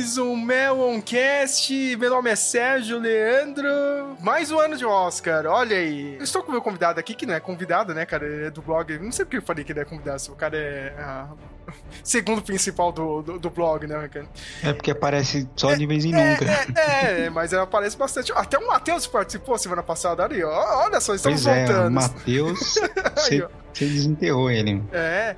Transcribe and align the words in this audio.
mais 0.00 0.16
um 0.16 0.34
Meloncast. 0.34 1.70
Meu 1.98 2.08
nome 2.08 2.30
é 2.30 2.34
Sérgio 2.34 2.98
Leandro. 2.98 4.16
Mais 4.20 4.50
um 4.50 4.58
ano 4.58 4.74
de 4.74 4.82
Oscar, 4.86 5.44
olha 5.44 5.76
aí. 5.76 6.16
Eu 6.16 6.24
estou 6.24 6.42
com 6.42 6.48
o 6.48 6.52
meu 6.52 6.62
convidado 6.62 6.98
aqui, 6.98 7.14
que 7.14 7.26
não 7.26 7.34
é 7.34 7.38
convidado, 7.38 7.92
né, 7.92 8.06
cara? 8.06 8.46
É 8.46 8.50
do 8.50 8.62
blog. 8.62 8.98
Não 8.98 9.12
sei 9.12 9.26
porque 9.26 9.36
eu 9.36 9.42
falei 9.42 9.62
que 9.62 9.72
ele 9.72 9.80
é 9.80 9.84
convidado. 9.84 10.22
O 10.30 10.34
cara 10.34 10.56
é 10.56 10.94
a... 10.98 11.28
segundo 12.02 12.40
principal 12.40 12.90
do, 12.92 13.20
do, 13.20 13.38
do, 13.38 13.50
blog, 13.50 13.86
né, 13.86 14.08
cara? 14.08 14.26
É 14.64 14.72
porque 14.72 14.90
aparece 14.90 15.46
só 15.54 15.74
de 15.74 15.84
vez 15.84 16.02
em 16.06 16.14
é, 16.14 16.30
nunca. 16.30 16.46
É, 16.80 17.26
é, 17.26 17.30
mas 17.30 17.52
ele 17.52 17.60
aparece 17.60 17.94
bastante. 17.94 18.32
Até 18.34 18.56
o 18.56 18.66
Matheus 18.66 19.06
participou 19.06 19.58
semana 19.58 19.82
passada 19.82 20.24
ali, 20.24 20.42
ó. 20.42 20.82
Olha 20.82 20.98
só, 20.98 21.14
estamos 21.14 21.44
pois 21.44 21.58
voltando. 21.58 21.84
É, 21.84 21.88
o 21.88 21.90
Matheus, 21.90 22.78
você 23.20 23.84
desenterrou 23.84 24.50
ele. 24.50 24.82
É. 24.92 25.36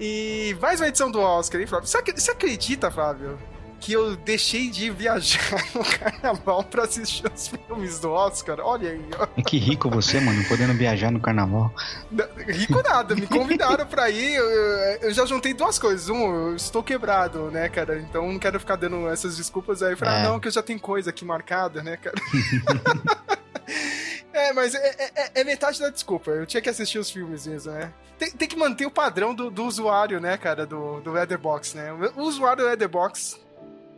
E 0.00 0.56
mais 0.58 0.80
uma 0.80 0.88
edição 0.88 1.10
do 1.10 1.20
Oscar, 1.20 1.60
hein, 1.60 1.66
Flávio? 1.66 1.86
Você 1.86 2.30
acredita, 2.30 2.90
Flávio, 2.90 3.38
que 3.80 3.94
eu 3.94 4.14
deixei 4.14 4.70
de 4.70 4.90
viajar 4.90 5.40
no 5.74 5.82
carnaval 5.84 6.62
pra 6.62 6.84
assistir 6.84 7.24
os 7.32 7.48
filmes 7.48 7.98
do 7.98 8.10
Oscar? 8.10 8.58
Olha 8.60 8.90
aí, 8.90 9.04
ó. 9.18 9.26
Que 9.42 9.58
rico 9.58 9.88
você, 9.88 10.20
mano, 10.20 10.44
podendo 10.46 10.74
viajar 10.74 11.10
no 11.10 11.18
carnaval. 11.18 11.72
rico 12.46 12.82
nada, 12.82 13.14
me 13.16 13.26
convidaram 13.26 13.86
pra 13.86 14.10
ir, 14.10 14.34
eu, 14.34 14.44
eu, 15.02 15.12
já 15.12 15.24
juntei 15.24 15.54
duas 15.54 15.78
coisas. 15.78 16.08
Um, 16.10 16.50
eu 16.50 16.56
estou 16.56 16.82
quebrado, 16.82 17.50
né, 17.50 17.68
cara? 17.68 17.98
Então 17.98 18.30
não 18.30 18.38
quero 18.38 18.60
ficar 18.60 18.76
dando 18.76 19.08
essas 19.08 19.36
desculpas 19.38 19.82
aí. 19.82 19.96
Falei, 19.96 20.14
ah, 20.14 20.18
é. 20.18 20.20
ah, 20.20 20.28
não, 20.28 20.40
que 20.40 20.48
eu 20.48 20.52
já 20.52 20.62
tenho 20.62 20.78
coisa 20.78 21.10
aqui 21.10 21.24
marcada, 21.24 21.82
né, 21.82 21.96
cara? 21.96 22.16
É, 24.32 24.52
mas 24.52 24.74
é, 24.74 24.78
é, 24.78 25.10
é, 25.14 25.30
é, 25.40 25.44
metade 25.44 25.80
da 25.80 25.90
desculpa. 25.90 26.30
Eu 26.30 26.46
tinha 26.46 26.60
que 26.60 26.68
assistir 26.68 26.98
os 26.98 27.10
filmes 27.10 27.46
mesmo, 27.46 27.72
né? 27.72 27.92
Tem, 28.18 28.30
tem 28.30 28.48
que 28.48 28.56
manter 28.56 28.86
o 28.86 28.90
padrão 28.90 29.34
do, 29.34 29.50
do, 29.50 29.64
usuário, 29.64 30.20
né, 30.20 30.36
cara, 30.36 30.64
do, 30.64 31.00
do 31.00 31.12
Leatherbox, 31.12 31.74
né? 31.74 31.92
O 32.16 32.22
usuário 32.22 32.62
do 32.62 32.68
Leatherbox 32.68 33.40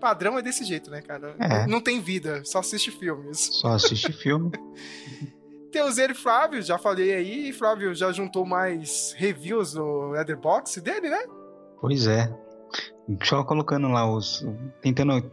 padrão 0.03 0.37
é 0.37 0.43
desse 0.43 0.65
jeito, 0.65 0.91
né, 0.91 1.01
cara? 1.01 1.37
É. 1.39 1.65
Não 1.69 1.81
tem 1.81 2.01
vida, 2.01 2.43
só 2.45 2.59
assiste 2.59 2.91
filmes. 2.91 3.39
Só 3.53 3.69
assiste 3.69 4.13
filme. 4.13 4.51
tem 5.71 5.81
o 5.81 5.93
Zero 5.93 6.13
Flávio, 6.13 6.61
já 6.61 6.77
falei 6.77 7.15
aí. 7.15 7.53
Flávio 7.53 7.95
já 7.95 8.11
juntou 8.11 8.45
mais 8.45 9.15
reviews 9.17 9.75
do 9.75 10.11
Leatherbox 10.11 10.79
dele, 10.79 11.09
né? 11.09 11.25
Pois 11.81 12.09
é. 12.09 12.29
Só 13.23 13.45
colocando 13.45 13.87
lá 13.87 14.11
os. 14.13 14.45
Tentando 14.81 15.31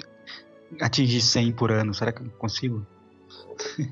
atingir 0.80 1.22
100 1.22 1.54
por 1.54 1.72
ano. 1.72 1.92
Será 1.92 2.12
que 2.12 2.22
eu 2.22 2.30
consigo? 2.38 2.86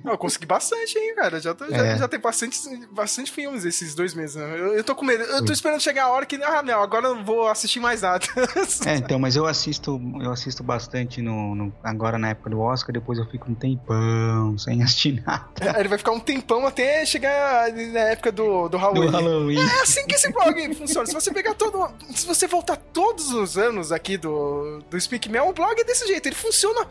Eu 0.06 0.18
consegui 0.18 0.46
bastante, 0.46 0.98
hein, 0.98 1.16
cara. 1.16 1.40
Já, 1.40 1.54
tô, 1.54 1.66
é. 1.66 1.70
já, 1.70 1.98
já, 1.98 2.08
tem 2.08 2.20
bastante, 2.20 2.60
bastante 2.92 3.32
filmes 3.32 3.66
esses 3.66 3.94
dois 3.94 4.14
meses. 4.14 4.36
Né? 4.36 4.44
Eu, 4.58 4.74
eu 4.76 4.84
tô 4.84 4.96
com 4.96 5.06
medo. 5.06 5.24
Eu 5.24 5.46
tô 5.46 5.52
esperando 5.52 5.82
chegar 5.82 6.06
a 6.06 6.10
hora 6.10 6.26
que. 6.26 6.36
Ah, 6.44 6.64
não, 6.64 6.82
agora 6.82 7.08
eu 7.08 7.16
não 7.16 7.26
vou 7.26 7.48
assistir 7.48 7.80
mais 7.80 8.02
nada. 8.02 8.26
é, 8.86 8.96
então, 8.96 9.20
mas 9.20 9.36
eu 9.36 9.46
assisto, 9.46 10.00
eu 10.22 10.32
assisto 10.32 10.64
bastante 10.64 11.22
no, 11.22 11.56
no, 11.56 11.74
agora 11.84 12.18
na 12.18 12.30
época 12.30 12.50
do 12.50 12.60
Oscar, 12.60 12.94
depois 12.94 13.20
eu 13.20 13.26
fico 13.26 13.52
um 13.52 13.56
tempão 13.56 14.58
sem 14.58 14.82
assistir 14.84 15.24
nada. 15.26 15.48
É, 15.60 15.80
ele 15.80 15.90
vai 15.90 15.98
ficar 15.98 16.12
um 16.12 16.20
tempão 16.20 16.66
até 16.66 17.06
chegar 17.06 17.72
na 17.72 18.00
época 18.00 18.32
do, 18.32 18.70
do 18.70 18.78
Halloween. 18.78 19.12
Do 19.12 19.12
Halloween. 19.12 19.60
É 19.60 19.82
assim 19.82 20.06
que 20.06 20.16
esse 20.16 20.32
blog 20.32 20.76
funciona. 20.76 21.06
Se 21.06 21.14
você 21.14 21.32
pegar 21.34 21.54
todo. 21.54 21.90
Se 22.16 22.26
você 22.26 22.48
voltar 22.48 22.78
todos 22.78 23.32
os 23.32 23.58
anos 23.58 23.92
aqui 23.92 24.18
do, 24.18 24.82
do 24.90 25.00
Speak 25.00 25.30
Me, 25.30 25.40
o 25.40 25.54
blog 25.54 25.80
é 25.80 25.84
desse 25.84 26.08
jeito. 26.08 26.28
Ele 26.28 26.36
funciona 26.36 26.88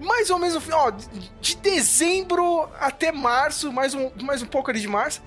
mais 0.00 0.30
ou 0.30 0.38
menos 0.38 0.62
ó, 0.72 0.92
de 1.40 1.56
dezembro 1.56 2.17
dezembro 2.18 2.68
até 2.80 3.12
março, 3.12 3.72
mais 3.72 3.94
um, 3.94 4.10
mais 4.22 4.42
um 4.42 4.46
pouco 4.46 4.70
ali 4.70 4.80
de 4.80 4.88
março. 4.88 5.22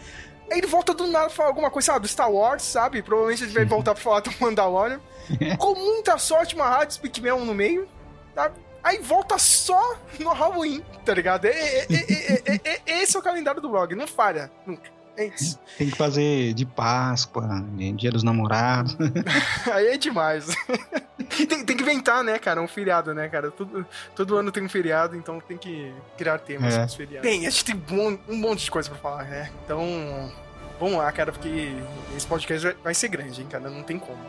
Aí 0.52 0.58
ele 0.58 0.68
volta 0.68 0.94
do 0.94 1.08
nada 1.08 1.28
pra 1.28 1.36
falar 1.36 1.50
alguma 1.50 1.72
coisa, 1.72 1.94
sabe? 1.94 2.08
Star 2.08 2.30
Wars, 2.30 2.64
sabe? 2.64 3.02
Provavelmente 3.02 3.44
ele 3.44 3.54
vai 3.54 3.66
voltar 3.66 3.94
pra 3.94 4.04
falar 4.04 4.20
do 4.20 4.32
Mandalorian. 4.40 5.00
Com 5.58 5.76
muita 5.76 6.18
sorte, 6.18 6.56
uma 6.56 6.68
rádio 6.68 6.96
Speakman 6.96 7.46
no 7.46 7.54
meio, 7.54 7.88
sabe? 8.36 8.60
Aí 8.84 8.98
volta 8.98 9.38
só 9.38 9.96
no 10.20 10.34
Halloween, 10.34 10.84
tá 11.06 11.14
ligado? 11.14 11.46
É, 11.46 11.52
é, 11.52 12.60
é, 12.64 12.82
esse 13.02 13.16
é 13.16 13.20
o 13.20 13.24
calendário 13.24 13.62
do 13.62 13.70
blog, 13.70 13.94
não 13.96 14.08
falha, 14.08 14.52
nunca. 14.66 14.90
Tem 15.78 15.90
que 15.90 15.98
fazer 15.98 16.54
de 16.54 16.66
Páscoa, 16.66 17.66
Dia 17.96 18.12
dos 18.12 18.24
Namorados. 18.24 18.98
Aí 19.72 19.88
é 19.88 19.98
demais. 19.98 20.48
tem, 21.38 21.66
tem, 21.66 21.78
que 21.78 21.84
inventar, 21.84 22.24
né, 22.24 22.38
cara? 22.40 22.62
Um 22.62 22.68
feriado, 22.68 23.14
né, 23.14 23.28
cara? 23.28 23.52
Todo, 23.52 23.86
todo 24.16 24.38
ano 24.38 24.52
tem 24.52 24.64
um 24.64 24.70
feriado, 24.70 25.16
então 25.16 25.40
tem 25.40 25.58
que 25.58 25.94
criar 26.18 26.40
temas 26.40 26.74
é. 26.74 26.88
feriados. 26.88 27.30
Bem, 27.30 27.46
a 27.46 27.50
gente 27.50 27.66
tem 27.66 27.76
um, 27.92 28.18
um 28.28 28.36
monte 28.38 28.66
de 28.66 28.72
coisa 28.72 28.90
pra 28.90 29.00
falar, 29.00 29.24
né? 29.26 29.52
Então, 29.64 30.32
vamos 30.80 30.98
lá, 30.98 31.12
cara, 31.12 31.32
porque 31.32 31.74
esse 32.16 32.28
podcast 32.28 32.76
vai 32.84 32.94
ser 32.94 33.08
grande, 33.08 33.42
hein, 33.42 33.48
cara? 33.50 33.70
Não 33.70 33.84
tem 33.84 33.98
como. 34.00 34.20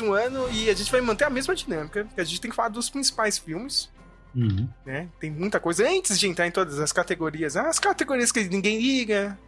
Um 0.00 0.12
ano 0.12 0.48
e 0.50 0.68
a 0.70 0.74
gente 0.74 0.90
vai 0.90 1.00
manter 1.00 1.24
a 1.24 1.30
mesma 1.30 1.54
dinâmica, 1.54 2.06
que 2.14 2.20
a 2.20 2.24
gente 2.24 2.40
tem 2.40 2.50
que 2.50 2.56
falar 2.56 2.68
dos 2.68 2.90
principais 2.90 3.38
filmes. 3.38 3.90
Uhum. 4.34 4.68
Né? 4.84 5.08
Tem 5.18 5.30
muita 5.30 5.58
coisa 5.58 5.88
antes 5.88 6.18
de 6.18 6.28
entrar 6.28 6.46
em 6.46 6.50
todas 6.50 6.78
as 6.78 6.92
categorias. 6.92 7.56
As 7.56 7.78
categorias 7.78 8.30
que 8.30 8.44
ninguém 8.44 8.78
liga, 8.78 9.38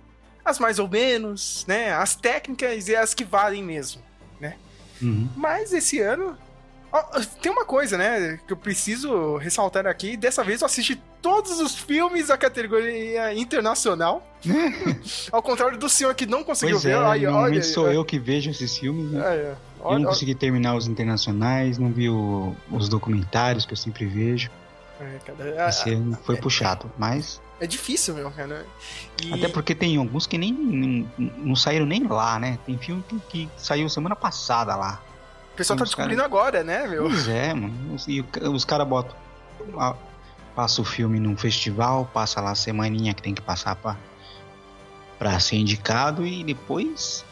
as 0.44 0.58
mais 0.58 0.78
ou 0.78 0.88
menos, 0.88 1.64
né? 1.68 1.92
As 1.92 2.14
técnicas 2.14 2.88
e 2.88 2.96
as 2.96 3.14
que 3.14 3.24
valem 3.24 3.62
mesmo, 3.62 4.02
né? 4.40 4.56
Uhum. 5.00 5.28
Mas 5.36 5.72
esse 5.72 6.00
ano 6.00 6.36
tem 7.40 7.52
uma 7.52 7.64
coisa, 7.64 7.96
né, 7.96 8.38
que 8.46 8.52
eu 8.52 8.56
preciso 8.56 9.36
ressaltar 9.36 9.86
aqui. 9.86 10.16
Dessa 10.16 10.42
vez 10.42 10.60
eu 10.60 10.66
assisti 10.66 11.00
todos 11.22 11.60
os 11.60 11.76
filmes 11.76 12.28
da 12.28 12.36
categoria 12.36 13.32
internacional. 13.34 14.26
Ao 15.30 15.42
contrário 15.42 15.78
do 15.78 15.88
senhor 15.88 16.14
que 16.14 16.26
não 16.26 16.42
conseguiu 16.42 16.76
pois 16.76 16.84
ver. 16.84 16.96
É, 16.96 17.06
aí, 17.06 17.26
olha, 17.26 17.62
sou 17.62 17.90
eu 17.92 18.04
que 18.04 18.18
vejo 18.18 18.50
esses 18.50 18.76
filmes, 18.76 19.12
né? 19.12 19.20
É, 19.20 19.36
é. 19.36 19.54
Olha, 19.82 19.94
eu 19.94 19.98
não 20.00 20.08
consegui 20.08 20.34
terminar 20.34 20.74
os 20.74 20.86
internacionais, 20.86 21.78
não 21.78 21.90
vi 21.90 22.08
o, 22.08 22.54
os 22.70 22.88
documentários 22.88 23.64
que 23.64 23.72
eu 23.72 23.76
sempre 23.76 24.06
vejo. 24.06 24.50
É, 25.00 25.18
cara, 25.24 25.68
Esse 25.68 25.94
ano 25.94 26.18
foi 26.24 26.36
é, 26.36 26.40
puxado, 26.40 26.90
mas. 26.98 27.40
É 27.58 27.66
difícil, 27.66 28.14
meu, 28.14 28.30
cara. 28.30 28.66
E... 29.22 29.32
Até 29.32 29.48
porque 29.48 29.74
tem 29.74 29.96
alguns 29.96 30.26
que 30.26 30.36
nem, 30.36 30.52
nem, 30.52 31.10
não 31.18 31.56
saíram 31.56 31.86
nem 31.86 32.06
lá, 32.06 32.38
né? 32.38 32.58
Tem 32.66 32.76
filme 32.76 33.02
que, 33.08 33.18
que 33.28 33.48
saiu 33.56 33.88
semana 33.88 34.14
passada 34.14 34.76
lá 34.76 35.00
pessoal 35.60 35.78
tá 35.78 35.84
descobrindo 35.84 36.22
cara... 36.22 36.26
agora, 36.26 36.64
né, 36.64 36.86
meu? 36.86 37.04
Pois 37.04 37.28
é, 37.28 37.52
mano. 37.52 37.96
E 38.08 38.24
os 38.48 38.64
caras 38.64 38.86
botam. 38.88 39.14
Passa 40.54 40.80
o 40.80 40.84
filme 40.84 41.20
num 41.20 41.36
festival, 41.36 42.08
passa 42.12 42.40
lá 42.40 42.52
a 42.52 42.54
semaninha 42.54 43.14
que 43.14 43.22
tem 43.22 43.34
que 43.34 43.42
passar 43.42 43.76
pra, 43.76 43.96
pra 45.18 45.38
ser 45.38 45.56
indicado 45.56 46.26
e 46.26 46.42
depois 46.42 47.24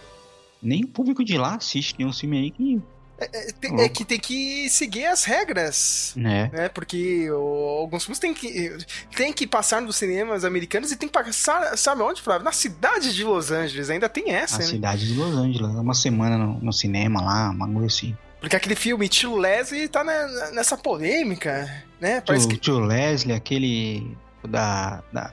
nem 0.63 0.85
o 0.85 0.89
público 0.89 1.25
de 1.25 1.37
lá 1.37 1.57
assiste. 1.57 1.95
Tem 1.95 2.07
um 2.07 2.13
filme 2.13 2.39
aí 2.39 2.51
que 2.51 2.83
é, 3.21 3.25
é, 3.25 3.53
tem, 3.53 3.81
é, 3.81 3.89
que 3.89 4.05
tem 4.05 4.19
que 4.19 4.71
seguir 4.71 5.07
as 5.07 5.25
regras. 5.25 6.15
É. 6.17 6.49
Né? 6.49 6.69
Porque 6.69 7.29
o, 7.31 7.81
alguns 7.81 8.05
filmes 8.05 8.21
tem 8.21 8.33
que, 8.33 8.77
tem 9.17 9.33
que 9.33 9.47
passar 9.47 9.83
nos 9.83 9.97
cinemas 9.97 10.45
americanos 10.45 10.93
e 10.93 10.97
tem 10.97 11.09
que 11.09 11.13
passar, 11.13 11.77
sabe 11.77 12.03
onde, 12.03 12.23
Flávio? 12.23 12.45
Na 12.45 12.53
cidade 12.53 13.13
de 13.13 13.25
Los 13.25 13.51
Angeles. 13.51 13.91
Ainda 13.91 14.09
tem 14.09 14.31
essa. 14.31 14.59
Na 14.59 14.65
né? 14.65 14.71
cidade 14.71 15.07
de 15.07 15.15
Los 15.15 15.35
Angeles. 15.35 15.75
Uma 15.75 15.95
semana 15.95 16.39
no, 16.39 16.61
no 16.61 16.73
cinema 16.73 17.21
lá, 17.21 17.51
uma 17.51 17.69
coisa 17.69 17.87
assim. 17.87 18.17
Porque 18.41 18.55
aquele 18.55 18.77
filme 18.77 19.09
Tio 19.09 19.37
Leslie 19.37 19.89
tá 19.89 20.05
na, 20.05 20.53
nessa 20.53 20.77
polêmica, 20.77 21.85
né? 22.01 22.21
Parece 22.21 22.47
tio, 22.47 22.57
que... 22.57 22.63
tio 22.63 22.79
Leslie, 22.79 23.35
aquele 23.35 24.17
da, 24.49 25.03
da, 25.13 25.33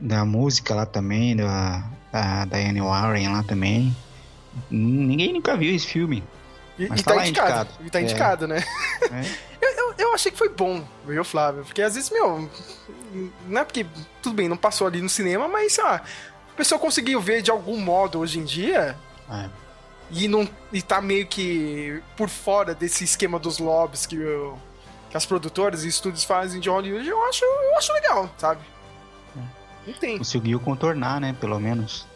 da 0.00 0.24
música 0.24 0.74
lá 0.74 0.86
também, 0.86 1.36
da, 1.36 1.88
da 2.14 2.44
Diane 2.44 2.80
Warren 2.80 3.32
lá 3.32 3.42
também. 3.42 3.94
Ninguém 4.70 5.32
nunca 5.32 5.56
viu 5.56 5.74
esse 5.74 5.88
filme. 5.88 6.22
E, 6.78 6.86
Mas 6.86 7.00
e 7.00 7.04
tá, 7.04 7.14
tá 7.14 7.26
indicado. 7.26 7.50
indicado. 7.50 7.86
E 7.86 7.90
tá 7.90 7.98
é. 7.98 8.02
indicado, 8.02 8.46
né? 8.46 8.64
É. 9.10 9.20
eu, 9.60 9.70
eu, 9.70 9.94
eu, 9.98 10.14
achei 10.14 10.30
que 10.30 10.38
foi 10.38 10.48
bom, 10.48 10.84
viu, 11.04 11.24
Flávio? 11.24 11.64
Porque 11.64 11.82
às 11.82 11.96
vezes, 11.96 12.10
meu, 12.10 12.48
não 13.48 13.60
é 13.60 13.64
porque, 13.64 13.84
tudo 14.22 14.36
bem, 14.36 14.48
não 14.48 14.56
passou 14.56 14.86
ali 14.86 15.02
no 15.02 15.08
cinema, 15.08 15.48
mas, 15.48 15.72
sei 15.72 15.82
lá, 15.82 15.96
a 15.96 16.56
pessoa 16.56 16.78
conseguiu 16.78 17.20
ver 17.20 17.42
de 17.42 17.50
algum 17.50 17.78
modo 17.78 18.20
hoje 18.20 18.38
em 18.38 18.44
dia. 18.44 18.96
É. 19.28 19.48
E, 20.10 20.28
não, 20.28 20.48
e 20.72 20.80
tá 20.80 21.00
meio 21.00 21.26
que 21.26 22.00
por 22.16 22.28
fora 22.28 22.76
desse 22.76 23.02
esquema 23.02 23.40
dos 23.40 23.58
lobbies 23.58 24.06
que, 24.06 24.14
eu, 24.14 24.56
que 25.10 25.16
as 25.16 25.26
produtoras 25.26 25.82
e 25.82 25.88
estúdios 25.88 26.22
fazem 26.22 26.60
de 26.60 26.68
Hollywood, 26.68 27.08
eu 27.08 27.24
acho, 27.24 27.44
eu 27.44 27.76
acho 27.76 27.92
legal, 27.92 28.30
sabe? 28.38 28.60
É. 29.86 29.90
Não 29.90 29.98
tem. 29.98 30.18
Conseguiu 30.18 30.58
contornar, 30.60 31.20
né? 31.20 31.36
Pelo 31.40 31.58
menos. 31.60 32.06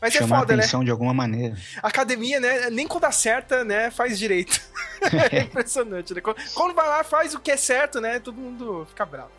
Mas 0.00 0.14
é 0.14 0.18
chamar 0.18 0.40
foda, 0.40 0.56
né? 0.56 0.62
atenção 0.62 0.84
de 0.84 0.90
alguma 0.90 1.14
maneira. 1.14 1.56
A 1.82 1.88
academia, 1.88 2.38
né, 2.38 2.68
nem 2.70 2.86
quando 2.86 3.04
acerta, 3.04 3.64
né, 3.64 3.90
faz 3.90 4.18
direito. 4.18 4.60
é 5.32 5.40
impressionante, 5.48 6.12
né? 6.14 6.20
Quando- 6.20 6.74
vai 6.74 6.86
lá, 6.86 7.02
faz 7.02 7.34
o 7.34 7.40
que 7.40 7.50
é 7.50 7.56
certo, 7.56 8.00
né, 8.00 8.18
todo 8.18 8.36
mundo 8.36 8.86
fica 8.88 9.06
bravo. 9.06 9.30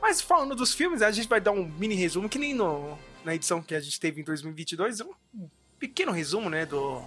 Mas 0.00 0.20
falando 0.20 0.54
dos 0.54 0.74
filmes, 0.74 1.02
a 1.02 1.10
gente 1.10 1.28
vai 1.28 1.40
dar 1.40 1.52
um 1.52 1.64
mini 1.64 1.94
resumo, 1.94 2.28
que 2.28 2.38
nem 2.38 2.54
no, 2.54 2.98
na 3.24 3.34
edição 3.34 3.62
que 3.62 3.74
a 3.74 3.80
gente 3.80 3.98
teve 3.98 4.20
em 4.20 4.24
2022, 4.24 5.00
um 5.00 5.48
pequeno 5.78 6.12
resumo, 6.12 6.48
né, 6.48 6.66
do, 6.66 7.02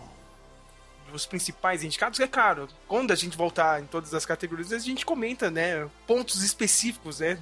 dos 1.12 1.26
principais 1.26 1.84
indicados. 1.84 2.20
É 2.20 2.28
claro, 2.28 2.68
quando 2.88 3.12
a 3.12 3.16
gente 3.16 3.38
voltar 3.38 3.82
em 3.82 3.86
todas 3.86 4.14
as 4.14 4.26
categorias, 4.26 4.72
a 4.72 4.80
gente 4.80 5.06
comenta, 5.06 5.50
né, 5.50 5.88
pontos 6.06 6.44
específicos, 6.44 7.20
né, 7.20 7.38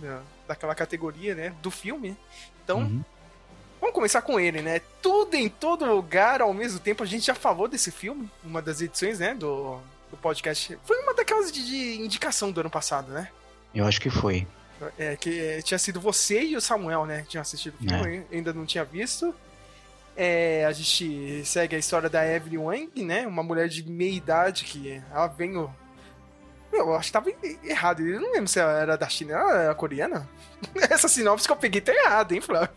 daquela 0.47 0.75
categoria, 0.75 1.35
né, 1.35 1.53
do 1.61 1.71
filme. 1.71 2.17
Então, 2.63 2.79
Uhum. 2.79 3.03
Vamos 3.85 3.93
começar 3.93 4.21
com 4.23 4.39
ele, 4.39 4.63
né? 4.63 4.81
Tudo 4.99 5.35
em 5.35 5.47
todo 5.47 5.85
lugar 5.85 6.41
ao 6.41 6.51
mesmo 6.53 6.79
tempo. 6.79 7.03
A 7.03 7.05
gente 7.05 7.27
já 7.27 7.35
falou 7.35 7.67
desse 7.67 7.91
filme, 7.91 8.27
uma 8.43 8.59
das 8.59 8.81
edições, 8.81 9.19
né? 9.19 9.35
Do, 9.35 9.79
do 10.09 10.17
podcast. 10.17 10.75
Foi 10.83 10.97
uma 11.03 11.13
daquelas 11.13 11.51
de, 11.51 11.63
de 11.63 12.01
indicação 12.01 12.51
do 12.51 12.61
ano 12.61 12.69
passado, 12.69 13.11
né? 13.11 13.29
Eu 13.75 13.85
acho 13.85 14.01
que 14.01 14.09
foi. 14.09 14.47
É, 14.97 15.15
que 15.15 15.39
é, 15.39 15.61
tinha 15.61 15.77
sido 15.77 15.99
você 15.99 16.43
e 16.43 16.55
o 16.55 16.61
Samuel, 16.61 17.05
né? 17.05 17.25
Tinham 17.27 17.41
assistido 17.41 17.75
o 17.75 17.77
filme, 17.77 18.25
eu 18.31 18.37
ainda 18.37 18.53
não 18.53 18.65
tinha 18.65 18.83
visto. 18.83 19.35
É, 20.17 20.65
a 20.65 20.71
gente 20.71 21.45
segue 21.45 21.75
a 21.75 21.79
história 21.79 22.09
da 22.09 22.25
Evelyn 22.25 22.57
Wang, 22.57 23.03
né? 23.03 23.27
Uma 23.27 23.43
mulher 23.43 23.67
de 23.67 23.87
meia 23.87 24.13
idade 24.13 24.63
que 24.63 25.01
ela 25.11 25.27
vem. 25.27 25.53
Meu, 26.75 26.87
eu 26.89 26.95
acho 26.95 27.07
que 27.07 27.13
tava 27.13 27.29
errado. 27.63 28.01
Eu 28.01 28.19
não 28.21 28.31
lembro 28.33 28.47
se 28.47 28.59
ela 28.59 28.73
era 28.73 28.97
da 28.97 29.07
China, 29.07 29.33
ela 29.33 29.61
era 29.63 29.75
coreana. 29.75 30.27
Essa 30.89 31.07
sinopse 31.07 31.47
que 31.47 31.51
eu 31.53 31.57
peguei 31.57 31.79
tá 31.79 31.93
errada, 31.93 32.33
hein, 32.35 32.41
Flávio? 32.41 32.69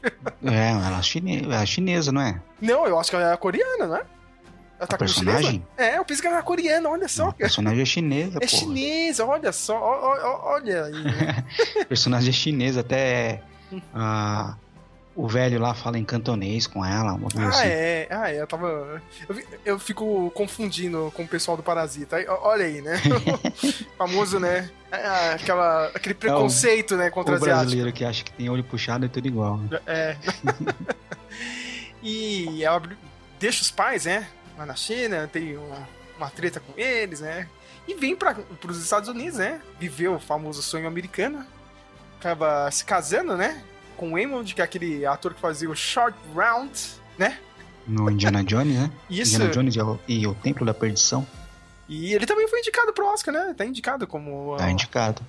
É, 0.45 0.71
ela 0.71 0.99
é, 0.99 1.03
chine... 1.03 1.43
ela 1.45 1.63
é 1.63 1.67
chinesa, 1.67 2.13
não 2.13 2.21
é? 2.21 2.41
Não, 2.61 2.87
eu 2.87 2.99
acho 2.99 3.11
que 3.11 3.17
ela 3.17 3.27
era 3.27 3.37
coreana, 3.37 3.87
não 3.87 3.97
é? 3.97 4.03
Ela 4.79 4.87
tá 4.87 4.95
A 4.95 4.99
com 4.99 5.05
personagem? 5.05 5.67
É, 5.77 5.99
eu 5.99 6.05
pensei 6.05 6.21
que 6.23 6.27
ela 6.29 6.37
era 6.37 6.45
coreana, 6.45 6.89
olha 6.89 7.09
só. 7.09 7.29
A 7.29 7.33
personagem 7.33 7.83
é 7.83 7.85
chinesa, 7.85 8.39
É 8.39 8.47
pô. 8.47 8.47
chinesa, 8.47 9.27
olha 9.27 9.51
só, 9.53 9.77
ó- 9.77 10.13
ó- 10.13 10.21
ó- 10.23 10.53
olha 10.55 10.85
aí. 10.85 11.85
personagem 11.89 12.29
é 12.31 12.33
chinesa, 12.33 12.81
até 12.81 13.43
Hum. 13.73 13.83
O 15.21 15.27
velho 15.27 15.59
lá 15.59 15.75
fala 15.75 15.99
em 15.99 16.05
cantonês 16.05 16.67
com 16.69 16.85
ela, 16.85 17.13
uma 17.15 17.29
coisa 17.29 17.47
Ah, 17.49 17.51
assim. 17.51 17.67
é, 17.69 18.07
ah, 18.09 18.31
é, 18.33 18.41
eu 18.41 18.47
tava. 18.47 19.03
Eu, 19.29 19.43
eu 19.65 19.79
fico 19.79 20.31
confundindo 20.31 21.13
com 21.15 21.25
o 21.25 21.29
pessoal 21.29 21.57
do 21.57 21.63
Parasita. 21.63 22.17
Olha 22.43 22.65
aí, 22.67 22.81
né? 22.81 22.95
O 23.05 23.97
famoso, 23.99 24.39
né? 24.39 24.71
Ah, 24.93 25.33
Aquela, 25.35 25.87
aquele 25.89 26.15
preconceito, 26.15 26.97
né, 26.97 27.09
O 27.09 27.11
contra 27.11 27.35
asiático. 27.35 27.57
brasileiro 27.61 27.93
que 27.93 28.05
acha 28.05 28.23
que 28.23 28.33
tem 28.33 28.49
olho 28.49 28.63
puxado 28.63 29.05
é 29.07 29.09
tudo 29.09 29.27
igual. 29.27 29.57
né? 29.59 29.81
É. 29.87 30.17
e 32.03 32.63
ela 32.65 32.81
deixa 33.39 33.63
os 33.63 33.71
pais, 33.71 34.05
né? 34.05 34.29
Lá 34.57 34.67
na 34.67 34.75
China, 34.75 35.29
tem 35.33 35.57
uma, 35.57 35.89
uma 36.17 36.31
treta 36.31 36.61
com 36.61 36.73
eles, 36.81 37.21
né? 37.21 37.49
E 37.87 37.95
vem 37.95 38.15
para 38.15 38.37
os 38.69 38.83
Estados 38.83 39.09
Unidos, 39.09 39.39
né? 39.39 39.61
Viver 39.81 40.09
o 40.09 40.19
famoso 40.21 40.63
sonho 40.63 40.87
americano. 40.87 41.45
Acaba 42.19 42.71
se 42.71 42.85
casando, 42.85 43.37
né? 43.37 43.63
Com 43.99 44.15
o 44.15 44.19
Eamon, 44.19 44.43
que 44.45 44.63
é 44.63 44.65
aquele 44.65 45.05
ator 45.05 45.35
que 45.35 45.41
fazia 45.41 45.69
o 45.69 45.77
Short 45.77 46.17
Round, 46.35 46.73
né? 47.19 47.39
No 47.87 48.11
Indiana 48.11 48.43
Jones, 48.43 48.75
né? 48.75 48.91
Isso. 49.11 49.35
Indiana 49.35 49.53
Jones 49.53 49.75
e 49.77 49.81
o, 49.81 50.01
e 50.09 50.27
o 50.27 50.35
Templo 50.35 50.65
da 50.65 50.73
Perdição. 50.73 51.27
E 51.87 52.15
ele 52.15 52.25
também 52.25 52.49
foi 52.49 52.61
indicado 52.61 52.93
pro 52.93 53.07
Oscar, 53.07 53.35
né? 53.35 53.55
Tá 53.57 53.67
indicado 53.67 54.07
como. 54.07 54.57
Tá 54.57 54.71
indicado. 54.71 55.23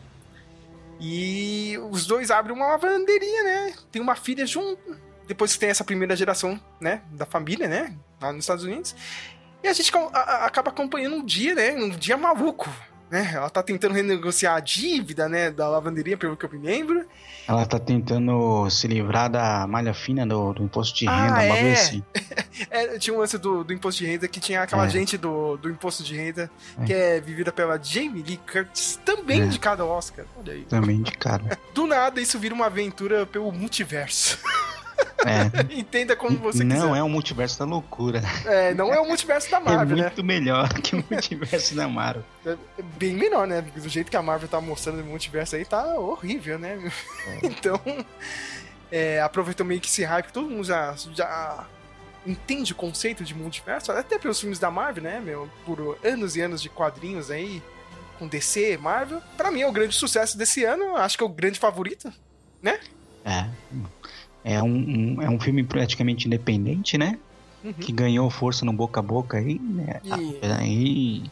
E 1.00 1.78
os 1.90 2.06
dois 2.06 2.30
abrem 2.30 2.56
uma 2.56 2.68
lavanderinha, 2.68 3.44
né? 3.44 3.74
Tem 3.92 4.02
uma 4.02 4.16
filha 4.16 4.46
junto. 4.46 4.80
Depois 5.26 5.54
que 5.54 5.60
tem 5.60 5.70
essa 5.70 5.84
primeira 5.84 6.16
geração, 6.16 6.60
né? 6.80 7.02
Da 7.12 7.26
família, 7.26 7.68
né? 7.68 7.96
Lá 8.22 8.32
nos 8.32 8.44
Estados 8.44 8.66
Unidos. 8.66 8.96
E 9.64 9.68
a 9.68 9.74
gente 9.74 9.92
acaba 10.42 10.70
acompanhando 10.70 11.16
um 11.16 11.26
dia, 11.26 11.56
né? 11.56 11.74
Um 11.74 11.90
dia 11.90 12.18
maluco. 12.18 12.70
Né? 13.10 13.32
Ela 13.34 13.50
tá 13.50 13.64
tentando 13.64 13.94
renegociar 13.96 14.56
a 14.56 14.60
dívida, 14.60 15.28
né? 15.28 15.50
Da 15.50 15.68
lavanderia, 15.68 16.16
pelo 16.16 16.38
que 16.38 16.46
eu 16.46 16.50
me 16.52 16.60
lembro. 16.60 17.06
Ela 17.48 17.66
tá 17.66 17.80
tentando 17.80 18.70
se 18.70 18.88
livrar 18.88 19.30
da 19.32 19.66
malha 19.66 19.94
fina 19.96 20.28
do, 20.28 20.54
do 20.54 20.64
imposto 20.64 21.00
de 21.00 21.08
Ah, 21.08 21.24
renda, 21.24 21.36
bagulho 21.54 21.68
é? 21.70 21.74
assim. 21.74 22.04
É, 22.70 23.00
tinha 23.00 23.16
um 23.16 23.20
lance 23.20 23.38
do, 23.38 23.64
do 23.64 23.72
imposto 23.72 24.04
de 24.04 24.10
renda 24.10 24.28
que 24.28 24.40
tinha 24.40 24.62
aquela 24.62 24.86
É. 24.86 24.90
gente 24.90 25.18
do, 25.18 25.56
do 25.58 25.70
imposto 25.70 26.04
de 26.04 26.14
renda 26.16 26.52
É. 26.82 26.86
que 26.86 26.94
é 26.94 27.20
vivida 27.22 27.54
pela 27.54 27.82
Jamie 27.82 28.22
Lee 28.22 28.38
Curtis, 28.52 29.00
também 29.06 29.42
É. 29.42 29.46
indicada 29.46 29.82
ao 29.82 29.90
Oscar. 29.90 30.26
Olha 30.38 30.54
aí. 30.54 30.64
Também 30.66 30.98
indicado. 30.98 31.46
Do 31.74 31.88
nada, 31.88 32.20
isso 32.20 32.38
vira 32.38 32.54
uma 32.54 32.66
aventura 32.66 33.26
pelo 33.26 33.50
multiverso. 33.52 34.38
É. 35.26 35.74
Entenda 35.78 36.16
como 36.16 36.38
você 36.38 36.64
não 36.64 36.76
quiser. 36.76 36.98
é 36.98 37.04
o 37.04 37.10
multiverso 37.10 37.60
da 37.60 37.66
loucura. 37.66 38.22
É, 38.46 38.74
não 38.74 38.94
é 38.94 39.00
o 39.00 39.06
multiverso 39.08 39.50
da 39.52 39.58
é 39.58 39.60
Marvel, 39.60 39.98
né? 39.98 40.04
muito 40.04 40.24
melhor 40.24 40.70
que 40.82 40.96
o 40.96 41.06
multiverso 41.10 41.76
da 41.76 41.88
Marvel. 41.88 42.24
É 42.46 42.56
bem 42.98 43.14
menor, 43.14 43.48
né? 43.48 43.62
Do 43.62 43.90
jeito 43.90 44.10
que 44.10 44.18
a 44.18 44.22
Marvel 44.22 44.48
tá 44.48 44.62
mostrando 44.62 45.02
o 45.02 45.06
multiverso 45.06 45.56
aí, 45.56 45.66
tá 45.66 46.00
horrível, 46.00 46.58
né? 46.58 46.78
Então, 47.44 47.80
é, 48.92 49.22
aproveitou 49.22 49.66
meio 49.66 49.80
que 49.80 49.88
esse 49.88 50.04
hype, 50.04 50.28
que 50.28 50.34
todo 50.34 50.50
mundo 50.50 50.64
já, 50.64 50.96
já 51.14 51.68
entende 52.26 52.74
o 52.74 52.76
conceito 52.76 53.24
de 53.24 53.34
multiverso, 53.34 53.92
até 53.92 54.18
pelos 54.18 54.40
filmes 54.40 54.60
da 54.60 54.72
Marvel, 54.72 55.04
né, 55.04 55.20
meu? 55.20 55.50
Por 55.66 55.98
anos 56.04 56.36
e 56.36 56.42
anos 56.42 56.62
de 56.62 56.70
quadrinhos 56.70 57.30
aí, 57.30 57.62
com 58.18 58.28
DC, 58.28 58.78
Marvel. 58.78 59.22
Pra 59.38 59.52
mim 59.52 59.62
é 59.62 59.68
o 59.68 59.72
grande 59.72 59.96
sucesso 59.96 60.38
desse 60.38 60.64
ano, 60.64 60.96
acho 60.98 61.18
que 61.18 61.24
é 61.24 61.28
o 61.28 61.30
grande 61.30 61.60
favorito. 61.60 62.12
É. 63.26 63.50
É 64.44 64.62
um, 64.64 64.68
um- 65.18 65.22
é 65.22 65.30
um 65.30 65.40
filme 65.40 65.64
praticamente 65.64 66.28
independente, 66.28 66.98
né? 66.98 67.18
Uhum. 67.64 67.74
Que 67.74 67.92
ganhou 67.92 68.30
força 68.30 68.64
no 68.66 68.72
boca 68.72 69.00
a 69.00 69.04
boca 69.04 69.38
aí, 69.38 69.60
né? 69.60 70.00
E- 70.06 71.24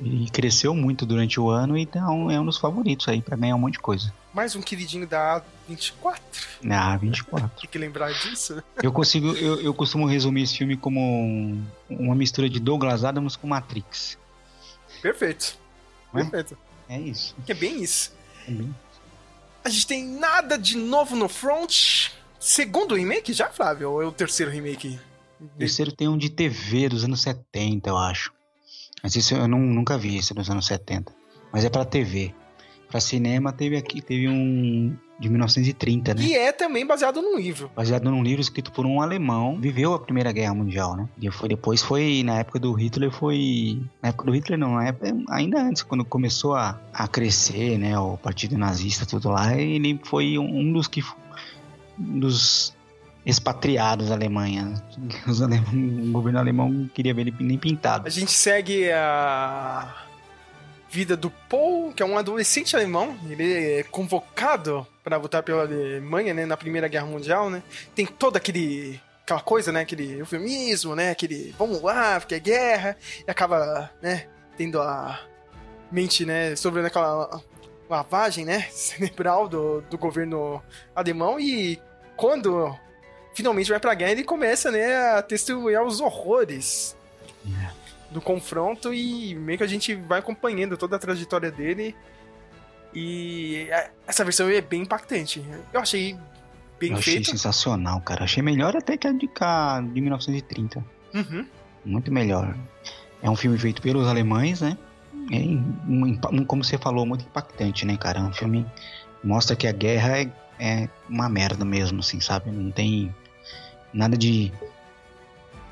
E, 0.00 0.24
e 0.24 0.30
cresceu 0.30 0.74
muito 0.74 1.06
durante 1.06 1.38
o 1.38 1.48
ano, 1.48 1.78
então 1.78 2.28
é 2.30 2.38
um 2.40 2.44
dos 2.44 2.58
favoritos 2.58 3.06
aí 3.08 3.22
pra 3.22 3.36
ganhar 3.36 3.54
um 3.54 3.58
monte 3.58 3.74
de 3.74 3.78
coisa. 3.78 4.12
Mais 4.32 4.56
um 4.56 4.60
queridinho 4.60 5.06
da 5.06 5.40
A24, 5.70 6.18
Na 6.62 6.96
24. 6.96 7.48
tem 7.60 7.70
que 7.70 7.78
lembrar 7.78 8.12
disso. 8.12 8.60
Eu 8.82 8.92
consigo, 8.92 9.28
eu, 9.34 9.60
eu 9.60 9.72
costumo 9.72 10.04
resumir 10.06 10.42
esse 10.42 10.58
filme 10.58 10.76
como 10.76 11.00
um- 11.00 11.64
uma 11.88 12.14
mistura 12.14 12.48
de 12.50 12.58
Douglas 12.58 13.04
Adams 13.04 13.36
com 13.36 13.46
Matrix. 13.46 14.18
Perfeito. 15.00 15.56
Né? 16.12 16.22
Perfeito. 16.24 16.58
É 16.88 16.98
isso. 17.00 17.34
É 17.46 17.54
bem 17.54 17.80
isso. 17.82 18.12
Também. 18.46 18.74
A 19.64 19.68
gente 19.70 19.86
tem 19.86 20.04
nada 20.04 20.58
de 20.58 20.76
novo 20.76 21.16
no 21.16 21.28
front. 21.28 22.10
Segundo 22.38 22.94
remake 22.94 23.32
já, 23.32 23.48
Flávio? 23.48 23.90
Ou 23.92 24.02
é 24.02 24.06
o 24.06 24.12
terceiro 24.12 24.52
remake? 24.52 24.98
O 25.40 25.46
terceiro 25.58 25.90
tem 25.92 26.06
um 26.08 26.18
de 26.18 26.28
TV 26.30 26.88
dos 26.88 27.04
anos 27.04 27.22
70, 27.22 27.88
eu 27.88 27.96
acho. 27.96 28.32
Mas 29.02 29.16
isso 29.16 29.34
eu 29.34 29.48
não- 29.48 29.58
nunca 29.58 29.96
vi, 29.98 30.16
esse 30.18 30.34
dos 30.34 30.48
anos 30.50 30.66
70. 30.66 31.12
Mas 31.52 31.64
é 31.64 31.70
pra 31.70 31.84
TV. 31.84 32.34
Pra 32.90 33.00
cinema 33.00 33.52
teve 33.52 33.76
aqui, 33.76 34.00
teve 34.02 34.28
um 34.28 34.96
de 35.24 35.30
1930, 35.30 36.14
né? 36.14 36.22
E 36.22 36.34
é 36.34 36.52
também 36.52 36.86
baseado 36.86 37.20
num 37.22 37.36
livro. 37.38 37.70
Baseado 37.74 38.04
num 38.10 38.22
livro 38.22 38.40
escrito 38.42 38.70
por 38.70 38.84
um 38.86 39.00
alemão, 39.00 39.58
viveu 39.58 39.94
a 39.94 39.98
Primeira 39.98 40.30
Guerra 40.32 40.54
Mundial, 40.54 40.94
né? 40.96 41.08
E 41.20 41.30
foi, 41.30 41.48
depois 41.48 41.82
foi, 41.82 42.22
na 42.22 42.38
época 42.40 42.58
do 42.58 42.72
Hitler, 42.72 43.10
foi. 43.10 43.80
Na 44.02 44.10
época 44.10 44.24
do 44.26 44.32
Hitler, 44.32 44.58
não, 44.58 44.74
na 44.74 44.86
época, 44.88 45.16
ainda 45.30 45.60
antes, 45.62 45.82
quando 45.82 46.04
começou 46.04 46.54
a, 46.54 46.78
a 46.92 47.08
crescer, 47.08 47.78
né? 47.78 47.98
O 47.98 48.16
partido 48.18 48.56
nazista, 48.58 49.06
tudo 49.06 49.30
lá, 49.30 49.56
ele 49.56 49.98
foi 50.04 50.38
um, 50.38 50.72
dos 50.72 50.86
que. 50.86 51.02
Um 51.98 52.20
dos 52.20 52.74
expatriados 53.26 54.08
da 54.10 54.14
Alemanha. 54.14 54.74
Os 55.26 55.40
alem- 55.40 55.62
o 56.08 56.12
governo 56.12 56.38
alemão 56.38 56.68
não 56.68 56.88
queria 56.88 57.14
ver 57.14 57.22
ele 57.22 57.34
nem 57.40 57.56
pintado. 57.56 58.06
A 58.06 58.10
gente 58.10 58.30
segue 58.30 58.90
a 58.92 60.03
vida 60.94 61.16
do 61.16 61.28
Paul, 61.28 61.92
que 61.92 62.04
é 62.04 62.06
um 62.06 62.16
adolescente 62.16 62.76
alemão. 62.76 63.18
Ele 63.28 63.80
é 63.80 63.82
convocado 63.82 64.86
para 65.02 65.16
lutar 65.16 65.42
pela 65.42 65.62
Alemanha, 65.62 66.32
né, 66.32 66.46
na 66.46 66.56
Primeira 66.56 66.86
Guerra 66.86 67.06
Mundial, 67.06 67.50
né? 67.50 67.64
Tem 67.96 68.06
todo 68.06 68.36
aquele 68.36 69.00
aquela 69.24 69.40
coisa, 69.40 69.72
né, 69.72 69.80
aquele 69.80 70.18
eufemismo, 70.20 70.94
né, 70.94 71.10
aquele 71.10 71.54
vamos 71.58 71.80
lá, 71.80 72.20
porque 72.20 72.34
é 72.34 72.38
guerra, 72.38 72.94
e 73.26 73.30
acaba, 73.30 73.90
né, 74.02 74.26
tendo 74.54 74.78
a 74.78 75.18
mente, 75.90 76.26
né, 76.26 76.54
sobre 76.56 76.86
aquela 76.86 77.40
lavagem, 77.88 78.44
né, 78.44 78.60
cerebral 78.70 79.48
do, 79.48 79.80
do 79.80 79.96
governo 79.96 80.62
alemão 80.94 81.40
e 81.40 81.80
quando 82.18 82.78
finalmente 83.34 83.70
vai 83.70 83.80
pra 83.80 83.94
guerra, 83.94 84.12
ele 84.12 84.24
começa, 84.24 84.70
né, 84.70 84.94
a 84.94 85.22
testemunhar 85.22 85.82
os 85.84 86.02
horrores 86.02 86.94
do 88.14 88.20
confronto 88.20 88.94
e 88.94 89.34
meio 89.34 89.58
que 89.58 89.64
a 89.64 89.66
gente 89.66 89.94
vai 89.94 90.20
acompanhando 90.20 90.76
toda 90.76 90.96
a 90.96 90.98
trajetória 90.98 91.50
dele. 91.50 91.94
E 92.94 93.66
essa 94.06 94.24
versão 94.24 94.48
é 94.48 94.60
bem 94.60 94.82
impactante. 94.82 95.44
Eu 95.72 95.80
achei 95.80 96.16
bem 96.78 96.92
Eu 96.92 96.98
achei 96.98 97.14
feito. 97.14 97.30
sensacional, 97.30 98.00
cara. 98.00 98.24
Achei 98.24 98.42
melhor 98.42 98.76
até 98.76 98.96
que 98.96 99.06
a 99.08 99.12
de, 99.12 99.26
cá, 99.26 99.80
de 99.80 100.00
1930. 100.00 100.84
Uhum. 101.12 101.44
Muito 101.84 102.12
melhor. 102.12 102.56
É 103.20 103.28
um 103.28 103.34
filme 103.36 103.58
feito 103.58 103.82
pelos 103.82 104.06
alemães, 104.06 104.60
né? 104.60 104.78
É 105.32 105.38
um, 105.38 106.20
um- 106.30 106.44
como 106.44 106.62
você 106.62 106.78
falou, 106.78 107.04
muito 107.04 107.24
impactante, 107.24 107.84
né, 107.84 107.96
cara? 107.96 108.20
É 108.20 108.22
um 108.22 108.32
filme 108.32 108.64
que 109.20 109.26
mostra 109.26 109.56
que 109.56 109.66
a 109.66 109.72
guerra 109.72 110.18
é, 110.18 110.30
é 110.60 110.88
uma 111.08 111.28
merda 111.28 111.64
mesmo, 111.64 111.98
assim, 112.00 112.20
sabe? 112.20 112.50
Não 112.50 112.70
tem. 112.70 113.12
nada 113.92 114.16
de. 114.16 114.52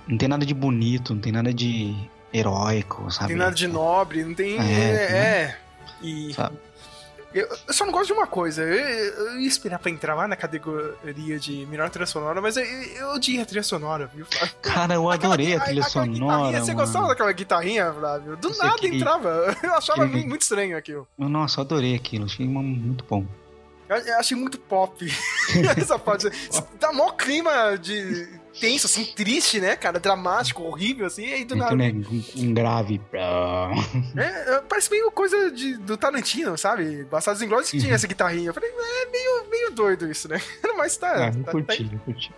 Não 0.09 0.19
tem 0.19 0.29
nada 0.29 0.45
de 0.45 0.53
bonito, 0.55 1.15
não 1.15 1.21
tem 1.21 1.31
nada 1.33 1.55
de 1.55 1.95
heróico, 2.33 3.11
sabe? 3.11 3.23
Não 3.23 3.29
tem 3.29 3.37
nada 3.37 3.55
de 3.55 3.69
nobre, 3.69 4.25
não 4.25 4.35
tem. 4.35 4.59
É, 4.59 4.63
É. 4.63 5.17
é. 5.17 5.59
E. 6.03 6.33
Sabe? 6.35 6.57
Eu, 7.35 7.49
eu 7.67 7.73
só 7.73 7.87
não 7.87 7.93
gosto 7.93 8.09
de 8.09 8.13
uma 8.13 8.27
coisa. 8.27 8.63
Eu, 8.63 8.75
eu 8.75 9.41
ia 9.41 9.49
esperar 9.49 9.79
pra 9.79 9.91
entrar 9.91 10.15
lá 10.15 10.29
na 10.29 10.37
categoria 10.37 11.39
de 11.39 11.65
melhor 11.65 11.89
trilha 11.89 12.05
sonora, 12.05 12.43
mas 12.43 12.59
eu, 12.59 12.65
eu 12.65 13.09
odiei 13.15 13.41
a 13.41 13.47
trilha 13.47 13.63
sonora, 13.63 14.07
viu, 14.15 14.27
Flávio? 14.27 14.55
Cara, 14.61 14.95
eu 14.95 15.09
adorei 15.11 15.55
a 15.57 15.61
trilha 15.61 15.83
aquela 15.83 16.05
sonora. 16.07 16.61
Você 16.61 16.75
gostava 16.75 17.09
daquela 17.09 17.33
guitarrinha, 17.33 17.91
Flávio? 17.91 18.37
Do 18.37 18.51
Isso 18.51 18.63
nada 18.63 18.87
entrava. 18.87 19.57
Eu 19.65 19.75
achava 19.75 20.05
aquele- 20.05 20.27
muito 20.27 20.43
estranho 20.43 20.77
aquilo. 20.77 21.09
Nossa, 21.17 21.61
eu 21.61 21.65
adorei 21.65 21.95
aquilo. 21.95 22.27
Achei 22.27 22.47
muito 22.47 23.03
bom. 23.09 23.25
Eu, 23.89 23.97
eu 23.97 24.19
achei 24.19 24.37
muito 24.37 24.59
pop. 24.59 25.03
Essa 25.77 25.99
parte. 25.99 26.29
Dá 26.79 26.93
mó 26.93 27.13
clima 27.13 27.79
de 27.79 28.29
tenso, 28.61 28.87
assim, 28.87 29.05
triste, 29.05 29.61
né, 29.61 29.75
cara? 29.77 29.99
Dramático, 29.99 30.63
horrível, 30.63 31.07
assim, 31.07 31.25
e 31.27 31.33
aí 31.35 31.45
do 31.45 31.57
nada. 31.57 31.75
né, 31.75 31.93
um, 32.37 32.55
grave. 32.55 33.01
É, 34.17 34.55
é, 34.57 34.61
parece 34.69 34.91
meio 34.91 35.11
coisa 35.11 35.51
de, 35.51 35.77
do 35.79 35.97
Tarantino, 35.97 36.57
sabe? 36.59 37.05
Bastardos 37.05 37.43
Inglórios 37.43 37.71
que 37.71 37.77
Uhum. 37.77 37.83
tinha 37.83 37.95
essa 37.95 38.07
guitarrinha. 38.07 38.49
Eu 38.51 38.55
falei, 38.55 38.71
é 38.71 39.07
meio, 39.11 39.51
meio 39.51 39.71
doido 39.73 40.11
isso, 40.11 40.29
né? 40.29 40.41
Mas 40.77 40.97
tá. 40.97 41.27
Ah, 41.29 41.33
eu 41.37 41.45
tá- 41.45 41.51
curti, 41.53 41.85
tá- 41.85 41.95
eu 41.95 41.99
curti. 42.01 42.33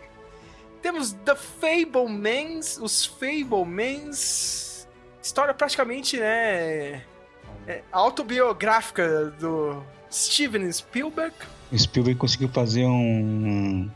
Temos 0.83 1.13
The 1.25 1.35
Fablemans, 1.35 2.79
os 2.81 3.05
Fablemans. 3.07 4.87
História 5.23 5.55
praticamente, 5.55 6.19
né? 6.19 7.03
é, 7.67 7.83
autobiográfica 7.91 9.31
do 9.41 9.83
Steven 10.13 10.71
Spielberg. 10.71 11.35
O 11.73 11.79
Spielberg 11.79 12.19
conseguiu 12.21 12.49
fazer 12.51 12.85
um. 12.85 13.91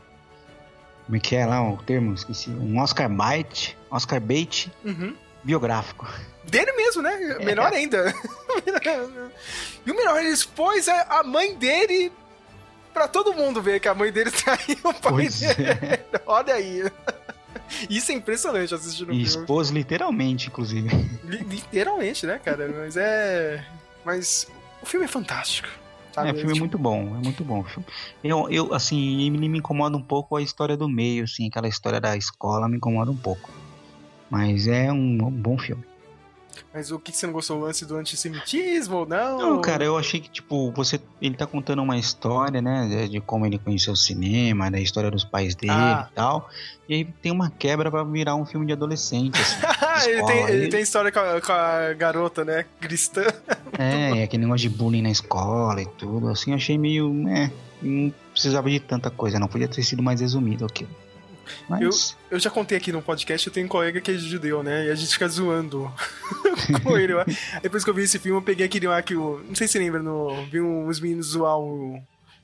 Como 1.09 1.17
é 1.17 1.19
que 1.19 1.35
é 1.35 1.43
lá 1.43 1.67
o 1.67 1.75
termo? 1.77 2.13
Esqueci. 2.13 2.51
Um 2.51 2.77
Oscar 2.79 3.09
Bite. 3.09 3.75
Oscar 3.89 4.21
Bait 4.21 4.67
Uhum. 4.85 5.15
biográfico. 5.43 6.07
Dele 6.43 6.71
mesmo, 6.73 7.01
né? 7.01 7.37
É. 7.39 7.43
Melhor 7.45 7.73
ainda. 7.73 8.13
e 9.85 9.91
o 9.91 9.95
melhor, 9.95 10.19
ele 10.19 10.29
expôs 10.29 10.87
a 10.87 11.19
a 11.19 11.23
mãe 11.23 11.55
dele 11.55 12.11
pra 12.93 13.07
todo 13.07 13.33
mundo 13.33 13.61
ver 13.61 13.79
que 13.79 13.87
a 13.87 13.93
mãe 13.95 14.11
dele 14.11 14.29
traiu 14.31 14.77
o 14.83 14.93
pai 14.93 15.11
Pois 15.11 15.39
dele. 15.39 15.63
é. 15.69 16.05
Olha 16.25 16.53
aí. 16.53 16.83
Isso 17.89 18.11
é 18.11 18.15
impressionante 18.15 18.73
assistindo 18.73 19.09
o 19.09 19.11
E 19.13 19.25
filme. 19.25 19.41
expôs 19.41 19.69
literalmente, 19.69 20.47
inclusive. 20.47 20.89
Li- 21.23 21.43
Literalmente, 21.43 22.25
né, 22.25 22.39
cara? 22.43 22.67
Mas 22.77 22.97
é. 22.97 23.63
Mas 24.05 24.47
o 24.81 24.85
filme 24.85 25.05
é 25.05 25.09
fantástico. 25.09 25.67
Sabe? 26.19 26.29
É, 26.29 26.31
o 26.31 26.35
filme 26.35 26.51
é 26.51 26.53
Tipo, 26.53 26.59
muito 26.59 26.77
bom, 26.77 27.15
é 27.15 27.23
muito 27.23 27.43
bom. 27.43 27.65
Eu, 28.23 28.49
eu, 28.49 28.73
assim, 28.73 29.21
ele 29.25 29.47
me 29.47 29.57
incomoda 29.57 29.95
um 29.95 30.01
pouco 30.01 30.35
a 30.35 30.41
história 30.41 30.75
do 30.75 30.87
meio, 30.89 31.23
assim, 31.23 31.47
aquela 31.47 31.67
história 31.67 31.99
da 31.99 32.15
escola 32.17 32.67
me 32.67 32.77
incomoda 32.77 33.09
um 33.09 33.17
pouco. 33.17 33.49
Mas 34.29 34.67
é 34.67 34.91
um, 34.91 35.25
um 35.25 35.31
bom 35.31 35.57
filme. 35.57 35.83
Mas 36.73 36.91
o 36.91 36.99
que 36.99 37.11
que 37.11 37.17
você 37.17 37.25
não 37.25 37.33
gostou? 37.33 37.57
O 37.57 37.61
lance 37.61 37.83
do 37.83 37.95
antissemitismo 37.95 38.97
ou 38.97 39.05
não? 39.07 39.37
Não, 39.39 39.61
cara, 39.61 39.83
eu 39.83 39.97
achei 39.97 40.19
que, 40.19 40.29
tipo, 40.29 40.71
você. 40.71 40.99
Ele 41.19 41.35
tá 41.35 41.47
contando 41.47 41.81
uma 41.81 41.97
história, 41.97 42.61
né? 42.61 43.07
De, 43.09 43.19
como 43.21 43.43
ele 43.45 43.57
conheceu 43.57 43.93
o 43.93 43.97
cinema, 43.97 44.69
da 44.69 44.79
história 44.79 45.09
dos 45.09 45.23
pais 45.23 45.55
dele 45.55 45.73
Ah. 45.73 46.07
e 46.11 46.15
tal. 46.15 46.47
E 46.87 46.93
aí 46.93 47.05
tem 47.05 47.31
uma 47.31 47.49
quebra 47.49 47.89
pra 47.89 48.03
virar 48.03 48.35
um 48.35 48.45
filme 48.45 48.67
de 48.67 48.73
adolescente, 48.73 49.39
assim. 49.41 49.57
Ele, 50.09 50.23
tem, 50.25 50.43
ele 50.43 50.51
ele- 50.53 50.67
tem 50.69 50.79
história 50.81 51.11
com 51.11 51.19
a, 51.19 51.41
com 51.41 51.51
a 51.51 51.93
garota, 51.93 52.45
né? 52.45 52.63
Cristã. 52.79 53.23
é, 53.77 54.11
e 54.21 54.23
aquele 54.23 54.43
negócio 54.45 54.69
de 54.69 54.73
bullying 54.73 55.01
na 55.01 55.09
escola 55.11 55.81
e 55.81 55.85
tudo. 55.85 56.29
Assim, 56.29 56.51
eu 56.51 56.55
achei 56.55 56.77
meio. 56.77 57.27
É, 57.27 57.51
não 57.81 58.13
precisava 58.31 58.69
de 58.69 58.79
tanta 58.79 59.09
coisa, 59.09 59.37
não. 59.37 59.47
Podia 59.49 59.67
ter 59.67 59.83
sido 59.83 60.01
mais 60.01 60.21
resumido 60.21 60.65
aquilo. 60.65 60.89
Mas. 61.67 62.15
Eu 62.29 62.39
já 62.39 62.49
contei 62.49 62.77
aqui 62.77 62.91
no 62.91 63.01
podcast, 63.01 63.45
eu 63.47 63.53
tenho 63.53 63.65
um 63.65 63.69
colega 63.69 63.99
que 64.01 64.11
é 64.11 64.13
judeu, 64.15 64.61
né? 64.63 64.87
E 64.87 64.91
a 64.91 64.95
gente 64.95 65.11
fica 65.13 65.27
zoando 65.27 65.91
com 66.83 66.97
ele. 66.97 67.13
Depois 67.61 67.83
que 67.83 67.89
eu 67.89 67.93
vi 67.93 68.03
esse 68.03 68.19
filme, 68.19 68.37
eu 68.37 68.41
peguei 68.43 68.65
aquele 68.65 68.87
lá 68.87 69.01
que 69.01 69.15
o. 69.15 69.41
Não 69.47 69.55
sei 69.55 69.67
se 69.67 69.73
você 69.73 69.79
lembra, 69.79 70.01
no, 70.01 70.45
vi 70.47 70.59
uns 70.61 70.99
meninos 70.99 71.27
zoar 71.27 71.57
o. 71.57 72.01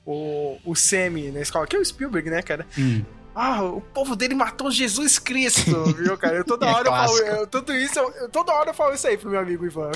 O, 0.07 0.59
o 0.63 0.75
Sammy 0.75 1.31
na 1.31 1.41
escola, 1.41 1.65
que 1.65 1.75
é 1.75 1.79
o 1.79 1.83
Spielberg, 1.83 2.29
né, 2.29 2.39
cara? 2.43 2.63
Hum, 2.77 3.03
Ah, 3.33 3.63
o 3.63 3.81
povo 3.81 4.15
dele 4.15 4.35
matou 4.35 4.69
Jesus 4.69 5.17
Cristo, 5.17 5.83
viu, 5.97 6.15
cara? 6.15 6.35
Eu, 6.37 6.45
toda 6.45 6.67
É 6.67 6.71
hora 6.71 6.87
eu 6.87 6.91
falo. 6.91 7.17
eu- 7.17 7.47
tudo 7.47 7.73
isso, 7.75 7.97
eu, 7.97 8.11
eu- 8.11 8.29
toda 8.29 8.53
hora 8.53 8.69
eu 8.69 8.73
falo 8.75 8.93
isso 8.93 9.07
aí 9.07 9.17
pro 9.17 9.31
meu 9.31 9.39
amigo 9.39 9.65
Ivan. 9.65 9.89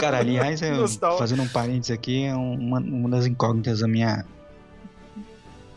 Cara, 0.00 0.18
aliás, 0.20 0.62
eu- 0.62 0.88
fazendo 1.18 1.42
um 1.42 1.48
parênteses 1.48 1.90
aqui, 1.90 2.24
é 2.24 2.34
uma, 2.34 2.78
uma 2.80 3.08
das 3.10 3.26
incógnitas 3.26 3.80
da 3.80 3.88
minha. 3.88 4.24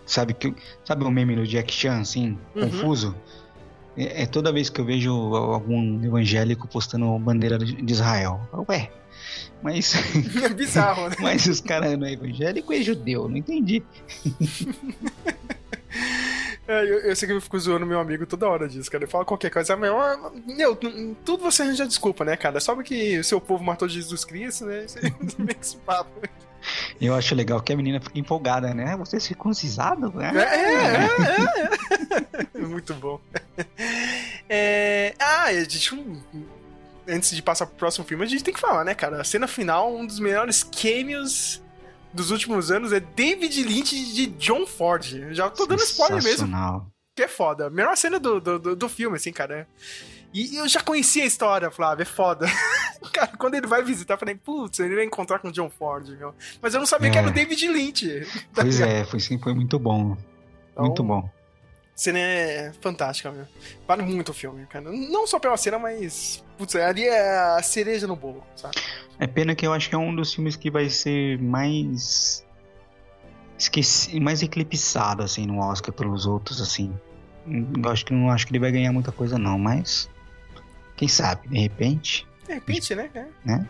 Sabe, 0.10 0.34
que, 0.34 0.56
sabe 0.84 1.04
o 1.04 1.12
meme 1.12 1.36
do 1.36 1.46
Jack 1.46 1.72
Chan, 1.72 2.00
assim, 2.00 2.38
Uhum. 2.56 2.64
confuso? 2.64 3.16
É, 3.96 4.24
é 4.24 4.26
toda 4.26 4.52
vez 4.52 4.70
que 4.70 4.82
eu 4.82 4.86
vejo 4.86 5.12
algum 5.36 6.04
evangélico 6.04 6.68
postando 6.68 7.18
bandeira 7.20 7.60
de 7.60 7.94
Israel. 7.94 8.42
Ué, 8.68 8.90
mas, 9.62 9.94
É 10.44 10.50
bizarro, 10.50 11.10
né? 11.10 11.16
mas 11.20 11.46
os 11.46 11.62
caras 11.62 11.98
não 11.98 12.08
é 12.08 12.14
evangélico 12.14 12.74
e 12.74 12.78
é 12.80 12.82
judeu, 12.82 13.30
não 13.30 13.38
entendi. 13.38 13.84
É, 16.68 16.84
eu, 16.84 17.00
eu 17.00 17.16
sei 17.16 17.28
que 17.28 17.34
eu 17.34 17.42
fico 17.42 17.58
zoando 17.60 17.84
meu 17.84 18.00
amigo 18.00 18.28
toda 18.28 18.48
hora 18.48 18.70
disso, 18.70 18.92
cara. 18.92 19.04
Ele 19.04 19.12
fala 19.12 19.26
qualquer 19.26 19.50
coisa, 19.50 19.74
ah, 19.74 19.78
meu, 20.46 20.76
tudo 21.26 21.42
você 21.42 21.64
arranja 21.64 21.88
desculpa, 21.88 22.24
né, 22.24 22.38
cara? 22.38 22.60
Só 22.60 22.76
porque 22.76 23.18
o 23.18 23.24
seu 23.24 23.42
povo 23.42 23.64
matou 23.64 23.90
Jesus 23.90 24.24
Cristo, 24.24 24.66
né? 24.66 24.86
Você 24.88 25.02
com 25.10 25.46
esse 25.60 25.78
papo. 25.78 26.22
Eu 27.00 27.16
acho 27.16 27.34
legal 27.36 27.62
que 27.62 27.72
a 27.72 27.78
menina 27.78 28.00
fica 28.00 28.20
empolgada, 28.20 28.74
né? 28.74 28.96
Você 28.98 29.18
é 29.18 29.20
circuncisado? 29.20 30.14
É, 30.22 30.32
né? 30.32 30.44
é, 30.44 30.58
é, 30.66 32.56
é. 32.56 32.60
Muito 32.60 32.94
bom. 32.96 33.20
É, 34.48 35.14
ah, 35.20 35.46
a 35.46 35.54
gente. 35.54 35.96
hum, 35.96 36.22
Antes 37.08 37.36
de 37.36 37.42
passar 37.42 37.66
pro 37.66 37.76
próximo 37.76 38.06
filme, 38.06 38.24
a 38.24 38.28
gente 38.28 38.44
tem 38.44 38.54
que 38.54 38.60
falar, 38.60 38.84
né, 38.84 38.94
cara? 38.94 39.20
A 39.20 39.24
cena 39.24 39.48
final, 39.48 39.96
um 39.96 40.06
dos 40.06 40.20
melhores 40.20 40.62
cameos 40.62 41.60
dos 42.14 42.30
últimos 42.30 42.70
anos 42.70 42.94
é 42.94 43.00
David 43.00 43.64
Lynch 43.64 44.14
de 44.14 44.28
John 44.28 44.68
Ford. 44.68 45.04
Já 45.32 45.50
tô 45.50 45.66
dando 45.66 45.82
spoiler 45.82 46.24
mesmo. 46.24 46.48
Que 47.16 47.24
é 47.24 47.28
foda. 47.28 47.68
Melhor 47.70 47.98
cena 47.98 48.20
do, 48.20 48.40
do, 48.40 48.60
do, 48.60 48.76
do 48.76 48.90
filme, 48.90 49.18
assim, 49.18 49.32
cara. 49.32 49.68
E 50.34 50.58
eu 50.58 50.68
já 50.68 50.82
conhecia 50.82 51.24
a 51.24 51.28
história, 51.28 51.72
Flávio, 51.72 52.04
é 52.04 52.06
foda. 52.06 52.46
cara, 53.12 53.32
quando 53.38 53.56
ele 53.56 53.66
vai 53.66 53.84
visitar, 53.84 54.14
eu 54.14 54.18
falei, 54.18 54.36
putz, 54.36 54.80
ele 54.80 54.96
vai 54.96 55.06
encontrar 55.06 55.40
com 55.40 55.48
o 55.48 55.52
John 55.52 55.70
Ford, 55.70 56.08
meu. 56.18 56.36
Mas 56.62 56.74
eu 56.74 56.80
não 56.80 56.86
sabia 56.88 57.10
que 57.10 57.18
era 57.18 57.28
o 57.28 57.32
É. 57.32 57.34
David 57.34 57.68
Lynch. 57.68 58.28
Tá 58.54 58.62
Pois 58.62 58.80
é, 58.80 59.04
foi, 59.06 59.20
sim, 59.20 59.40
foi 59.40 59.54
muito 59.54 59.80
bom. 59.80 60.16
Então, 60.72 60.86
Muito 60.86 61.04
bom. 61.04 61.30
Cena 61.96 62.20
é 62.20 62.72
fantástica, 62.80 63.30
meu. 63.30 63.46
Vale 63.86 64.04
muito 64.04 64.30
o 64.30 64.34
filme, 64.34 64.66
cara. 64.68 64.90
Não 64.90 65.28
só 65.28 65.38
pela 65.38 65.58
cena, 65.58 65.78
mas. 65.78 66.42
Putz, 66.58 66.76
ali 66.76 67.04
é 67.04 67.58
a 67.58 67.62
cereja 67.62 68.08
no 68.08 68.16
bolo, 68.16 68.42
sabe? 68.56 68.78
É 69.20 69.28
pena 69.28 69.54
que 69.54 69.68
eu 69.68 69.74
acho 69.74 69.90
que 69.90 69.96
é 69.96 69.98
um 69.98 70.16
dos 70.16 70.34
filmes 70.34 70.56
que 70.56 70.72
vai 70.72 70.90
ser 70.90 71.38
mais 71.42 72.46
esqueci, 73.58 74.18
mais 74.20 74.42
eclipsado 74.42 75.22
assim 75.24 75.46
no 75.46 75.60
Oscar 75.60 75.94
pelos 75.94 76.26
outros 76.26 76.62
assim. 76.62 76.98
Eu 77.46 77.92
acho 77.92 78.06
que 78.06 78.14
não 78.14 78.30
acho 78.30 78.46
que 78.48 78.54
ele 78.54 78.60
vai 78.60 78.72
ganhar 78.72 78.94
muita 78.94 79.12
coisa 79.12 79.38
não, 79.38 79.60
mas 79.60 80.10
quem 81.00 81.08
sabe, 81.08 81.48
de 81.48 81.58
repente. 81.58 82.28
De 82.46 82.54
repente, 82.56 82.94
né? 82.94 83.10
É. 83.14 83.26
Né? 83.46 83.66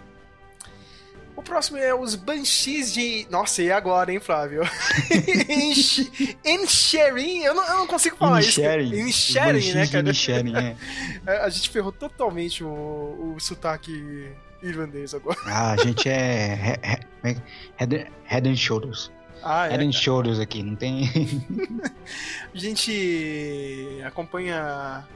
O 1.35 1.43
próximo 1.43 1.77
é 1.77 1.93
os 1.93 2.15
Banshees 2.15 2.91
de. 2.91 3.27
Nossa, 3.29 3.61
e 3.61 3.71
agora, 3.71 4.11
hein, 4.11 4.19
Flávio? 4.19 4.63
Enchering, 6.43 7.43
eu 7.43 7.53
não, 7.53 7.63
eu 7.67 7.77
não 7.77 7.87
consigo 7.87 8.17
falar 8.17 8.41
Inisherin. 8.41 9.07
isso. 9.07 9.37
Enchering, 9.37 9.73
né, 9.73 9.87
cara? 9.87 9.99
Inisherin, 9.99 10.55
é. 10.55 10.75
É, 11.27 11.37
A 11.41 11.49
gente 11.49 11.69
ferrou 11.69 11.91
totalmente 11.91 12.63
o, 12.63 13.35
o 13.35 13.39
sotaque 13.39 14.31
irlandês 14.63 15.13
agora. 15.13 15.37
Ah, 15.45 15.73
a 15.73 15.77
gente 15.77 16.09
é 16.09 16.79
é 16.81 17.35
head, 17.77 18.11
head 18.25 18.49
and 18.49 18.55
shoulders. 18.55 19.11
Ah, 19.43 19.67
é. 19.67 19.71
Head 19.71 19.85
and 19.85 19.91
shoulders 19.91 20.39
aqui, 20.39 20.63
não 20.63 20.75
tem. 20.75 21.03
A 22.53 22.57
gente 22.57 24.01
acompanha 24.03 25.07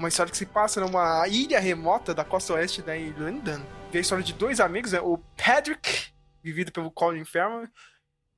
uma 0.00 0.08
história 0.08 0.30
que 0.30 0.36
se 0.38 0.46
passa 0.46 0.80
numa 0.80 1.28
ilha 1.28 1.60
remota 1.60 2.14
da 2.14 2.24
costa 2.24 2.54
oeste 2.54 2.80
da 2.82 2.96
Irlanda. 2.96 3.60
Vê 3.92 3.98
a 3.98 4.00
história 4.00 4.24
de 4.24 4.32
dois 4.32 4.58
amigos, 4.58 4.92
né? 4.92 5.00
O 5.00 5.18
Patrick, 5.36 6.06
vivido 6.42 6.72
pelo 6.72 6.90
Colin 6.90 7.24
Farrell, 7.24 7.68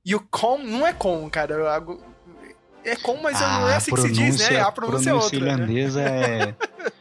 e 0.05 0.13
o 0.13 0.19
Com, 0.19 0.57
não 0.57 0.85
é 0.85 0.91
Com, 0.93 1.29
cara. 1.29 1.55
É 2.83 2.95
Com, 2.97 3.15
mas 3.21 3.39
não 3.39 3.69
é 3.69 3.73
Ah, 3.73 3.77
assim 3.77 3.91
que 3.95 4.01
se 4.01 4.11
diz, 4.11 4.49
né? 4.49 4.59
A 4.59 4.71
pronúncia 4.71 5.09
é 5.09 5.13
outra. 5.13 5.39
né? 5.39 5.45
irlandesa 5.45 6.01
é, 6.01 6.55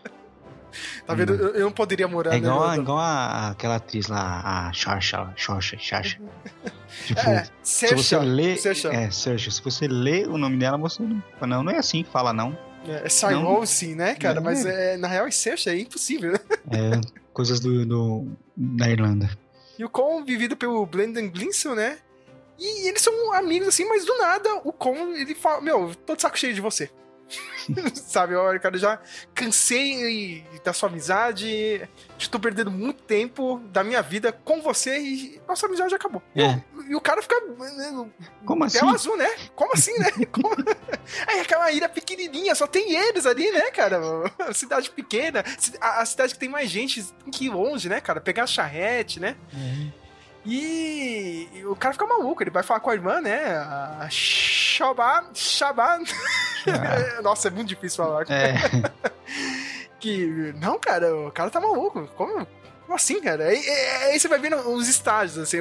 Tá 1.05 1.15
vendo? 1.15 1.35
Eu, 1.35 1.55
eu 1.57 1.65
não 1.65 1.73
poderia 1.73 2.07
morar 2.07 2.33
é 2.33 2.37
igual, 2.37 2.61
Irlanda. 2.63 2.81
igual 2.83 2.99
a, 2.99 3.51
aquela 3.51 3.77
atriz 3.77 4.07
lá, 4.07 4.69
a 4.69 4.73
Shasha, 4.73 5.33
Shasha, 5.37 5.77
Shasha. 5.79 6.21
Tipo, 7.07 7.21
É, 7.21 7.47
se 7.63 7.95
você 7.95 8.17
lê, 8.19 8.53
é, 8.93 9.11
Saoirse, 9.11 9.51
se 9.51 9.63
você 9.63 9.89
lê 9.89 10.25
o 10.27 10.39
nome 10.39 10.57
dela, 10.59 10.79
você 10.79 11.03
não, 11.03 11.23
não, 11.41 11.63
não 11.65 11.73
é 11.73 11.79
assim 11.79 12.05
que 12.05 12.11
fala 12.11 12.33
não. 12.33 12.57
É, 12.87 13.07
é 13.07 13.09
Cyrose, 13.09 13.95
né, 13.95 14.15
cara? 14.15 14.39
É. 14.39 14.43
Mas 14.43 14.65
é, 14.65 14.97
na 14.97 15.09
real 15.09 15.27
é 15.27 15.31
Saoirse, 15.31 15.69
é 15.69 15.79
impossível. 15.79 16.35
É 16.71 17.23
coisas 17.33 17.61
do, 17.61 17.85
do 17.85 18.27
da 18.57 18.89
Irlanda. 18.89 19.31
E 19.79 19.85
o 19.85 19.89
Con, 19.89 20.25
vivido 20.25 20.57
pelo 20.57 20.85
Brendan 20.87 21.29
Glinson, 21.29 21.75
né? 21.75 21.99
E 22.59 22.89
eles 22.89 23.03
são 23.03 23.33
amigos 23.33 23.69
assim, 23.69 23.89
mas 23.89 24.05
do 24.05 24.17
nada 24.19 24.55
o 24.65 24.73
Con, 24.73 25.15
ele 25.15 25.35
fala: 25.35 25.61
Meu, 25.61 25.95
tô 26.07 26.15
de 26.15 26.23
saco 26.23 26.39
cheio 26.39 26.55
de 26.55 26.61
você. 26.61 26.91
Sabe, 27.95 28.35
olha, 28.35 28.59
cara, 28.59 28.79
já 28.79 28.99
cansei 29.35 30.45
da 30.65 30.73
sua 30.73 30.89
amizade, 30.89 31.89
estou 32.19 32.41
perdendo 32.41 32.71
muito 32.71 33.03
tempo 33.03 33.61
da 33.67 33.83
minha 33.83 34.03
vida 34.03 34.33
com 34.33 34.61
você 34.61 34.99
e 34.99 35.41
nossa 35.47 35.67
amizade 35.67 35.91
já 35.91 35.97
acabou. 35.97 36.23
É. 36.35 36.61
E 36.89 36.95
o 36.95 37.01
cara 37.01 37.23
fica. 37.23 37.41
Como 38.45 38.65
assim? 38.65 38.79
Tela 38.79 38.93
azul, 38.93 39.17
né? 39.17 39.29
Como 39.55 39.73
assim, 39.73 39.99
né? 39.99 40.11
Como... 40.31 40.49
Aí 41.27 41.41
aquela 41.41 41.71
ilha 41.73 41.89
pequenininha, 41.89 42.55
só 42.55 42.67
tem 42.67 42.95
eles 42.95 43.27
ali, 43.27 43.51
né, 43.51 43.71
cara? 43.71 44.01
Cidade 44.53 44.91
pequena, 44.91 45.45
a 45.81 46.05
cidade 46.05 46.35
que 46.35 46.41
tem 46.41 46.49
mais 46.49 46.71
gente, 46.71 47.03
tem 47.03 47.31
que 47.31 47.47
ir 47.47 47.51
longe, 47.51 47.89
né, 47.89 48.01
cara? 48.01 48.21
Pegar 48.21 48.45
a 48.45 48.47
charrete, 48.47 49.21
né? 49.21 49.37
É. 49.55 50.02
E 50.45 51.49
o 51.67 51.77
cara 51.77 51.93
fica 51.95 52.07
maluco, 52.07 52.43
ele 52.43 52.51
vai 52.51 52.63
falar 52.63 52.81
com 52.81 52.91
a 52.91 52.95
irmã, 52.95 53.21
né? 53.21 53.57
A 53.57 54.07
Shabá. 54.11 55.25
Shabá. 55.35 55.99
Ah. 56.67 57.21
Nossa, 57.23 57.49
é 57.49 57.51
muito 57.51 57.69
difícil 57.69 58.05
falar. 58.05 58.27
É. 58.31 58.55
que. 60.01 60.53
Não, 60.61 60.79
cara, 60.79 61.15
o 61.15 61.31
cara 61.31 61.49
tá 61.51 61.61
maluco. 61.61 62.09
Como, 62.17 62.47
como 62.85 62.95
assim, 62.97 63.21
cara? 63.21 63.45
Aí, 63.45 63.59
aí, 64.11 64.19
você 64.19 64.27
vai 64.27 64.39
vendo 64.41 64.57
os 64.57 64.89
estágios, 64.89 65.39
assim. 65.39 65.59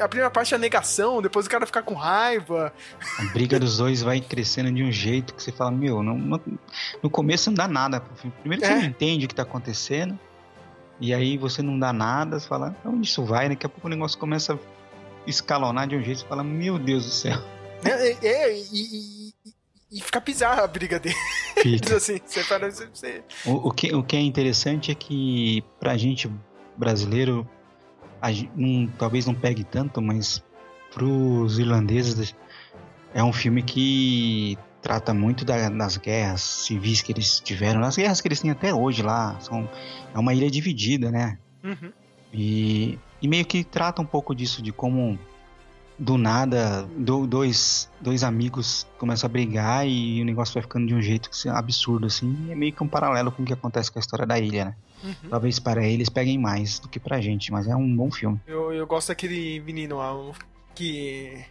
A 0.00 0.08
primeira 0.08 0.30
parte 0.30 0.54
é 0.54 0.56
a 0.56 0.58
negação, 0.60 1.20
depois 1.20 1.46
o 1.46 1.50
cara 1.50 1.66
fica 1.66 1.82
com 1.82 1.94
raiva. 1.94 2.72
A 3.18 3.24
briga 3.32 3.60
dos 3.60 3.76
dois 3.76 4.00
vai 4.02 4.20
crescendo 4.20 4.72
de 4.72 4.82
um 4.82 4.90
jeito 4.90 5.34
que 5.34 5.42
você 5.42 5.52
fala, 5.52 5.70
meu, 5.70 6.02
não, 6.02 6.16
não 6.16 6.40
no 7.02 7.10
começo 7.10 7.50
não 7.50 7.54
dá 7.54 7.68
nada. 7.68 8.00
Primeiro 8.40 8.64
você 8.64 8.72
É. 8.72 8.76
não 8.76 8.84
entende 8.84 9.26
o 9.26 9.28
que 9.28 9.34
tá 9.34 9.42
acontecendo. 9.42 10.18
E 11.00 11.12
aí 11.12 11.36
você 11.36 11.60
não 11.62 11.78
dá 11.78 11.92
nada, 11.92 12.38
você 12.40 12.48
fala, 12.48 12.74
onde 12.84 13.06
isso 13.06 13.24
vai? 13.24 13.48
Daqui 13.48 13.66
a 13.66 13.68
pouco 13.68 13.86
o 13.86 13.90
negócio 13.90 14.18
começa 14.18 14.54
a 14.54 14.58
escalonar 15.26 15.86
de 15.86 15.96
um 15.96 16.02
jeito, 16.02 16.20
você 16.20 16.26
fala, 16.26 16.42
meu 16.42 16.78
Deus 16.78 17.04
do 17.04 17.10
céu. 17.10 17.38
É, 17.84 17.90
é, 17.90 18.18
é, 18.26 18.58
e, 18.58 18.62
e, 18.72 19.32
e- 19.92 20.00
fica 20.00 20.18
bizarra 20.20 20.62
a 20.64 20.66
briga 20.66 20.98
deles, 20.98 21.18
Fica. 21.62 21.96
assim. 21.96 22.18
Você 22.24 22.42
fala, 22.42 22.70
você- 22.70 22.86
você- 22.92 23.22
O, 23.44 23.68
o 23.68 23.70
que, 23.70 23.94
o 23.94 24.02
que 24.02 24.16
é 24.16 24.20
interessante 24.20 24.90
é 24.90 24.94
que 24.94 25.62
pra 25.78 25.96
gente 25.96 26.30
brasileiro, 26.76 27.46
a 28.22 28.28
não- 28.54 28.86
talvez 28.98 29.26
não 29.26 29.34
pegue 29.34 29.64
tanto, 29.64 30.00
mas 30.00 30.42
pros 30.94 31.58
irlandeses 31.58 32.34
é 33.12 33.22
um 33.22 33.32
filme 33.32 33.62
que 33.62 34.56
trata 34.86 35.12
muito 35.12 35.44
da- 35.44 35.68
das 35.68 35.96
guerras 35.96 36.40
civis 36.42 37.02
que 37.02 37.10
eles 37.10 37.40
tiveram, 37.40 37.80
das 37.80 37.96
guerras 37.96 38.20
que 38.20 38.28
eles 38.28 38.40
têm 38.40 38.52
até 38.52 38.72
hoje 38.72 39.02
lá. 39.02 39.36
São, 39.40 39.68
é 40.14 40.18
uma 40.18 40.32
ilha 40.32 40.48
dividida, 40.48 41.10
né? 41.10 41.38
Uhum. 41.64 41.92
E, 42.32 42.96
e 43.20 43.26
meio 43.26 43.44
que 43.44 43.64
trata 43.64 44.00
um 44.00 44.06
pouco 44.06 44.32
disso, 44.32 44.62
de 44.62 44.70
como 44.70 45.18
do 45.98 46.16
nada 46.16 46.82
do- 46.96 47.26
dois, 47.26 47.90
dois 48.00 48.22
amigos 48.22 48.86
começam 48.98 49.26
a 49.26 49.30
brigar 49.32 49.88
e 49.88 50.22
o 50.22 50.24
negócio 50.24 50.54
vai 50.54 50.62
ficando 50.62 50.86
de 50.86 50.94
um 50.94 51.02
jeito 51.02 51.28
absurdo, 51.48 52.06
assim. 52.06 52.46
E 52.46 52.52
é 52.52 52.54
meio 52.54 52.72
que 52.72 52.82
um 52.84 52.88
paralelo 52.88 53.32
com 53.32 53.42
o 53.42 53.46
que 53.46 53.52
acontece 53.54 53.90
com 53.90 53.98
a 53.98 54.00
história 54.00 54.24
da 54.26 54.38
ilha, 54.38 54.66
né? 54.66 54.76
Uhum. 55.02 55.30
Talvez 55.30 55.58
para 55.58 55.84
eles 55.84 56.08
peguem 56.08 56.38
mais 56.38 56.78
do 56.78 56.88
que 56.88 57.00
pra 57.00 57.20
gente, 57.20 57.50
mas 57.50 57.66
é 57.66 57.74
um 57.74 57.96
bom 57.96 58.10
filme. 58.10 58.40
Eu, 58.46 58.72
eu 58.72 58.86
gosto 58.86 59.08
daquele 59.08 59.58
menino 59.60 59.96
lá, 59.96 60.14
o 60.14 60.32
que. 60.74 61.42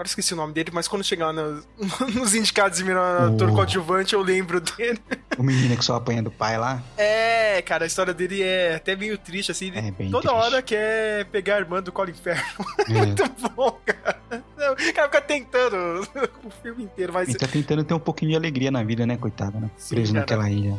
Agora 0.00 0.06
eu 0.08 0.12
esqueci 0.12 0.32
o 0.32 0.36
nome 0.38 0.54
dele, 0.54 0.70
mas 0.72 0.88
quando 0.88 1.04
chegar 1.04 1.30
nos, 1.30 1.68
nos 2.16 2.34
indicados 2.34 2.78
de 2.78 2.84
melhor 2.84 3.20
O- 3.28 3.34
ator 3.34 3.52
coadjuvante, 3.52 4.14
eu 4.14 4.22
lembro 4.22 4.58
dele. 4.58 4.98
O 5.36 5.42
menino 5.42 5.76
que 5.76 5.84
só 5.84 5.96
apanha 5.96 6.22
do 6.22 6.30
pai 6.30 6.56
lá, 6.56 6.82
É, 6.96 7.60
cara, 7.60 7.84
a 7.84 7.86
história 7.86 8.14
dele 8.14 8.42
é 8.42 8.76
até 8.76 8.96
meio 8.96 9.18
triste, 9.18 9.52
assim. 9.52 9.70
é 9.74 9.90
bem 9.90 10.10
Toda 10.10 10.30
triste. 10.30 10.34
hora 10.46 10.62
quer 10.62 11.26
pegar 11.26 11.56
a 11.56 11.58
irmã 11.58 11.82
do 11.82 11.92
Colin 11.92 12.14
Farrell. 12.14 12.42
É. 12.88 12.92
Muito 12.92 13.28
bom, 13.54 13.78
cara. 13.84 14.20
O 14.72 14.94
cara 14.94 15.06
fica 15.06 15.20
tentando 15.20 15.76
o 16.44 16.50
filme 16.62 16.84
inteiro, 16.84 17.12
mas, 17.12 17.28
Ele 17.28 17.36
tá 17.38 17.46
tentando 17.46 17.84
ter 17.84 17.92
um 17.92 17.98
pouquinho 18.00 18.30
de 18.30 18.36
alegria 18.38 18.70
na 18.70 18.82
vida, 18.82 19.06
né, 19.06 19.18
coitado, 19.18 19.60
né? 19.60 19.70
Sim, 19.76 19.96
Preso 19.96 20.12
cara. 20.14 20.20
naquela 20.22 20.48
ilha. 20.50 20.78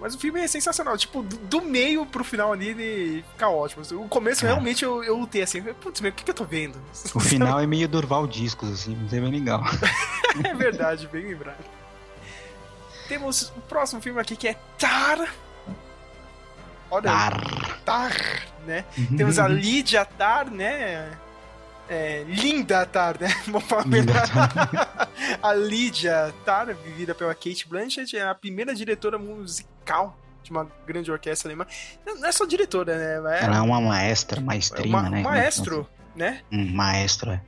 Mas 0.00 0.14
o 0.14 0.18
filme 0.18 0.40
é 0.40 0.46
sensacional. 0.46 0.96
Tipo, 0.96 1.22
do, 1.22 1.36
do 1.36 1.62
meio 1.62 2.06
pro 2.06 2.22
final 2.22 2.52
ali, 2.52 2.68
ele 2.68 3.24
fica 3.32 3.48
ótimo. 3.48 3.82
O 4.04 4.08
começo, 4.08 4.44
É. 4.44 4.48
realmente, 4.48 4.84
eu, 4.84 5.02
eu 5.02 5.16
lutei 5.16 5.42
assim. 5.42 5.60
Putz, 5.62 6.00
meu, 6.00 6.10
o 6.10 6.14
que, 6.14 6.24
que 6.24 6.30
eu 6.30 6.34
tô 6.34 6.44
vendo? 6.44 6.80
O 7.14 7.20
final 7.20 7.58
é 7.60 7.66
meio 7.66 7.88
Durval 7.88 8.26
Discos, 8.26 8.70
assim, 8.70 8.96
mas 9.00 9.12
é 9.12 9.20
bem 9.20 9.30
legal. 9.30 9.62
É 10.44 10.54
verdade, 10.54 11.08
bem 11.08 11.26
lembrado. 11.26 11.64
Temos 13.08 13.50
o 13.56 13.60
próximo 13.62 14.00
filme 14.00 14.20
aqui 14.20 14.36
que 14.36 14.46
é 14.46 14.54
Tar. 14.78 15.18
Olha, 16.90 17.02
Tar. 17.02 17.80
Tar, 17.84 18.42
né? 18.66 18.84
Temos 19.16 19.38
a 19.38 19.48
Lydia 19.48 20.04
Tar, 20.04 20.50
né? 20.50 21.10
É, 21.88 22.22
Linda 22.28 22.84
Tar, 22.86 23.18
né? 23.18 23.28
Vamos 23.48 23.64
falar. 23.64 23.84
A 25.42 25.52
Lydia 25.54 26.32
Tar, 26.44 26.66
vivida 26.74 27.14
pela 27.14 27.34
Kate 27.34 27.66
Blanchett, 27.66 28.14
é 28.16 28.28
a 28.28 28.34
primeira 28.34 28.74
diretora 28.74 29.18
musical 29.18 29.72
de 30.42 30.50
uma 30.50 30.66
grande 30.86 31.10
orquestra 31.10 31.48
alemã. 31.48 31.66
Não 32.06 32.24
é 32.26 32.32
só 32.32 32.44
diretora, 32.46 32.96
né? 32.96 33.38
É 33.40 33.44
Ela 33.44 33.56
é 33.56 33.60
uma 33.60 33.80
maestra, 33.80 34.40
maestrina, 34.40 34.98
uma- 34.98 35.10
né? 35.10 35.22
maestro, 35.22 35.88
né? 36.16 36.40
Um 36.50 36.64
maestro, 36.72 37.30
é. 37.32 37.40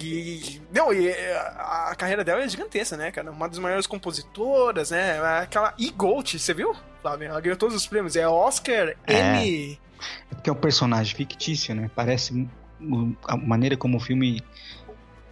E, 0.00 0.60
não, 0.72 0.92
e 0.92 1.08
é, 1.08 1.36
a, 1.56 1.94
carreira 1.96 2.24
dela 2.24 2.42
é 2.42 2.48
gigantesca, 2.48 2.96
né, 2.96 3.12
cara? 3.12 3.30
Uma 3.30 3.48
das 3.48 3.58
maiores 3.60 3.86
compositoras, 3.86 4.90
né? 4.90 5.20
Aquela 5.40 5.72
E-Gold, 5.78 6.36
você 6.38 6.52
viu, 6.52 6.74
Flávio? 7.00 7.28
Ela 7.28 7.40
ganhou 7.40 7.56
todos 7.56 7.76
os 7.76 7.86
prêmios. 7.86 8.16
É 8.16 8.26
Oscar, 8.28 8.96
É. 9.06 9.36
Emmy. 9.44 9.80
É 10.30 10.34
porque 10.34 10.50
é 10.50 10.52
um 10.52 10.56
personagem 10.56 11.14
fictício, 11.14 11.74
né? 11.74 11.88
Parece. 11.94 12.48
A 13.28 13.36
maneira 13.36 13.76
como 13.76 13.96
o 13.96 14.00
filme 14.00 14.42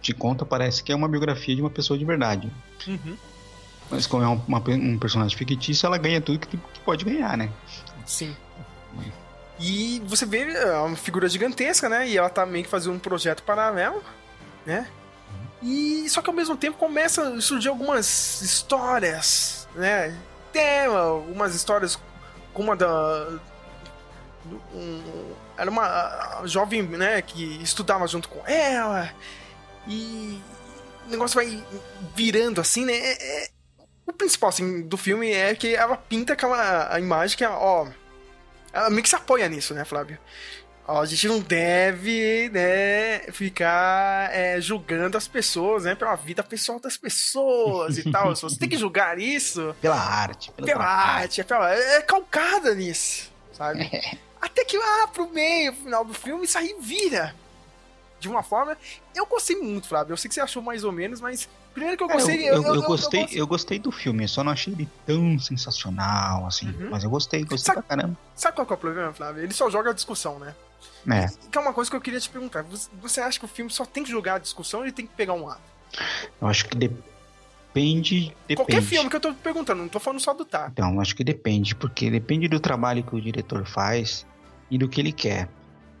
te 0.01 0.13
conta 0.13 0.45
parece 0.45 0.81
que 0.81 0.91
é 0.91 0.95
uma 0.95 1.07
biografia 1.09 1.55
de 1.55 1.61
uma 1.61 1.69
pessoa 1.69 1.99
de 1.99 2.05
verdade. 2.05 2.49
Uhum. 2.87 3.17
Mas 3.93 4.07
como 4.07 4.23
é 4.23 4.27
um, 4.27 4.41
uma- 4.47 4.63
um 4.69 4.97
personagem 4.97 5.37
fictício, 5.37 5.85
ela 5.85 5.97
ganha 5.97 6.19
tudo 6.19 6.39
que, 6.39 6.57
que 6.57 6.79
pode 6.81 7.05
ganhar, 7.05 7.37
né? 7.37 7.49
Sim. 8.05 8.35
E 9.59 10.01
você 10.05 10.25
vê 10.25 10.39
é 10.51 10.75
uma 10.79 10.95
figura 10.95 11.29
gigantesca, 11.29 11.87
né? 11.87 12.07
E 12.07 12.17
ela 12.17 12.29
tá 12.29 12.45
meio 12.45 12.63
que 12.65 12.69
fazendo 12.69 12.95
um 12.95 12.99
projeto 12.99 13.43
paralelo, 13.43 14.03
né? 14.65 14.87
E 15.61 16.09
só 16.09 16.21
que 16.21 16.29
ao 16.29 16.35
mesmo 16.35 16.57
tempo 16.57 16.77
começa 16.77 17.21
a 17.29 17.39
surgir 17.41 17.69
algumas 17.69 18.41
histórias, 18.41 19.67
né? 19.75 20.17
Tem 20.51 20.85
algumas 20.87 21.55
histórias 21.55 21.97
como 22.53 22.71
a 22.71 22.75
da. 22.75 23.29
um- 24.73 25.33
era 25.57 25.69
uma 25.69 26.41
jovem, 26.45 26.81
né, 26.83 27.21
que 27.21 27.43
estudava 27.63 28.05
junto 28.07 28.27
com 28.27 28.45
ela. 28.47 29.09
E 29.87 30.41
o 31.07 31.09
negócio 31.11 31.35
vai 31.35 31.63
virando 32.15 32.59
assim, 32.59 32.85
né? 32.85 32.93
É- 32.93 33.43
é- 33.45 33.49
o 34.05 34.13
principal 34.13 34.49
assim, 34.49 34.81
do 34.81 34.97
filme 34.97 35.31
é 35.31 35.55
que 35.55 35.75
ela 35.75 35.95
pinta 35.95 36.33
aquela 36.33 36.93
a 36.93 36.99
imagem 36.99 37.37
que, 37.37 37.45
ó, 37.45 37.87
ela 38.71 38.89
meio 38.89 39.03
que 39.03 39.09
se 39.09 39.15
apoia 39.15 39.47
nisso, 39.47 39.73
né, 39.73 39.85
Flávio? 39.85 40.17
Ó, 40.85 41.01
a 41.01 41.05
gente 41.05 41.27
não 41.29 41.39
deve, 41.39 42.49
né, 42.49 43.19
ficar 43.31 44.29
é, 44.33 44.59
julgando 44.59 45.17
as 45.17 45.27
pessoas, 45.27 45.85
né, 45.85 45.95
pela 45.95 46.15
vida 46.15 46.43
pessoal 46.43 46.79
das 46.79 46.97
pessoas 46.97 47.97
e 47.97 48.03
tal. 48.11 48.35
Você 48.35 48.57
tem 48.59 48.67
que 48.67 48.77
julgar 48.77 49.17
isso 49.17 49.73
Pela 49.81 49.95
arte. 49.95 50.51
Pela, 50.51 50.67
pela 50.67 50.85
arte, 50.85 51.39
é, 51.39 51.43
pela, 51.43 51.73
é 51.73 52.01
calcada 52.01 52.75
nisso, 52.75 53.31
sabe? 53.53 53.89
Até 54.41 54.65
que 54.65 54.77
lá 54.77 55.07
pro 55.07 55.29
meio, 55.29 55.73
final 55.73 56.03
do 56.03 56.13
filme, 56.13 56.43
isso 56.43 56.57
aí 56.57 56.75
vira. 56.81 57.33
De 58.19 58.27
uma 58.27 58.43
forma. 58.43 58.77
Eu 59.15 59.25
gostei 59.25 59.55
muito, 59.55 59.87
Flávio. 59.87 60.11
Eu 60.11 60.17
sei 60.17 60.27
que 60.27 60.35
você 60.35 60.41
achou 60.41 60.61
mais 60.61 60.83
ou 60.83 60.91
menos, 60.91 61.21
mas. 61.21 61.47
Primeiro 61.73 61.97
que 61.97 62.03
eu 62.03 62.07
Cara, 62.07 62.19
gostei. 62.19 62.49
eu, 62.49 62.53
eu, 62.55 62.75
eu 62.75 62.81
gostei, 62.83 63.21
gosto- 63.21 63.35
eu 63.35 63.47
gostei 63.47 63.79
do 63.79 63.91
filme, 63.91 64.23
eu 64.23 64.27
só 64.27 64.43
não 64.43 64.51
achei 64.51 64.73
ele 64.73 64.87
tão 65.05 65.39
sensacional, 65.39 66.45
assim. 66.45 66.67
Uhum. 66.69 66.89
Mas 66.91 67.03
eu 67.03 67.09
gostei, 67.09 67.41
gostei 67.43 67.73
Sabe- 67.73 67.85
pra 67.85 67.95
caramba. 67.97 68.17
Sabe 68.35 68.55
qual 68.55 68.65
que 68.67 68.73
é 68.73 68.75
o 68.75 68.79
problema, 68.79 69.11
Flávio? 69.13 69.43
Ele 69.43 69.53
só 69.53 69.69
joga 69.69 69.89
a 69.89 69.93
discussão, 69.93 70.37
né? 70.39 70.53
É, 71.09 71.27
Que 71.51 71.57
é 71.57 71.61
uma 71.61 71.73
coisa 71.73 71.89
que 71.89 71.95
eu 71.97 72.01
queria 72.01 72.19
te 72.19 72.29
perguntar. 72.29 72.63
Você- 73.01 73.21
acha 73.21 73.39
que 73.39 73.45
o 73.45 73.47
filme 73.47 73.71
só 73.71 73.85
tem 73.85 74.03
que 74.03 74.11
jogar 74.11 74.35
a 74.35 74.39
discussão 74.39 74.81
ou 74.81 74.85
ele 74.85 74.91
tem 74.93 75.05
que 75.07 75.13
pegar 75.13 75.33
um 75.33 75.45
lado? 75.45 75.61
eu 76.41 76.47
acho 76.47 76.65
que 76.67 76.75
depende. 76.75 77.01
Depende. 77.73 78.55
Qualquer 78.55 78.81
filme 78.83 79.09
que 79.09 79.15
eu 79.15 79.19
tô 79.19 79.33
perguntando, 79.33 79.81
não 79.81 79.89
tô 79.89 79.99
falando 79.99 80.19
só 80.19 80.33
do 80.33 80.45
Tar. 80.45 80.69
Então, 80.71 80.99
acho 80.99 81.15
que 81.15 81.23
depende, 81.23 81.73
porque 81.75 82.09
depende 82.11 82.47
do 82.47 82.59
trabalho 82.59 83.03
que 83.03 83.15
o 83.15 83.21
diretor 83.21 83.65
faz 83.65 84.25
e 84.69 84.77
do 84.77 84.87
que 84.87 85.01
ele 85.01 85.11
quer. 85.11 85.49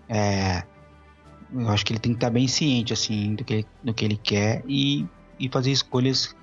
É, 0.07 0.63
eu 1.53 1.67
acho 1.69 1.83
que 1.85 1.93
ele 1.93 1.99
tem 1.99 2.11
que 2.11 2.17
estar 2.17 2.29
bem 2.29 2.47
ciente, 2.47 2.93
assim, 2.93 3.33
do 3.35 3.43
que, 3.43 3.65
do 3.83 3.93
que 3.93 4.05
ele 4.05 4.17
quer 4.17 4.63
e, 4.67 5.05
e 5.39 5.49
fazer 5.49 5.71
escolhas 5.71 6.35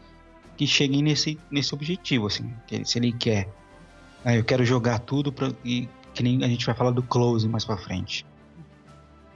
que 0.56 0.66
cheguem 0.66 1.02
nesse, 1.02 1.38
nesse 1.50 1.74
objetivo, 1.74 2.26
assim. 2.26 2.52
Se 2.84 2.98
ele 2.98 3.12
quer, 3.12 3.48
ah, 4.24 4.36
eu 4.36 4.44
quero 4.44 4.64
jogar 4.64 4.98
tudo 4.98 5.32
pra, 5.32 5.52
e 5.64 5.88
que 6.12 6.22
nem 6.22 6.44
a 6.44 6.48
gente 6.48 6.66
vai 6.66 6.74
falar 6.74 6.90
do 6.90 7.02
close 7.02 7.48
mais 7.48 7.64
pra 7.64 7.76
frente. 7.76 8.26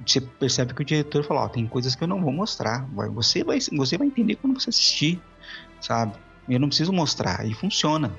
Você 0.05 0.21
percebe 0.21 0.75
que 0.75 0.83
o 0.83 0.85
diretor 0.85 1.25
fala, 1.25 1.45
ó, 1.45 1.49
tem 1.49 1.67
coisas 1.67 1.95
que 1.95 2.05
eu 2.05 2.09
não 2.09 2.21
vou 2.21 2.33
mostrar. 2.33 2.87
Você 3.15 3.43
vai, 3.43 3.59
você 3.61 3.97
vai 3.97 4.07
entender 4.07 4.37
quando 4.37 4.61
você 4.61 4.71
assistir, 4.71 5.21
sabe? 5.81 6.13
Eu 6.49 6.61
não 6.61 6.69
preciso 6.69 6.93
mostrar. 6.93 7.47
E 7.47 7.55
funciona. 7.55 8.13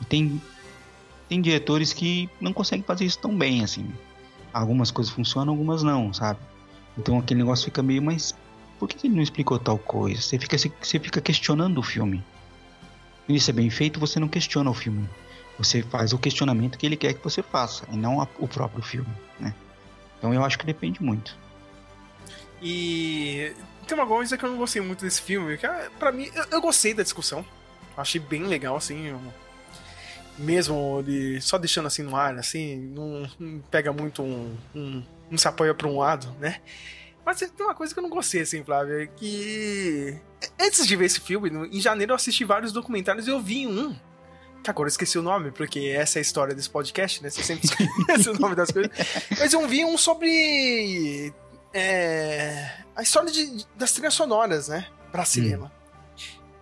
E 0.00 0.04
tem, 0.04 0.42
tem 1.28 1.40
diretores 1.40 1.92
que 1.92 2.28
não 2.40 2.52
conseguem 2.52 2.84
fazer 2.84 3.04
isso 3.04 3.18
tão 3.18 3.34
bem, 3.36 3.64
assim. 3.64 3.88
Algumas 4.52 4.90
coisas 4.90 5.12
funcionam, 5.12 5.54
algumas 5.54 5.82
não, 5.82 6.12
sabe? 6.12 6.38
Então 6.98 7.18
aquele 7.18 7.40
negócio 7.40 7.64
fica 7.64 7.82
meio, 7.82 8.02
mas 8.02 8.34
por 8.78 8.88
que 8.88 9.06
ele 9.06 9.14
não 9.14 9.22
explicou 9.22 9.58
tal 9.58 9.78
coisa? 9.78 10.20
Você 10.20 10.38
fica, 10.38 10.56
você 10.58 10.98
fica 10.98 11.20
questionando 11.20 11.78
o 11.78 11.82
filme. 11.82 12.22
isso 13.28 13.50
é 13.50 13.52
bem 13.52 13.70
feito, 13.70 14.00
você 14.00 14.18
não 14.20 14.28
questiona 14.28 14.70
o 14.70 14.74
filme. 14.74 15.08
Você 15.58 15.82
faz 15.82 16.12
o 16.12 16.18
questionamento 16.18 16.76
que 16.76 16.84
ele 16.84 16.96
quer 16.96 17.14
que 17.14 17.22
você 17.22 17.42
faça, 17.42 17.86
e 17.90 17.96
não 17.96 18.20
a, 18.20 18.28
o 18.38 18.48
próprio 18.48 18.82
filme, 18.82 19.10
né? 19.38 19.54
Então 20.18 20.34
eu 20.34 20.44
acho 20.44 20.58
que 20.58 20.66
depende 20.66 21.02
muito. 21.02 21.36
E 22.60 23.52
tem 23.86 23.96
uma 23.96 24.06
coisa 24.06 24.36
que 24.36 24.44
eu 24.44 24.50
não 24.50 24.56
gostei 24.56 24.82
muito 24.82 25.04
desse 25.04 25.22
filme, 25.22 25.56
que 25.56 25.66
é, 25.66 25.88
pra 25.98 26.10
mim, 26.10 26.28
eu, 26.34 26.44
eu 26.50 26.60
gostei 26.60 26.94
da 26.94 27.02
discussão. 27.02 27.44
Achei 27.96 28.20
bem 28.20 28.44
legal, 28.44 28.76
assim. 28.76 29.06
Eu, 29.06 29.20
mesmo 30.38 31.02
de, 31.02 31.40
só 31.40 31.58
deixando 31.58 31.86
assim 31.86 32.02
no 32.02 32.16
ar, 32.16 32.36
assim, 32.38 32.76
não, 32.76 33.28
não 33.38 33.60
pega 33.70 33.92
muito 33.92 34.22
um, 34.22 34.56
um. 34.74 35.02
não 35.30 35.38
se 35.38 35.46
apoia 35.46 35.74
pra 35.74 35.86
um 35.86 35.98
lado, 35.98 36.28
né? 36.40 36.60
Mas 37.24 37.38
tem 37.38 37.66
uma 37.66 37.74
coisa 37.74 37.92
que 37.92 37.98
eu 37.98 38.02
não 38.02 38.10
gostei, 38.10 38.42
assim, 38.42 38.62
Flávio, 38.62 39.02
é 39.02 39.06
que. 39.06 40.16
Antes 40.60 40.86
de 40.86 40.96
ver 40.96 41.06
esse 41.06 41.20
filme, 41.20 41.50
em 41.50 41.80
janeiro 41.80 42.12
eu 42.12 42.16
assisti 42.16 42.44
vários 42.44 42.72
documentários 42.72 43.26
e 43.26 43.30
eu 43.30 43.40
vi 43.40 43.66
um. 43.66 43.96
Que 44.62 44.70
agora 44.70 44.86
eu 44.86 44.90
esqueci 44.90 45.18
o 45.18 45.22
nome, 45.22 45.50
porque 45.50 45.94
essa 45.94 46.18
é 46.18 46.20
a 46.20 46.22
história 46.22 46.54
desse 46.54 46.70
podcast, 46.70 47.22
né? 47.22 47.30
Você 47.30 47.42
sempre 47.42 47.66
esquece 47.66 48.28
o 48.30 48.38
nome 48.38 48.54
das 48.54 48.70
coisas. 48.70 48.90
Mas 49.38 49.52
eu 49.52 49.66
vi 49.66 49.84
um 49.84 49.96
sobre. 49.96 51.32
É, 51.72 52.78
a 52.94 53.02
história 53.02 53.30
de, 53.30 53.66
das 53.74 53.92
trilhas 53.92 54.14
sonoras, 54.14 54.68
né? 54.68 54.86
Pra 55.10 55.24
cinema. 55.24 55.66
Hum 55.66 55.83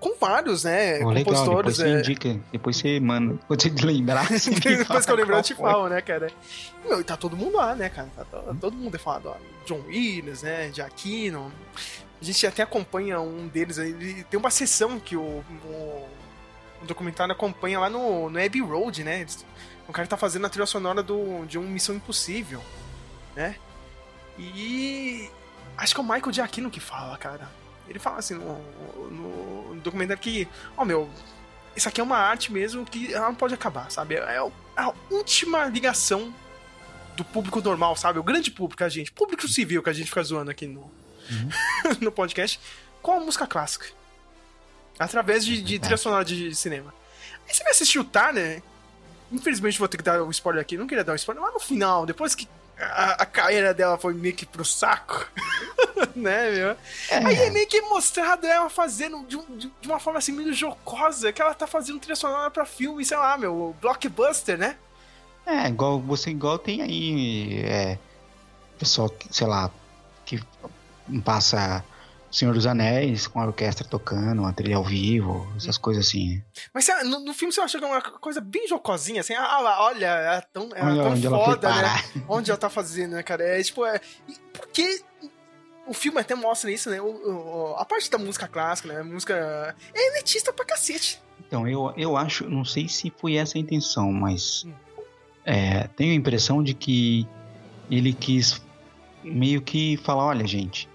com 0.02 0.16
vários, 0.18 0.64
né? 0.64 0.98
Oh, 0.98 1.14
compositores. 1.14 1.24
Legal, 1.24 1.56
depois 1.56 1.76
você 1.76 1.88
é... 1.88 1.98
indica, 1.98 2.40
depois 2.50 2.76
você. 2.76 3.00
Quando 3.46 3.62
você 3.62 3.86
lembrar. 3.86 4.26
Você 4.32 4.50
depois 4.50 5.06
que 5.06 5.12
eu 5.12 5.16
lembrar, 5.16 5.36
eu 5.38 5.42
te 5.42 5.54
falo, 5.54 5.88
né, 5.88 6.00
cara? 6.00 6.28
Meu, 6.84 7.00
e 7.00 7.04
tá 7.04 7.16
todo 7.16 7.36
mundo 7.36 7.56
lá, 7.56 7.74
né, 7.76 7.88
cara? 7.88 8.08
Tá, 8.16 8.24
todo 8.60 8.76
mundo 8.76 8.94
é 8.94 8.98
falado, 8.98 9.28
ó. 9.28 9.36
John 9.64 9.80
Williams, 9.86 10.42
né? 10.42 10.72
Giacchino. 10.72 11.52
A 12.20 12.24
gente 12.24 12.46
até 12.46 12.64
acompanha 12.64 13.20
um 13.20 13.46
deles 13.46 13.78
aí. 13.78 14.24
Tem 14.24 14.38
uma 14.38 14.50
sessão 14.50 14.98
que 14.98 15.16
o, 15.16 15.44
o, 15.64 16.08
o 16.82 16.86
documentário 16.86 17.32
acompanha 17.32 17.78
lá 17.78 17.88
no, 17.88 18.28
no 18.28 18.44
Abbey 18.44 18.60
Road, 18.60 19.04
né? 19.04 19.24
O 19.86 19.92
cara 19.92 20.08
tá 20.08 20.16
fazendo 20.16 20.46
a 20.46 20.50
trilha 20.50 20.66
sonora 20.66 21.02
do, 21.02 21.44
de 21.46 21.58
uma 21.58 21.68
Missão 21.68 21.94
Impossível, 21.94 22.60
né? 23.36 23.54
E. 24.36 25.30
Acho 25.76 25.94
que 25.94 26.00
é 26.00 26.04
o 26.04 26.06
Michael 26.06 26.32
Giacchino 26.32 26.70
que 26.70 26.80
fala, 26.80 27.16
cara. 27.16 27.61
Ele 27.88 27.98
fala 27.98 28.18
assim 28.18 28.34
no, 28.34 28.58
no, 29.10 29.74
no 29.74 29.80
documentário 29.80 30.22
que, 30.22 30.48
ó 30.76 30.82
oh, 30.82 30.84
meu, 30.84 31.10
isso 31.76 31.88
aqui 31.88 32.00
é 32.00 32.04
uma 32.04 32.18
arte 32.18 32.52
mesmo 32.52 32.84
que 32.84 33.12
ela 33.12 33.28
não 33.28 33.34
pode 33.34 33.54
acabar, 33.54 33.90
sabe? 33.90 34.16
É, 34.16 34.36
é 34.36 34.38
a 34.76 34.92
última 35.10 35.66
ligação 35.66 36.32
do 37.16 37.24
público 37.24 37.60
normal, 37.60 37.96
sabe? 37.96 38.18
O 38.18 38.22
grande 38.22 38.50
público, 38.50 38.82
a 38.84 38.88
gente. 38.88 39.12
Público 39.12 39.46
civil 39.48 39.82
que 39.82 39.90
a 39.90 39.92
gente 39.92 40.08
fica 40.08 40.22
zoando 40.22 40.50
aqui 40.50 40.66
no, 40.66 40.80
uhum. 40.80 41.48
no 42.00 42.12
podcast, 42.12 42.60
com 43.00 43.12
a 43.12 43.20
música 43.20 43.46
clássica. 43.46 43.86
Através 44.98 45.44
de, 45.44 45.60
de 45.62 45.78
trilha 45.78 45.96
sonora 45.96 46.24
de 46.24 46.54
cinema. 46.54 46.94
Aí 47.46 47.54
você 47.54 47.62
vai 47.62 47.72
assistir 47.72 47.98
o 47.98 48.04
Tar, 48.04 48.34
Infelizmente 49.30 49.78
vou 49.78 49.88
ter 49.88 49.96
que 49.96 50.02
dar 50.02 50.22
um 50.22 50.30
spoiler 50.30 50.60
aqui. 50.60 50.76
Não 50.76 50.86
queria 50.86 51.02
dar 51.02 51.12
um 51.12 51.16
spoiler, 51.16 51.42
mas 51.42 51.54
no 51.54 51.60
final, 51.60 52.04
depois 52.04 52.34
que 52.34 52.46
a, 52.78 53.22
a 53.22 53.26
carreira 53.26 53.72
dela 53.72 53.98
foi 53.98 54.14
meio 54.14 54.34
que 54.34 54.46
pro 54.46 54.64
saco, 54.64 55.26
né, 56.16 56.50
meu? 56.50 56.70
É. 57.10 57.26
Aí 57.26 57.36
é 57.36 57.50
meio 57.50 57.66
que 57.66 57.80
mostrado 57.82 58.46
ela 58.46 58.68
fazendo 58.68 59.24
de, 59.26 59.36
de, 59.56 59.72
de, 59.80 59.88
uma 59.88 60.00
forma 60.00 60.18
assim 60.18 60.32
meio 60.32 60.52
jocosa, 60.52 61.32
que 61.32 61.40
ela 61.40 61.54
tá 61.54 61.66
fazendo 61.66 62.00
trilha 62.00 62.16
sonora 62.16 62.50
pra 62.50 62.64
filme, 62.64 63.04
sei 63.04 63.16
lá, 63.16 63.36
meu, 63.36 63.76
blockbuster, 63.80 64.58
né? 64.58 64.76
É, 65.46 65.68
igual 65.68 66.00
você 66.00 66.30
igual 66.30 66.58
tem 66.58 66.82
aí 66.82 67.62
é, 67.64 67.98
pessoal, 68.78 69.10
sei 69.30 69.46
lá, 69.46 69.70
que 70.24 70.42
passa 71.24 71.84
Senhor 72.32 72.54
dos 72.54 72.66
Anéis, 72.66 73.26
com 73.26 73.38
a 73.38 73.46
orquestra 73.46 73.86
tocando, 73.86 74.40
uma 74.40 74.54
trilha 74.54 74.76
ao 74.76 74.84
vivo, 74.84 75.46
essas 75.54 75.76
coisas 75.76 76.06
assim. 76.06 76.42
Mas 76.72 76.88
no, 77.04 77.20
no, 77.20 77.34
filme 77.34 77.52
você 77.52 77.60
acha 77.60 77.78
que 77.78 77.84
é 77.84 77.86
uma 77.86 78.00
coisa 78.00 78.40
bem 78.40 78.66
jocosinha, 78.66 79.20
assim, 79.20 79.34
ah, 79.34 79.76
olha, 79.80 80.06
é 80.06 80.40
tão, 80.40 80.70
é 80.74 80.82
olha, 80.82 81.20
tão 81.20 81.30
foda, 81.30 81.68
né? 81.68 82.02
Onde 82.26 82.50
ela 82.50 82.58
tá 82.58 82.70
fazendo, 82.70 83.12
né, 83.12 83.22
cara? 83.22 83.44
É 83.44 83.62
tipo, 83.62 83.84
é. 83.84 84.00
Porque 84.54 85.02
o 85.86 85.92
filme 85.92 86.20
até 86.20 86.34
mostra 86.34 86.70
isso, 86.70 86.88
né? 86.88 87.02
O, 87.02 87.06
o, 87.06 87.76
a 87.76 87.84
parte 87.84 88.10
da 88.10 88.16
música 88.16 88.48
clássica, 88.48 88.88
né? 88.88 89.00
A 89.00 89.04
música 89.04 89.76
é 89.94 90.08
elitista 90.08 90.54
pra 90.54 90.64
cacete. 90.64 91.20
Então, 91.46 91.68
eu, 91.68 91.92
eu 91.98 92.16
acho, 92.16 92.48
não 92.48 92.64
sei 92.64 92.88
se 92.88 93.12
foi 93.14 93.34
essa 93.34 93.58
a 93.58 93.60
intenção, 93.60 94.10
mas 94.10 94.64
hum. 94.64 94.72
é, 95.44 95.86
tenho 95.88 96.12
a 96.12 96.16
impressão 96.16 96.62
de 96.62 96.72
que 96.72 97.28
ele 97.90 98.14
quis 98.14 98.62
meio 99.22 99.60
que 99.60 99.98
falar, 99.98 100.24
olha, 100.24 100.46
gente, 100.46 100.88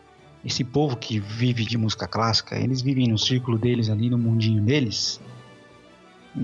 esse 0.43 0.63
povo 0.63 0.95
que 0.95 1.19
vive 1.19 1.65
de 1.65 1.78
música 1.78 2.08
clássica, 2.08 2.58
eles 2.58 2.82
vivem 2.82 3.08
no 3.08 3.17
círculo 3.17 3.58
deles 3.58 3.89
ali, 3.89 4.10
no 4.10 4.17
mundinho 4.17 4.62
deles. 4.62 5.19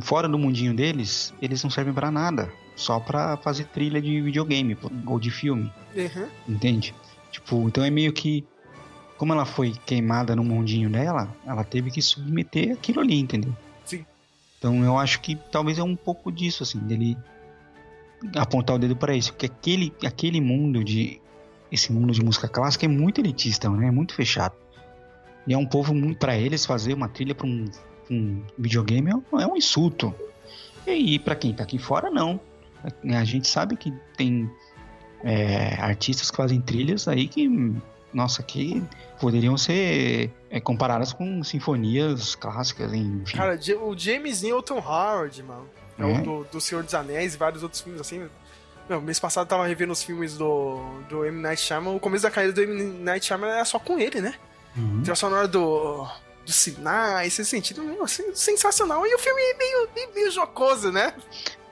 Fora 0.02 0.28
do 0.28 0.38
mundinho 0.40 0.74
deles, 0.74 1.34
eles 1.42 1.64
não 1.64 1.70
servem 1.70 1.94
para 1.94 2.10
nada, 2.10 2.52
só 2.76 3.00
para 3.00 3.38
fazer 3.38 3.66
trilha 3.66 4.02
de 4.02 4.22
videogame 4.22 4.78
ou 5.06 5.20
de 5.20 5.30
filme. 5.30 5.72
Uhum. 5.96 6.28
Entende? 6.48 6.96
Tipo, 7.32 7.68
então 7.68 7.84
é 7.84 7.90
meio 7.90 8.12
que 8.12 8.44
como 9.18 9.32
ela 9.32 9.46
foi 9.46 9.74
queimada 9.86 10.36
no 10.36 10.44
mundinho 10.44 10.90
dela, 10.90 11.34
ela 11.46 11.64
teve 11.64 11.90
que 11.90 12.02
submeter 12.02 12.74
aquilo 12.74 13.00
ali, 13.00 13.20
entendeu? 13.20 13.56
Sim. 13.86 14.06
Então 14.58 14.84
eu 14.84 14.98
acho 14.98 15.22
que 15.22 15.38
talvez 15.52 15.80
é 15.80 15.84
um 15.84 15.96
pouco 15.96 16.32
disso 16.32 16.64
assim, 16.64 16.80
dele 16.80 17.18
apontar 18.36 18.76
o 18.76 18.80
dedo 18.80 18.96
para 18.96 19.16
isso, 19.16 19.34
que 19.34 19.46
aquele 19.46 19.94
aquele 20.04 20.42
mundo 20.42 20.84
de 20.84 21.22
esse 21.74 21.92
mundo 21.92 22.14
de 22.14 22.24
música 22.24 22.48
clássica 22.48 22.86
é 22.86 22.88
muito 22.88 23.20
elitista, 23.20 23.68
né? 23.68 23.88
É 23.88 23.92
muito 23.92 24.14
fechado. 24.14 24.54
E 25.48 25.54
é 25.54 25.58
um 25.58 25.66
povo 25.66 25.94
muito 25.94 26.20
para 26.20 26.38
eles 26.38 26.68
fazer 26.68 26.94
uma 26.94 27.10
trilha 27.10 27.34
para 27.34 27.48
um, 27.48 27.66
um, 28.12 28.44
videogame 28.58 29.10
é, 29.10 29.42
é 29.42 29.48
um 29.48 29.58
insulto. 29.58 30.14
E 30.86 31.18
para 31.18 31.36
quem 31.36 31.52
tá 31.52 31.64
aqui 31.64 31.80
fora 31.80 32.12
não. 32.12 32.40
A 33.12 33.24
gente 33.24 33.48
sabe 33.48 33.76
que 33.76 33.92
tem 34.16 34.50
é, 35.24 35.76
artistas 35.80 36.30
que 36.30 36.38
fazem 36.38 36.62
trilhas 36.62 37.08
aí 37.08 37.28
que 37.28 37.48
nossa, 38.14 38.44
que 38.44 38.84
poderiam 39.20 39.58
ser 39.58 40.32
é, 40.52 40.60
comparadas 40.60 41.12
com 41.12 41.44
sinfonias 41.44 42.36
clássicas, 42.36 42.94
enfim. 42.94 43.36
Cara, 43.36 43.60
o 43.82 43.98
James 43.98 44.44
Newton 44.44 44.78
Howard, 44.78 45.42
mano, 45.42 45.68
é, 45.98 46.04
é. 46.04 46.06
o 46.06 46.24
do, 46.24 46.44
do 46.52 46.62
Senhor 46.62 46.84
dos 46.84 46.94
Anéis 46.94 47.34
e 47.34 47.38
vários 47.38 47.64
outros 47.64 47.82
filmes 47.82 48.00
assim, 48.00 48.30
meu, 48.90 49.02
mês 49.02 49.20
passado 49.20 49.46
eu 49.46 49.50
tava 49.50 49.66
revendo 49.68 49.94
os 49.94 50.04
filmes 50.04 50.38
do, 50.38 50.82
do 51.10 51.26
M. 51.26 51.42
Night 51.42 51.62
Shyamalan. 51.62 51.96
O 51.96 52.00
começo 52.00 52.24
da 52.24 52.32
carreira 52.32 52.54
do 52.54 52.62
M. 52.62 52.84
Night 53.04 53.26
Shyamalan 53.26 53.54
era 53.54 53.66
só 53.66 53.80
com 53.80 53.98
ele, 53.98 54.22
né? 54.22 54.36
Uhum. 54.76 55.02
Trilha 55.02 55.16
sonora 55.16 55.48
do, 55.48 56.08
do 56.46 56.52
Sinai, 56.52 57.28
esse 57.28 57.46
sentido 57.46 57.82
assim, 58.04 58.34
sensacional. 58.36 59.06
E 59.06 59.16
o 59.16 59.20
filme 59.20 59.42
é 59.42 59.58
meio, 59.58 59.90
meio, 59.96 60.14
meio 60.14 60.32
jocoso, 60.32 60.92
né? 60.92 61.14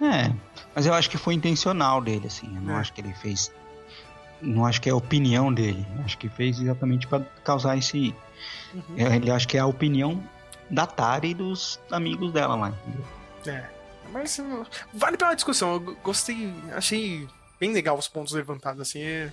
É, 0.02 0.32
mas 0.74 0.86
eu 0.86 0.94
acho 0.94 1.10
que 1.10 1.18
foi 1.18 1.34
intencional 1.34 2.02
dele, 2.02 2.28
assim. 2.28 2.48
Eu 2.56 2.62
não 2.62 2.76
é. 2.76 2.80
acho 2.80 2.94
que 2.94 3.02
ele 3.02 3.14
fez. 3.14 3.52
Não 4.42 4.66
acho 4.66 4.82
que 4.82 4.90
é 4.90 4.92
a 4.92 4.96
opinião 4.96 5.54
dele. 5.54 5.86
Eu 5.98 6.06
acho 6.06 6.18
que 6.18 6.30
fez 6.30 6.60
exatamente 6.60 7.08
para 7.08 7.22
causar 7.44 7.78
esse. 7.78 8.16
Uhum. 8.74 8.96
Ele 8.96 9.30
acho 9.30 9.48
que 9.48 9.58
é 9.58 9.60
a 9.60 9.66
opinião 9.66 10.24
da 10.70 10.88
Tari 10.88 11.32
e 11.32 11.34
dos 11.34 11.80
amigos 11.92 12.32
dela 12.32 12.56
lá, 12.56 12.70
entendeu? 12.70 13.06
É. 13.48 13.81
Mas 14.12 14.40
vale 14.94 15.18
pela 15.18 15.34
discussão. 15.34 15.74
Eu 15.74 15.96
gostei, 16.04 16.54
achei 16.74 17.28
bem 17.60 17.74
legal 17.74 17.98
os 17.98 18.08
pontos 18.08 18.34
levantados, 18.34 18.82
assim. 18.82 19.02
É 19.02 19.32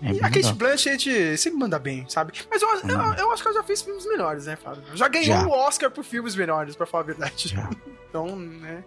e 0.00 0.20
a 0.20 0.30
Kate 0.30 0.52
Blanchett 0.52 1.36
sempre 1.36 1.58
manda 1.58 1.78
bem, 1.78 2.06
sabe? 2.08 2.32
Mas 2.48 2.62
eu, 2.62 2.68
eu, 2.68 3.14
eu, 3.14 3.32
acho 3.32 3.42
que 3.42 3.48
ela 3.48 3.58
já 3.58 3.64
fez 3.64 3.82
filmes 3.82 4.06
melhores, 4.06 4.46
né, 4.46 4.54
Fábio? 4.54 4.84
Já 4.94 5.08
ganhou 5.08 5.40
já. 5.40 5.46
o 5.46 5.50
Oscar 5.50 5.90
por 5.90 6.04
filmes 6.04 6.36
melhores, 6.36 6.76
pra 6.76 6.86
falar 6.86 7.02
a 7.02 7.06
verdade. 7.06 7.48
Já. 7.48 7.68
então, 8.08 8.36
né? 8.36 8.84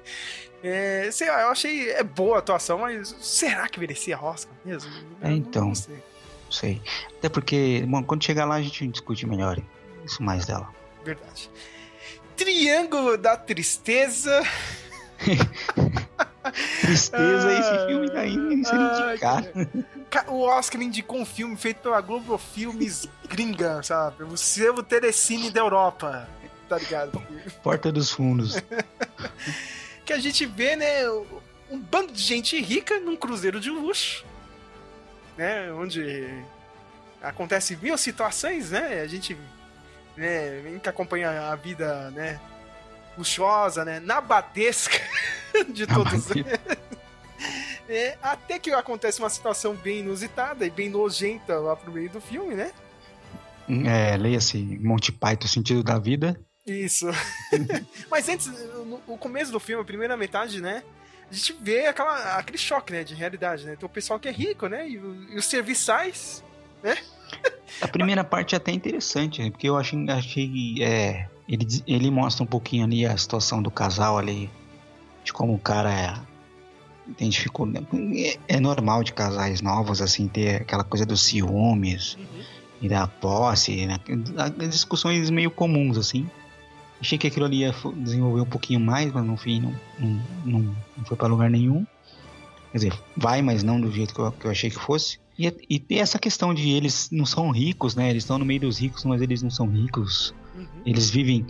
É, 0.64 1.10
sei 1.12 1.28
lá, 1.30 1.42
eu 1.42 1.50
achei 1.50 1.90
é 1.92 2.04
boa 2.04 2.38
a 2.38 2.40
atuação, 2.40 2.80
mas 2.80 3.16
será 3.20 3.68
que 3.68 3.80
merecia 3.80 4.20
Oscar 4.22 4.54
mesmo? 4.64 4.90
É, 5.22 5.32
então. 5.32 5.68
Não 5.68 5.76
sei. 5.76 6.02
sei. 6.50 6.82
Até 7.18 7.28
porque, 7.28 7.84
bom, 7.88 8.04
quando 8.04 8.24
chegar 8.24 8.46
lá 8.46 8.56
a 8.56 8.62
gente 8.62 8.88
discute 8.88 9.26
melhor 9.26 9.60
isso 10.06 10.24
mais 10.24 10.46
dela. 10.46 10.70
Verdade. 11.04 11.50
Triângulo 12.38 13.18
da 13.18 13.36
Tristeza. 13.36 14.42
Tristeza, 16.82 17.54
esse 17.54 17.86
filme 17.86 18.08
seria 18.66 19.12
indicar. 19.12 19.44
O 20.28 20.42
Oscar 20.42 20.82
indicou 20.82 21.20
um 21.20 21.26
filme 21.26 21.56
feito 21.56 21.82
pela 21.82 22.02
Globo 22.02 22.38
Filmes 22.38 23.08
gringa, 23.30 23.82
sabe? 23.84 24.24
O 24.24 24.36
selo 24.36 24.84
Telecine 24.84 25.52
da 25.52 25.62
Europa, 25.62 26.28
tá 26.68 26.78
ligado? 26.78 27.22
Porta 27.64 27.92
dos 27.92 28.12
Fundos. 28.12 28.56
que 30.06 30.12
a 30.12 30.20
gente 30.20 30.46
vê, 30.46 30.76
né, 30.76 31.08
um 31.70 31.80
bando 31.80 32.12
de 32.12 32.22
gente 32.22 32.60
rica 32.60 33.00
num 33.00 33.16
cruzeiro 33.16 33.60
de 33.60 33.70
luxo, 33.70 34.26
né, 35.38 35.72
onde 35.72 36.44
acontece 37.22 37.78
mil 37.78 37.98
situações, 37.98 38.72
né, 38.72 39.02
a 39.02 39.08
gente 39.08 39.38
né, 40.18 40.80
que 40.82 40.90
acompanha 40.90 41.52
a 41.52 41.56
vida, 41.56 42.12
né, 42.12 42.40
luxuosa, 43.18 43.84
né? 43.86 44.00
Nabadesca 44.00 45.00
de 45.70 45.86
todos 45.86 46.28
é, 47.90 48.18
até 48.22 48.60
que 48.60 48.72
acontece 48.72 49.20
uma 49.20 49.30
situação 49.30 49.76
bem 49.76 50.00
inusitada 50.00 50.66
e 50.66 50.70
bem 50.70 50.90
nojenta 50.90 51.60
lá 51.60 51.76
pro 51.76 51.92
meio 51.92 52.10
do 52.10 52.22
filme, 52.22 52.56
né? 52.56 52.72
É, 53.86 54.18
leia-se 54.18 54.58
Monty 54.82 55.12
Python, 55.12 55.46
o 55.46 55.50
sentido 55.50 55.84
da 55.84 55.98
vida. 55.98 56.40
Isso. 56.66 57.08
Mas 58.10 58.28
antes, 58.28 58.48
no, 58.48 59.02
no 59.08 59.18
começo 59.18 59.52
do 59.52 59.60
filme, 59.60 59.82
a 59.82 59.86
primeira 59.86 60.18
metade, 60.18 60.62
né? 60.62 60.84
A 61.30 61.34
gente 61.34 61.54
vê 61.62 61.86
aquela, 61.86 62.38
aquele 62.38 62.58
choque, 62.58 62.92
né, 62.92 63.04
de 63.04 63.16
realidade, 63.16 63.66
né? 63.66 63.76
Tem 63.78 63.86
o 63.86 63.90
pessoal 63.90 64.20
que 64.20 64.28
é 64.28 64.32
rico, 64.32 64.68
né? 64.68 64.88
E, 64.88 64.96
e 64.96 65.38
os 65.38 65.46
serviçais, 65.46 66.44
né? 66.84 66.98
A 67.80 67.88
primeira 67.88 68.24
parte 68.24 68.54
é 68.54 68.58
até 68.58 68.72
interessante, 68.72 69.42
né? 69.42 69.50
porque 69.50 69.70
eu 69.70 69.78
achei, 69.78 69.98
achei 70.10 70.76
é, 70.82 71.28
ele, 71.48 71.68
ele 71.88 72.12
mostra 72.12 72.44
um 72.44 72.48
pouquinho 72.48 72.86
ali 72.86 73.06
a 73.06 73.16
situação 73.18 73.62
do 73.62 73.72
casal 73.72 74.18
ali, 74.18 74.50
de 75.24 75.34
como 75.34 75.54
o 75.54 75.60
cara 75.60 75.92
é, 75.92 76.20
tem 77.18 77.30
dificuldade. 77.30 77.88
É, 78.16 78.56
é 78.56 78.60
normal 78.60 79.04
de 79.04 79.14
casais 79.14 79.62
novos, 79.62 80.02
assim, 80.02 80.28
ter 80.28 80.62
aquela 80.62 80.84
coisa 80.84 81.06
dos 81.06 81.24
ciúmes 81.24 82.16
uhum. 82.16 82.44
e 82.82 82.90
da 82.90 83.08
posse, 83.08 83.86
né? 83.86 84.00
discussões 84.70 85.30
meio 85.30 85.52
comuns, 85.52 85.98
assim. 85.98 86.30
Achei 87.00 87.18
que 87.18 87.28
aquilo 87.28 87.46
ali 87.46 87.62
ia 87.62 87.74
desenvolver 87.96 88.42
um 88.42 88.46
pouquinho 88.46 88.80
mais, 88.80 89.12
mas 89.12 89.26
no 89.26 89.36
fim 89.36 89.60
não, 89.60 89.76
não, 90.00 90.22
não, 90.46 90.60
não 90.98 91.06
foi 91.06 91.18
para 91.18 91.28
lugar 91.28 91.50
nenhum. 91.50 91.86
Quer 92.72 92.78
dizer, 92.78 92.94
vai, 93.18 93.42
mas 93.42 93.64
não 93.64 93.82
do 93.82 93.92
jeito 93.92 94.14
que 94.14 94.22
eu, 94.22 94.32
que 94.32 94.46
eu 94.46 94.52
achei 94.52 94.70
que 94.70 94.78
fosse. 94.78 95.20
E, 95.38 95.52
e 95.68 95.98
essa 95.98 96.20
questão 96.20 96.54
de 96.54 96.70
eles 96.70 97.10
não 97.12 97.26
são 97.26 97.50
ricos, 97.50 97.96
né? 97.96 98.10
Eles 98.10 98.24
estão 98.24 98.38
no 98.38 98.46
meio 98.46 98.62
dos 98.62 98.78
ricos, 98.78 99.04
mas 99.04 99.22
eles 99.22 99.42
não 99.42 99.50
são 99.50 99.68
ricos. 99.68 100.34
Uhum. 100.56 100.66
Eles 100.86 101.10
vivem 101.10 101.46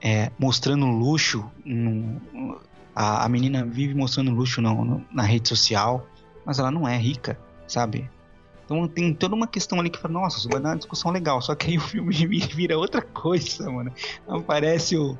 é, 0.00 0.30
mostrando 0.38 0.86
luxo. 0.86 1.44
No, 1.64 2.60
a, 2.94 3.24
a 3.24 3.28
menina 3.28 3.64
vive 3.64 3.94
mostrando 3.94 4.30
luxo 4.32 4.60
no, 4.60 4.84
no, 4.84 5.04
na 5.12 5.22
rede 5.22 5.48
social, 5.48 6.06
mas 6.44 6.58
ela 6.58 6.70
não 6.70 6.86
é 6.86 6.96
rica, 6.96 7.38
sabe? 7.66 8.10
Então 8.64 8.88
tem 8.88 9.12
toda 9.12 9.34
uma 9.34 9.46
questão 9.46 9.80
ali 9.80 9.90
que 9.90 9.98
fala, 9.98 10.14
nossa, 10.14 10.38
isso 10.38 10.48
vai 10.48 10.60
dar 10.60 10.70
uma 10.70 10.76
discussão 10.76 11.10
legal. 11.10 11.40
Só 11.40 11.54
que 11.54 11.70
aí 11.70 11.78
o 11.78 11.80
filme 11.80 12.14
vira 12.54 12.78
outra 12.78 13.02
coisa, 13.02 13.70
mano. 13.70 13.92
Aparece 14.28 14.96
o, 14.96 15.16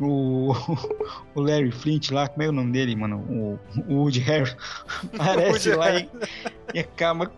o, 0.00 0.52
o 1.34 1.40
Larry 1.40 1.70
Flint 1.70 2.10
lá, 2.10 2.28
como 2.28 2.42
é 2.42 2.48
o 2.48 2.52
nome 2.52 2.72
dele, 2.72 2.94
mano? 2.94 3.18
O, 3.28 3.58
o 3.88 3.94
Woody 3.96 4.20
Harris. 4.20 4.56
Aparece 5.18 5.74
lá 5.74 5.98
e, 5.98 6.08
e 6.72 6.78
acaba 6.78 7.32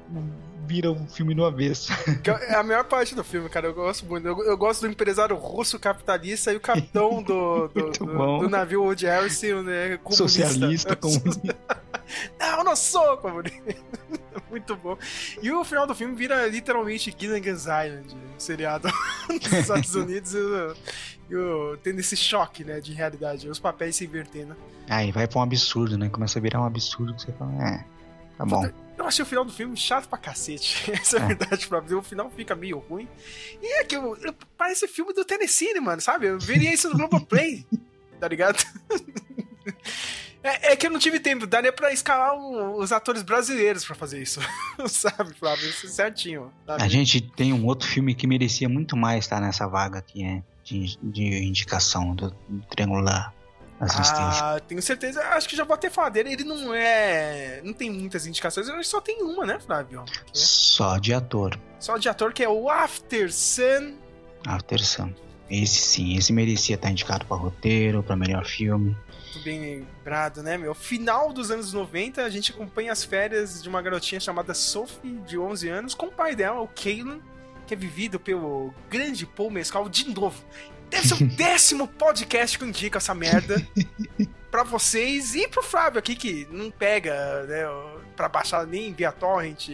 vira 0.67 0.91
um 0.91 1.07
filme 1.07 1.35
no 1.35 1.45
avesso. 1.45 1.93
É 2.49 2.55
a 2.55 2.63
melhor 2.63 2.85
parte 2.85 3.15
do 3.15 3.23
filme, 3.23 3.49
cara. 3.49 3.69
Eu 3.69 3.75
gosto 3.75 4.05
muito. 4.05 4.27
Eu, 4.27 4.45
eu 4.45 4.57
gosto 4.57 4.81
do 4.81 4.89
empresário 4.89 5.37
russo 5.37 5.79
capitalista 5.79 6.53
e 6.53 6.57
o 6.57 6.61
capitão 6.61 7.23
do, 7.25 7.69
do, 7.69 7.91
do, 7.91 8.39
do 8.41 8.49
navio 8.49 8.83
Woody 8.83 9.07
Harrison, 9.07 9.63
né? 9.63 9.97
Comunista. 9.99 10.17
Socialista, 10.17 10.97
comunista. 10.97 11.57
não, 12.39 12.65
não 12.65 12.77
sou 12.77 13.17
comunista. 13.19 13.77
muito 14.51 14.77
bom. 14.77 14.99
E 15.41 15.51
o 15.51 15.65
final 15.65 15.87
do 15.87 15.95
filme 15.95 16.15
vira 16.15 16.47
literalmente 16.47 17.15
Gilligan's 17.17 17.63
Island, 17.63 18.15
um 18.15 18.39
seriado 18.41 18.89
nos 19.29 19.53
Estados 19.53 19.95
Unidos. 19.95 20.35
E, 20.35 20.39
e, 21.31 21.77
tendo 21.83 22.01
esse 22.01 22.17
choque, 22.17 22.65
né, 22.65 22.81
de 22.81 22.93
realidade. 22.93 23.49
Os 23.49 23.59
papéis 23.59 23.97
se 23.97 24.05
invertendo. 24.05 24.57
Aí 24.89 25.13
vai 25.13 25.27
pra 25.27 25.39
um 25.39 25.43
absurdo, 25.43 25.97
né? 25.97 26.09
Começa 26.09 26.39
a 26.39 26.43
virar 26.43 26.61
um 26.61 26.65
absurdo 26.65 27.15
que 27.15 27.23
você 27.23 27.33
fala, 27.33 27.53
é, 27.63 27.85
tá 28.37 28.45
bom. 28.45 28.86
Eu 28.97 29.05
achei 29.05 29.23
o 29.23 29.27
final 29.27 29.45
do 29.45 29.53
filme 29.53 29.77
chato 29.77 30.09
pra 30.09 30.19
cacete. 30.19 30.91
Essa 30.93 31.19
é 31.19 31.21
a 31.21 31.25
é. 31.25 31.29
verdade 31.29 31.67
pra 31.67 31.81
mim. 31.81 31.95
O 31.95 32.03
final 32.03 32.31
fica 32.31 32.55
meio 32.55 32.79
ruim. 32.79 33.09
E 33.63 33.81
é 33.81 33.85
que 33.85 33.97
eu, 33.97 34.17
eu, 34.17 34.35
parece 34.57 34.89
filme 34.89 35.13
do 35.13 35.25
Tennessee, 35.25 35.79
mano, 35.81 36.01
sabe? 36.01 36.27
Eu 36.27 36.39
veria 36.39 36.73
isso 36.73 36.89
no 36.89 36.97
Globoplay, 36.97 37.65
tá 38.19 38.29
ligado? 38.29 38.65
É, 40.43 40.73
é, 40.73 40.77
que 40.77 40.87
eu 40.87 40.93
não 40.93 41.01
tive 41.01 41.19
tempo, 41.19 41.45
daria 41.45 41.73
pra 41.73 41.93
escalar 41.93 42.33
um, 42.37 42.75
os 42.79 42.93
atores 42.93 43.25
brasileiros 43.25 43.85
pra 43.85 43.97
fazer 43.97 44.23
isso. 44.23 44.41
sabe, 44.87 45.35
Flávio? 45.35 45.69
Isso 45.69 45.89
certinho. 45.89 46.53
Sabe? 46.65 46.85
A 46.85 46.87
gente 46.87 47.21
tem 47.21 47.53
um 47.53 47.67
outro 47.67 47.89
filme 47.89 48.15
que 48.15 48.29
merecia 48.29 48.69
muito 48.69 48.97
mais 48.97 49.25
estar 49.25 49.41
nessa 49.41 49.67
vaga 49.67 49.99
aqui, 49.99 50.23
é, 50.23 50.45
de, 50.63 50.97
de 51.03 51.43
indicação 51.43 52.15
do 52.15 52.31
Triangular. 52.71 53.35
Ah, 53.81 54.59
tenho 54.67 54.81
certeza. 54.81 55.21
Acho 55.29 55.49
que 55.49 55.57
já 55.57 55.65
vou 55.65 55.75
até 55.75 55.91
falar 55.91 56.09
dele. 56.09 56.33
Ele 56.33 56.45
não 56.45 56.73
é. 56.73 57.61
Não 57.63 57.73
tem 57.73 57.91
muitas 57.91 58.27
indicações, 58.27 58.69
ele 58.69 58.83
só 58.85 59.01
tem 59.01 59.23
uma, 59.23 59.45
né, 59.45 59.59
Flávio? 59.61 60.05
Só 60.33 60.99
de 60.99 61.13
ator. 61.13 61.59
Só 61.79 61.99
de 61.99 62.09
ator, 62.09 62.33
que 62.33 62.43
é 62.43 62.49
o 62.49 62.71
After 62.71 63.33
Sun. 63.33 63.95
After 64.47 64.83
Sun. 64.83 65.13
Esse 65.49 65.81
sim, 65.81 66.17
esse 66.17 66.33
merecia 66.33 66.75
estar 66.75 66.91
indicado 66.91 67.25
para 67.27 67.37
roteiro, 67.37 68.03
para 68.03 68.17
melhor 68.17 68.45
filme. 68.45 68.97
Muito 69.37 69.45
bem 69.45 69.61
lembrado, 69.61 70.43
né, 70.43 70.57
meu? 70.57 70.75
Final 70.75 71.33
dos 71.33 71.51
anos 71.51 71.73
90, 71.73 72.25
a 72.25 72.31
gente 72.31 72.53
acompanha 72.53 72.91
as 72.91 73.05
férias 73.05 73.63
de 73.63 73.69
uma 73.69 73.81
garotinha 73.83 74.19
chamada 74.19 74.55
Sophie, 74.55 75.21
de 75.27 75.39
11 75.39 75.69
anos, 75.69 75.95
com 75.95 76.07
o 76.07 76.13
pai 76.13 76.35
dela, 76.35 76.61
o 76.61 76.69
Kalen, 76.69 77.23
que 77.67 77.75
é 77.75 77.77
vivido 77.77 78.19
pelo 78.19 78.73
grande 78.89 79.27
Paul 79.27 79.51
Mescal 79.51 79.89
de 79.89 80.09
novo. 80.09 80.43
Deve 80.91 81.09
ser 81.09 81.15
o 81.15 81.27
décimo 81.37 81.89
podcast 81.89 82.59
que 82.59 82.65
eu 82.65 82.69
indico 82.69 82.97
essa 82.97 83.15
merda 83.15 83.57
pra 84.51 84.63
vocês 84.63 85.35
e 85.35 85.49
pro 85.49 85.63
Flávio 85.63 85.99
aqui, 85.99 86.15
que 86.17 86.47
não 86.51 86.71
pega, 86.71 87.45
né, 87.45 87.65
pra 88.15 88.29
baixar 88.29 88.67
nem 88.67 88.93
via 88.93 89.13
torrent 89.13 89.69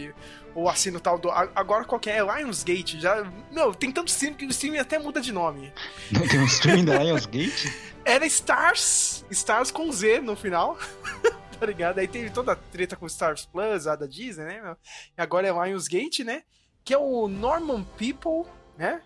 ou 0.55 0.69
assina 0.69 0.97
o 0.97 1.01
tal 1.01 1.17
do. 1.17 1.31
Agora 1.31 1.85
qualquer 1.85 2.17
é 2.17 2.21
Lionsgate. 2.21 2.99
Já, 2.99 3.23
meu, 3.51 3.73
tem 3.73 3.91
tanto 3.91 4.09
stream 4.09 4.33
que 4.33 4.45
o 4.45 4.49
stream 4.49 4.79
até 4.79 4.99
muda 4.99 5.19
de 5.19 5.31
nome. 5.31 5.73
Tem 6.29 6.39
um 6.39 6.45
stream 6.45 6.85
da 6.85 7.01
Lionsgate? 7.01 7.73
Era 8.05 8.25
Stars, 8.25 9.25
Stars 9.31 9.71
com 9.71 9.91
Z 9.91 10.19
no 10.19 10.35
final. 10.35 10.77
tá 11.59 11.65
ligado? 11.65 11.99
Aí 11.99 12.07
teve 12.07 12.29
toda 12.29 12.51
a 12.51 12.55
treta 12.55 12.95
com 12.95 13.07
Stars 13.07 13.45
Plus, 13.45 13.87
a 13.87 13.95
da 13.95 14.05
Disney, 14.05 14.43
né? 14.43 14.75
E 15.17 15.21
agora 15.21 15.47
é 15.47 15.51
Lionsgate, 15.51 16.23
né? 16.23 16.43
Que 16.83 16.93
é 16.93 16.97
o 16.97 17.27
Norman 17.27 17.83
People, 17.97 18.51
né? 18.77 19.01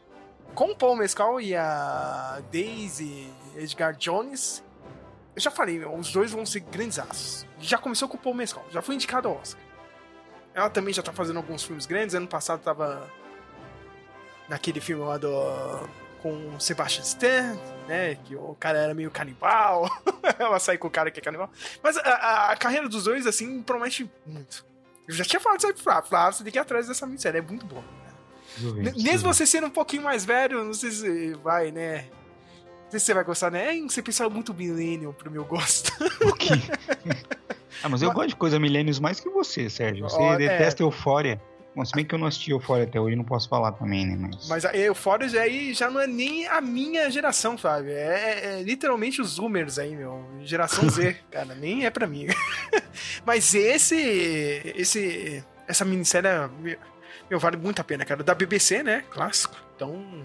Com 0.58 0.72
o 0.72 0.76
Paul 0.76 0.96
Mescal 0.96 1.40
e 1.40 1.56
a 1.56 2.42
Daisy 2.52 3.32
Edgar 3.56 3.96
Jones, 3.96 4.64
eu 5.36 5.40
já 5.40 5.52
falei, 5.52 5.86
os 5.86 6.12
dois 6.12 6.32
vão 6.32 6.48
ser 6.48 6.62
grandes 6.62 6.98
aços. 6.98 7.46
Já 7.60 7.78
começou 7.78 8.10
com 8.10 8.18
o 8.18 8.20
Paul 8.20 8.34
Mescal, 8.34 8.66
já 8.72 8.82
foi 8.82 8.96
indicado 8.96 9.28
ao 9.28 9.38
Oscar. 9.38 9.62
Ela 10.56 10.68
também 10.68 10.92
já 10.92 11.04
tá 11.04 11.14
fazendo 11.14 11.38
alguns 11.38 11.64
filmes 11.64 11.86
grandes. 11.86 12.16
Ano 12.16 12.28
passado 12.28 12.60
tava 12.64 13.08
naquele 14.50 14.82
filme 14.82 15.04
lá 15.04 15.20
do 15.20 15.30
com 16.24 16.56
o 16.56 16.60
Sebastian 16.60 17.04
Stan, 17.04 17.56
né? 17.88 18.16
Que 18.16 18.36
o 18.36 18.56
cara 18.60 18.80
era 18.80 18.96
meio 18.96 19.12
canibal. 19.12 19.88
Ela 20.40 20.60
sai 20.60 20.80
com 20.80 20.88
o 20.88 20.92
cara 20.92 21.12
que 21.12 21.20
é 21.20 21.24
canibal. 21.24 21.52
Mas 21.84 21.98
a, 21.98 22.02
a, 22.02 22.52
a, 22.54 22.58
carreira 22.58 22.90
dos 22.90 23.04
dois, 23.04 23.28
assim, 23.28 23.62
promete 23.62 24.10
muito. 24.26 24.66
Eu 25.08 25.14
já 25.14 25.24
tinha 25.24 25.40
falado 25.40 25.60
isso 25.60 25.68
aí 25.68 25.74
pro 25.74 25.84
Flávio. 25.84 26.10
Flávio, 26.10 26.34
você 26.34 26.44
tem 26.44 26.52
que 26.52 26.58
ir 26.58 26.62
atrás 26.62 26.88
dessa 26.88 27.06
minissérie, 27.06 27.38
é 27.38 27.42
muito 27.44 27.68
boa. 27.68 27.84
Mesmo 29.02 29.34
você 29.34 29.46
sendo 29.46 29.68
um 29.68 29.72
pouquinho 29.72 30.04
mais 30.04 30.26
velho, 30.26 30.64
não 30.64 30.74
sei 30.74 30.92
se 30.92 31.34
vai, 31.36 31.72
né? 31.72 32.06
Não 32.86 32.92
sei 32.92 33.00
se 33.00 33.06
você 33.08 33.14
vai 33.14 33.24
gostar, 33.24 33.52
né? 33.52 33.76
Você 33.82 34.02
pensava 34.02 34.30
muito 34.30 34.54
millennial 34.54 35.14
pro 35.14 35.32
meu 35.32 35.46
gosto. 35.46 35.92
O 36.26 36.34
quê? 36.34 36.50
ah, 37.84 37.90
mas 37.90 38.02
eu 38.02 38.08
mas... 38.10 38.16
gosto 38.16 38.30
de 38.30 38.36
coisa 38.36 38.60
millennials 38.60 39.00
mais 39.00 39.20
que 39.20 39.30
você, 39.30 39.70
Sérgio. 39.70 40.04
Você 40.04 40.18
oh, 40.18 40.38
detesta 40.38 40.84
é... 40.84 40.86
Eufória. 40.86 41.42
Bom, 41.76 41.86
se 41.86 41.94
bem 41.94 42.04
que 42.04 42.16
eu 42.16 42.18
não 42.18 42.26
assisti 42.26 42.50
Eufória 42.50 42.86
até 42.86 43.00
hoje, 43.00 43.16
não 43.16 43.24
posso 43.24 43.48
falar 43.48 43.72
também, 43.74 44.04
né? 44.08 44.16
Mas, 44.20 44.48
mas 44.48 44.66
a 44.66 44.76
Eufória 44.76 45.30
já, 45.30 45.48
já 45.74 45.92
não 45.92 46.02
é 46.02 46.08
nem 46.08 46.48
a 46.48 46.60
minha 46.60 47.08
geração, 47.12 47.56
Fábio. 47.56 47.92
É, 47.92 47.96
é, 47.96 48.60
é 48.60 48.64
literalmente 48.64 49.22
os 49.22 49.36
Zoomers 49.36 49.78
aí, 49.78 49.96
meu. 49.96 50.26
Geração 50.42 50.90
Z, 50.90 51.18
cara. 51.30 51.54
Nem 51.54 51.86
é 51.86 51.92
pra 51.92 52.08
mim. 52.08 52.26
mas 53.24 53.54
esse. 53.54 53.96
esse 54.76 55.44
essa 55.68 55.84
minissérie 55.84 56.30
meu, 57.30 57.40
vale 57.40 57.58
muito 57.58 57.80
a 57.80 57.84
pena, 57.84 58.06
cara. 58.06 58.24
Da 58.24 58.34
BBC, 58.34 58.84
né? 58.84 59.04
Clássico. 59.10 59.56
Então. 59.76 60.24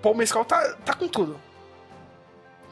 Paul 0.00 0.14
Mescal 0.16 0.44
tá, 0.44 0.74
tá 0.84 0.94
com 0.94 1.08
tudo. 1.08 1.38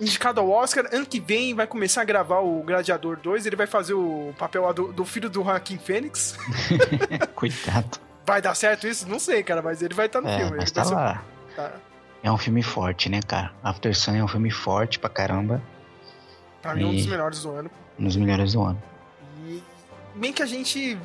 Indicado 0.01 0.41
ao 0.41 0.49
Oscar, 0.49 0.89
ano 0.93 1.05
que 1.05 1.21
vem 1.21 1.55
vai 1.55 1.67
começar 1.67 2.03
a 2.03 2.05
gravar 2.05 2.41
o 2.41 2.63
Gladiador 2.63 3.19
2. 3.19 3.47
Ele 3.47 3.57
vai 3.57 3.67
fazer 3.67 3.95
o 3.95 4.35
papel 4.39 4.73
do, 4.73 4.93
do 4.93 5.05
filho 5.05 5.29
do 5.29 5.43
Joaquim 5.43 5.79
Fênix. 5.79 6.39
Coitado. 7.35 7.99
Vai 8.25 8.41
dar 8.41 8.55
certo 8.55 8.87
isso? 8.87 9.09
Não 9.09 9.19
sei, 9.19 9.43
cara, 9.43 9.61
mas 9.61 9.83
ele 9.83 9.95
vai 9.95 10.07
estar 10.07 10.23
tá 10.23 10.29
no 10.29 10.33
é, 10.33 10.39
filme. 10.39 10.57
Mas 10.57 10.71
tá 10.71 10.85
lá. 10.85 11.23
Tá. 11.55 11.73
É 12.23 12.31
um 12.31 12.39
filme 12.39 12.63
forte, 12.63 13.09
né, 13.09 13.21
cara? 13.27 13.53
After 13.63 13.95
Sun 13.95 14.15
é 14.15 14.25
um 14.25 14.29
filme 14.29 14.51
forte 14.51 14.99
pra 14.99 15.11
caramba. 15.11 15.61
Pra 16.63 16.75
mim, 16.75 16.83
é 16.83 16.87
um 16.87 16.95
dos 16.95 17.07
melhores 17.07 17.43
do 17.43 17.51
ano. 17.51 17.71
Um 17.99 18.05
dos 18.05 18.17
melhores 18.17 18.53
do 18.53 18.63
ano. 18.63 18.83
E 19.47 19.63
bem 20.15 20.33
que 20.33 20.43
a 20.43 20.47
gente 20.47 20.99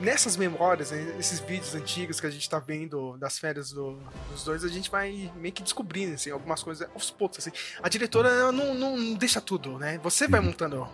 nessas 0.00 0.36
memórias, 0.36 0.90
né, 0.90 1.14
esses 1.18 1.40
vídeos 1.40 1.74
antigos 1.74 2.20
que 2.20 2.26
a 2.26 2.30
gente 2.30 2.48
tá 2.48 2.58
vendo 2.58 3.16
das 3.18 3.38
férias 3.38 3.70
do, 3.72 3.98
dos 4.30 4.44
dois, 4.44 4.64
a 4.64 4.68
gente 4.68 4.90
vai 4.90 5.30
meio 5.36 5.52
que 5.52 5.62
descobrindo 5.62 6.14
assim, 6.14 6.30
algumas 6.30 6.62
coisas 6.62 6.88
aos 6.94 7.10
poucos. 7.10 7.38
Assim. 7.38 7.52
A 7.82 7.88
diretora 7.88 8.50
não, 8.52 8.74
não, 8.74 8.96
não 8.96 9.14
deixa 9.14 9.40
tudo, 9.40 9.78
né? 9.78 9.98
Você 10.02 10.26
vai 10.26 10.40
montando 10.40 10.88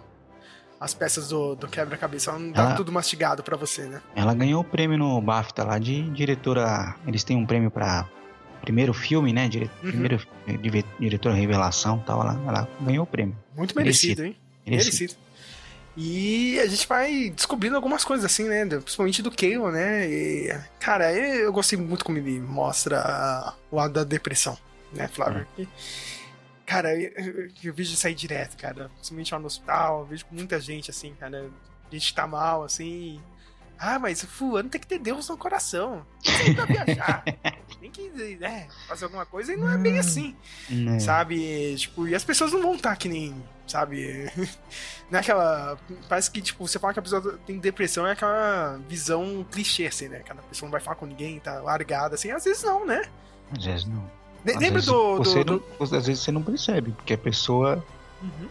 as 0.78 0.92
peças 0.92 1.28
do, 1.28 1.54
do 1.54 1.68
quebra-cabeça, 1.68 2.30
ela 2.30 2.38
não 2.38 2.52
dá 2.52 2.62
ela, 2.62 2.74
tudo 2.74 2.92
mastigado 2.92 3.42
para 3.42 3.56
você, 3.56 3.84
né? 3.86 4.02
Ela 4.14 4.34
ganhou 4.34 4.60
o 4.60 4.64
prêmio 4.64 4.98
no 4.98 5.20
BAFTA 5.20 5.64
lá 5.64 5.78
de 5.78 6.02
diretora. 6.10 6.96
Eles 7.06 7.24
têm 7.24 7.36
um 7.36 7.46
prêmio 7.46 7.70
para 7.70 8.08
primeiro 8.60 8.92
filme, 8.92 9.32
né? 9.32 9.48
Dire, 9.48 9.70
uhum. 9.82 9.90
Primeiro 9.90 10.26
diretora 10.98 11.34
revelação 11.34 11.98
tal. 12.00 12.20
Ela, 12.20 12.40
ela 12.46 12.68
ganhou 12.80 13.04
o 13.04 13.06
prêmio. 13.06 13.36
Muito 13.56 13.74
merecido, 13.74 14.22
merecido. 14.22 14.24
hein? 14.24 14.36
Merecido. 14.66 14.98
merecido. 14.98 15.26
E 15.96 16.60
a 16.60 16.66
gente 16.66 16.86
vai 16.86 17.30
descobrindo 17.30 17.74
algumas 17.74 18.04
coisas 18.04 18.26
assim, 18.26 18.44
né? 18.44 18.66
Principalmente 18.66 19.22
do 19.22 19.30
Kale, 19.30 19.72
né? 19.72 20.06
E, 20.06 20.60
cara, 20.78 21.10
eu 21.12 21.50
gostei 21.52 21.78
muito 21.78 22.04
como 22.04 22.18
ele 22.18 22.38
mostra 22.38 23.54
o 23.70 23.76
lado 23.76 23.94
da 23.94 24.04
depressão, 24.04 24.58
né, 24.92 25.08
Flávio? 25.08 25.46
É. 25.58 25.66
cara, 26.66 26.94
eu, 26.94 27.50
eu, 27.64 27.72
vejo 27.72 27.96
sair 27.96 28.14
direto, 28.14 28.58
cara. 28.58 28.90
Principalmente 28.96 29.32
lá 29.32 29.40
no 29.40 29.46
hospital, 29.46 30.00
eu 30.00 30.06
vejo 30.06 30.26
com 30.26 30.34
muita 30.34 30.60
gente, 30.60 30.90
assim, 30.90 31.14
cara. 31.14 31.50
A 31.90 31.94
gente 31.94 32.14
tá 32.14 32.26
mal, 32.26 32.62
assim. 32.62 33.18
Ah, 33.78 33.98
mas 33.98 34.22
fulano 34.22 34.68
tem 34.68 34.80
que 34.80 34.86
ter 34.86 34.98
Deus 34.98 35.28
no 35.28 35.36
coração. 35.36 36.04
Tem 36.22 36.54
que 36.54 36.66
viajar. 36.66 37.24
tem 37.80 37.90
que 37.90 38.36
né, 38.36 38.68
fazer 38.88 39.04
alguma 39.04 39.26
coisa 39.26 39.52
e 39.52 39.56
não 39.56 39.70
é 39.70 39.76
bem 39.76 39.96
hum. 39.96 40.00
assim. 40.00 40.36
Não. 40.68 40.98
Sabe? 40.98 41.76
Tipo, 41.76 42.08
e 42.08 42.14
as 42.14 42.24
pessoas 42.24 42.52
não 42.52 42.60
vão 42.60 42.74
estar 42.74 42.90
tá 42.90 42.96
que 42.96 43.08
nem. 43.08 43.34
Sabe? 43.66 44.30
Não 45.10 45.18
é 45.18 45.20
aquela. 45.20 45.78
Parece 46.08 46.30
que, 46.30 46.40
tipo, 46.40 46.66
você 46.66 46.78
fala 46.78 46.92
que 46.92 46.98
a 46.98 47.02
pessoa 47.02 47.38
tem 47.46 47.58
depressão, 47.58 48.06
é 48.06 48.12
aquela 48.12 48.78
visão 48.88 49.44
clichê, 49.50 49.86
assim, 49.86 50.08
né? 50.08 50.20
Que 50.20 50.32
a 50.32 50.36
pessoa 50.36 50.66
não 50.66 50.72
vai 50.72 50.80
falar 50.80 50.96
com 50.96 51.06
ninguém, 51.06 51.38
tá 51.38 51.60
largada, 51.60 52.14
assim. 52.14 52.30
Às 52.30 52.44
vezes 52.44 52.62
não, 52.62 52.84
né? 52.84 53.02
Às 53.56 53.64
vezes 53.64 53.84
não. 53.86 54.04
Às 54.44 54.56
Lembra 54.56 54.70
vezes 54.70 54.86
do, 54.86 55.16
você 55.16 55.44
do, 55.44 55.64
não, 55.78 55.84
Às 55.84 56.06
vezes 56.06 56.20
você 56.20 56.32
não 56.32 56.42
percebe, 56.42 56.92
porque 56.92 57.14
a 57.14 57.18
pessoa. 57.18 57.84
Uhum. 58.22 58.48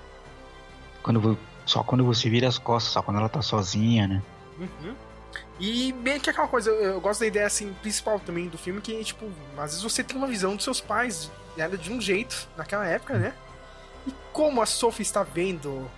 Quando, 1.01 1.37
só 1.65 1.83
quando 1.83 2.03
você 2.03 2.29
vira 2.29 2.47
as 2.47 2.57
costas, 2.57 2.93
só 2.93 3.01
quando 3.01 3.17
ela 3.17 3.29
tá 3.29 3.41
sozinha, 3.41 4.07
né? 4.07 4.21
Uhum. 4.59 4.95
E 5.59 5.93
bem 5.93 6.19
que 6.19 6.29
aquela 6.29 6.47
coisa, 6.47 6.69
eu, 6.69 6.93
eu, 6.93 7.01
gosto 7.01 7.21
da 7.21 7.27
ideia 7.27 7.45
assim, 7.45 7.73
principal 7.81 8.19
também 8.19 8.47
do 8.47 8.57
filme, 8.57 8.81
que, 8.81 9.03
tipo, 9.03 9.25
às 9.57 9.71
vezes 9.71 9.81
você 9.81 10.03
tem 10.03 10.17
uma 10.17 10.27
visão 10.27 10.55
dos 10.55 10.63
seus 10.63 10.81
pais, 10.81 11.31
era 11.57 11.77
de 11.77 11.91
um 11.91 12.01
jeito 12.01 12.47
naquela 12.57 12.85
época, 12.85 13.17
né? 13.17 13.33
E 14.07 14.13
como 14.31 14.61
a 14.61 14.65
Sophie 14.65 15.03
está 15.03 15.23
vendo 15.23 15.89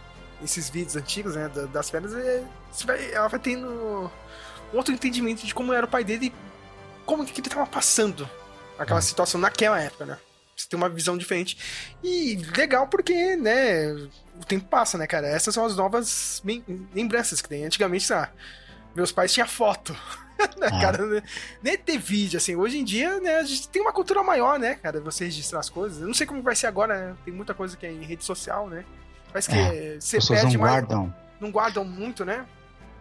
esses 0.43 0.69
vídeos 0.69 0.95
antigos, 0.95 1.35
né, 1.35 1.49
das 1.71 1.89
férias, 1.89 2.13
é, 2.13 2.43
ela 3.11 3.27
vai 3.27 3.39
tendo 3.39 4.11
um 4.73 4.77
outro 4.77 4.93
entendimento 4.93 5.45
de 5.45 5.53
como 5.53 5.73
era 5.73 5.85
o 5.85 5.89
pai 5.89 6.03
dele 6.03 6.27
e 6.27 6.33
como 7.05 7.25
que 7.25 7.39
ele 7.39 7.47
estava 7.47 7.65
passando 7.65 8.29
aquela 8.77 9.01
situação 9.01 9.39
naquela 9.39 9.81
época, 9.81 10.05
né? 10.05 10.17
Você 10.55 10.67
tem 10.67 10.77
uma 10.77 10.89
visão 10.89 11.17
diferente. 11.17 11.95
E 12.03 12.35
legal 12.55 12.87
porque, 12.87 13.35
né, 13.35 13.93
o 14.39 14.45
tempo 14.47 14.67
passa, 14.67 14.97
né, 14.97 15.05
cara? 15.05 15.27
Essas 15.27 15.53
são 15.53 15.65
as 15.65 15.75
novas 15.75 16.41
lembranças 16.93 17.41
que 17.41 17.49
tem. 17.49 17.63
Antigamente, 17.63 18.05
sabe? 18.05 18.31
meus 18.97 19.11
pais 19.11 19.31
tinham 19.31 19.47
foto. 19.47 19.95
né, 20.57 20.67
ah. 20.71 20.79
cara, 20.79 21.05
né? 21.05 21.23
nem 21.61 21.77
ter 21.77 21.97
vídeo, 21.97 22.37
assim. 22.37 22.55
Hoje 22.55 22.77
em 22.77 22.83
dia, 22.83 23.19
né, 23.19 23.37
a 23.37 23.43
gente 23.43 23.67
tem 23.69 23.81
uma 23.81 23.91
cultura 23.93 24.23
maior, 24.23 24.59
né, 24.59 24.75
cara, 24.75 24.99
você 24.99 25.25
registrar 25.25 25.59
as 25.59 25.69
coisas. 25.69 26.01
Eu 26.01 26.07
não 26.07 26.13
sei 26.13 26.27
como 26.27 26.41
vai 26.41 26.55
ser 26.55 26.67
agora, 26.67 26.97
né? 26.97 27.15
Tem 27.25 27.33
muita 27.33 27.53
coisa 27.53 27.75
que 27.75 27.85
é 27.85 27.91
em 27.91 28.03
rede 28.03 28.23
social, 28.23 28.69
né? 28.69 28.83
Parece 29.31 29.49
que 29.49 29.55
é, 29.57 29.97
você 29.99 30.17
pessoas 30.17 30.41
perde 30.41 30.57
não 30.57 30.63
mais. 30.63 30.73
Guardam. 30.73 31.13
Não 31.39 31.51
guardam 31.51 31.85
muito, 31.85 32.25
né? 32.25 32.45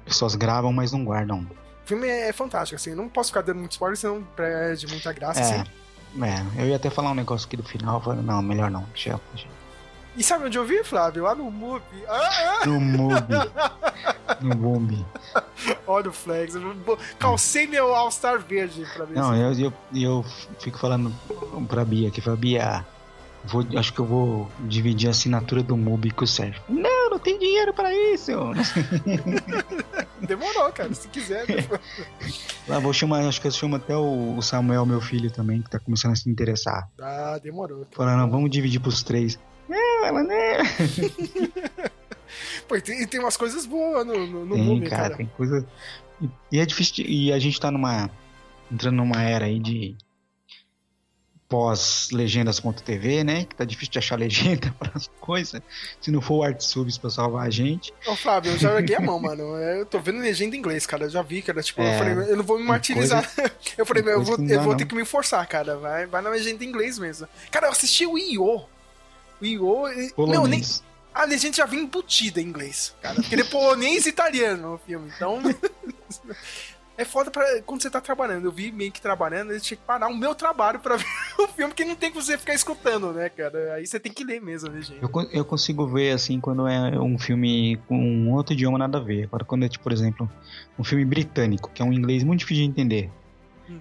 Pessoas 0.04 0.34
gravam, 0.34 0.72
mas 0.72 0.92
não 0.92 1.04
guardam. 1.04 1.40
O 1.84 1.86
filme 1.86 2.08
é 2.08 2.32
fantástico, 2.32 2.76
assim. 2.76 2.94
Não 2.94 3.08
posso 3.08 3.30
ficar 3.30 3.42
dando 3.42 3.58
muito 3.58 3.72
spoiler, 3.72 3.96
senão 3.96 4.22
perde 4.34 4.86
muita 4.86 5.12
graça, 5.12 5.40
é. 5.40 5.42
assim. 5.42 5.64
É, 6.22 6.62
eu 6.62 6.68
ia 6.68 6.76
até 6.76 6.88
falar 6.88 7.10
um 7.10 7.14
negócio 7.14 7.46
aqui 7.46 7.56
do 7.56 7.62
final, 7.62 8.00
falei, 8.00 8.22
não, 8.22 8.40
melhor 8.40 8.70
não, 8.70 8.84
deixa, 8.84 9.20
deixa. 9.32 9.48
E 10.16 10.22
sabe 10.22 10.46
onde 10.46 10.56
eu 10.56 10.64
vi, 10.64 10.82
Flávio? 10.82 11.24
Lá 11.24 11.34
no 11.34 11.50
MUBI. 11.50 12.04
Ah, 12.08 12.60
ah. 12.62 12.66
No 12.66 12.80
MUBI. 12.80 13.34
No 14.40 14.56
MUBI. 14.56 15.06
Olha 15.86 16.08
o 16.08 16.12
flex. 16.12 16.54
Calcei 17.18 17.66
meu 17.66 17.94
All-Star 17.94 18.40
verde 18.40 18.86
pra 18.94 19.04
ver. 19.04 19.14
Não, 19.14 19.36
eu, 19.36 19.52
eu, 19.52 19.72
eu 19.94 20.24
fico 20.58 20.78
falando 20.78 21.12
pra 21.68 21.84
Bia 21.84 22.08
aqui. 22.08 22.22
Fala, 22.22 22.36
Bia, 22.36 22.84
vou, 23.44 23.64
acho 23.76 23.92
que 23.92 24.00
eu 24.00 24.06
vou 24.06 24.50
dividir 24.60 25.08
a 25.08 25.10
assinatura 25.10 25.62
do 25.62 25.76
MUBI 25.76 26.10
com 26.10 26.24
o 26.24 26.26
Sérgio. 26.26 26.62
Não, 26.66 27.10
não 27.10 27.18
tem 27.18 27.38
dinheiro 27.38 27.74
pra 27.74 27.92
isso. 27.94 28.32
Demorou, 30.26 30.72
cara. 30.72 30.94
Se 30.94 31.08
quiser. 31.08 31.44
Lá 32.66 32.78
vou 32.78 32.92
chamar, 32.92 33.26
acho 33.28 33.40
que 33.40 33.46
eu 33.46 33.52
chamo 33.52 33.76
até 33.76 33.94
o 33.94 34.40
Samuel, 34.40 34.86
meu 34.86 35.00
filho 35.00 35.30
também, 35.30 35.60
que 35.60 35.70
tá 35.70 35.78
começando 35.78 36.12
a 36.12 36.16
se 36.16 36.28
interessar. 36.28 36.88
Ah, 37.00 37.38
demorou. 37.42 37.86
Falando, 37.92 38.30
vamos 38.30 38.50
dividir 38.50 38.80
pros 38.80 39.02
três. 39.02 39.38
Não, 39.68 40.06
ela 40.06 40.22
não. 40.22 40.36
Pô, 42.68 42.76
e 42.76 42.80
tem, 42.80 43.06
tem 43.06 43.20
umas 43.20 43.36
coisas 43.36 43.66
boas 43.66 44.06
no, 44.06 44.26
no, 44.26 44.44
no 44.46 44.54
tem, 44.54 44.64
movie, 44.64 44.88
cara, 44.88 45.02
cara. 45.02 45.16
Tem 45.16 45.26
coisa. 45.36 45.66
E, 46.50 46.58
é 46.58 46.66
difícil. 46.66 46.96
De... 46.96 47.10
E 47.10 47.32
a 47.32 47.38
gente 47.38 47.60
tá 47.60 47.70
numa. 47.70 48.10
Entrando 48.70 48.96
numa 48.96 49.22
era 49.22 49.44
aí 49.44 49.60
de 49.60 49.96
pós-legendas.tv, 51.48 53.22
né? 53.22 53.44
Que 53.44 53.54
tá 53.54 53.64
difícil 53.64 53.92
de 53.92 53.98
achar 53.98 54.18
legenda 54.18 54.74
para 54.78 54.90
as 54.94 55.08
coisas. 55.20 55.60
Se 56.00 56.10
não 56.10 56.20
for 56.20 56.38
o 56.38 56.42
ArtSubs 56.42 56.98
pra 56.98 57.08
salvar 57.10 57.46
a 57.46 57.50
gente. 57.50 57.94
Ô, 58.06 58.16
Flávio, 58.16 58.52
eu 58.52 58.58
já 58.58 58.74
joguei 58.74 58.96
a 58.96 59.00
mão, 59.00 59.20
mano. 59.20 59.42
Eu 59.56 59.86
tô 59.86 60.00
vendo 60.00 60.18
legenda 60.18 60.56
em 60.56 60.58
inglês, 60.58 60.86
cara. 60.86 61.04
Eu 61.04 61.10
já 61.10 61.22
vi, 61.22 61.42
cara. 61.42 61.62
Tipo, 61.62 61.82
é, 61.82 61.94
eu 61.94 61.98
falei, 61.98 62.32
eu 62.32 62.36
não 62.36 62.44
vou 62.44 62.58
me 62.58 62.64
martirizar. 62.64 63.32
Coisa, 63.32 63.52
eu 63.78 63.86
falei, 63.86 64.02
eu 64.02 64.22
vou, 64.22 64.36
eu 64.36 64.62
vou 64.62 64.76
ter 64.76 64.86
que 64.86 64.94
me 64.94 65.04
forçar, 65.04 65.46
cara. 65.46 65.76
Vai, 65.76 66.06
vai 66.06 66.22
na 66.22 66.30
legenda 66.30 66.64
em 66.64 66.68
inglês 66.68 66.98
mesmo. 66.98 67.28
Cara, 67.50 67.66
eu 67.66 67.70
assisti 67.70 68.04
o 68.04 68.18
Io 68.18 68.64
Io. 69.40 69.84
Não, 70.16 70.46
nem. 70.46 70.62
A 71.14 71.24
legenda 71.24 71.56
já 71.56 71.66
vem 71.66 71.80
embutida 71.80 72.40
em 72.40 72.44
inglês, 72.44 72.94
cara. 73.00 73.14
Porque 73.14 73.34
ele 73.34 73.42
é 73.42 73.46
polonês 73.46 74.06
e 74.06 74.10
italiano 74.10 74.72
no 74.72 74.78
filme. 74.78 75.10
Então. 75.14 75.40
é 76.98 77.04
foda 77.04 77.30
pra, 77.30 77.62
quando 77.62 77.82
você 77.82 77.90
tá 77.90 78.00
trabalhando. 78.00 78.46
Eu 78.46 78.52
vi 78.52 78.72
meio 78.72 78.90
que 78.90 79.00
trabalhando, 79.00 79.52
eu 79.52 79.60
tinha 79.60 79.76
que 79.76 79.82
parar 79.84 80.08
o 80.08 80.16
meu 80.16 80.34
trabalho 80.34 80.78
pra 80.80 80.96
ver 80.96 81.04
o 81.38 81.48
filme, 81.48 81.74
que 81.74 81.84
não 81.84 81.94
tem 81.94 82.10
que 82.10 82.16
você 82.16 82.38
ficar 82.38 82.54
escutando, 82.54 83.12
né, 83.12 83.28
cara? 83.28 83.74
Aí 83.74 83.86
você 83.86 84.00
tem 84.00 84.12
que 84.12 84.24
ler 84.24 84.40
mesmo 84.40 84.68
a 84.68 84.72
legenda. 84.72 85.00
Eu, 85.02 85.10
eu 85.30 85.44
consigo 85.44 85.86
ver, 85.86 86.12
assim, 86.12 86.40
quando 86.40 86.66
é 86.66 86.98
um 86.98 87.18
filme 87.18 87.76
com 87.86 87.98
um 87.98 88.32
outro 88.32 88.54
idioma 88.54 88.78
nada 88.78 88.98
a 88.98 89.00
ver. 89.00 89.24
Agora, 89.24 89.44
quando 89.44 89.64
é, 89.64 89.68
tipo, 89.68 89.84
por 89.84 89.92
exemplo, 89.92 90.30
um 90.78 90.84
filme 90.84 91.04
britânico, 91.04 91.70
que 91.72 91.82
é 91.82 91.84
um 91.84 91.92
inglês 91.92 92.24
muito 92.24 92.40
difícil 92.40 92.64
de 92.64 92.70
entender. 92.70 93.10
Hum. 93.68 93.78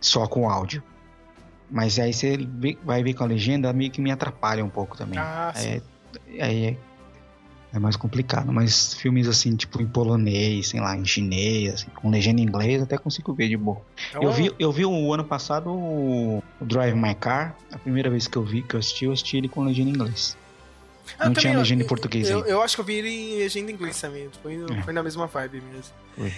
Só 0.00 0.26
com 0.26 0.48
áudio. 0.50 0.82
Mas 1.72 1.98
aí 1.98 2.12
você 2.12 2.38
vai 2.84 3.02
ver 3.02 3.14
com 3.14 3.24
a 3.24 3.26
legenda, 3.26 3.72
meio 3.72 3.90
que 3.90 3.98
me 3.98 4.10
atrapalha 4.10 4.62
um 4.62 4.68
pouco 4.68 4.94
também. 4.94 5.18
Ah, 5.18 5.50
sim. 5.56 5.80
É, 6.36 6.44
aí 6.44 6.66
é, 6.66 6.76
é, 7.72 7.78
mais 7.78 7.96
complicado. 7.96 8.52
Mas 8.52 8.92
filmes 8.92 9.26
assim, 9.26 9.56
tipo 9.56 9.80
em 9.80 9.86
polonês, 9.86 10.68
sei 10.68 10.80
lá, 10.80 10.94
em 10.94 11.04
chinês, 11.06 11.72
assim, 11.72 11.86
com 11.94 12.10
legenda 12.10 12.42
em 12.42 12.44
inglês, 12.44 12.82
até 12.82 12.98
consigo 12.98 13.32
ver 13.32 13.48
de 13.48 13.56
boa. 13.56 13.80
Então, 14.10 14.22
eu, 14.22 14.32
vi, 14.32 14.54
eu 14.58 14.70
vi 14.70 14.84
o 14.84 15.14
ano 15.14 15.24
passado 15.24 15.70
o 15.70 16.42
Drive 16.60 16.94
My 16.94 17.14
Car, 17.14 17.56
a 17.72 17.78
primeira 17.78 18.10
vez 18.10 18.28
que 18.28 18.36
eu 18.36 18.44
vi, 18.44 18.60
que 18.60 18.76
eu 18.76 18.78
assisti, 18.78 19.06
eu 19.06 19.12
assisti 19.12 19.38
ele 19.38 19.48
com 19.48 19.64
legenda 19.64 19.88
em 19.88 19.94
inglês. 19.94 20.36
Ah, 21.18 21.26
não 21.26 21.34
tinha 21.34 21.56
legenda 21.56 21.82
eu, 21.82 21.86
em 21.86 21.88
português 21.88 22.30
eu, 22.30 22.44
eu, 22.44 22.62
acho 22.62 22.76
que 22.76 22.80
eu 22.80 22.84
vi 22.84 22.94
ele 22.94 23.08
em 23.08 23.38
legenda 23.38 23.70
em 23.70 23.74
inglês 23.74 23.98
também. 23.98 24.28
Foi, 24.42 24.62
é. 24.62 24.82
foi 24.82 24.92
na 24.92 25.02
mesma 25.02 25.26
vibe 25.26 25.62
mesmo. 25.72 25.94
Foi. 26.16 26.32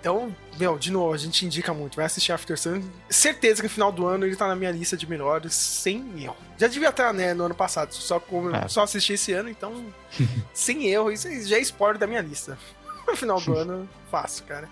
Então, 0.00 0.34
meu, 0.58 0.78
de 0.78 0.92
novo, 0.92 1.12
a 1.12 1.16
gente 1.16 1.44
indica 1.44 1.74
muito. 1.74 1.96
Vai 1.96 2.06
assistir 2.06 2.32
After 2.32 2.58
Sun. 2.58 2.82
Certeza 3.10 3.56
que 3.62 3.68
no 3.68 3.72
final 3.72 3.90
do 3.90 4.06
ano 4.06 4.24
ele 4.24 4.36
tá 4.36 4.46
na 4.46 4.54
minha 4.54 4.70
lista 4.70 4.96
de 4.96 5.08
melhores, 5.08 5.54
sem 5.54 6.22
erro. 6.22 6.36
Já 6.56 6.68
devia 6.68 6.88
estar, 6.90 7.12
né, 7.12 7.34
no 7.34 7.44
ano 7.44 7.54
passado. 7.54 7.92
Só, 7.92 8.20
como, 8.20 8.54
é. 8.54 8.68
só 8.68 8.82
assisti 8.82 9.14
esse 9.14 9.32
ano, 9.32 9.48
então, 9.48 9.84
sem 10.54 10.86
erro. 10.86 11.10
Isso 11.10 11.28
já 11.46 11.56
é 11.56 11.60
spoiler 11.60 11.98
da 11.98 12.06
minha 12.06 12.20
lista. 12.20 12.58
No 13.06 13.16
final 13.16 13.40
do 13.40 13.56
ano, 13.56 13.88
fácil, 14.10 14.44
cara. 14.44 14.68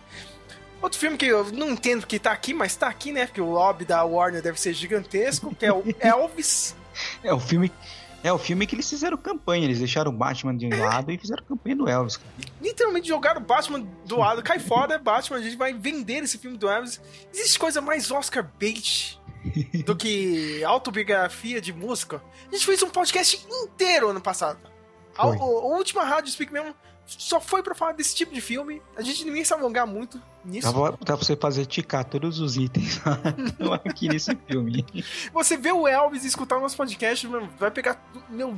Outro 0.81 0.99
filme 0.99 1.17
que 1.17 1.27
eu 1.27 1.51
não 1.53 1.71
entendo 1.71 2.07
que 2.07 2.19
tá 2.19 2.33
aqui, 2.33 2.53
mas 2.53 2.77
tá 2.77 2.87
aqui, 2.87 3.11
né? 3.11 3.27
Porque 3.27 3.41
o 3.41 3.51
lobby 3.51 3.85
da 3.85 4.05
Warner 4.05 4.43
deve 4.43 4.61
ser 4.61 4.75
gigantesco, 4.75 5.55
que 5.55 5.65
é 5.65 5.73
o 5.73 5.83
Elvis. 5.99 6.77
É 7.25 7.33
o 7.33 7.41
filme 7.41 7.73
é 8.23 8.33
o 8.33 8.39
filme 8.39 8.67
que 8.67 8.75
eles 8.75 8.89
fizeram 8.89 9.17
campanha, 9.17 9.65
eles 9.65 9.79
deixaram 9.79 10.11
o 10.11 10.15
Batman 10.15 10.57
de 10.57 10.67
um 10.67 10.81
lado 10.81 11.11
e 11.13 11.19
fizeram 11.19 11.45
campanha 11.45 11.77
do 11.77 11.89
Elvis. 11.89 12.19
Literalmente 12.61 13.09
jogaram 13.09 13.41
o 13.41 13.45
Batman 13.45 13.87
do 14.05 14.17
lado, 14.19 14.43
cai 14.43 14.59
fora, 14.59 14.99
Batman, 14.99 15.39
a 15.39 15.43
gente 15.43 15.57
vai 15.57 15.73
vender 15.73 16.25
esse 16.25 16.39
filme 16.39 16.57
do 16.57 16.69
Elvis. 16.69 17.01
Existe 17.33 17.59
coisa 17.59 17.81
mais 17.81 18.11
Oscar 18.11 18.49
bait 18.59 19.21
do 19.85 19.95
que 19.95 20.65
autobiografia 20.65 21.61
de 21.61 21.73
música? 21.73 22.23
A 22.49 22.55
gente 22.55 22.67
fez 22.67 22.83
um 22.83 22.91
podcast 22.91 23.47
inteiro 23.49 24.09
ano 24.09 24.21
passado. 24.21 24.59
A, 25.17 25.23
a, 25.23 25.27
a, 25.27 25.45
última 25.45 26.05
rádio 26.05 26.31
Speak 26.31 26.53
mesmo 26.53 26.75
só 27.07 27.41
foi 27.41 27.63
pra 27.63 27.75
falar 27.75 27.93
desse 27.93 28.15
tipo 28.15 28.35
de 28.35 28.41
filme. 28.41 28.83
A 28.97 29.03
gente 29.03 29.25
ninguém 29.25 29.45
se 29.45 29.53
alongar 29.55 29.87
muito 29.87 30.21
nisso. 30.45 30.73
Dá, 30.73 30.91
dá 30.91 30.97
pra 30.97 31.17
você 31.17 31.37
fazer 31.37 31.65
ticar 31.67 32.05
todos 32.05 32.41
os 32.41 32.57
itens 32.57 33.01
aqui 33.85 34.09
nesse 34.09 34.37
filme. 34.47 34.85
Você 35.33 35.57
vê 35.57 35.71
o 35.71 35.87
Elvis 35.87 36.25
e 36.25 36.27
escutar 36.27 36.57
o 36.57 36.61
nosso 36.61 36.77
podcast, 36.77 37.27
vai 37.59 37.71
pegar 37.71 38.05
meu, 38.29 38.55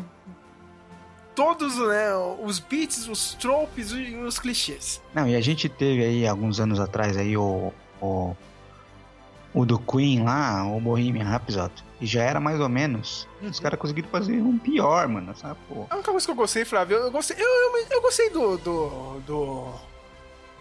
todos 1.35 1.77
né, 1.77 2.15
os 2.43 2.59
beats, 2.59 3.07
os 3.07 3.35
tropes 3.35 3.93
e 3.93 4.17
os 4.17 4.39
clichês. 4.39 5.01
Não, 5.15 5.29
e 5.29 5.37
a 5.37 5.41
gente 5.41 5.69
teve 5.69 6.05
aí 6.05 6.27
alguns 6.27 6.59
anos 6.59 6.81
atrás 6.81 7.17
aí 7.17 7.37
o, 7.37 7.73
o, 8.01 8.35
o 9.53 9.67
do 9.67 9.79
Queen 9.79 10.25
lá, 10.25 10.65
o 10.65 10.81
Bohemian 10.81 11.25
Rhapsody. 11.25 11.88
E 12.01 12.07
já 12.07 12.23
era 12.23 12.39
mais 12.39 12.61
ou 12.61 12.69
menos. 12.69 13.27
Uhum. 13.43 13.49
Os 13.49 13.61
caras 13.61 13.79
conseguiram 13.79 14.09
fazer 14.09 14.41
um 14.41 14.57
pior, 14.57 15.09
mano, 15.09 15.35
sabe? 15.37 15.59
Pô. 15.69 15.87
A 15.91 15.97
única 15.97 16.11
coisa 16.11 16.27
que 16.27 16.31
eu 16.31 16.37
gostei, 16.37 16.65
Flávio, 16.65 16.97
eu 16.97 17.11
gostei. 17.11 17.37
Eu, 17.39 17.47
eu, 17.47 17.87
eu 17.91 18.03
gostei 18.03 18.31
do. 18.31 18.57
do. 18.59 19.21
do. 19.27 19.75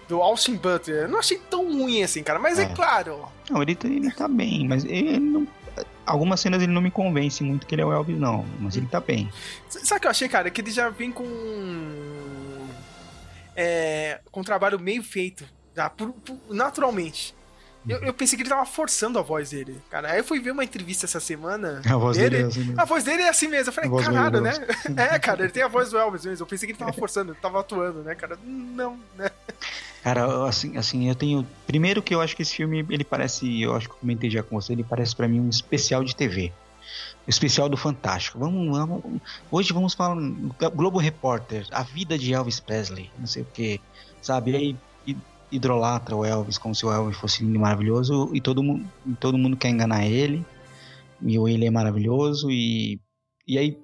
do 0.07 0.21
Austin 0.21 0.55
Butler. 0.55 1.03
Eu 1.03 1.09
não 1.09 1.19
achei 1.19 1.37
tão 1.49 1.65
ruim 1.65 2.03
assim, 2.03 2.23
cara, 2.23 2.39
mas 2.39 2.57
é, 2.57 2.63
é 2.63 2.65
claro. 2.69 3.27
Não, 3.49 3.61
ele, 3.61 3.75
tá, 3.75 3.87
ele 3.87 4.11
tá 4.11 4.27
bem, 4.27 4.67
mas 4.67 4.83
ele 4.83 5.19
não. 5.19 5.47
Algumas 6.05 6.39
cenas 6.39 6.63
ele 6.63 6.71
não 6.71 6.81
me 6.81 6.89
convence 6.89 7.43
muito 7.43 7.67
que 7.67 7.75
ele 7.75 7.83
é 7.83 7.85
o 7.85 7.91
Elvis, 7.91 8.17
não. 8.17 8.45
Mas 8.59 8.75
ele 8.75 8.87
tá 8.87 8.99
bem. 8.99 9.29
Sabe 9.69 9.99
o 9.99 10.01
que 10.01 10.07
eu 10.07 10.11
achei, 10.11 10.27
cara? 10.27 10.49
Que 10.49 10.61
ele 10.61 10.71
já 10.71 10.89
vem 10.89 11.11
com 11.11 11.23
é, 13.57 14.19
com 14.31 14.41
um 14.41 14.43
trabalho 14.43 14.79
meio 14.79 15.01
feito, 15.01 15.43
já, 15.75 15.89
por, 15.89 16.13
por, 16.13 16.37
naturalmente. 16.51 17.35
Eu, 17.87 17.99
eu, 17.99 18.13
pensei 18.13 18.37
que 18.37 18.43
ele 18.43 18.49
tava 18.49 18.65
forçando 18.65 19.17
a 19.17 19.21
voz 19.21 19.51
dele, 19.51 19.81
cara. 19.89 20.11
Aí 20.11 20.19
eu 20.19 20.23
fui 20.23 20.39
ver 20.39 20.51
uma 20.51 20.63
entrevista 20.63 21.05
essa 21.05 21.19
semana. 21.19 21.81
A 21.85 21.97
voz 21.97 22.17
dele, 22.17 22.29
dele 22.29 22.43
é 22.43 22.47
assim 22.47 22.59
mesmo. 22.59 22.81
A 22.81 22.85
voz 22.85 23.03
dele 23.03 23.21
é 23.23 23.29
assim 23.29 23.47
mesmo. 23.47 23.69
Eu 23.69 23.73
falei, 23.73 24.03
caralho, 24.03 24.41
né? 24.41 24.53
é, 24.97 25.19
cara, 25.19 25.43
ele 25.43 25.51
tem 25.51 25.63
a 25.63 25.67
voz 25.67 25.89
do 25.89 25.97
Elvis 25.97 26.25
mesmo. 26.25 26.43
Eu 26.43 26.47
pensei 26.47 26.67
que 26.67 26.73
ele 26.73 26.79
tava 26.79 26.93
forçando, 26.93 27.31
ele 27.31 27.39
tava 27.39 27.59
atuando, 27.59 28.03
né, 28.03 28.13
cara? 28.15 28.37
Não, 28.43 28.99
né? 29.15 29.29
Cara, 30.03 30.47
assim, 30.47 30.77
assim, 30.77 31.07
eu 31.09 31.15
tenho. 31.15 31.47
Primeiro 31.65 32.01
que 32.01 32.13
eu 32.13 32.21
acho 32.21 32.35
que 32.35 32.41
esse 32.41 32.55
filme, 32.55 32.85
ele 32.89 33.03
parece. 33.03 33.61
Eu 33.61 33.75
acho 33.75 33.87
que 33.87 33.93
eu 33.93 33.99
comentei 33.99 34.29
já 34.29 34.43
com 34.43 34.59
você, 34.59 34.73
ele 34.73 34.83
parece 34.83 35.15
para 35.15 35.27
mim 35.27 35.39
um 35.39 35.49
especial 35.49 36.03
de 36.03 36.15
TV. 36.15 36.51
O 37.25 37.29
especial 37.29 37.67
do 37.67 37.75
Fantástico. 37.75 38.39
Vamos, 38.39 38.77
vamos, 38.77 39.03
hoje 39.51 39.73
vamos 39.73 39.93
falar 39.93 40.15
Globo 40.73 40.97
Repórter, 40.97 41.67
a 41.71 41.83
vida 41.83 42.17
de 42.17 42.33
Elvis 42.33 42.59
Presley, 42.59 43.11
não 43.19 43.27
sei 43.27 43.41
o 43.43 43.47
que, 43.53 43.81
sabe? 44.21 44.51
E 44.51 44.55
aí 44.55 44.77
idolatra 45.51 46.15
o 46.15 46.25
Elvis 46.25 46.57
como 46.57 46.75
se 46.75 46.85
o 46.85 46.91
Elvis 46.91 47.17
fosse 47.17 47.43
lindo 47.43 47.55
e 47.55 47.59
maravilhoso 47.59 48.29
e 48.33 48.41
todo 48.41 48.61
mundo, 48.61 48.89
todo 49.19 49.37
mundo 49.37 49.57
quer 49.57 49.69
enganar 49.69 50.05
ele. 50.05 50.45
E 51.21 51.37
o 51.39 51.47
ele 51.47 51.65
é 51.65 51.71
maravilhoso 51.71 52.51
e, 52.51 52.99
e 53.47 53.57
aí 53.57 53.79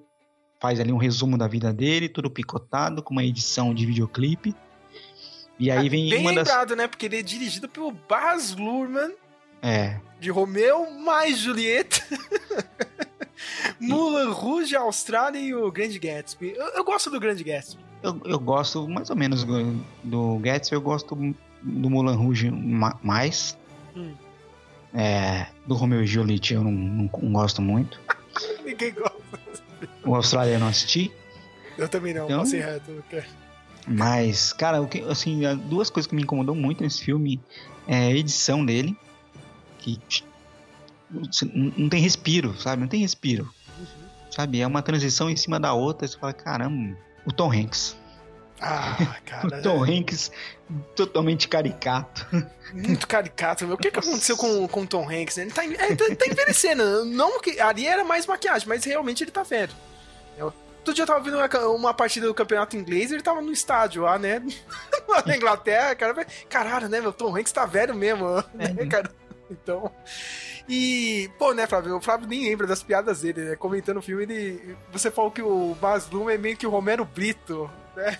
faz 0.60 0.78
ali 0.80 0.92
um 0.92 0.96
resumo 0.96 1.36
da 1.36 1.48
vida 1.48 1.72
dele, 1.72 2.08
tudo 2.08 2.30
picotado, 2.30 3.02
com 3.02 3.12
uma 3.12 3.24
edição 3.24 3.74
de 3.74 3.84
videoclipe. 3.84 4.54
E 5.58 5.70
aí 5.70 5.88
vem 5.88 6.08
Bem 6.08 6.20
uma 6.20 6.30
lembrado, 6.30 6.68
das... 6.68 6.78
né? 6.78 6.86
Porque 6.86 7.06
ele 7.06 7.18
é 7.18 7.22
dirigido 7.22 7.68
pelo 7.68 7.90
Baz 7.90 8.54
Luhrmann. 8.54 9.12
É. 9.62 10.00
De 10.20 10.30
Romeu 10.30 10.90
mais 10.90 11.38
Julieta. 11.38 12.02
Mulan 13.80 14.30
Rouge, 14.30 14.74
Austrália 14.76 15.38
e 15.38 15.54
o 15.54 15.70
Grande 15.70 15.98
Gatsby. 15.98 16.54
Eu, 16.56 16.66
eu 16.68 16.84
gosto 16.84 17.10
do 17.10 17.20
Grande 17.20 17.44
Gatsby. 17.44 17.82
Eu, 18.02 18.20
eu, 18.24 18.38
gosto 18.38 18.88
mais 18.88 19.08
ou 19.10 19.16
menos 19.16 19.44
do, 19.44 19.84
do 20.02 20.38
Gatsby, 20.38 20.76
eu 20.76 20.80
gosto 20.80 21.16
do 21.64 21.90
Mulan 21.90 22.14
Rouge 22.14 22.50
mais. 23.02 23.58
Hum. 23.96 24.12
É, 24.92 25.48
do 25.66 25.74
Romeo 25.74 26.02
e 26.02 26.06
Juliette 26.06 26.54
eu 26.54 26.62
não, 26.62 26.70
não, 26.70 27.10
não 27.22 27.32
gosto 27.32 27.60
muito. 27.60 27.98
Ninguém 28.64 28.92
gosta. 28.92 29.18
O 30.04 30.14
Austrália 30.14 30.52
eu 30.52 30.60
não 30.60 30.68
assisti. 30.68 31.10
Eu 31.76 31.88
também 31.88 32.14
não, 32.14 32.26
então, 32.26 32.40
passei 32.40 32.60
reto. 32.60 32.92
Mas, 33.86 34.52
cara, 34.52 34.80
o 34.80 34.86
que, 34.86 35.00
assim, 35.00 35.42
duas 35.68 35.90
coisas 35.90 36.08
que 36.08 36.14
me 36.14 36.22
incomodou 36.22 36.54
muito 36.54 36.82
nesse 36.82 37.02
filme 37.02 37.40
é 37.86 37.96
a 37.96 38.10
edição 38.12 38.64
dele, 38.64 38.96
que 39.78 39.98
não 41.76 41.88
tem 41.88 42.00
respiro, 42.00 42.58
sabe? 42.58 42.80
Não 42.80 42.88
tem 42.88 43.00
respiro. 43.00 43.50
Uhum. 43.78 43.86
Sabe? 44.30 44.60
É 44.60 44.66
uma 44.66 44.82
transição 44.82 45.28
em 45.28 45.36
cima 45.36 45.60
da 45.60 45.74
outra, 45.74 46.06
você 46.06 46.16
fala, 46.16 46.32
caramba, 46.32 46.96
o 47.26 47.32
Tom 47.32 47.52
Hanks. 47.52 47.96
Ah, 48.60 49.16
cara. 49.26 49.62
Tom 49.62 49.84
Hanks 49.84 50.30
totalmente 50.94 51.48
caricato. 51.48 52.26
Muito 52.72 53.06
caricato, 53.06 53.66
meu. 53.66 53.76
O 53.76 53.78
que, 53.78 53.90
que 53.90 53.98
aconteceu 53.98 54.36
com, 54.36 54.66
com 54.68 54.82
o 54.82 54.86
Tom 54.86 55.08
Hanks? 55.08 55.38
Ele 55.38 55.50
tá, 55.50 55.64
é, 55.64 55.94
tá, 55.94 56.04
tá 56.16 56.26
envelhecendo. 56.26 57.04
Não 57.04 57.40
que. 57.40 57.60
Ali 57.60 57.86
era 57.86 58.04
mais 58.04 58.26
maquiagem, 58.26 58.68
mas 58.68 58.84
realmente 58.84 59.24
ele 59.24 59.30
tá 59.30 59.42
velho. 59.42 59.72
Eu, 60.36 60.52
Todo 60.84 60.94
dia 60.94 61.04
eu 61.04 61.06
tava 61.06 61.20
vendo 61.20 61.38
uma, 61.38 61.68
uma, 61.68 61.94
partida 61.94 62.26
do 62.26 62.34
campeonato 62.34 62.76
inglês 62.76 63.10
e 63.10 63.14
ele 63.14 63.22
tava 63.22 63.40
no 63.40 63.50
estádio 63.50 64.02
lá, 64.02 64.18
né? 64.18 64.42
na 65.24 65.34
Inglaterra, 65.34 65.94
cara. 65.94 66.26
Caralho, 66.48 66.88
né? 66.90 67.00
Meu 67.00 67.12
Tom 67.12 67.34
Hanks 67.34 67.52
tá 67.52 67.64
velho 67.64 67.94
mesmo, 67.94 68.28
né, 68.52 68.74
é. 68.76 68.84
cara? 68.86 69.10
Então. 69.50 69.90
E, 70.68 71.30
pô, 71.38 71.52
né, 71.52 71.66
Flávio? 71.66 71.96
O 71.96 72.00
Flávio 72.02 72.28
nem 72.28 72.44
lembra 72.44 72.66
das 72.66 72.82
piadas 72.82 73.22
dele, 73.22 73.44
né? 73.44 73.56
Comentando 73.56 73.96
o 73.96 74.02
filme, 74.02 74.24
ele. 74.24 74.76
Você 74.92 75.10
falou 75.10 75.30
que 75.30 75.40
o 75.40 75.74
Baz 75.80 76.08
Luhrmann 76.10 76.34
é 76.34 76.38
meio 76.38 76.56
que 76.56 76.66
o 76.66 76.70
Romero 76.70 77.04
Brito, 77.04 77.70
né? 77.96 78.18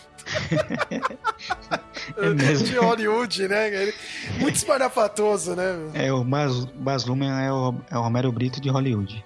é 2.16 2.28
mesmo. 2.30 2.66
De 2.66 2.76
Hollywood, 2.76 3.48
né? 3.48 3.68
Ele, 3.68 3.94
muito 4.38 4.56
espalhafatoso, 4.56 5.54
né? 5.54 5.90
É, 5.94 6.12
o 6.12 6.24
Baz, 6.24 6.64
Baz 6.64 7.04
Luhrmann 7.04 7.44
é 7.44 7.52
o, 7.52 7.74
é 7.90 7.98
o 7.98 8.02
Romero 8.02 8.30
Brito 8.32 8.60
de 8.60 8.68
Hollywood. 8.68 9.24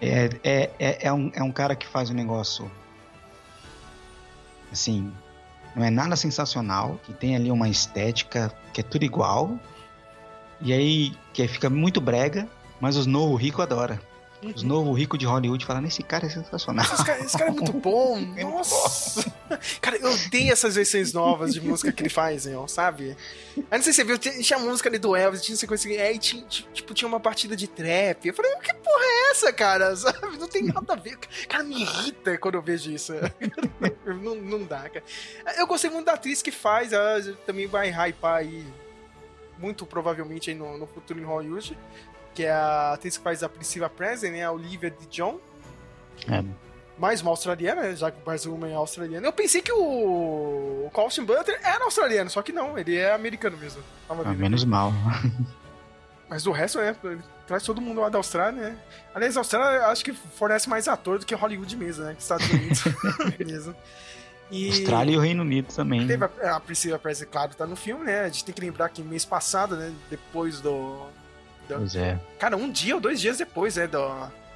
É, 0.00 0.30
é, 0.42 0.70
é, 0.78 1.06
é, 1.06 1.12
um, 1.12 1.30
é 1.34 1.42
um 1.42 1.52
cara 1.52 1.74
que 1.74 1.86
faz 1.86 2.10
um 2.10 2.14
negócio. 2.14 2.70
Assim. 4.72 5.12
Não 5.74 5.84
é 5.84 5.90
nada 5.90 6.16
sensacional, 6.16 6.98
que 7.04 7.12
tem 7.12 7.36
ali 7.36 7.50
uma 7.50 7.68
estética 7.68 8.52
que 8.72 8.80
é 8.80 8.84
tudo 8.84 9.04
igual, 9.04 9.56
e 10.60 10.72
aí, 10.72 11.12
que 11.32 11.46
fica 11.48 11.70
muito 11.70 12.00
brega, 12.00 12.46
mas 12.80 12.96
os 12.96 13.06
novo 13.06 13.34
rico 13.34 13.62
adora. 13.62 14.00
Os 14.42 14.62
novo 14.62 14.92
rico 14.92 15.18
de 15.18 15.26
Hollywood 15.26 15.66
falando, 15.66 15.86
esse 15.86 16.02
cara 16.02 16.26
é 16.26 16.30
sensacional. 16.30 16.84
Esse 16.84 17.04
cara, 17.04 17.20
esse 17.20 17.36
cara 17.36 17.50
é 17.50 17.52
muito 17.52 17.72
bom. 17.72 18.18
Nossa. 18.40 19.30
cara, 19.80 19.98
eu 19.98 20.10
odeio 20.10 20.52
essas 20.52 20.76
versões 20.76 21.12
novas 21.12 21.52
de 21.52 21.60
música 21.60 21.92
que 21.92 22.02
ele 22.02 22.08
faz, 22.08 22.46
hein, 22.46 22.56
sabe? 22.66 23.16
Eu 23.54 23.64
não 23.70 23.82
sei 23.82 23.92
se 23.92 24.02
você 24.02 24.04
viu, 24.04 24.18
tinha 24.18 24.58
a 24.58 24.62
música 24.62 24.88
ali 24.88 24.98
do 24.98 25.14
Elvis, 25.14 25.42
tinha 25.42 25.56
sequência 25.56 25.90
assim, 25.90 26.00
aí 26.00 26.18
tinha, 26.18 26.42
tipo, 26.72 26.94
tinha 26.94 27.06
uma 27.06 27.20
partida 27.20 27.54
de 27.54 27.66
trap. 27.66 28.26
Eu 28.26 28.34
falei, 28.34 28.50
que 28.62 28.74
porra 28.74 29.04
é 29.04 29.30
essa, 29.30 29.52
cara? 29.52 29.94
Sabe? 29.96 30.38
Não 30.38 30.48
tem 30.48 30.62
nada 30.62 30.94
a 30.94 30.96
ver. 30.96 31.18
Cara, 31.46 31.62
me 31.62 31.82
irrita 31.82 32.38
quando 32.38 32.54
eu 32.54 32.62
vejo 32.62 32.90
isso. 32.90 33.12
não, 34.22 34.36
não 34.36 34.64
dá, 34.64 34.88
cara. 34.88 35.04
Eu 35.58 35.66
gostei 35.66 35.90
muito 35.90 36.06
da 36.06 36.14
atriz 36.14 36.40
que 36.40 36.50
faz, 36.50 36.94
ela 36.94 37.20
também 37.46 37.66
vai 37.66 37.90
hypar 37.90 38.36
aí 38.36 38.64
muito 39.60 39.84
provavelmente 39.84 40.50
aí 40.50 40.56
no, 40.56 40.78
no 40.78 40.86
futuro 40.86 41.20
em 41.20 41.24
Hollywood, 41.24 41.76
que 42.34 42.44
é 42.44 42.52
a 42.52 42.92
atriz 42.92 43.16
que 43.16 43.24
faz 43.24 43.42
a 43.42 43.48
Priscilla 43.48 43.88
Presley, 43.88 44.32
né, 44.32 44.44
a 44.44 44.52
Olivia 44.52 44.90
de 44.90 45.06
John. 45.06 45.38
É. 46.28 46.44
Mais 46.98 47.22
uma 47.22 47.30
australiana, 47.30 47.82
né, 47.82 47.96
já 47.96 48.10
que 48.10 48.20
o 48.20 48.24
Barzuma 48.24 48.68
é 48.68 48.74
australiano. 48.74 49.26
Eu 49.26 49.32
pensei 49.32 49.62
que 49.62 49.72
o, 49.72 49.78
o 49.78 50.90
Austin 50.94 51.24
Butler 51.24 51.58
era 51.62 51.84
australiano, 51.84 52.28
só 52.28 52.42
que 52.42 52.52
não, 52.52 52.76
ele 52.78 52.96
é 52.96 53.12
americano 53.12 53.56
mesmo. 53.56 53.82
Ah, 54.08 54.14
menos 54.34 54.64
mal. 54.64 54.92
Mas 56.30 56.46
o 56.46 56.52
resto 56.52 56.78
é, 56.78 56.94
traz 57.44 57.64
todo 57.64 57.80
mundo 57.80 58.00
lá 58.00 58.08
da 58.08 58.18
Austrália, 58.18 58.70
né? 58.70 58.78
Aliás, 59.12 59.36
a 59.36 59.40
Austrália 59.40 59.86
acho 59.86 60.04
que 60.04 60.12
fornece 60.12 60.68
mais 60.68 60.86
ator 60.86 61.18
do 61.18 61.26
que 61.26 61.34
Hollywood 61.34 61.76
mesmo, 61.76 62.04
né? 62.04 62.14
Que 62.14 62.22
Estados 62.22 62.48
Unidos 62.48 62.84
mesmo. 63.44 63.74
E 64.48 64.68
Austrália 64.68 65.12
e 65.12 65.16
o 65.16 65.20
Reino 65.20 65.42
Unido 65.42 65.72
também. 65.74 66.06
Teve 66.06 66.24
né? 66.24 66.30
a, 66.44 66.56
a 66.56 66.60
Priscila 66.60 67.00
Presley, 67.00 67.28
claro, 67.28 67.54
tá 67.56 67.66
no 67.66 67.74
filme, 67.74 68.04
né? 68.04 68.20
A 68.20 68.28
gente 68.28 68.44
tem 68.44 68.54
que 68.54 68.60
lembrar 68.60 68.88
que 68.90 69.02
mês 69.02 69.24
passado, 69.24 69.76
né? 69.76 69.92
Depois 70.08 70.60
do. 70.60 71.08
Do 71.74 71.80
pois 71.80 71.96
é. 71.96 72.18
Cara, 72.38 72.56
um 72.56 72.70
dia 72.70 72.94
ou 72.94 73.00
dois 73.00 73.20
dias 73.20 73.38
depois, 73.38 73.76
né? 73.76 73.86
Do, 73.86 74.08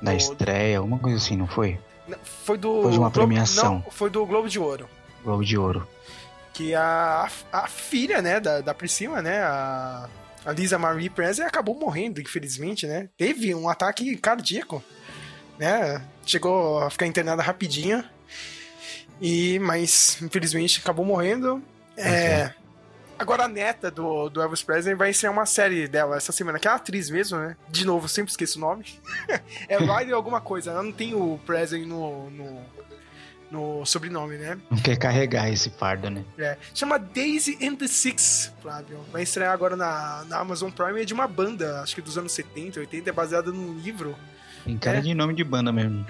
da 0.02 0.12
do, 0.12 0.16
estreia, 0.16 0.78
alguma 0.78 0.98
coisa 0.98 1.16
assim, 1.16 1.36
não 1.36 1.46
foi? 1.46 1.78
Foi 2.22 2.58
do. 2.58 2.82
Foi 2.82 2.92
de 2.92 2.98
uma 2.98 3.10
premiação. 3.10 3.82
Não, 3.84 3.90
foi 3.90 4.10
do 4.10 4.24
Globo 4.26 4.48
de 4.48 4.58
Ouro. 4.58 4.88
Globo 5.22 5.44
de 5.44 5.56
Ouro. 5.56 5.88
Que 6.52 6.74
a, 6.74 7.28
a 7.52 7.66
filha, 7.66 8.22
né, 8.22 8.38
da, 8.38 8.60
da 8.60 8.74
Priscila, 8.74 9.20
né? 9.22 9.40
A, 9.42 10.08
a 10.44 10.52
Lisa 10.52 10.78
Marie 10.78 11.08
Presley 11.08 11.46
acabou 11.46 11.74
morrendo, 11.74 12.20
infelizmente, 12.20 12.86
né? 12.86 13.08
Teve 13.16 13.54
um 13.54 13.68
ataque 13.68 14.16
cardíaco, 14.16 14.84
né? 15.58 16.04
Chegou 16.24 16.78
a 16.80 16.90
ficar 16.90 17.06
internada 17.06 17.42
rapidinho. 17.42 18.04
E, 19.20 19.58
mas, 19.60 20.18
infelizmente, 20.20 20.80
acabou 20.80 21.04
morrendo. 21.04 21.62
É, 21.96 22.52
agora 23.18 23.44
a 23.44 23.48
neta 23.48 23.90
do, 23.90 24.28
do 24.28 24.40
Elvis 24.40 24.62
Presley 24.62 24.94
vai 24.94 25.12
ser 25.12 25.28
uma 25.28 25.46
série 25.46 25.88
dela 25.88 26.16
essa 26.16 26.32
semana, 26.32 26.58
que 26.58 26.68
é 26.68 26.70
a 26.70 26.74
atriz 26.74 27.10
mesmo, 27.10 27.38
né? 27.38 27.56
De 27.68 27.84
novo, 27.86 28.08
sempre 28.08 28.30
esqueço 28.30 28.58
o 28.58 28.60
nome. 28.60 28.84
é 29.68 29.78
Riley 29.78 30.12
alguma 30.12 30.40
coisa. 30.40 30.70
Ela 30.70 30.82
não 30.82 30.92
tem 30.92 31.14
o 31.14 31.38
Presley 31.46 31.84
no, 31.84 32.30
no, 32.30 32.62
no, 33.50 33.86
sobrenome, 33.86 34.36
né? 34.36 34.58
Não 34.70 34.78
quer 34.78 34.96
carregar 34.96 35.50
esse 35.50 35.70
fardo, 35.70 36.10
né? 36.10 36.24
É. 36.38 36.56
Chama 36.74 36.98
Daisy 36.98 37.58
and 37.62 37.76
the 37.76 37.86
Six, 37.86 38.52
Flávio. 38.60 38.98
Vai 39.12 39.22
estrear 39.22 39.52
agora 39.52 39.76
na, 39.76 40.24
na 40.28 40.38
Amazon 40.38 40.70
Prime. 40.70 41.00
É 41.00 41.04
de 41.04 41.14
uma 41.14 41.26
banda, 41.26 41.80
acho 41.80 41.94
que 41.94 42.02
dos 42.02 42.18
anos 42.18 42.32
70, 42.32 42.80
80. 42.80 43.10
É 43.10 43.12
baseada 43.12 43.50
num 43.50 43.78
livro. 43.78 44.16
Tem 44.64 44.78
cara 44.78 44.98
é. 44.98 45.00
de 45.00 45.14
nome 45.14 45.34
de 45.34 45.44
banda 45.44 45.70
mesmo. 45.72 46.06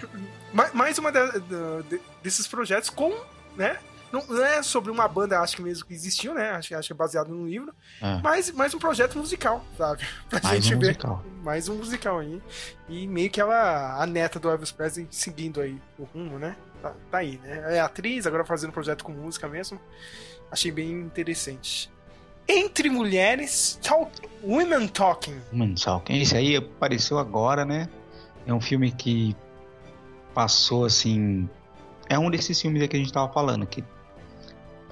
mais 0.73 0.97
uma 0.99 1.11
de, 1.11 1.41
de, 1.89 2.01
desses 2.23 2.47
projetos 2.47 2.89
com, 2.89 3.13
né? 3.57 3.79
Não, 4.15 4.25
não, 4.29 4.45
é 4.45 4.63
sobre 4.63 4.93
uma 4.93 5.09
banda, 5.09 5.41
acho 5.41 5.57
que 5.57 5.63
mesmo 5.63 5.85
que 5.85 5.93
existiu, 5.93 6.35
né? 6.35 6.53
Acho, 6.53 6.77
acho 6.77 6.87
que 6.87 6.93
é 6.93 6.97
baseado 6.97 7.29
num 7.29 7.49
livro. 7.49 7.75
É. 8.01 8.21
Mas 8.23 8.53
mais 8.53 8.73
um 8.73 8.79
projeto 8.79 9.19
musical, 9.19 9.65
sabe? 9.77 10.07
Pra 10.31 10.41
mais 10.41 10.65
gente 10.65 10.77
um 10.77 10.79
ver. 10.79 10.87
Musical. 10.87 11.25
Mais 11.43 11.69
um 11.69 11.75
musical 11.75 12.19
aí. 12.21 12.41
E 12.89 13.09
meio 13.09 13.29
que 13.29 13.41
ela, 13.41 14.01
a 14.01 14.07
neta 14.07 14.39
do 14.39 14.49
Elvis 14.49 14.71
Presley, 14.71 15.09
seguindo 15.11 15.61
aí 15.61 15.83
o 15.99 16.05
rumo, 16.05 16.39
né? 16.39 16.55
Tá, 16.81 16.93
tá 17.11 17.19
aí, 17.19 17.41
né? 17.43 17.77
É 17.77 17.81
atriz, 17.81 18.25
agora 18.25 18.45
fazendo 18.45 18.73
projeto 18.73 19.03
com 19.03 19.11
música 19.11 19.49
mesmo. 19.49 19.81
Achei 20.49 20.71
bem 20.71 20.93
interessante. 20.93 21.91
Entre 22.47 22.89
Mulheres, 22.89 23.81
talk, 23.83 24.13
Women 24.45 24.87
Talking. 24.89 25.41
Women 25.53 25.75
Talking. 25.75 26.21
Esse 26.21 26.37
aí 26.37 26.55
apareceu 26.55 27.19
agora, 27.19 27.65
né? 27.65 27.89
É 28.47 28.55
um 28.55 28.61
filme 28.61 28.93
que 28.93 29.35
passou 30.33 30.85
assim. 30.85 31.49
É 32.09 32.17
um 32.17 32.31
desses 32.31 32.61
filmes 32.61 32.87
que 32.87 32.97
a 32.97 32.99
gente 32.99 33.13
tava 33.13 33.33
falando, 33.33 33.67
que 33.67 33.83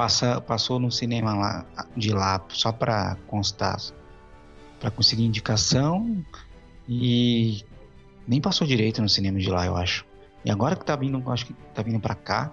passa, 0.02 0.40
passou 0.40 0.80
no 0.80 0.90
cinema 0.90 1.32
lá, 1.34 1.64
de 1.96 2.10
lá 2.12 2.44
só 2.48 2.72
pra 2.72 3.16
constar, 3.28 3.76
pra 4.80 4.90
conseguir 4.90 5.24
indicação 5.24 6.24
e 6.88 7.62
nem 8.26 8.40
passou 8.40 8.66
direito 8.66 9.00
no 9.00 9.08
cinema 9.08 9.38
de 9.38 9.48
lá, 9.48 9.64
eu 9.64 9.76
acho. 9.76 10.04
E 10.44 10.50
agora 10.50 10.74
que 10.74 10.84
tá 10.84 10.96
vindo, 10.96 11.22
acho 11.30 11.46
que 11.46 11.54
tá 11.72 11.82
vindo 11.82 12.00
pra 12.00 12.14
cá, 12.16 12.52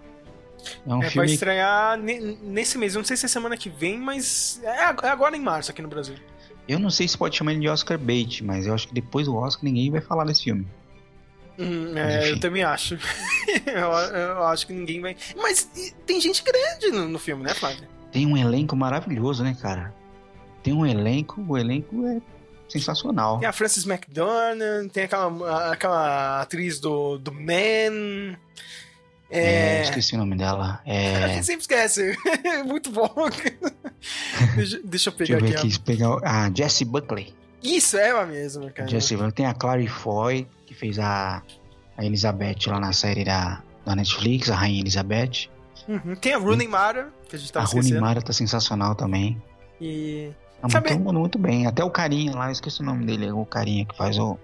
É 0.86 0.89
um 0.93 0.97
É, 0.97 1.02
vai 1.04 1.10
filme. 1.10 1.34
estrear 1.34 1.97
ne- 1.97 2.38
nesse 2.43 2.78
mês. 2.78 2.93
Eu 2.93 3.00
não 3.00 3.06
sei 3.06 3.16
se 3.16 3.26
é 3.26 3.30
semana 3.30 3.56
que 3.56 3.70
vem, 3.70 3.97
mas 3.97 4.60
é 4.62 4.82
é 5.08 5.10
agora 5.10 5.36
em 5.38 5.39
março 5.41 5.72
aqui 5.72 5.82
no 5.82 5.88
Brasil. 5.88 6.16
Eu 6.68 6.78
não 6.78 6.89
sei 6.89 7.08
se 7.08 7.18
pode 7.18 7.36
chamar 7.38 7.54
ele 7.54 7.62
de 7.62 7.70
Oscar 7.70 7.97
bait, 7.97 8.43
mas 8.43 8.68
eu 8.68 8.74
acho 8.74 8.89
que 8.89 8.93
depois 8.93 9.26
do 9.26 9.36
Oscar 9.38 9.64
ninguém 9.64 9.89
vai 9.89 10.02
falar 10.02 10.26
desse 10.26 10.43
filme. 10.43 10.68
Hum, 11.60 11.97
é, 11.97 12.32
eu 12.32 12.39
também 12.39 12.64
acho. 12.64 12.95
eu, 13.68 13.89
eu 14.18 14.43
acho 14.47 14.66
que 14.66 14.74
ninguém 14.74 15.01
vai. 15.01 15.16
Mas 15.36 15.70
e, 15.76 15.91
tem 16.05 16.20
gente 16.22 16.41
grande 16.43 16.88
no, 16.91 17.07
no 17.10 17.20
filme, 17.20 17.43
né, 17.43 17.53
Flávio? 17.53 17.88
Tem 18.12 18.26
um 18.26 18.38
elenco 18.38 18.76
maravilhoso, 18.76 19.43
né, 19.43 19.55
cara? 19.62 19.93
Tem 20.64 20.74
um 20.74 20.86
elenco, 20.86 21.43
o 21.47 21.57
elenco 21.57 22.05
é 22.07 22.22
sensacional. 22.70 23.39
Tem 23.39 23.47
a 23.47 23.51
Frances 23.51 23.86
McDormand, 23.86 24.89
tem 24.93 25.03
aquela, 25.03 25.72
aquela 25.72 26.41
atriz 26.41 26.80
do, 26.80 27.18
do 27.18 27.32
Man. 27.32 28.38
É, 29.32 29.78
É. 29.80 29.82
esqueci 29.84 30.16
o 30.16 30.18
nome 30.18 30.36
dela. 30.36 30.82
A 30.86 30.89
É, 30.91 31.34
gente 31.36 31.45
sempre 31.45 31.62
esquece. 31.62 32.18
Muito 32.66 32.89
bom. 32.91 33.10
deixa, 34.55 34.80
deixa 34.84 35.10
eu 35.10 35.12
deixa 35.12 35.12
pegar 35.12 35.36
eu 35.36 35.41
ver 35.41 35.47
aqui. 35.49 35.57
aqui. 35.57 35.72
se 35.72 35.80
pegar 35.80 36.10
o- 36.16 36.22
a 36.26 36.49
Jessie 36.55 36.86
Buckley. 36.86 37.34
Isso, 37.62 37.97
é 37.97 38.10
ela 38.10 38.26
mesma, 38.26 38.72
cara. 38.72 38.89
Jessie 38.89 39.16
Buckley. 39.18 39.34
Tem 39.34 39.45
a 39.45 39.53
Clary 39.53 39.88
Foy, 39.88 40.47
que 40.70 40.76
fez 40.76 40.99
a, 40.99 41.41
a 41.97 42.05
Elizabeth 42.05 42.67
lá 42.67 42.80
na 42.80 42.93
série 42.93 43.26
da, 43.26 43.63
da 43.84 43.95
Netflix, 43.95 44.51
a 44.51 44.55
Rainha 44.55 44.82
Elizabeth. 44.82 45.49
Uhum. 45.88 46.15
Tem 46.15 46.36
a 46.36 46.38
Rooney 46.38 46.67
Mara, 46.67 47.11
que 47.28 47.36
a 47.36 47.39
gente 47.39 47.51
tava 47.51 47.65
a 47.65 47.70
Rooney. 47.70 47.93
Mara 47.99 48.22
tá 48.22 48.32
sensacional 48.32 48.93
também. 48.93 49.41
E. 49.82 50.30
Tá 50.61 50.70
Sabe- 50.70 50.89
todo 50.89 50.99
mundo 50.99 51.20
muito 51.22 51.39
bem. 51.39 51.65
Até 51.65 51.84
o 51.84 51.89
carinha 51.89 52.36
lá, 52.36 52.49
eu 52.49 52.51
esqueci 52.51 52.82
o 52.82 52.86
nome 52.86 53.03
dele, 53.03 53.32
o 53.32 53.43
carinha 53.47 53.84
que 53.84 53.97
faz 53.97 54.20
o. 54.20 54.38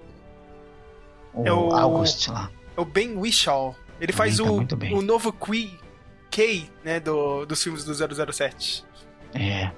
O, 1.31 1.45
É 1.45 1.53
o- 1.53 1.71
August 1.75 2.27
lá. 2.29 2.49
É 2.75 2.81
o 2.81 2.85
Ben 2.85 3.15
Whishaw. 3.15 3.75
Ele 4.01 4.11
Também 4.11 4.17
faz 4.33 4.37
tá 4.37 4.43
o, 4.43 4.97
o 4.97 5.01
novo 5.03 5.31
Qui, 5.31 5.77
K, 6.31 6.67
né, 6.83 6.99
do, 6.99 7.45
dos 7.45 7.61
filmes 7.61 7.85
do 7.85 7.93
007. 7.93 8.83
É. 9.35 9.69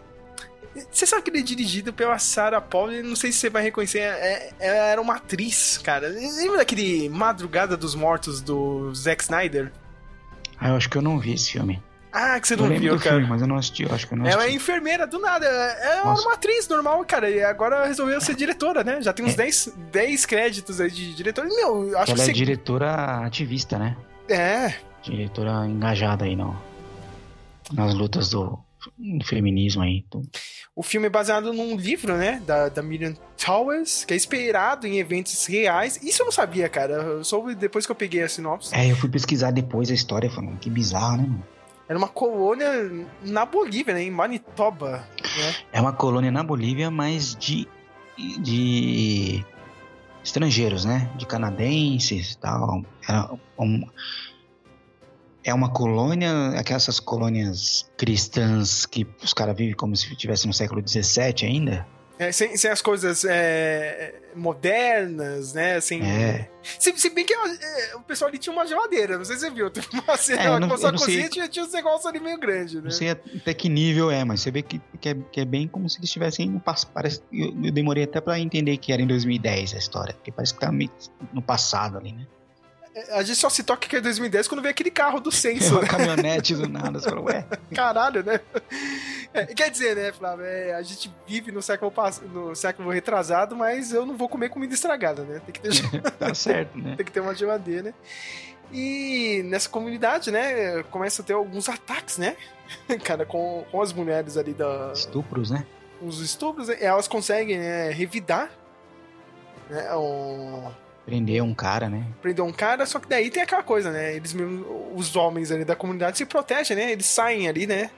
Você 0.92 1.06
sabe 1.06 1.22
que 1.24 1.30
ele 1.30 1.40
é 1.40 1.44
dirigido 1.44 1.92
pela 1.94 2.18
Sarah 2.20 2.62
Pauli, 2.62 3.02
não 3.02 3.16
sei 3.16 3.32
se 3.32 3.40
você 3.40 3.50
vai 3.50 3.64
reconhecer, 3.64 4.00
é- 4.00 4.52
ela 4.60 4.78
era 4.88 5.02
uma 5.02 5.16
atriz, 5.16 5.78
cara. 5.78 6.08
Lembra 6.10 6.58
daquele 6.58 7.10
Madrugada 7.10 7.76
dos 7.78 7.96
Mortos 7.96 8.42
do 8.42 8.94
Zack 8.94 9.24
Snyder? 9.24 9.72
Ah, 10.60 10.70
eu 10.70 10.76
acho 10.76 10.90
que 10.90 10.98
eu 10.98 11.02
não 11.02 11.20
vi 11.20 11.34
esse 11.34 11.52
filme. 11.52 11.82
Ah, 12.12 12.40
que 12.40 12.48
você 12.48 12.56
eu 12.56 12.58
não 12.58 12.70
viu, 12.80 12.98
cara. 12.98 13.12
filme, 13.18 13.28
mas 13.30 13.42
eu 13.42 13.48
não 13.48 13.58
assisti. 13.58 13.84
Eu 13.84 13.94
acho 13.94 14.08
que 14.08 14.14
eu 14.14 14.18
não 14.18 14.26
Ela 14.26 14.42
é 14.44 14.46
assisti. 14.48 14.56
enfermeira, 14.58 15.06
do 15.06 15.20
nada. 15.20 15.46
Ela 15.46 15.64
era 15.94 16.04
Nossa. 16.06 16.24
uma 16.28 16.34
atriz 16.34 16.68
normal, 16.68 17.04
cara. 17.06 17.30
E 17.30 17.44
agora 17.44 17.86
resolveu 17.86 18.20
ser 18.20 18.34
diretora, 18.36 18.84
né? 18.84 19.00
Já 19.02 19.14
tem 19.14 19.24
uns 19.26 19.34
É. 19.34 19.38
10, 19.38 19.74
10 19.92 20.26
créditos 20.26 20.82
aí 20.82 20.90
de 20.90 21.14
diretora. 21.14 21.48
Meu, 21.48 21.90
eu 21.90 21.98
acho 22.00 22.12
Ela 22.12 22.16
que 22.16 22.22
é 22.22 22.26
você. 22.26 22.34
diretora 22.34 23.24
ativista, 23.24 23.78
né? 23.78 23.96
É. 24.30 24.74
Diretora 25.04 25.68
engajada 25.68 26.26
aí 26.26 26.36
no, 26.36 26.60
nas 27.72 27.94
lutas 27.94 28.30
do, 28.32 28.58
do 28.98 29.24
feminismo 29.26 29.84
aí. 29.84 30.04
O 30.78 30.84
filme 30.84 31.08
é 31.08 31.10
baseado 31.10 31.52
num 31.52 31.76
livro, 31.76 32.16
né? 32.16 32.40
Da, 32.46 32.70
da 32.70 32.84
Miriam 32.84 33.16
Towers, 33.36 34.06
que 34.06 34.14
é 34.14 34.16
inspirado 34.16 34.86
em 34.86 35.00
eventos 35.00 35.44
reais. 35.48 36.00
Isso 36.04 36.22
eu 36.22 36.26
não 36.26 36.32
sabia, 36.32 36.70
cara. 36.70 36.94
Eu 36.94 37.24
soube 37.24 37.56
depois 37.56 37.84
que 37.88 37.92
eu 37.92 37.96
peguei 37.96 38.22
a 38.22 38.30
sinopse. 38.30 38.76
É, 38.76 38.92
eu 38.92 38.96
fui 38.96 39.10
pesquisar 39.10 39.50
depois 39.50 39.90
a 39.90 39.96
história, 39.96 40.30
falando 40.30 40.60
que 40.60 40.70
bizarro, 40.70 41.18
né, 41.18 41.24
mano? 41.24 41.44
Era 41.90 41.98
uma 41.98 42.08
colônia 42.08 42.70
na 43.24 43.44
Bolívia, 43.44 43.96
né? 43.96 44.04
Em 44.04 44.12
Manitoba. 44.12 45.04
Né? 45.20 45.56
É 45.74 45.82
uma 45.82 45.94
colônia 45.94 46.30
na 46.30 46.44
Bolívia, 46.44 46.92
mas 46.92 47.36
de, 47.36 47.68
de 48.16 49.44
estrangeiros, 50.24 50.86
né? 50.86 51.10
De 51.16 51.26
canadenses 51.26 52.34
e 52.34 52.38
tal. 52.38 52.84
Era 53.08 53.32
um- 53.58 53.88
é 55.48 55.54
uma 55.54 55.70
colônia, 55.72 56.50
aquelas 56.60 57.00
colônias 57.00 57.90
cristãs 57.98 58.86
que 58.86 59.08
os 59.24 59.34
caras 59.34 59.56
vivem 59.56 59.74
como 59.74 59.96
se 59.96 60.12
estivesse 60.12 60.46
no 60.46 60.54
século 60.54 60.84
XVII 60.86 61.34
ainda. 61.46 61.88
É, 62.20 62.32
sem, 62.32 62.58
sem 62.58 62.72
as 62.72 62.82
coisas 62.82 63.24
é, 63.26 64.16
modernas, 64.36 65.54
né? 65.54 65.80
Sem, 65.80 66.02
É. 66.02 66.50
se, 66.80 66.92
se 66.98 67.10
bem 67.12 67.24
que 67.24 67.32
é, 67.34 67.96
o 67.96 68.02
pessoal 68.02 68.28
ali 68.28 68.40
tinha 68.40 68.52
uma 68.52 68.66
geladeira, 68.66 69.18
não 69.20 69.24
sei 69.24 69.36
se 69.36 69.42
você 69.44 69.52
viu. 69.52 69.70
Teve 69.72 69.88
uma 69.94 70.18
cena 70.18 70.42
É, 70.42 70.48
eu 70.48 70.52
lá 70.54 70.60
não- 70.60 70.68
que 70.68 70.72
mostrou 70.74 70.90
eu 70.92 70.96
a 70.96 71.00
não 71.00 71.06
sei. 71.06 71.14
cozinha 71.14 71.30
tinha, 71.30 71.48
tinha 71.48 71.64
uns 71.64 71.72
negócios 71.72 72.06
ali 72.08 72.20
meio 72.20 72.40
grandes, 72.40 72.74
né? 72.74 72.82
Não 72.86 72.90
sei 72.92 73.10
até 73.12 73.54
que 73.54 73.70
nível 73.70 74.10
é, 74.10 74.24
mas 74.26 74.42
você 74.42 74.50
vê 74.50 74.64
que, 74.64 74.82
que, 75.00 75.10
é, 75.10 75.16
que 75.32 75.40
é 75.42 75.46
bem 75.46 75.68
como 75.68 75.88
se 75.88 76.00
eles 76.00 76.10
estivessem 76.10 76.50
no 76.50 76.60
passado. 76.60 76.92
Parece, 76.92 77.22
eu, 77.32 77.56
eu 77.64 77.72
demorei 77.72 78.04
até 78.06 78.20
pra 78.20 78.40
entender 78.40 78.76
que 78.78 78.92
era 78.92 79.02
em 79.02 79.08
2010 79.08 79.76
a 79.76 79.78
história, 79.78 80.14
porque 80.16 80.32
parece 80.32 80.56
que 80.56 80.60
tá 80.60 80.72
meio 80.72 80.90
no 81.32 81.42
passado 81.42 81.98
ali, 82.00 82.14
né? 82.14 82.26
A 83.12 83.22
gente 83.24 83.36
só 83.38 83.50
se 83.50 83.64
toca 83.64 83.88
que 83.88 83.96
é 83.96 84.02
2010 84.02 84.48
quando 84.48 84.62
vê 84.62 84.70
aquele 84.70 84.90
carro 84.92 85.20
do 85.20 85.30
É 85.30 85.34
censo, 85.34 85.74
uma 85.74 85.82
né? 85.82 85.88
caminhonete 85.88 86.56
do 86.56 86.68
nada, 86.68 87.00
você 87.00 87.10
fala, 87.10 87.22
ué, 87.22 87.46
Caralho, 87.76 88.24
né? 88.24 88.40
É, 89.34 89.46
quer 89.46 89.70
dizer, 89.70 89.96
né, 89.96 90.12
Flávio? 90.12 90.46
é, 90.46 90.74
a 90.74 90.82
gente 90.82 91.14
vive 91.28 91.52
no 91.52 91.62
século, 91.62 91.92
pass- 91.92 92.22
no 92.22 92.56
século 92.56 92.90
retrasado, 92.90 93.56
mas 93.56 93.92
eu 93.94 94.06
não 94.06 94.16
vou 94.18 94.28
comer 94.30 94.50
comida 94.50 94.74
estragada, 94.74 95.24
né? 95.24 95.42
Tem 95.46 95.54
que 95.54 95.62
ter, 95.62 96.02
tá 96.18 96.34
certo, 96.34 96.78
né? 96.78 96.96
tem 96.96 97.06
que 97.06 97.12
ter 97.12 97.20
uma 97.20 97.36
geladeira, 97.36 97.84
né? 97.84 97.94
E 98.72 99.44
nessa 99.46 99.70
comunidade, 99.70 100.30
né, 100.32 100.84
começa 100.92 101.22
a 101.22 101.26
ter 101.26 101.34
alguns 101.34 101.70
ataques, 101.70 102.18
né? 102.18 102.36
Cara, 103.04 103.26
com, 103.26 103.64
com 103.72 103.82
as 103.82 103.94
mulheres 103.94 104.36
ali 104.38 104.54
da, 104.54 104.92
Estupros, 104.94 105.52
né? 105.52 105.66
os 106.02 106.20
estupros, 106.20 106.70
elas 106.70 107.08
conseguem 107.08 107.58
né, 107.58 107.90
revidar, 107.92 108.52
né, 109.70 109.96
um, 109.96 110.70
Prender 111.08 111.42
um 111.42 111.56
cara, 111.56 111.88
né? 111.90 112.04
prender 112.22 112.44
um 112.44 112.52
cara, 112.52 112.86
só 112.86 113.00
que 113.00 113.08
daí 113.08 113.32
tem 113.32 113.42
aquela 113.42 113.64
coisa, 113.64 113.90
né, 113.92 114.14
eles 114.18 114.34
mesmos, 114.34 114.68
os 114.94 115.16
homens 115.16 115.52
ali 115.52 115.64
da 115.64 115.74
comunidade 115.74 116.18
se 116.18 116.26
protegem, 116.26 116.76
né, 116.76 116.92
eles 116.92 117.06
saem 117.06 117.48
ali, 117.48 117.66
né, 117.66 117.90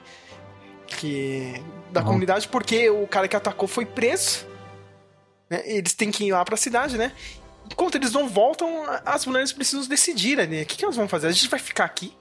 que 0.85 1.61
da 1.91 2.01
Uhum. 2.01 2.05
comunidade 2.05 2.47
porque 2.47 2.87
o 2.87 3.07
cara 3.07 3.27
que 3.27 3.35
atacou 3.35 3.67
foi 3.67 3.83
preso, 3.83 4.45
né, 5.49 5.63
eles 5.65 5.93
têm 5.95 6.11
que 6.11 6.23
ir 6.25 6.31
lá 6.33 6.45
pra 6.45 6.55
cidade, 6.55 6.99
né, 6.99 7.11
enquanto 7.65 7.95
eles 7.95 8.11
não 8.11 8.29
voltam, 8.29 8.85
as 9.03 9.25
mulheres 9.25 9.51
precisam 9.51 9.87
decidir, 9.87 10.37
né, 10.37 10.61
o 10.61 10.65
que, 10.67 10.77
que 10.77 10.85
elas 10.85 10.95
vão 10.95 11.07
fazer, 11.07 11.25
a 11.27 11.31
gente 11.31 11.49
vai 11.49 11.59
ficar 11.59 11.85
aqui, 11.85 12.13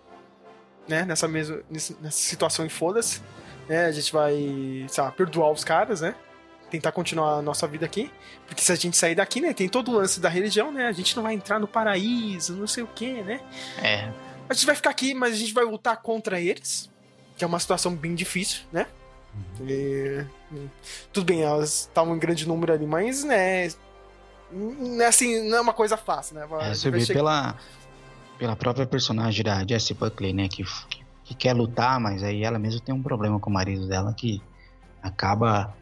né, 0.88 1.04
nessa 1.04 1.28
mesma, 1.28 1.60
nessa 1.70 1.94
nessa 2.00 2.16
situação 2.18 2.64
e 2.64 2.70
foda-se, 2.70 3.20
né, 3.68 3.84
a 3.84 3.92
gente 3.92 4.10
vai, 4.10 4.86
sei 4.88 5.04
lá, 5.04 5.12
perdoar 5.12 5.50
os 5.52 5.64
caras, 5.64 6.00
né, 6.00 6.14
tentar 6.70 6.92
continuar 6.92 7.38
a 7.38 7.42
nossa 7.42 7.66
vida 7.66 7.86
aqui, 7.86 8.10
porque 8.46 8.62
se 8.62 8.70
a 8.72 8.74
gente 8.74 8.96
sair 8.96 9.14
daqui, 9.14 9.40
né, 9.40 9.52
tem 9.52 9.68
todo 9.68 9.90
o 9.90 9.94
lance 9.94 10.20
da 10.20 10.28
religião, 10.28 10.70
né, 10.70 10.86
a 10.86 10.92
gente 10.92 11.16
não 11.16 11.22
vai 11.22 11.34
entrar 11.34 11.58
no 11.58 11.66
paraíso, 11.66 12.54
não 12.56 12.66
sei 12.66 12.82
o 12.82 12.86
que, 12.86 13.22
né, 13.22 13.40
É. 13.82 14.10
a 14.48 14.54
gente 14.54 14.66
vai 14.66 14.74
ficar 14.74 14.90
aqui, 14.90 15.14
mas 15.14 15.32
a 15.34 15.36
gente 15.36 15.52
vai 15.54 15.64
lutar 15.64 15.96
contra 16.02 16.40
eles, 16.40 16.90
que 17.36 17.44
é 17.44 17.46
uma 17.46 17.58
situação 17.58 17.94
bem 17.94 18.14
difícil, 18.14 18.62
né, 18.72 18.86
e, 19.60 20.24
hum, 20.52 20.68
tudo 21.12 21.24
bem, 21.26 21.42
elas 21.42 21.80
estavam 21.88 22.14
em 22.16 22.18
grande 22.18 22.46
número 22.46 22.72
ali, 22.72 22.86
mas, 22.86 23.24
né, 23.24 23.68
não 24.52 25.02
é 25.02 25.06
assim, 25.06 25.48
não 25.48 25.58
é 25.58 25.60
uma 25.60 25.72
coisa 25.74 25.96
fácil, 25.96 26.34
né, 26.36 26.46
É, 26.60 26.74
você 26.74 26.90
vê 26.90 27.00
chegar- 27.00 27.18
pela, 27.18 27.56
pela 28.38 28.56
própria 28.56 28.86
personagem 28.86 29.44
da 29.44 29.66
Jessie 29.66 29.94
Buckley, 29.94 30.32
né? 30.32 30.48
Que, 30.48 30.62
que, 30.88 31.04
que 31.24 31.34
quer 31.34 31.52
lutar, 31.54 31.98
mas 32.00 32.22
aí 32.22 32.44
ela 32.44 32.58
mesma 32.58 32.80
tem 32.80 32.94
um 32.94 33.02
problema 33.02 33.38
com 33.40 33.50
o 33.50 33.52
marido 33.52 33.86
dela 33.88 34.14
que 34.14 34.40
acaba. 35.02 35.74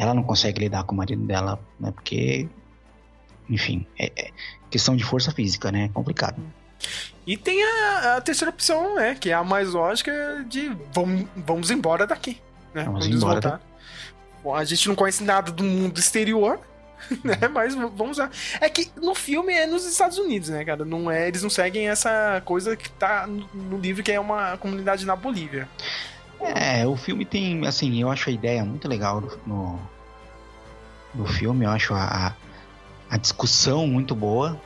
Ela 0.00 0.14
não 0.14 0.22
consegue 0.22 0.60
lidar 0.60 0.84
com 0.84 0.94
o 0.94 0.96
marido 0.96 1.22
dela, 1.26 1.60
né? 1.78 1.90
Porque. 1.90 2.48
Enfim, 3.50 3.84
é, 3.98 4.10
é 4.16 4.30
questão 4.70 4.96
de 4.96 5.04
força 5.04 5.30
física, 5.30 5.70
né? 5.70 5.84
É 5.84 5.88
complicado. 5.88 6.40
E 7.26 7.36
tem 7.36 7.62
a, 7.62 8.16
a 8.16 8.20
terceira 8.22 8.48
opção, 8.50 8.94
né? 8.94 9.14
Que 9.14 9.28
é 9.28 9.34
a 9.34 9.44
mais 9.44 9.74
lógica 9.74 10.42
de 10.48 10.74
vamos, 10.90 11.26
vamos 11.36 11.70
embora 11.70 12.06
daqui. 12.06 12.40
Né? 12.72 12.84
Vamos 12.84 13.04
eles 13.04 13.18
embora 13.18 13.40
voltarem. 13.42 13.66
Bom, 14.42 14.54
a 14.54 14.64
gente 14.64 14.88
não 14.88 14.94
conhece 14.94 15.22
nada 15.22 15.52
do 15.52 15.62
mundo 15.62 15.98
exterior, 15.98 16.58
né? 17.22 17.36
Mas 17.52 17.74
v- 17.74 17.90
vamos 17.94 18.16
lá. 18.16 18.30
É 18.58 18.70
que 18.70 18.90
no 18.96 19.14
filme 19.14 19.52
é 19.52 19.66
nos 19.66 19.84
Estados 19.84 20.16
Unidos, 20.16 20.48
né, 20.48 20.64
cara? 20.64 20.82
Não 20.86 21.10
é, 21.10 21.28
eles 21.28 21.42
não 21.42 21.50
seguem 21.50 21.90
essa 21.90 22.40
coisa 22.46 22.74
que 22.74 22.88
tá 22.92 23.26
no 23.26 23.76
livro, 23.76 24.02
que 24.02 24.12
é 24.12 24.18
uma 24.18 24.56
comunidade 24.56 25.04
na 25.04 25.14
Bolívia. 25.14 25.68
É, 26.40 26.86
o 26.86 26.96
filme 26.96 27.24
tem, 27.24 27.66
assim, 27.66 28.00
eu 28.00 28.10
acho 28.10 28.30
a 28.30 28.32
ideia 28.32 28.64
muito 28.64 28.88
legal 28.88 29.20
no, 29.46 29.78
no 31.14 31.26
filme, 31.26 31.66
eu 31.66 31.70
acho 31.70 31.92
a, 31.92 32.34
a, 33.10 33.16
discussão 33.18 33.86
muito 33.86 34.14
boa, 34.14 34.60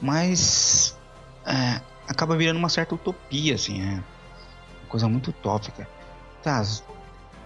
mas 0.00 0.96
é, 1.44 1.80
acaba 2.08 2.36
virando 2.36 2.58
uma 2.58 2.70
certa 2.70 2.94
utopia, 2.94 3.54
assim, 3.54 3.82
é 3.82 3.94
uma 3.94 4.88
coisa 4.88 5.08
muito 5.08 5.30
utópica. 5.30 5.86
Tá, 6.42 6.62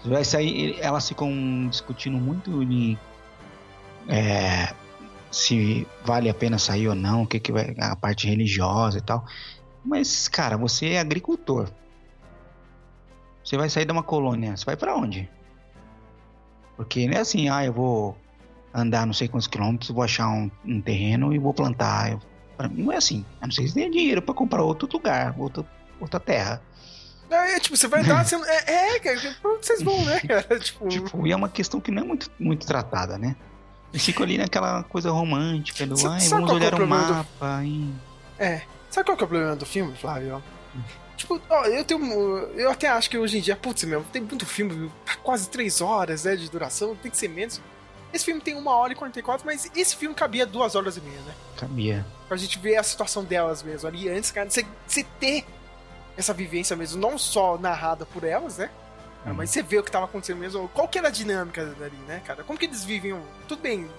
vai 0.05 0.25
sair, 0.25 0.79
elas 0.81 1.09
ficam 1.09 1.69
discutindo 1.69 2.17
muito 2.19 2.65
de 2.65 2.97
é, 4.09 4.73
se 5.31 5.87
vale 6.05 6.31
a 6.31 6.35
pena 6.35 6.59
sair 6.59 6.89
ou 6.89 6.95
não, 6.95 7.23
o 7.23 7.27
que, 7.27 7.41
que 7.41 7.53
vai, 7.53 7.75
a 7.79 7.97
parte 7.97 8.29
religiosa 8.29 8.99
e 8.99 9.03
tal. 9.03 9.25
Mas, 9.85 10.29
cara, 10.29 10.57
você 10.57 10.91
é 10.91 11.01
agricultor. 11.01 11.69
Você 13.47 13.57
vai 13.57 13.71
sair 13.71 13.85
de 13.85 13.93
uma 13.93 14.03
colônia, 14.03 14.57
você 14.57 14.65
vai 14.65 14.77
pra 14.77 14.97
onde? 14.97 15.31
Porque 16.77 17.07
não 17.07 17.17
é 17.17 17.21
assim, 17.21 17.49
ah, 17.49 17.65
eu 17.65 17.73
vou 17.73 18.19
andar 18.75 19.07
não 19.07 19.15
sei 19.15 19.29
quantos 19.29 19.47
quilômetros, 19.47 19.91
vou 19.91 20.03
achar 20.03 20.29
um, 20.29 20.51
um 20.65 20.81
terreno 20.81 21.33
e 21.33 21.39
vou 21.39 21.55
plantar. 21.55 22.11
Eu- 22.13 22.21
mim 22.71 22.83
não 22.85 22.93
é 22.93 22.97
assim. 22.97 23.25
A 23.41 23.47
não 23.47 23.53
ser 23.53 23.63
que 23.63 23.69
você 23.69 23.75
tenha 23.75 23.91
dinheiro 23.91 24.21
pra 24.21 24.35
comprar 24.35 24.63
outro 24.63 24.89
lugar, 24.93 25.35
outro, 25.39 25.65
outra 26.01 26.19
terra. 26.19 26.61
É, 27.31 27.59
tipo, 27.61 27.77
você 27.77 27.87
vai 27.89 28.03
dar. 28.05 28.25
Você, 28.27 28.37
é, 28.37 28.95
é, 28.95 28.99
cara, 29.01 29.37
pra 29.43 29.51
onde 29.53 29.67
vocês 29.67 29.83
vão, 29.83 30.05
né, 30.05 30.21
cara? 30.27 30.59
Tipo, 30.61 30.89
Tipo, 30.89 31.27
e 31.27 31.33
é 31.33 31.37
uma 31.37 31.49
questão 31.49 31.81
que 31.81 31.91
não 31.91 32.03
é 32.03 32.07
muito, 32.07 32.31
muito 32.39 32.67
tratada, 32.67 33.19
né? 33.19 33.35
Eles 33.93 34.05
ficam 34.05 34.23
ali 34.25 34.39
naquela 34.39 34.83
coisa 34.85 35.11
romântica 35.11 35.85
do, 35.87 35.97
Sa- 35.97 36.13
ai, 36.13 36.29
vamos 36.29 36.47
que 36.47 36.53
é 36.53 36.55
olhar 36.55 36.73
o 36.73 36.75
o 36.75 36.77
problema 36.77 37.05
do- 37.05 37.15
mapa, 37.15 37.65
e... 37.65 37.93
É. 38.39 38.63
Sabe 38.91 39.07
qual 39.07 39.17
que 39.17 39.25
é 39.25 39.27
o 39.27 39.29
problema 39.29 39.57
do 39.57 39.67
filme, 39.67 39.95
Flávio? 39.97 40.43
Tipo, 41.17 41.41
ó, 41.49 41.65
eu 41.65 41.85
tenho. 41.85 42.03
Eu 42.55 42.71
até 42.71 42.89
acho 42.89 43.09
que 43.09 43.17
hoje 43.17 43.39
em 43.39 43.41
dia, 43.41 43.57
putz, 43.57 43.85
meu, 43.85 44.05
tem 44.13 44.23
muito 44.23 44.45
filme, 44.45 44.91
tá 45.05 45.17
quase 45.17 45.49
três 45.49 45.81
horas 45.81 46.25
né, 46.25 46.37
de 46.37 46.51
duração, 46.51 46.95
tem 46.97 47.11
que 47.11 47.17
ser 47.17 47.29
menos. 47.29 47.61
Esse 48.13 48.25
filme 48.25 48.41
tem 48.41 48.55
uma 48.55 48.75
hora 48.75 48.93
e 48.93 48.97
44, 48.97 49.45
mas 49.45 49.71
esse 49.75 49.97
filme 49.97 50.15
cabia 50.15 50.47
duas 50.47 50.75
horas 50.75 50.97
e 50.97 51.01
meia, 51.01 51.21
né? 51.21 51.35
Cabia. 51.57 52.07
Pra 52.29 52.37
gente 52.37 52.59
ver 52.59 52.77
a 52.77 52.83
situação 52.83 53.25
delas 53.25 53.63
mesmo 53.63 53.89
ali 53.89 54.09
antes, 54.09 54.31
cara. 54.31 54.49
Você, 54.49 54.65
você 54.87 55.05
ter 55.19 55.45
essa 56.17 56.33
vivência 56.33 56.77
mesmo, 56.77 57.01
não 57.01 57.19
só 57.19 57.59
narrada 57.59 58.07
por 58.07 58.25
elas, 58.25 58.59
né? 58.59 58.71
Uhum. 59.25 59.35
Mas 59.35 59.51
você 59.51 59.63
vê 59.63 59.79
o 59.79 59.83
que 59.83 59.91
tava 59.91 60.05
acontecendo 60.05 60.39
mesmo. 60.39 60.69
Qual 60.69 60.89
que 60.89 60.99
era 60.99 61.09
a 61.09 61.11
dinâmica 61.11 61.65
dali, 61.67 61.97
né, 62.07 62.23
cara? 62.25 62.45
Como 62.45 62.59
que 62.59 62.67
eles 62.67 62.85
vivem? 62.85 63.21
Tudo 63.49 63.61
bem. 63.61 63.91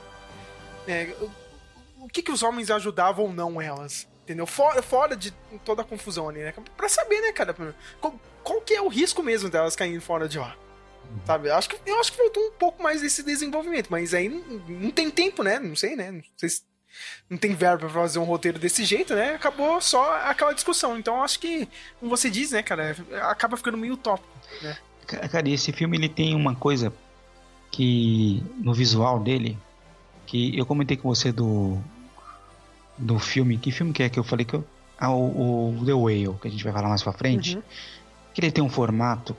é, 0.88 1.16
o, 1.20 2.06
o 2.06 2.08
que 2.08 2.22
que 2.22 2.32
os 2.32 2.42
homens 2.44 2.72
ajudavam 2.72 3.26
ou 3.26 3.34
não 3.34 3.62
elas? 3.62 4.08
Entendeu? 4.28 4.46
Fora, 4.46 4.82
fora 4.82 5.16
de 5.16 5.32
toda 5.64 5.84
a 5.84 5.86
confusão 5.86 6.28
ali, 6.28 6.40
né? 6.40 6.54
Pra 6.76 6.90
saber, 6.90 7.22
né, 7.22 7.32
cara? 7.32 7.56
Qual, 8.02 8.14
qual 8.44 8.60
que 8.60 8.74
é 8.74 8.82
o 8.82 8.90
risco 8.90 9.24
mesmo 9.24 9.48
delas 9.50 9.74
caindo 9.74 10.02
fora 10.02 10.28
de 10.28 10.38
lá? 10.38 10.54
Sabe? 11.26 11.48
Eu 11.48 11.56
acho, 11.56 11.70
que, 11.70 11.80
eu 11.86 11.98
acho 11.98 12.12
que 12.12 12.18
faltou 12.18 12.46
um 12.46 12.52
pouco 12.52 12.84
mais 12.84 13.00
desse 13.02 13.24
desenvolvimento, 13.24 13.88
mas 13.90 14.14
aí 14.14 14.28
não, 14.28 14.42
não 14.68 14.92
tem 14.92 15.10
tempo, 15.10 15.44
né? 15.44 15.60
Não 15.60 15.78
sei, 15.78 15.96
né? 15.96 16.12
Não 16.12 16.22
sei 16.36 16.50
se 16.50 16.62
não 17.30 17.38
tem 17.38 17.56
verba 17.56 17.78
pra 17.78 17.90
fazer 17.90 18.20
um 18.20 18.26
roteiro 18.26 18.60
desse 18.60 18.84
jeito, 18.84 19.16
né? 19.16 19.36
Acabou 19.36 19.80
só 19.80 20.18
aquela 20.26 20.52
discussão. 20.52 20.98
Então 20.98 21.24
acho 21.24 21.40
que, 21.40 21.66
como 21.98 22.10
você 22.10 22.30
diz, 22.30 22.52
né, 22.52 22.62
cara, 22.62 22.98
acaba 23.22 23.56
ficando 23.56 23.78
meio 23.78 23.94
utópico. 23.94 24.28
Ca- 25.08 25.30
Cara, 25.30 25.48
e 25.48 25.54
esse 25.54 25.72
filme 25.72 25.96
ele 25.96 26.10
tem 26.10 26.36
uma 26.36 26.54
coisa 26.54 26.92
que 27.72 28.44
no 28.58 28.74
visual 28.74 29.20
dele, 29.22 29.58
que 30.26 30.58
eu 30.60 30.66
comentei 30.66 30.98
com 30.98 31.08
você 31.08 31.32
do 31.32 31.82
do 32.98 33.20
filme, 33.20 33.58
que 33.58 33.72
filme 33.72 33.94
que 33.94 34.04
é 34.04 34.10
que 34.10 34.20
eu 34.20 34.24
falei 34.24 34.46
que 34.46 34.56
eu, 34.56 34.66
ah, 35.00 35.12
o, 35.12 35.78
o 35.80 35.86
The 35.86 35.94
Whale, 35.94 36.34
que 36.42 36.48
a 36.48 36.52
gente 36.52 36.64
vai 36.64 36.74
falar 36.74 36.90
mais 36.90 37.04
pra 37.04 37.14
frente, 37.14 37.56
Uhum. 37.58 37.64
que 38.34 38.42
ele 38.42 38.52
tem 38.52 38.64
um 38.64 38.70
formato 38.70 39.36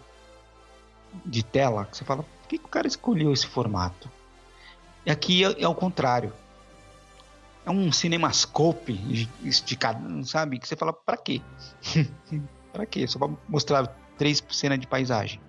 de 1.25 1.43
tela 1.43 1.85
que 1.87 1.97
você 1.97 2.05
fala, 2.05 2.23
por 2.23 2.49
que, 2.49 2.59
que 2.59 2.65
o 2.65 2.69
cara 2.69 2.87
escolheu 2.87 3.33
esse 3.33 3.47
formato? 3.47 4.11
E 5.05 5.11
aqui 5.11 5.45
é, 5.45 5.63
é 5.63 5.65
ao 5.65 5.75
contrário. 5.75 6.33
É 7.67 7.71
um 7.71 7.91
cinemascope 7.93 8.93
de- 8.95 9.29
esticado, 9.43 10.25
sabe? 10.25 10.59
Que 10.59 10.67
você 10.67 10.77
fala, 10.77 10.93
pra 10.93 11.17
quê? 11.17 11.43
pra 12.73 12.87
quê? 12.87 13.07
Só 13.07 13.19
pra 13.19 13.29
mostrar 13.49 13.87
três 14.17 14.43
cenas 14.51 14.79
de 14.79 14.87
paisagem. 14.87 15.41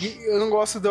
E 0.00 0.24
eu 0.26 0.40
não 0.40 0.50
gosto 0.50 0.80
do. 0.80 0.88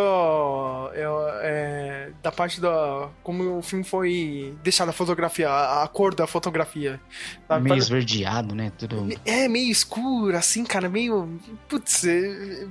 eu, 0.96 1.28
é, 1.42 2.12
da 2.22 2.32
parte 2.32 2.62
da. 2.62 3.10
Como 3.22 3.58
o 3.58 3.62
filme 3.62 3.84
foi 3.84 4.56
deixado 4.64 4.90
a 4.90 4.94
fotografia, 4.94 5.50
a, 5.50 5.84
a 5.84 5.88
cor 5.90 6.16
da 6.16 6.26
fotografia. 6.26 7.02
sabe? 7.46 7.66
Meio 7.66 7.78
esverdeado, 7.78 8.56
né? 8.56 8.72
Tudo... 8.78 9.10
É 9.26 9.48
meio 9.50 9.70
escuro, 9.70 10.38
assim, 10.38 10.64
cara, 10.64 10.88
meio. 10.88 11.38
Putz, 11.68 12.06
é- 12.06 12.66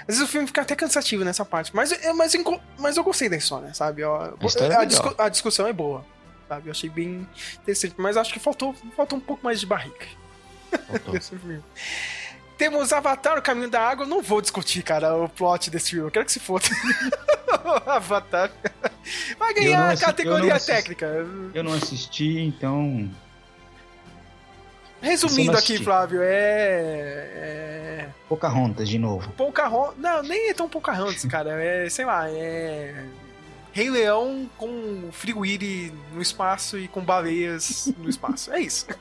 às 0.00 0.06
vezes 0.16 0.22
o 0.22 0.26
filme 0.26 0.46
fica 0.48 0.62
até 0.62 0.74
cansativo 0.74 1.24
nessa 1.24 1.44
parte. 1.44 1.74
Mas, 1.74 1.92
é, 1.92 2.12
mas, 2.12 2.34
eu 2.34 2.60
mas 2.76 2.96
eu 2.96 3.04
gostei 3.04 3.28
da 3.28 3.36
história, 3.36 3.72
sabe? 3.72 4.02
Ó, 4.02 4.20
A 4.20 4.64
é 4.64 4.76
a, 4.78 4.84
discu- 4.84 5.14
a 5.16 5.28
discussão 5.28 5.68
é 5.68 5.72
boa, 5.72 6.04
sabe? 6.48 6.66
Eu 6.66 6.72
achei 6.72 6.90
bem 6.90 7.24
interessante. 7.62 7.94
Mas 7.96 8.16
acho 8.16 8.32
que 8.32 8.40
faltou, 8.40 8.74
faltou 8.96 9.18
um 9.18 9.22
pouco 9.22 9.44
mais 9.44 9.60
de 9.60 9.66
barriga 9.66 10.06
Faltou. 10.88 11.14
Temos 12.56 12.92
Avatar, 12.92 13.38
o 13.38 13.42
Caminho 13.42 13.68
da 13.68 13.80
Água. 13.80 14.04
Eu 14.04 14.08
não 14.08 14.22
vou 14.22 14.40
discutir, 14.40 14.82
cara, 14.82 15.14
o 15.14 15.28
plot 15.28 15.70
desse 15.70 15.90
filme. 15.90 16.06
Eu 16.06 16.10
quero 16.10 16.24
que 16.24 16.32
se 16.32 16.40
foda. 16.40 16.64
Avatar. 17.86 18.50
Vai 19.38 19.50
Eu 19.50 19.54
ganhar 19.54 19.88
a 19.88 19.94
eu 19.94 19.98
categoria 19.98 20.54
assisti. 20.54 20.72
técnica. 20.72 21.06
Eu 21.52 21.62
não 21.62 21.74
assisti, 21.74 22.40
então. 22.40 23.10
Resumindo 25.02 25.52
eu 25.52 25.58
aqui. 25.58 25.82
Flávio, 25.82 26.20
é. 26.22 26.28
é... 26.30 28.08
Pocahontas 28.28 28.88
de 28.88 28.98
novo. 28.98 29.30
Pocahontas. 29.32 29.98
Não, 29.98 30.22
nem 30.22 30.48
é 30.48 30.54
tão 30.54 30.68
Pocahontas, 30.68 31.24
cara. 31.30 31.62
É, 31.62 31.88
sei 31.90 32.04
lá, 32.06 32.28
é. 32.30 33.04
Rei 33.72 33.90
Leão 33.90 34.48
com 34.56 35.10
Friguiri 35.12 35.92
no 36.14 36.22
espaço 36.22 36.78
e 36.78 36.88
com 36.88 37.02
baleias 37.02 37.92
no 37.98 38.08
espaço. 38.08 38.50
É 38.50 38.60
isso. 38.60 38.86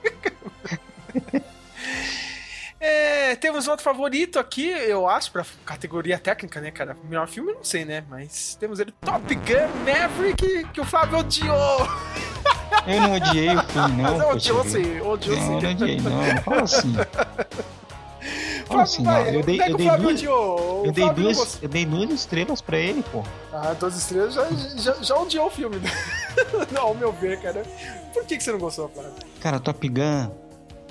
É, 2.87 3.35
temos 3.35 3.67
outro 3.67 3.83
favorito 3.83 4.37
aqui, 4.37 4.69
eu 4.69 5.07
acho, 5.09 5.31
pra 5.31 5.43
categoria 5.65 6.19
técnica, 6.19 6.61
né, 6.61 6.69
cara? 6.69 6.95
Melhor 7.09 7.27
filme, 7.27 7.49
eu 7.51 7.55
não 7.55 7.63
sei, 7.63 7.83
né? 7.83 8.03
Mas 8.07 8.55
temos 8.59 8.79
ele, 8.79 8.93
Top 9.01 9.33
Gun 9.33 9.67
Maverick, 9.83 10.67
que 10.71 10.79
o 10.79 10.85
Flávio 10.85 11.17
odiou. 11.19 11.55
Eu 12.85 13.01
não 13.01 13.13
odiei 13.15 13.55
o 13.55 13.63
filme, 13.63 14.01
não. 14.03 14.17
Mas 14.17 14.35
odiou 14.35 14.63
poxa 14.63 14.77
vida. 14.77 14.93
sim, 14.93 15.01
odiou 15.01 15.35
Não, 15.37 15.43
eu 15.45 15.51
não 15.53 15.59
sim. 15.61 15.67
odiei, 15.67 16.01
não. 16.01 16.11
Não 16.35 16.41
fala 16.43 16.61
assim. 16.61 16.93
Fala 18.67 18.81
assim, 18.83 19.03
não. 19.03 19.21
Eu 19.25 19.43
dei, 19.43 19.61
é 19.61 19.71
eu 19.71 19.77
dei 19.77 19.87
duas. 19.87 20.03
odiou? 20.13 20.85
Eu 20.85 20.91
dei, 20.91 21.05
não 21.05 21.13
duas, 21.13 21.63
eu 21.63 21.69
dei 21.69 21.85
duas 21.85 22.11
estrelas 22.11 22.61
pra 22.61 22.77
ele, 22.77 23.03
pô. 23.11 23.23
Ah, 23.53 23.73
Duas 23.73 23.95
Estrelas 23.95 24.33
já, 24.33 24.47
já, 24.77 24.93
já 25.01 25.15
odiou 25.15 25.47
o 25.47 25.49
filme. 25.51 25.77
né? 25.77 25.89
não, 26.71 26.81
ao 26.81 26.95
meu 26.95 27.11
ver, 27.11 27.39
cara. 27.41 27.63
Por 28.13 28.25
que, 28.25 28.37
que 28.37 28.43
você 28.43 28.51
não 28.51 28.59
gostou, 28.59 28.89
Flávio? 28.89 29.13
Cara, 29.39 29.59
Top 29.59 29.87
Gun 29.87 30.31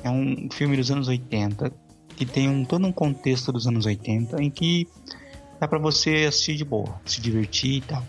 é 0.02 0.10
um 0.10 0.48
filme 0.52 0.76
dos 0.76 0.90
anos 0.90 1.06
80 1.08 1.72
que 2.16 2.24
tem 2.24 2.48
um, 2.48 2.64
todo 2.64 2.86
um 2.86 2.92
contexto 2.92 3.52
dos 3.52 3.66
anos 3.66 3.86
80 3.86 4.42
em 4.42 4.50
que 4.50 4.88
dá 5.60 5.68
pra 5.68 5.78
você 5.78 6.26
assistir 6.28 6.56
de 6.56 6.64
boa, 6.64 7.00
se 7.04 7.20
divertir 7.20 7.76
e 7.76 7.80
tal. 7.80 8.02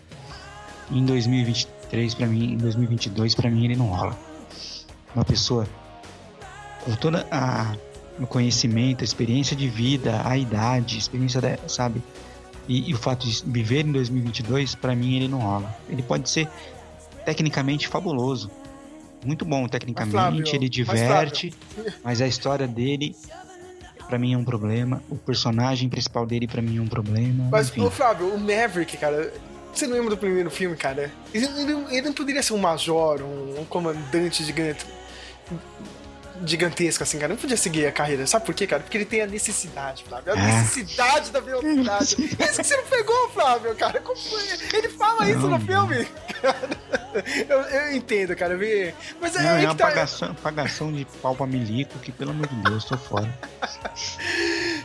Em 0.91 1.03
2023 1.05 2.13
pra 2.13 2.27
mim, 2.27 2.53
em 2.53 2.57
2022 2.57 3.35
pra 3.35 3.49
mim 3.49 3.65
ele 3.65 3.75
não 3.75 3.87
rola. 3.87 4.17
Uma 5.13 5.25
pessoa 5.25 5.67
com 6.83 6.95
toda 6.95 7.27
a 7.31 7.75
o 8.17 8.25
conhecimento, 8.25 9.01
a 9.01 9.03
experiência 9.03 9.57
de 9.57 9.67
vida, 9.67 10.21
a 10.23 10.37
idade, 10.37 10.95
a 10.95 10.99
experiência 10.99 11.41
da, 11.41 11.57
sabe? 11.67 12.01
E, 12.65 12.89
e 12.89 12.93
o 12.93 12.97
fato 12.97 13.27
de 13.27 13.43
viver 13.45 13.85
em 13.85 13.91
2022 13.91 14.73
pra 14.75 14.95
mim 14.95 15.17
ele 15.17 15.27
não 15.27 15.39
rola. 15.39 15.75
Ele 15.89 16.01
pode 16.01 16.29
ser 16.29 16.47
tecnicamente 17.25 17.89
fabuloso, 17.89 18.49
muito 19.25 19.43
bom 19.43 19.67
tecnicamente, 19.67 20.11
Flávio, 20.11 20.47
ele 20.47 20.59
mas, 20.59 20.69
diverte, 20.69 21.53
mas 22.03 22.21
a 22.21 22.27
história 22.27 22.67
dele 22.67 23.15
pra 24.07 24.17
mim 24.19 24.33
é 24.33 24.37
um 24.37 24.43
problema, 24.43 25.01
o 25.09 25.15
personagem 25.15 25.89
principal 25.89 26.25
dele 26.25 26.47
pra 26.47 26.61
mim 26.61 26.77
é 26.77 26.81
um 26.81 26.87
problema. 26.87 27.47
Mas, 27.51 27.69
enfim. 27.69 27.81
ô 27.81 27.89
Flávio, 27.91 28.27
o 28.33 28.39
Maverick, 28.39 28.97
cara. 28.97 29.31
Você 29.73 29.87
não 29.87 29.95
lembra 29.95 30.11
do 30.11 30.17
primeiro 30.17 30.49
filme, 30.49 30.75
cara? 30.77 31.11
Ele, 31.33 31.45
ele- 31.45 31.85
ele 31.89 32.01
não 32.03 32.13
poderia 32.13 32.41
ser 32.41 32.53
um 32.53 32.57
major, 32.57 33.21
um, 33.21 33.59
um 33.59 33.65
comandante 33.65 34.41
gigante. 34.43 34.85
Gigantesco, 36.45 37.03
assim, 37.03 37.17
cara. 37.19 37.29
Não 37.33 37.37
podia 37.39 37.55
seguir 37.57 37.85
a 37.85 37.91
carreira. 37.91 38.25
Sabe 38.27 38.45
por 38.45 38.53
quê, 38.55 38.65
cara? 38.67 38.81
Porque 38.83 38.97
ele 38.97 39.05
tem 39.05 39.21
a 39.21 39.27
necessidade, 39.27 40.03
Flávio. 40.07 40.33
A 40.33 40.37
É. 40.37 40.41
necessidade 40.61 41.31
da 41.31 41.39
velocidade. 41.39 42.05
Isso 42.23 42.57
que 42.57 42.63
você 42.63 42.77
não 42.77 42.85
pegou, 42.85 43.29
Flávio, 43.29 43.75
cara. 43.75 43.99
Como 44.01 44.17
foi? 44.19 44.43
Ele 44.73 44.89
fala 44.89 45.29
isso 45.29 45.47
no 45.47 45.59
filme. 45.59 46.05
Cara, 46.41 46.69
eu, 47.49 47.61
eu 47.61 47.95
entendo, 47.95 48.35
cara. 48.35 48.53
eu 48.53 48.59
vi- 48.59 48.93
Mas 49.21 49.35
é 49.35 49.41
Não, 49.41 49.49
aí 49.51 49.63
é 49.63 49.67
uma 49.67 49.75
que 49.75 49.81
tá. 49.81 49.87
pagação, 49.87 50.35
pagação 50.35 50.91
de 50.91 51.05
pau 51.21 51.35
pra 51.35 51.45
milico 51.47 51.97
que, 51.99 52.11
pelo 52.11 52.31
amor 52.31 52.47
de 52.47 52.55
Deus, 52.55 52.83
tô 52.85 52.97
fora. 52.97 53.29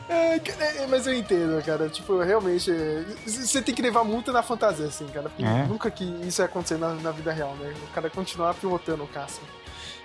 É, 0.09 0.39
cara, 0.41 0.65
é, 0.65 0.87
mas 0.89 1.07
eu 1.07 1.15
entendo, 1.15 1.63
cara. 1.65 1.89
Tipo, 1.89 2.19
realmente, 2.21 2.71
é, 2.71 3.05
você 3.27 3.63
tem 3.63 3.75
que 3.75 3.81
levar 3.83 4.03
multa 4.05 4.33
na 4.33 4.43
fantasia, 4.43 4.87
assim, 4.87 5.07
cara. 5.07 5.29
Porque 5.29 5.45
É. 5.45 5.65
nunca 5.67 5.91
que 5.91 6.05
isso 6.27 6.41
ia 6.43 6.47
acontecer 6.47 6.79
na, 6.79 6.95
na 6.95 7.11
vida 7.13 7.33
real, 7.33 7.55
né? 7.57 7.73
O 7.85 7.95
cara 7.95 8.11
continuar 8.11 8.55
pilotando 8.55 9.05
o 9.05 9.09
caça. 9.09 9.41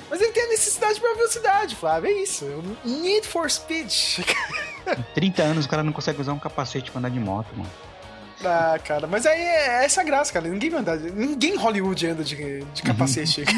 Mas 0.10 0.22
ele 0.22 0.32
tem 0.32 0.43
a 0.43 0.49
necessidade 0.49 0.99
pra 0.99 1.14
velocidade, 1.16 1.76
Flávio. 1.76 2.10
É 2.10 2.14
isso. 2.22 2.45
Need 2.84 3.28
for 3.28 3.49
speed. 3.49 3.91
Em 4.88 5.03
30 5.16 5.41
anos 5.43 5.66
o 5.66 5.70
cara 5.70 5.84
não 5.84 5.91
consegue 5.91 6.22
usar 6.22 6.34
um 6.34 6.39
capacete 6.39 6.91
pra 6.91 6.99
andar 6.99 7.10
de 7.10 7.20
moto, 7.20 7.47
mano. 7.56 7.70
ah, 8.43 8.78
cara. 8.80 9.08
Mas 9.08 9.26
aí 9.26 9.39
é 9.41 9.84
essa 9.86 10.01
a 10.01 10.03
graça, 10.03 10.32
cara. 10.32 10.47
Ninguém 10.47 10.70
vai 10.70 10.82
andar. 10.82 10.97
Ninguém 10.97 11.53
em 11.53 11.58
Hollywood 11.58 12.06
anda 12.08 12.24
de, 12.24 12.64
de 12.64 12.82
capacete. 12.84 13.43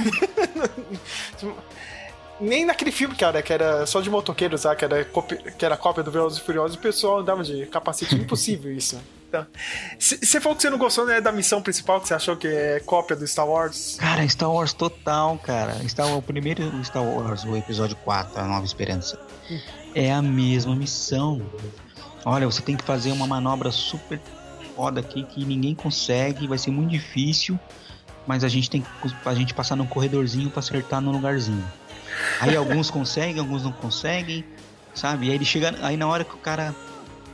Nem 2.39 2.65
naquele 2.65 2.91
filme, 2.91 3.15
cara, 3.15 3.41
que 3.41 3.51
era 3.51 3.85
só 3.87 3.99
de 3.99 4.09
motoqueiros, 4.11 4.61
sabe? 4.61 4.75
Que 4.77 4.85
era, 4.85 5.03
cópia- 5.05 5.37
que 5.37 5.65
era 5.65 5.75
cópia 5.75 6.03
do 6.03 6.11
Velozes 6.11 6.37
e 6.37 6.41
Furiosos, 6.41 6.77
o 6.77 6.79
pessoal 6.79 7.19
andava 7.19 7.43
de 7.43 7.65
capacete. 7.65 8.13
Impossível 8.15 8.71
isso. 8.71 8.99
Você 9.99 10.39
falou 10.39 10.55
que 10.55 10.61
você 10.61 10.69
não 10.69 10.77
gostou 10.77 11.05
né, 11.05 11.19
da 11.19 11.31
missão 11.31 11.61
principal, 11.61 11.99
que 11.99 12.07
você 12.07 12.13
achou 12.13 12.35
que 12.35 12.47
é 12.47 12.79
cópia 12.85 13.15
do 13.15 13.27
Star 13.27 13.47
Wars. 13.47 13.97
Cara, 13.99 14.27
Star 14.27 14.51
Wars 14.51 14.73
total, 14.73 15.37
cara. 15.39 15.75
Star, 15.87 16.15
o 16.15 16.21
primeiro 16.21 16.71
Star 16.83 17.03
Wars, 17.03 17.43
o 17.43 17.55
episódio 17.55 17.95
4, 17.97 18.39
A 18.39 18.45
Nova 18.45 18.65
Esperança, 18.65 19.19
é 19.93 20.11
a 20.11 20.21
mesma 20.21 20.75
missão. 20.75 21.41
Olha, 22.25 22.45
você 22.45 22.61
tem 22.61 22.75
que 22.75 22.83
fazer 22.83 23.11
uma 23.11 23.27
manobra 23.27 23.71
super 23.71 24.19
foda 24.75 24.99
aqui 24.99 25.23
que 25.23 25.43
ninguém 25.43 25.73
consegue, 25.73 26.47
vai 26.47 26.57
ser 26.57 26.71
muito 26.71 26.91
difícil, 26.91 27.59
mas 28.27 28.43
a 28.43 28.47
gente 28.47 28.69
tem 28.69 28.81
que 28.81 28.87
a 29.25 29.33
gente 29.33 29.53
passar 29.53 29.75
num 29.75 29.87
corredorzinho 29.87 30.49
pra 30.49 30.59
acertar 30.59 31.01
no 31.01 31.11
lugarzinho. 31.11 31.65
Aí 32.39 32.55
alguns 32.55 32.89
conseguem, 32.89 33.39
alguns 33.39 33.63
não 33.63 33.71
conseguem. 33.71 34.43
sabe? 34.93 35.27
E 35.27 35.29
aí 35.29 35.35
ele 35.35 35.45
chega. 35.45 35.75
Aí 35.81 35.97
na 35.97 36.07
hora 36.07 36.23
que 36.23 36.33
o 36.33 36.37
cara. 36.37 36.75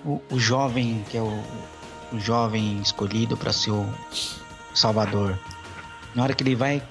O, 0.06 0.22
o 0.30 0.38
jovem, 0.38 1.02
que 1.10 1.18
é 1.18 1.22
o, 1.22 1.44
o 2.14 2.20
jovem 2.20 2.80
escolhido 2.82 3.36
para 3.36 3.52
ser 3.52 3.72
o 3.72 3.86
Salvador. 4.74 5.38
Na 6.16 6.24
hora 6.24 6.34
que 6.34 6.44
ele 6.44 6.56
vai. 6.56 6.82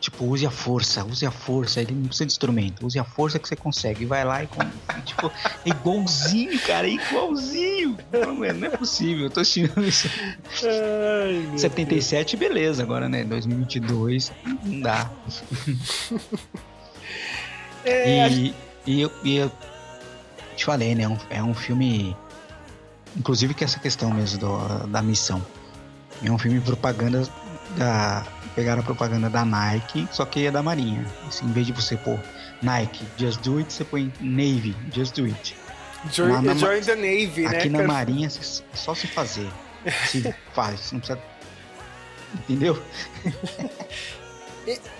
Tipo, 0.00 0.24
use 0.24 0.44
a 0.44 0.50
força, 0.50 1.04
use 1.04 1.24
a 1.24 1.30
força. 1.30 1.80
Ele 1.80 1.94
não 1.94 2.06
precisa 2.06 2.26
de 2.26 2.32
instrumento, 2.32 2.84
use 2.84 2.98
a 2.98 3.04
força 3.04 3.38
que 3.38 3.46
você 3.46 3.54
consegue. 3.54 4.02
E 4.02 4.06
vai 4.06 4.24
lá 4.24 4.42
e. 4.42 4.48
Tipo, 5.04 5.30
é 5.64 5.68
igualzinho, 5.68 6.58
cara, 6.60 6.88
é 6.88 6.92
igualzinho. 6.92 7.98
Não, 8.12 8.34
não 8.34 8.66
é 8.66 8.70
possível, 8.70 9.24
eu 9.24 9.30
tô 9.30 9.40
assistindo 9.40 9.84
isso. 9.84 10.08
Ai, 10.64 11.58
77, 11.58 12.36
Deus. 12.36 12.48
beleza, 12.48 12.82
agora, 12.82 13.08
né? 13.08 13.24
2022, 13.24 14.32
não 14.64 14.80
dá. 14.80 15.10
É, 17.84 18.28
e, 18.28 18.54
e, 18.86 19.00
eu, 19.00 19.12
e 19.24 19.36
eu 19.36 19.50
te 20.56 20.64
falei, 20.64 20.94
né? 20.94 21.02
É 21.02 21.08
um, 21.08 21.18
é 21.30 21.42
um 21.42 21.54
filme. 21.54 22.16
Inclusive 23.16 23.54
que 23.54 23.64
essa 23.64 23.78
questão 23.78 24.10
mesmo 24.12 24.38
do, 24.40 24.86
da 24.88 25.02
missão. 25.02 25.44
É 26.22 26.30
um 26.30 26.38
filme 26.38 26.60
propaganda 26.60 27.28
da. 27.76 28.24
Pegaram 28.54 28.82
a 28.82 28.84
propaganda 28.84 29.30
da 29.30 29.44
Nike, 29.44 30.06
só 30.12 30.26
que 30.26 30.46
é 30.46 30.50
da 30.50 30.62
Marinha. 30.62 31.06
Assim, 31.26 31.46
em 31.46 31.52
vez 31.52 31.66
de 31.66 31.72
você 31.72 31.96
pôr 31.96 32.20
Nike, 32.62 33.04
Just 33.16 33.40
Do 33.40 33.58
It, 33.58 33.72
você 33.72 33.82
põe 33.82 34.12
Navy, 34.20 34.76
Just 34.94 35.16
Do 35.16 35.24
It. 35.24 35.56
Join, 36.12 36.42
na, 36.42 36.54
join 36.54 36.82
the 36.82 36.94
Navy, 36.94 37.46
aqui 37.46 37.48
né? 37.48 37.58
Aqui 37.58 37.68
na 37.70 37.82
Marinha 37.88 38.26
é 38.26 38.76
só 38.76 38.94
se 38.94 39.06
fazer. 39.06 39.50
Se 40.06 40.34
faz, 40.52 40.92
não 40.92 41.00
precisa. 41.00 41.18
Entendeu? 42.34 42.80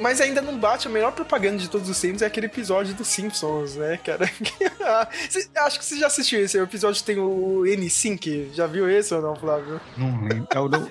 Mas 0.01 0.21
ainda 0.21 0.41
não 0.43 0.59
bate, 0.59 0.89
a 0.89 0.91
melhor 0.91 1.13
propaganda 1.13 1.59
de 1.59 1.69
todos 1.69 1.89
os 1.89 2.01
tempos 2.01 2.23
é 2.23 2.27
aquele 2.27 2.47
episódio 2.47 2.95
dos 2.95 3.07
Simpsons, 3.09 3.77
né, 3.77 3.99
cara? 4.05 4.29
Acho 5.57 5.79
que 5.79 5.85
você 5.85 5.99
já 5.99 6.07
assistiu 6.07 6.41
esse. 6.41 6.59
O 6.59 6.63
episódio 6.63 7.03
tem 7.03 7.19
o 7.19 7.65
N-Sync. 7.67 8.51
Já 8.55 8.67
viu 8.67 8.89
esse 8.91 9.15
ou 9.15 9.23
não, 9.23 9.37
Flávio? 9.37 9.81
Não 9.97 10.23
lembro. 10.23 10.49
É, 10.51 10.59
o 10.59 10.69
do, 10.69 10.91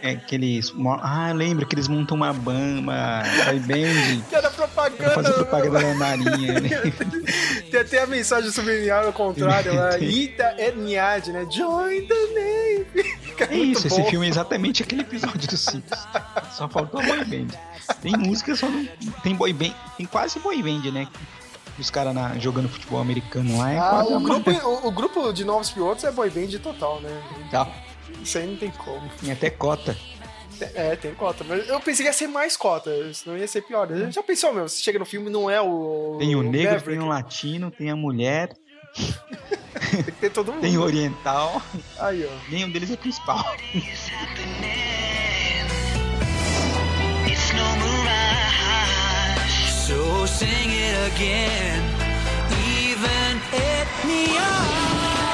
é 0.00 0.10
aqueles. 0.10 0.72
Ah, 1.00 1.32
lembro 1.32 1.66
que 1.66 1.74
eles 1.74 1.88
montam 1.88 2.16
uma 2.16 2.32
bamba, 2.32 3.22
bem. 3.66 4.22
Que 4.32 4.36
era 4.36 4.50
propaganda. 4.50 5.14
Fazer 5.14 5.32
propaganda 5.32 5.80
da 5.80 5.94
Marinha, 5.94 6.60
né? 6.60 6.70
Tem 7.70 7.80
até 7.80 8.02
a 8.02 8.06
mensagem 8.06 8.50
subliminar 8.50 9.04
ao 9.04 9.12
contrário 9.12 9.74
lá. 9.74 9.98
Ita 9.98 10.54
Etniad, 10.58 11.28
né? 11.28 11.46
Join 11.50 12.06
the 12.06 12.14
Navy. 12.14 13.22
É 13.50 13.56
isso, 13.56 13.88
bom. 13.88 13.98
esse 13.98 14.10
filme 14.10 14.26
é 14.26 14.28
exatamente 14.28 14.82
aquele 14.82 15.02
episódio 15.02 15.48
dos 15.48 15.60
Simpsons. 15.60 16.06
Só 16.52 16.68
faltou 16.68 17.00
a 17.00 17.04
boy 17.04 17.24
band. 17.24 17.48
Tem 18.16 18.28
música, 18.28 18.54
só 18.54 18.68
não. 18.68 18.84
Tem 19.22 19.34
boy 19.34 19.52
band. 19.52 19.74
Tem 19.96 20.06
quase 20.06 20.38
boy 20.38 20.62
band, 20.62 20.90
né? 20.90 21.08
Os 21.78 21.90
caras 21.90 22.14
jogando 22.42 22.68
futebol 22.68 23.00
americano 23.00 23.58
lá. 23.58 23.72
É 23.72 23.78
ah, 23.78 24.04
o, 24.04 24.20
grupo, 24.20 24.50
o, 24.50 24.86
o, 24.88 24.90
grupo 24.90 25.32
de 25.32 25.44
novos 25.44 25.70
pilotos 25.70 26.04
é 26.04 26.12
boy 26.12 26.30
band 26.30 26.58
total, 26.58 27.00
né? 27.00 27.22
Tá. 27.50 27.68
Isso 28.22 28.38
aí 28.38 28.46
não 28.46 28.56
tem 28.56 28.70
como. 28.70 29.08
Tem 29.20 29.32
até 29.32 29.50
cota. 29.50 29.96
É, 30.74 30.94
tem 30.96 31.14
cota. 31.14 31.44
Mas 31.44 31.68
eu 31.68 31.80
pensei 31.80 32.04
que 32.04 32.08
ia 32.08 32.12
ser 32.12 32.28
mais 32.28 32.56
cota, 32.56 32.90
senão 33.14 33.36
ia 33.36 33.48
ser 33.48 33.62
pior. 33.62 33.88
Já 34.10 34.22
pensou, 34.22 34.52
meu? 34.52 34.68
Você 34.68 34.80
chega 34.82 34.98
no 34.98 35.04
filme 35.04 35.30
não 35.30 35.50
é 35.50 35.60
o. 35.60 36.16
Tem 36.18 36.34
o 36.36 36.42
negro, 36.42 36.72
Maverick. 36.74 36.90
tem 36.90 36.98
o 37.00 37.06
latino, 37.06 37.70
tem 37.70 37.90
a 37.90 37.96
mulher. 37.96 38.54
tem 39.90 40.02
que 40.04 40.12
ter 40.12 40.30
todo 40.30 40.52
mundo. 40.52 40.60
Tem 40.60 40.76
o 40.76 40.82
oriental. 40.82 41.60
Aí, 41.98 42.24
ó. 42.24 42.50
Nenhum 42.50 42.70
deles 42.70 42.90
é 42.90 42.96
principal. 42.96 43.44
Sing 50.26 50.70
it 50.70 51.12
again, 51.12 51.82
even 52.78 53.40
at 53.52 53.88
me 54.06 55.31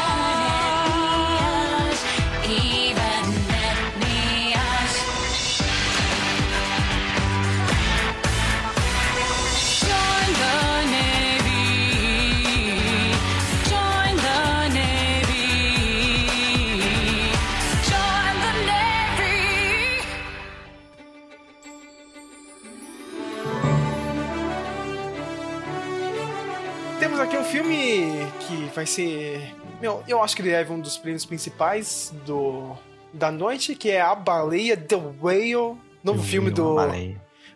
filme 27.48 28.26
que 28.40 28.70
vai 28.74 28.86
ser. 28.86 29.54
Meu, 29.80 30.02
eu 30.06 30.22
acho 30.22 30.36
que 30.36 30.42
ele 30.42 30.50
leva 30.50 30.72
um 30.72 30.80
dos 30.80 30.96
prêmios 30.96 31.24
principais 31.24 32.12
do 32.26 32.76
da 33.12 33.32
noite, 33.32 33.74
que 33.74 33.90
é 33.90 34.00
A 34.00 34.14
Baleia 34.14 34.76
The 34.76 34.96
Whale, 35.20 35.78
novo 36.04 36.22
filme 36.22 36.50
do, 36.50 36.76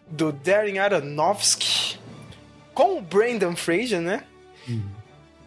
do 0.08 0.32
Darren 0.32 0.78
Aronofsky, 0.78 1.98
com 2.72 2.98
o 2.98 3.02
Brandon 3.02 3.54
Fraser, 3.54 4.00
né? 4.00 4.24
Uhum. 4.66 4.82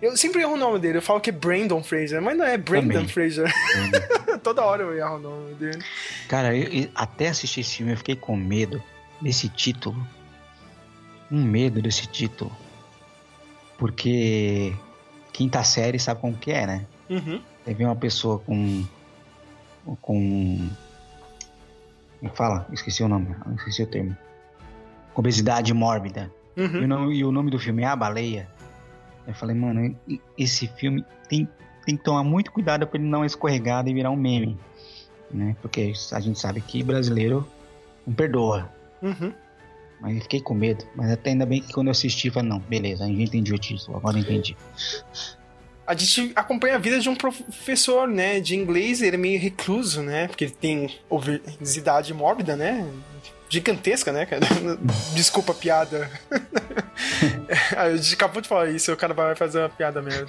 Eu 0.02 0.16
sempre 0.16 0.42
erro 0.42 0.54
o 0.54 0.58
nome 0.58 0.78
dele, 0.78 1.00
eu 1.00 1.02
falo 1.02 1.20
que 1.20 1.32
é 1.32 1.34
Brandon 1.34 1.82
Fraser, 1.82 2.22
mas 2.22 2.38
não 2.38 2.46
é 2.46 2.58
Brandon. 2.58 3.08
Fraser. 3.08 3.52
Toda 4.44 4.64
hora 4.64 4.84
eu 4.84 4.96
erro 4.96 5.16
o 5.16 5.20
nome 5.20 5.56
dele. 5.56 5.84
Cara, 6.28 6.56
eu, 6.56 6.84
eu, 6.84 6.90
até 6.94 7.30
assistir 7.30 7.62
esse 7.62 7.78
filme 7.78 7.94
eu 7.94 7.98
fiquei 7.98 8.16
com 8.16 8.36
medo 8.36 8.84
desse 9.20 9.50
título. 9.50 9.98
Um 11.32 11.44
medo 11.44 11.82
desse 11.82 12.06
título. 12.06 12.56
Porque 13.78 14.74
quinta 15.34 15.64
série 15.64 16.00
sabe 16.00 16.22
como 16.22 16.36
que 16.38 16.52
é, 16.52 16.66
né? 16.66 16.86
Uhum. 17.10 17.42
Teve 17.64 17.86
uma 17.86 17.96
pessoa 17.96 18.40
com. 18.40 18.86
com. 20.02 20.70
Como 22.20 22.34
fala? 22.34 22.68
Esqueci 22.72 23.04
o 23.04 23.08
nome, 23.08 23.36
esqueci 23.58 23.84
o 23.84 23.88
termo. 23.88 24.16
Obesidade 25.14 25.74
mórbida. 25.74 26.32
Uhum. 26.58 26.82
E, 26.82 26.84
o 26.84 26.88
nome, 26.88 27.16
e 27.16 27.26
o 27.26 27.32
nome 27.32 27.52
do 27.52 27.60
filme 27.60 27.84
é 27.84 27.88
A 27.88 27.96
Baleia. 27.96 28.48
Eu 29.28 29.34
falei, 29.34 29.56
mano, 29.56 29.96
esse 30.38 30.68
filme 30.68 31.04
tem, 31.28 31.48
tem 31.86 31.98
que 31.98 32.04
tomar 32.04 32.24
muito 32.24 32.52
cuidado 32.52 32.86
para 32.88 33.00
ele 33.00 33.10
não 33.10 33.26
escorregar 33.26 33.86
e 33.88 33.94
virar 33.94 34.12
um 34.12 34.16
meme. 34.16 34.58
Né? 35.32 35.56
Porque 35.62 35.94
a 36.12 36.20
gente 36.20 36.40
sabe 36.40 36.62
que 36.62 36.84
brasileiro 36.84 37.46
não 38.06 38.14
perdoa. 38.14 38.70
Uhum. 39.02 39.34
Mas 40.00 40.16
eu 40.16 40.22
fiquei 40.22 40.42
com 40.42 40.54
medo. 40.54 40.86
Mas 40.96 41.12
até 41.12 41.32
ainda 41.32 41.46
bem 41.46 41.62
que 41.62 41.74
quando 41.74 41.88
eu 41.88 41.92
assisti, 41.92 42.30
falei, 42.30 42.50
não, 42.50 42.60
beleza, 42.60 43.04
a 43.04 43.08
gente 43.08 43.24
entendeu 43.24 43.56
o 43.56 43.60
título, 43.60 43.98
agora 43.98 44.20
entendi. 44.20 44.56
A 45.88 45.94
gente 45.96 46.32
acompanha 46.36 46.76
a 46.76 46.80
vida 46.80 47.00
de 47.00 47.08
um 47.08 47.16
professor, 47.16 48.08
né, 48.08 48.40
de 48.40 48.56
inglês, 48.56 49.02
ele 49.02 49.16
é 49.16 49.20
meio 49.20 49.40
recluso, 49.40 50.02
né, 50.02 50.28
porque 50.28 50.46
ele 50.46 50.54
tem 50.54 51.00
obesidade 51.08 52.12
mórbida, 52.12 52.56
né, 52.56 52.90
gigantesca, 53.48 54.12
né, 54.12 54.26
cara? 54.26 54.42
Desculpa 55.14 55.52
a 55.52 55.56
piada. 55.56 56.10
a 57.78 57.96
gente 57.96 58.16
acabou 58.16 58.42
de 58.42 58.48
falar 58.48 58.70
isso, 58.72 58.92
o 58.92 58.98
cara 58.98 59.14
vai 59.14 59.36
fazer 59.36 59.60
uma 59.60 59.70
piada 59.70 60.02
mesmo. 60.02 60.28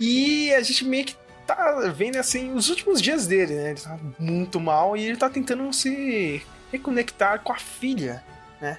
e 0.00 0.52
a 0.52 0.60
gente 0.60 0.84
meio 0.84 1.04
que 1.04 1.14
tá 1.46 1.92
vendo, 1.94 2.16
assim, 2.16 2.52
os 2.54 2.68
últimos 2.68 3.00
dias 3.00 3.26
dele, 3.26 3.54
né, 3.54 3.70
ele 3.70 3.80
tá 3.80 3.98
muito 4.18 4.58
mal 4.58 4.96
e 4.96 5.04
ele 5.04 5.16
tá 5.16 5.30
tentando 5.30 5.72
se 5.72 6.42
reconectar 6.74 7.40
com 7.40 7.52
a 7.52 7.56
filha, 7.56 8.22
né? 8.60 8.78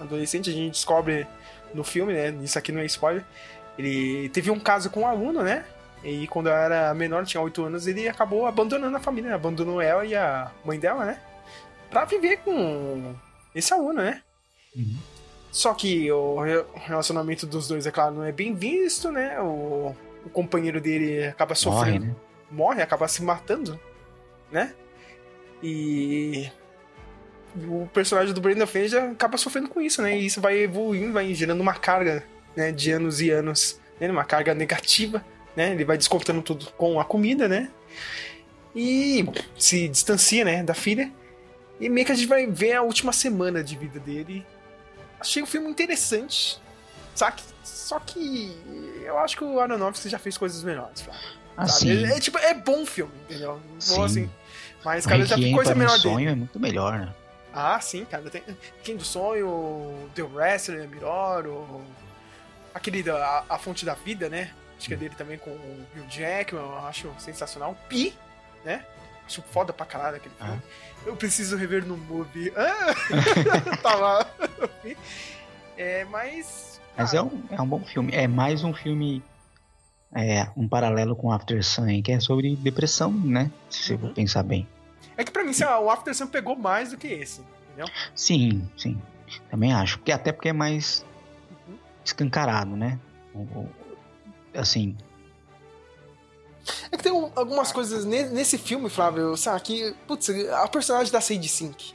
Adolescente, 0.00 0.50
a 0.50 0.52
gente 0.52 0.72
descobre 0.72 1.26
no 1.74 1.82
filme, 1.82 2.12
né? 2.12 2.30
Isso 2.42 2.58
aqui 2.58 2.70
não 2.70 2.80
é 2.80 2.86
spoiler. 2.86 3.24
Ele 3.76 4.28
teve 4.28 4.50
um 4.50 4.60
caso 4.60 4.90
com 4.90 5.00
um 5.00 5.06
aluno, 5.06 5.42
né? 5.42 5.64
E 6.04 6.26
quando 6.28 6.48
ela 6.48 6.58
era 6.58 6.94
menor, 6.94 7.24
tinha 7.24 7.40
8 7.40 7.64
anos, 7.64 7.86
ele 7.86 8.08
acabou 8.08 8.46
abandonando 8.46 8.96
a 8.96 9.00
família, 9.00 9.30
né? 9.30 9.36
abandonou 9.36 9.80
ela 9.80 10.04
e 10.04 10.14
a 10.14 10.50
mãe 10.64 10.78
dela, 10.78 11.04
né? 11.04 11.20
Pra 11.90 12.04
viver 12.04 12.38
com 12.38 13.14
esse 13.54 13.72
aluno, 13.72 14.02
né? 14.02 14.22
Uhum. 14.74 14.96
Só 15.50 15.74
que 15.74 16.10
o 16.10 16.40
relacionamento 16.74 17.46
dos 17.46 17.68
dois, 17.68 17.86
é 17.86 17.90
claro, 17.90 18.14
não 18.14 18.24
é 18.24 18.32
bem 18.32 18.54
visto, 18.54 19.10
né? 19.10 19.38
O, 19.40 19.94
o 20.24 20.30
companheiro 20.30 20.80
dele 20.80 21.26
acaba 21.26 21.54
sofrendo. 21.54 22.06
Morre, 22.06 22.08
né? 22.08 22.16
morre, 22.50 22.82
acaba 22.82 23.06
se 23.06 23.22
matando, 23.22 23.78
né? 24.50 24.74
E 25.62 26.50
o 27.56 27.88
personagem 27.92 28.34
do 28.34 28.40
Brandon 28.40 28.66
Fraser 28.66 29.10
acaba 29.10 29.36
sofrendo 29.36 29.68
com 29.68 29.80
isso, 29.80 30.00
né? 30.02 30.18
E 30.18 30.26
isso 30.26 30.40
vai 30.40 30.58
evoluindo, 30.58 31.12
vai 31.12 31.32
gerando 31.34 31.60
uma 31.60 31.74
carga 31.74 32.24
né, 32.56 32.72
de 32.72 32.90
anos 32.90 33.20
e 33.20 33.30
anos, 33.30 33.78
né? 34.00 34.10
uma 34.10 34.24
carga 34.24 34.54
negativa, 34.54 35.24
né? 35.54 35.72
Ele 35.72 35.84
vai 35.84 35.96
descontando 35.96 36.42
tudo 36.42 36.66
com 36.76 36.98
a 36.98 37.04
comida, 37.04 37.48
né? 37.48 37.70
E 38.74 39.26
se 39.58 39.88
distancia, 39.88 40.44
né, 40.44 40.62
da 40.62 40.74
filha. 40.74 41.12
E 41.78 41.88
meio 41.88 42.06
que 42.06 42.12
a 42.12 42.14
gente 42.14 42.28
vai 42.28 42.46
ver 42.46 42.72
a 42.74 42.82
última 42.82 43.12
semana 43.12 43.62
de 43.62 43.76
vida 43.76 43.98
dele. 43.98 44.46
Achei 45.20 45.42
um 45.42 45.46
filme 45.46 45.68
interessante, 45.68 46.60
sabe? 47.14 47.42
Só 47.62 47.98
que 48.00 48.56
eu 49.04 49.18
acho 49.18 49.36
que 49.36 49.44
o 49.44 49.60
Aronofsky 49.60 50.08
já 50.08 50.18
fez 50.18 50.38
coisas 50.38 50.62
melhores, 50.62 51.04
Assim. 51.54 52.06
É, 52.06 52.16
é, 52.16 52.20
tipo, 52.20 52.38
é 52.38 52.54
bom 52.54 52.86
filme, 52.86 53.12
entendeu? 53.28 53.60
Sim. 53.78 54.02
Assim, 54.02 54.30
mas, 54.82 55.06
cara, 55.06 55.24
já 55.24 55.36
tem 55.36 55.52
coisa 55.52 55.74
melhor 55.74 55.98
sonho 55.98 56.16
dele. 56.16 56.30
é 56.30 56.34
muito 56.34 56.58
melhor, 56.58 56.98
né? 56.98 57.14
Ah, 57.52 57.80
sim, 57.80 58.04
cara. 58.04 58.28
Tem 58.30 58.42
Quem 58.82 58.96
do 58.96 59.04
Sonho, 59.04 60.10
The 60.14 60.22
Wrestler 60.22 60.82
é 60.82 60.86
melhor, 60.86 61.46
o, 61.46 61.82
aquele 62.74 63.02
da 63.02 63.44
a, 63.48 63.58
Fonte 63.58 63.84
da 63.84 63.94
Vida, 63.94 64.28
né? 64.28 64.52
Acho 64.76 64.88
que 64.88 64.94
é 64.94 64.96
dele 64.96 65.14
também 65.16 65.38
com 65.38 65.50
o 65.50 65.86
Hugh 65.94 66.08
Jackman, 66.08 66.62
eu 66.62 66.78
acho 66.78 67.12
sensacional. 67.18 67.76
Pi, 67.88 68.14
né? 68.64 68.84
Acho 69.26 69.42
foda 69.42 69.72
pra 69.72 69.86
caralho 69.86 70.16
aquele 70.16 70.34
filme. 70.34 70.60
Ah. 70.60 71.06
Eu 71.06 71.16
preciso 71.16 71.56
rever 71.56 71.84
no 71.86 71.96
movie. 71.96 72.52
Ah! 72.56 73.76
Tava. 73.82 74.26
é, 75.76 76.04
mas. 76.06 76.80
Mas 76.96 77.14
é 77.14 77.22
um, 77.22 77.42
é 77.50 77.60
um 77.60 77.66
bom 77.66 77.84
filme. 77.84 78.12
É 78.12 78.26
mais 78.26 78.64
um 78.64 78.74
filme. 78.74 79.22
É, 80.14 80.46
um 80.56 80.68
paralelo 80.68 81.16
com 81.16 81.32
After 81.32 81.64
Sun, 81.64 82.02
que 82.02 82.12
é 82.12 82.20
sobre 82.20 82.54
depressão, 82.56 83.10
né? 83.10 83.50
Se 83.70 83.84
você 83.84 83.92
uhum. 83.94 84.00
for 84.00 84.10
pensar 84.10 84.42
bem. 84.42 84.68
É 85.16 85.24
que 85.24 85.30
pra 85.30 85.44
mim, 85.44 85.52
o 85.82 85.90
After 85.90 86.14
Sun 86.14 86.26
pegou 86.26 86.56
mais 86.56 86.90
do 86.90 86.96
que 86.96 87.08
esse, 87.08 87.42
entendeu? 87.66 87.86
Sim, 88.14 88.68
sim. 88.76 89.00
Também 89.50 89.72
acho. 89.72 89.98
Porque, 89.98 90.12
até 90.12 90.32
porque 90.32 90.48
é 90.48 90.52
mais 90.52 91.04
uhum. 91.68 91.76
escancarado, 92.04 92.76
né? 92.76 92.98
Assim, 94.54 94.96
é 96.90 96.96
que 96.96 97.02
tem 97.02 97.12
algumas 97.34 97.72
coisas 97.72 98.04
nesse 98.04 98.56
filme, 98.56 98.88
Flávio, 98.88 99.36
sabe, 99.36 99.60
que, 99.62 99.94
putz, 100.06 100.30
a 100.50 100.68
personagem 100.68 101.12
da 101.12 101.20
Sadie 101.20 101.48
Sink, 101.48 101.94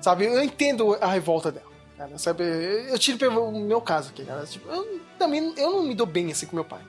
sabe, 0.00 0.26
eu 0.26 0.42
entendo 0.42 0.94
a 1.00 1.06
revolta 1.06 1.50
dela, 1.50 1.66
cara, 1.96 2.18
sabe, 2.18 2.42
eu 2.42 2.98
tiro 2.98 3.18
pelo 3.18 3.50
meu 3.52 3.80
caso 3.80 4.10
aqui, 4.10 4.24
cara, 4.24 4.44
tipo, 4.44 4.68
eu 4.68 5.00
também, 5.18 5.54
eu 5.56 5.70
não 5.70 5.82
me 5.82 5.94
dou 5.94 6.06
bem 6.06 6.30
assim 6.30 6.46
com 6.46 6.56
meu 6.56 6.64
pai, 6.64 6.82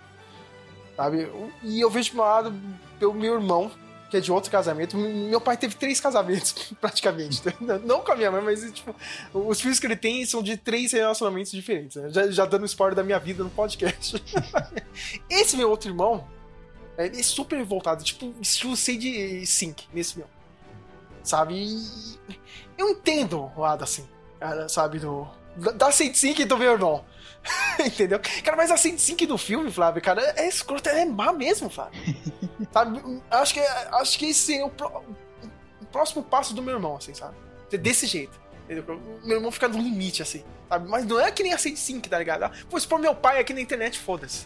sabe, 0.95 1.31
e 1.63 1.79
eu 1.79 1.89
vejo 1.89 2.11
pro 2.11 2.21
lado 2.21 2.53
pelo 2.99 3.13
meu 3.13 3.35
irmão, 3.35 3.71
que 4.09 4.17
é 4.17 4.19
de 4.19 4.31
outro 4.31 4.49
casamento. 4.49 4.97
Meu 4.97 5.39
pai 5.39 5.55
teve 5.55 5.75
três 5.75 5.99
casamentos, 5.99 6.73
praticamente. 6.81 7.41
Não 7.85 8.01
com 8.01 8.11
a 8.11 8.15
minha 8.15 8.31
mãe, 8.31 8.41
mas, 8.41 8.71
tipo, 8.71 8.95
os 9.33 9.61
filhos 9.61 9.79
que 9.79 9.85
ele 9.85 9.95
tem 9.95 10.25
são 10.25 10.41
de 10.41 10.57
três 10.57 10.91
relacionamentos 10.91 11.51
diferentes. 11.51 11.95
Né? 12.01 12.09
Já, 12.09 12.31
já 12.31 12.45
dando 12.45 12.65
spoiler 12.65 12.95
da 12.95 13.03
minha 13.03 13.19
vida 13.19 13.43
no 13.43 13.49
podcast. 13.49 14.21
Esse 15.29 15.55
meu 15.55 15.69
outro 15.69 15.89
irmão, 15.89 16.27
ele 16.97 17.19
é 17.19 17.23
super 17.23 17.63
voltado, 17.63 18.03
tipo, 18.03 18.33
estilo 18.41 18.75
de 18.75 19.45
Sync 19.45 19.87
nesse 19.93 20.15
filme. 20.15 20.29
Sabe? 21.23 21.67
Eu 22.77 22.89
entendo 22.89 23.51
o 23.55 23.61
lado 23.61 23.83
assim, 23.83 24.07
sabe? 24.67 24.99
Do, 24.99 25.27
da 25.75 25.91
Saint 25.91 26.15
Sync 26.15 26.43
do 26.45 26.57
meu 26.57 26.71
irmão. 26.71 27.03
Entendeu? 27.85 28.19
Cara, 28.43 28.57
mas 28.57 28.71
a 28.71 28.77
Saint 28.77 28.97
Sync 28.97 29.25
do 29.25 29.37
filme, 29.37 29.71
Flávio, 29.71 30.01
cara, 30.01 30.21
é 30.35 30.47
escrota, 30.47 30.89
é 30.89 31.05
má 31.05 31.31
mesmo, 31.31 31.69
Flávio. 31.69 31.99
sabe? 32.71 33.01
Acho 33.29 33.53
que, 33.53 33.59
acho 33.59 34.19
que 34.19 34.25
esse 34.27 34.57
é 34.57 34.65
o, 34.65 34.67
o 35.81 35.85
próximo 35.91 36.23
passo 36.23 36.53
do 36.53 36.61
meu 36.61 36.75
irmão, 36.75 36.95
assim, 36.95 37.13
sabe? 37.13 37.35
Desse 37.71 38.07
jeito. 38.07 38.39
Entendeu? 38.65 39.01
Meu 39.23 39.37
irmão 39.37 39.51
fica 39.51 39.67
no 39.67 39.79
limite, 39.79 40.21
assim, 40.21 40.43
sabe? 40.67 40.87
Mas 40.89 41.05
não 41.05 41.19
é 41.19 41.31
que 41.31 41.41
nem 41.41 41.53
a 41.53 41.57
Sync, 41.57 42.07
tá 42.07 42.19
ligado? 42.19 42.51
Pois 42.69 42.85
por 42.85 42.99
meu 42.99 43.15
pai 43.15 43.39
aqui 43.39 43.53
na 43.53 43.61
internet, 43.61 43.97
foda-se. 43.97 44.45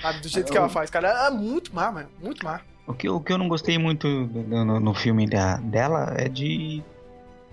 Sabe? 0.00 0.20
Do 0.20 0.28
jeito 0.28 0.48
eu... 0.48 0.52
que 0.52 0.58
ela 0.58 0.68
faz, 0.68 0.90
cara. 0.90 1.26
É 1.26 1.30
muito 1.30 1.74
má, 1.74 1.90
mano. 1.90 2.08
Muito 2.20 2.44
má. 2.44 2.60
O 2.86 2.94
que, 2.94 3.08
o 3.08 3.20
que 3.20 3.32
eu 3.32 3.38
não 3.38 3.48
gostei 3.48 3.78
muito 3.78 4.08
no, 4.08 4.80
no, 4.80 4.94
filme 4.94 5.28
da, 5.28 5.56
dela 5.58 6.14
é 6.18 6.28
de. 6.28 6.82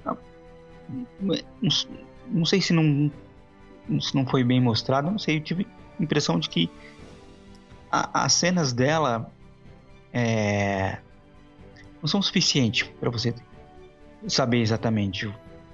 Não, 0.04 0.18
não, 2.32 2.46
sei 2.46 2.62
se 2.62 2.74
não, 2.74 3.12
se 4.02 4.16
não 4.16 4.26
foi 4.26 4.44
bem 4.44 4.62
mostrado, 4.62 5.10
não 5.10 5.20
sei. 5.20 5.38
Eu 5.38 5.42
tive 5.42 5.68
a 6.00 6.04
impressão 6.04 6.40
de 6.40 6.50
que 6.50 6.70
a, 7.92 8.26
as 8.26 8.34
cenas 8.34 8.74
dela 8.74 9.32
é, 10.14 10.98
não 12.02 12.08
são 12.08 12.22
suficientes 12.22 12.90
para 13.00 13.10
você 13.10 13.34
saber 14.28 14.62
exatamente 14.62 15.32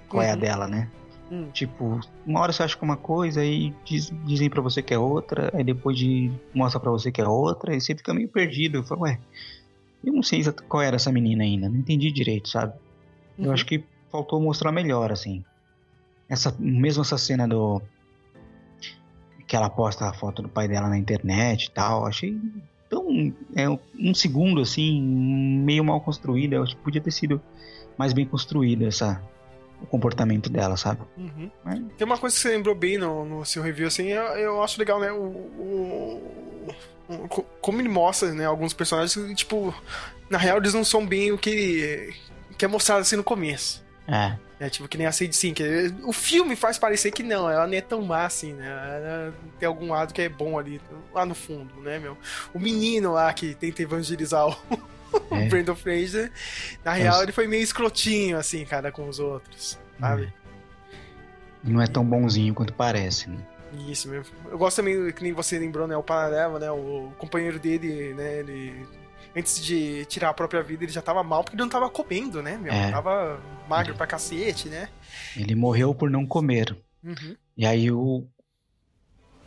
qual 0.07 0.23
uhum. 0.23 0.29
é 0.29 0.31
a 0.31 0.33
uhum. 0.33 0.39
dela, 0.39 0.67
né? 0.67 0.89
Hum. 1.31 1.49
Tipo, 1.51 1.99
uma 2.25 2.41
hora 2.41 2.51
você 2.51 2.63
acha 2.63 2.77
que 2.77 2.83
é 2.83 2.85
uma 2.85 2.97
coisa, 2.97 3.41
aí 3.41 3.73
diz, 3.85 4.11
dizem 4.25 4.49
para 4.49 4.61
você 4.61 4.81
que 4.81 4.93
é 4.93 4.97
outra, 4.97 5.49
aí 5.53 5.63
depois 5.63 5.97
de 5.97 6.31
mostra 6.53 6.79
para 6.79 6.91
você 6.91 7.11
que 7.11 7.21
é 7.21 7.27
outra, 7.27 7.75
e 7.75 7.81
você 7.81 7.95
fica 7.95 8.13
meio 8.13 8.27
perdido. 8.27 8.77
Eu 8.77 8.83
falo, 8.83 9.01
ué, 9.01 9.19
eu 10.03 10.13
não 10.13 10.21
sei 10.21 10.43
qual 10.67 10.83
era 10.83 10.95
essa 10.95 11.11
menina 11.11 11.43
ainda, 11.43 11.69
não 11.69 11.77
entendi 11.77 12.11
direito, 12.11 12.49
sabe? 12.49 12.73
Uhum. 13.37 13.45
Eu 13.45 13.53
acho 13.53 13.65
que 13.65 13.83
faltou 14.11 14.39
mostrar 14.39 14.71
melhor, 14.71 15.11
assim. 15.11 15.43
Essa, 16.29 16.55
mesmo 16.59 17.01
essa 17.01 17.17
cena 17.17 17.47
do. 17.47 17.81
Que 19.53 19.57
ela 19.57 19.69
posta 19.69 20.09
a 20.09 20.13
foto 20.13 20.41
do 20.41 20.49
pai 20.49 20.67
dela 20.67 20.89
na 20.89 20.97
internet 20.97 21.65
e 21.65 21.69
tal, 21.69 22.07
achei 22.07 22.35
tão. 22.89 23.31
É, 23.55 23.69
um 23.99 24.11
segundo, 24.11 24.59
assim, 24.61 24.99
meio 24.99 25.83
mal 25.83 26.01
construída. 26.01 26.55
Eu 26.55 26.63
acho 26.63 26.75
que 26.75 26.81
podia 26.81 26.99
ter 26.99 27.11
sido 27.11 27.39
mais 27.95 28.13
bem 28.13 28.25
construída 28.25 28.87
essa, 28.87 29.21
o 29.79 29.85
comportamento 29.85 30.49
dela, 30.49 30.75
sabe? 30.75 31.01
Uhum. 31.15 31.51
Tem 31.95 32.03
uma 32.03 32.17
coisa 32.17 32.35
que 32.35 32.41
você 32.41 32.49
lembrou 32.49 32.73
bem 32.73 32.97
no, 32.97 33.25
no 33.25 33.45
seu 33.45 33.61
review, 33.61 33.85
assim, 33.85 34.07
eu, 34.07 34.23
eu 34.23 34.63
acho 34.63 34.79
legal, 34.79 34.99
né? 34.99 35.11
O, 35.11 35.21
o, 35.21 36.21
o, 37.07 37.27
como 37.61 37.79
ele 37.79 37.89
mostra, 37.89 38.33
né? 38.33 38.47
Alguns 38.47 38.73
personagens, 38.73 39.15
tipo, 39.37 39.71
na 40.31 40.39
real 40.39 40.57
eles 40.57 40.73
não 40.73 40.83
são 40.83 41.05
bem 41.05 41.31
o 41.31 41.37
que, 41.37 42.11
que 42.57 42.65
é 42.65 42.67
mostrado 42.67 43.01
assim 43.01 43.17
no 43.17 43.23
começo. 43.23 43.85
É. 44.07 44.35
É 44.63 44.69
tipo 44.69 44.87
que 44.87 44.97
nem 44.97 45.05
a 45.05 45.11
Sadie 45.11 45.33
Sink. 45.33 45.61
O 46.03 46.13
filme 46.13 46.55
faz 46.55 46.77
parecer 46.77 47.11
que 47.11 47.21
não, 47.21 47.49
ela 47.49 47.67
não 47.67 47.73
é 47.73 47.81
tão 47.81 48.01
má 48.01 48.25
assim, 48.25 48.53
né? 48.53 48.65
Ela 48.65 49.33
tem 49.59 49.67
algum 49.67 49.91
lado 49.91 50.13
que 50.13 50.21
é 50.21 50.29
bom 50.29 50.57
ali, 50.57 50.79
lá 51.13 51.25
no 51.25 51.35
fundo, 51.35 51.81
né, 51.81 51.99
meu? 51.99 52.17
O 52.53 52.59
menino 52.59 53.11
lá 53.11 53.33
que 53.33 53.53
tenta 53.55 53.81
evangelizar 53.81 54.47
o, 54.47 54.55
é. 55.31 55.47
o 55.47 55.49
Brandon 55.51 55.75
Fraser, 55.75 56.31
na 56.81 56.93
real, 56.93 57.21
ele 57.21 57.33
foi 57.33 57.45
meio 57.45 57.61
escrotinho, 57.61 58.37
assim, 58.37 58.63
cara, 58.63 58.89
com 58.89 59.09
os 59.09 59.19
outros, 59.19 59.77
sabe? 59.99 60.33
Não 61.61 61.81
é 61.81 61.85
tão 61.87 62.05
bonzinho 62.05 62.53
quanto 62.53 62.71
parece, 62.71 63.29
né? 63.29 63.39
Isso 63.89 64.07
mesmo. 64.07 64.33
Eu 64.49 64.57
gosto 64.57 64.77
também, 64.77 65.11
que 65.11 65.23
nem 65.23 65.33
você 65.33 65.59
lembrou, 65.59 65.85
né? 65.87 65.97
O 65.97 66.03
Paralelo, 66.03 66.57
né? 66.57 66.71
O 66.71 67.11
companheiro 67.17 67.59
dele, 67.59 68.13
né? 68.13 68.39
Ele. 68.39 68.87
Antes 69.35 69.63
de 69.63 70.05
tirar 70.05 70.29
a 70.29 70.33
própria 70.33 70.61
vida, 70.61 70.83
ele 70.83 70.91
já 70.91 71.01
tava 71.01 71.23
mal 71.23 71.43
porque 71.43 71.55
ele 71.55 71.63
não 71.63 71.69
tava 71.69 71.89
comendo, 71.89 72.41
né? 72.41 72.57
Meu? 72.57 72.71
É. 72.71 72.91
Tava 72.91 73.39
magro 73.67 73.91
ele... 73.91 73.97
pra 73.97 74.05
cacete, 74.05 74.69
né? 74.69 74.89
Ele 75.35 75.55
morreu 75.55 75.93
por 75.95 76.09
não 76.09 76.25
comer. 76.25 76.77
Uhum. 77.03 77.35
E 77.57 77.65
aí 77.65 77.91
o. 77.91 78.27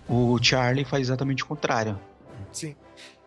O 0.09 0.39
Charlie 0.41 0.85
faz 0.85 1.03
exatamente 1.03 1.43
o 1.43 1.47
contrário. 1.47 1.99
Sim. 2.53 2.77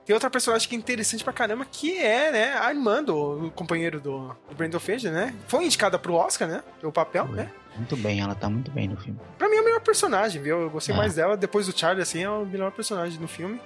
Tem 0.06 0.14
outra 0.14 0.30
personagem 0.30 0.68
que 0.68 0.76
é 0.76 0.80
interessante 0.80 1.24
pra 1.24 1.32
caramba, 1.32 1.66
que 1.70 1.98
é, 1.98 2.32
né, 2.32 2.58
a 2.58 2.72
irmã 2.74 3.04
do 3.04 3.52
companheiro 3.54 4.00
do, 4.00 4.36
do 4.50 4.56
Brandon 4.56 4.80
Fraser, 4.80 5.12
né? 5.12 5.36
Foi 5.48 5.64
indicada 5.64 6.00
pro 6.00 6.16
Oscar, 6.16 6.48
né? 6.48 6.64
Pelo 6.80 6.92
papel, 6.92 7.28
Foi. 7.28 7.36
né? 7.36 7.52
Muito 7.76 7.96
bem, 7.96 8.20
ela 8.20 8.34
tá 8.34 8.50
muito 8.50 8.72
bem 8.72 8.88
no 8.88 8.98
filme. 8.98 9.20
Pra 9.38 9.48
mim 9.48 9.58
é 9.58 9.60
a 9.60 9.64
melhor 9.64 9.82
personagem, 9.82 10.42
viu? 10.42 10.62
Eu 10.62 10.70
gostei 10.70 10.96
é. 10.96 10.98
mais 10.98 11.14
dela. 11.14 11.38
Depois 11.38 11.68
do 11.68 11.78
Charlie, 11.78 12.02
assim, 12.02 12.24
é 12.24 12.30
o 12.30 12.44
melhor 12.44 12.72
personagem 12.72 13.20
no 13.20 13.28
filme. 13.28 13.62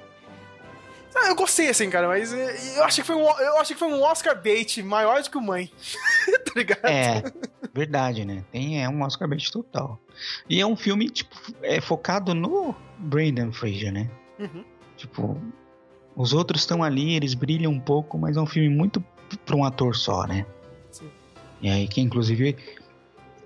Ah, 1.15 1.27
eu 1.27 1.35
gostei, 1.35 1.69
assim, 1.69 1.89
cara, 1.89 2.07
mas 2.07 2.33
eh, 2.33 2.77
eu 2.77 2.83
achei 2.83 3.03
que 3.03 3.07
foi 3.07 3.15
um, 3.15 3.21
eu 3.21 3.57
achei 3.57 3.75
que 3.75 3.79
foi 3.79 3.87
um 3.87 4.01
Oscar 4.01 4.41
bait 4.41 4.81
maior 4.81 5.21
do 5.21 5.29
que 5.29 5.37
o 5.37 5.41
Mãe. 5.41 5.71
tá 6.45 6.51
ligado? 6.55 6.85
É, 6.85 7.23
verdade, 7.73 8.25
né? 8.25 8.43
Tem, 8.51 8.83
é 8.83 8.89
um 8.89 9.01
Oscar 9.03 9.27
bait 9.27 9.51
total. 9.51 9.99
E 10.49 10.59
é 10.59 10.65
um 10.65 10.75
filme, 10.75 11.09
tipo, 11.09 11.35
é 11.61 11.79
focado 11.79 12.33
no 12.33 12.75
Brandon 12.97 13.51
Fraser, 13.51 13.91
né? 13.91 14.09
Uhum. 14.39 14.63
Tipo, 14.97 15.39
os 16.15 16.33
outros 16.33 16.61
estão 16.61 16.83
ali, 16.83 17.15
eles 17.15 17.33
brilham 17.33 17.71
um 17.71 17.79
pouco, 17.79 18.17
mas 18.17 18.37
é 18.37 18.41
um 18.41 18.45
filme 18.45 18.69
muito 18.69 19.03
para 19.45 19.55
um 19.55 19.63
ator 19.63 19.95
só, 19.95 20.25
né? 20.25 20.45
Sim. 20.91 21.09
E 21.61 21.69
aí 21.69 21.87
que 21.87 22.01
inclusive 22.01 22.55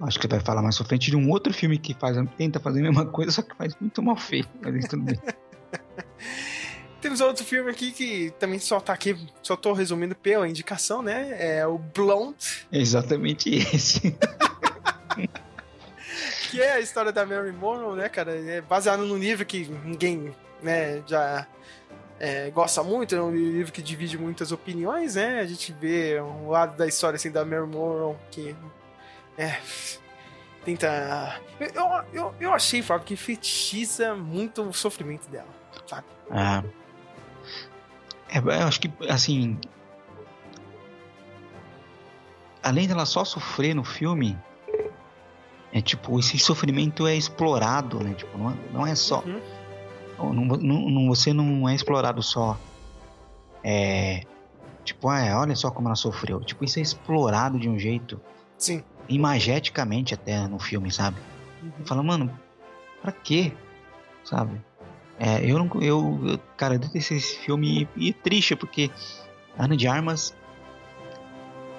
acho 0.01 0.19
que 0.19 0.27
vai 0.27 0.39
falar 0.39 0.61
mais 0.61 0.77
pra 0.77 0.85
frente 0.85 1.09
de 1.09 1.15
um 1.15 1.29
outro 1.29 1.53
filme 1.53 1.77
que 1.77 1.93
faz, 1.93 2.17
tenta 2.37 2.59
fazer 2.59 2.79
a 2.79 2.83
mesma 2.83 3.05
coisa, 3.05 3.31
só 3.31 3.41
que 3.41 3.55
faz 3.55 3.75
muito 3.79 4.01
mal 4.01 4.15
feito, 4.15 4.49
mas 4.61 4.87
tudo 4.87 5.03
bem. 5.03 5.19
Temos 7.01 7.21
outro 7.21 7.45
filme 7.45 7.69
aqui 7.69 7.91
que 7.91 8.33
também 8.39 8.59
só 8.59 8.79
tá 8.79 8.93
aqui, 8.93 9.15
só 9.43 9.55
tô 9.55 9.73
resumindo 9.73 10.15
pela 10.15 10.47
indicação, 10.47 11.01
né? 11.01 11.35
É 11.39 11.67
o 11.67 11.77
Blonde. 11.77 12.67
Exatamente 12.71 13.53
esse. 13.53 14.17
que 16.49 16.61
é 16.61 16.73
a 16.73 16.79
história 16.79 17.11
da 17.11 17.25
Mary 17.25 17.51
Monroe, 17.51 17.97
né, 17.97 18.09
cara? 18.09 18.35
É 18.35 18.61
baseado 18.61 19.05
no 19.05 19.15
livro 19.15 19.45
que 19.45 19.65
ninguém, 19.85 20.33
né, 20.61 21.03
já 21.05 21.45
é, 22.19 22.49
gosta 22.49 22.83
muito, 22.83 23.15
é 23.15 23.21
um 23.21 23.31
livro 23.31 23.71
que 23.71 23.81
divide 23.81 24.17
muitas 24.17 24.51
opiniões, 24.51 25.15
né? 25.15 25.39
A 25.39 25.45
gente 25.45 25.71
vê 25.73 26.19
um 26.19 26.49
lado 26.49 26.75
da 26.75 26.87
história 26.87 27.17
assim 27.17 27.31
da 27.31 27.45
Mary 27.45 27.67
Monroe 27.67 28.15
que 28.31 28.55
é, 29.37 29.59
tenta. 30.65 31.39
Eu, 31.59 31.85
eu, 32.11 32.35
eu 32.39 32.53
achei, 32.53 32.81
Fábio, 32.81 33.05
que 33.05 33.15
fetichiza 33.15 34.15
muito 34.15 34.63
o 34.63 34.73
sofrimento 34.73 35.29
dela, 35.29 35.49
sabe? 35.85 36.07
Ah. 36.31 36.63
É, 38.29 38.39
eu 38.39 38.67
acho 38.67 38.81
que, 38.81 38.91
assim. 39.09 39.57
Além 42.61 42.87
dela 42.87 43.05
só 43.05 43.23
sofrer 43.23 43.73
no 43.73 43.83
filme, 43.83 44.37
é 45.71 45.81
tipo, 45.81 46.19
esse 46.19 46.37
sofrimento 46.37 47.07
é 47.07 47.15
explorado, 47.15 48.03
né? 48.03 48.13
Tipo, 48.13 48.37
não 48.37 48.51
é, 48.51 48.53
não 48.73 48.87
é 48.87 48.95
só. 48.95 49.19
Uhum 49.19 49.39
não, 50.17 50.33
não, 50.33 50.89
não, 50.89 51.07
você 51.07 51.33
não 51.33 51.67
é 51.69 51.75
explorado 51.75 52.21
só. 52.23 52.57
É. 53.63 54.23
Tipo, 54.83 55.09
ah, 55.09 55.39
olha 55.39 55.55
só 55.55 55.69
como 55.69 55.87
ela 55.87 55.95
sofreu. 55.95 56.39
Tipo, 56.41 56.63
isso 56.63 56.79
é 56.79 56.81
explorado 56.81 57.59
de 57.59 57.69
um 57.69 57.77
jeito. 57.77 58.19
Sim. 58.57 58.83
Imageticamente 59.07 60.13
até 60.13 60.47
no 60.47 60.59
filme, 60.59 60.91
sabe? 60.91 61.17
Uhum. 61.61 61.85
Fala, 61.85 62.01
mano, 62.01 62.39
pra 63.01 63.11
quê? 63.11 63.51
sabe? 64.23 64.61
É, 65.19 65.43
eu 65.43 65.57
não. 65.57 65.81
Eu, 65.81 66.39
cara, 66.55 66.75
eu 66.75 66.79
detestei 66.79 67.17
esse 67.17 67.37
filme 67.37 67.87
e, 67.95 68.07
e 68.07 68.09
é 68.09 68.13
triste, 68.13 68.55
porque 68.55 68.91
Ana 69.57 69.75
de 69.75 69.87
Armas 69.87 70.35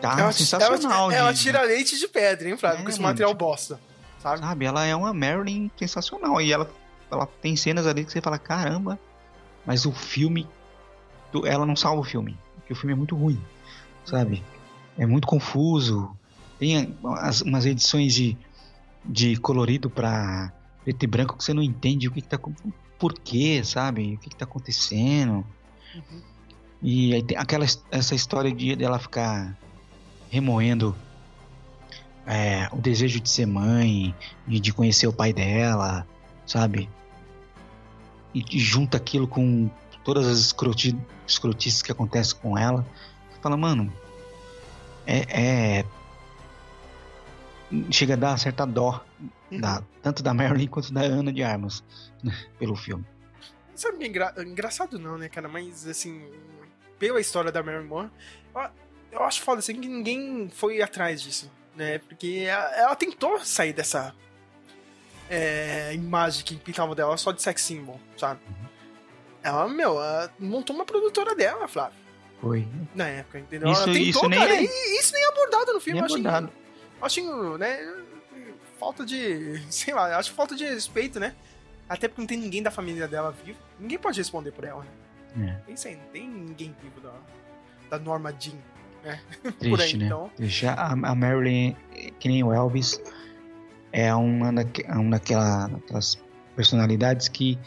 tá 0.00 0.18
ela, 0.18 0.32
sensacional. 0.32 1.10
Ela, 1.10 1.20
ela 1.20 1.34
tira 1.34 1.62
leite 1.62 1.98
de 1.98 2.08
pedra, 2.08 2.48
hein, 2.48 2.56
Flávio? 2.56 2.80
É, 2.80 2.82
com 2.82 2.88
esse 2.88 3.00
material 3.00 3.30
tipo, 3.30 3.44
bosta. 3.44 3.80
Sabe? 4.20 4.40
sabe? 4.40 4.64
Ela 4.64 4.84
é 4.84 4.94
uma 4.94 5.14
Marilyn 5.14 5.70
sensacional. 5.76 6.40
E 6.40 6.52
ela, 6.52 6.68
ela 7.10 7.26
tem 7.40 7.54
cenas 7.54 7.86
ali 7.86 8.04
que 8.04 8.10
você 8.10 8.20
fala, 8.20 8.38
caramba, 8.38 8.98
mas 9.64 9.86
o 9.86 9.92
filme. 9.92 10.48
Ela 11.44 11.64
não 11.64 11.76
salva 11.76 12.00
o 12.00 12.04
filme. 12.04 12.36
Porque 12.56 12.72
o 12.72 12.76
filme 12.76 12.92
é 12.92 12.96
muito 12.96 13.14
ruim. 13.14 13.40
Sabe? 14.04 14.42
É 14.96 15.06
muito 15.06 15.28
confuso. 15.28 16.10
Tem 16.58 16.96
as, 17.18 17.42
umas 17.42 17.66
edições 17.66 18.12
de, 18.14 18.36
de 19.04 19.36
colorido 19.36 19.88
pra 19.88 20.52
preto 20.82 21.04
e 21.04 21.06
branco 21.06 21.36
que 21.36 21.44
você 21.44 21.54
não 21.54 21.62
entende 21.62 22.08
o 22.08 22.10
que, 22.10 22.20
que 22.20 22.28
tá 22.28 22.38
por 22.98 23.14
quê, 23.14 23.62
sabe? 23.64 24.14
O 24.14 24.18
que, 24.18 24.30
que 24.30 24.36
tá 24.36 24.44
acontecendo. 24.44 25.44
Uhum. 25.94 26.22
E 26.82 27.14
aí 27.14 27.22
tem 27.22 27.36
aquela 27.36 27.64
essa 27.90 28.14
história 28.14 28.52
de 28.52 28.76
dela 28.76 28.98
ficar 28.98 29.56
remoendo 30.30 30.94
é, 32.26 32.68
o 32.72 32.76
desejo 32.76 33.20
de 33.20 33.28
ser 33.28 33.46
mãe 33.46 34.14
e 34.46 34.60
de 34.60 34.72
conhecer 34.72 35.06
o 35.06 35.12
pai 35.12 35.32
dela, 35.32 36.06
sabe? 36.46 36.88
E, 38.34 38.44
e 38.50 38.58
junta 38.58 38.96
aquilo 38.96 39.26
com 39.26 39.70
todas 40.04 40.26
as 40.26 40.38
escroti, 40.38 40.96
escrotices 41.26 41.82
que 41.82 41.90
acontecem 41.90 42.36
com 42.38 42.56
ela. 42.56 42.86
Fala, 43.40 43.56
mano, 43.56 43.92
é, 45.06 45.80
é, 45.80 45.84
chega 47.90 48.14
a 48.14 48.16
dar 48.16 48.38
certa 48.38 48.66
dó. 48.66 49.02
Da, 49.50 49.82
tanto 50.02 50.22
da 50.22 50.34
Marilyn 50.34 50.68
quanto 50.68 50.92
da 50.92 51.00
Ana 51.00 51.32
de 51.32 51.42
Armas 51.42 51.82
né, 52.22 52.32
pelo 52.58 52.76
filme. 52.76 53.04
Sabe, 53.74 54.06
engra 54.06 54.34
engraçado 54.38 54.98
não, 54.98 55.16
né, 55.16 55.28
cara? 55.28 55.48
Mas, 55.48 55.86
assim, 55.86 56.28
pela 56.98 57.20
história 57.20 57.52
da 57.52 57.62
Marilyn 57.62 57.86
Monroe, 57.86 58.10
eu, 58.54 58.70
eu 59.12 59.22
acho 59.24 59.40
foda, 59.42 59.60
assim, 59.60 59.80
que 59.80 59.88
ninguém 59.88 60.50
foi 60.52 60.82
atrás 60.82 61.22
disso, 61.22 61.50
né? 61.76 61.98
Porque 61.98 62.44
ela, 62.48 62.76
ela 62.76 62.96
tentou 62.96 63.38
sair 63.38 63.72
dessa 63.72 64.14
é, 65.30 65.94
imagem 65.94 66.44
que 66.44 66.56
pintavam 66.56 66.94
dela 66.94 67.16
só 67.16 67.30
de 67.32 67.40
sex 67.40 67.62
symbol, 67.62 68.00
sabe? 68.16 68.40
Uhum. 68.48 68.68
Ela, 69.42 69.68
meu, 69.68 69.92
ela 69.92 70.32
montou 70.38 70.74
uma 70.74 70.84
produtora 70.84 71.34
dela, 71.34 71.68
Flávio. 71.68 71.98
Foi. 72.40 72.66
Na 72.94 73.06
época, 73.06 73.38
entendeu? 73.38 73.70
Isso, 73.70 73.82
ela 73.82 73.92
tentou, 73.92 74.08
isso 74.08 74.28
nem 74.28 74.38
cara, 74.38 74.54
é... 74.54 74.62
e 74.62 74.98
isso 74.98 75.12
nem 75.12 75.24
é 75.24 75.28
abordado 75.28 75.72
no 75.72 75.80
filme, 75.80 76.00
nem 76.00 76.08
eu 76.08 76.14
abordado. 76.14 76.52
Acho, 77.00 77.20
acho, 77.20 77.58
né, 77.58 77.78
falta 78.78 79.04
de, 79.04 79.60
sei 79.70 79.94
lá, 79.94 80.16
acho 80.16 80.32
falta 80.32 80.54
de 80.54 80.64
respeito, 80.64 81.18
né? 81.18 81.34
Até 81.88 82.06
porque 82.06 82.20
não 82.20 82.26
tem 82.26 82.38
ninguém 82.38 82.62
da 82.62 82.70
família 82.70 83.08
dela 83.08 83.34
vivo. 83.44 83.58
Ninguém 83.78 83.98
pode 83.98 84.18
responder 84.18 84.52
por 84.52 84.64
ela, 84.64 84.84
né? 85.36 85.60
É. 85.68 85.74
Tem, 85.74 85.96
não 85.96 86.04
tem 86.12 86.28
ninguém 86.28 86.74
vivo 86.82 87.00
da, 87.00 87.12
da 87.90 87.98
Norma 87.98 88.34
Jean, 88.38 88.56
né? 89.04 89.20
Triste, 89.58 89.68
por 89.68 89.80
aí, 89.80 89.96
né? 89.96 90.06
então. 90.06 90.30
Triste. 90.36 90.66
A, 90.66 90.92
a 90.92 91.14
Marilyn, 91.14 91.74
que 92.18 92.28
nem 92.28 92.42
o 92.42 92.52
Elvis, 92.52 93.00
é 93.92 94.14
uma, 94.14 94.52
daque, 94.52 94.84
uma 94.88 95.18
daquela, 95.18 95.68
daquelas 95.68 96.18
personalidades 96.54 97.28
que 97.28 97.58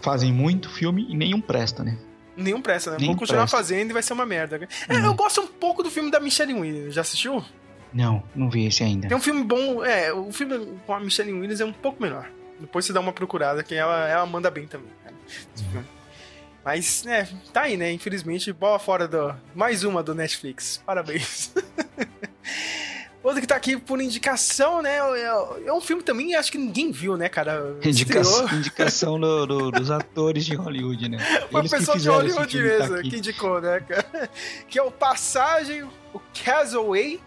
fazem 0.00 0.32
muito 0.32 0.68
filme 0.68 1.06
e 1.08 1.16
nenhum 1.16 1.40
presta, 1.40 1.84
né? 1.84 1.96
Nenhum 2.36 2.62
presta, 2.62 2.92
né? 2.92 2.96
Nenhum 2.98 3.12
Vou 3.12 3.20
continuar 3.20 3.42
presta. 3.42 3.56
fazendo 3.56 3.90
e 3.90 3.92
vai 3.92 4.02
ser 4.02 4.14
uma 4.14 4.26
merda. 4.26 4.68
É, 4.88 4.96
uhum. 4.96 5.04
Eu 5.04 5.14
gosto 5.14 5.42
um 5.42 5.46
pouco 5.46 5.82
do 5.82 5.90
filme 5.90 6.10
da 6.10 6.18
Michelle 6.18 6.54
Williams. 6.54 6.94
Já 6.94 7.02
assistiu? 7.02 7.44
Não, 7.92 8.22
não 8.34 8.48
vi 8.48 8.66
esse 8.66 8.82
ainda. 8.82 9.08
Tem 9.08 9.16
um 9.16 9.20
filme 9.20 9.44
bom. 9.44 9.84
É, 9.84 10.12
o 10.12 10.32
filme 10.32 10.78
com 10.86 10.94
a 10.94 11.00
Michelle 11.00 11.32
Williams 11.32 11.60
é 11.60 11.64
um 11.64 11.72
pouco 11.72 12.02
melhor. 12.02 12.28
Depois 12.58 12.84
você 12.84 12.92
dá 12.92 13.00
uma 13.00 13.12
procurada, 13.12 13.62
que 13.62 13.74
ela, 13.74 14.08
ela 14.08 14.24
manda 14.24 14.50
bem 14.50 14.66
também, 14.66 14.90
cara. 15.02 15.16
Uhum. 15.74 15.84
Mas, 16.64 17.02
né, 17.02 17.28
tá 17.52 17.62
aí, 17.62 17.76
né? 17.76 17.90
Infelizmente, 17.90 18.52
bola 18.52 18.78
fora 18.78 19.08
do. 19.08 19.34
Mais 19.54 19.82
uma 19.82 20.02
do 20.02 20.14
Netflix. 20.14 20.80
Parabéns. 20.86 21.52
Outro 23.22 23.40
que 23.40 23.46
tá 23.46 23.54
aqui 23.54 23.76
por 23.76 24.00
indicação, 24.00 24.82
né? 24.82 24.96
É, 24.96 25.66
é 25.66 25.72
um 25.72 25.80
filme 25.80 26.02
também, 26.02 26.34
acho 26.34 26.50
que 26.50 26.58
ninguém 26.58 26.90
viu, 26.90 27.16
né, 27.16 27.28
cara? 27.28 27.76
Indicação, 27.84 28.48
indicação 28.52 29.20
do, 29.20 29.46
do, 29.46 29.70
dos 29.70 29.90
atores 29.92 30.44
de 30.44 30.56
Hollywood, 30.56 31.08
né? 31.08 31.18
Uma 31.50 31.62
pessoa 31.62 31.96
de 31.96 32.08
Hollywood 32.08 32.56
tá 32.56 32.62
mesmo 32.62 32.96
tá 32.96 33.02
que 33.02 33.16
indicou, 33.16 33.60
né, 33.60 33.78
cara? 33.80 34.28
Que 34.68 34.76
é 34.76 34.82
o 34.82 34.90
Passagem, 34.90 35.84
o 36.12 36.20
Castaway. 36.44 37.20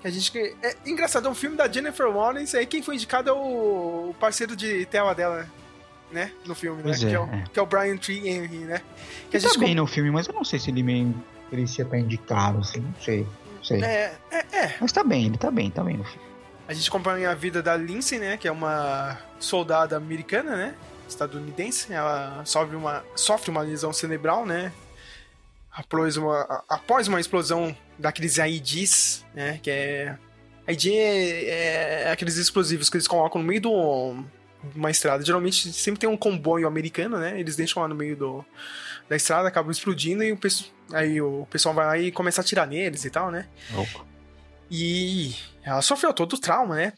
Que 0.00 0.08
a 0.08 0.10
gente. 0.10 0.38
É 0.62 0.76
engraçado, 0.86 1.28
é 1.28 1.30
um 1.30 1.34
filme 1.34 1.56
da 1.56 1.70
Jennifer 1.70 2.08
Lawrence. 2.08 2.56
Aí 2.56 2.66
quem 2.66 2.82
foi 2.82 2.94
indicado 2.94 3.30
é 3.30 3.32
o 3.32 4.14
parceiro 4.18 4.56
de 4.56 4.86
tela 4.86 5.14
dela, 5.14 5.46
né? 6.10 6.32
No 6.46 6.54
filme, 6.54 6.82
né? 6.82 6.92
É, 6.92 6.96
que, 6.96 7.06
é 7.06 7.20
o, 7.20 7.24
é. 7.24 7.44
que 7.52 7.58
é 7.58 7.62
o 7.62 7.66
Brian 7.66 7.96
Tree 7.96 8.28
Henry, 8.28 8.58
né? 8.58 8.82
Que 9.30 9.36
a 9.36 9.40
gente 9.40 9.52
tá 9.52 9.60
bem 9.60 9.74
no 9.74 9.86
filme, 9.86 10.10
mas 10.10 10.26
eu 10.26 10.34
não 10.34 10.44
sei 10.44 10.58
se 10.58 10.70
ele 10.70 10.82
merecia 11.50 11.84
estar 11.84 11.98
indicado, 11.98 12.58
assim, 12.58 12.80
não 12.80 12.94
sei 13.00 13.26
sei. 13.62 13.82
É, 13.82 14.14
é, 14.30 14.38
é. 14.52 14.76
Mas 14.80 14.92
tá 14.92 15.04
bem, 15.04 15.26
ele 15.26 15.38
tá 15.38 15.50
bem, 15.50 15.70
tá 15.70 15.82
bem 15.82 15.96
no 15.96 16.04
filme. 16.04 16.28
A 16.66 16.72
gente 16.72 16.88
acompanha 16.88 17.30
a 17.30 17.34
vida 17.34 17.62
da 17.62 17.76
Lindsay, 17.76 18.18
né? 18.18 18.36
Que 18.36 18.48
é 18.48 18.52
uma 18.52 19.18
soldada 19.38 19.96
americana, 19.96 20.56
né? 20.56 20.74
Estadunidense. 21.08 21.92
Ela 21.92 22.42
sofre 22.44 22.76
uma, 22.76 23.04
sofre 23.14 23.50
uma 23.50 23.62
lesão 23.62 23.92
cerebral, 23.92 24.46
né? 24.46 24.72
Após 25.72 26.16
uma, 26.16 26.64
após 26.68 27.08
uma 27.08 27.20
explosão 27.20 27.76
daqueles 28.00 28.38
IEDs, 28.38 29.24
né? 29.34 29.60
Que 29.62 29.70
é. 29.70 30.18
ID 30.68 30.86
é, 30.86 32.02
é 32.04 32.10
aqueles 32.10 32.36
explosivos 32.36 32.88
que 32.88 32.96
eles 32.96 33.08
colocam 33.08 33.40
no 33.40 33.46
meio 33.46 33.60
do 33.60 34.24
uma 34.74 34.90
estrada. 34.90 35.24
Geralmente 35.24 35.72
sempre 35.72 36.00
tem 36.00 36.08
um 36.08 36.16
comboio 36.16 36.66
americano, 36.66 37.18
né? 37.18 37.38
Eles 37.38 37.56
deixam 37.56 37.82
lá 37.82 37.88
no 37.88 37.94
meio 37.94 38.16
do, 38.16 38.44
da 39.08 39.16
estrada, 39.16 39.48
acabam 39.48 39.70
explodindo 39.70 40.22
e 40.22 40.32
o, 40.32 40.38
aí 40.92 41.20
o 41.20 41.46
pessoal 41.50 41.74
vai 41.74 41.86
lá 41.86 41.98
e 41.98 42.12
começa 42.12 42.40
a 42.40 42.42
atirar 42.42 42.66
neles 42.66 43.04
e 43.04 43.10
tal, 43.10 43.30
né? 43.30 43.48
Opa. 43.74 44.04
E 44.70 45.34
ela 45.62 45.82
sofreu 45.82 46.12
todo 46.12 46.34
o 46.34 46.38
trauma, 46.38 46.76
né? 46.76 46.92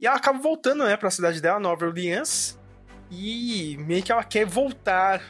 E 0.00 0.06
ela 0.06 0.16
acaba 0.16 0.38
voltando, 0.38 0.84
né, 0.84 0.96
pra 0.96 1.10
cidade 1.10 1.40
dela, 1.40 1.60
Nova 1.60 1.86
Orleans. 1.86 2.58
E 3.10 3.76
meio 3.80 4.02
que 4.02 4.10
ela 4.10 4.24
quer 4.24 4.46
voltar 4.46 5.22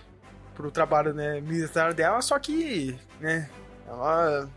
pro 0.54 0.70
trabalho 0.70 1.12
né, 1.12 1.40
militar 1.40 1.92
dela, 1.92 2.22
só 2.22 2.38
que, 2.38 2.96
né, 3.20 3.50
ela 3.92 4.50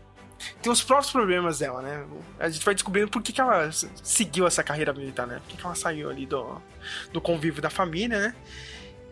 tem 0.60 0.70
os 0.70 0.82
próprios 0.82 1.10
problemas 1.10 1.58
dela, 1.58 1.80
né? 1.80 2.04
A 2.38 2.48
gente 2.48 2.64
vai 2.64 2.74
descobrindo 2.74 3.08
por 3.08 3.22
que, 3.22 3.32
que 3.32 3.40
ela 3.40 3.70
seguiu 4.02 4.46
essa 4.46 4.62
carreira 4.62 4.92
militar, 4.92 5.26
né? 5.26 5.36
Por 5.36 5.48
que, 5.48 5.56
que 5.56 5.64
ela 5.64 5.74
saiu 5.74 6.10
ali 6.10 6.26
do, 6.26 6.60
do 7.12 7.20
convívio 7.20 7.62
da 7.62 7.70
família, 7.70 8.18
né? 8.18 8.34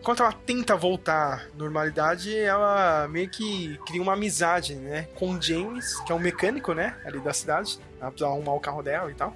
enquanto 0.05 0.21
ela 0.21 0.31
tenta 0.31 0.75
voltar 0.75 1.47
à 1.51 1.57
normalidade, 1.57 2.37
ela 2.37 3.07
meio 3.07 3.27
que 3.27 3.75
cria 3.87 3.99
uma 3.99 4.13
amizade, 4.13 4.75
né? 4.75 5.07
Com 5.15 5.31
o 5.31 5.41
James, 5.41 5.99
que 6.01 6.11
é 6.11 6.15
um 6.15 6.19
mecânico, 6.19 6.75
né? 6.75 6.95
Ali 7.03 7.19
da 7.19 7.33
cidade. 7.33 7.79
Ela 7.99 8.11
precisa 8.11 8.29
arrumar 8.29 8.53
o 8.53 8.59
carro 8.59 8.83
dela 8.83 9.09
e 9.09 9.15
tal. 9.15 9.35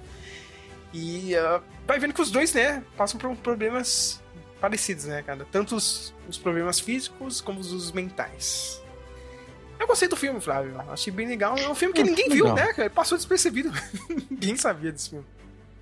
E 0.94 1.34
uh, 1.34 1.60
vai 1.88 1.98
vendo 1.98 2.14
que 2.14 2.22
os 2.22 2.30
dois, 2.30 2.54
né? 2.54 2.84
Passam 2.96 3.18
por 3.18 3.34
problemas 3.38 4.22
parecidos, 4.60 5.06
né, 5.06 5.22
cara? 5.22 5.44
Tanto 5.50 5.74
os, 5.74 6.14
os 6.28 6.38
problemas 6.38 6.78
físicos 6.78 7.40
como 7.40 7.58
os 7.58 7.90
mentais. 7.90 8.79
Eu 9.80 9.86
gostei 9.86 10.06
do 10.06 10.16
filme, 10.16 10.40
Flávio. 10.40 10.78
Achei 10.90 11.10
bem 11.10 11.26
legal. 11.26 11.56
É 11.56 11.68
um 11.68 11.74
filme 11.74 11.94
que 11.94 12.02
é, 12.02 12.04
ninguém 12.04 12.28
legal. 12.28 12.48
viu, 12.48 12.54
né, 12.54 12.72
cara? 12.74 12.90
Passou 12.90 13.16
despercebido. 13.16 13.72
ninguém 14.30 14.54
sabia 14.54 14.92
desse 14.92 15.10
filme. 15.10 15.24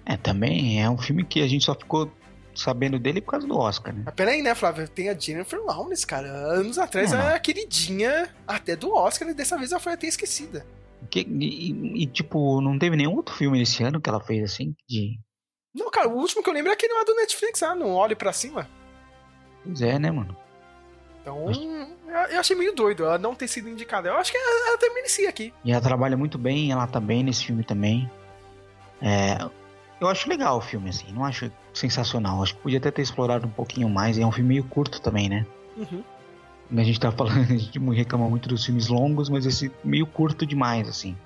É, 0.06 0.16
também 0.16 0.80
é 0.80 0.88
um 0.88 0.96
filme 0.96 1.24
que 1.24 1.42
a 1.42 1.48
gente 1.48 1.64
só 1.64 1.74
ficou 1.74 2.10
sabendo 2.54 2.98
dele 2.98 3.20
por 3.20 3.32
causa 3.32 3.46
do 3.46 3.56
Oscar, 3.58 3.92
né? 3.92 4.02
Mas 4.06 4.14
peraí, 4.14 4.40
né, 4.40 4.54
Flávio? 4.54 4.88
Tem 4.88 5.08
a 5.08 5.14
Jennifer 5.14 5.60
Lawrence, 5.64 6.06
cara. 6.06 6.28
Anos 6.28 6.78
atrás 6.78 7.12
ela 7.12 7.30
era 7.30 7.40
queridinha 7.40 8.32
até 8.46 8.76
do 8.76 8.94
Oscar 8.94 9.28
e 9.28 9.34
dessa 9.34 9.58
vez 9.58 9.72
ela 9.72 9.80
foi 9.80 9.92
até 9.92 10.06
esquecida. 10.06 10.64
Que, 11.10 11.20
e, 11.20 12.02
e, 12.02 12.06
tipo, 12.06 12.60
não 12.60 12.78
teve 12.78 12.96
nenhum 12.96 13.14
outro 13.14 13.34
filme 13.34 13.62
esse 13.62 13.82
ano 13.82 14.00
que 14.00 14.08
ela 14.08 14.20
fez 14.20 14.52
assim? 14.52 14.74
De... 14.88 15.18
Não, 15.74 15.90
cara, 15.90 16.08
o 16.08 16.16
último 16.16 16.42
que 16.42 16.48
eu 16.48 16.54
lembro 16.54 16.70
é 16.70 16.74
aquele 16.74 16.94
lá 16.94 17.04
do 17.04 17.14
Netflix, 17.14 17.62
ah, 17.62 17.74
não 17.74 17.94
olhe 17.94 18.16
pra 18.16 18.32
cima. 18.32 18.68
Pois 19.64 19.80
é, 19.80 19.98
né, 19.98 20.10
mano? 20.10 20.36
Então, 21.28 22.26
eu 22.30 22.40
achei 22.40 22.56
meio 22.56 22.74
doido 22.74 23.04
ela 23.04 23.18
não 23.18 23.34
ter 23.34 23.48
sido 23.48 23.68
indicada. 23.68 24.08
Eu 24.08 24.16
acho 24.16 24.32
que 24.32 24.38
ela, 24.38 24.66
ela 24.66 24.74
até 24.76 24.88
merecia 24.90 25.28
aqui. 25.28 25.52
E 25.64 25.72
ela 25.72 25.80
trabalha 25.80 26.16
muito 26.16 26.38
bem, 26.38 26.72
ela 26.72 26.86
tá 26.86 26.98
bem 26.98 27.22
nesse 27.22 27.44
filme 27.44 27.62
também. 27.62 28.10
É, 29.00 29.38
eu 30.00 30.08
acho 30.08 30.28
legal 30.28 30.58
o 30.58 30.60
filme, 30.60 30.90
assim, 30.90 31.12
não 31.12 31.24
acho 31.24 31.50
sensacional. 31.74 32.42
Acho 32.42 32.54
que 32.54 32.62
podia 32.62 32.78
até 32.78 32.90
ter 32.90 33.02
explorado 33.02 33.46
um 33.46 33.50
pouquinho 33.50 33.88
mais. 33.88 34.18
É 34.18 34.24
um 34.24 34.32
filme 34.32 34.48
meio 34.48 34.64
curto 34.64 35.00
também, 35.00 35.28
né? 35.28 35.46
Uhum. 35.76 36.02
A 36.76 36.82
gente 36.82 37.00
tá 37.00 37.10
falando, 37.10 37.40
a 37.52 37.56
gente 37.56 37.78
reclama 37.78 38.28
muito 38.28 38.48
dos 38.48 38.64
filmes 38.64 38.88
longos, 38.88 39.28
mas 39.28 39.46
esse 39.46 39.70
meio 39.84 40.06
curto 40.06 40.46
demais, 40.46 40.88
assim. 40.88 41.16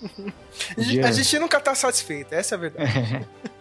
Podia... 0.74 1.06
A 1.06 1.12
gente 1.12 1.38
nunca 1.38 1.60
tá 1.60 1.74
satisfeito, 1.74 2.32
essa 2.32 2.54
é 2.54 2.56
a 2.56 2.60
verdade. 2.60 2.98
É, 2.98 3.24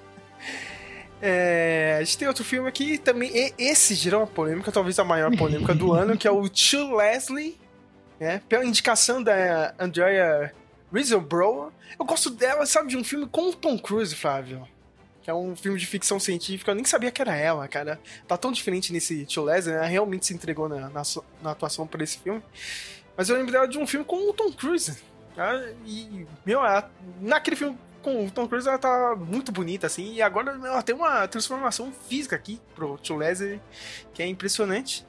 a 1.21 2.03
gente 2.03 2.17
tem 2.17 2.27
outro 2.27 2.43
filme 2.43 2.67
aqui 2.67 2.97
também. 2.97 3.53
Esse 3.57 3.95
gerou 3.95 4.21
uma 4.21 4.27
polêmica, 4.27 4.71
talvez 4.71 4.97
a 4.99 5.03
maior 5.03 5.35
polêmica 5.35 5.73
do 5.73 5.93
ano, 5.93 6.17
que 6.17 6.27
é 6.27 6.31
o 6.31 6.47
To 6.47 6.95
Leslie, 6.95 7.57
né? 8.19 8.41
Pela 8.47 8.65
indicação 8.65 9.21
da 9.21 9.73
Andrea 9.79 10.53
Riseborough. 10.93 11.71
Eu 11.99 12.05
gosto 12.05 12.29
dela, 12.29 12.65
sabe, 12.65 12.89
de 12.89 12.97
um 12.97 13.03
filme 13.03 13.27
com 13.27 13.49
o 13.49 13.53
Tom 13.55 13.77
Cruise, 13.77 14.15
Flávio 14.15 14.67
que 15.27 15.31
é 15.31 15.33
um 15.33 15.57
filme 15.57 15.77
de 15.77 15.85
ficção 15.85 16.21
científica. 16.21 16.71
Eu 16.71 16.75
nem 16.75 16.85
sabia 16.85 17.11
que 17.11 17.21
era 17.21 17.35
ela, 17.35 17.67
cara. 17.67 17.99
Tá 18.25 18.37
tão 18.37 18.49
diferente 18.49 18.93
nesse 18.93 19.25
Tio 19.25 19.43
Leslie, 19.43 19.73
né? 19.73 19.81
Ela 19.81 19.87
realmente 19.89 20.25
se 20.25 20.33
entregou 20.33 20.69
na, 20.69 20.87
na, 20.87 21.01
na 21.41 21.51
atuação 21.51 21.85
por 21.85 22.01
esse 22.01 22.17
filme. 22.19 22.41
Mas 23.17 23.27
eu 23.27 23.35
lembro 23.35 23.51
dela 23.51 23.67
de 23.67 23.77
um 23.77 23.85
filme 23.85 24.05
com 24.05 24.29
o 24.29 24.31
Tom 24.31 24.49
Cruise. 24.53 24.97
Tá? 25.35 25.53
E, 25.85 26.25
meu, 26.45 26.61
ela, 26.61 26.89
naquele 27.19 27.57
filme 27.57 27.77
com 28.07 28.25
o 28.25 28.31
Tom 28.31 28.47
Cruise 28.47 28.65
ela 28.65 28.77
tá 28.77 29.17
muito 29.17 29.51
bonita, 29.51 29.85
assim. 29.85 30.13
E 30.13 30.21
agora 30.21 30.51
ela 30.51 30.81
tem 30.81 30.95
uma 30.95 31.27
transformação 31.27 31.91
física 32.07 32.37
aqui 32.37 32.61
pro 32.73 32.97
Tio 32.97 33.17
Leslie, 33.17 33.59
que 34.13 34.23
é 34.23 34.27
impressionante. 34.27 35.05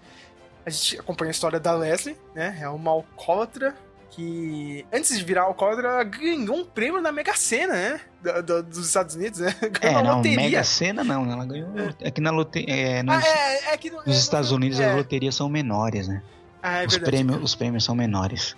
A 0.67 0.71
gente 0.71 0.99
acompanha 0.99 1.31
a 1.31 1.33
história 1.33 1.61
da 1.61 1.73
Leslie, 1.75 2.17
né? 2.35 2.59
É 2.61 2.69
uma 2.69 2.91
alcoólatra 2.91 3.73
que 4.11 4.85
antes 4.93 5.17
de 5.17 5.25
virar 5.25 5.43
alcoólatra, 5.43 5.87
ela 5.87 6.03
ganhou 6.03 6.57
um 6.57 6.65
prêmio 6.65 7.01
na 7.01 7.13
Mega 7.13 7.35
Sena, 7.35 7.73
né? 7.73 8.01
Do, 8.21 8.43
do, 8.43 8.63
dos 8.65 8.89
Estados 8.89 9.15
Unidos, 9.15 9.39
né? 9.39 9.55
Ganhou 9.81 10.01
é, 10.01 10.03
não, 10.03 10.17
loteria. 10.17 10.37
Mega 10.37 10.65
Sena 10.65 11.05
não, 11.05 11.31
ela 11.31 11.47
ganhou. 11.47 11.69
É, 12.01 12.11
que 12.11 12.21
na 12.21 12.33
loteria. 12.33 12.75
É, 12.75 13.03
nos, 13.05 13.15
ah, 13.15 13.29
é, 13.29 13.75
é 13.75 13.77
que 13.77 13.91
no, 13.91 13.99
nos 13.99 14.09
é, 14.09 14.11
Estados 14.19 14.51
Unidos 14.51 14.81
as 14.81 14.87
é. 14.87 14.95
loterias 14.97 15.37
são 15.37 15.49
menores, 15.49 16.09
né? 16.09 16.21
Ah, 16.61 16.83
é 16.83 16.87
os, 16.87 16.95
verdade, 16.95 17.11
prêmios, 17.13 17.43
os 17.45 17.55
prêmios 17.55 17.85
são 17.85 17.95
menores. 17.95 18.57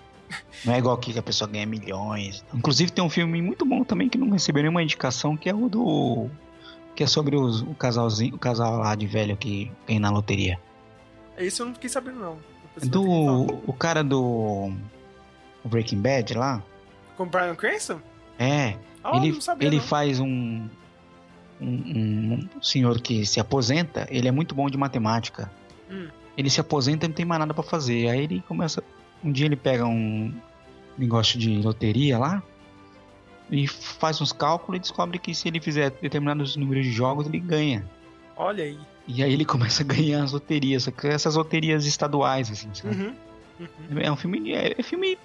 Não 0.64 0.74
é 0.74 0.78
igual 0.78 0.94
aqui 0.94 1.12
que 1.12 1.18
a 1.18 1.22
pessoa 1.22 1.50
ganha 1.50 1.66
milhões. 1.66 2.44
Inclusive 2.54 2.92
tem 2.92 3.04
um 3.04 3.10
filme 3.10 3.40
muito 3.40 3.64
bom 3.64 3.84
também 3.84 4.08
que 4.08 4.18
não 4.18 4.30
recebeu 4.30 4.62
nenhuma 4.62 4.82
indicação, 4.82 5.36
que 5.36 5.48
é 5.48 5.54
o 5.54 5.68
do. 5.68 6.28
Que 6.94 7.04
é 7.04 7.06
sobre 7.06 7.36
os, 7.36 7.62
o 7.62 7.74
casalzinho, 7.74 8.34
o 8.34 8.38
casal 8.38 8.78
lá 8.78 8.94
de 8.94 9.06
velho 9.06 9.36
que 9.36 9.70
ganha 9.86 10.00
na 10.00 10.10
loteria. 10.10 10.58
Esse 11.38 11.62
eu 11.62 11.66
não 11.66 11.74
fiquei 11.74 11.88
sabendo, 11.88 12.20
não. 12.20 12.38
Do. 12.82 13.62
O 13.66 13.72
cara 13.72 14.04
do 14.04 14.72
o 15.64 15.68
Breaking 15.68 16.00
Bad 16.00 16.34
lá. 16.34 16.62
Com 17.16 17.24
o 17.24 17.26
Brian 17.26 17.54
Cranston? 17.54 18.00
É. 18.38 18.76
Oh, 19.04 19.16
ele 19.16 19.40
sabia, 19.40 19.66
ele 19.66 19.80
faz 19.80 20.20
um, 20.20 20.68
um, 21.60 21.66
um, 21.66 22.48
senhor 22.62 23.00
que 23.00 23.24
se 23.24 23.40
aposenta, 23.40 24.06
ele 24.10 24.28
é 24.28 24.30
muito 24.30 24.54
bom 24.54 24.68
de 24.68 24.76
matemática. 24.76 25.50
Hum. 25.90 26.08
Ele 26.36 26.48
se 26.48 26.60
aposenta 26.60 27.06
e 27.06 27.08
não 27.08 27.14
tem 27.14 27.24
mais 27.24 27.40
nada 27.40 27.52
para 27.52 27.62
fazer. 27.62 28.08
Aí 28.08 28.24
ele 28.24 28.42
começa. 28.46 28.82
Um 29.22 29.32
dia 29.32 29.46
ele 29.46 29.56
pega 29.56 29.86
um 29.86 30.32
negócio 30.96 31.38
de 31.38 31.60
loteria 31.62 32.18
lá 32.18 32.42
e 33.50 33.66
faz 33.66 34.20
uns 34.20 34.32
cálculos 34.32 34.78
e 34.78 34.80
descobre 34.80 35.18
que 35.18 35.34
se 35.34 35.48
ele 35.48 35.60
fizer 35.60 35.90
determinados 35.90 36.56
números 36.56 36.84
de 36.84 36.92
jogos, 36.92 37.26
ele 37.26 37.40
ganha. 37.40 37.88
Olha 38.36 38.64
aí. 38.64 38.78
E 39.06 39.22
aí 39.22 39.32
ele 39.32 39.44
começa 39.46 39.82
a 39.82 39.86
ganhar 39.86 40.22
as 40.22 40.32
loterias, 40.32 40.88
essas 41.04 41.36
loterias 41.36 41.84
estaduais, 41.84 42.50
assim, 42.50 42.68
sabe? 42.72 42.96
Uhum. 42.96 43.14
Uhum. 43.60 43.98
É 43.98 44.10
um 44.10 44.16
filme. 44.16 44.52
É, 44.52 44.74
é 44.78 44.82
filme 44.82 45.18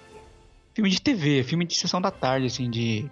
filme 0.76 0.90
de 0.90 1.00
TV, 1.00 1.42
filme 1.42 1.64
de 1.64 1.74
sessão 1.74 2.00
da 2.02 2.10
tarde, 2.10 2.46
assim, 2.46 2.70
de. 2.70 3.10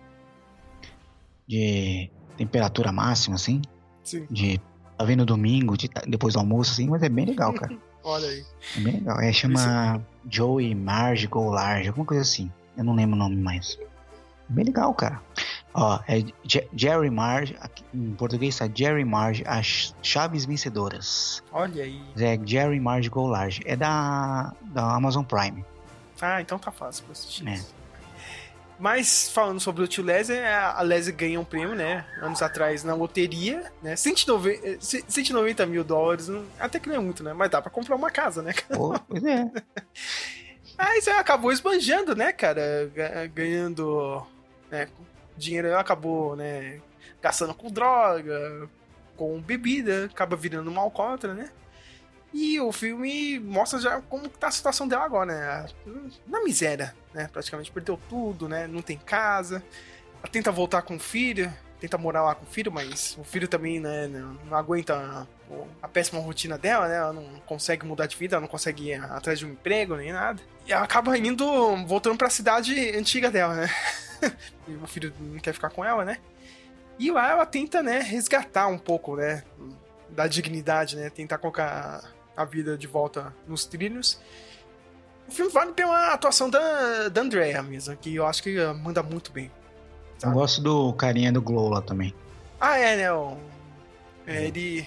de 1.47 2.11
temperatura 2.37 2.93
máxima, 2.93 3.37
assim. 3.37 3.63
Sim. 4.03 4.27
De. 4.31 4.61
Tá 4.99 5.05
vendo 5.05 5.25
domingo, 5.25 5.77
de, 5.77 5.89
depois 6.07 6.35
do 6.35 6.41
almoço, 6.41 6.73
assim, 6.73 6.87
mas 6.89 7.03
é 7.03 7.09
bem 7.09 7.25
legal, 7.25 7.53
cara. 7.53 7.77
Olha 8.05 8.29
aí. 8.29 8.45
É 8.77 8.81
bem 8.81 8.93
legal. 8.95 9.21
É, 9.21 9.33
chama 9.33 10.01
Joey 10.31 10.75
Marge 10.75 11.27
Go 11.27 11.51
Large, 11.51 11.89
alguma 11.89 12.07
coisa 12.07 12.23
assim. 12.23 12.53
Eu 12.77 12.85
não 12.85 12.95
lembro 12.95 13.17
o 13.17 13.19
nome 13.19 13.37
mais. 13.37 13.79
É 13.81 14.53
bem 14.53 14.67
legal, 14.67 14.93
cara. 14.95 15.21
Ó, 15.73 15.99
é 16.07 16.23
Jerry 16.73 17.11
Marge, 17.11 17.57
aqui, 17.61 17.83
em 17.93 18.15
português 18.15 18.57
tá 18.57 18.69
Jerry 18.73 19.05
Marge, 19.05 19.43
as 19.45 19.93
chaves 20.03 20.45
vencedoras. 20.45 21.43
Olha 21.51 21.83
aí. 21.83 22.01
É 22.17 22.39
Jerry 22.45 22.79
Marge 22.79 23.09
Go 23.09 23.27
Large. 23.27 23.63
É 23.65 23.75
da, 23.75 24.53
da 24.63 24.95
Amazon 24.95 25.25
Prime. 25.25 25.65
Ah, 26.21 26.41
então 26.41 26.59
tá 26.59 26.71
fácil 26.71 27.05
pra 27.05 27.13
assistir 27.13 27.49
é. 27.49 27.61
Mas, 28.79 29.31
falando 29.31 29.61
sobre 29.61 29.85
o 29.85 29.87
tio 29.87 30.03
Leslie, 30.03 30.39
a 30.41 30.81
Leslie 30.83 31.15
ganha 31.15 31.41
um 31.41 31.45
prêmio, 31.45 31.75
né? 31.75 32.05
Anos 32.21 32.43
atrás 32.43 32.83
na 32.83 32.95
loteria, 32.95 33.71
né? 33.83 33.95
190, 33.95 34.79
190 34.81 35.67
mil 35.67 35.85
dólares, 35.85 36.29
até 36.59 36.81
que 36.81 36.89
não 36.89 36.97
é 36.97 36.99
muito, 36.99 37.23
né? 37.23 37.33
Mas 37.33 37.51
dá 37.51 37.63
pra 37.63 37.71
comprar 37.71 37.95
uma 37.95 38.11
casa, 38.11 38.43
né? 38.43 38.53
Oh, 38.77 38.99
pois 39.09 39.25
é. 39.25 39.51
Aí 40.77 41.01
você 41.01 41.11
acabou 41.11 41.53
esbanjando, 41.53 42.17
né, 42.17 42.33
cara? 42.33 42.91
Ganhando 43.33 44.27
né, 44.71 44.89
dinheiro, 45.37 45.77
acabou, 45.79 46.35
né? 46.35 46.81
Gastando 47.23 47.55
com 47.55 47.71
droga, 47.71 48.69
com 49.17 49.41
bebida, 49.41 50.07
acaba 50.07 50.37
virando 50.37 50.69
uma 50.69 50.83
alcoólatra, 50.83 51.33
né? 51.33 51.51
E 52.35 52.61
o 52.61 52.73
filme 52.73 53.39
mostra 53.39 53.79
já 53.79 54.01
como 54.03 54.29
tá 54.29 54.49
a 54.49 54.51
situação 54.51 54.89
dela 54.89 55.05
agora, 55.05 55.33
né? 55.33 55.67
Na 56.27 56.43
miséria, 56.43 56.93
né? 57.15 57.29
Praticamente 57.33 57.71
perdeu 57.71 57.99
tudo, 58.09 58.49
né? 58.49 58.67
Não 58.67 58.83
tem 58.83 58.99
casa. 58.99 59.63
Ela 60.21 60.29
tenta 60.29 60.51
voltar 60.51 60.83
com 60.83 60.97
o 60.97 61.01
filho, 61.01 61.53
tenta 61.79 61.97
morar 61.97 62.25
lá 62.25 62.35
com 62.35 62.45
o 62.45 62.49
filho, 62.49 62.73
mas 62.73 63.17
o 63.21 63.23
filho 63.23 63.47
também, 63.47 63.79
né, 63.79 64.09
não 64.09 64.57
aguenta 64.57 65.29
a 65.81 65.87
péssima 65.87 66.21
rotina 66.21 66.59
dela, 66.59 66.89
né? 66.89 66.97
Ela 66.97 67.13
não 67.13 67.41
consegue 67.47 67.87
mudar 67.87 68.07
de 68.07 68.17
vida, 68.17 68.35
ela 68.35 68.41
não 68.41 68.49
consegue 68.49 68.89
ir 68.89 68.95
atrás 68.95 69.39
de 69.39 69.47
um 69.47 69.51
emprego 69.51 69.95
nem 69.95 70.13
nada. 70.13 70.43
E 70.67 70.73
ela 70.73 70.83
acaba 70.83 71.17
indo, 71.17 71.47
voltando 71.87 72.17
para 72.17 72.27
a 72.27 72.31
cidade 72.31 72.97
antiga 72.97 73.31
dela, 73.31 73.55
né? 73.55 73.71
o 74.83 74.87
filho 74.89 75.15
não 75.21 75.39
quer 75.39 75.53
ficar 75.53 75.71
com 75.71 75.85
ela, 75.85 76.05
né? 76.05 76.19
E 76.99 77.13
lá 77.13 77.31
ela 77.31 77.47
tenta, 77.47 77.81
né, 77.81 78.01
resgatar 78.01 78.67
um 78.67 78.79
pouco, 78.79 79.15
né, 79.15 79.45
da 80.09 80.27
dignidade, 80.27 80.97
né? 80.97 81.11
Tentar 81.11 81.39
colocar 81.39 82.14
a 82.37 82.45
vida 82.45 82.77
de 82.77 82.87
volta 82.87 83.35
nos 83.47 83.65
trilhos. 83.65 84.21
O 85.29 85.33
filme 85.33 85.51
vale 85.51 85.73
pela 85.73 86.13
atuação 86.13 86.51
da, 86.51 87.09
da 87.09 87.21
Andrea 87.21 87.63
mesmo, 87.63 87.97
que 87.97 88.15
eu 88.15 88.27
acho 88.27 88.43
que 88.43 88.59
manda 88.83 89.03
muito 89.03 89.33
bem. 89.33 89.51
Sabe? 90.19 90.33
Eu 90.33 90.39
gosto 90.39 90.63
do 90.63 90.93
carinha 90.93 91.33
do 91.33 91.41
Glow 91.41 91.71
lá 91.71 91.81
também. 91.81 92.15
Ah, 92.61 92.79
é, 92.79 92.97
né? 92.97 93.13
O, 93.13 93.37
é, 94.27 94.47
ele. 94.47 94.87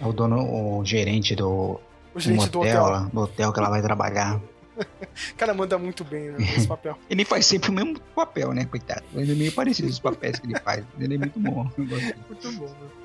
É 0.00 0.06
o 0.06 0.12
dono, 0.12 0.78
o 0.78 0.84
gerente 0.84 1.34
do. 1.34 1.80
O 2.14 2.20
gerente 2.20 2.48
do 2.48 2.60
hotel. 2.60 2.86
Lá, 2.86 3.10
do 3.12 3.20
hotel 3.20 3.52
que 3.52 3.58
ela 3.58 3.70
vai 3.70 3.82
trabalhar. 3.82 4.40
o 4.76 5.34
cara 5.36 5.54
manda 5.54 5.76
muito 5.78 6.04
bem 6.04 6.30
né, 6.30 6.38
nesse 6.38 6.66
papel. 6.66 6.96
ele 7.10 7.24
faz 7.24 7.46
sempre 7.46 7.70
o 7.70 7.72
mesmo 7.72 8.00
papel, 8.14 8.52
né, 8.52 8.64
coitado? 8.64 9.04
Ele 9.14 9.32
é 9.32 9.34
meio 9.34 9.52
parecido 9.52 9.88
os 9.88 9.98
papéis 9.98 10.38
que 10.38 10.46
ele 10.46 10.58
faz. 10.60 10.84
Ele 10.98 11.14
é 11.14 11.18
muito 11.18 11.38
bom. 11.38 11.68
muito 11.76 12.52
bom, 12.52 12.66
né? 12.66 13.03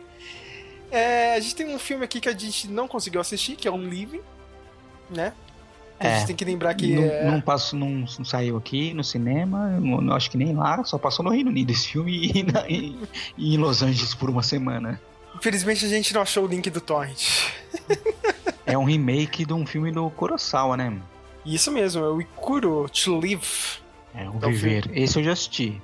É, 0.92 1.36
a 1.36 1.40
gente 1.40 1.56
tem 1.56 1.74
um 1.74 1.80
filme 1.80 2.04
aqui 2.04 2.20
que 2.20 2.30
a 2.30 2.38
gente 2.38 2.68
não 2.68 2.88
conseguiu 2.88 3.22
assistir, 3.22 3.56
que 3.56 3.68
é 3.68 3.72
um 3.72 3.88
Living, 3.88 4.22
né? 5.10 5.34
É, 6.00 6.08
a 6.08 6.18
gente 6.18 6.28
tem 6.28 6.36
que 6.36 6.46
lembrar 6.46 6.74
que. 6.76 6.96
Não, 6.96 7.04
é... 7.04 7.26
não, 7.26 7.42
passou, 7.42 7.78
não, 7.78 7.90
não, 7.90 8.26
saiu 8.26 8.56
aqui 8.56 8.94
no 8.94 9.04
cinema, 9.04 9.68
não, 9.80 10.00
não, 10.00 10.16
acho 10.16 10.32
que 10.32 10.38
nem 10.38 10.56
lá, 10.56 10.82
só 10.86 10.98
passou 10.98 11.26
no 11.26 11.32
Reino 11.32 11.50
Unido 11.50 11.72
esse 11.72 11.90
filme 11.90 12.32
e, 12.32 12.44
na, 12.50 12.68
e, 12.70 12.98
e, 13.38 13.56
em 13.56 13.58
Los 13.58 13.84
Angeles 13.84 14.16
por 14.16 14.30
uma 14.30 14.42
semana. 14.42 15.00
Infelizmente 15.36 15.86
a 15.86 15.90
gente 15.90 16.14
não 16.14 16.22
achou 16.22 16.46
o 16.46 16.48
link 16.48 16.70
do 16.70 16.80
Torrent. 16.80 17.52
é 18.66 18.78
um 18.78 18.86
remake 18.86 19.46
de 19.46 19.54
um 19.54 19.66
filme 19.66 19.92
do 19.92 20.10
Kurosawa, 20.12 20.78
né? 20.78 20.98
Isso 21.46 21.72
mesmo, 21.72 22.04
é 22.04 22.10
o 22.10 22.22
Ikuro 22.22 22.88
To 22.90 23.20
Live. 23.20 23.80
É, 24.16 24.30
o 24.30 24.38
é 24.42 24.50
Viver. 24.50 24.84
Filme. 24.84 25.02
Esse 25.02 25.20
eu 25.20 25.24
já 25.24 25.34
assisti. 25.34 25.82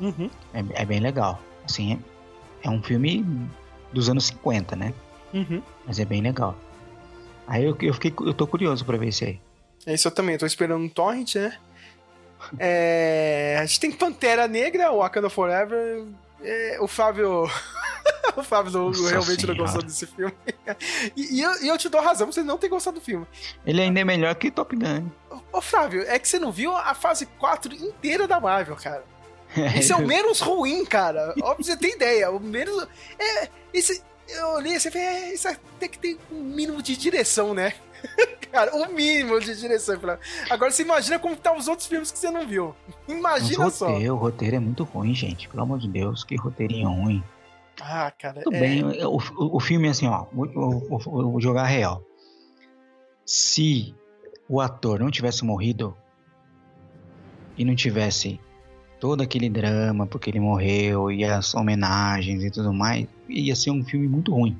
Uhum. 0.00 0.30
É, 0.54 0.82
é, 0.82 0.84
bem 0.84 1.00
legal. 1.00 1.40
Assim, 1.64 1.94
é, 2.62 2.68
é 2.68 2.70
um 2.70 2.82
filme 2.82 3.24
dos 3.92 4.08
anos 4.08 4.26
50, 4.26 4.76
né? 4.76 4.94
Uhum. 5.32 5.62
Mas 5.86 5.98
é 5.98 6.04
bem 6.04 6.20
legal. 6.20 6.56
Aí 7.46 7.64
eu, 7.64 7.76
eu, 7.80 7.94
fiquei, 7.94 8.12
eu 8.26 8.34
tô 8.34 8.46
curioso 8.46 8.84
pra 8.84 8.96
ver 8.96 9.08
esse 9.08 9.24
aí. 9.24 9.40
É 9.86 9.94
isso 9.94 10.06
eu 10.08 10.12
também, 10.12 10.34
eu 10.34 10.38
tô 10.38 10.46
esperando 10.46 10.82
um 10.82 10.88
torrent, 10.88 11.36
né? 11.36 11.56
É, 12.56 13.58
a 13.60 13.66
gente 13.66 13.80
tem 13.80 13.90
Pantera 13.90 14.46
Negra, 14.46 14.92
Wakanda 14.92 15.28
Forever. 15.28 16.04
É, 16.40 16.78
o 16.80 16.86
Flávio. 16.86 17.50
o 18.36 18.42
Flávio 18.44 18.70
não, 18.70 18.92
realmente 18.92 19.40
senhora. 19.40 19.58
não 19.58 19.64
gostou 19.64 19.82
desse 19.82 20.06
filme. 20.06 20.32
e, 21.16 21.38
e, 21.38 21.40
eu, 21.42 21.62
e, 21.62 21.68
eu, 21.68 21.76
te 21.76 21.88
dou 21.88 22.00
razão, 22.00 22.30
você 22.30 22.44
não 22.44 22.56
tem 22.56 22.70
gostado 22.70 23.00
do 23.00 23.04
filme. 23.04 23.26
Ele 23.66 23.80
ainda 23.80 23.98
é 23.98 24.04
melhor 24.04 24.32
que 24.36 24.52
Top 24.52 24.74
Gun. 24.76 25.08
Ô, 25.52 25.60
Flávio, 25.60 26.02
é 26.02 26.16
que 26.16 26.28
você 26.28 26.38
não 26.38 26.52
viu 26.52 26.76
a 26.76 26.94
fase 26.94 27.26
4 27.26 27.74
inteira 27.74 28.28
da 28.28 28.38
Marvel, 28.38 28.76
cara. 28.76 29.02
Esse 29.76 29.92
é 29.92 29.96
o 29.96 30.06
menos 30.06 30.40
ruim, 30.40 30.84
cara. 30.84 31.34
Óbvio, 31.42 31.64
você 31.64 31.76
tem 31.76 31.94
ideia. 31.94 32.30
O 32.30 32.40
menos. 32.40 32.86
É, 33.18 33.48
esse, 33.72 34.02
eu 34.28 34.48
olhei 34.48 34.76
assim 34.76 34.88
e 34.88 34.92
falei, 34.92 35.06
é, 35.06 35.34
isso 35.34 35.48
tem 35.78 35.88
que 35.88 35.98
ter 35.98 36.18
um 36.30 36.42
mínimo 36.42 36.82
de 36.82 36.96
direção, 36.96 37.54
né? 37.54 37.72
cara, 38.52 38.74
um 38.76 38.88
mínimo 38.88 39.40
de 39.40 39.58
direção. 39.58 39.98
Agora 40.50 40.70
você 40.70 40.82
imagina 40.82 41.18
como 41.18 41.36
tá 41.36 41.54
os 41.56 41.68
outros 41.68 41.86
filmes 41.86 42.10
que 42.10 42.18
você 42.18 42.30
não 42.30 42.46
viu. 42.46 42.74
Imagina 43.06 43.64
Mas 43.64 43.74
só. 43.74 43.90
O 43.90 44.16
roteiro 44.16 44.56
é 44.56 44.60
muito 44.60 44.84
ruim, 44.84 45.14
gente. 45.14 45.48
Pelo 45.48 45.62
amor 45.62 45.78
de 45.78 45.88
Deus, 45.88 46.24
que 46.24 46.36
roteirinho 46.36 46.88
ruim. 46.88 47.22
Ah, 47.80 48.12
cara. 48.18 48.42
Tudo 48.42 48.56
é... 48.56 48.60
bem, 48.60 48.84
o, 49.04 49.16
o, 49.16 49.56
o, 49.56 49.60
filme 49.60 49.88
é 49.88 49.90
assim, 49.90 50.06
ó. 50.06 50.26
Vou 50.32 51.40
jogar 51.40 51.64
real. 51.64 52.02
Se 53.24 53.94
o 54.48 54.60
ator 54.60 55.00
não 55.00 55.10
tivesse 55.10 55.44
morrido 55.44 55.96
e 57.56 57.64
não 57.64 57.74
tivesse 57.74 58.40
todo 59.00 59.22
aquele 59.22 59.48
drama 59.48 60.06
porque 60.06 60.30
ele 60.30 60.40
morreu 60.40 61.10
e 61.10 61.24
as 61.24 61.54
homenagens 61.54 62.42
e 62.44 62.50
tudo 62.50 62.72
mais, 62.72 63.06
ia 63.28 63.54
ser 63.54 63.70
um 63.70 63.84
filme 63.84 64.08
muito 64.08 64.32
ruim. 64.32 64.58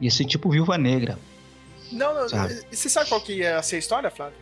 Ia 0.00 0.10
ser 0.10 0.24
tipo 0.24 0.50
Viúva 0.50 0.76
Negra. 0.76 1.18
Não, 1.92 2.14
não, 2.14 2.28
sabe? 2.28 2.60
você 2.70 2.88
sabe 2.88 3.08
qual 3.08 3.20
que 3.20 3.34
ia 3.34 3.62
ser 3.62 3.76
a 3.76 3.78
história, 3.78 4.10
Flávio? 4.10 4.36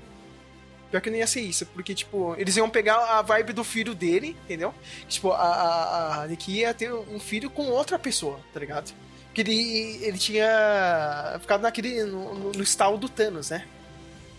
Pior 0.90 1.00
que 1.00 1.10
não 1.10 1.16
ia 1.16 1.26
ser 1.26 1.40
isso, 1.40 1.66
porque, 1.66 1.94
tipo, 1.94 2.34
eles 2.38 2.56
iam 2.56 2.70
pegar 2.70 3.18
a 3.18 3.20
vibe 3.20 3.52
do 3.52 3.64
filho 3.64 3.94
dele, 3.94 4.36
entendeu? 4.44 4.72
Tipo, 5.08 5.32
a, 5.32 5.42
a, 5.42 6.22
a 6.22 6.26
Nikki 6.28 6.58
ia 6.58 6.72
ter 6.72 6.92
um 6.92 7.18
filho 7.18 7.50
com 7.50 7.64
outra 7.64 7.98
pessoa, 7.98 8.38
tá 8.52 8.60
ligado? 8.60 8.94
Porque 9.26 9.40
ele, 9.40 9.98
ele 10.04 10.16
tinha 10.16 11.36
ficado 11.40 11.62
naquele. 11.62 12.04
no, 12.04 12.34
no, 12.34 12.52
no 12.52 12.62
estalo 12.62 12.96
do 12.96 13.08
Thanos, 13.08 13.50
né? 13.50 13.66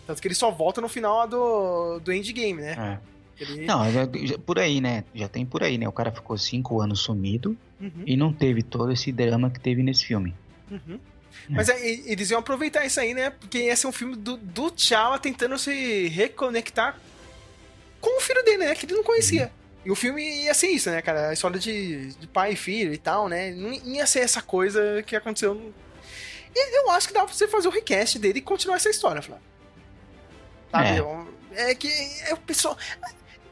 Tanto 0.08 0.22
que 0.22 0.28
ele 0.30 0.36
só 0.36 0.50
volta 0.50 0.80
no 0.80 0.88
final 0.88 1.28
do, 1.28 2.00
do 2.00 2.14
endgame, 2.14 2.62
né? 2.62 3.00
É. 3.02 3.15
Ele... 3.40 3.66
Não, 3.66 3.92
já, 3.92 4.08
já, 4.24 4.38
por 4.38 4.60
aí, 4.60 4.80
né? 4.80 5.04
Já 5.14 5.28
tem 5.28 5.46
por 5.46 5.64
aí, 5.64 5.78
né? 5.78 5.88
O 5.88 5.92
cara 5.92 6.12
ficou 6.12 6.38
cinco 6.38 6.82
anos 6.82 7.02
sumido 7.02 7.58
uhum. 7.80 8.04
e 8.06 8.16
não 8.16 8.32
teve 8.32 8.64
todo 8.64 8.92
esse 8.92 9.12
drama 9.12 9.50
que 9.50 9.60
teve 9.60 9.84
nesse 9.84 10.06
filme. 10.06 10.34
Uhum. 10.72 11.00
É. 11.50 11.54
Mas 11.54 11.70
é, 11.70 11.86
eles 11.86 12.32
iam 12.32 12.40
aproveitar 12.40 12.86
isso 12.86 13.00
aí, 13.00 13.14
né? 13.14 13.30
Porque 13.30 13.60
ia 13.60 13.76
ser 13.76 13.88
um 13.88 13.92
filme 13.92 14.16
do, 14.16 14.38
do 14.38 14.72
T'Challa 14.72 15.20
tentando 15.20 15.58
se 15.58 16.08
reconectar 16.08 16.98
com 18.00 18.18
o 18.18 18.22
filho 18.22 18.44
dele, 18.44 18.66
né? 18.66 18.76
Que 18.76 18.86
ele 18.86 18.96
não 18.96 19.04
conhecia. 19.04 19.44
Uhum. 19.44 19.66
E 19.86 19.92
o 19.92 19.96
filme 19.96 20.46
ia 20.46 20.54
ser 20.54 20.68
isso, 20.68 20.90
né, 20.90 21.02
cara? 21.02 21.30
A 21.30 21.34
história 21.34 21.60
de, 21.60 22.08
de 22.16 22.28
pai 22.28 22.54
e 22.54 22.56
filho 22.56 22.94
e 22.94 22.98
tal, 22.98 23.30
né? 23.30 23.52
Não 23.52 23.72
ia 23.72 24.06
ser 24.08 24.20
essa 24.20 24.42
coisa 24.42 25.04
que 25.04 25.16
aconteceu. 25.16 25.74
E 26.56 26.78
eu 26.80 26.90
acho 26.92 27.08
que 27.08 27.14
dá 27.14 27.24
pra 27.24 27.34
você 27.34 27.48
fazer 27.48 27.68
o 27.68 27.72
request 27.72 28.18
dele 28.18 28.40
e 28.40 28.42
continuar 28.42 28.78
essa 28.78 28.90
história, 28.90 29.22
Flávio. 29.22 29.44
Sabe? 30.72 30.90
É. 31.56 31.72
é 31.72 31.76
que 31.76 31.88
é 32.28 32.34
o 32.34 32.38
pessoal. 32.38 32.78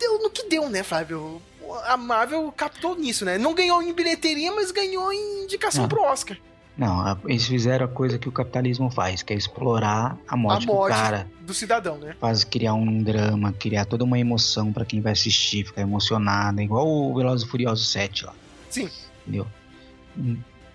Deu 0.03 0.21
no 0.21 0.29
que 0.29 0.49
deu, 0.49 0.69
né, 0.69 0.83
Flávio? 0.83 1.41
A 1.85 1.95
Marvel 1.95 2.51
captou 2.51 2.93
nisso, 2.93 3.23
né? 3.23 3.37
Não 3.37 3.53
ganhou 3.53 3.81
em 3.81 3.93
bilheteria, 3.93 4.51
mas 4.51 4.69
ganhou 4.69 5.13
em 5.13 5.45
indicação 5.45 5.83
Não. 5.83 5.89
pro 5.89 6.03
Oscar. 6.03 6.37
Não, 6.77 7.17
eles 7.25 7.45
fizeram 7.45 7.85
a 7.85 7.87
coisa 7.87 8.17
que 8.17 8.27
o 8.27 8.31
capitalismo 8.31 8.91
faz, 8.91 9.23
que 9.23 9.31
é 9.31 9.35
explorar 9.35 10.17
a 10.27 10.35
morte, 10.35 10.67
a 10.67 10.73
morte 10.73 10.91
do 10.91 11.01
cara. 11.01 11.27
Do 11.39 11.53
cidadão, 11.53 11.97
né? 11.97 12.15
Faz 12.19 12.43
criar 12.43 12.73
um 12.73 13.01
drama, 13.01 13.53
criar 13.53 13.85
toda 13.85 14.03
uma 14.03 14.19
emoção 14.19 14.73
para 14.73 14.83
quem 14.83 14.99
vai 14.99 15.13
assistir, 15.13 15.65
ficar 15.65 15.81
emocionado, 15.81 16.59
igual 16.61 16.85
o 16.85 17.15
Velozes 17.15 17.47
e 17.47 17.49
Furiosos 17.49 17.89
7 17.89 18.25
lá. 18.25 18.33
Sim. 18.69 18.89
Entendeu? 19.21 19.47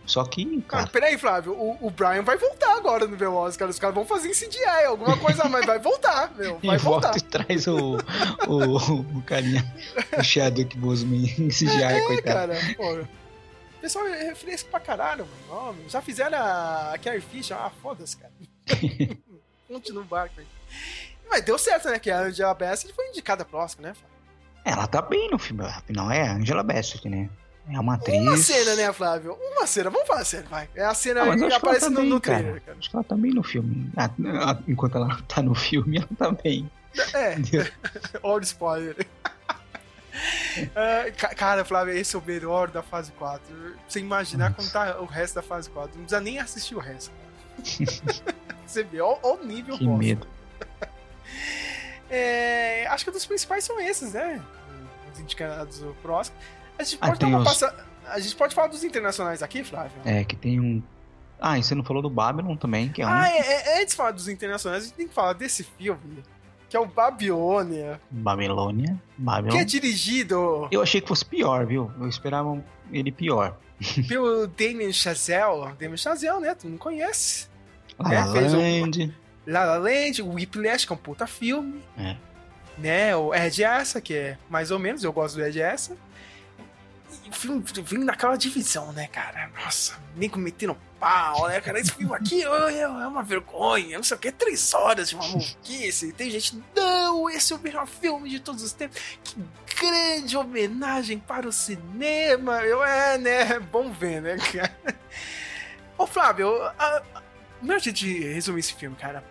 Só 0.08 0.24
que. 0.24 0.62
Cara, 0.62 0.84
ah, 0.84 0.86
peraí, 0.86 1.18
Flávio, 1.18 1.52
o, 1.52 1.86
o 1.86 1.90
Brian 1.90 2.22
vai 2.22 2.38
voltar 2.38 2.74
agora 2.78 3.06
no 3.06 3.14
Velozes, 3.14 3.58
cara. 3.58 3.70
Os 3.70 3.78
caras 3.78 3.94
vão 3.94 4.06
fazer 4.06 4.30
em 4.30 4.32
CGI, 4.32 4.86
alguma 4.86 5.18
coisa, 5.18 5.44
mas 5.44 5.66
vai 5.66 5.78
voltar, 5.78 6.34
meu. 6.34 6.58
Vai 6.64 6.76
e 6.76 6.78
voltar. 6.78 7.08
volta 7.12 7.18
e 7.18 7.20
traz 7.20 7.66
o, 7.66 7.98
o, 8.48 9.18
o 9.18 9.22
carinha, 9.22 9.62
o 10.18 10.24
Chadwick 10.24 10.76
Boseman 10.78 11.26
em 11.38 11.48
CGI, 11.48 11.82
é, 11.82 12.00
coitado. 12.00 12.52
cara, 12.52 12.74
porra. 12.74 13.08
O 13.76 13.80
pessoal 13.80 14.06
é 14.08 14.24
refresco 14.24 14.70
pra 14.70 14.80
caralho, 14.80 15.28
mano. 15.48 15.76
já 15.88 16.00
fizeram 16.00 16.38
a 16.38 16.96
Carrie 17.00 17.20
Fisher. 17.20 17.56
Ah, 17.56 17.70
foda-se, 17.82 18.16
cara. 18.16 18.32
Continua 19.68 20.02
no 20.02 20.08
barco 20.08 20.40
aí. 20.40 20.46
Mas 21.28 21.42
deu 21.42 21.58
certo, 21.58 21.88
né? 21.90 21.98
Que 21.98 22.10
a 22.10 22.20
Angela 22.20 22.54
Bassett 22.54 22.92
foi 22.94 23.08
indicada 23.08 23.44
pro 23.44 23.58
Oscar, 23.58 23.86
né? 23.86 23.92
Ela 24.64 24.86
tá 24.86 25.02
bem 25.02 25.30
no 25.30 25.38
filme. 25.38 25.64
Afinal, 25.64 26.10
é 26.10 26.26
a 26.26 26.32
Angela 26.32 26.62
Bassett, 26.62 27.08
né? 27.08 27.28
É 27.70 27.78
uma 27.78 27.94
atriz. 27.94 28.20
Uma 28.20 28.36
cena, 28.36 28.76
né, 28.76 28.92
Flávio? 28.92 29.34
Uma 29.34 29.66
cena. 29.66 29.90
Vamos 29.90 30.06
falar 30.06 30.20
a 30.20 30.24
cena, 30.24 30.46
vai. 30.48 30.68
É 30.74 30.84
a 30.84 30.94
cena 30.94 31.22
ah, 31.22 31.36
que 31.36 31.52
aparece 31.52 31.84
tá 31.84 31.90
no, 31.90 32.00
bem, 32.00 32.08
no 32.08 32.20
trailer, 32.20 32.46
cara. 32.46 32.60
cara. 32.60 32.78
Acho 32.78 32.90
que 32.90 32.96
ela 32.96 33.04
tá 33.04 33.14
bem 33.14 33.32
no 33.32 33.42
filme. 33.42 33.90
Ah, 33.96 34.10
ah, 34.42 34.58
enquanto 34.66 34.96
ela 34.96 35.18
tá 35.28 35.42
no 35.42 35.54
filme, 35.54 35.98
ela 35.98 36.08
tá 36.16 36.30
bem. 36.30 36.70
É. 37.14 37.36
Olha 38.22 38.40
o 38.40 38.44
spoiler. 38.44 38.96
Uh, 40.58 41.36
cara, 41.36 41.64
Flávio, 41.64 41.94
esse 41.96 42.16
é 42.16 42.18
o 42.18 42.22
melhor 42.22 42.72
da 42.72 42.82
fase 42.82 43.12
4. 43.12 43.40
Você 43.86 44.00
imaginar 44.00 44.52
como 44.52 44.68
tá 44.68 44.98
o 45.00 45.04
resto 45.04 45.36
da 45.36 45.42
fase 45.42 45.70
4. 45.70 45.90
Não 45.94 46.02
precisa 46.02 46.20
nem 46.20 46.40
assistir 46.40 46.74
o 46.74 46.80
resto. 46.80 47.12
Você 48.66 48.82
vê, 48.82 49.00
ó 49.00 49.16
o 49.22 49.44
nível 49.44 49.78
Que 49.78 49.84
bosta. 49.84 49.98
medo. 49.98 50.26
É, 52.10 52.86
acho 52.88 53.04
que 53.04 53.10
um 53.10 53.12
dos 53.12 53.26
principais 53.26 53.62
são 53.62 53.78
esses, 53.80 54.12
né? 54.14 54.42
Os 55.12 55.20
indicados 55.20 55.84
pro 56.02 56.14
Oscar. 56.14 56.36
A 56.78 56.82
gente, 56.84 56.98
ah, 57.00 57.08
pode 57.08 57.24
ah, 57.24 57.38
os... 57.38 57.62
a 58.06 58.20
gente 58.20 58.36
pode 58.36 58.54
falar 58.54 58.68
dos 58.68 58.84
internacionais 58.84 59.42
aqui, 59.42 59.64
Flávio? 59.64 60.00
É, 60.04 60.24
que 60.24 60.36
tem 60.36 60.60
um. 60.60 60.82
Ah, 61.40 61.58
e 61.58 61.62
você 61.62 61.74
não 61.74 61.84
falou 61.84 62.02
do 62.02 62.10
Babylon 62.10 62.56
também, 62.56 62.88
que 62.90 63.02
é 63.02 63.06
um. 63.06 63.10
Ah, 63.10 63.28
é, 63.28 63.38
é, 63.38 63.80
antes 63.80 63.90
de 63.90 63.96
falar 63.96 64.12
dos 64.12 64.28
internacionais, 64.28 64.84
a 64.84 64.86
gente 64.86 64.96
tem 64.96 65.08
que 65.08 65.14
falar 65.14 65.32
desse 65.32 65.64
filme 65.64 66.22
que 66.68 66.76
é 66.76 66.80
o 66.80 66.86
Babilônia. 66.86 68.00
Babilônia? 68.10 69.00
Babylon. 69.16 69.52
Que 69.52 69.58
é 69.58 69.64
dirigido. 69.64 70.68
Eu 70.70 70.82
achei 70.82 71.00
que 71.00 71.08
fosse 71.08 71.24
pior, 71.24 71.64
viu? 71.66 71.90
Eu 71.98 72.08
esperava 72.08 72.62
ele 72.92 73.10
pior. 73.10 73.56
Pelo 74.06 74.46
Damien 74.46 74.92
Chazelle. 74.92 75.72
Damien 75.78 75.96
Chazelle, 75.96 76.40
né? 76.40 76.54
Tu 76.54 76.68
não 76.68 76.76
conhece. 76.76 77.48
La 77.98 78.26
La 78.26 78.32
né? 78.32 78.40
Land. 78.40 79.02
Um... 79.02 79.12
La 79.50 79.64
La 79.64 79.78
Land, 79.78 80.20
o 80.22 80.34
Whiplash, 80.34 80.86
que 80.86 80.92
é 80.92 80.94
um 80.94 80.98
puta 80.98 81.26
filme. 81.26 81.82
É. 81.96 82.16
Né? 82.76 83.16
O 83.16 83.34
Ed 83.34 83.64
Essa, 83.64 84.00
que 84.00 84.14
é 84.14 84.38
mais 84.50 84.70
ou 84.70 84.78
menos, 84.78 85.02
eu 85.02 85.12
gosto 85.12 85.36
do 85.36 85.44
Ed 85.44 85.58
Essa 85.58 85.96
filme 87.36 87.64
vem 87.84 88.00
naquela 88.00 88.36
divisão, 88.36 88.92
né, 88.92 89.06
cara? 89.08 89.50
Nossa, 89.62 89.98
nem 90.16 90.30
metendo 90.36 90.76
pau, 90.98 91.48
né, 91.48 91.60
cara? 91.60 91.78
Esse 91.78 91.92
filme 91.92 92.14
aqui 92.14 92.42
é, 92.46 92.80
é 92.80 92.86
uma 92.86 93.22
vergonha, 93.22 93.96
não 93.96 94.04
sei 94.04 94.16
o 94.16 94.20
que, 94.20 94.32
três 94.32 94.72
horas 94.74 95.08
de 95.08 95.14
uma 95.14 95.26
maluquice. 95.26 96.12
Tem 96.12 96.30
gente, 96.30 96.62
não, 96.74 97.28
esse 97.30 97.52
é 97.52 97.56
o 97.56 97.58
melhor 97.58 97.86
filme 97.86 98.28
de 98.28 98.40
todos 98.40 98.62
os 98.62 98.72
tempos. 98.72 99.00
Que 99.22 99.36
grande 99.80 100.36
homenagem 100.36 101.18
para 101.18 101.48
o 101.48 101.52
cinema. 101.52 102.62
Eu, 102.62 102.84
é, 102.84 103.18
né, 103.18 103.52
é 103.52 103.60
bom 103.60 103.92
ver, 103.92 104.20
né, 104.20 104.36
cara? 104.36 104.76
Ô, 105.96 106.06
Flávio, 106.06 106.62
a, 106.62 107.02
a, 107.14 107.22
não 107.62 107.74
é 107.74 107.78
de 107.78 108.20
resumir 108.32 108.60
esse 108.60 108.74
filme, 108.74 108.96
cara. 108.96 109.24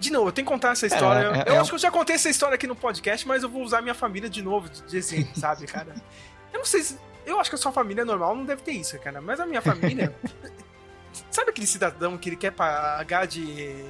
De 0.00 0.12
novo, 0.12 0.28
eu 0.28 0.32
tenho 0.32 0.46
que 0.46 0.52
contar 0.52 0.72
essa 0.72 0.86
história. 0.86 1.26
É, 1.26 1.38
é, 1.40 1.50
eu 1.50 1.54
é 1.54 1.58
acho 1.58 1.70
que 1.70 1.74
eu 1.74 1.80
já 1.80 1.90
contei 1.90 2.14
essa 2.14 2.30
história 2.30 2.54
aqui 2.54 2.66
no 2.66 2.76
podcast, 2.76 3.26
mas 3.26 3.42
eu 3.42 3.48
vou 3.48 3.62
usar 3.62 3.82
minha 3.82 3.94
família 3.94 4.30
de 4.30 4.42
novo 4.42 4.68
de 4.68 4.96
exemplo, 4.96 5.38
sabe, 5.38 5.66
cara? 5.66 5.94
Eu 6.50 6.60
não 6.60 6.64
sei 6.64 6.82
se 6.82 6.98
eu 7.28 7.38
acho 7.38 7.50
que 7.50 7.56
a 7.56 7.58
sua 7.58 7.72
família 7.72 8.04
normal 8.04 8.34
não 8.34 8.44
deve 8.44 8.62
ter 8.62 8.72
isso, 8.72 8.98
cara. 8.98 9.20
Mas 9.20 9.38
a 9.38 9.46
minha 9.46 9.60
família. 9.62 10.14
sabe 11.30 11.50
aquele 11.50 11.66
cidadão 11.66 12.16
que 12.16 12.28
ele 12.28 12.36
quer 12.36 12.52
pagar 12.52 13.26
de, 13.26 13.84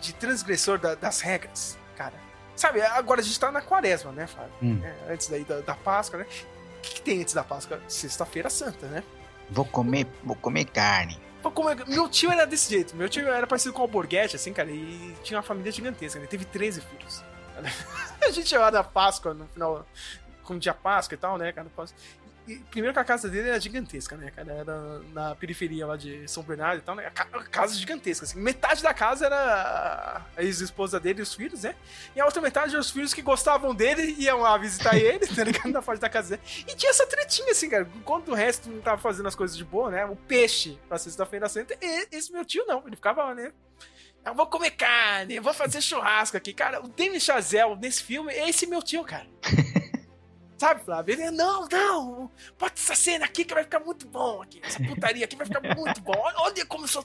de 0.00 0.12
transgressor 0.14 0.78
da, 0.78 0.94
das 0.94 1.20
regras, 1.20 1.78
cara? 1.96 2.14
Sabe, 2.56 2.80
agora 2.82 3.20
a 3.20 3.24
gente 3.24 3.38
tá 3.38 3.52
na 3.52 3.60
quaresma, 3.60 4.10
né, 4.12 4.26
Fábio? 4.26 4.50
Hum. 4.62 4.80
É, 4.82 5.12
antes 5.12 5.28
daí 5.28 5.44
da, 5.44 5.60
da 5.60 5.74
Páscoa, 5.74 6.20
né? 6.20 6.26
O 6.78 6.80
que, 6.80 6.94
que 6.94 7.02
tem 7.02 7.20
antes 7.20 7.34
da 7.34 7.44
Páscoa? 7.44 7.80
Sexta-feira 7.86 8.50
Santa, 8.50 8.86
né? 8.86 9.02
Vou 9.50 9.64
comer, 9.64 10.06
vou 10.24 10.36
comer 10.36 10.64
carne. 10.64 11.20
Vou 11.42 11.52
comer... 11.52 11.86
Meu 11.86 12.08
tio 12.08 12.30
era 12.32 12.46
desse 12.46 12.70
jeito. 12.70 12.96
Meu 12.96 13.08
tio 13.08 13.28
era 13.28 13.46
parecido 13.46 13.72
com 13.72 13.80
o 13.80 13.82
Alborguete, 13.82 14.36
assim, 14.36 14.52
cara, 14.52 14.70
e 14.70 15.16
tinha 15.22 15.38
uma 15.38 15.42
família 15.42 15.70
gigantesca. 15.70 16.18
Ele 16.18 16.26
teve 16.26 16.44
13 16.44 16.80
filhos. 16.80 17.24
a 18.20 18.30
gente 18.30 18.48
chegava 18.48 18.70
da 18.70 18.84
Páscoa 18.84 19.34
no 19.34 19.46
final, 19.48 19.86
com 20.42 20.58
dia 20.58 20.74
Páscoa 20.74 21.14
e 21.14 21.18
tal, 21.18 21.38
né, 21.38 21.52
cara? 21.52 21.68
Primeiro 22.70 22.94
que 22.94 23.00
a 23.00 23.04
casa 23.04 23.28
dele 23.28 23.48
era 23.48 23.60
gigantesca, 23.60 24.16
né, 24.16 24.30
cara? 24.30 24.52
Era 24.52 25.00
na 25.12 25.34
periferia 25.34 25.86
lá 25.86 25.96
de 25.96 26.26
São 26.28 26.42
Bernardo 26.42 26.78
e 26.78 26.82
tal, 26.82 26.94
né? 26.94 27.06
A 27.06 27.10
casa 27.10 27.74
gigantesca, 27.74 28.24
assim. 28.24 28.40
Metade 28.40 28.82
da 28.82 28.94
casa 28.94 29.26
era 29.26 30.22
a 30.36 30.42
ex-esposa 30.42 30.98
dele 30.98 31.20
e 31.20 31.22
os 31.22 31.34
filhos, 31.34 31.62
né? 31.62 31.74
E 32.14 32.20
a 32.20 32.24
outra 32.24 32.40
metade 32.40 32.70
eram 32.70 32.80
os 32.80 32.90
filhos 32.90 33.12
que 33.12 33.22
gostavam 33.22 33.74
dele 33.74 34.14
e 34.18 34.24
iam 34.24 34.40
lá 34.40 34.56
visitar 34.56 34.96
ele, 34.98 35.26
tá 35.26 35.44
ligado? 35.44 35.70
Na 35.70 35.82
parte 35.82 36.00
da 36.00 36.08
casa 36.08 36.36
dele. 36.36 36.42
E 36.66 36.74
tinha 36.74 36.90
essa 36.90 37.06
tretinha, 37.06 37.52
assim, 37.52 37.68
cara. 37.68 37.88
Enquanto 37.96 38.30
o 38.30 38.34
resto 38.34 38.68
não 38.68 38.80
tava 38.80 39.00
fazendo 39.00 39.26
as 39.26 39.34
coisas 39.34 39.56
de 39.56 39.64
boa, 39.64 39.90
né? 39.90 40.04
O 40.04 40.16
peixe 40.16 40.78
pra 40.88 40.98
sexta-feira 40.98 41.48
santa, 41.48 41.76
esse 42.10 42.32
meu 42.32 42.44
tio 42.44 42.64
não. 42.66 42.82
Ele 42.86 42.96
ficava, 42.96 43.34
né? 43.34 43.52
Eu 44.24 44.34
vou 44.34 44.46
comer 44.46 44.72
carne, 44.72 45.36
eu 45.36 45.42
vou 45.42 45.54
fazer 45.54 45.80
churrasco 45.80 46.36
aqui. 46.36 46.52
Cara, 46.52 46.84
o 46.84 46.88
Demi 46.88 47.20
Chazelle 47.20 47.76
nesse 47.76 48.02
filme 48.02 48.32
é 48.32 48.48
esse 48.48 48.66
meu 48.66 48.82
tio, 48.82 49.04
cara. 49.04 49.26
Sabe, 50.58 50.82
Flávio? 50.84 51.12
Ele, 51.14 51.30
não, 51.30 51.68
não, 51.70 52.30
bota 52.58 52.74
essa 52.74 52.96
cena 52.96 53.24
aqui 53.24 53.44
que 53.44 53.54
vai 53.54 53.62
ficar 53.62 53.78
muito 53.78 54.08
bom 54.08 54.42
aqui. 54.42 54.60
Essa 54.62 54.82
putaria 54.82 55.24
aqui 55.24 55.36
vai 55.36 55.46
ficar 55.46 55.60
muito 55.76 56.00
bom. 56.00 56.12
Olha 56.16 56.66
como 56.66 56.84
eu 56.84 56.88
sou 56.88 57.04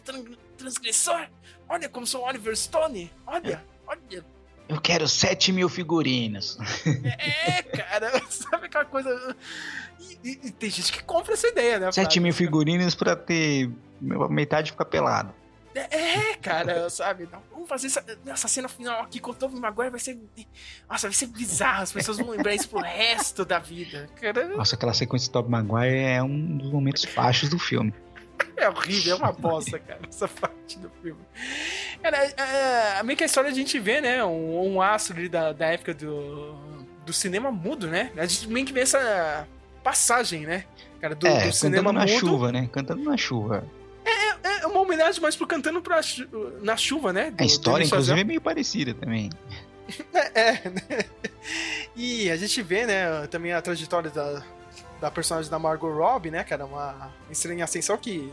transgressor. 0.58 1.28
Olha 1.70 1.88
como 1.88 2.04
eu 2.04 2.08
sou 2.08 2.24
Oliver 2.24 2.58
Stone. 2.58 3.14
Olha, 3.28 3.64
olha. 3.86 4.26
Eu 4.68 4.82
quero 4.82 5.08
7 5.08 5.52
mil 5.52 5.70
figurinos. 5.70 6.58
É, 7.20 7.62
cara, 7.62 8.12
sabe 8.28 8.66
aquela 8.66 8.86
coisa. 8.86 9.36
E, 10.00 10.18
e, 10.24 10.40
e, 10.48 10.52
tem 10.52 10.72
gente 10.72 10.92
que 10.92 11.04
compra 11.04 11.34
essa 11.34 11.48
ideia, 11.48 11.78
né? 11.78 11.92
7 11.92 12.20
mil 12.20 12.34
figurinos 12.34 12.96
pra 12.96 13.16
ter 13.16 13.70
metade 14.02 14.72
ficar 14.72 14.86
pelado. 14.86 15.34
É, 15.76 16.36
cara, 16.36 16.90
sabe? 16.90 17.28
Não, 17.32 17.42
vamos 17.52 17.68
fazer 17.68 17.88
essa, 17.88 18.04
essa, 18.26 18.48
cena 18.48 18.68
final 18.68 19.02
aqui 19.02 19.20
com 19.20 19.32
o 19.32 19.34
Tobey 19.34 19.60
Maguire, 19.60 19.90
vai 19.90 20.00
ser. 20.00 20.20
Nossa, 20.90 21.08
vai 21.08 21.14
ser 21.14 21.28
bizarro. 21.28 21.84
As 21.84 21.92
pessoas 21.92 22.18
vão 22.18 22.30
lembrar 22.30 22.54
isso 22.54 22.70
pro 22.70 22.80
resto 22.80 23.44
da 23.44 23.60
vida. 23.60 24.08
Cara. 24.22 24.56
Nossa, 24.56 24.76
aquela 24.76 24.94
sequência 24.94 25.30
do 25.30 25.34
Tobey 25.34 25.52
Maguire 25.52 25.98
é 25.98 26.22
um 26.22 26.58
dos 26.58 26.72
momentos 26.72 27.06
baixos 27.06 27.50
do 27.50 27.58
filme. 27.58 27.94
É 28.56 28.70
horrível, 28.70 29.16
é 29.16 29.20
uma 29.20 29.32
bosta, 29.32 29.80
cara, 29.80 30.00
essa 30.08 30.28
parte 30.28 30.78
do 30.80 30.90
filme. 31.02 31.22
Cara, 32.02 32.18
é, 32.18 33.00
é, 33.00 33.04
meio 33.04 33.18
que 33.18 33.24
a 33.24 33.26
história 33.26 33.50
a 33.50 33.54
gente 33.54 33.80
vê, 33.80 34.00
né? 34.00 34.24
Um, 34.24 34.76
um 34.76 34.82
astro 34.82 35.18
ali 35.18 35.30
da, 35.30 35.54
da 35.54 35.68
época 35.68 35.94
do, 35.94 36.56
do 37.06 37.14
cinema 37.14 37.52
mudo, 37.52 37.88
né? 37.88 38.12
A 38.18 38.26
gente 38.26 38.48
meio 38.48 38.66
que 38.66 38.74
vê 38.74 38.82
essa 38.82 39.48
passagem, 39.84 40.46
né? 40.46 40.66
Cara, 41.00 41.16
do, 41.16 41.28
é, 41.28 41.48
do 41.48 41.52
cinema 41.52 41.90
cantando 41.92 42.00
na 42.00 42.06
mudo. 42.06 42.20
chuva, 42.20 42.52
né? 42.52 42.70
Cantando 42.72 43.04
na 43.04 43.18
chuva. 43.18 43.66
É, 44.44 44.64
é 44.64 44.68
uma 44.68 44.82
homenagem 44.82 45.22
mais 45.22 45.36
pro 45.36 45.48
Cantando 45.48 45.82
pra, 45.82 46.02
na 46.62 46.76
Chuva, 46.76 47.14
né? 47.14 47.32
Do, 47.32 47.42
a 47.42 47.46
história, 47.46 47.86
inclusive, 47.86 48.20
é 48.20 48.24
meio 48.24 48.42
parecida 48.42 48.94
também. 48.94 49.30
É, 50.14 50.42
é, 50.50 50.70
né? 50.70 51.06
E 51.94 52.32
a 52.32 52.38
gente 52.38 52.62
vê, 52.62 52.86
né, 52.86 53.28
também 53.28 53.52
a 53.52 53.62
trajetória 53.62 54.10
da, 54.10 54.42
da 55.04 55.12
personagem 55.12 55.52
da 55.52 55.60
Margot 55.60 55.92
Robbie, 55.92 56.32
né, 56.32 56.46
cara? 56.46 56.66
Uma 56.66 57.12
estranha 57.30 57.66
ascensão 57.66 57.98
que. 57.98 58.32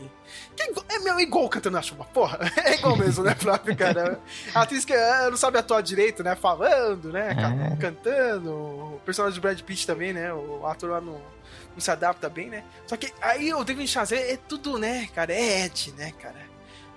que 0.55 0.63
é, 0.87 0.99
meu, 0.99 1.19
igual 1.19 1.49
cantando 1.49 1.75
na 1.75 1.81
chuva, 1.81 2.05
porra. 2.05 2.39
É 2.63 2.75
igual 2.75 2.95
mesmo, 2.95 3.25
né, 3.25 3.35
Flávio, 3.35 3.75
cara? 3.75 4.17
A 4.55 4.61
atriz 4.61 4.85
que 4.85 4.93
é, 4.93 5.29
não 5.29 5.35
sabe 5.35 5.57
atuar 5.57 5.81
direito, 5.81 6.23
né? 6.23 6.33
Falando, 6.33 7.11
né? 7.11 7.35
É. 7.73 7.75
Cantando. 7.75 8.53
O 8.53 9.01
personagem 9.03 9.37
do 9.37 9.41
Brad 9.41 9.59
Pitt 9.59 9.85
também, 9.85 10.13
né? 10.13 10.33
O 10.33 10.65
ator 10.65 10.91
lá 10.91 11.01
no. 11.01 11.21
Não 11.73 11.79
se 11.79 11.91
adapta 11.91 12.29
bem, 12.29 12.49
né? 12.49 12.63
Só 12.87 12.95
que 12.95 13.11
aí 13.21 13.53
o 13.53 13.65
David 13.65 13.89
Chazelle 13.89 14.31
é 14.31 14.37
tudo, 14.37 14.77
né, 14.77 15.09
cara? 15.13 15.33
É 15.33 15.65
Ed, 15.65 15.93
né, 15.97 16.13
cara? 16.21 16.50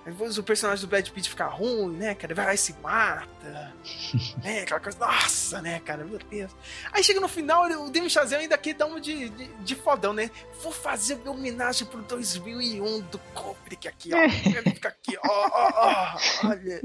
O 0.05 0.43
personagem 0.43 0.85
do 0.85 0.87
Brad 0.87 1.09
Pitt 1.09 1.29
fica 1.29 1.45
ruim, 1.45 1.97
né, 1.97 2.13
cara? 2.13 2.35
Vai 2.35 2.45
lá 2.45 2.53
e 2.53 2.57
se 2.57 2.73
mata. 2.73 3.73
né, 4.43 4.61
aquela 4.61 4.79
coisa. 4.79 4.99
Nossa, 4.99 5.61
né, 5.63 5.79
cara? 5.79 6.03
Meu 6.03 6.19
Deus. 6.19 6.55
Aí 6.91 7.03
chega 7.03 7.19
no 7.19 7.27
final, 7.27 7.65
o 7.81 7.89
Demi 7.89 8.07
Chazelle 8.07 8.43
ainda 8.43 8.57
quer 8.57 8.75
dar 8.75 8.85
um 8.85 8.99
de, 8.99 9.29
de, 9.29 9.47
de, 9.47 9.75
fodão, 9.75 10.13
né? 10.13 10.29
Vou 10.61 10.71
fazer 10.71 11.15
minha 11.15 11.31
homenagem 11.31 11.87
pro 11.87 12.03
2001 12.03 13.01
do 13.01 13.17
Kubrick 13.33 13.87
aqui, 13.87 14.11
ó. 14.13 14.29
Fica 14.29 14.89
aqui, 14.89 15.17
ó, 15.17 15.49
ó, 15.51 15.71
ó. 15.73 16.47
Olha. 16.49 16.81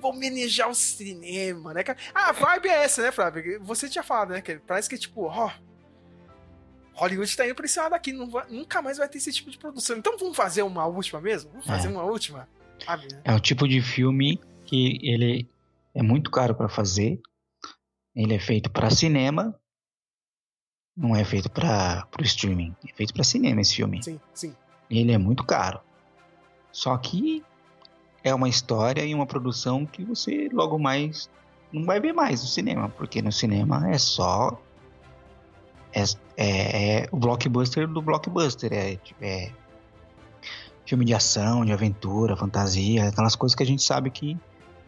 Vou 0.00 0.12
homenagear 0.12 0.70
o 0.70 0.74
cinema, 0.74 1.74
né, 1.74 1.82
cara? 1.82 1.98
Ah, 2.14 2.28
a 2.28 2.32
vibe 2.32 2.68
é 2.68 2.84
essa, 2.84 3.02
né, 3.02 3.10
Flávio? 3.10 3.60
Você 3.64 3.88
tinha 3.88 4.04
falado, 4.04 4.30
né? 4.30 4.40
Que 4.40 4.56
parece 4.56 4.88
que, 4.88 4.96
tipo, 4.96 5.24
ó 5.24 5.50
Hollywood 7.00 7.34
tá 7.34 7.46
indo 7.46 7.54
pra 7.54 7.64
esse 7.64 7.80
lado 7.80 7.94
aqui, 7.94 8.12
vai, 8.26 8.46
nunca 8.50 8.82
mais 8.82 8.98
vai 8.98 9.08
ter 9.08 9.16
esse 9.16 9.32
tipo 9.32 9.50
de 9.50 9.56
produção. 9.56 9.96
Então 9.96 10.18
vamos 10.18 10.36
fazer 10.36 10.62
uma 10.62 10.84
última 10.84 11.18
mesmo? 11.18 11.50
Vamos 11.50 11.66
fazer 11.66 11.88
é. 11.88 11.90
uma 11.90 12.02
última? 12.02 12.46
Sabe, 12.84 13.08
né? 13.10 13.22
É 13.24 13.34
o 13.34 13.40
tipo 13.40 13.66
de 13.66 13.80
filme 13.80 14.38
que 14.66 14.98
ele 15.02 15.48
é 15.94 16.02
muito 16.02 16.30
caro 16.30 16.54
para 16.54 16.68
fazer. 16.68 17.18
Ele 18.14 18.34
é 18.34 18.38
feito 18.38 18.70
para 18.70 18.90
cinema. 18.90 19.58
Não 20.94 21.16
é 21.16 21.24
feito 21.24 21.50
para 21.50 22.06
o 22.18 22.22
streaming. 22.22 22.76
É 22.86 22.92
feito 22.92 23.14
para 23.14 23.24
cinema 23.24 23.62
esse 23.62 23.76
filme. 23.76 24.02
Sim, 24.02 24.20
sim. 24.34 24.54
Ele 24.90 25.12
é 25.12 25.18
muito 25.18 25.42
caro. 25.44 25.80
Só 26.70 26.98
que 26.98 27.42
é 28.22 28.34
uma 28.34 28.48
história 28.48 29.02
e 29.02 29.14
uma 29.14 29.26
produção 29.26 29.86
que 29.86 30.04
você 30.04 30.50
logo 30.52 30.78
mais 30.78 31.30
não 31.72 31.84
vai 31.84 31.98
ver 31.98 32.12
mais 32.12 32.42
no 32.42 32.48
cinema, 32.48 32.88
porque 32.90 33.22
no 33.22 33.32
cinema 33.32 33.88
é 33.90 33.96
só 33.96 34.60
é, 35.92 36.02
é, 36.36 37.00
é, 37.02 37.08
o 37.10 37.16
blockbuster 37.16 37.86
do 37.86 38.00
blockbuster. 38.00 38.72
É, 38.72 38.98
é 39.20 39.52
filme 40.86 41.04
de 41.04 41.14
ação, 41.14 41.64
de 41.64 41.72
aventura, 41.72 42.36
fantasia, 42.36 43.08
aquelas 43.08 43.36
coisas 43.36 43.54
que 43.54 43.62
a 43.62 43.66
gente 43.66 43.80
sabe 43.80 44.10
que, 44.10 44.36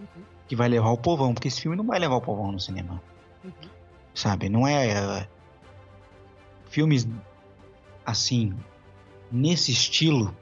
uhum. 0.00 0.22
que 0.48 0.56
vai 0.56 0.68
levar 0.68 0.90
o 0.90 0.96
povão, 0.96 1.32
porque 1.32 1.46
esse 1.46 1.60
filme 1.60 1.76
não 1.76 1.84
vai 1.84 1.98
levar 1.98 2.16
o 2.16 2.20
povão 2.20 2.50
no 2.50 2.58
cinema. 2.58 3.00
Uhum. 3.44 3.52
Sabe? 4.12 4.48
Não 4.48 4.66
é, 4.66 4.88
é. 4.88 5.28
Filmes 6.68 7.06
assim, 8.04 8.52
nesse 9.30 9.70
estilo, 9.70 10.34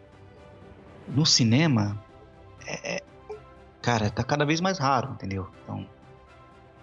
no 1.07 1.27
cinema, 1.27 2.03
é, 2.67 2.97
é, 2.97 3.03
cara, 3.83 4.09
tá 4.09 4.25
cada 4.25 4.47
vez 4.47 4.63
mais 4.63 4.79
raro, 4.79 5.13
entendeu? 5.13 5.47
Então 5.63 5.87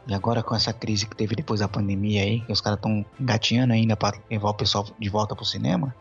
e 0.07 0.13
agora 0.13 0.41
com 0.41 0.55
essa 0.55 0.71
crise 0.71 1.05
que 1.05 1.15
teve 1.15 1.35
depois 1.35 1.59
da 1.59 1.67
pandemia 1.67 2.23
aí, 2.23 2.39
que 2.41 2.51
os 2.51 2.61
caras 2.61 2.77
estão 2.77 3.05
engatinhando 3.19 3.73
ainda 3.73 3.97
para 3.97 4.17
levar 4.31 4.49
o 4.49 4.53
pessoal 4.53 4.88
de 4.97 5.09
volta 5.09 5.35
pro 5.35 5.43
cinema. 5.43 5.93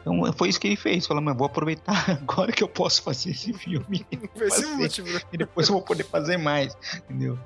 Então 0.00 0.32
foi 0.32 0.48
isso 0.48 0.58
que 0.58 0.66
ele 0.66 0.76
fez. 0.76 1.06
Falou, 1.06 1.22
mas 1.22 1.36
vou 1.36 1.46
aproveitar 1.46 2.10
agora 2.10 2.50
que 2.50 2.62
eu 2.62 2.68
posso 2.68 3.02
fazer 3.02 3.30
esse 3.30 3.52
filme. 3.52 4.06
fazer, 4.34 5.02
né? 5.02 5.20
e 5.32 5.36
depois 5.36 5.68
eu 5.68 5.74
vou 5.74 5.82
poder 5.82 6.04
fazer 6.04 6.38
mais, 6.38 6.76
entendeu? 6.96 7.38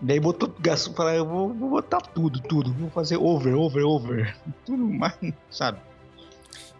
Daí 0.00 0.20
botou 0.20 0.54
gasto, 0.58 0.92
falou, 0.94 1.12
eu 1.12 1.26
vou, 1.26 1.54
vou 1.54 1.70
botar 1.70 2.00
tudo, 2.00 2.40
tudo. 2.40 2.72
Vou 2.72 2.90
fazer 2.90 3.16
over, 3.16 3.54
over, 3.54 3.84
over. 3.84 4.36
Tudo 4.64 4.84
mais, 4.84 5.16
sabe? 5.50 5.78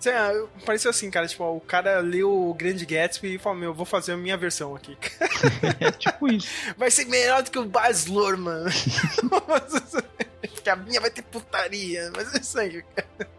É, 0.05 0.45
pareceu 0.65 0.91
assim, 0.91 1.11
cara, 1.11 1.27
tipo, 1.27 1.43
o 1.45 1.61
cara 1.61 2.01
leu 2.01 2.31
o 2.31 2.55
Grande 2.55 2.85
Gatsby 2.85 3.35
e 3.35 3.39
falou, 3.39 3.59
meu, 3.59 3.75
vou 3.75 3.87
fazer 3.87 4.13
a 4.13 4.17
minha 4.17 4.37
versão 4.37 4.75
aqui. 4.75 4.97
é 5.81 5.91
tipo 5.91 6.29
isso. 6.29 6.49
Vai 6.77 6.91
ser 6.91 7.07
melhor 7.07 7.43
do 7.43 7.51
que 7.51 7.59
o 7.59 7.65
Baz 7.65 8.07
Luhrmann. 8.07 8.67
que 10.63 10.71
a 10.71 10.77
minha 10.77 11.01
vai 11.01 11.11
ter 11.11 11.23
putaria, 11.23 12.11
mas 12.15 12.35
é 12.35 12.39
isso 12.39 12.59
aí, 12.59 12.83
cara. 12.83 13.31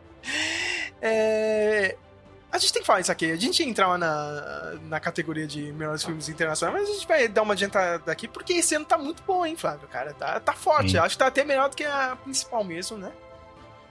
É... 1.02 1.96
A 2.50 2.58
gente 2.58 2.74
tem 2.74 2.82
que 2.82 2.88
falar 2.88 3.02
isso 3.02 3.12
aqui. 3.12 3.30
A 3.30 3.36
gente 3.36 3.62
ia 3.62 3.70
entrar 3.70 3.98
na, 3.98 4.76
na 4.84 5.00
categoria 5.00 5.46
de 5.46 5.72
melhores 5.74 6.04
filmes 6.04 6.30
internacionais, 6.30 6.80
mas 6.80 6.90
a 6.90 6.94
gente 6.94 7.08
vai 7.08 7.28
dar 7.28 7.44
uma 7.44 7.54
adiantada 7.54 8.10
aqui, 8.12 8.28
porque 8.28 8.54
esse 8.54 8.74
ano 8.74 8.86
tá 8.86 8.98
muito 8.98 9.22
bom, 9.24 9.46
hein, 9.46 9.56
Flávio, 9.56 9.88
cara? 9.90 10.14
Tá, 10.14 10.40
tá 10.40 10.54
forte. 10.54 10.92
Sim. 10.92 10.98
Acho 10.98 11.16
que 11.16 11.20
tá 11.20 11.28
até 11.28 11.44
melhor 11.44 11.70
do 11.70 11.76
que 11.76 11.84
a 11.84 12.16
principal 12.16 12.64
mesmo, 12.64 12.98
né? 12.98 13.12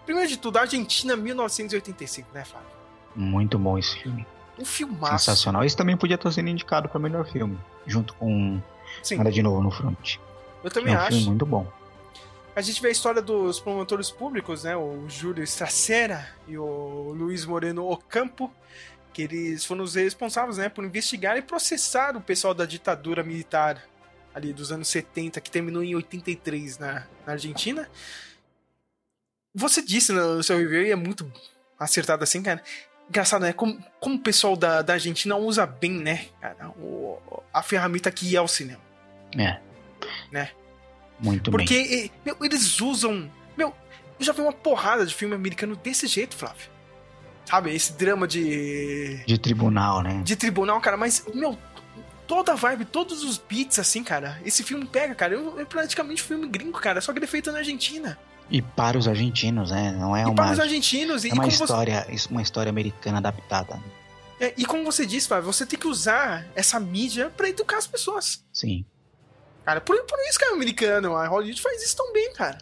Primeiro 0.06 0.30
de 0.30 0.38
tudo, 0.38 0.56
Argentina 0.56 1.16
1985, 1.16 2.28
né, 2.32 2.44
Flávio? 2.44 2.68
Muito 3.14 3.58
bom 3.58 3.76
esse 3.76 3.98
filme. 3.98 4.26
Um 4.58 4.64
filmaço. 4.64 5.24
Sensacional. 5.24 5.64
Esse 5.64 5.76
também 5.76 5.96
podia 5.96 6.14
estar 6.14 6.32
sendo 6.32 6.48
indicado 6.48 6.88
para 6.88 6.98
melhor 6.98 7.26
filme, 7.26 7.58
junto 7.86 8.14
com 8.14 8.62
Sim. 9.02 9.16
Nada 9.16 9.30
de 9.30 9.42
Novo 9.42 9.62
no 9.62 9.70
Front. 9.70 10.16
Eu 10.62 10.70
também 10.70 10.94
é 10.94 10.96
um 10.96 11.00
acho. 11.00 11.08
Filme 11.08 11.26
muito 11.26 11.44
bom. 11.44 11.70
A 12.54 12.62
gente 12.62 12.80
vê 12.80 12.88
a 12.88 12.90
história 12.90 13.20
dos 13.20 13.60
promotores 13.60 14.10
públicos, 14.10 14.64
né? 14.64 14.74
O 14.74 15.04
Júlio 15.08 15.44
Stracera 15.44 16.26
e 16.48 16.56
o 16.56 17.12
Luiz 17.14 17.44
Moreno 17.44 17.86
Ocampo, 17.90 18.50
que 19.12 19.22
eles 19.22 19.64
foram 19.64 19.84
os 19.84 19.94
responsáveis, 19.94 20.56
né, 20.56 20.68
por 20.68 20.84
investigar 20.84 21.36
e 21.36 21.42
processar 21.42 22.16
o 22.16 22.20
pessoal 22.20 22.54
da 22.54 22.64
ditadura 22.64 23.22
militar 23.22 23.82
ali 24.34 24.52
dos 24.52 24.70
anos 24.70 24.88
70, 24.88 25.40
que 25.40 25.50
terminou 25.50 25.82
em 25.82 25.94
83 25.94 26.78
na, 26.78 27.06
na 27.26 27.32
Argentina. 27.32 27.88
Você 29.56 29.80
disse 29.80 30.12
no 30.12 30.42
seu 30.42 30.58
review, 30.58 30.82
e 30.82 30.90
é 30.90 30.96
muito 30.96 31.32
acertado 31.80 32.22
assim, 32.22 32.42
cara. 32.42 32.62
Engraçado, 33.08 33.42
né? 33.42 33.54
Como, 33.54 33.82
como 33.98 34.16
o 34.16 34.20
pessoal 34.20 34.54
da, 34.54 34.82
da 34.82 34.92
Argentina 34.92 35.34
usa 35.34 35.64
bem, 35.64 35.92
né, 35.92 36.26
cara, 36.40 36.68
o, 36.70 37.18
a 37.54 37.62
ferramenta 37.62 38.10
que 38.10 38.36
é 38.36 38.40
o 38.40 38.46
cinema. 38.46 38.82
É. 39.38 39.58
Né? 40.30 40.50
Muito 41.18 41.50
Porque, 41.50 41.74
bem. 41.74 42.08
Porque, 42.08 42.12
meu, 42.24 42.36
eles 42.42 42.80
usam. 42.80 43.30
Meu, 43.56 43.74
eu 44.18 44.24
já 44.24 44.32
vi 44.32 44.42
uma 44.42 44.52
porrada 44.52 45.06
de 45.06 45.14
filme 45.14 45.34
americano 45.34 45.74
desse 45.76 46.06
jeito, 46.06 46.36
Flávio. 46.36 46.68
Sabe? 47.46 47.74
Esse 47.74 47.94
drama 47.94 48.26
de. 48.26 49.24
De 49.24 49.38
tribunal, 49.38 50.02
né? 50.02 50.20
De 50.22 50.36
tribunal, 50.36 50.78
cara, 50.80 50.98
mas, 50.98 51.24
meu, 51.32 51.56
toda 52.26 52.52
a 52.52 52.56
vibe, 52.56 52.84
todos 52.84 53.24
os 53.24 53.38
beats, 53.38 53.78
assim, 53.78 54.04
cara. 54.04 54.38
Esse 54.44 54.62
filme 54.62 54.84
pega, 54.84 55.14
cara. 55.14 55.34
É 55.58 55.64
praticamente 55.64 56.22
um 56.22 56.26
filme 56.26 56.46
gringo, 56.46 56.78
cara. 56.78 57.00
Só 57.00 57.12
que 57.12 57.18
ele 57.18 57.24
é 57.24 57.28
feito 57.28 57.50
na 57.50 57.58
Argentina. 57.58 58.18
E 58.48 58.62
para 58.62 58.96
os 58.96 59.08
argentinos, 59.08 59.70
né? 59.70 59.92
Não 59.92 60.16
é 60.16 60.22
e 60.22 60.24
uma. 60.26 60.34
Para 60.34 60.52
os 60.52 60.60
argentinos. 60.60 61.24
É 61.24 61.32
uma 61.32 61.48
história, 61.48 62.06
você... 62.08 62.28
uma 62.30 62.42
história 62.42 62.70
americana 62.70 63.18
adaptada. 63.18 63.80
É, 64.38 64.52
e 64.56 64.64
como 64.64 64.84
você 64.84 65.06
disse, 65.06 65.26
Fábio, 65.26 65.50
você 65.50 65.64
tem 65.64 65.78
que 65.78 65.86
usar 65.86 66.46
essa 66.54 66.78
mídia 66.78 67.30
para 67.30 67.48
educar 67.48 67.78
as 67.78 67.86
pessoas. 67.86 68.44
Sim. 68.52 68.84
Cara, 69.64 69.80
por, 69.80 69.96
por 70.04 70.18
isso 70.28 70.38
que 70.38 70.44
é 70.44 70.52
americano. 70.52 71.16
A 71.16 71.26
Hollywood 71.26 71.60
faz 71.60 71.82
isso 71.82 71.96
tão 71.96 72.12
bem, 72.12 72.32
cara. 72.34 72.58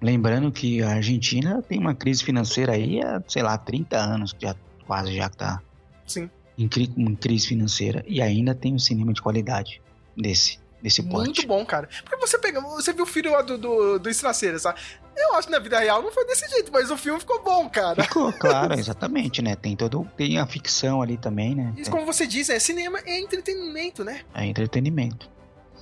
Lembrando 0.00 0.52
que 0.52 0.82
a 0.82 0.90
Argentina 0.90 1.60
tem 1.62 1.78
uma 1.78 1.94
crise 1.94 2.22
financeira 2.22 2.72
aí 2.72 3.02
há, 3.02 3.20
sei 3.26 3.42
lá, 3.42 3.58
30 3.58 3.96
anos, 3.96 4.36
já, 4.38 4.54
quase 4.86 5.16
já 5.16 5.28
que 5.28 5.36
tá. 5.36 5.60
Sim. 6.06 6.30
Em, 6.56 6.68
em 6.96 7.16
crise 7.16 7.48
financeira. 7.48 8.04
E 8.06 8.22
ainda 8.22 8.54
tem 8.54 8.74
um 8.74 8.78
cinema 8.78 9.12
de 9.12 9.20
qualidade 9.20 9.82
desse 10.16 10.60
desse 10.82 11.02
porte. 11.02 11.26
Muito 11.26 11.46
bom, 11.46 11.64
cara. 11.64 11.88
Porque 12.04 12.16
você 12.16 12.38
pega, 12.38 12.60
você 12.60 12.92
viu 12.92 13.02
o 13.02 13.06
filho 13.06 13.32
lá 13.32 13.42
do, 13.42 13.58
do, 13.58 13.98
do 13.98 14.08
Estraceira, 14.08 14.58
sabe? 14.58 14.80
Eu 15.18 15.34
acho 15.34 15.48
que 15.48 15.52
na 15.52 15.58
vida 15.58 15.78
real 15.78 16.00
não 16.00 16.12
foi 16.12 16.24
desse 16.26 16.48
jeito, 16.48 16.70
mas 16.72 16.90
o 16.90 16.96
filme 16.96 17.18
ficou 17.18 17.42
bom, 17.42 17.68
cara. 17.68 18.04
Ficou, 18.04 18.32
claro, 18.32 18.74
exatamente, 18.74 19.42
né? 19.42 19.56
Tem 19.56 19.74
todo. 19.74 20.08
Tem 20.16 20.38
a 20.38 20.46
ficção 20.46 21.02
ali 21.02 21.16
também, 21.16 21.54
né? 21.54 21.74
Isso, 21.76 21.90
como 21.90 22.06
você 22.06 22.26
diz, 22.26 22.48
é 22.48 22.58
cinema 22.58 23.00
é 23.04 23.18
entretenimento, 23.18 24.04
né? 24.04 24.22
É 24.34 24.44
entretenimento. 24.44 25.28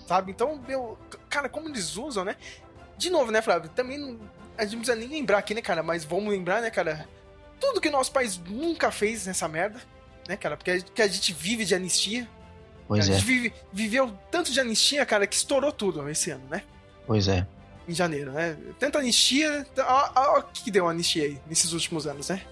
Sabe? 0.07 0.31
Então, 0.31 0.61
meu. 0.67 0.99
Cara, 1.29 1.49
como 1.49 1.69
eles 1.69 1.97
usam, 1.97 2.25
né? 2.25 2.37
De 2.97 3.11
novo, 3.11 3.31
né, 3.31 3.43
Flávio? 3.43 3.71
Também. 3.71 4.19
A 4.57 4.65
gente 4.65 4.73
não 4.73 4.81
precisa 4.81 4.97
nem 4.97 5.09
lembrar 5.09 5.39
aqui, 5.39 5.55
né, 5.55 5.61
cara? 5.61 5.83
Mas 5.83 6.05
vamos 6.05 6.31
lembrar, 6.31 6.63
né, 6.63 6.71
cara? 6.71 7.07
Tudo 7.61 7.81
que 7.81 7.91
nosso 7.91 8.13
país 8.13 8.39
nunca 8.39 8.91
fez 8.91 9.27
nessa 9.27 9.47
merda, 9.47 9.79
né, 10.27 10.37
cara? 10.37 10.57
Porque 10.57 10.71
a, 10.71 10.81
que 10.81 11.03
a 11.03 11.09
gente 11.09 11.33
vive 11.33 11.65
de 11.65 11.75
anistia. 11.75 12.27
Pois 12.89 13.07
a 13.07 13.13
é. 13.13 13.15
gente 13.17 13.27
vive, 13.27 13.53
viveu 13.73 14.17
tanto 14.31 14.51
de 14.53 14.61
anistia, 14.61 15.05
cara, 15.05 15.27
que 15.27 15.35
estourou 15.35 15.73
tudo 15.73 16.09
esse 16.09 16.31
ano, 16.31 16.45
né? 16.49 16.63
Pois 17.07 17.29
é. 17.29 17.47
Em 17.89 17.95
janeiro, 17.95 18.33
né? 18.33 18.57
Tanta 18.79 18.99
anistia. 18.99 19.67
Olha 19.79 20.41
o 20.41 20.43
que 20.43 20.71
deu 20.71 20.89
a 20.89 20.91
anistia 20.91 21.25
aí 21.25 21.41
nesses 21.47 21.73
últimos 21.73 22.07
anos, 22.07 22.29
né? 22.29 22.43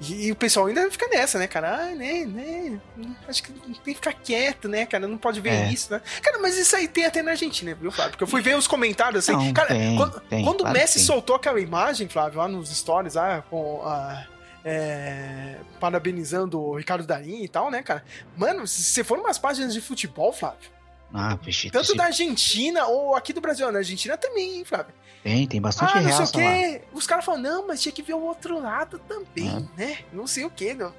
E, 0.00 0.26
e, 0.26 0.32
o 0.32 0.36
pessoal 0.36 0.66
ainda 0.66 0.90
fica 0.90 1.06
nessa, 1.08 1.38
né, 1.38 1.46
cara? 1.46 1.76
Ah, 1.76 1.94
né, 1.94 2.24
né? 2.26 2.80
Acho 3.28 3.42
que 3.42 3.52
tem 3.52 3.74
que 3.74 3.94
ficar 3.94 4.12
quieto, 4.12 4.68
né, 4.68 4.84
cara? 4.86 5.06
Não 5.06 5.16
pode 5.16 5.40
ver 5.40 5.50
é. 5.50 5.72
isso, 5.72 5.92
né? 5.92 6.00
Cara, 6.20 6.38
mas 6.38 6.56
isso 6.56 6.74
aí 6.74 6.88
tem 6.88 7.04
até 7.04 7.22
na 7.22 7.32
Argentina, 7.32 7.74
viu, 7.74 7.92
Flávio? 7.92 8.12
Porque 8.12 8.24
eu 8.24 8.28
fui 8.28 8.42
ver 8.42 8.56
os 8.56 8.66
comentários 8.66 9.28
assim. 9.28 9.32
Não, 9.32 9.52
cara, 9.52 9.68
tem, 9.68 9.96
quando, 9.96 10.20
tem, 10.20 10.44
quando 10.44 10.58
claro 10.58 10.76
o 10.76 10.78
Messi 10.78 10.98
soltou 10.98 11.36
aquela 11.36 11.60
imagem, 11.60 12.08
Flávio, 12.08 12.38
lá 12.38 12.48
nos 12.48 12.74
stories, 12.76 13.16
ah, 13.16 13.42
com 13.48 13.82
a. 13.84 14.26
É, 14.66 15.56
parabenizando 15.78 16.58
o 16.58 16.74
Ricardo 16.74 17.06
Darim 17.06 17.42
e 17.42 17.48
tal, 17.48 17.70
né, 17.70 17.82
cara? 17.82 18.02
Mano, 18.34 18.66
se 18.66 18.82
você 18.82 19.04
for 19.04 19.18
umas 19.18 19.38
páginas 19.38 19.74
de 19.74 19.80
futebol, 19.82 20.32
Flávio, 20.32 20.70
Ah, 21.16 21.38
vixe, 21.40 21.70
Tanto 21.70 21.84
esse- 21.84 21.96
da 21.96 22.06
Argentina 22.06 22.86
ou 22.86 23.14
aqui 23.14 23.32
do 23.32 23.40
Brasil. 23.40 23.70
Na 23.70 23.78
Argentina 23.78 24.16
também, 24.16 24.56
hein, 24.58 24.64
Flávio? 24.64 24.92
Tem, 25.22 25.46
tem 25.46 25.60
bastante 25.60 25.92
ah, 25.96 26.00
não 26.00 26.02
sei 26.02 26.12
o 26.12 26.16
reaça 26.18 26.36
lá. 26.38 26.42
quê. 26.42 26.82
Os 26.92 27.06
caras 27.06 27.24
falam, 27.24 27.40
não, 27.40 27.66
mas 27.68 27.80
tinha 27.80 27.92
que 27.92 28.02
ver 28.02 28.14
o 28.14 28.20
outro 28.20 28.60
lado 28.60 28.98
também, 29.08 29.48
É. 29.78 29.80
né? 29.86 29.98
Não 30.12 30.26
sei 30.26 30.44
o 30.44 30.50
quê. 30.50 30.74
não- 30.74 30.92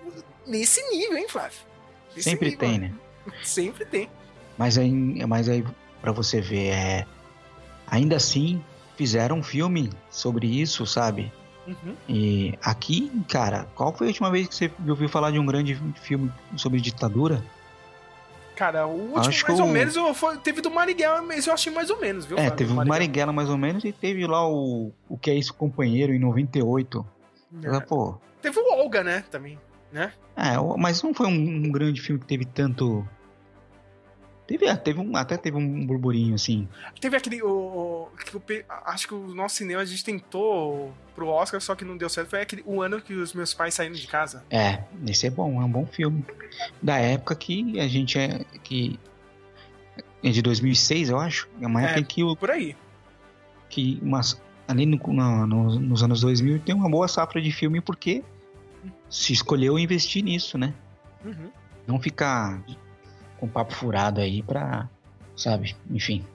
Nesse 0.47 0.81
nível, 0.89 1.17
hein, 1.17 1.27
Flávio? 1.27 1.57
Nesse 2.15 2.29
Sempre 2.29 2.45
nível. 2.51 2.59
tem, 2.59 2.79
né? 2.79 2.93
Sempre 3.43 3.85
tem. 3.85 4.09
Mas 4.57 4.77
aí, 4.77 4.89
mas 5.27 5.49
aí 5.49 5.63
pra 6.01 6.11
você 6.13 6.39
ver, 6.39 6.67
é... 6.69 7.05
ainda 7.85 8.15
assim, 8.15 8.63
fizeram 8.95 9.39
um 9.39 9.43
filme 9.43 9.89
sobre 10.09 10.47
isso, 10.47 10.85
sabe? 10.87 11.31
Uhum. 11.67 11.95
E 12.07 12.53
aqui, 12.61 13.11
cara, 13.27 13.67
qual 13.75 13.91
foi 13.91 14.07
a 14.07 14.09
última 14.09 14.29
vez 14.31 14.47
que 14.47 14.55
você 14.55 14.71
ouviu 14.87 15.09
falar 15.09 15.31
de 15.31 15.39
um 15.39 15.45
grande 15.45 15.77
filme 16.01 16.31
sobre 16.55 16.79
ditadura? 16.79 17.43
Cara, 18.55 18.87
o 18.87 18.91
último, 18.91 19.19
Acho 19.19 19.47
mais 19.47 19.59
ou 19.59 19.65
o- 19.65 19.69
menos, 19.69 19.95
foi, 20.17 20.37
teve 20.37 20.61
do 20.61 20.71
Marighella, 20.71 21.21
mas 21.21 21.45
eu 21.45 21.53
achei 21.53 21.71
mais 21.73 21.89
ou 21.89 21.99
menos, 21.99 22.25
viu? 22.25 22.37
é, 22.37 22.41
Flávio, 22.41 22.57
teve 22.57 22.71
o 22.71 22.75
Marighella. 22.75 22.99
Marighella 22.99 23.33
mais 23.33 23.49
ou 23.49 23.57
menos 23.57 23.83
e 23.83 23.91
teve 23.91 24.25
lá 24.25 24.47
o, 24.47 24.91
o 25.09 25.17
que 25.17 25.29
é 25.29 25.35
isso, 25.35 25.53
companheiro, 25.53 26.13
em 26.13 26.19
98. 26.19 27.05
É. 27.63 27.79
Pô, 27.81 28.15
Teve 28.41 28.59
o 28.59 28.73
Olga, 28.73 29.03
né, 29.03 29.23
também. 29.31 29.59
Né? 29.91 30.11
é, 30.35 30.55
mas 30.77 31.01
não 31.01 31.13
foi 31.13 31.27
um, 31.27 31.31
um 31.31 31.71
grande 31.71 32.01
filme 32.01 32.19
que 32.19 32.25
teve 32.27 32.43
tanto. 32.45 33.07
Teve, 34.47 34.67
é, 34.67 34.75
teve 34.75 34.99
um, 34.99 35.15
até 35.17 35.37
teve 35.37 35.57
um 35.57 35.85
burburinho 35.87 36.35
assim. 36.35 36.67
Teve 37.01 37.17
aquele. 37.17 37.41
O, 37.41 37.47
o- 37.49 38.09
que 38.17 38.37
o 38.37 38.41
acho 38.85 39.07
que 39.07 39.13
o 39.15 39.33
nosso 39.33 39.55
cinema 39.55 39.81
a 39.81 39.85
gente 39.85 40.03
tentou 40.03 40.93
pro 41.15 41.27
Oscar, 41.27 41.59
só 41.59 41.73
que 41.75 41.83
não 41.83 41.97
deu 41.97 42.07
certo. 42.09 42.29
Foi 42.29 42.41
aquele, 42.41 42.61
o 42.65 42.81
ano 42.81 43.01
que 43.01 43.13
os 43.13 43.33
meus 43.33 43.53
pais 43.55 43.73
saíram 43.73 43.95
de 43.95 44.05
casa. 44.07 44.43
É, 44.51 44.83
esse 45.07 45.25
é 45.25 45.29
bom, 45.31 45.59
é 45.61 45.65
um 45.65 45.69
bom 45.71 45.85
filme. 45.87 46.23
Da 46.81 46.97
época 46.97 47.35
que 47.35 47.79
a 47.79 47.87
gente 47.87 48.19
é. 48.19 48.45
que 48.63 48.99
é 50.23 50.29
de 50.29 50.41
2006, 50.41 51.09
eu 51.09 51.19
acho. 51.19 51.47
É 51.59 51.65
uma 51.67 51.81
É. 51.81 51.85
época 51.85 51.99
em 52.01 52.03
que, 52.03 52.23
o, 52.23 52.35
Por 52.35 52.51
aí. 52.51 52.75
que 53.69 53.99
umas, 54.03 54.39
ali 54.67 54.85
no, 54.85 54.97
no- 55.07 55.47
no- 55.47 55.79
nos 55.79 56.03
anos 56.03 56.21
2000 56.21 56.59
tem 56.59 56.75
uma 56.75 56.89
boa 56.89 57.07
safra 57.07 57.41
de 57.41 57.51
filme 57.51 57.81
porque 57.81 58.23
se 59.09 59.33
escolheu 59.33 59.79
investir 59.79 60.23
nisso, 60.23 60.55
né? 60.57 60.73
Uhum. 61.23 61.49
Não 61.87 61.99
ficar 61.99 62.61
com 63.45 63.51
papo 63.51 63.73
furado 63.73 64.21
aí 64.21 64.41
pra. 64.41 64.89
Sabe? 65.35 65.75
Enfim. 65.89 66.25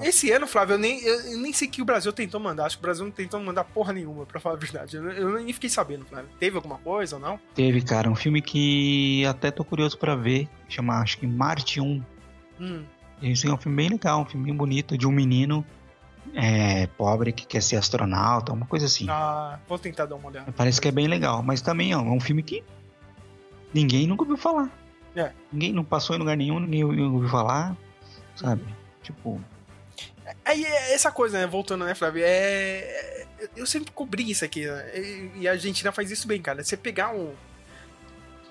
Esse 0.00 0.30
ano, 0.30 0.46
Flávio, 0.46 0.74
eu 0.74 0.78
nem, 0.78 1.00
eu, 1.02 1.38
nem 1.38 1.52
sei 1.52 1.68
que 1.68 1.82
o 1.82 1.84
Brasil 1.84 2.12
tentou 2.12 2.40
mandar. 2.40 2.66
Acho 2.66 2.76
que 2.76 2.82
o 2.82 2.86
Brasil 2.86 3.04
não 3.04 3.12
tentou 3.12 3.38
mandar 3.40 3.64
porra 3.64 3.92
nenhuma, 3.92 4.26
pra 4.26 4.40
falar 4.40 4.56
a 4.56 4.58
verdade. 4.58 4.96
Eu, 4.96 5.10
eu 5.10 5.32
nem 5.40 5.52
fiquei 5.52 5.70
sabendo, 5.70 6.04
Flávio. 6.04 6.28
Teve 6.38 6.56
alguma 6.56 6.78
coisa 6.78 7.16
ou 7.16 7.22
não? 7.22 7.38
Teve, 7.54 7.82
cara, 7.82 8.10
um 8.10 8.14
filme 8.14 8.40
que 8.40 9.24
até 9.26 9.50
tô 9.50 9.64
curioso 9.64 9.98
pra 9.98 10.16
ver. 10.16 10.48
Chama, 10.68 11.00
acho 11.00 11.18
que 11.18 11.26
Marte 11.26 11.80
1. 11.80 12.02
Hum. 12.60 12.84
Esse 13.22 13.46
é 13.46 13.52
um 13.52 13.56
filme 13.56 13.76
bem 13.76 13.88
legal, 13.88 14.22
um 14.22 14.24
filme 14.24 14.46
bem 14.46 14.56
bonito, 14.56 14.98
de 14.98 15.06
um 15.06 15.12
menino 15.12 15.64
é, 16.34 16.86
pobre 16.86 17.32
que 17.32 17.46
quer 17.46 17.62
ser 17.62 17.76
astronauta, 17.76 18.52
uma 18.52 18.66
coisa 18.66 18.86
assim. 18.86 19.06
Ah, 19.08 19.58
vou 19.68 19.78
tentar 19.78 20.06
dar 20.06 20.16
uma 20.16 20.28
olhada. 20.28 20.52
Parece 20.52 20.80
que 20.80 20.88
é 20.88 20.92
bem 20.92 21.06
legal, 21.06 21.42
mas 21.42 21.60
também 21.60 21.94
ó, 21.94 22.00
é 22.00 22.10
um 22.10 22.20
filme 22.20 22.42
que 22.42 22.64
ninguém 23.72 24.06
nunca 24.06 24.22
ouviu 24.22 24.36
falar. 24.36 24.70
É. 25.14 25.32
Ninguém 25.52 25.72
não 25.72 25.84
passou 25.84 26.16
em 26.16 26.18
lugar 26.18 26.36
nenhum, 26.36 26.58
ninguém 26.60 26.84
ouviu 26.84 27.28
falar, 27.28 27.76
sabe? 28.36 28.64
Tipo, 29.02 29.40
Aí 30.44 30.64
é 30.64 30.94
essa 30.94 31.10
coisa, 31.10 31.38
né? 31.38 31.46
Voltando, 31.46 31.84
né, 31.84 31.94
Flávio? 31.94 32.22
É. 32.24 33.26
Eu 33.56 33.66
sempre 33.66 33.90
cobri 33.92 34.30
isso 34.30 34.44
aqui, 34.44 34.64
né? 34.66 34.98
E- 35.36 35.48
a 35.48 35.52
Argentina 35.52 35.90
faz 35.92 36.10
isso 36.10 36.26
bem, 36.26 36.40
cara. 36.40 36.62
Você 36.64 36.76
pegar 36.76 37.10
um. 37.12 37.34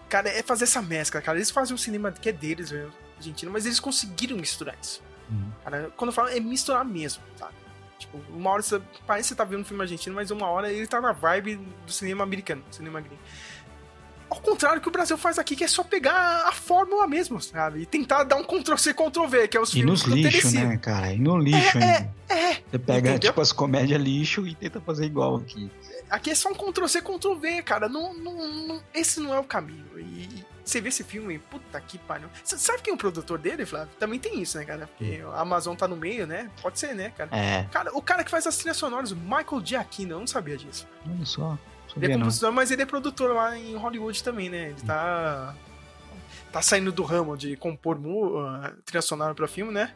Cara, 0.10 0.30
é 0.30 0.44
fazer 0.44 0.66
essa 0.66 0.82
mescla, 0.82 1.22
cara. 1.22 1.38
Eles 1.38 1.50
fazem 1.50 1.74
um 1.74 1.78
cinema 1.78 2.12
que 2.12 2.28
é 2.30 2.32
deles, 2.34 2.72
mesmo, 2.72 2.92
Argentina, 3.18 3.50
mas 3.52 3.66
eles 3.66 3.80
conseguiram 3.80 4.36
misturar 4.38 4.76
isso. 4.82 5.02
hum, 5.32 5.50
Cara, 5.64 5.90
quando 5.96 6.10
eu 6.10 6.14
falo, 6.14 6.28
é 6.30 6.40
misturar 6.40 6.84
mesmo, 6.84 7.24
sabe? 7.38 7.54
Tipo, 7.98 8.18
uma 8.30 8.50
hora 8.52 8.62
você. 8.62 8.82
Parece 9.08 9.30
que 9.30 9.30
você 9.30 9.36
tá 9.36 9.44
vendo 9.46 9.62
um 9.62 9.66
filme 9.66 9.82
argentino, 9.82 10.16
mas 10.16 10.30
uma 10.30 10.48
hora 10.48 10.72
ele 10.72 10.86
tá 10.88 11.00
na 11.00 11.14
vibe 11.14 11.56
do 11.86 11.92
cinema 11.92 12.24
americano, 12.24 12.62
do 12.70 12.76
cinema 12.76 13.00
gringo. 13.00 13.22
Ao 14.32 14.40
contrário 14.40 14.82
que 14.82 14.88
o 14.88 14.92
Brasil 14.92 15.18
faz 15.18 15.38
aqui, 15.38 15.58
que 15.58 15.64
é 15.66 15.68
só 15.68 15.84
pegar 15.84 16.48
a 16.48 16.54
fórmula 16.54 17.06
mesmo, 17.06 17.42
sabe? 17.42 17.82
E 17.82 17.86
tentar 17.86 18.24
dar 18.24 18.38
um 18.38 18.44
Ctrl-C, 18.46 18.94
Ctrl-V, 18.94 19.48
que 19.50 19.58
é 19.58 19.60
os 19.62 19.74
e 19.74 19.84
nos 19.84 20.04
filmes 20.04 20.22
do 20.24 20.30
lixo, 20.30 20.52
né, 20.56 20.78
cara? 20.78 21.14
E 21.14 21.20
no 21.20 21.38
lixo 21.38 21.78
ainda. 21.78 22.14
É, 22.30 22.54
Você 22.72 22.80
pega, 22.80 23.10
Entendeu? 23.10 23.30
tipo, 23.32 23.42
as 23.42 23.52
comédias 23.52 24.02
lixo 24.02 24.48
e 24.48 24.56
tenta 24.56 24.80
fazer 24.80 25.06
igual 25.06 25.36
aqui. 25.36 25.70
Aqui 26.10 26.30
é 26.32 26.36
só 26.36 26.50
um 26.50 26.54
Ctrl-C, 26.54 27.02
Ctrl-V, 27.02 27.62
cara. 27.64 27.90
Não, 27.90 28.14
não, 28.14 28.68
não- 28.68 28.84
esse 28.94 29.20
não 29.20 29.34
é 29.34 29.40
o 29.40 29.44
caminho. 29.44 29.86
E, 29.98 30.02
e 30.02 30.46
você 30.64 30.80
vê 30.80 30.88
esse 30.88 31.04
filme, 31.04 31.38
puta 31.38 31.82
que 31.82 31.98
pariu. 31.98 32.30
Você 32.42 32.58
sabe 32.58 32.82
quem 32.84 32.92
é 32.92 32.96
o 32.96 32.98
produtor 32.98 33.38
dele, 33.38 33.66
Flávio? 33.66 33.90
Também 34.00 34.18
tem 34.18 34.42
isso, 34.42 34.58
né, 34.58 34.64
cara? 34.64 34.88
Porque 34.88 35.22
a 35.34 35.42
Amazon 35.42 35.76
tá 35.76 35.90
no 35.90 35.98
meio, 35.98 36.26
né? 36.26 36.50
Pode 36.62 36.80
ser, 36.80 36.96
né, 36.96 37.12
cara? 37.18 37.30
É, 37.36 37.66
Cara, 37.70 37.92
o 37.94 38.02
cara 38.02 38.24
que 38.24 38.32
faz 38.32 38.48
as 38.48 38.56
trilhas 38.56 38.78
sonoras, 38.78 39.12
o 39.12 39.16
Michael 39.18 39.62
Giacchino, 39.66 40.14
eu 40.14 40.20
não 40.20 40.28
sabia 40.28 40.56
disso. 40.56 40.88
olha 41.06 41.26
só. 41.26 41.58
Ele 41.96 42.14
é 42.14 42.18
compositor, 42.18 42.52
mas 42.52 42.72
ele 42.72 42.82
é 42.82 42.86
produtor 42.86 43.34
lá 43.36 43.58
em 43.58 43.76
Hollywood 43.76 44.24
também, 44.24 44.50
né? 44.50 44.70
Ele 44.70 44.82
tá. 44.82 45.56
Tá 46.52 46.62
saindo 46.62 46.92
do 46.92 47.04
ramo 47.04 47.38
de 47.38 47.56
compor 47.56 47.98
mu- 48.00 48.38
uh, 48.40 48.72
trilha 48.86 49.02
sonora 49.02 49.34
pra 49.34 49.48
filme, 49.48 49.72
né? 49.72 49.94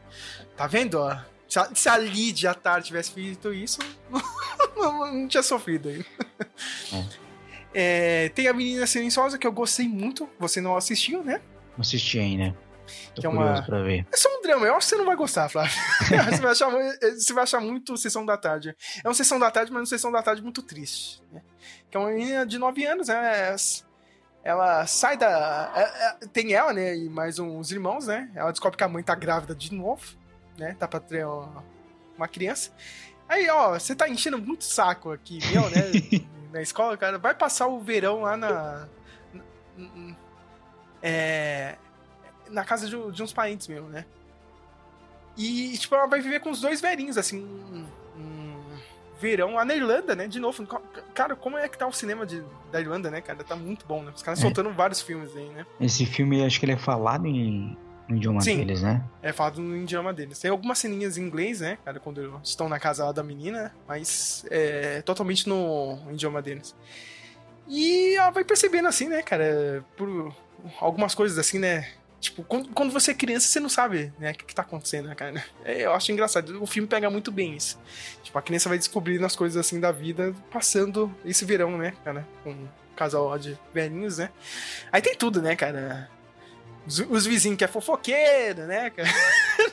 Tá 0.55 0.65
vendo, 0.67 0.95
ó? 0.95 1.17
Se 1.49 1.59
a, 1.59 1.69
se 1.75 1.89
a 1.89 1.97
Lydia 1.97 2.53
Tarr 2.53 2.81
tivesse 2.81 3.11
feito 3.11 3.53
isso, 3.53 3.79
não, 4.75 5.13
não 5.13 5.27
tinha 5.27 5.43
sofrido 5.43 5.89
ainda. 5.89 6.05
É, 7.73 8.29
tem 8.29 8.47
a 8.47 8.53
Menina 8.53 8.87
Silenciosa, 8.87 9.37
que 9.37 9.45
eu 9.45 9.51
gostei 9.51 9.87
muito. 9.87 10.29
Você 10.39 10.61
não 10.61 10.77
assistiu, 10.77 11.21
né? 11.23 11.41
Não 11.77 11.81
assisti 11.81 12.17
ainda. 12.19 12.55
Tô 13.13 13.19
Que 13.21 13.27
é 13.27 13.29
uma- 13.29 13.61
pra 13.63 13.81
ver. 13.83 14.05
É 14.13 14.15
só 14.15 14.29
um 14.29 14.41
drama, 14.41 14.65
eu 14.65 14.75
acho 14.75 14.87
que 14.87 14.91
você 14.91 14.95
não 14.97 15.05
vai 15.05 15.15
gostar, 15.17 15.49
Flávio. 15.49 15.73
você, 16.07 16.41
vai 16.41 16.51
achar, 16.51 16.69
mu- 16.69 16.93
você 17.17 17.33
vai 17.33 17.43
achar 17.43 17.59
muito 17.59 17.97
Sessão 17.97 18.25
da 18.25 18.37
Tarde. 18.37 18.73
É 19.03 19.07
uma 19.07 19.13
Sessão 19.13 19.37
da 19.39 19.51
Tarde, 19.51 19.71
mas 19.73 19.81
uma 19.81 19.85
Sessão 19.87 20.09
da 20.11 20.21
Tarde 20.23 20.41
muito 20.41 20.61
triste. 20.61 21.21
Né? 21.33 21.41
Que 21.95 21.97
é 21.97 22.01
uma 22.01 22.09
menina 22.09 22.45
de 22.45 22.57
9 22.57 22.85
anos, 22.85 23.07
né? 23.07 23.55
Ela 24.43 24.85
sai 24.85 25.15
da. 25.15 25.71
é- 25.73 26.25
é- 26.25 26.27
Tem 26.27 26.51
ela, 26.51 26.73
né? 26.73 26.93
E 26.93 27.07
mais 27.09 27.39
uns 27.39 27.71
irmãos, 27.71 28.07
né? 28.07 28.29
Ela 28.35 28.51
descobre 28.51 28.77
que 28.77 28.83
a 28.83 28.89
mãe 28.89 29.01
tá 29.01 29.15
grávida 29.15 29.55
de 29.55 29.73
novo, 29.73 30.03
né? 30.57 30.75
Tá 30.77 30.89
pra 30.89 30.99
ter 30.99 31.25
uma, 31.25 31.63
uma 32.17 32.27
criança. 32.27 32.71
Aí, 33.29 33.49
ó, 33.49 33.79
você 33.79 33.95
tá 33.95 34.09
enchendo 34.09 34.37
muito 34.37 34.65
saco 34.65 35.09
aqui, 35.13 35.39
meu, 35.53 35.61
né? 35.69 35.83
na 36.51 36.61
escola, 36.61 36.97
cara. 36.97 37.17
Vai 37.17 37.33
passar 37.33 37.67
o 37.67 37.79
verão 37.79 38.23
lá 38.23 38.35
na. 38.35 38.87
na- 39.77 40.15
é, 41.01 41.77
na 42.49 42.65
casa 42.65 42.87
de, 42.89 43.11
de 43.13 43.23
uns 43.23 43.31
parentes 43.31 43.69
meus, 43.69 43.89
né? 43.89 44.05
E, 45.37 45.77
tipo, 45.77 45.95
ela 45.95 46.07
vai 46.07 46.19
viver 46.19 46.41
com 46.41 46.49
os 46.51 46.59
dois 46.59 46.81
velhinhos, 46.81 47.17
assim, 47.17 47.87
verão 49.19 49.55
lá 49.55 49.65
na 49.65 49.75
Irlanda, 49.75 50.15
né? 50.15 50.27
De 50.27 50.39
novo. 50.39 50.65
Cara, 51.13 51.35
como 51.35 51.57
é 51.57 51.67
que 51.67 51.77
tá 51.77 51.87
o 51.87 51.93
cinema 51.93 52.25
de, 52.25 52.43
da 52.71 52.79
Irlanda, 52.81 53.09
né, 53.09 53.21
cara? 53.21 53.43
Tá 53.43 53.55
muito 53.55 53.85
bom, 53.85 54.03
né? 54.03 54.11
Os 54.15 54.21
caras 54.21 54.39
É. 54.39 54.41
soltando 54.41 54.69
vários 54.71 55.01
filmes 55.01 55.35
aí, 55.35 55.49
né? 55.49 55.65
Esse 55.79 56.05
filme, 56.05 56.43
acho 56.45 56.59
que 56.59 56.65
ele 56.65 56.73
é 56.73 56.77
falado 56.77 57.25
em, 57.25 57.77
no 58.07 58.17
idioma 58.17 58.41
Sim. 58.41 58.57
deles, 58.57 58.81
né? 58.81 59.03
É 59.21 59.31
falado 59.31 59.61
no 59.61 59.75
idioma 59.77 60.13
deles. 60.13 60.39
Tem 60.39 60.51
algumas 60.51 60.77
ceninhas 60.79 61.17
em 61.17 61.21
inglês, 61.23 61.59
né, 61.61 61.77
cara, 61.83 61.99
quando 61.99 62.39
estão 62.43 62.67
na 62.69 62.79
casa 62.79 63.05
lá 63.05 63.11
da 63.11 63.23
menina, 63.23 63.73
mas 63.87 64.45
é 64.51 65.01
totalmente 65.01 65.47
no 65.49 65.97
idioma 66.11 66.41
deles. 66.41 66.75
E 67.67 68.15
ela 68.15 68.29
vai 68.29 68.43
percebendo 68.43 68.87
assim, 68.87 69.07
né, 69.07 69.21
cara, 69.23 69.83
por 69.97 70.33
algumas 70.79 71.15
coisas 71.15 71.37
assim, 71.37 71.57
né? 71.57 71.87
Tipo, 72.19 72.43
quando, 72.43 72.69
quando 72.69 72.91
você 72.91 73.11
é 73.11 73.13
criança, 73.13 73.47
você 73.47 73.59
não 73.59 73.69
sabe, 73.69 74.11
né, 74.17 74.31
o 74.31 74.33
que, 74.33 74.45
que 74.45 74.55
tá 74.55 74.61
acontecendo, 74.61 75.07
né, 75.07 75.15
cara? 75.15 75.43
É, 75.63 75.85
eu 75.85 75.93
acho 75.93 76.11
engraçado. 76.11 76.61
O 76.61 76.65
filme 76.65 76.87
pega 76.87 77.09
muito 77.09 77.31
bem 77.31 77.55
isso. 77.55 77.79
Tipo, 78.23 78.37
a 78.37 78.41
criança 78.41 78.69
vai 78.69 78.77
descobrindo 78.77 79.25
as 79.25 79.35
coisas 79.35 79.57
assim 79.57 79.79
da 79.79 79.91
vida, 79.91 80.33
passando 80.51 81.13
esse 81.23 81.45
verão, 81.45 81.77
né, 81.77 81.93
cara? 82.03 82.27
Com 82.43 82.51
um 82.51 82.67
casal 82.95 83.37
de 83.37 83.57
velhinhos, 83.73 84.17
né? 84.17 84.29
Aí 84.91 85.01
tem 85.01 85.15
tudo, 85.15 85.41
né, 85.41 85.55
cara? 85.55 86.09
Os, 86.87 86.99
os 86.99 87.25
vizinhos 87.25 87.57
que 87.57 87.63
é 87.63 87.67
fofoqueiro, 87.67 88.65
né, 88.65 88.89
cara? 88.89 89.09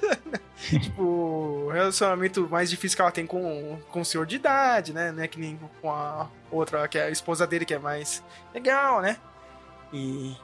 tipo, 0.80 1.02
o 1.02 1.70
relacionamento 1.70 2.48
mais 2.50 2.68
difícil 2.68 2.96
que 2.96 3.02
ela 3.02 3.12
tem 3.12 3.26
com, 3.26 3.78
com 3.88 4.00
o 4.00 4.04
senhor 4.04 4.26
de 4.26 4.36
idade, 4.36 4.92
né? 4.92 5.12
Né, 5.12 5.28
que 5.28 5.38
nem 5.38 5.58
com 5.80 5.90
a 5.90 6.28
outra, 6.50 6.86
que 6.88 6.98
é 6.98 7.04
a 7.04 7.10
esposa 7.10 7.46
dele, 7.46 7.64
que 7.64 7.74
é 7.74 7.78
mais 7.78 8.22
legal, 8.52 9.00
né? 9.00 9.16
E 9.92 10.36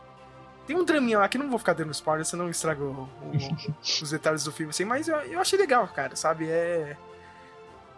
tem 0.68 0.76
um 0.76 0.84
draminha 0.84 1.18
lá 1.18 1.28
que 1.28 1.36
não 1.38 1.48
vou 1.50 1.58
ficar 1.58 1.72
dando 1.72 1.90
spoiler, 1.90 2.24
senão 2.24 2.48
estraga 2.48 2.84
o- 2.84 3.08
o- 3.22 3.74
os 4.02 4.10
detalhes 4.10 4.44
do 4.44 4.52
filme, 4.52 4.70
assim, 4.70 4.84
mas 4.84 5.08
eu, 5.08 5.16
eu 5.22 5.40
achei 5.40 5.58
legal, 5.58 5.88
cara, 5.88 6.14
sabe? 6.14 6.48
É. 6.48 6.96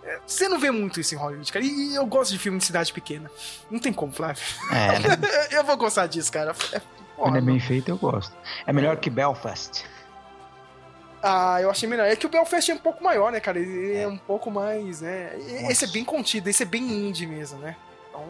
é- 0.04 0.20
Você 0.26 0.48
não 0.48 0.58
vê 0.58 0.70
muito 0.70 0.98
isso 1.00 1.14
em 1.14 1.18
Hollywood, 1.18 1.52
cara. 1.52 1.64
E 1.64 1.94
eu 1.94 2.06
gosto 2.06 2.30
de 2.30 2.38
filme 2.38 2.56
de 2.58 2.64
cidade 2.64 2.92
pequena. 2.92 3.30
Não 3.70 3.78
tem 3.78 3.92
como, 3.92 4.12
Flávio. 4.12 4.42
É, 4.70 4.98
né? 5.00 5.18
Eu 5.50 5.64
vou 5.64 5.76
gostar 5.76 6.06
disso, 6.06 6.30
cara. 6.32 6.52
É, 6.72 6.78
porra, 6.78 6.84
Quando 7.16 7.36
é 7.38 7.40
bem 7.40 7.58
feito, 7.60 7.90
eu 7.90 7.98
gosto. 7.98 8.34
É 8.66 8.72
melhor 8.72 8.96
que 8.96 9.10
Belfast. 9.10 9.84
Ah, 11.22 11.60
eu 11.60 11.70
achei 11.70 11.86
melhor. 11.88 12.06
É 12.06 12.16
que 12.16 12.24
o 12.24 12.30
Belfast 12.30 12.70
é 12.70 12.74
um 12.74 12.78
pouco 12.78 13.04
maior, 13.04 13.30
né, 13.30 13.40
cara? 13.40 13.58
Ele 13.58 13.94
é 13.94 14.08
um 14.08 14.16
pouco 14.16 14.50
mais, 14.50 15.02
né? 15.02 15.36
Esse 15.68 15.84
é 15.84 15.88
bem 15.88 16.02
contido, 16.04 16.48
esse 16.48 16.62
é 16.62 16.66
bem 16.66 16.82
indie 16.82 17.26
mesmo, 17.26 17.58
né? 17.58 17.76
Então. 18.08 18.24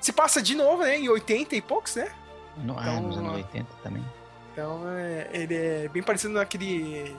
Se 0.00 0.12
passa 0.12 0.40
de 0.40 0.54
novo, 0.54 0.82
né? 0.84 0.96
Em 0.98 1.08
80 1.08 1.56
e 1.56 1.60
poucos, 1.62 1.96
né? 1.96 2.12
No, 2.58 2.78
ah, 2.78 2.82
Então, 2.82 3.02
nos 3.02 3.16
anos 3.16 3.32
ah. 3.32 3.36
80 3.36 3.66
também. 3.82 4.04
Então, 4.52 4.88
é, 4.90 5.30
ele 5.32 5.54
é 5.54 5.88
bem 5.88 6.02
parecido 6.02 6.34
naquele, 6.34 7.16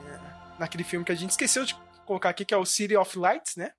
naquele 0.60 0.84
filme 0.84 1.06
que 1.06 1.12
a 1.12 1.16
gente 1.16 1.32
esqueceu 1.32 1.66
de 1.66 1.76
colocar 2.06 2.30
aqui, 2.30 2.46
que 2.46 2.54
é 2.54 2.58
o 2.58 2.66
City 2.66 2.96
of 2.96 3.18
Lights, 3.18 3.56
né? 3.56 3.72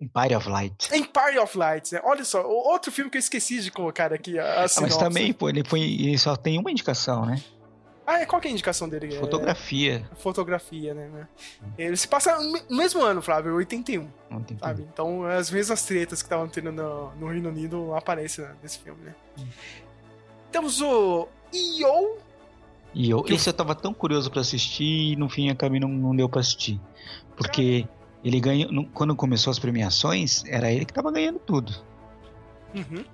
Empire 0.00 0.36
of 0.36 0.48
Light. 0.48 0.94
Empire 0.94 1.38
of 1.38 1.56
Lights, 1.56 1.92
né? 1.92 2.00
Olha 2.04 2.22
só, 2.24 2.46
outro 2.46 2.92
filme 2.92 3.10
que 3.10 3.16
eu 3.16 3.20
esqueci 3.20 3.60
de 3.62 3.70
colocar 3.70 4.12
aqui. 4.12 4.38
A, 4.38 4.44
a 4.44 4.64
ah, 4.64 4.80
mas 4.82 4.96
também, 4.96 5.32
pô, 5.32 5.48
ele, 5.48 5.64
foi, 5.64 5.80
ele 5.80 6.18
só 6.18 6.36
tem 6.36 6.58
uma 6.58 6.70
indicação, 6.70 7.24
né? 7.24 7.42
Ah, 8.06 8.24
qual 8.24 8.40
que 8.40 8.46
é 8.46 8.50
a 8.50 8.52
indicação 8.52 8.88
dele? 8.88 9.18
Fotografia. 9.18 10.06
É... 10.12 10.14
Fotografia, 10.16 10.94
né? 10.94 11.26
Ele 11.76 11.96
se 11.96 12.06
passa 12.06 12.38
no 12.38 12.76
mesmo 12.76 13.02
ano, 13.02 13.20
Flávio, 13.20 13.54
81. 13.56 14.08
81. 14.30 14.58
Sabe? 14.58 14.82
Então, 14.92 15.24
as 15.24 15.50
mesmas 15.50 15.82
tretas 15.82 16.22
que 16.22 16.26
estavam 16.26 16.48
tendo 16.48 16.70
no, 16.70 17.10
no, 17.16 17.28
Reino 17.28 17.48
Unido 17.48 17.92
aparecem 17.94 18.46
nesse 18.62 18.78
filme, 18.78 19.06
né? 19.06 19.14
Hum. 19.38 19.48
Temos 20.50 20.80
o 20.80 21.28
E.O. 21.52 22.18
E.O. 22.94 23.24
Esse 23.28 23.48
eu 23.48 23.52
tava 23.52 23.74
tão 23.74 23.92
curioso 23.92 24.30
para 24.30 24.40
assistir 24.40 25.12
e 25.12 25.16
no 25.16 25.28
fim 25.28 25.50
acabei 25.50 25.78
não, 25.78 25.88
não 25.88 26.16
deu 26.16 26.28
pra 26.28 26.40
assistir. 26.40 26.80
Porque 27.36 27.86
ele 28.24 28.40
ganhou. 28.40 28.86
Quando 28.92 29.14
começou 29.14 29.50
as 29.50 29.58
premiações, 29.58 30.44
era 30.46 30.72
ele 30.72 30.84
que 30.84 30.92
tava 30.92 31.12
ganhando 31.12 31.38
tudo. 31.38 31.72
Uhum. 32.74 33.04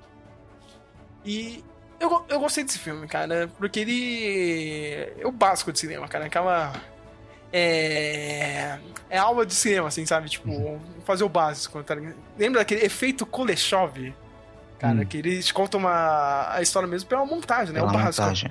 E 1.24 1.64
eu, 2.00 2.24
eu 2.28 2.40
gostei 2.40 2.64
desse 2.64 2.78
filme, 2.78 3.06
cara, 3.06 3.50
porque 3.58 3.80
ele. 3.80 5.12
É 5.18 5.26
o 5.26 5.32
básico 5.32 5.72
de 5.72 5.78
cinema, 5.78 6.08
cara. 6.08 6.26
Aquela. 6.26 6.72
É. 7.52 8.78
É 9.10 9.18
aula 9.18 9.44
de 9.44 9.54
cinema, 9.54 9.88
assim, 9.88 10.06
sabe? 10.06 10.28
Tipo, 10.28 10.50
uhum. 10.50 10.80
fazer 11.04 11.24
o 11.24 11.28
básico. 11.28 11.82
Tá 11.82 11.94
Lembra 12.38 12.60
daquele 12.60 12.84
efeito 12.84 13.26
Kuleshov? 13.26 14.14
Cara, 14.82 15.02
hum. 15.02 15.04
que 15.04 15.16
eles 15.16 15.52
contam 15.52 15.78
uma, 15.78 16.52
a 16.52 16.60
história 16.60 16.88
mesmo 16.88 17.08
pela 17.08 17.24
montagem, 17.24 17.72
né? 17.72 17.78
Pela 17.78 17.92
o 17.92 17.94
básico. 17.94 18.22
Montagem. 18.22 18.50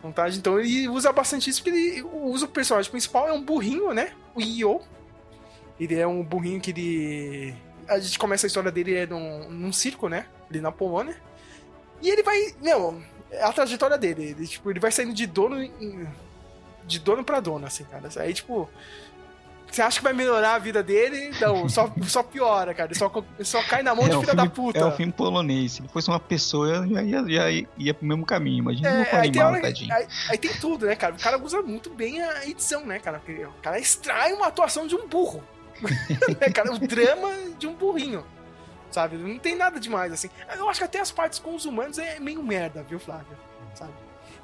montagem. 0.00 0.38
Então 0.38 0.60
ele 0.60 0.88
usa 0.88 1.12
bastante 1.12 1.50
isso, 1.50 1.60
porque 1.60 1.76
ele 1.76 2.02
usa 2.02 2.44
o 2.44 2.48
personagem 2.48 2.88
principal, 2.88 3.26
é 3.26 3.32
um 3.32 3.42
burrinho, 3.42 3.92
né? 3.92 4.12
O 4.32 4.40
Io. 4.40 4.80
Ele 5.80 5.98
é 5.98 6.06
um 6.06 6.22
burrinho 6.22 6.60
que 6.60 6.70
ele. 6.70 7.52
A 7.88 7.98
gente 7.98 8.16
começa 8.16 8.46
a 8.46 8.48
história 8.48 8.70
dele 8.70 8.94
é 8.94 9.06
num, 9.06 9.50
num 9.50 9.72
circo, 9.72 10.08
né? 10.08 10.26
Ali 10.48 10.60
na 10.60 10.70
Polônia. 10.70 11.16
E 12.00 12.08
ele 12.08 12.22
vai. 12.22 12.54
Meu, 12.62 13.02
é 13.28 13.42
a 13.42 13.52
trajetória 13.52 13.98
dele. 13.98 14.36
Ele, 14.38 14.46
tipo, 14.46 14.70
ele 14.70 14.78
vai 14.78 14.92
saindo 14.92 15.12
de 15.12 15.26
dono 15.26 15.60
em, 15.60 16.06
de 16.84 17.00
dono 17.00 17.24
pra 17.24 17.40
dono, 17.40 17.66
assim, 17.66 17.82
cara. 17.82 18.08
Aí, 18.18 18.32
tipo. 18.32 18.70
Você 19.72 19.80
acha 19.80 19.98
que 20.00 20.04
vai 20.04 20.12
melhorar 20.12 20.56
a 20.56 20.58
vida 20.58 20.82
dele? 20.82 21.30
Não, 21.40 21.66
só, 21.66 21.90
só 22.02 22.22
piora, 22.22 22.74
cara. 22.74 22.94
Só, 22.94 23.10
só 23.40 23.62
cai 23.62 23.82
na 23.82 23.94
mão 23.94 24.04
é 24.04 24.10
de 24.10 24.16
filha 24.16 24.26
filme, 24.26 24.42
da 24.42 24.54
puta. 24.54 24.78
É 24.78 24.84
um 24.84 24.92
filme 24.92 25.12
polonês. 25.12 25.72
Se 25.72 25.88
fosse 25.88 26.08
uma 26.08 26.20
pessoa, 26.20 26.86
já 26.86 27.02
ia, 27.02 27.24
já 27.26 27.50
ia, 27.50 27.68
ia 27.78 27.94
pro 27.94 28.06
mesmo 28.06 28.26
caminho. 28.26 28.58
Imagina 28.58 28.88
é, 28.88 29.14
um 29.14 29.18
animal, 29.18 29.60
tadinho. 29.62 29.94
Aí, 29.94 30.06
aí, 30.28 30.36
tem 30.36 30.52
tudo, 30.52 30.84
né, 30.84 30.94
cara? 30.94 31.14
O 31.14 31.18
cara 31.18 31.42
usa 31.42 31.62
muito 31.62 31.88
bem 31.88 32.20
a 32.20 32.46
edição, 32.46 32.84
né, 32.84 32.98
cara? 32.98 33.22
O 33.26 33.62
cara 33.62 33.78
extrai 33.78 34.34
uma 34.34 34.48
atuação 34.48 34.86
de 34.86 34.94
um 34.94 35.08
burro. 35.08 35.42
né, 35.80 36.50
cara? 36.50 36.70
O 36.70 36.78
drama 36.78 37.30
de 37.58 37.66
um 37.66 37.72
burrinho 37.72 38.22
sabe? 38.90 39.16
Não 39.16 39.38
tem 39.38 39.56
nada 39.56 39.80
demais, 39.80 40.12
assim. 40.12 40.28
Eu 40.54 40.68
acho 40.68 40.80
que 40.80 40.84
até 40.84 41.00
as 41.00 41.10
partes 41.10 41.38
com 41.38 41.54
os 41.54 41.64
humanos 41.64 41.96
é 41.96 42.20
meio 42.20 42.42
merda, 42.42 42.82
viu, 42.82 43.00
Flávio? 43.00 43.38
Sabe? 43.74 43.92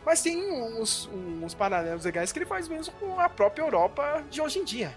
Mas 0.07 0.23
tem 0.23 0.51
uns, 0.51 1.07
uns 1.13 1.53
paralelos 1.53 2.07
legais 2.07 2.33
que 2.33 2.39
ele 2.39 2.47
faz 2.47 2.67
mesmo 2.67 2.95
com 2.95 3.21
a 3.21 3.29
própria 3.29 3.63
Europa 3.63 4.25
de 4.31 4.41
hoje 4.41 4.59
em 4.59 4.65
dia, 4.65 4.91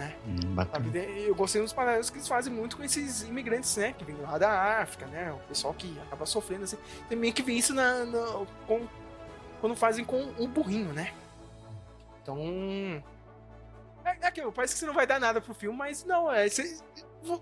né? 0.00 0.16
Hum, 0.26 0.56
eu 1.26 1.34
gostei 1.34 1.60
dos 1.60 1.74
paralelos 1.74 2.08
que 2.08 2.16
eles 2.16 2.26
fazem 2.26 2.50
muito 2.52 2.76
com 2.76 2.82
esses 2.82 3.22
imigrantes, 3.22 3.76
né? 3.76 3.92
Que 3.92 4.04
vêm 4.04 4.16
lá 4.16 4.38
da 4.38 4.80
África, 4.80 5.06
né? 5.06 5.30
O 5.32 5.38
pessoal 5.48 5.74
que 5.74 5.98
acaba 6.06 6.24
sofrendo, 6.24 6.64
assim. 6.64 6.78
Também 7.08 7.30
que 7.30 7.42
vê 7.42 7.52
isso 7.52 7.74
na, 7.74 8.06
na 8.06 8.46
com, 8.66 8.88
quando 9.60 9.76
fazem 9.76 10.04
com 10.04 10.20
um 10.38 10.48
burrinho, 10.48 10.92
né? 10.94 11.12
Então... 12.22 12.38
É, 14.02 14.16
é 14.22 14.26
aquilo, 14.26 14.50
parece 14.50 14.74
que 14.74 14.80
você 14.80 14.86
não 14.86 14.94
vai 14.94 15.06
dar 15.06 15.20
nada 15.20 15.40
pro 15.40 15.52
filme, 15.52 15.76
mas 15.76 16.02
não, 16.04 16.32
é... 16.32 16.48
Você, 16.48 16.80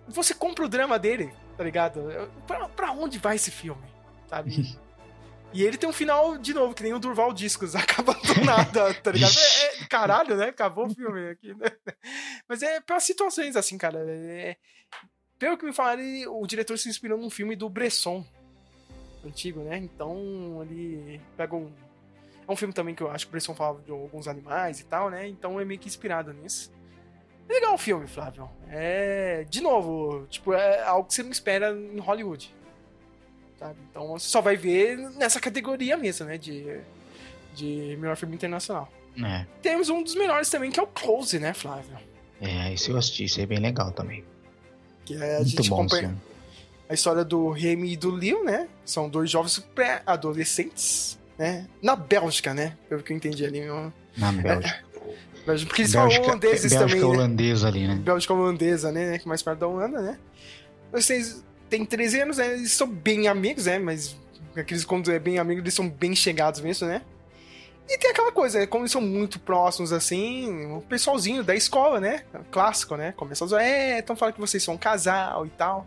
você 0.09 0.35
compra 0.35 0.65
o 0.65 0.69
drama 0.69 0.99
dele, 0.99 1.33
tá 1.57 1.63
ligado? 1.63 2.03
Pra, 2.45 2.69
pra 2.69 2.91
onde 2.91 3.19
vai 3.19 3.37
esse 3.37 3.53
filme? 3.53 3.85
Sabe? 4.29 4.77
E 5.53 5.65
ele 5.65 5.79
tem 5.79 5.89
um 5.89 5.93
final, 5.93 6.37
de 6.37 6.53
novo, 6.53 6.75
que 6.75 6.83
nem 6.83 6.93
o 6.93 6.99
Durval 6.99 7.33
Discos, 7.33 7.75
acaba 7.77 8.13
do 8.15 8.45
nada, 8.45 8.93
tá 8.95 9.11
ligado? 9.11 9.33
É, 9.37 9.83
é, 9.83 9.87
caralho, 9.87 10.37
né? 10.37 10.47
Acabou 10.47 10.87
o 10.87 10.95
filme 10.95 11.31
aqui, 11.31 11.55
né? 11.55 11.67
Mas 12.49 12.63
é 12.63 12.81
pelas 12.81 13.05
situações, 13.05 13.57
assim, 13.57 13.79
cara. 13.79 13.99
É, 14.07 14.57
pelo 15.39 15.57
que 15.57 15.65
me 15.65 15.73
falaram, 15.73 16.03
o 16.29 16.47
diretor 16.47 16.79
se 16.79 16.89
inspirou 16.89 17.19
num 17.19 17.31
filme 17.31 17.57
do 17.57 17.69
Bresson, 17.69 18.27
antigo, 19.25 19.61
né? 19.61 19.79
Então 19.79 20.61
ele 20.63 21.21
pega 21.37 21.55
um. 21.55 21.73
É 22.47 22.53
um 22.53 22.57
filme 22.57 22.73
também 22.73 22.95
que 22.95 23.03
eu 23.03 23.11
acho 23.11 23.27
que 23.27 23.31
o 23.31 23.33
Bresson 23.33 23.55
falava 23.55 23.81
de 23.83 23.91
alguns 23.91 24.27
animais 24.27 24.81
e 24.81 24.85
tal, 24.85 25.11
né? 25.11 25.27
Então 25.27 25.61
é 25.61 25.65
meio 25.65 25.79
que 25.79 25.89
inspirado 25.89 26.33
nisso. 26.33 26.73
Legal 27.49 27.75
o 27.75 27.79
filme, 27.79 28.07
Flávio. 28.07 28.51
É. 28.69 29.45
De 29.49 29.61
novo, 29.61 30.27
tipo, 30.29 30.53
é 30.53 30.83
algo 30.83 31.09
que 31.09 31.15
você 31.15 31.23
não 31.23 31.31
espera 31.31 31.73
em 31.73 31.99
Hollywood. 31.99 32.55
Sabe? 33.59 33.77
Então 33.91 34.07
você 34.09 34.29
só 34.29 34.41
vai 34.41 34.57
ver 34.57 34.97
nessa 35.17 35.41
categoria 35.41 35.97
mesmo, 35.97 36.27
né? 36.27 36.39
De, 36.39 36.81
de 37.55 37.97
melhor 37.99 38.17
filme 38.17 38.35
internacional. 38.35 38.91
É. 39.23 39.47
Temos 39.61 39.89
um 39.89 40.03
dos 40.03 40.15
melhores 40.15 40.49
também, 40.49 40.71
que 40.71 40.79
é 40.79 40.83
o 40.83 40.87
Close, 40.87 41.39
né, 41.39 41.53
Flávio? 41.53 41.97
É, 42.41 42.73
esse 42.73 42.89
eu 42.89 42.97
assisti, 42.97 43.25
esse 43.25 43.41
é 43.43 43.47
bem 43.47 43.59
legal 43.59 43.91
também. 43.91 44.25
Que 45.05 45.15
é, 45.17 45.35
a 45.35 45.39
Muito 45.39 45.51
gente 45.51 45.71
bom, 45.71 45.77
acompanha 45.81 46.11
sim. 46.11 46.17
a 46.89 46.95
história 46.95 47.25
do 47.25 47.51
Remy 47.51 47.93
e 47.93 47.97
do 47.97 48.11
Leo, 48.11 48.45
né? 48.45 48.69
São 48.85 49.09
dois 49.09 49.29
jovens 49.29 49.59
pré-adolescentes, 49.75 51.19
né? 51.37 51.67
Na 51.83 51.97
Bélgica, 51.97 52.55
né? 52.55 52.77
Pelo 52.89 53.03
que 53.03 53.13
eu 53.13 53.17
entendi 53.17 53.45
ali. 53.45 53.63
Na 54.17 54.33
Bélgica. 54.33 54.89
É, 55.49 55.65
porque 55.65 55.81
eles 55.81 55.93
Bélgica, 55.93 56.23
falam 56.23 56.29
holandeses 56.29 56.73
Bélgica 56.73 56.79
também. 56.79 57.01
Bélgica 57.01 57.07
holandesa 57.07 57.69
ali, 57.69 57.89
né? 57.89 57.95
Bélgica 57.95 58.35
holandesa, 58.35 58.93
né? 58.93 59.19
Que 59.19 59.27
mais 59.27 59.43
perto 59.43 59.61
da 59.61 59.67
Holanda, 59.67 60.03
né? 60.03 60.19
Vocês 60.93 61.43
têm 61.69 61.85
13 61.85 62.21
anos, 62.21 62.39
né? 62.39 62.55
Eles 62.55 62.73
são 62.73 62.89
bem 62.89 63.29
amigos, 63.29 63.67
né? 63.67 63.79
Mas 63.79 64.17
aqueles 64.57 64.85
quando 64.85 65.11
é 65.13 65.19
bem 65.19 65.39
amigo, 65.39 65.61
eles 65.61 65.75
são 65.75 65.89
bem 65.89 66.15
chegados 66.15 66.61
mesmo, 66.61 66.87
né? 66.87 67.03
E 67.89 67.97
tem 67.97 68.11
aquela 68.11 68.31
coisa, 68.31 68.59
né? 68.59 68.67
como 68.67 68.83
eles 68.83 68.93
são 68.93 69.01
muito 69.01 69.41
próximos, 69.41 69.95
assim, 69.95 70.67
o 70.67 70.83
pessoalzinho 70.83 71.43
da 71.43 71.55
escola, 71.55 71.99
né? 71.99 72.23
Clássico, 72.51 72.97
né? 72.97 73.13
Começa 73.13 73.45
a 73.45 73.47
dizer, 73.47 73.61
é, 73.63 73.99
estão 74.01 74.15
falando 74.15 74.35
que 74.35 74.41
vocês 74.41 74.63
são 74.63 74.75
um 74.75 74.79
casal 74.79 75.47
e 75.47 75.51
tal. 75.51 75.87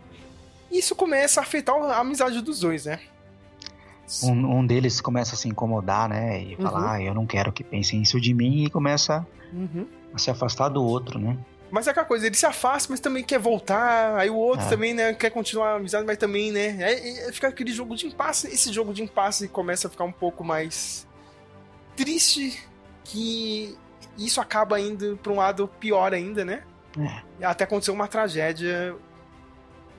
E 0.70 0.78
isso 0.78 0.96
começa 0.96 1.38
a 1.40 1.44
afetar 1.44 1.76
a 1.76 1.98
amizade 1.98 2.40
dos 2.40 2.58
dois, 2.58 2.86
né? 2.86 2.98
Um, 4.24 4.58
um 4.58 4.66
deles 4.66 5.00
começa 5.00 5.36
a 5.36 5.38
se 5.38 5.48
incomodar, 5.48 6.08
né? 6.08 6.42
E 6.42 6.56
falar, 6.56 6.80
uhum. 6.80 6.88
ah, 6.88 7.02
eu 7.02 7.14
não 7.14 7.24
quero 7.24 7.52
que 7.52 7.62
pensem 7.62 8.02
isso 8.02 8.20
de 8.20 8.34
mim, 8.34 8.64
e 8.64 8.70
começa 8.70 9.24
uhum. 9.52 9.86
a 10.12 10.18
se 10.18 10.28
afastar 10.28 10.70
do 10.70 10.82
outro, 10.82 11.20
né? 11.20 11.38
Mas 11.72 11.86
é 11.86 11.90
aquela 11.90 12.04
coisa, 12.04 12.26
ele 12.26 12.36
se 12.36 12.44
afasta, 12.44 12.92
mas 12.92 13.00
também 13.00 13.24
quer 13.24 13.38
voltar. 13.38 14.14
Aí 14.18 14.28
o 14.28 14.36
outro 14.36 14.66
é. 14.66 14.68
também, 14.68 14.92
né, 14.92 15.14
quer 15.14 15.30
continuar 15.30 15.70
a 15.70 15.76
amizade, 15.76 16.04
mas 16.06 16.18
também, 16.18 16.52
né? 16.52 16.76
É, 16.78 17.28
é, 17.28 17.32
fica 17.32 17.48
aquele 17.48 17.72
jogo 17.72 17.96
de 17.96 18.06
impasse. 18.06 18.46
Esse 18.48 18.70
jogo 18.70 18.92
de 18.92 19.02
impasse 19.02 19.48
começa 19.48 19.88
a 19.88 19.90
ficar 19.90 20.04
um 20.04 20.12
pouco 20.12 20.44
mais 20.44 21.08
triste, 21.96 22.62
que 23.04 23.74
isso 24.18 24.38
acaba 24.38 24.78
indo 24.78 25.18
para 25.22 25.32
um 25.32 25.36
lado 25.36 25.66
pior 25.80 26.12
ainda, 26.12 26.44
né? 26.44 26.62
É. 27.40 27.46
Até 27.46 27.64
acontecer 27.64 27.90
uma 27.90 28.06
tragédia 28.06 28.94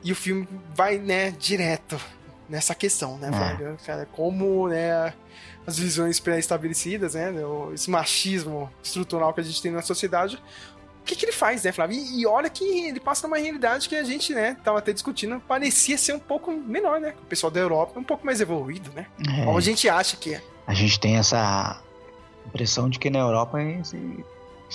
e 0.03 0.11
o 0.11 0.15
filme 0.15 0.47
vai, 0.75 0.99
né, 0.99 1.31
direto 1.31 1.99
nessa 2.47 2.75
questão, 2.75 3.17
né, 3.17 3.31
é. 3.31 3.83
Cara, 3.83 4.05
como, 4.11 4.67
né, 4.67 5.11
as 5.65 5.79
visões 5.79 6.19
pré-estabelecidas, 6.19 7.15
né? 7.15 7.33
Esse 7.73 7.89
machismo 7.89 8.69
estrutural 8.83 9.33
que 9.33 9.39
a 9.39 9.43
gente 9.43 9.61
tem 9.61 9.71
na 9.71 9.81
sociedade. 9.81 10.41
O 11.03 11.05
que, 11.05 11.17
que 11.17 11.25
ele 11.25 11.33
faz, 11.33 11.63
né, 11.63 11.73
Flávio? 11.73 11.97
E, 11.97 12.21
e, 12.21 12.25
olha 12.25 12.49
que 12.49 12.63
ele 12.63 12.97
passa 12.97 13.27
numa 13.27 13.37
realidade 13.37 13.89
que 13.89 13.95
a 13.95 14.05
gente, 14.05 14.33
né, 14.33 14.55
tava 14.63 14.79
até 14.79 14.93
discutindo, 14.93 15.37
parecia 15.41 15.97
ser 15.97 16.13
um 16.13 16.19
pouco 16.19 16.49
menor, 16.49 17.01
né? 17.01 17.13
O 17.21 17.25
pessoal 17.25 17.51
da 17.51 17.59
Europa 17.59 17.91
é 17.97 17.99
um 17.99 18.05
pouco 18.05 18.25
mais 18.25 18.39
evoluído, 18.39 18.89
né? 18.93 19.07
É. 19.19 19.43
Como 19.43 19.57
a 19.57 19.61
gente 19.61 19.89
acha 19.89 20.15
que 20.15 20.33
é. 20.33 20.41
A 20.65 20.73
gente 20.73 20.97
tem 20.97 21.17
essa 21.17 21.83
impressão 22.45 22.89
de 22.89 22.97
que 22.99 23.09
na 23.09 23.19
Europa 23.19 23.61
é, 23.61 23.81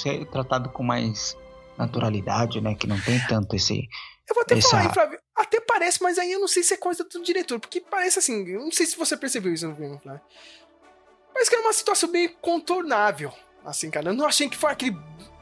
é 0.06 0.24
tratado 0.26 0.68
com 0.68 0.82
mais 0.82 1.34
naturalidade, 1.78 2.60
né? 2.60 2.74
Que 2.74 2.86
não 2.86 3.00
tem 3.00 3.18
tanto 3.26 3.56
esse. 3.56 3.88
Eu 4.28 4.34
vou 4.34 4.42
até 4.42 4.58
essa... 4.58 4.68
falar 4.68 4.82
aí, 4.82 4.92
Flávio. 4.92 5.18
Até 5.34 5.60
parece, 5.60 6.02
mas 6.02 6.18
aí 6.18 6.30
eu 6.30 6.40
não 6.40 6.48
sei 6.48 6.62
se 6.62 6.74
é 6.74 6.76
coisa 6.76 7.04
do 7.04 7.22
diretor, 7.22 7.58
porque 7.58 7.80
parece 7.80 8.18
assim. 8.18 8.46
Eu 8.46 8.60
não 8.60 8.70
sei 8.70 8.84
se 8.84 8.98
você 8.98 9.16
percebeu 9.16 9.50
isso 9.50 9.66
no 9.66 9.74
filme, 9.74 9.98
Flávio. 9.98 10.20
Mas 11.34 11.48
que 11.48 11.54
era 11.54 11.64
uma 11.64 11.72
situação 11.72 12.12
bem 12.12 12.28
contornável. 12.42 13.32
Assim, 13.64 13.90
cara. 13.90 14.10
Eu 14.10 14.14
não 14.14 14.26
achei 14.26 14.48
que 14.48 14.56
foi 14.56 14.72
aquele, 14.72 14.96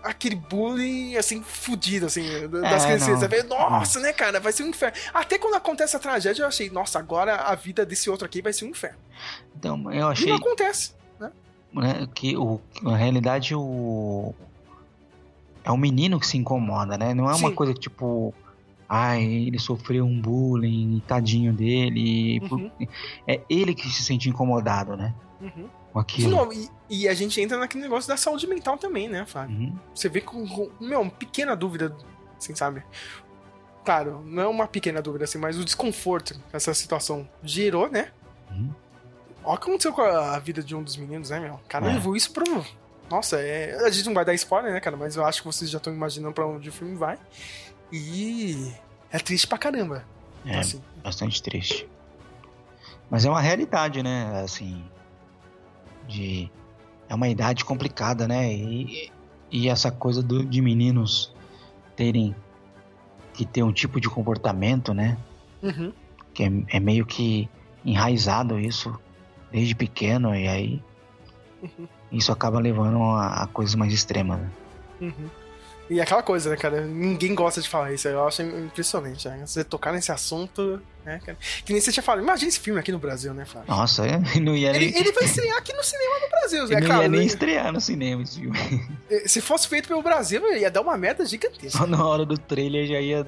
aquele 0.07 0.37
bullying, 0.37 1.17
assim, 1.17 1.43
fudido, 1.43 2.07
assim, 2.07 2.23
das 2.49 2.85
é, 2.85 2.97
crianças. 2.97 3.29
Vê, 3.29 3.43
nossa, 3.43 4.01
né, 4.01 4.13
cara, 4.13 4.41
vai 4.41 4.53
ser 4.53 4.63
um 4.63 4.69
inferno. 4.69 4.97
Até 5.13 5.39
quando 5.39 5.55
acontece 5.55 5.97
a 5.97 5.99
tragédia, 5.99 6.43
eu 6.43 6.49
achei, 6.49 6.71
nossa, 6.71 6.99
agora 6.99 7.37
a 7.37 7.55
vida 7.55 7.85
desse 7.85 8.09
outro 8.09 8.25
aqui 8.25 8.41
vai 8.41 8.53
ser 8.53 8.65
um 8.65 8.69
inferno. 8.69 8.99
Então, 9.57 9.93
eu 9.93 10.09
achei. 10.09 10.27
E 10.27 10.31
não 10.31 10.37
acontece, 10.37 10.95
né? 11.19 11.33
né 11.73 12.09
que 12.15 12.37
o, 12.37 12.61
na 12.83 12.97
realidade, 12.97 13.55
o. 13.55 14.35
É 15.65 15.71
o 15.71 15.77
menino 15.77 16.21
que 16.21 16.27
se 16.27 16.39
incomoda, 16.39 16.97
né? 16.97 17.13
Não 17.13 17.29
é 17.29 17.35
uma 17.35 17.49
Sim. 17.49 17.55
coisa 17.55 17.75
que, 17.75 17.81
tipo. 17.81 18.33
Ai, 18.89 19.25
ele 19.25 19.59
sofreu 19.59 20.05
um 20.05 20.21
bullying, 20.21 21.03
tadinho 21.09 21.53
dele. 21.53 22.41
Uhum. 22.49 22.71
É 23.27 23.41
ele 23.51 23.75
que 23.75 23.89
se 23.91 24.05
sente 24.05 24.29
incomodado, 24.29 24.97
né? 24.97 25.13
Uhum 25.41 25.69
com 25.97 26.01
aquilo. 26.01 26.29
De 26.29 26.35
novo, 26.35 26.53
e, 26.53 26.69
e 26.91 27.09
a 27.09 27.15
gente 27.15 27.41
entra 27.41 27.57
naquele 27.57 27.83
negócio 27.83 28.07
da 28.07 28.19
saúde 28.19 28.47
mental 28.47 28.77
também, 28.77 29.09
né, 29.09 29.25
Flávio? 29.25 29.57
Uhum. 29.57 29.79
Você 29.95 30.11
vê 30.11 30.21
com, 30.21 30.47
com 30.47 30.71
meu, 30.79 31.01
uma 31.01 31.11
pequena 31.11 31.57
dúvida, 31.57 31.97
assim, 32.37 32.55
sabe? 32.55 32.83
Claro, 33.83 34.23
não 34.27 34.43
é 34.43 34.47
uma 34.47 34.67
pequena 34.67 35.01
dúvida, 35.01 35.25
assim, 35.25 35.39
mas 35.39 35.59
o 35.59 35.65
desconforto 35.65 36.35
que 36.35 36.57
essa 36.57 36.75
situação 36.75 37.27
gerou, 37.43 37.89
né? 37.89 38.11
Uhum. 38.51 38.71
Olha 39.43 39.55
o 39.55 39.59
que 39.59 39.69
aconteceu 39.69 39.93
com 39.93 40.03
a 40.03 40.39
vida 40.39 40.63
de 40.63 40.77
um 40.77 40.83
dos 40.83 40.99
meninos, 40.99 41.31
né, 41.31 41.41
meu? 41.41 41.59
Cara 41.67 41.89
É. 41.89 41.95
levou 41.95 42.15
isso 42.15 42.31
pro. 42.31 42.45
Nossa, 43.09 43.41
é... 43.41 43.77
a 43.87 43.91
gente 43.91 44.05
não 44.05 44.15
vai 44.15 44.25
dar 44.25 44.35
spoiler, 44.35 44.73
né, 44.73 44.81
cara? 44.81 44.97
Mas 44.99 45.17
eu 45.17 45.25
acho 45.25 45.41
que 45.41 45.47
vocês 45.47 45.71
já 45.71 45.79
estão 45.79 45.95
imaginando 45.95 46.35
pra 46.35 46.47
onde 46.47 46.69
o 46.69 46.73
filme 46.73 46.95
vai. 46.95 47.19
E 47.91 48.71
é 49.11 49.19
triste 49.19 49.47
pra 49.47 49.57
caramba. 49.57 50.05
É, 50.45 50.59
Assim, 50.59 50.83
bastante 51.03 51.43
triste. 51.43 51.89
Mas 53.09 53.25
é 53.25 53.31
uma 53.31 53.41
realidade, 53.41 54.03
né? 54.03 54.43
Assim, 54.45 54.85
de 56.07 56.51
é 57.09 57.15
uma 57.15 57.29
idade 57.29 57.65
complicada, 57.65 58.27
né? 58.27 58.53
E, 58.53 59.11
e 59.51 59.69
essa 59.69 59.91
coisa 59.91 60.23
do, 60.23 60.45
de 60.45 60.61
meninos 60.61 61.33
terem 61.95 62.35
que 63.33 63.45
ter 63.45 63.63
um 63.63 63.73
tipo 63.73 64.01
de 64.01 64.09
comportamento, 64.09 64.93
né? 64.93 65.17
uhum. 65.63 65.93
Que 66.35 66.45
é, 66.45 66.51
é 66.69 66.81
meio 66.81 67.07
que 67.07 67.49
enraizado 67.85 68.59
isso 68.59 68.99
desde 69.51 69.75
pequeno 69.75 70.35
e 70.35 70.49
aí 70.49 70.83
Uhum. 71.63 71.89
isso 72.13 72.31
acaba 72.31 72.61
levando 72.61 73.03
a, 73.03 73.45
a 73.45 73.47
coisas 73.47 73.75
mais 73.75 73.93
extremas. 73.93 74.39
Né? 74.39 74.51
Uhum. 75.01 75.31
E 75.89 76.01
aquela 76.01 76.23
coisa, 76.23 76.51
né, 76.51 76.57
cara? 76.57 76.81
Ninguém 76.81 77.35
gosta 77.35 77.61
de 77.61 77.69
falar 77.69 77.93
isso. 77.93 78.09
Eu 78.09 78.27
acho 78.27 78.43
impressionante, 78.43 79.29
né? 79.29 79.47
Você 79.47 79.63
tocar 79.63 79.93
nesse 79.93 80.11
assunto, 80.11 80.83
né, 81.05 81.21
cara? 81.25 81.39
Que 81.65 81.73
nem 81.73 81.81
você 81.81 81.93
tinha 81.93 82.03
falado. 82.03 82.23
Imagina 82.25 82.49
esse 82.49 82.59
filme 82.59 82.81
aqui 82.81 82.91
no 82.91 82.99
Brasil, 82.99 83.33
né, 83.33 83.45
Flávio? 83.45 83.71
Nossa, 83.71 84.05
é, 84.07 84.19
não 84.41 84.57
ia 84.57 84.71
Ele, 84.75 84.91
nem, 84.91 85.01
ele 85.01 85.13
vai 85.13 85.25
estrear 85.25 85.57
aqui 85.59 85.73
no 85.73 85.83
cinema 85.85 86.15
no 86.21 86.29
Brasil, 86.29 86.67
né? 86.69 86.81
não 86.81 86.87
Claro, 86.87 87.03
ia 87.03 87.09
nem 87.09 87.21
né? 87.21 87.27
estrear 87.27 87.73
no 87.73 87.81
cinema 87.81 88.23
esse 88.23 88.41
filme. 88.41 88.59
Se 89.27 89.41
fosse 89.41 89.69
feito 89.69 89.87
pelo 89.89 90.03
Brasil, 90.03 90.43
ia 90.57 90.71
dar 90.71 90.81
uma 90.81 90.97
merda 90.97 91.25
gigantesca. 91.25 91.79
Só 91.79 91.87
na 91.87 92.05
hora 92.05 92.25
do 92.27 92.37
trailer 92.37 92.87
já 92.87 93.01
ia. 93.01 93.27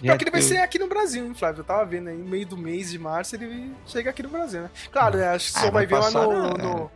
Pior 0.00 0.18
que 0.18 0.24
ele 0.24 0.30
vai 0.30 0.42
ser 0.42 0.58
aqui 0.58 0.78
no 0.78 0.88
Brasil, 0.88 1.24
hein, 1.24 1.34
Flávio? 1.34 1.60
Eu 1.60 1.64
tava 1.64 1.84
vendo 1.84 2.08
aí, 2.08 2.16
no 2.16 2.24
meio 2.24 2.46
do 2.46 2.56
mês 2.56 2.90
de 2.90 2.98
março, 2.98 3.36
ele 3.36 3.72
chega 3.86 4.10
aqui 4.10 4.22
no 4.22 4.28
Brasil, 4.28 4.62
né? 4.62 4.70
Claro, 4.90 5.18
né? 5.18 5.28
Acho 5.28 5.52
que 5.52 5.58
Ah, 5.58 5.62
só 5.62 5.70
vai 5.70 5.86
vai 5.86 6.10
ver 6.10 6.16
lá 6.16 6.26
no, 6.26 6.50
no, 6.54 6.90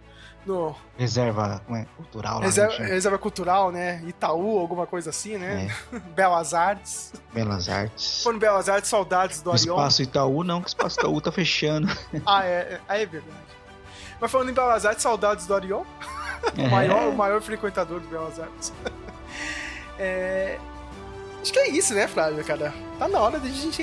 no 0.46 0.74
Reserva 0.96 1.62
é, 1.70 1.84
cultural 1.96 2.38
lá. 2.38 2.44
reserva, 2.44 2.78
né? 2.78 2.86
reserva 2.86 3.18
Cultural, 3.18 3.72
né? 3.72 4.02
Itaú, 4.06 4.58
alguma 4.58 4.86
coisa 4.86 5.10
assim, 5.10 5.36
né? 5.36 5.70
É, 5.92 5.98
Belas 6.14 6.54
Artes. 6.54 7.12
Belas 7.32 7.68
Artes. 7.68 8.20
Quando 8.22 8.38
Belas 8.38 8.68
Artes, 8.68 8.88
saudades 8.90 9.42
do 9.42 9.50
Arion. 9.50 9.74
Espaço 9.76 10.02
Itaú 10.02 10.44
não, 10.44 10.62
que 10.62 10.68
Espaço 10.68 10.98
Itaú 10.98 11.20
tá 11.20 11.30
fechando. 11.32 11.88
Ah, 12.26 12.44
é, 12.44 12.80
é, 12.88 13.02
é 13.02 13.06
verdade. 13.06 13.34
Mas 14.20 14.30
falando 14.30 14.50
em 14.50 14.54
Belas 14.54 14.84
Artes, 14.84 15.02
saudades 15.02 15.46
do 15.46 15.54
Arion. 15.54 15.82
É. 16.06 16.20
O 16.66 16.70
maior, 16.70 17.08
o 17.08 17.14
maior 17.14 17.42
frequentador 17.42 18.00
do 18.00 18.08
Belas 18.08 18.40
Artes. 18.40 18.72
É, 19.98 20.58
Acho 21.42 21.52
que 21.52 21.58
é 21.58 21.70
isso, 21.70 21.94
né, 21.94 22.06
Flávio, 22.06 22.44
cara? 22.44 22.72
Tá 22.98 23.08
na 23.08 23.18
hora 23.18 23.40
de 23.40 23.48
a 23.48 23.52
gente 23.52 23.82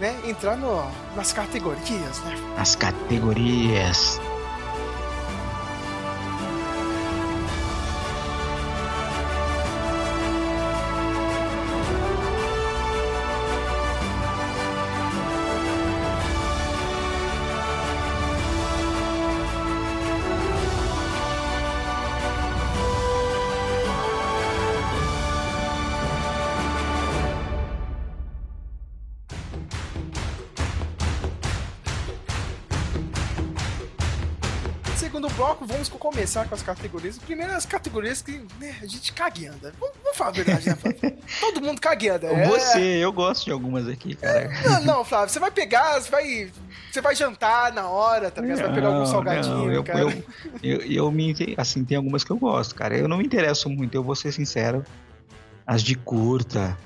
né, 0.00 0.18
entrar 0.24 0.56
no, 0.56 0.82
nas 1.14 1.32
categorias, 1.32 2.20
né? 2.20 2.34
As 2.56 2.74
categorias. 2.74 4.18
Começar 36.24 36.48
com 36.48 36.54
as 36.54 36.62
categorias. 36.62 37.18
Primeiro, 37.18 37.52
as 37.52 37.66
categorias 37.66 38.22
que 38.22 38.40
né, 38.58 38.74
a 38.80 38.86
gente 38.86 39.12
caga 39.12 39.40
e 39.40 39.46
anda. 39.46 39.74
Vamos, 39.78 39.94
vamos 40.02 40.16
falar 40.16 40.30
a 40.30 40.32
verdade, 40.32 40.66
né, 40.66 40.74
Flávio? 40.74 41.18
Todo 41.40 41.60
mundo 41.60 41.80
caga 41.80 42.04
e 42.04 42.08
anda. 42.08 42.26
É- 42.28 42.48
Você, 42.48 42.80
eu 42.80 43.12
gosto 43.12 43.44
de 43.44 43.52
algumas 43.52 43.86
aqui, 43.86 44.14
cara. 44.14 44.50
Não, 44.64 44.84
não, 44.84 45.04
Flávio, 45.04 45.28
você 45.28 45.38
vai 45.38 45.50
pegar, 45.50 46.00
você 46.00 46.10
vai. 46.10 46.50
Você 46.90 47.00
vai 47.02 47.14
jantar 47.14 47.72
na 47.74 47.88
hora, 47.88 48.30
tá 48.30 48.40
ligado? 48.40 48.56
Você 48.56 48.62
vai 48.62 48.74
pegar 48.74 48.88
algum 48.88 49.06
salgadinho, 49.06 49.66
não, 49.66 49.72
eu, 49.72 49.84
cara. 49.84 50.00
eu, 50.00 50.24
eu, 50.62 50.80
eu 50.80 51.12
me. 51.12 51.34
Assim, 51.58 51.84
tem 51.84 51.96
algumas 51.96 52.24
que 52.24 52.30
eu 52.30 52.38
gosto, 52.38 52.74
cara. 52.74 52.96
Eu 52.96 53.06
não 53.06 53.18
me 53.18 53.24
interesso 53.24 53.68
muito, 53.68 53.94
eu 53.94 54.02
vou 54.02 54.14
ser 54.16 54.32
sincero. 54.32 54.82
As 55.66 55.82
de 55.82 55.94
curta, 55.94 56.76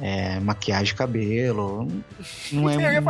é, 0.00 0.38
maquiagem, 0.40 0.94
cabelo. 0.94 1.88
Não 2.52 2.68
é. 2.68 3.00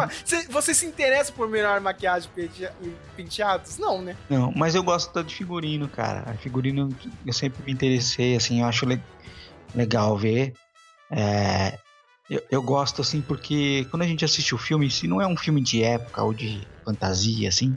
você, 0.48 0.74
se 0.74 0.86
interessa 0.86 1.32
por 1.32 1.48
melhor 1.48 1.80
maquiagem 1.80 2.30
e 2.36 2.92
penteados? 3.16 3.78
Não, 3.78 4.00
né? 4.00 4.16
Não, 4.30 4.52
mas 4.54 4.74
eu 4.74 4.82
gosto 4.82 5.22
de 5.24 5.34
figurino, 5.34 5.88
cara. 5.88 6.30
A 6.30 6.34
Figurino 6.34 6.88
eu 7.24 7.32
sempre 7.32 7.62
me 7.64 7.72
interessei, 7.72 8.36
assim, 8.36 8.60
eu 8.60 8.66
acho 8.66 8.86
le- 8.86 9.02
legal 9.74 10.16
ver. 10.16 10.52
É, 11.10 11.78
eu, 12.30 12.42
eu 12.50 12.62
gosto, 12.62 13.02
assim, 13.02 13.20
porque 13.20 13.86
quando 13.90 14.02
a 14.02 14.06
gente 14.06 14.24
assiste 14.24 14.54
o 14.54 14.58
filme, 14.58 14.90
se 14.90 15.06
não 15.06 15.20
é 15.20 15.26
um 15.26 15.36
filme 15.36 15.60
de 15.60 15.82
época 15.82 16.22
ou 16.22 16.32
de 16.32 16.66
fantasia, 16.84 17.48
assim, 17.48 17.76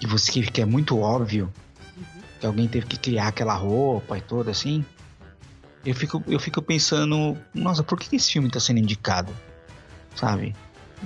que 0.00 0.06
você 0.06 0.42
que 0.42 0.60
é 0.60 0.64
muito 0.64 0.98
óbvio 0.98 1.52
que 2.40 2.46
alguém 2.46 2.68
teve 2.68 2.86
que 2.86 2.96
criar 2.96 3.28
aquela 3.28 3.54
roupa 3.54 4.16
e 4.16 4.20
tudo, 4.20 4.50
assim, 4.50 4.84
eu 5.84 5.94
fico, 5.94 6.22
eu 6.26 6.38
fico 6.38 6.60
pensando, 6.60 7.36
nossa, 7.54 7.82
por 7.82 7.98
que 7.98 8.14
esse 8.16 8.32
filme 8.32 8.50
tá 8.50 8.60
sendo 8.60 8.78
indicado? 8.78 9.32
Sabe? 10.14 10.54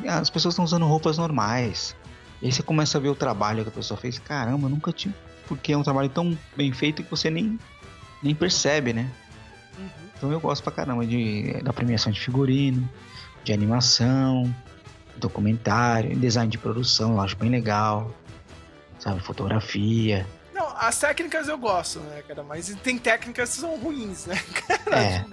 As 0.06 0.30
pessoas 0.30 0.54
estão 0.54 0.64
usando 0.64 0.86
roupas 0.86 1.18
normais. 1.18 1.94
E 2.40 2.46
aí 2.46 2.52
você 2.52 2.62
começa 2.62 2.98
a 2.98 3.00
ver 3.00 3.08
o 3.08 3.14
trabalho 3.14 3.62
que 3.62 3.68
a 3.68 3.72
pessoa 3.72 3.98
fez. 3.98 4.18
Caramba, 4.18 4.66
eu 4.66 4.70
nunca 4.70 4.92
tinha. 4.92 5.14
Porque 5.46 5.72
é 5.72 5.76
um 5.76 5.82
trabalho 5.82 6.08
tão 6.08 6.36
bem 6.56 6.72
feito 6.72 7.02
que 7.02 7.10
você 7.10 7.30
nem, 7.30 7.58
nem 8.22 8.34
percebe, 8.34 8.92
né? 8.92 9.10
Então 10.16 10.32
eu 10.32 10.40
gosto 10.40 10.62
pra 10.62 10.72
caramba 10.72 11.06
de, 11.06 11.60
da 11.62 11.72
premiação 11.72 12.10
de 12.10 12.20
figurino, 12.20 12.88
de 13.44 13.52
animação, 13.52 14.54
documentário, 15.16 16.16
design 16.16 16.50
de 16.50 16.58
produção, 16.58 17.12
eu 17.12 17.20
acho 17.20 17.36
bem 17.36 17.50
legal. 17.50 18.14
Sabe, 18.98 19.20
fotografia. 19.20 20.26
As 20.84 20.98
técnicas 20.98 21.46
eu 21.48 21.56
gosto, 21.56 22.00
né, 22.00 22.22
cara? 22.26 22.42
Mas 22.42 22.68
tem 22.82 22.98
técnicas 22.98 23.50
que 23.54 23.60
são 23.60 23.76
ruins, 23.78 24.26
né, 24.26 24.34
cara? 24.66 25.00
É. 25.00 25.24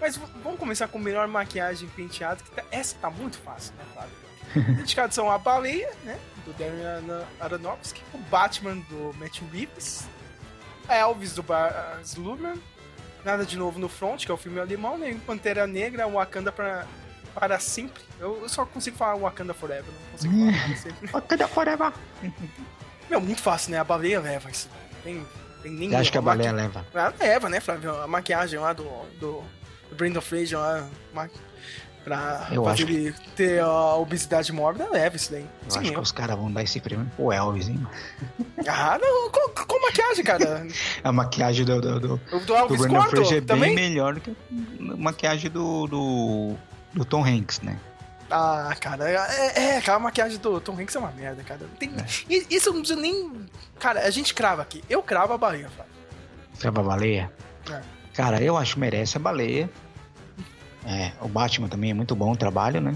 Mas 0.00 0.16
vamos 0.42 0.58
começar 0.58 0.86
com 0.88 0.98
melhor 0.98 1.26
maquiagem 1.28 1.88
penteado, 1.88 2.42
que 2.44 2.50
tá- 2.50 2.64
essa 2.70 2.94
tá 3.00 3.08
muito 3.10 3.38
fácil, 3.38 3.72
né, 3.78 3.84
Flávio? 3.94 4.76
Indicados 4.80 5.14
são 5.14 5.30
a 5.30 5.38
Baleia, 5.38 5.90
né, 6.04 6.18
do 6.44 6.52
Darren 6.52 7.24
Aronofsky, 7.40 8.02
o 8.12 8.18
Batman 8.18 8.76
do 8.88 9.14
Matt 9.18 9.40
Reeves, 9.52 10.04
a 10.88 10.94
Elvis 10.94 11.34
do 11.34 11.42
Baz 11.42 12.14
Luhrmann, 12.16 12.60
Nada 13.24 13.44
de 13.46 13.56
Novo 13.56 13.78
no 13.78 13.88
Front, 13.88 14.24
que 14.26 14.30
é 14.30 14.34
o 14.34 14.38
filme 14.38 14.58
alemão, 14.60 14.98
né, 14.98 15.18
Pantera 15.26 15.66
Negra, 15.66 16.06
Wakanda 16.08 16.50
pra, 16.52 16.86
para 17.34 17.58
sempre. 17.60 18.02
Eu, 18.18 18.42
eu 18.42 18.48
só 18.48 18.66
consigo 18.66 18.96
falar 18.96 19.16
Wakanda 19.16 19.54
Forever, 19.54 19.84
não 19.86 20.10
consigo 20.12 20.34
falar 20.34 20.66
para 20.66 20.76
sempre. 20.80 21.06
Wakanda 21.08 21.48
Forever. 21.48 21.92
Meu, 23.10 23.20
muito 23.20 23.42
fácil, 23.42 23.72
né? 23.72 23.78
A 23.78 23.84
baleia 23.84 24.20
leva 24.20 24.48
isso. 24.50 24.68
Tem, 25.02 25.26
tem 25.62 25.72
nem 25.72 25.90
Você 25.90 25.96
acha 25.96 26.10
que 26.12 26.18
a 26.18 26.22
baleia 26.22 26.52
leva? 26.52 26.86
Ela 26.94 27.12
leva, 27.18 27.48
né, 27.48 27.60
Flávio? 27.60 27.94
A 28.00 28.06
maquiagem 28.06 28.58
lá 28.60 28.72
do, 28.72 28.84
do, 29.18 29.42
do 29.90 29.96
Brandon 29.96 30.20
Fraser 30.20 30.58
lá, 30.58 30.88
ma- 31.12 31.28
pra 32.04 32.48
Eu 32.52 32.64
fazer 32.64 32.82
acho 32.84 32.86
que- 32.86 32.92
ele 32.94 33.14
ter 33.36 33.60
a 33.60 33.94
obesidade 33.96 34.52
mórbida, 34.52 34.88
leva 34.90 35.16
isso 35.16 35.30
daí. 35.32 35.42
Eu 35.64 35.70
Sim, 35.70 35.78
acho 35.80 35.90
que 35.90 35.96
eu. 35.96 36.00
os 36.00 36.12
caras 36.12 36.36
vão 36.36 36.50
dar 36.52 36.62
esse 36.62 36.80
prêmio 36.80 37.10
pro 37.16 37.32
Elvis, 37.32 37.68
hein? 37.68 37.84
Ah, 38.66 38.98
não, 39.00 39.30
com, 39.30 39.48
com 39.66 39.82
maquiagem, 39.82 40.24
cara. 40.24 40.66
A 41.04 41.12
maquiagem 41.12 41.64
do, 41.66 41.80
do, 41.80 42.00
do, 42.00 42.16
do 42.30 42.40
do 42.46 42.54
Elvis 42.54 42.80
Brandon 42.80 43.02
Fraser 43.02 43.38
é 43.38 43.40
bem 43.56 43.74
melhor 43.74 44.14
do 44.14 44.20
que 44.20 44.30
a 44.30 44.96
maquiagem 44.96 45.50
do, 45.50 45.86
do, 45.86 46.54
do 46.94 47.04
Tom 47.04 47.24
Hanks, 47.24 47.60
né? 47.60 47.78
Ah, 48.30 48.74
cara, 48.80 49.10
é, 49.10 49.60
é, 49.60 49.76
aquela 49.78 49.98
maquiagem 49.98 50.38
do 50.38 50.60
Tom 50.60 50.78
Hanks 50.80 50.94
é 50.94 50.98
uma 50.98 51.10
merda, 51.10 51.42
cara. 51.42 51.60
Tem, 51.78 51.90
É. 51.98 52.04
Isso 52.48 52.68
eu 52.68 52.72
não 52.74 52.80
preciso 52.80 53.00
nem. 53.00 53.46
Cara, 53.78 54.00
a 54.06 54.10
gente 54.10 54.32
crava 54.34 54.62
aqui. 54.62 54.82
Eu 54.88 55.02
cravo 55.02 55.32
a 55.32 55.38
baleia, 55.38 55.68
Flávio. 55.70 55.92
Sabe 56.54 56.78
a 56.78 56.82
baleia? 56.82 57.32
É. 57.70 57.80
Cara, 58.14 58.40
eu 58.42 58.56
acho 58.56 58.74
que 58.74 58.80
merece 58.80 59.16
a 59.16 59.20
baleia. 59.20 59.68
É, 60.86 61.12
o 61.20 61.28
Batman 61.28 61.68
também 61.68 61.90
é 61.90 61.94
muito 61.94 62.14
bom 62.14 62.32
o 62.32 62.36
trabalho, 62.36 62.80
né? 62.80 62.94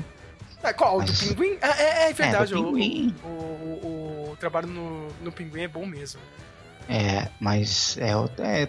É, 0.62 0.72
qual? 0.72 0.96
O 0.96 0.98
Mas- 0.98 1.10
do 1.20 1.34
Pinguim? 1.34 1.58
É, 1.60 1.82
é, 1.82 2.10
é 2.10 2.12
verdade. 2.12 2.52
É, 2.52 2.56
do 2.56 2.62
o- 2.62 2.66
Pinguim. 2.72 3.14
O, 3.24 3.28
o, 3.28 4.30
o 4.32 4.36
trabalho 4.36 4.68
no, 4.68 5.08
no 5.22 5.32
Pinguim 5.32 5.62
é 5.62 5.68
bom 5.68 5.84
mesmo. 5.84 6.20
É, 6.88 7.28
mas 7.40 7.96
é, 7.98 8.10
é, 8.42 8.68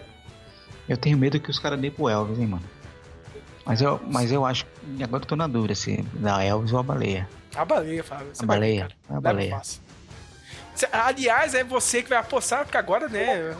eu 0.88 0.96
tenho 0.96 1.16
medo 1.16 1.38
que 1.40 1.50
os 1.50 1.58
caras 1.58 1.78
deem 1.80 1.90
pro 1.90 2.08
Elvis, 2.08 2.38
hein, 2.38 2.46
mano. 2.46 2.64
Mas 3.66 3.82
eu, 3.82 4.00
mas 4.06 4.30
eu 4.30 4.46
acho. 4.46 4.64
Agora 5.02 5.22
eu 5.22 5.26
tô 5.26 5.34
na 5.34 5.48
dúvida 5.48 5.74
se 5.74 6.00
da 6.14 6.42
Elvis 6.42 6.72
ou 6.72 6.78
a 6.78 6.82
baleia. 6.84 7.28
A 7.54 7.64
baleia, 7.64 8.04
Flávio. 8.04 8.28
Você 8.32 8.44
A 8.44 8.46
vai 8.46 8.56
baleia. 8.56 8.82
cara. 8.82 9.18
A 9.18 9.20
baleia. 9.20 9.62
Aliás, 10.92 11.54
é 11.54 11.64
você 11.64 12.02
que 12.02 12.08
vai 12.08 12.18
apostar, 12.18 12.64
porque 12.64 12.76
agora, 12.76 13.08
né? 13.08 13.56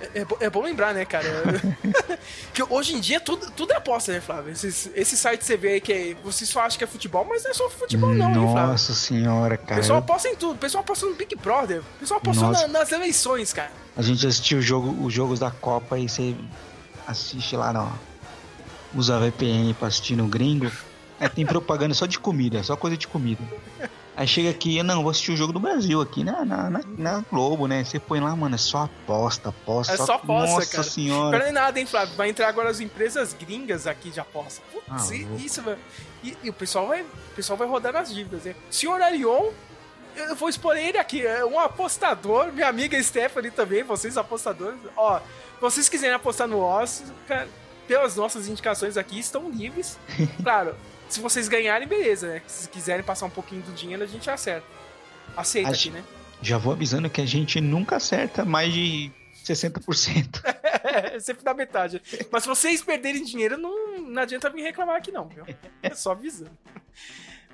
É, 0.00 0.20
é, 0.20 0.26
é, 0.40 0.50
bom 0.50 0.62
lembrar, 0.62 0.94
né, 0.94 1.04
cara? 1.04 1.26
que 2.54 2.62
hoje 2.62 2.94
em 2.94 3.00
dia 3.00 3.18
tudo, 3.18 3.50
tudo 3.50 3.72
é 3.72 3.76
aposta, 3.76 4.12
né, 4.12 4.20
Flávio? 4.20 4.52
Esse, 4.52 4.92
esse 4.94 5.16
site 5.16 5.44
você 5.44 5.56
vê 5.56 5.80
que 5.80 5.92
é, 5.92 6.14
você 6.22 6.46
só 6.46 6.60
acha 6.60 6.78
que 6.78 6.84
é 6.84 6.86
futebol, 6.86 7.24
mas 7.28 7.42
não 7.42 7.50
é 7.50 7.54
só 7.54 7.68
futebol, 7.68 8.10
não, 8.14 8.28
Nossa 8.28 8.40
hein, 8.40 8.52
Flávio? 8.52 8.70
Nossa 8.70 8.94
senhora, 8.94 9.56
cara. 9.56 9.72
O 9.72 9.76
pessoal 9.76 9.98
aposta 9.98 10.28
em 10.28 10.36
tudo. 10.36 10.54
O 10.54 10.58
pessoal 10.58 10.84
aposta 10.84 11.06
no 11.06 11.14
Big 11.14 11.34
Brother. 11.36 11.80
O 11.80 11.98
pessoal 11.98 12.20
aposta 12.20 12.48
na, 12.48 12.68
nas 12.68 12.92
eleições, 12.92 13.52
cara. 13.52 13.72
A 13.96 14.02
gente 14.02 14.24
assistiu 14.24 14.58
o 14.58 14.62
jogo, 14.62 15.04
os 15.04 15.12
jogos 15.12 15.40
da 15.40 15.50
Copa 15.50 15.98
e 15.98 16.08
você 16.08 16.36
assiste 17.08 17.56
lá, 17.56 17.72
não. 17.72 17.92
Usa 18.94 19.18
VPN 19.18 19.74
pra 19.74 19.88
assistir 19.88 20.16
no 20.16 20.26
gringo. 20.26 20.70
É, 21.20 21.28
tem 21.28 21.44
propaganda 21.44 21.94
só 21.94 22.06
de 22.06 22.18
comida, 22.18 22.62
só 22.62 22.76
coisa 22.76 22.96
de 22.96 23.06
comida. 23.08 23.42
Aí 24.16 24.26
chega 24.26 24.50
aqui, 24.50 24.82
não, 24.82 25.02
vou 25.02 25.10
assistir 25.10 25.30
o 25.32 25.36
jogo 25.36 25.52
do 25.52 25.60
Brasil 25.60 26.00
aqui 26.00 26.24
na, 26.24 26.44
na, 26.44 26.70
na, 26.70 26.80
na 26.96 27.24
Globo, 27.30 27.68
né? 27.68 27.84
Você 27.84 28.00
põe 28.00 28.18
lá, 28.20 28.34
mano, 28.34 28.54
é 28.56 28.58
só 28.58 28.84
aposta, 28.84 29.50
aposta. 29.50 29.92
É 29.92 29.96
só 29.96 30.14
aposta, 30.14 30.54
Nossa 30.56 30.70
cara. 30.72 30.82
senhora. 30.82 31.38
Não 31.38 31.46
é 31.46 31.52
nada, 31.52 31.78
hein, 31.78 31.86
Flávio? 31.86 32.16
Vai 32.16 32.28
entrar 32.28 32.48
agora 32.48 32.68
as 32.68 32.80
empresas 32.80 33.32
gringas 33.32 33.86
aqui 33.86 34.10
de 34.10 34.18
aposta. 34.18 34.60
Putz, 34.72 35.10
Ah, 35.10 35.14
isso, 35.38 35.62
velho. 35.62 35.78
E, 36.24 36.36
e 36.42 36.50
o 36.50 36.52
pessoal 36.52 36.88
vai, 36.88 37.02
o 37.02 37.34
pessoal 37.36 37.56
vai 37.56 37.68
rodar 37.68 37.92
nas 37.92 38.12
dívidas, 38.12 38.42
né? 38.44 38.56
Senhor 38.70 39.00
Arion, 39.00 39.50
eu 40.16 40.34
vou 40.34 40.48
expor 40.48 40.76
ele 40.76 40.98
aqui, 40.98 41.24
é 41.24 41.44
um 41.44 41.58
apostador, 41.60 42.52
minha 42.52 42.68
amiga 42.68 43.00
Stephanie 43.00 43.52
também, 43.52 43.84
vocês 43.84 44.16
apostadores. 44.16 44.78
Ó, 44.96 45.20
vocês 45.60 45.88
quiserem 45.88 46.16
apostar 46.16 46.48
no 46.48 46.58
Oscar, 46.58 47.46
pelas 47.88 48.14
nossas 48.14 48.46
indicações 48.46 48.96
aqui, 48.96 49.18
estão 49.18 49.50
livres. 49.50 49.98
Claro, 50.42 50.76
se 51.08 51.20
vocês 51.20 51.48
ganharem, 51.48 51.88
beleza, 51.88 52.28
né? 52.28 52.42
Se 52.46 52.68
quiserem 52.68 53.04
passar 53.04 53.26
um 53.26 53.30
pouquinho 53.30 53.62
do 53.62 53.72
dinheiro, 53.72 54.04
a 54.04 54.06
gente 54.06 54.30
acerta. 54.30 54.66
Aceita 55.36 55.70
aqui, 55.70 55.90
né? 55.90 56.04
Já 56.40 56.58
vou 56.58 56.72
avisando 56.72 57.08
que 57.10 57.20
a 57.20 57.26
gente 57.26 57.60
nunca 57.60 57.96
acerta 57.96 58.44
mais 58.44 58.72
de 58.72 59.10
60%. 59.44 60.40
É, 60.80 61.20
sempre 61.20 61.44
da 61.44 61.52
metade. 61.52 62.00
Mas 62.30 62.44
se 62.44 62.48
vocês 62.48 62.82
perderem 62.82 63.22
dinheiro, 63.22 63.58
não, 63.58 63.98
não 64.00 64.22
adianta 64.22 64.48
vir 64.48 64.62
reclamar 64.62 64.96
aqui, 64.96 65.12
não, 65.12 65.28
viu? 65.28 65.44
É 65.82 65.94
só 65.94 66.12
avisando. 66.12 66.56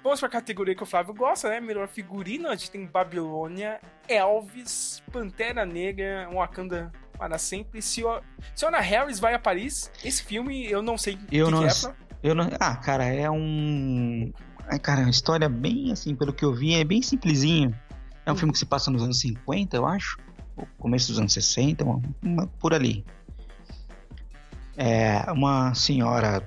Vamos 0.02 0.20
pra 0.20 0.28
categoria 0.28 0.74
que 0.74 0.82
o 0.82 0.86
Flávio 0.86 1.14
gosta, 1.14 1.48
né? 1.48 1.60
Melhor 1.60 1.88
figurino. 1.88 2.48
A 2.48 2.54
gente 2.54 2.70
tem 2.70 2.86
Babilônia, 2.86 3.80
Elvis, 4.06 5.02
Pantera 5.10 5.66
Negra, 5.66 6.28
Wakanda 6.32 6.92
para 7.18 7.38
sempre. 7.38 7.80
Sio- 7.82 8.20
Siona 8.54 8.80
Harris 8.80 9.18
vai 9.18 9.34
a 9.34 9.38
Paris. 9.38 9.90
Esse 10.04 10.22
filme 10.22 10.64
eu 10.66 10.82
não 10.82 10.96
sei 10.98 11.18
Eu 11.30 11.46
que 11.46 11.52
não 11.52 11.60
que 11.60 11.86
é. 11.86 11.94
Eu 12.22 12.34
não. 12.34 12.48
Ah, 12.58 12.76
cara, 12.76 13.04
é 13.04 13.30
um. 13.30 14.32
É, 14.70 14.78
cara, 14.78 15.02
uma 15.02 15.10
história 15.10 15.48
bem 15.48 15.92
assim, 15.92 16.14
pelo 16.14 16.32
que 16.32 16.44
eu 16.44 16.54
vi, 16.54 16.74
é 16.74 16.84
bem 16.84 17.02
simplesinho. 17.02 17.74
É 18.24 18.32
um 18.32 18.36
filme 18.36 18.52
que 18.52 18.58
se 18.58 18.64
passa 18.66 18.90
nos 18.90 19.02
anos 19.02 19.20
50, 19.20 19.76
eu 19.76 19.86
acho. 19.86 20.18
Começo 20.78 21.08
dos 21.08 21.18
anos 21.18 21.32
60, 21.34 21.84
uma- 21.84 22.00
uma- 22.22 22.46
por 22.46 22.72
ali. 22.72 23.04
É 24.76 25.30
uma 25.30 25.74
senhora, 25.74 26.42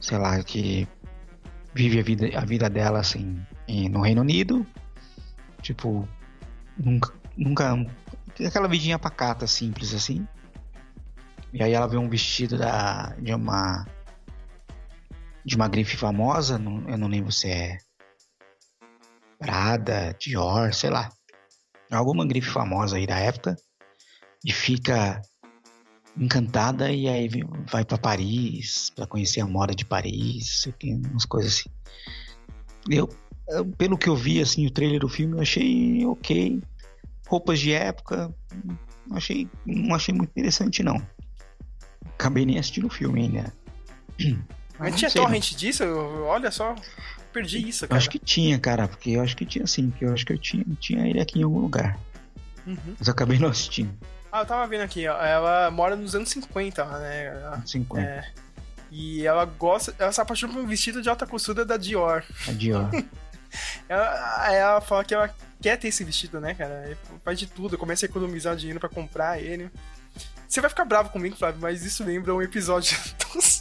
sei 0.00 0.18
lá, 0.18 0.42
que 0.42 0.86
vive 1.74 1.98
a 1.98 2.02
vida, 2.02 2.38
a 2.38 2.44
vida 2.44 2.68
dela 2.68 2.98
assim 3.00 3.40
no 3.90 4.00
Reino 4.02 4.20
Unido. 4.20 4.66
Tipo, 5.62 6.06
nunca. 6.78 7.12
nunca 7.36 7.74
aquela 8.46 8.68
vidinha 8.68 8.98
pacata, 8.98 9.46
simples 9.46 9.94
assim. 9.94 10.26
E 11.52 11.62
aí 11.62 11.72
ela 11.72 11.86
vê 11.88 11.96
um 11.96 12.08
vestido 12.08 12.56
da, 12.56 13.14
de 13.18 13.34
uma 13.34 13.86
de 15.44 15.56
uma 15.56 15.68
grife 15.68 15.96
famosa, 15.96 16.58
não- 16.58 16.88
eu 16.88 16.98
não 16.98 17.08
lembro 17.08 17.32
se 17.32 17.48
é 17.48 17.78
Prada, 19.38 20.14
Dior, 20.20 20.74
sei 20.74 20.90
lá. 20.90 21.10
Alguma 21.90 22.26
grife 22.26 22.50
famosa 22.50 22.96
aí 22.96 23.06
da 23.06 23.18
época. 23.18 23.56
E 24.44 24.52
fica 24.52 25.20
encantada 26.16 26.92
e 26.92 27.08
aí 27.08 27.28
vai 27.70 27.84
pra 27.84 27.96
Paris 27.96 28.90
pra 28.90 29.06
conhecer 29.06 29.40
a 29.40 29.46
moda 29.46 29.74
de 29.74 29.84
Paris, 29.84 30.68
umas 30.82 31.24
coisas 31.24 31.54
assim. 31.54 31.70
Eu, 32.88 33.08
pelo 33.78 33.96
que 33.98 34.08
eu 34.08 34.16
vi 34.16 34.40
assim, 34.40 34.66
o 34.66 34.70
trailer 34.70 35.00
do 35.00 35.08
filme, 35.08 35.36
eu 35.36 35.40
achei 35.40 36.04
ok. 36.06 36.62
Roupas 37.30 37.60
de 37.60 37.72
época, 37.72 38.34
não 39.06 39.16
achei, 39.16 39.48
não 39.64 39.94
achei 39.94 40.12
muito 40.12 40.30
interessante 40.30 40.82
não. 40.82 41.00
Acabei 42.18 42.44
nem 42.44 42.58
assistindo 42.58 42.88
o 42.88 42.90
filme 42.90 43.22
ainda. 43.22 43.52
Mas 44.78 44.96
tinha 44.96 45.08
sei, 45.08 45.20
não. 45.20 45.28
torrent 45.28 45.52
disso? 45.54 45.84
Eu- 45.84 46.24
Olha 46.24 46.50
só, 46.50 46.74
perdi 47.32 47.68
isso, 47.68 47.84
Eu 47.84 47.88
cara. 47.88 47.98
acho 47.98 48.10
que 48.10 48.18
tinha, 48.18 48.58
cara, 48.58 48.88
porque 48.88 49.10
eu 49.10 49.22
acho 49.22 49.36
que 49.36 49.46
tinha 49.46 49.64
sim, 49.66 49.90
porque 49.90 50.04
eu 50.04 50.12
acho 50.12 50.26
que 50.26 50.32
eu 50.32 50.38
tinha, 50.38 50.64
tinha 50.80 51.06
ele 51.06 51.20
aqui 51.20 51.38
em 51.38 51.42
algum 51.44 51.60
lugar. 51.60 51.96
Uhum. 52.66 52.76
Mas 52.98 53.06
eu 53.06 53.12
acabei 53.12 53.38
não 53.38 53.48
assistindo. 53.48 53.92
Ah, 54.32 54.40
eu 54.40 54.46
tava 54.46 54.66
vendo 54.66 54.82
aqui, 54.82 55.06
ó. 55.06 55.16
Ela 55.24 55.70
mora 55.70 55.94
nos 55.96 56.14
anos 56.14 56.28
50, 56.30 56.84
né? 56.98 57.26
Ela- 57.26 57.62
50. 57.64 58.06
É. 58.08 58.24
E 58.90 59.24
ela 59.24 59.44
gosta. 59.44 59.94
Ela 59.98 60.10
se 60.12 60.20
apaixona 60.20 60.52
por 60.52 60.62
um 60.62 60.66
vestido 60.66 61.00
de 61.00 61.08
alta 61.08 61.26
costura 61.26 61.64
da 61.64 61.76
Dior. 61.76 62.24
A 62.48 62.52
Dior. 62.52 62.90
Ela, 63.88 64.52
ela 64.54 64.80
fala 64.80 65.04
que 65.04 65.12
ela 65.12 65.34
quer 65.60 65.76
ter 65.76 65.88
esse 65.88 66.04
vestido, 66.04 66.40
né, 66.40 66.54
cara? 66.54 66.90
E 66.90 67.18
Faz 67.24 67.38
de 67.38 67.46
tudo, 67.46 67.78
começa 67.78 68.06
a 68.06 68.08
economizar 68.08 68.56
dinheiro 68.56 68.80
pra 68.80 68.88
comprar 68.88 69.40
ele. 69.40 69.70
Você 70.48 70.60
vai 70.60 70.68
ficar 70.68 70.84
bravo 70.84 71.10
comigo, 71.10 71.36
Flávio, 71.36 71.60
mas 71.60 71.84
isso 71.84 72.02
lembra 72.04 72.34
um 72.34 72.42
episódio 72.42 72.98
dos 73.32 73.60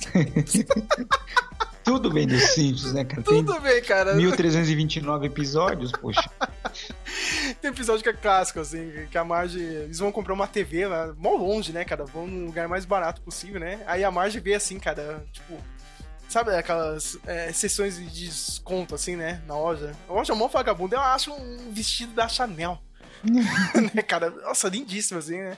Tudo 1.84 2.12
bem 2.12 2.28
dos 2.28 2.42
Simpsons, 2.54 2.94
né, 2.94 3.04
cara? 3.04 3.22
Tem 3.22 3.46
Tudo 3.46 3.60
bem, 3.60 3.82
cara. 3.82 4.16
1329 4.16 5.28
episódios, 5.28 5.92
poxa. 5.92 6.30
Tem 7.62 7.72
episódio 7.72 8.04
que 8.04 8.10
é 8.10 8.14
clássico, 8.14 8.60
assim, 8.60 8.92
que 9.10 9.18
a 9.18 9.24
Marge. 9.24 9.60
Eles 9.60 10.00
vão 10.00 10.12
comprar 10.12 10.34
uma 10.34 10.48
TV 10.48 10.88
lá, 10.88 11.14
mó 11.18 11.36
longe, 11.36 11.72
né, 11.72 11.84
cara? 11.84 12.06
Vão 12.06 12.28
num 12.28 12.46
lugar 12.46 12.68
mais 12.68 12.86
barato 12.86 13.22
possível, 13.22 13.60
né? 13.60 13.82
Aí 13.86 14.04
a 14.04 14.12
Marge 14.12 14.40
vê 14.40 14.54
assim, 14.54 14.80
cara, 14.80 15.24
tipo. 15.32 15.58
Sabe 16.30 16.56
aquelas 16.56 17.18
é, 17.26 17.52
sessões 17.52 17.96
de 17.98 18.06
desconto, 18.28 18.94
assim, 18.96 19.16
né? 19.16 19.42
Na 19.48 19.56
loja. 19.56 19.96
A 20.08 20.14
loja 20.14 20.36
mó 20.36 20.48
vagabunda, 20.48 20.96
eu 20.96 21.02
acho 21.02 21.34
um 21.34 21.72
vestido 21.72 22.14
da 22.14 22.28
Chanel. 22.28 22.80
né, 23.96 24.02
cara? 24.08 24.30
Nossa, 24.30 24.70
lindíssimo, 24.70 25.18
assim, 25.20 25.38
né? 25.40 25.58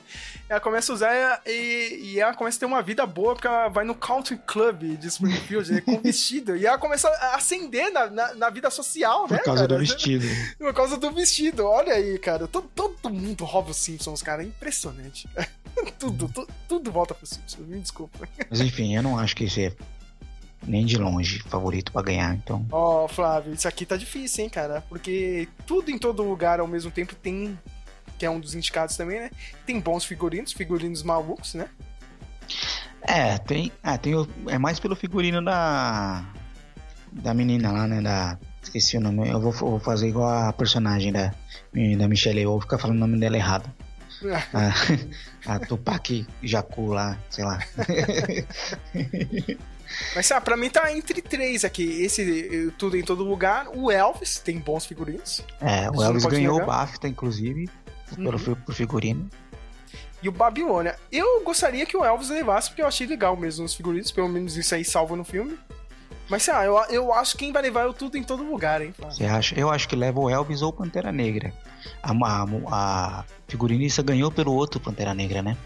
Ela 0.49 0.61
começa 0.61 0.91
a 0.91 0.95
usar 0.95 1.41
e, 1.45 1.99
e 2.13 2.19
ela 2.21 2.33
começa 2.33 2.57
a 2.57 2.59
ter 2.61 2.65
uma 2.65 2.81
vida 2.81 3.05
boa 3.05 3.33
porque 3.35 3.47
ela 3.47 3.67
vai 3.67 3.83
no 3.83 3.93
country 3.93 4.37
club 4.47 4.97
de 4.97 5.07
Springfield 5.07 5.73
né, 5.73 5.81
com 5.81 5.99
vestido. 6.01 6.55
E 6.55 6.65
ela 6.65 6.77
começa 6.77 7.07
a 7.09 7.35
ascender 7.35 7.91
na, 7.91 8.09
na, 8.09 8.33
na 8.35 8.49
vida 8.49 8.69
social, 8.71 9.27
Por 9.27 9.33
né? 9.33 9.39
causa 9.43 9.67
cara? 9.67 9.73
do 9.73 9.77
vestido. 9.79 10.25
Por 10.57 10.73
causa 10.73 10.95
do 10.97 11.11
vestido, 11.11 11.65
olha 11.67 11.93
aí, 11.93 12.17
cara. 12.17 12.47
Todo, 12.47 12.67
todo 12.73 13.09
mundo 13.13 13.43
rouba 13.43 13.71
os 13.71 13.77
Simpsons, 13.77 14.23
cara. 14.23 14.41
É 14.41 14.45
impressionante. 14.45 15.27
tudo, 15.99 16.29
tu- 16.29 16.47
tudo 16.67 16.91
volta 16.91 17.13
pro 17.13 17.25
Simpsons, 17.27 17.67
me 17.67 17.79
desculpa. 17.79 18.27
Mas 18.49 18.61
enfim, 18.61 18.95
eu 18.95 19.03
não 19.03 19.19
acho 19.19 19.35
que 19.35 19.43
esse 19.43 19.65
é 19.65 19.73
nem 20.65 20.85
de 20.85 20.97
longe 20.97 21.41
favorito 21.43 21.91
pra 21.91 22.01
ganhar, 22.01 22.35
então. 22.35 22.65
Ó, 22.71 23.07
Flávio, 23.07 23.53
isso 23.53 23.67
aqui 23.67 23.85
tá 23.85 23.97
difícil, 23.97 24.43
hein, 24.43 24.49
cara? 24.49 24.83
Porque 24.87 25.47
tudo 25.65 25.89
em 25.89 25.97
todo 25.97 26.23
lugar 26.23 26.59
ao 26.59 26.67
mesmo 26.67 26.91
tempo 26.91 27.15
tem. 27.15 27.57
Que 28.17 28.25
é 28.25 28.29
um 28.29 28.39
dos 28.39 28.53
indicados 28.53 28.95
também, 28.95 29.19
né? 29.19 29.31
Tem 29.65 29.79
bons 29.79 30.05
figurinos, 30.05 30.53
figurinos 30.53 31.01
malucos, 31.01 31.55
né? 31.55 31.67
É, 33.01 33.39
tem. 33.39 33.71
É, 33.83 33.97
tem 33.97 34.13
é 34.47 34.59
mais 34.59 34.79
pelo 34.79 34.95
figurino 34.95 35.43
da. 35.43 36.23
Da 37.11 37.33
menina 37.33 37.71
lá, 37.71 37.87
né? 37.87 38.01
Da. 38.01 38.37
Esqueci 38.61 38.97
o 38.97 39.01
nome. 39.01 39.27
Eu 39.27 39.41
vou, 39.41 39.51
vou 39.51 39.79
fazer 39.79 40.07
igual 40.07 40.29
a 40.29 40.53
personagem 40.53 41.11
da, 41.11 41.33
da 41.97 42.07
Michelle. 42.07 42.41
Eu 42.41 42.51
vou 42.51 42.61
ficar 42.61 42.77
falando 42.77 42.97
o 42.97 42.99
nome 42.99 43.19
dela 43.19 43.37
errado. 43.37 43.67
A, 44.53 45.55
a 45.55 45.59
Tupac 45.59 46.27
Jacu 46.43 46.93
lá, 46.93 47.17
sei 47.27 47.43
lá. 47.43 47.57
Mas 50.15 50.25
sabe, 50.25 50.43
pra 50.45 50.57
mim 50.57 50.69
tá 50.69 50.91
entre 50.95 51.21
três 51.21 51.63
aqui. 51.63 52.01
Esse 52.03 52.67
eh, 52.69 52.71
Tudo 52.77 52.97
em 52.97 53.03
Todo 53.03 53.23
Lugar. 53.23 53.67
O 53.73 53.91
Elvis 53.91 54.39
tem 54.39 54.59
bons 54.59 54.85
figurinos. 54.85 55.41
É, 55.59 55.89
o 55.89 56.01
Elvis 56.03 56.25
ganhou 56.25 56.61
o. 56.61 56.65
BAFTA, 56.65 57.07
inclusive, 57.07 57.69
pelo 58.15 58.37
Uhum. 58.37 58.55
por 58.55 58.73
figurino. 58.73 59.29
E 60.21 60.29
o 60.29 60.31
Babilônia. 60.31 60.97
Eu 61.11 61.43
gostaria 61.43 61.85
que 61.85 61.97
o 61.97 62.05
Elvis 62.05 62.29
levasse, 62.29 62.69
porque 62.69 62.81
eu 62.81 62.87
achei 62.87 63.07
legal 63.07 63.35
mesmo 63.35 63.65
os 63.65 63.73
figurinos. 63.73 64.11
Pelo 64.11 64.29
menos 64.29 64.55
isso 64.55 64.75
aí 64.75 64.85
salva 64.85 65.15
no 65.15 65.23
filme. 65.23 65.57
Mas 66.29 66.43
sei 66.43 66.53
lá, 66.53 66.63
eu, 66.65 66.77
eu 66.89 67.13
acho 67.13 67.33
que 67.33 67.39
quem 67.39 67.51
vai 67.51 67.61
levar 67.61 67.81
é 67.81 67.87
o 67.87 67.93
tudo 67.93 68.17
em 68.17 68.23
todo 68.23 68.43
lugar, 68.43 68.81
hein? 68.81 68.93
Você 68.99 69.25
acha? 69.25 69.53
Eu 69.59 69.69
acho 69.69 69.89
que 69.89 69.95
leva 69.95 70.19
o 70.19 70.29
Elvis 70.29 70.61
ou 70.61 70.71
Pantera 70.71 71.11
Negra. 71.11 71.53
A, 72.01 72.11
a, 72.11 72.45
a 72.71 73.25
figurinista 73.47 74.01
ganhou 74.01 74.31
pelo 74.31 74.53
outro 74.53 74.79
Pantera 74.79 75.13
Negra, 75.13 75.41
né? 75.41 75.57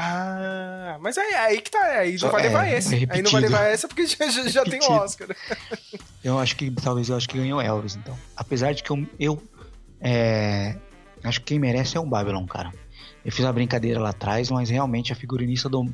Ah, 0.00 0.96
mas 1.00 1.18
aí, 1.18 1.34
aí 1.34 1.60
que 1.60 1.70
tá. 1.70 1.82
Aí 1.84 2.16
não 2.20 2.30
vai 2.30 2.40
é, 2.40 2.44
levar 2.44 2.68
é 2.68 2.78
esse. 2.78 2.94
aí 3.10 3.22
não 3.22 3.30
vai 3.32 3.40
levar 3.40 3.64
essa 3.64 3.88
porque 3.88 4.06
já, 4.06 4.28
já, 4.30 4.48
já 4.48 4.64
tem 4.64 4.80
o. 4.80 4.92
Oscar. 4.92 5.28
Eu 6.22 6.38
acho 6.38 6.54
que 6.56 6.70
talvez 6.70 7.08
eu 7.08 7.16
acho 7.16 7.28
que 7.28 7.36
ganhou 7.38 7.58
o 7.58 7.62
Elvis, 7.62 7.96
então. 7.96 8.16
Apesar 8.36 8.72
de 8.72 8.82
que 8.82 8.90
eu, 8.90 9.06
eu 9.18 9.42
é, 10.00 10.76
acho 11.24 11.40
que 11.40 11.46
quem 11.46 11.58
merece 11.58 11.96
é 11.96 12.00
o 12.00 12.06
Babylon, 12.06 12.46
cara. 12.46 12.72
Eu 13.24 13.32
fiz 13.32 13.44
a 13.44 13.52
brincadeira 13.52 13.98
lá 14.00 14.10
atrás, 14.10 14.50
mas 14.50 14.70
realmente 14.70 15.12
a 15.12 15.16
figurinista 15.16 15.68
do, 15.68 15.84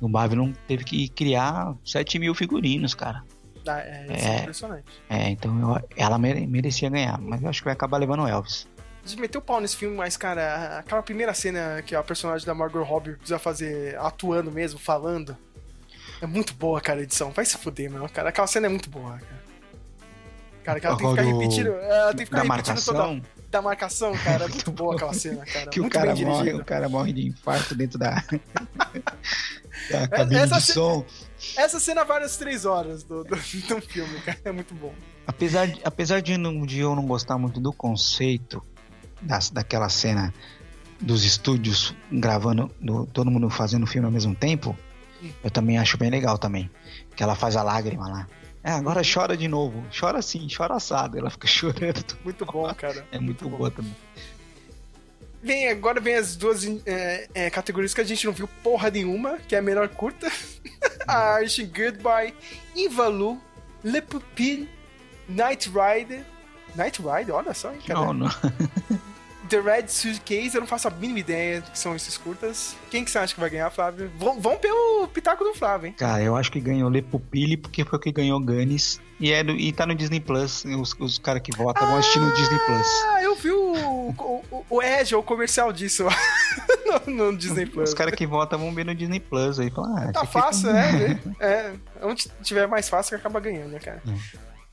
do 0.00 0.08
Babylon 0.08 0.52
teve 0.68 0.84
que 0.84 1.08
criar 1.08 1.74
7 1.84 2.18
mil 2.18 2.34
figurinos, 2.34 2.94
cara. 2.94 3.22
Ah, 3.66 3.80
é, 3.80 4.06
isso 4.16 4.26
é 4.26 4.30
É. 4.36 4.40
impressionante. 4.40 4.84
É, 5.08 5.28
então 5.28 5.60
eu- 5.76 5.88
ela 5.96 6.18
mere- 6.18 6.46
merecia 6.46 6.88
ganhar, 6.88 7.20
mas 7.20 7.42
eu 7.42 7.48
acho 7.50 7.60
que 7.60 7.64
vai 7.66 7.74
acabar 7.74 7.98
levando 7.98 8.22
o 8.22 8.26
Elvis. 8.28 8.66
De 9.04 9.16
meter 9.20 9.38
o 9.38 9.42
pau 9.42 9.60
nesse 9.60 9.76
filme, 9.76 9.96
mas, 9.96 10.16
cara, 10.16 10.78
aquela 10.78 11.02
primeira 11.02 11.32
cena 11.34 11.82
que 11.82 11.94
a 11.94 12.02
personagem 12.02 12.46
da 12.46 12.54
Margot 12.54 12.82
Robbie 12.82 13.12
precisa 13.16 13.38
fazer 13.38 13.98
atuando 13.98 14.50
mesmo, 14.50 14.78
falando. 14.78 15.36
É 16.20 16.26
muito 16.26 16.52
boa, 16.54 16.80
cara, 16.80 17.00
a 17.00 17.02
edição. 17.02 17.30
Vai 17.30 17.44
se 17.46 17.56
fuder, 17.56 17.90
mano. 17.90 18.08
Cara, 18.10 18.28
aquela 18.28 18.46
cena 18.46 18.66
é 18.66 18.68
muito 18.70 18.90
boa, 18.90 19.12
cara. 19.18 19.40
Cara, 20.62 20.78
que 20.80 20.86
ela 20.86 20.96
tem 20.96 21.06
que 21.06 21.10
ficar 21.12 21.22
Do- 21.22 21.38
repetindo. 21.38 21.68
Ela 21.68 22.08
tem 22.10 22.18
que 22.18 22.24
ficar 22.26 22.36
Da 22.36 22.42
repetindo 22.42 22.66
marcação, 22.66 22.94
toda. 23.20 23.40
Da 23.50 23.62
marcação, 23.62 24.12
cara. 24.18 24.44
É 24.44 24.48
muito 24.48 24.70
boa 24.70 24.94
aquela 24.94 25.14
cena, 25.14 25.44
cara. 25.46 25.66
que 25.70 25.80
o 25.80 25.84
muito 25.84 25.92
cara 25.94 26.14
bem 26.14 26.24
morre, 26.26 26.38
dirigida. 26.42 26.62
o 26.62 26.66
cara 26.66 26.88
morre 26.90 27.12
de 27.14 27.26
infarto 27.26 27.74
dentro 27.74 27.98
da, 27.98 28.22
da 29.90 30.08
cabine 30.08 30.40
essa 30.40 30.56
de 30.56 30.62
ce- 30.62 30.72
som. 30.74 31.04
Essa 31.56 31.80
cena 31.80 32.04
vale 32.04 32.26
as 32.26 32.36
três 32.36 32.64
horas 32.66 33.02
do, 33.02 33.24
do, 33.24 33.30
do 33.34 33.80
filme, 33.80 34.20
cara. 34.20 34.38
É 34.44 34.52
muito 34.52 34.74
bom. 34.74 34.92
Apesar 35.26 35.66
de, 35.66 35.80
apesar 35.84 36.20
de, 36.20 36.36
não, 36.36 36.64
de 36.66 36.80
eu 36.80 36.94
não 36.94 37.06
gostar 37.06 37.38
muito 37.38 37.58
do 37.60 37.72
conceito 37.72 38.62
das, 39.20 39.50
daquela 39.50 39.88
cena 39.88 40.32
dos 41.00 41.24
estúdios 41.24 41.94
gravando, 42.12 42.70
do- 42.80 43.06
todo 43.06 43.30
mundo 43.30 43.48
fazendo 43.48 43.84
o 43.84 43.86
filme 43.86 44.06
ao 44.06 44.12
mesmo 44.12 44.34
tempo, 44.34 44.76
eu 45.42 45.50
também 45.50 45.78
acho 45.78 45.96
bem 45.98 46.10
legal 46.10 46.36
também. 46.38 46.70
Que 47.16 47.22
ela 47.22 47.34
faz 47.34 47.56
a 47.56 47.62
lágrima 47.62 48.08
lá. 48.08 48.26
É, 48.62 48.72
agora 48.72 49.00
chora 49.02 49.36
de 49.36 49.48
novo. 49.48 49.82
Chora 49.98 50.20
sim, 50.20 50.46
chora 50.54 50.74
assado. 50.74 51.18
Ela 51.18 51.30
fica 51.30 51.46
chorando. 51.48 52.16
Muito 52.24 52.44
bom, 52.44 52.72
cara. 52.74 53.06
É 53.10 53.18
muito, 53.18 53.48
bom. 53.48 53.56
boa 53.56 53.70
também. 53.70 53.94
Vem, 55.42 55.70
agora 55.70 55.98
vem 56.00 56.16
as 56.16 56.36
duas 56.36 56.64
é, 56.84 57.26
é, 57.32 57.48
categorias 57.50 57.94
que 57.94 58.00
a 58.02 58.04
gente 58.04 58.26
não 58.26 58.32
viu 58.34 58.46
porra 58.62 58.90
nenhuma, 58.90 59.38
que 59.38 59.54
é 59.54 59.58
a 59.58 59.62
melhor 59.62 59.88
curta. 59.88 60.30
a 61.08 61.16
Arte 61.36 61.64
Goodbye, 61.64 62.34
Invalu, 62.76 63.40
Le 63.82 64.02
Pupille, 64.02 64.68
Night 65.26 65.70
Rider. 65.70 66.24
Night 66.76 67.00
Rider, 67.00 67.34
olha 67.34 67.54
só, 67.54 67.72
hein, 67.72 67.80
cara. 67.86 68.00
Não, 68.00 68.12
não. 68.12 68.28
The 69.50 69.60
Red 69.60 69.88
Suitcase, 69.88 70.54
eu 70.54 70.60
não 70.60 70.68
faço 70.68 70.86
a 70.86 70.92
mínima 70.92 71.18
ideia 71.18 71.60
do 71.60 71.72
que 71.72 71.78
são 71.78 71.96
esses 71.96 72.16
curtas. 72.16 72.76
Quem 72.88 73.04
que 73.04 73.10
você 73.10 73.18
acha 73.18 73.34
que 73.34 73.40
vai 73.40 73.50
ganhar, 73.50 73.68
Flávio? 73.68 74.08
Vão, 74.16 74.40
vão 74.40 74.56
pelo 74.56 75.08
pitaco 75.08 75.42
do 75.42 75.52
Flávio, 75.52 75.88
hein? 75.88 75.94
Cara, 75.98 76.22
eu 76.22 76.36
acho 76.36 76.52
que 76.52 76.60
ganhou 76.60 76.88
Le 76.88 77.02
Pupille 77.02 77.56
porque 77.56 77.84
foi 77.84 77.98
o 77.98 78.00
que 78.00 78.12
ganhou 78.12 78.38
Gunis. 78.38 79.00
E, 79.18 79.32
é 79.32 79.42
do, 79.42 79.50
e 79.50 79.72
tá 79.72 79.84
no 79.84 79.94
Disney 79.96 80.20
Plus. 80.20 80.64
Os, 80.64 80.94
os 81.00 81.18
caras 81.18 81.42
que 81.42 81.50
votam 81.54 81.84
vão 81.84 81.96
assistir 81.96 82.20
no 82.20 82.32
Disney 82.32 82.58
Plus. 82.60 82.86
Ah, 83.08 83.22
eu 83.24 83.34
vi 83.34 83.50
o, 83.50 83.72
o, 83.72 84.44
o, 84.52 84.64
o 84.70 84.82
Edge, 84.82 85.16
o 85.16 85.22
comercial 85.22 85.72
disso 85.72 86.06
no, 87.06 87.12
no 87.12 87.36
Disney 87.36 87.66
Plus. 87.66 87.88
Os 87.88 87.94
caras 87.94 88.14
que 88.14 88.28
votam 88.28 88.56
vão 88.56 88.72
ver 88.72 88.86
no 88.86 88.94
Disney 88.94 89.18
Plus. 89.18 89.58
Aí 89.58 89.68
falam, 89.68 89.96
ah, 89.96 90.12
Tá 90.12 90.24
fácil, 90.24 90.72
né? 90.72 91.20
É, 91.40 91.72
onde 92.02 92.30
tiver 92.44 92.68
mais 92.68 92.88
fácil 92.88 93.10
que 93.10 93.16
acaba 93.16 93.40
ganhando, 93.40 93.72
né, 93.72 93.80
cara? 93.80 94.00
Hum. 94.06 94.16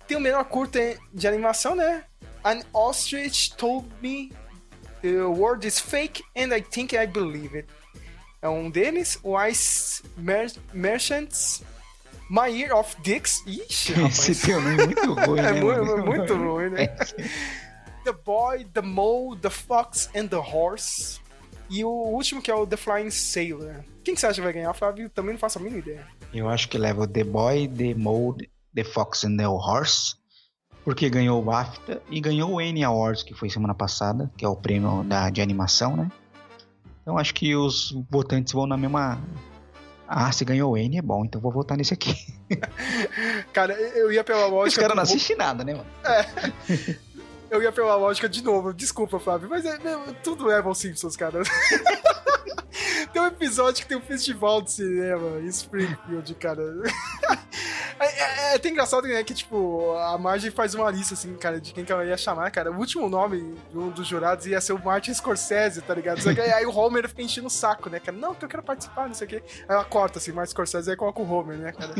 Tem 0.07 0.15
o 0.15 0.21
menor 0.21 0.45
curta 0.45 0.79
de 1.11 1.27
animação, 1.27 1.75
né? 1.75 2.03
An 2.45 2.61
ostrich 2.71 3.55
told 3.57 3.87
me 4.01 4.31
the 5.01 5.21
world 5.27 5.65
is 5.65 5.79
fake 5.79 6.23
and 6.35 6.53
I 6.53 6.61
think 6.61 6.93
I 6.93 7.05
believe 7.05 7.55
it. 7.57 7.67
É 8.41 8.47
um 8.49 8.69
deles, 8.69 9.19
o 9.23 9.35
Ice 9.45 10.03
Mer 10.15 10.51
Merchants, 10.73 11.63
My 12.29 12.47
Year 12.49 12.75
of 12.75 12.95
Dicks. 13.01 13.43
Ixi, 13.47 13.93
Esse 14.07 14.35
teu 14.45 14.61
nome 14.61 14.81
é 14.81 14.85
muito 14.85 15.13
ruim, 15.13 15.39
É 15.39 15.51
né? 15.53 15.59
é 15.59 16.01
muito 16.01 16.35
ruim, 16.37 16.69
né? 16.69 16.87
The 18.03 18.11
Boy, 18.23 18.65
The 18.65 18.81
Mole, 18.81 19.39
The 19.39 19.49
Fox 19.49 20.09
and 20.15 20.27
The 20.27 20.37
Horse. 20.37 21.19
E 21.69 21.83
o 21.83 21.89
último 21.89 22.41
que 22.41 22.49
é 22.49 22.55
o 22.55 22.65
The 22.65 22.77
Flying 22.77 23.09
Sailor. 23.09 23.83
Quem 24.03 24.13
que 24.13 24.21
você 24.21 24.27
acha 24.27 24.35
que 24.35 24.41
vai 24.41 24.53
ganhar, 24.53 24.73
Flávio? 24.73 25.09
Também 25.09 25.33
não 25.33 25.39
faço 25.39 25.57
a 25.57 25.61
mínima 25.61 25.79
ideia. 25.79 26.07
Eu 26.33 26.47
acho 26.47 26.69
que 26.69 26.77
leva 26.77 27.01
o 27.01 27.07
The 27.07 27.23
Boy, 27.25 27.67
The 27.67 27.93
Mole, 27.95 28.49
The 28.73 28.83
Fox 28.85 29.25
and 29.25 29.35
the 29.37 29.47
Horse. 29.47 30.15
Porque 30.87 31.09
ganhou 31.09 31.41
o 31.41 31.43
BAFTA 31.43 32.01
e 32.09 32.21
ganhou 32.21 32.49
o 32.49 32.59
Annie 32.59 32.81
Awards, 32.81 33.21
que 33.21 33.33
foi 33.33 33.49
semana 33.49 33.75
passada, 33.75 34.31
que 34.37 34.45
é 34.45 34.47
o 34.47 34.55
prêmio 34.55 35.03
da, 35.03 35.29
de 35.29 35.41
animação, 35.41 35.97
né? 35.97 36.09
Então 37.01 37.17
acho 37.17 37.33
que 37.33 37.53
os 37.57 37.91
votantes 38.09 38.53
vão 38.53 38.65
na 38.65 38.77
mesma. 38.77 39.21
Ah, 40.07 40.31
se 40.31 40.45
ganhou 40.45 40.71
o 40.71 40.75
Annie 40.75 40.99
é 40.99 41.01
bom, 41.01 41.25
então 41.25 41.41
vou 41.41 41.51
votar 41.51 41.77
nesse 41.77 41.93
aqui. 41.93 42.15
Cara, 43.51 43.73
eu 43.73 44.13
ia 44.13 44.23
pela 44.23 44.45
Os 44.45 44.51
lógica. 44.53 44.81
caras 44.83 44.95
não 44.95 45.03
assistem 45.03 45.35
nada, 45.35 45.61
né, 45.65 45.73
mano? 45.73 45.85
Eu 47.49 47.61
ia 47.61 47.71
pela 47.71 47.95
lógica 47.95 48.27
de 48.27 48.43
novo. 48.43 48.73
Desculpa, 48.73 49.19
Flávio, 49.19 49.49
mas 49.49 49.65
é, 49.65 49.77
meu, 49.79 50.13
tudo 50.23 50.45
leva 50.45 50.67
aos 50.69 50.77
Simpsons, 50.77 51.15
cara. 51.15 51.41
tem 53.13 53.21
um 53.21 53.27
episódio 53.27 53.81
que 53.83 53.87
tem 53.87 53.97
um 53.97 54.01
festival 54.01 54.61
de 54.61 54.71
cinema 54.71 55.39
em 55.39 55.47
Springfield, 55.47 56.33
cara. 56.35 56.63
É, 57.99 58.05
é- 58.05 58.51
é 58.53 58.55
até 58.57 58.69
engraçado, 58.69 59.07
né? 59.07 59.23
Que, 59.23 59.33
tipo, 59.33 59.91
a 59.97 60.19
Marge 60.19 60.51
faz 60.51 60.75
uma 60.75 60.87
lista, 60.91 61.15
assim, 61.15 61.33
cara, 61.33 61.59
de 61.59 61.73
quem 61.73 61.83
que 61.83 61.91
ela 61.91 62.05
ia 62.05 62.15
chamar, 62.15 62.51
cara. 62.51 62.71
O 62.71 62.77
último 62.77 63.09
nome 63.09 63.55
um 63.73 63.89
dos 63.89 64.05
jurados 64.07 64.45
ia 64.45 64.61
ser 64.61 64.73
o 64.73 64.77
Martin 64.77 65.11
Scorsese, 65.15 65.81
tá 65.81 65.95
ligado? 65.95 66.21
Só 66.21 66.31
que 66.31 66.39
aí 66.39 66.63
o 66.63 66.69
Homer 66.77 67.09
fica 67.09 67.23
enchendo 67.23 67.47
o 67.47 67.49
saco, 67.49 67.89
né, 67.89 67.99
cara? 67.99 68.15
Não, 68.15 68.35
que 68.35 68.45
eu 68.45 68.49
quero 68.49 68.61
participar, 68.61 69.07
não 69.07 69.15
sei 69.15 69.25
o 69.25 69.29
quê. 69.31 69.43
Aí 69.67 69.75
ela 69.75 69.83
corta, 69.83 70.19
assim, 70.19 70.31
Martin 70.31 70.51
Scorsese, 70.51 70.91
aí 70.91 70.95
coloca 70.95 71.19
o 71.19 71.27
Homer, 71.27 71.57
né, 71.57 71.71
cara? 71.71 71.95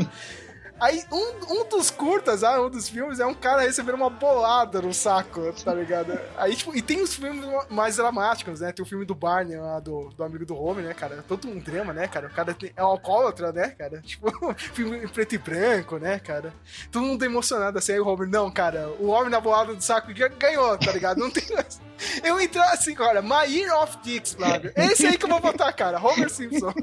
Aí, 0.80 1.04
um, 1.12 1.62
um 1.62 1.70
dos 1.70 1.90
curtas, 1.90 2.44
ah, 2.44 2.62
um 2.62 2.70
dos 2.70 2.88
filmes, 2.88 3.20
é 3.20 3.26
um 3.26 3.34
cara 3.34 3.62
recebendo 3.64 3.96
uma 3.96 4.10
bolada 4.10 4.82
no 4.82 4.94
saco, 4.94 5.52
tá 5.64 5.74
ligado? 5.74 6.18
Aí, 6.38 6.56
tipo, 6.56 6.76
e 6.76 6.82
tem 6.82 7.02
os 7.02 7.16
filmes 7.16 7.44
mais 7.70 7.96
dramáticos, 7.98 8.60
né? 8.60 8.72
Tem 8.72 8.84
o 8.84 8.88
filme 8.88 9.04
do 9.04 9.16
Barney, 9.16 9.58
lá, 9.58 9.80
do, 9.80 10.10
do 10.10 10.24
amigo 10.24 10.46
do 10.46 10.56
Homer, 10.56 10.86
né, 10.86 10.94
cara? 10.94 11.24
Todo 11.28 11.48
um 11.48 11.58
drama, 11.58 11.94
né, 11.94 12.08
cara? 12.08 12.28
O 12.28 12.30
cara 12.32 12.54
tem- 12.54 12.72
é 12.76 12.84
um 12.84 12.88
alcoólatra, 12.88 13.52
né, 13.52 13.70
cara? 13.70 14.02
Tipo, 14.06 14.32
filme 14.56 14.98
em 15.04 15.08
preto 15.08 15.34
e 15.36 15.38
branco, 15.38 15.98
né, 15.98 16.20
cara? 16.20 16.54
Todo 16.92 17.04
mundo 17.06 17.24
emocionado 17.26 17.78
assim, 17.80 17.94
aí 17.94 18.00
o 18.00 18.08
Homer, 18.08 18.28
não, 18.30 18.52
cara, 18.52 18.88
o 19.00 19.08
homem 19.08 19.30
na 19.32 19.40
bolada 19.42 19.74
do 19.74 19.82
saco 19.82 20.14
ga- 20.14 20.28
ganhou, 20.30 20.78
tá 20.78 20.92
ligado? 20.92 21.18
Não 21.18 21.32
tem 21.32 21.44
mais. 21.56 21.80
Eu 22.24 22.40
entrar 22.40 22.72
assim, 22.72 22.94
cara, 22.94 23.22
My 23.22 23.46
Year 23.48 23.76
of 23.82 23.98
Dicks, 24.04 24.34
Flávio. 24.34 24.72
Esse 24.76 25.08
aí 25.08 25.18
que 25.18 25.26
eu 25.26 25.30
vou 25.30 25.40
botar, 25.40 25.72
cara, 25.74 26.00
Homer 26.00 26.30
Simpson. 26.30 26.74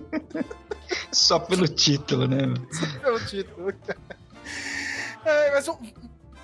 Só 1.13 1.39
pelo 1.39 1.67
título, 1.69 2.27
né? 2.27 2.47
mano? 2.47 2.69
É 3.03 3.11
o 3.11 3.25
título. 3.27 3.73
É, 5.25 5.51
mas 5.53 5.69
um... 5.69 5.77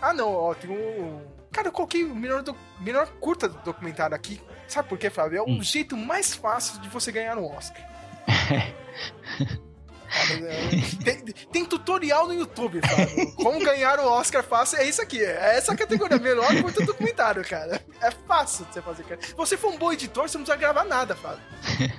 Ah, 0.01 0.12
não, 0.14 0.32
ó, 0.32 0.55
tem 0.55 0.70
um. 0.70 1.20
Cara, 1.52 1.68
eu 1.68 1.72
coloquei 1.72 2.05
o 2.05 2.14
melhor, 2.14 2.42
do... 2.42 2.56
melhor 2.80 3.06
curta 3.20 3.48
do 3.48 3.59
documentário 3.62 4.14
aqui. 4.16 4.40
Sabe 4.66 4.88
por 4.88 4.97
quê, 4.97 5.10
Flávio? 5.10 5.38
É 5.38 5.42
o 5.42 5.48
Hum. 5.51 5.62
jeito 5.62 5.97
mais 5.97 6.32
fácil 6.34 6.80
de 6.80 6.88
você 6.88 7.10
ganhar 7.12 7.36
um 7.36 7.44
Oscar. 7.44 7.84
tem, 11.05 11.16
tem 11.24 11.65
tutorial 11.65 12.27
no 12.27 12.35
YouTube, 12.35 12.81
Flávio. 12.87 13.32
Como 13.37 13.61
ganhar 13.61 13.99
o 14.01 14.07
Oscar 14.07 14.43
fácil 14.43 14.78
é 14.78 14.89
isso 14.89 15.01
aqui. 15.01 15.23
É 15.23 15.57
essa 15.57 15.74
categoria, 15.77 16.19
melhor 16.19 16.49
curta 16.62 16.85
documentário, 16.85 17.45
cara. 17.45 17.81
É 18.01 18.11
fácil 18.11 18.65
de 18.66 18.74
você 18.74 18.82
fazer, 18.82 19.05
cara. 19.05 19.20
Se 19.23 19.35
você 19.35 19.57
for 19.57 19.73
um 19.73 19.78
bom 19.78 19.93
editor, 19.93 20.28
você 20.28 20.37
não 20.37 20.45
precisa 20.45 20.61
gravar 20.61 20.85
nada, 20.85 21.15
Flávio. 21.16 21.43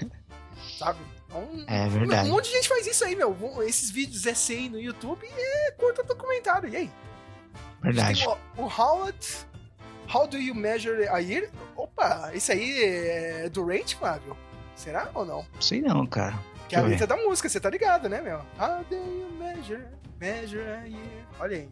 Sabe? 0.77 0.99
Então, 1.27 1.47
É 1.67 1.85
um 1.85 1.89
verdade. 1.89 2.29
monte 2.29 2.45
de 2.49 2.55
gente 2.55 2.67
faz 2.67 2.85
isso 2.85 3.05
aí, 3.05 3.15
meu. 3.15 3.35
Esses 3.63 3.89
vídeos 3.89 4.23
SCI 4.25 4.67
no 4.69 4.79
YouTube 4.79 5.25
é 5.25 5.71
curta 5.71 6.03
documentário. 6.03 6.67
E 6.69 6.75
aí? 6.75 6.91
Verdade. 7.81 8.25
O, 8.57 8.63
o 8.63 8.65
Howard. 8.65 9.17
How 10.13 10.27
do 10.27 10.37
you 10.37 10.53
measure 10.53 11.07
a 11.07 11.19
year? 11.19 11.49
Opa, 11.77 12.31
esse 12.33 12.51
aí 12.51 12.83
é 12.83 13.49
do 13.49 13.65
Rate, 13.65 13.95
Flávio? 13.95 14.35
Será 14.75 15.09
ou 15.13 15.23
não? 15.23 15.45
Sei 15.61 15.79
não, 15.81 16.05
cara. 16.05 16.37
Que 16.71 16.77
é 16.77 16.79
a 16.79 16.83
letra 16.83 17.05
da 17.05 17.17
música, 17.17 17.49
você 17.49 17.59
tá 17.59 17.69
ligado, 17.69 18.07
né, 18.07 18.21
meu? 18.21 18.37
How 18.57 18.81
do 18.89 18.95
you 18.95 19.27
measure, 19.37 19.83
measure 20.21 20.61
a 20.61 20.85
year? 20.85 21.27
Olha 21.37 21.57
aí. 21.57 21.69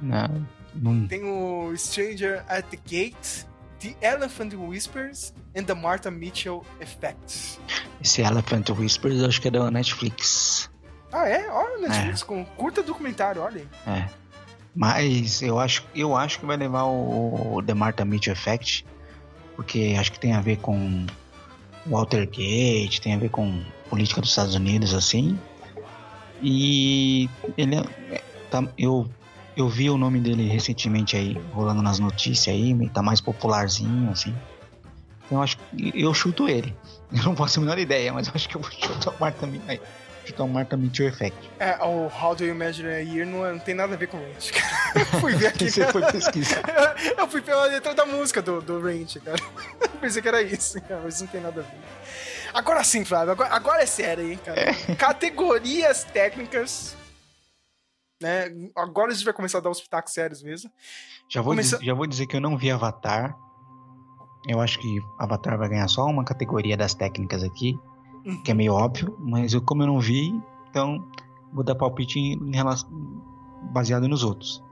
Não, 0.00 0.46
não. 0.74 1.06
Tem 1.06 1.22
o 1.22 1.72
Stranger 1.76 2.44
at 2.48 2.64
the 2.66 2.78
Gate, 2.84 3.44
The 3.78 3.94
Elephant 4.02 4.54
Whispers 4.54 5.32
and 5.56 5.66
the 5.66 5.74
Martha 5.74 6.10
Mitchell 6.10 6.66
Effect. 6.80 7.60
Esse 8.02 8.22
Elephant 8.22 8.70
Whispers 8.70 9.20
eu 9.20 9.28
acho 9.28 9.40
que 9.40 9.46
é 9.46 9.50
da 9.52 9.70
Netflix. 9.70 10.68
Ah, 11.12 11.28
é? 11.28 11.48
Olha, 11.48 11.86
Netflix 11.86 12.24
com 12.24 12.44
curta 12.44 12.82
documentário, 12.82 13.40
olha 13.40 13.64
aí. 13.86 13.94
É. 14.00 14.08
Mas 14.74 15.42
eu 15.42 15.60
acho, 15.60 15.86
eu 15.94 16.16
acho 16.16 16.40
que 16.40 16.46
vai 16.46 16.56
levar 16.56 16.86
o, 16.86 17.54
o 17.54 17.62
The 17.62 17.74
Martha 17.74 18.04
Mitchell 18.04 18.32
Effect, 18.32 18.84
porque 19.54 19.94
acho 19.96 20.10
que 20.10 20.18
tem 20.18 20.32
a 20.32 20.40
ver 20.40 20.56
com 20.56 21.06
Watergate, 21.86 23.00
tem 23.00 23.14
a 23.14 23.18
ver 23.18 23.28
com 23.28 23.62
política 23.92 24.22
dos 24.22 24.30
Estados 24.30 24.54
Unidos, 24.54 24.94
assim. 24.94 25.38
E 26.42 27.28
ele 27.58 27.76
é- 27.76 28.22
tá, 28.50 28.64
eu, 28.78 29.06
eu 29.54 29.68
vi 29.68 29.90
o 29.90 29.98
nome 29.98 30.18
dele 30.18 30.48
recentemente 30.48 31.14
aí, 31.14 31.38
rolando 31.52 31.82
nas 31.82 31.98
notícias 31.98 32.54
aí, 32.54 32.88
tá 32.88 33.02
mais 33.02 33.20
popularzinho, 33.20 34.10
assim. 34.10 34.34
Então 35.26 35.38
eu 35.38 35.42
acho 35.42 35.58
que 35.58 35.92
eu 35.94 36.14
chuto 36.14 36.48
ele. 36.48 36.74
Eu 37.12 37.24
não 37.24 37.36
faço 37.36 37.58
a 37.60 37.62
menor 37.62 37.78
ideia, 37.78 38.10
mas 38.10 38.26
eu 38.26 38.32
acho 38.34 38.48
que 38.48 38.56
eu 38.56 38.60
vou 38.62 38.70
chutar 38.70 39.10
o 39.10 39.20
Martha, 39.20 39.46
Mi- 39.46 39.60
aí, 39.68 39.78
chutar 40.24 40.44
o 40.44 40.48
Martha 40.48 40.78
Mitchell 40.78 41.08
Effect. 41.08 41.36
É, 41.60 41.76
o 41.84 42.06
How 42.08 42.34
do 42.34 42.42
you 42.42 42.54
measure 42.54 42.88
a 42.88 43.00
year 43.00 43.26
não, 43.26 43.42
não 43.52 43.58
tem 43.58 43.74
nada 43.74 43.92
a 43.92 43.96
ver 43.98 44.06
com 44.06 44.16
Range, 44.16 44.50
cara. 44.50 44.92
Eu 45.12 45.20
fui 45.20 45.34
ver 45.34 45.48
aqui. 45.52 45.70
Você 45.70 45.86
foi 45.92 46.00
pesquisar. 46.10 46.62
Eu 47.18 47.28
fui 47.28 47.42
pela 47.42 47.66
letra 47.66 47.94
da 47.94 48.06
música 48.06 48.40
do, 48.40 48.62
do 48.62 48.80
Range, 48.80 49.20
cara. 49.20 49.36
Eu 49.82 49.88
pensei 50.00 50.22
que 50.22 50.28
era 50.28 50.40
isso, 50.42 50.80
cara, 50.80 51.02
mas 51.04 51.20
não 51.20 51.26
tem 51.28 51.42
nada 51.42 51.60
a 51.60 51.64
ver. 51.64 51.78
Agora 52.54 52.84
sim, 52.84 53.04
Flávio, 53.04 53.32
agora, 53.32 53.54
agora 53.54 53.82
é 53.82 53.86
sério, 53.86 54.30
hein, 54.30 54.38
cara. 54.44 54.74
Categorias 54.96 56.04
técnicas. 56.04 56.96
Né? 58.20 58.48
Agora 58.76 59.10
a 59.10 59.14
gente 59.14 59.24
vai 59.24 59.34
começar 59.34 59.58
a 59.58 59.60
dar 59.60 59.70
os 59.70 59.80
pitacos 59.80 60.12
sérios 60.12 60.42
mesmo. 60.42 60.70
Já 61.28 61.40
vou, 61.40 61.52
Começa- 61.52 61.76
dizer, 61.78 61.86
já 61.86 61.94
vou 61.94 62.06
dizer 62.06 62.26
que 62.26 62.36
eu 62.36 62.40
não 62.40 62.56
vi 62.56 62.70
Avatar. 62.70 63.36
Eu 64.48 64.60
acho 64.60 64.78
que 64.78 65.00
Avatar 65.18 65.56
vai 65.58 65.68
ganhar 65.68 65.88
só 65.88 66.04
uma 66.06 66.24
categoria 66.24 66.76
das 66.76 66.94
técnicas 66.94 67.42
aqui, 67.42 67.78
Uhum. 68.24 68.42
que 68.42 68.50
é 68.50 68.54
meio 68.54 68.74
óbvio, 68.74 69.16
mas 69.20 69.52
eu, 69.54 69.62
como 69.62 69.82
eu 69.82 69.86
não 69.86 69.98
vi, 70.00 70.32
então 70.70 71.08
vou 71.52 71.64
dar 71.64 71.74
palpite 71.74 72.18
em 72.18 72.54
relação, 72.54 72.88
baseado 73.72 74.08
nos 74.08 74.22
outros. 74.22 74.62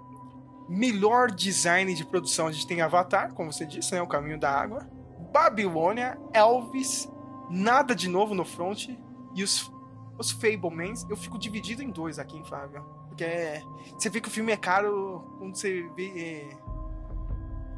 Melhor 0.69 1.31
design 1.31 1.93
de 1.94 2.05
produção, 2.05 2.47
a 2.47 2.52
gente 2.52 2.66
tem 2.66 2.81
Avatar, 2.81 3.32
como 3.35 3.52
você 3.52 3.66
disse, 3.66 3.93
né? 3.93 4.01
O 4.02 4.07
Caminho 4.07 4.39
da 4.39 4.51
Água. 4.52 4.89
Babilônia, 5.32 6.16
Elvis, 6.32 7.09
Nada 7.51 7.94
de 7.94 8.09
Novo 8.09 8.35
no 8.35 8.44
Front 8.44 8.89
e 9.35 9.43
os, 9.43 9.70
os 10.18 10.31
Fablemans. 10.31 11.05
Eu 11.10 11.16
fico 11.16 11.39
dividido 11.39 11.82
em 11.82 11.90
dois 11.90 12.18
aqui, 12.18 12.36
hein, 12.36 12.44
Flávio? 12.44 12.82
Porque 13.09 13.24
é- 13.24 13.62
você 13.98 14.09
vê 14.09 14.20
que 14.20 14.28
o 14.28 14.31
filme 14.31 14.52
é 14.52 14.56
caro 14.56 15.35
quando 15.39 15.56
você 15.56 15.82
vê 15.97 16.09
é, 16.16 16.56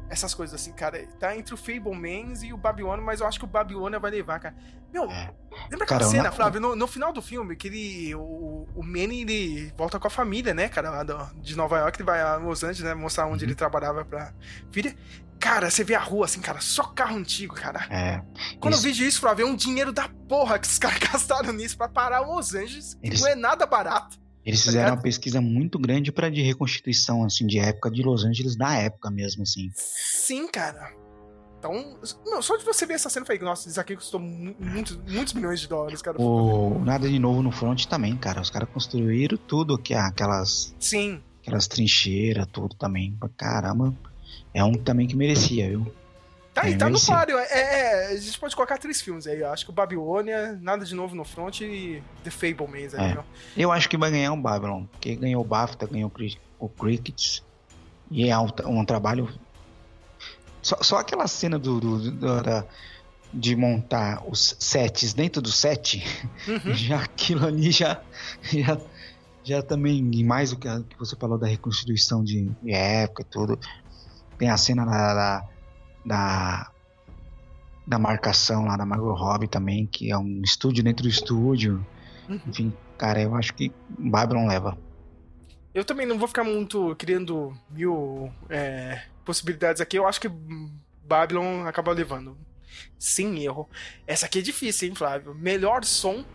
essas 0.09 0.33
coisas 0.33 0.53
assim, 0.59 0.71
cara. 0.73 1.05
Tá 1.19 1.35
entre 1.35 1.53
o 1.53 1.57
Fablemans 1.57 2.43
e 2.43 2.53
o 2.53 2.57
Babilônia, 2.57 3.03
mas 3.03 3.19
eu 3.19 3.27
acho 3.27 3.39
que 3.39 3.45
o 3.45 3.47
Babilônia 3.47 3.99
vai 3.99 4.11
levar, 4.11 4.39
cara. 4.39 4.55
Meu, 4.93 5.09
É. 5.09 5.33
lembra 5.71 5.85
aquela 5.85 6.03
cena, 6.03 6.23
na- 6.25 6.31
Flávio? 6.31 6.61
No, 6.61 6.75
no 6.75 6.85
final 6.87 7.11
do 7.11 7.19
filme, 7.19 7.55
que 7.55 7.67
ele, 7.67 8.13
o, 8.13 8.67
o 8.75 8.83
Manny 8.83 9.21
ele 9.21 9.73
volta 9.75 9.99
com 9.99 10.05
a 10.05 10.09
família, 10.11 10.53
né, 10.53 10.69
cara, 10.69 10.91
lá 10.91 11.03
do- 11.03 11.41
de 11.41 11.55
Nova 11.55 11.79
York, 11.79 11.97
ele 11.97 12.05
vai 12.05 12.21
a 12.21 12.35
Los 12.35 12.63
Angeles, 12.63 12.83
né, 12.83 12.93
mostrar 12.93 13.25
onde 13.25 13.43
Uhum. 13.43 13.49
ele 13.49 13.55
trabalhava 13.55 14.05
pra 14.05 14.31
filha. 14.71 14.95
Cara, 15.43 15.69
você 15.69 15.83
vê 15.83 15.93
a 15.93 15.99
rua 15.99 16.23
assim, 16.25 16.39
cara, 16.39 16.61
só 16.61 16.83
carro 16.83 17.17
antigo, 17.17 17.53
cara. 17.53 17.85
É, 17.89 18.21
Quando 18.61 18.75
Isso. 18.75 18.83
eu 18.85 18.89
vejo 18.89 19.03
isso, 19.03 19.19
Flávio, 19.19 19.45
é 19.45 19.49
um 19.49 19.55
dinheiro 19.57 19.91
da 19.91 20.07
porra 20.07 20.57
que 20.57 20.65
os 20.67 20.79
caras 20.79 20.99
gastaram 20.99 21.51
nisso 21.51 21.75
pra 21.77 21.89
parar 21.89 22.21
Los 22.21 22.55
Angeles, 22.55 22.97
Eles- 23.03 23.19
não 23.19 23.27
é 23.27 23.35
nada 23.35 23.65
barato. 23.65 24.17
eles 24.45 24.61
Tá 24.61 24.65
fizeram 24.67 24.85
ligado? 24.85 24.97
uma 24.97 25.03
pesquisa 25.03 25.41
muito 25.41 25.77
grande 25.77 26.13
para 26.13 26.29
de 26.29 26.41
reconstituição 26.41 27.25
assim 27.25 27.45
de 27.45 27.59
época 27.59 27.91
de 27.91 28.01
Los 28.01 28.23
Angeles 28.23 28.55
da 28.55 28.73
época 28.75 29.11
mesmo 29.11 29.43
assim. 29.43 29.69
Sim, 29.75 30.47
cara. 30.47 30.93
Então, 31.59 31.97
não, 32.25 32.41
só 32.41 32.55
de 32.57 32.63
você 32.65 32.85
ver 32.85 32.93
essa 32.95 33.09
cena, 33.09 33.23
eu 33.23 33.27
falei, 33.27 33.41
nossa, 33.41 33.67
isso 33.69 33.79
aqui 33.81 33.95
custou 33.97 34.19
mu- 34.21 34.55
muitos, 34.59 34.95
muitos 35.11 35.33
milhões 35.33 35.59
de 35.61 35.67
dólares, 35.67 36.01
cara. 36.01 36.21
O 36.21 36.79
nada 36.85 37.07
de 37.09 37.17
novo 37.19 37.41
no 37.43 37.51
front 37.51 37.85
também, 37.85 38.15
cara. 38.17 38.39
Os 38.41 38.49
caras 38.49 38.69
construíram 38.69 39.37
tudo 39.37 39.77
que 39.77 39.93
é 39.93 39.99
aquelas 39.99 40.73
Sim, 40.79 41.21
aquelas 41.41 41.67
trincheiras, 41.67 42.47
tudo 42.51 42.75
também. 42.75 43.17
Caramba, 43.37 43.93
é 44.53 44.63
um 44.63 44.73
também 44.73 45.07
que 45.07 45.15
merecia, 45.15 45.69
viu? 45.69 45.93
Tá 46.53 46.63
aí, 46.63 46.73
É, 46.73 46.77
tá 46.77 46.85
no 46.85 46.91
merecia. 46.91 47.15
páreo. 47.15 47.37
É, 47.39 47.45
é, 47.51 48.07
a 48.11 48.15
gente 48.17 48.39
pode 48.39 48.55
colocar 48.55 48.77
três 48.77 49.01
filmes 49.01 49.25
aí. 49.25 49.39
Eu 49.39 49.51
acho 49.51 49.65
que 49.65 49.71
o 49.71 49.73
Babilônia, 49.73 50.57
Nada 50.61 50.85
de 50.85 50.93
Novo 50.93 51.15
no 51.15 51.25
Front 51.25 51.61
e 51.61 52.01
The 52.23 52.29
Fablemans 52.29 52.93
É. 52.93 53.17
Eu 53.57 53.71
acho 53.71 53.89
que 53.89 53.97
vai 53.97 54.11
ganhar 54.11 54.31
o 54.33 54.37
Babylon, 54.37 54.85
porque 54.91 55.15
ganhou 55.15 55.41
o 55.41 55.45
BAFTA, 55.45 55.87
ganhou 55.87 56.07
o 56.07 56.11
Cri- 56.11 56.37
o 56.59 56.69
Crickets. 56.69 57.43
E 58.11 58.29
é 58.29 58.37
um, 58.37 58.47
um 58.67 58.85
trabalho. 58.85 59.27
Só, 60.61 60.77
só 60.81 60.97
aquela 60.97 61.27
cena 61.27 61.57
do, 61.59 61.79
do- 61.79 62.11
do- 62.11 62.41
da- 62.43 62.65
de 63.33 63.55
montar 63.55 64.21
os 64.29 64.55
sets 64.59 65.11
dentro 65.13 65.41
do 65.41 65.51
set, 65.51 66.03
Uhum. 66.47 66.71
já 66.75 66.99
aquilo 67.01 67.47
ali 67.47 67.71
já, 67.71 67.99
já, 68.43 68.77
já 69.43 69.63
também, 69.63 70.07
e 70.13 70.23
mais 70.23 70.51
o 70.51 70.55
que, 70.57 70.67
você 70.99 71.15
falou 71.15 71.37
da 71.39 71.47
reconstituição 71.47 72.23
de, 72.23 72.47
de 72.61 72.71
época 72.71 73.23
e 73.23 73.25
tudo. 73.25 73.59
Tem 74.43 74.49
a 74.49 74.57
cena 74.57 74.85
da, 74.85 75.13
da, 75.13 75.49
da, 76.05 76.71
da 77.87 77.97
marcação 77.97 78.65
lá 78.65 78.75
da 78.75 78.85
Margot 78.85 79.13
Robbie 79.13 79.47
também, 79.47 79.85
que 79.85 80.11
é 80.11 80.17
um 80.17 80.41
estúdio 80.41 80.83
dentro 80.83 81.03
do 81.03 81.07
estúdio. 81.07 81.75
Uhum. 82.27 82.41
Enfim, 82.45 82.73
cara, 82.97 83.21
eu 83.21 83.33
acho 83.35 83.53
que 83.53 83.71
Babylon 83.87 84.45
leva. 84.45 84.77
Eu 85.73 85.85
também 85.85 86.05
não 86.05 86.19
vou 86.19 86.27
ficar 86.27 86.43
muito 86.43 86.93
criando 86.97 87.57
mil 87.69 88.29
é, 88.49 89.03
possibilidades 89.23 89.81
aqui. 89.81 89.97
Eu 89.97 90.05
acho 90.05 90.19
que 90.19 90.29
Babylon 91.07 91.65
acaba 91.65 91.93
levando. 91.93 92.37
Sem 92.99 93.45
erro. 93.45 93.69
Essa 94.05 94.25
aqui 94.25 94.39
é 94.39 94.41
difícil, 94.41 94.89
hein, 94.89 94.95
Flávio? 94.95 95.33
Melhor 95.33 95.85
som. 95.85 96.25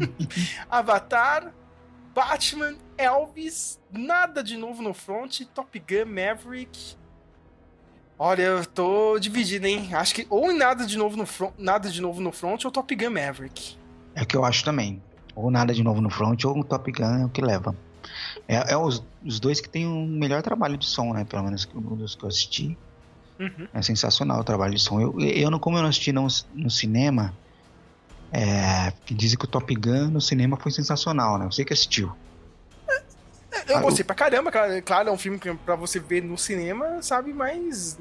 Avatar, 0.70 1.52
Batman, 2.14 2.78
Elvis, 2.96 3.78
nada 3.92 4.42
de 4.42 4.56
novo 4.56 4.82
no 4.82 4.94
front, 4.94 5.42
Top 5.54 5.78
Gun, 5.78 6.06
Maverick. 6.06 7.03
Olha, 8.18 8.42
eu 8.42 8.64
tô 8.64 9.18
dividido, 9.18 9.66
hein? 9.66 9.92
Acho 9.92 10.14
que 10.14 10.26
ou 10.30 10.52
nada 10.54 10.86
de 10.86 10.96
novo 10.96 11.16
no 11.16 11.26
front, 11.26 11.52
nada 11.58 11.90
de 11.90 12.00
novo 12.00 12.20
no 12.20 12.30
front 12.30 12.64
ou 12.64 12.70
Top 12.70 12.94
Gun 12.94 13.10
Maverick. 13.10 13.76
É 14.14 14.22
o 14.22 14.26
que 14.26 14.36
eu 14.36 14.44
acho 14.44 14.64
também. 14.64 15.02
Ou 15.34 15.50
nada 15.50 15.74
de 15.74 15.82
novo 15.82 16.00
no 16.00 16.08
front, 16.10 16.44
ou 16.44 16.58
o 16.58 16.64
Top 16.64 16.90
Gun 16.92 17.22
é 17.22 17.24
o 17.24 17.28
que 17.28 17.42
leva. 17.42 17.74
É, 18.46 18.72
é 18.72 18.76
os, 18.76 19.02
os 19.24 19.40
dois 19.40 19.60
que 19.60 19.68
tem 19.68 19.86
um 19.86 20.06
melhor 20.06 20.42
trabalho 20.42 20.76
de 20.76 20.86
som, 20.86 21.12
né? 21.12 21.24
Pelo 21.24 21.42
menos 21.42 21.64
que- 21.64 21.76
dos 21.76 22.14
que 22.14 22.24
eu 22.24 22.28
assisti. 22.28 22.78
Uhum. 23.40 23.66
É 23.74 23.82
sensacional 23.82 24.40
o 24.40 24.44
trabalho 24.44 24.74
de 24.74 24.80
som. 24.80 25.00
Eu, 25.00 25.18
eu 25.20 25.50
não, 25.50 25.58
como 25.58 25.76
eu 25.76 25.82
não 25.82 25.88
assisti 25.88 26.12
não, 26.12 26.28
no 26.54 26.70
cinema, 26.70 27.34
é, 28.32 28.92
dizem 29.06 29.36
que 29.36 29.44
o 29.44 29.48
Top 29.48 29.74
Gun 29.74 30.10
no 30.10 30.20
cinema 30.20 30.56
foi 30.56 30.70
sensacional, 30.70 31.36
né? 31.38 31.46
Você 31.46 31.64
que 31.64 31.72
assistiu. 31.72 32.12
Eu 33.68 33.76
Ah, 33.78 33.80
gostei 33.80 34.04
pra 34.04 34.14
caramba, 34.14 34.50
claro, 34.84 35.08
é 35.08 35.12
um 35.12 35.16
filme 35.18 35.38
que 35.38 35.52
pra 35.54 35.74
você 35.76 35.98
ver 36.00 36.22
no 36.22 36.36
cinema, 36.36 37.00
sabe, 37.02 37.32
mas 37.32 37.98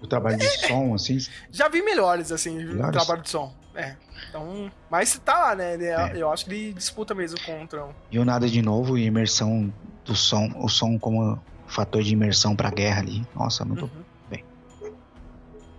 O 0.00 0.06
trabalho 0.06 0.36
de 0.38 0.48
som, 0.66 0.94
assim. 0.94 1.18
já 1.50 1.68
vi 1.68 1.82
melhores, 1.82 2.30
assim, 2.30 2.56
Melhores? 2.56 2.92
trabalho 2.92 3.22
de 3.22 3.30
som. 3.30 3.52
É. 3.74 3.94
Então, 4.28 4.70
mas 4.90 5.18
tá 5.24 5.38
lá, 5.38 5.54
né? 5.54 5.74
ele- 5.74 5.84
É. 5.86 6.12
Eu 6.16 6.30
acho 6.32 6.44
que 6.46 6.50
ele 6.54 6.72
disputa 6.72 7.14
mesmo 7.14 7.38
contra. 7.44 7.86
E 8.10 8.18
o 8.18 8.24
nada 8.24 8.48
de 8.48 8.62
novo, 8.62 8.96
e 8.96 9.04
imersão 9.04 9.72
do 10.04 10.14
som, 10.14 10.50
o 10.56 10.68
som 10.68 10.98
como 10.98 11.40
fator 11.66 12.02
de 12.02 12.12
imersão 12.12 12.54
pra 12.56 12.70
guerra 12.70 13.00
ali. 13.00 13.26
Nossa, 13.34 13.64
muito 13.64 13.84
Uhum. 13.84 13.90
bem. 14.30 14.44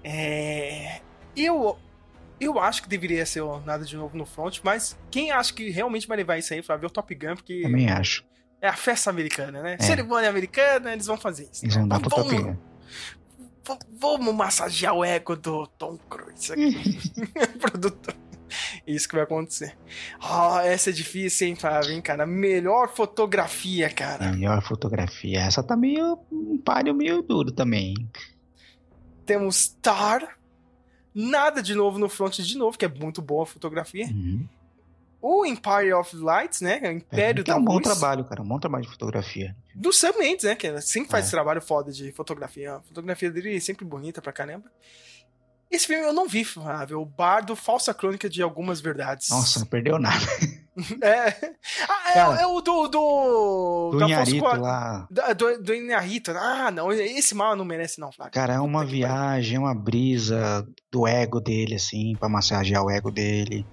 É. 0.03 0.99
Eu. 1.36 1.78
Eu 2.40 2.60
acho 2.60 2.84
que 2.84 2.88
deveria 2.90 3.26
ser 3.26 3.41
o 3.41 3.60
Nada 3.61 3.84
de 3.84 3.98
Novo 3.98 4.15
no 4.15 4.24
Front, 4.24 4.60
mas 4.64 4.95
quem 5.10 5.32
acha 5.32 5.52
que 5.52 5.72
realmente 5.72 6.07
vai 6.07 6.18
levar 6.18 6.38
isso 6.38 6.53
aí 6.53 6.61
pra 6.61 6.78
ver 6.78 6.86
o 6.86 6.90
Top 6.90 7.14
Gun, 7.15 7.36
porque 7.36 7.61
Também 7.64 7.90
acho. 7.90 8.24
É 8.68 8.69
a 8.69 8.76
festa 8.76 9.10
americana, 9.10 9.61
né? 9.61 9.77
É. 9.80 9.84
Cerimônia 9.84 10.30
americana, 10.30 10.94
eles 10.94 11.06
vão 11.06 11.18
fazer 11.18 11.49
isso. 11.52 11.65
Eles 11.65 11.76
vão 11.76 11.88
dar 11.88 11.99
Top 11.99 12.30
vamos, 13.68 13.85
vamos 13.99 14.35
massagear 14.35 14.94
o 14.94 15.03
ego 15.03 15.35
do 15.35 15.68
Tom 15.68 15.98
Cruise 16.10 16.53
aqui. 16.53 16.98
Produtor. 17.60 18.15
Isso 18.85 19.10
que 19.10 19.15
vai 19.15 19.26
acontecer. 19.26 19.77
Ah, 20.22 20.61
essa 20.64 20.89
é 20.89 20.94
difícil, 20.94 21.48
hein, 21.48 21.56
Flávio, 21.56 21.91
hein, 21.91 22.02
cara? 22.02 22.26
Melhor 22.26 22.89
fotografia, 22.89 23.89
cara. 23.89 24.31
Melhor 24.31 24.61
fotografia. 24.61 25.41
Essa 25.41 25.61
tá 25.61 25.76
meio. 25.76 26.18
um 26.31 26.57
páreo 26.57 26.94
meio 26.94 27.22
duro 27.22 27.52
também. 27.52 27.94
Temos 29.26 29.68
Tar. 29.81 30.38
Nada 31.14 31.61
de 31.61 31.73
novo 31.73 31.98
no 31.99 32.07
front 32.07 32.38
de 32.38 32.57
novo, 32.57 32.77
que 32.77 32.85
é 32.85 32.88
muito 32.88 33.22
boa 33.22 33.44
a 33.44 33.48
fotografia. 33.48 34.06
Uhum. 34.06 34.48
O 35.22 35.45
Empire 35.45 35.94
of 35.94 36.15
Lights, 36.15 36.61
né? 36.61 36.80
O 36.84 36.88
Império 36.91 37.44
que 37.44 37.49
é 37.52 37.53
da 37.53 37.60
um 37.60 37.64
bom 37.65 37.73
Luz. 37.76 37.84
trabalho, 37.84 38.23
cara. 38.26 38.41
Um 38.41 38.48
bom 38.48 38.60
trabalho 38.60 38.84
de 38.84 38.89
fotografia. 38.91 39.56
Do 39.76 39.91
Sam 39.91 40.14
Mendes, 40.19 40.45
né? 40.45 40.56
Que 40.56 40.80
sempre 40.81 41.10
faz 41.10 41.23
É. 41.23 41.27
esse 41.27 41.31
trabalho 41.31 41.61
foda 41.61 41.91
de 41.91 42.11
fotografia. 42.11 42.76
A 42.76 42.81
fotografia 42.81 43.31
dele 43.31 43.56
é 43.57 43.60
sempre 43.60 43.84
bonita 43.85 44.22
pra 44.22 44.31
caramba. 44.31 44.69
Esse 45.69 45.88
filme 45.88 46.06
eu 46.06 46.14
não 46.14 46.27
vi, 46.30 46.45
Flávio. 46.45 47.02
O 47.02 47.06
Bardo, 47.06 47.53
falsa 47.56 47.94
crônica 47.94 48.30
de 48.30 48.41
algumas 48.41 48.80
verdades. 48.80 49.30
Nossa, 49.30 49.60
não 49.60 49.68
perdeu 49.68 49.99
nada. 49.99 50.15
É. 51.02 51.30
Ah, 51.89 52.11
é, 52.11 52.14
Cara, 52.14 52.39
é 52.41 52.45
o 52.45 52.61
do. 52.61 52.88
Do, 52.88 53.89
Do 53.94 53.98
da 53.98 54.06
Inharito 54.07 54.39
falsa- 54.41 54.61
lá. 54.61 55.07
Da- 55.10 55.34
do, 55.34 55.57
do 55.64 55.73
Inharito. 55.73 56.30
Ah, 56.30 56.69
não. 56.69 56.91
Esse 56.94 57.34
mal 57.34 57.56
não 57.56 57.65
merece, 57.65 57.99
não, 57.99 58.11
Flávio. 58.11 58.31
Cara, 58.31 58.53
é 58.53 58.60
uma 58.60 58.85
viagem, 58.85 59.56
é 59.56 59.60
uma 59.60 59.73
brisa 59.73 60.64
do 60.91 61.07
ego 61.07 61.39
dele, 61.41 61.73
assim, 61.73 62.15
pra 62.19 62.30
massagear 62.30 62.84
o 62.85 62.91
ego 62.91 63.10
dele. 63.10 63.65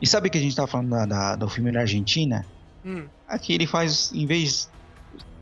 E 0.00 0.06
sabe 0.06 0.30
que 0.30 0.38
a 0.38 0.40
gente 0.40 0.54
tava 0.56 0.68
falando 0.68 0.90
da- 0.90 1.06
da- 1.06 1.36
do 1.36 1.48
filme 1.48 1.72
da 1.72 1.80
Argentina? 1.80 2.44
Hum, 2.84 3.08
Aqui 3.26 3.52
ele 3.54 3.66
faz, 3.66 4.12
em 4.12 4.26
vez 4.26 4.68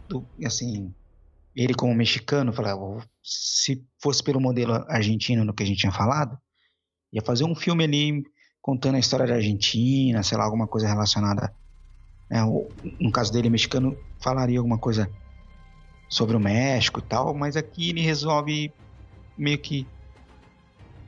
do, 0.09 0.27
assim, 0.45 0.95
ele 1.55 1.75
como 1.75 1.95
mexicano, 1.95 2.53
falava, 2.53 3.05
se 3.23 3.85
fosse 4.01 4.23
pelo 4.23 4.41
modelo 4.41 4.73
argentino 4.89 5.45
no 5.45 5.53
que 5.55 5.63
a 5.63 5.67
gente 5.67 5.79
tinha 5.81 5.93
falado, 5.93 6.39
ia 7.13 7.23
fazer 7.23 7.45
um 7.45 7.55
filme 7.55 7.85
ali 7.85 8.23
contando 8.61 8.95
a 8.95 8.99
história 9.01 9.27
da 9.27 9.35
Argentina, 9.35 10.23
sei 10.23 10.39
lá, 10.39 10.45
alguma 10.45 10.69
coisa 10.69 10.87
relacionada, 10.87 11.53
né, 12.31 12.41
no 13.01 13.11
caso 13.11 13.33
dele, 13.33 13.51
mexicano, 13.51 13.95
falaria 14.23 14.59
alguma 14.59 14.79
coisa 14.79 15.11
sobre 16.09 16.37
o 16.37 16.41
México 16.41 17.01
e 17.01 17.09
tal, 17.09 17.35
mas 17.35 17.57
aqui 17.57 17.91
ele 17.91 18.01
resolve 18.01 18.73
meio 19.37 19.61
que 19.61 19.89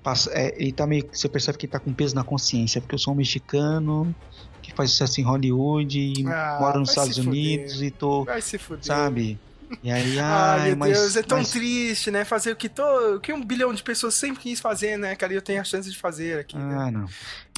passa, 0.05 0.31
é, 0.33 0.55
ele 0.57 0.71
tá 0.73 0.87
meio, 0.87 1.09
você 1.11 1.29
percebe 1.29 1.59
que 1.59 1.67
ele 1.67 1.73
tá 1.73 1.81
com 1.81 1.93
peso 1.93 2.15
na 2.15 2.23
consciência, 2.23 2.81
porque 2.81 2.95
eu 2.95 2.99
sou 2.99 3.13
um 3.13 3.17
mexicano 3.17 4.15
que 4.63 4.73
faz 4.73 4.91
sucesso 4.93 5.21
em 5.21 5.25
Hollywood 5.25 5.99
e 5.99 6.27
Ah, 6.27 6.59
moro 6.61 6.79
nos 6.81 6.91
Estados 6.91 7.19
Unidos 7.19 7.83
e 7.83 7.91
tô, 7.91 8.25
vai 8.25 8.41
se 8.41 8.57
fuder. 8.59 8.85
sabe? 8.85 9.39
E 9.83 9.91
aí, 9.91 10.17
Ai, 10.21 10.61
ai, 10.61 10.69
meu 10.69 10.77
mas, 10.77 10.99
Deus, 10.99 11.17
é 11.17 11.23
tão 11.23 11.39
mas- 11.39 11.51
triste, 11.51 12.11
né? 12.11 12.25
Fazer 12.25 12.53
o 12.53 12.57
que, 12.57 12.69
to... 12.69 12.83
o 13.17 13.21
que 13.21 13.33
um 13.33 13.43
bilhão 13.45 13.73
de 13.75 13.83
pessoas 13.83 14.15
sempre 14.15 14.43
quis 14.43 14.61
fazer, 14.61 14.97
né, 14.99 15.17
cara? 15.17 15.33
E 15.33 15.37
eu 15.37 15.43
tenho 15.43 15.61
a 15.61 15.65
chance 15.65 15.91
de 15.91 15.97
fazer 15.99 16.39
aqui. 16.39 16.57
né? 16.57 16.77
Ah, 16.79 16.91
não. 16.91 17.07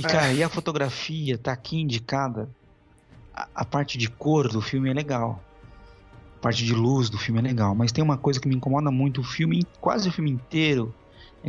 E 0.00 0.06
É. 0.06 0.08
cara, 0.08 0.32
e 0.32 0.42
a 0.42 0.48
fotografia 0.48 1.36
tá 1.36 1.52
aqui 1.52 1.76
indicada. 1.80 2.48
A, 3.34 3.48
a 3.56 3.64
parte 3.64 3.98
de 3.98 4.08
cor 4.08 4.48
do 4.48 4.62
filme 4.62 4.88
é 4.88 4.94
legal. 4.94 5.42
A 6.38 6.40
parte 6.40 6.64
de 6.64 6.72
luz 6.72 7.10
do 7.10 7.18
filme 7.18 7.40
é 7.40 7.42
legal. 7.42 7.74
Mas 7.74 7.92
tem 7.92 8.02
uma 8.02 8.16
coisa 8.16 8.40
que 8.40 8.48
me 8.48 8.54
incomoda 8.54 8.90
muito. 8.90 9.20
O 9.20 9.24
filme, 9.24 9.64
quase 9.80 10.08
o 10.08 10.12
filme 10.12 10.30
inteiro, 10.30 10.94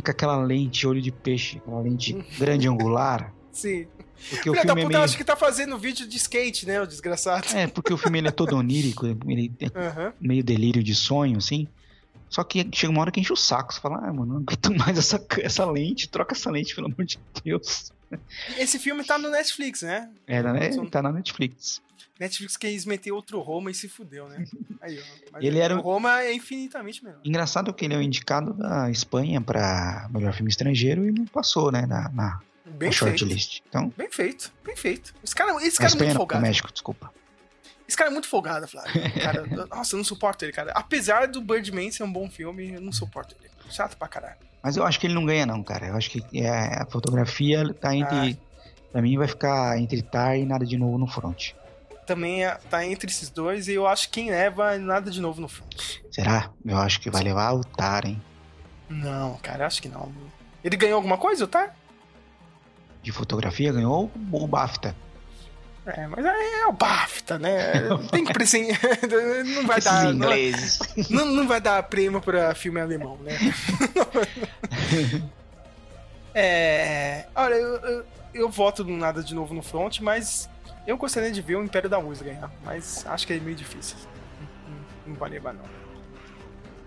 com 0.02 0.10
aquela 0.10 0.36
lente 0.36 0.86
olho 0.86 1.02
de 1.02 1.10
peixe, 1.10 1.58
aquela 1.58 1.80
lente 1.80 2.12
grande 2.38 2.68
angular. 2.68 3.32
Sim. 3.52 3.86
Porque 4.30 4.50
o 4.50 4.52
Filha 4.52 4.64
da 4.64 4.74
filme 4.74 4.80
é 4.80 4.84
puta, 4.84 4.98
meio... 4.98 5.04
acho 5.04 5.16
que 5.16 5.24
tá 5.24 5.36
fazendo 5.36 5.78
vídeo 5.78 6.06
de 6.06 6.16
skate, 6.16 6.66
né, 6.66 6.80
o 6.80 6.86
desgraçado. 6.86 7.46
É, 7.54 7.66
porque 7.66 7.92
o 7.92 7.96
filme 7.96 8.18
ele 8.18 8.28
é 8.28 8.32
todo 8.32 8.56
onírico, 8.56 9.06
ele 9.26 9.52
é 9.60 9.78
Aham. 9.78 10.12
meio 10.20 10.42
delírio 10.42 10.82
de 10.82 10.94
sonho, 10.94 11.38
assim. 11.38 11.68
Só 12.28 12.44
que 12.44 12.68
chega 12.74 12.90
uma 12.90 13.00
hora 13.00 13.10
que 13.10 13.20
enche 13.20 13.32
o 13.32 13.36
saco. 13.36 13.72
Você 13.72 13.80
fala, 13.80 13.98
ah, 13.98 14.12
mano, 14.12 14.34
não 14.34 14.36
aguento 14.40 14.74
mais 14.76 14.98
essa, 14.98 15.24
essa 15.40 15.64
lente, 15.64 16.08
troca 16.08 16.34
essa 16.34 16.50
lente, 16.50 16.74
pelo 16.74 16.88
amor 16.88 17.04
de 17.04 17.18
Deus. 17.44 17.92
Esse 18.56 18.78
filme 18.78 19.04
tá 19.04 19.18
no 19.18 19.30
Netflix, 19.30 19.82
né? 19.82 20.10
É, 20.26 20.42
né? 20.42 20.72
São- 20.72 20.86
tá 20.88 21.02
na 21.02 21.12
Netflix. 21.12 21.80
Netflix 22.18 22.56
quis 22.56 22.84
meter 22.84 23.12
outro 23.12 23.40
Roma 23.40 23.70
e 23.70 23.74
se 23.74 23.88
fudeu, 23.88 24.28
né? 24.28 24.44
Aí, 24.80 25.00
ó. 25.32 25.38
Ele 25.40 25.58
era 25.58 25.76
o 25.76 25.80
Roma 25.80 26.20
é 26.20 26.32
infinitamente 26.32 27.04
melhor. 27.04 27.20
Engraçado 27.24 27.72
que 27.72 27.84
ele 27.84 27.94
é 27.94 27.96
o 27.98 28.02
indicado 28.02 28.52
da 28.54 28.90
Espanha 28.90 29.40
pra 29.40 30.08
melhor 30.12 30.32
filme 30.32 30.50
estrangeiro 30.50 31.06
e 31.06 31.12
não 31.12 31.26
passou, 31.26 31.70
né, 31.70 31.86
na, 31.86 32.08
na, 32.08 32.40
Bem 32.64 32.88
na 32.88 32.92
shortlist. 32.92 33.60
Então, 33.68 33.92
Bem 33.96 34.10
feito, 34.10 34.52
bem 34.64 34.76
feito. 34.76 35.14
Esse 35.22 35.34
cara, 35.34 35.52
esse 35.64 35.80
na 35.80 35.88
cara 35.88 36.00
é 36.00 36.04
muito 36.04 36.16
folgado. 36.16 36.42
México, 36.42 36.72
desculpa. 36.72 37.12
Esse 37.86 37.96
cara 37.96 38.10
é 38.10 38.12
muito 38.12 38.28
folgado, 38.28 38.68
Flávio. 38.68 38.92
Cara, 39.22 39.46
nossa, 39.70 39.94
eu 39.94 39.98
não 39.98 40.04
suporto 40.04 40.44
ele, 40.44 40.52
cara. 40.52 40.72
Apesar 40.72 41.26
do 41.26 41.40
Birdman 41.40 41.90
ser 41.90 42.02
um 42.02 42.12
bom 42.12 42.28
filme, 42.28 42.74
eu 42.74 42.80
não 42.80 42.92
suporto 42.92 43.34
ele. 43.40 43.48
Chato 43.70 43.96
pra 43.96 44.08
caralho. 44.08 44.36
Mas 44.62 44.76
eu 44.76 44.84
acho 44.84 44.98
que 44.98 45.06
ele 45.06 45.14
não 45.14 45.24
ganha 45.24 45.46
não, 45.46 45.62
cara. 45.62 45.86
Eu 45.86 45.96
acho 45.96 46.10
que 46.10 46.24
é, 46.40 46.48
a 46.82 46.86
fotografia 46.86 47.72
tá 47.74 47.94
entre... 47.94 48.38
Pra 48.90 49.02
mim 49.02 49.16
vai 49.18 49.28
ficar 49.28 49.78
entre 49.78 50.00
Tar 50.02 50.36
e 50.38 50.44
Nada 50.46 50.64
de 50.64 50.76
Novo 50.78 50.96
no 50.98 51.06
Front. 51.06 51.52
Também 52.06 52.42
é- 52.44 52.58
tá 52.70 52.84
entre 52.86 53.10
esses 53.10 53.28
dois 53.28 53.68
e 53.68 53.74
eu 53.74 53.86
acho 53.86 54.06
que 54.08 54.20
quem 54.22 54.30
leva 54.30 54.74
é 54.74 54.78
nada 54.78 55.10
de 55.10 55.20
novo 55.20 55.42
no 55.42 55.48
front. 55.48 55.98
Será? 56.10 56.48
Eu 56.64 56.78
acho 56.78 56.98
que 57.00 57.10
vai 57.10 57.22
levar 57.22 57.52
o 57.52 57.62
Tar, 57.62 58.06
hein? 58.06 58.18
Não, 58.88 59.36
cara, 59.42 59.66
acho 59.66 59.82
que 59.82 59.90
não. 59.90 60.10
Ele 60.64 60.74
ganhou 60.74 60.96
alguma 60.96 61.18
coisa, 61.18 61.46
tá? 61.46 61.70
De 63.02 63.12
fotografia 63.12 63.70
ganhou 63.72 64.10
o 64.32 64.46
BAFTA. 64.46 64.96
É, 65.96 66.06
mas 66.06 66.24
é, 66.24 66.60
é 66.62 66.66
o 66.66 66.72
BAFTA, 66.72 67.38
né? 67.38 67.72
Tem 68.10 68.24
que 68.24 68.32
presen... 68.32 68.68
não 69.54 69.66
vai 69.66 69.78
Esses 69.78 69.90
dar. 69.90 70.04
Não, 70.04 70.12
ingleses. 70.12 70.78
não, 71.10 71.24
não 71.26 71.48
vai 71.48 71.60
dar 71.60 71.82
prêmio 71.84 72.20
pra 72.20 72.54
filme 72.54 72.80
alemão, 72.80 73.16
né? 73.18 73.36
é. 76.34 77.26
Olha, 77.34 77.54
eu, 77.54 77.76
eu, 77.76 78.04
eu 78.34 78.48
voto 78.50 78.84
no 78.84 78.96
nada 78.96 79.22
de 79.22 79.34
novo 79.34 79.54
no 79.54 79.62
front, 79.62 80.00
mas 80.00 80.48
eu 80.86 80.96
gostaria 80.96 81.30
de 81.30 81.40
ver 81.40 81.56
o 81.56 81.64
Império 81.64 81.88
da 81.88 81.98
Luz 81.98 82.20
ganhar. 82.20 82.50
Mas 82.64 83.04
acho 83.06 83.26
que 83.26 83.32
é 83.32 83.38
meio 83.40 83.56
difícil. 83.56 83.96
Não, 84.66 84.74
não- 84.74 84.84
não 85.08 85.14
vai 85.14 85.30
levar, 85.30 85.52
não. 85.54 85.64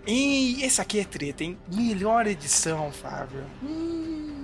E 0.06 0.64
esse 0.64 0.80
aqui 0.80 0.98
é 0.98 1.04
treta, 1.04 1.44
hein? 1.44 1.56
Melhor 1.72 2.26
edição, 2.26 2.90
Fábio. 2.90 3.44
Hum, 3.62 4.41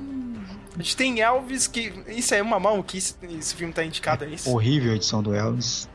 a 0.79 0.83
gente 0.83 0.97
tem 0.97 1.21
Elvis, 1.21 1.67
que. 1.67 1.93
Isso 2.09 2.35
é 2.35 2.41
uma 2.43 2.61
maluquice, 2.61 3.17
esse 3.23 3.55
filme 3.55 3.73
tá 3.73 3.85
indicado 3.85 4.25
a 4.25 4.29
isso. 4.29 4.49
Horrível 4.51 4.93
a 4.93 4.97
edição 4.97 5.23
do 5.23 5.35
Elvis. 5.35 5.89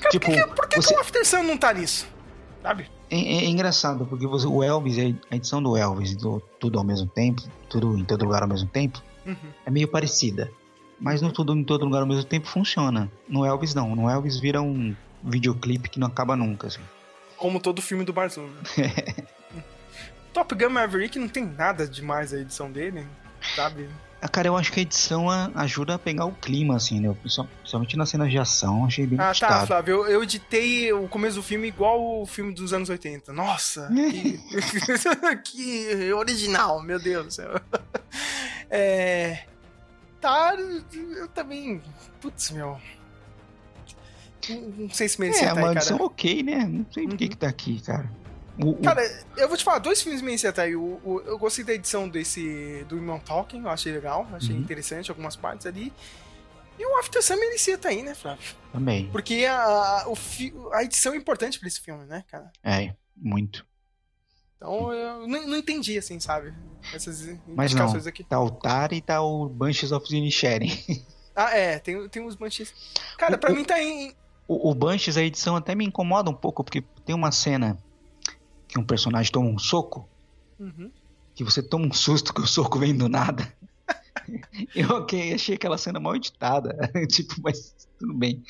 Cara, 0.00 0.10
tipo, 0.10 0.26
por 0.26 0.34
que, 0.34 0.46
por 0.54 0.68
que, 0.68 0.76
você- 0.76 0.94
que 0.94 0.98
o 0.98 1.00
After 1.02 1.26
Sun 1.26 1.42
não 1.42 1.56
tá 1.58 1.72
nisso? 1.72 2.06
Sabe? 2.62 2.90
É, 3.10 3.16
é 3.16 3.44
engraçado, 3.46 4.06
porque 4.06 4.26
você- 4.26 4.46
o 4.46 4.62
Elvis, 4.62 4.96
a 5.30 5.34
edição 5.36 5.62
do 5.62 5.76
Elvis, 5.76 6.14
do 6.16 6.40
Tudo 6.58 6.78
ao 6.78 6.84
mesmo 6.84 7.06
tempo, 7.08 7.42
tudo 7.68 7.98
em 7.98 8.04
todo 8.04 8.24
lugar 8.24 8.42
ao 8.42 8.48
mesmo 8.48 8.68
tempo, 8.68 9.02
Uhum. 9.26 9.36
é 9.66 9.70
meio 9.70 9.88
parecida. 9.88 10.50
Mas 10.98 11.22
no 11.22 11.32
Tudo 11.32 11.54
em 11.56 11.64
todo 11.64 11.84
lugar 11.84 12.00
ao 12.02 12.06
mesmo 12.06 12.24
tempo 12.24 12.46
funciona. 12.46 13.10
No 13.28 13.44
Elvis 13.44 13.74
não. 13.74 13.96
No 13.96 14.08
Elvis 14.08 14.38
vira 14.38 14.60
um 14.60 14.94
videoclipe 15.24 15.88
que 15.88 15.98
não 15.98 16.06
acaba 16.06 16.36
nunca, 16.36 16.66
assim. 16.66 16.80
Como 17.38 17.58
todo 17.58 17.80
filme 17.80 18.04
do 18.04 18.12
Barzum. 18.12 18.46
Né? 18.76 18.92
Top 20.32 20.54
Gun 20.54 20.68
Maverick 20.70 21.18
não 21.18 21.28
tem 21.28 21.44
nada 21.44 21.86
demais 21.86 22.32
a 22.32 22.38
edição 22.38 22.70
dele, 22.70 23.06
sabe? 23.56 23.88
Ah, 24.22 24.28
Cara, 24.28 24.48
eu 24.48 24.56
acho 24.56 24.70
que 24.70 24.80
a 24.80 24.82
edição 24.82 25.30
a- 25.30 25.50
ajuda 25.54 25.94
a 25.94 25.98
pegar 25.98 26.26
o 26.26 26.32
clima, 26.32 26.76
assim, 26.76 27.00
né? 27.00 27.14
Principal- 27.20 27.48
Principalmente 27.60 27.96
nas 27.96 28.08
cenas 28.10 28.30
de 28.30 28.38
ação, 28.38 28.84
achei 28.84 29.06
bem 29.06 29.18
Ah, 29.18 29.22
tá, 29.22 29.28
ajustado. 29.30 29.66
Flávio. 29.66 29.94
Eu, 29.94 30.06
eu 30.08 30.22
editei 30.22 30.92
o 30.92 31.08
começo 31.08 31.36
do 31.36 31.42
filme 31.42 31.68
igual 31.68 32.20
o 32.20 32.26
filme 32.26 32.52
dos 32.52 32.72
anos 32.74 32.88
80. 32.90 33.32
Nossa, 33.32 33.88
que, 34.12 34.40
que 35.44 36.12
original, 36.12 36.82
meu 36.82 36.98
Deus 37.00 37.26
do 37.26 37.32
céu. 37.32 37.50
É. 38.72 39.44
Tá, 40.20 40.54
eu 40.54 41.26
também. 41.28 41.82
Putz, 42.20 42.50
meu. 42.52 42.78
Não, 44.78 44.90
sei 44.90 45.08
se 45.08 45.20
merecia 45.20 45.48
É, 45.48 45.52
uma 45.52 45.70
aí, 45.70 45.76
edição 45.76 45.96
cara. 45.98 46.06
ok, 46.08 46.42
né? 46.42 46.64
Não 46.66 46.86
sei 46.92 47.06
por 47.08 47.16
que 47.16 47.24
Uhum. 47.24 47.30
que 47.30 47.36
tá 47.36 47.48
aqui, 47.48 47.80
cara. 47.80 48.10
O- 48.58 48.70
o- 48.70 48.82
Cara, 48.82 49.02
eu 49.36 49.48
vou 49.48 49.56
te 49.56 49.64
falar, 49.64 49.78
dois 49.78 50.02
filmes 50.02 50.20
mereciam 50.22 50.50
estar 50.50 50.62
aí. 50.62 50.76
O, 50.76 51.00
o- 51.04 51.22
eu 51.26 51.38
gostei 51.38 51.64
da 51.64 51.72
edição 51.74 52.08
desse 52.08 52.84
do 52.88 52.96
Women 52.96 53.20
Talking, 53.20 53.60
eu 53.62 53.68
achei 53.70 53.92
legal, 53.92 54.26
achei 54.32 54.54
Uhum. 54.54 54.60
interessante 54.60 55.10
algumas 55.10 55.36
partes 55.36 55.66
ali. 55.66 55.92
E 56.78 56.84
o 56.86 56.98
After 56.98 57.22
Sun 57.22 57.36
merecia 57.36 57.74
estar 57.74 57.90
aí, 57.90 58.02
né, 58.02 58.14
Flávio? 58.14 58.42
Também. 58.72 59.08
Porque 59.10 59.44
a, 59.46 60.04
o 60.06 60.14
fi- 60.16 60.54
a 60.72 60.82
edição 60.82 61.12
é 61.12 61.16
importante 61.16 61.58
pra 61.58 61.68
esse 61.68 61.80
filme, 61.80 62.04
né, 62.06 62.24
cara? 62.30 62.50
É, 62.64 62.94
muito. 63.16 63.66
Então 64.56 64.92
eu 64.92 65.26
não, 65.26 65.46
não 65.46 65.56
entendi, 65.56 65.96
assim, 65.98 66.18
sabe? 66.20 66.52
Essas 66.94 67.26
Mas 67.46 67.72
não. 67.74 67.86
aqui. 68.06 68.22
Tá 68.24 68.40
o 68.40 68.50
Tar 68.50 68.92
e 68.92 69.00
tá 69.00 69.22
o 69.22 69.48
Banshees 69.48 69.92
of 69.92 70.06
Inisherin. 70.14 70.70
Ah, 71.34 71.56
é, 71.56 71.78
tem, 71.78 72.08
tem 72.08 72.22
uns 72.22 72.36
manches. 72.36 72.74
Cara, 73.16 73.36
O- 73.36 73.38
pra 73.38 73.52
o- 73.52 73.54
mim 73.54 73.64
tá 73.64 73.80
em. 73.82 74.14
O, 74.48 74.70
o 74.70 74.74
Banshees, 74.74 75.16
a 75.16 75.22
edição 75.22 75.56
até 75.56 75.74
me 75.74 75.84
incomoda 75.86 76.28
um 76.28 76.34
pouco, 76.34 76.62
porque 76.64 76.82
tem 77.06 77.14
uma 77.14 77.30
cena 77.32 77.78
que 78.70 78.78
um 78.78 78.84
personagem 78.84 79.32
toma 79.32 79.48
um 79.48 79.58
soco, 79.58 80.08
Uhum. 80.58 80.90
que 81.34 81.42
você 81.42 81.62
toma 81.62 81.86
um 81.86 81.92
susto 81.92 82.32
que 82.34 82.40
o 82.40 82.46
soco 82.46 82.78
vem 82.78 82.96
do 82.96 83.08
nada. 83.08 83.52
Eu 84.74 84.88
ok, 84.90 85.34
achei 85.34 85.54
aquela 85.56 85.78
cena 85.78 85.98
mal 85.98 86.14
editada. 86.14 86.76
tipo, 87.08 87.34
mas 87.42 87.74
tudo 87.98 88.14
bem. 88.14 88.42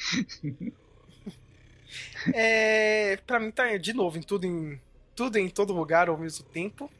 É, 2.35 3.17
pra 3.27 3.41
mim 3.41 3.51
tá 3.51 3.77
de 3.77 3.93
novo 3.93 4.19
em 4.19 4.23
tudo 4.23 4.45
em 4.47 4.81
tudo 5.15 5.39
em 5.39 5.49
todo 5.49 5.73
lugar 5.73 6.09
ao 6.09 6.19
mesmo 6.19 6.45
tempo. 6.47 6.91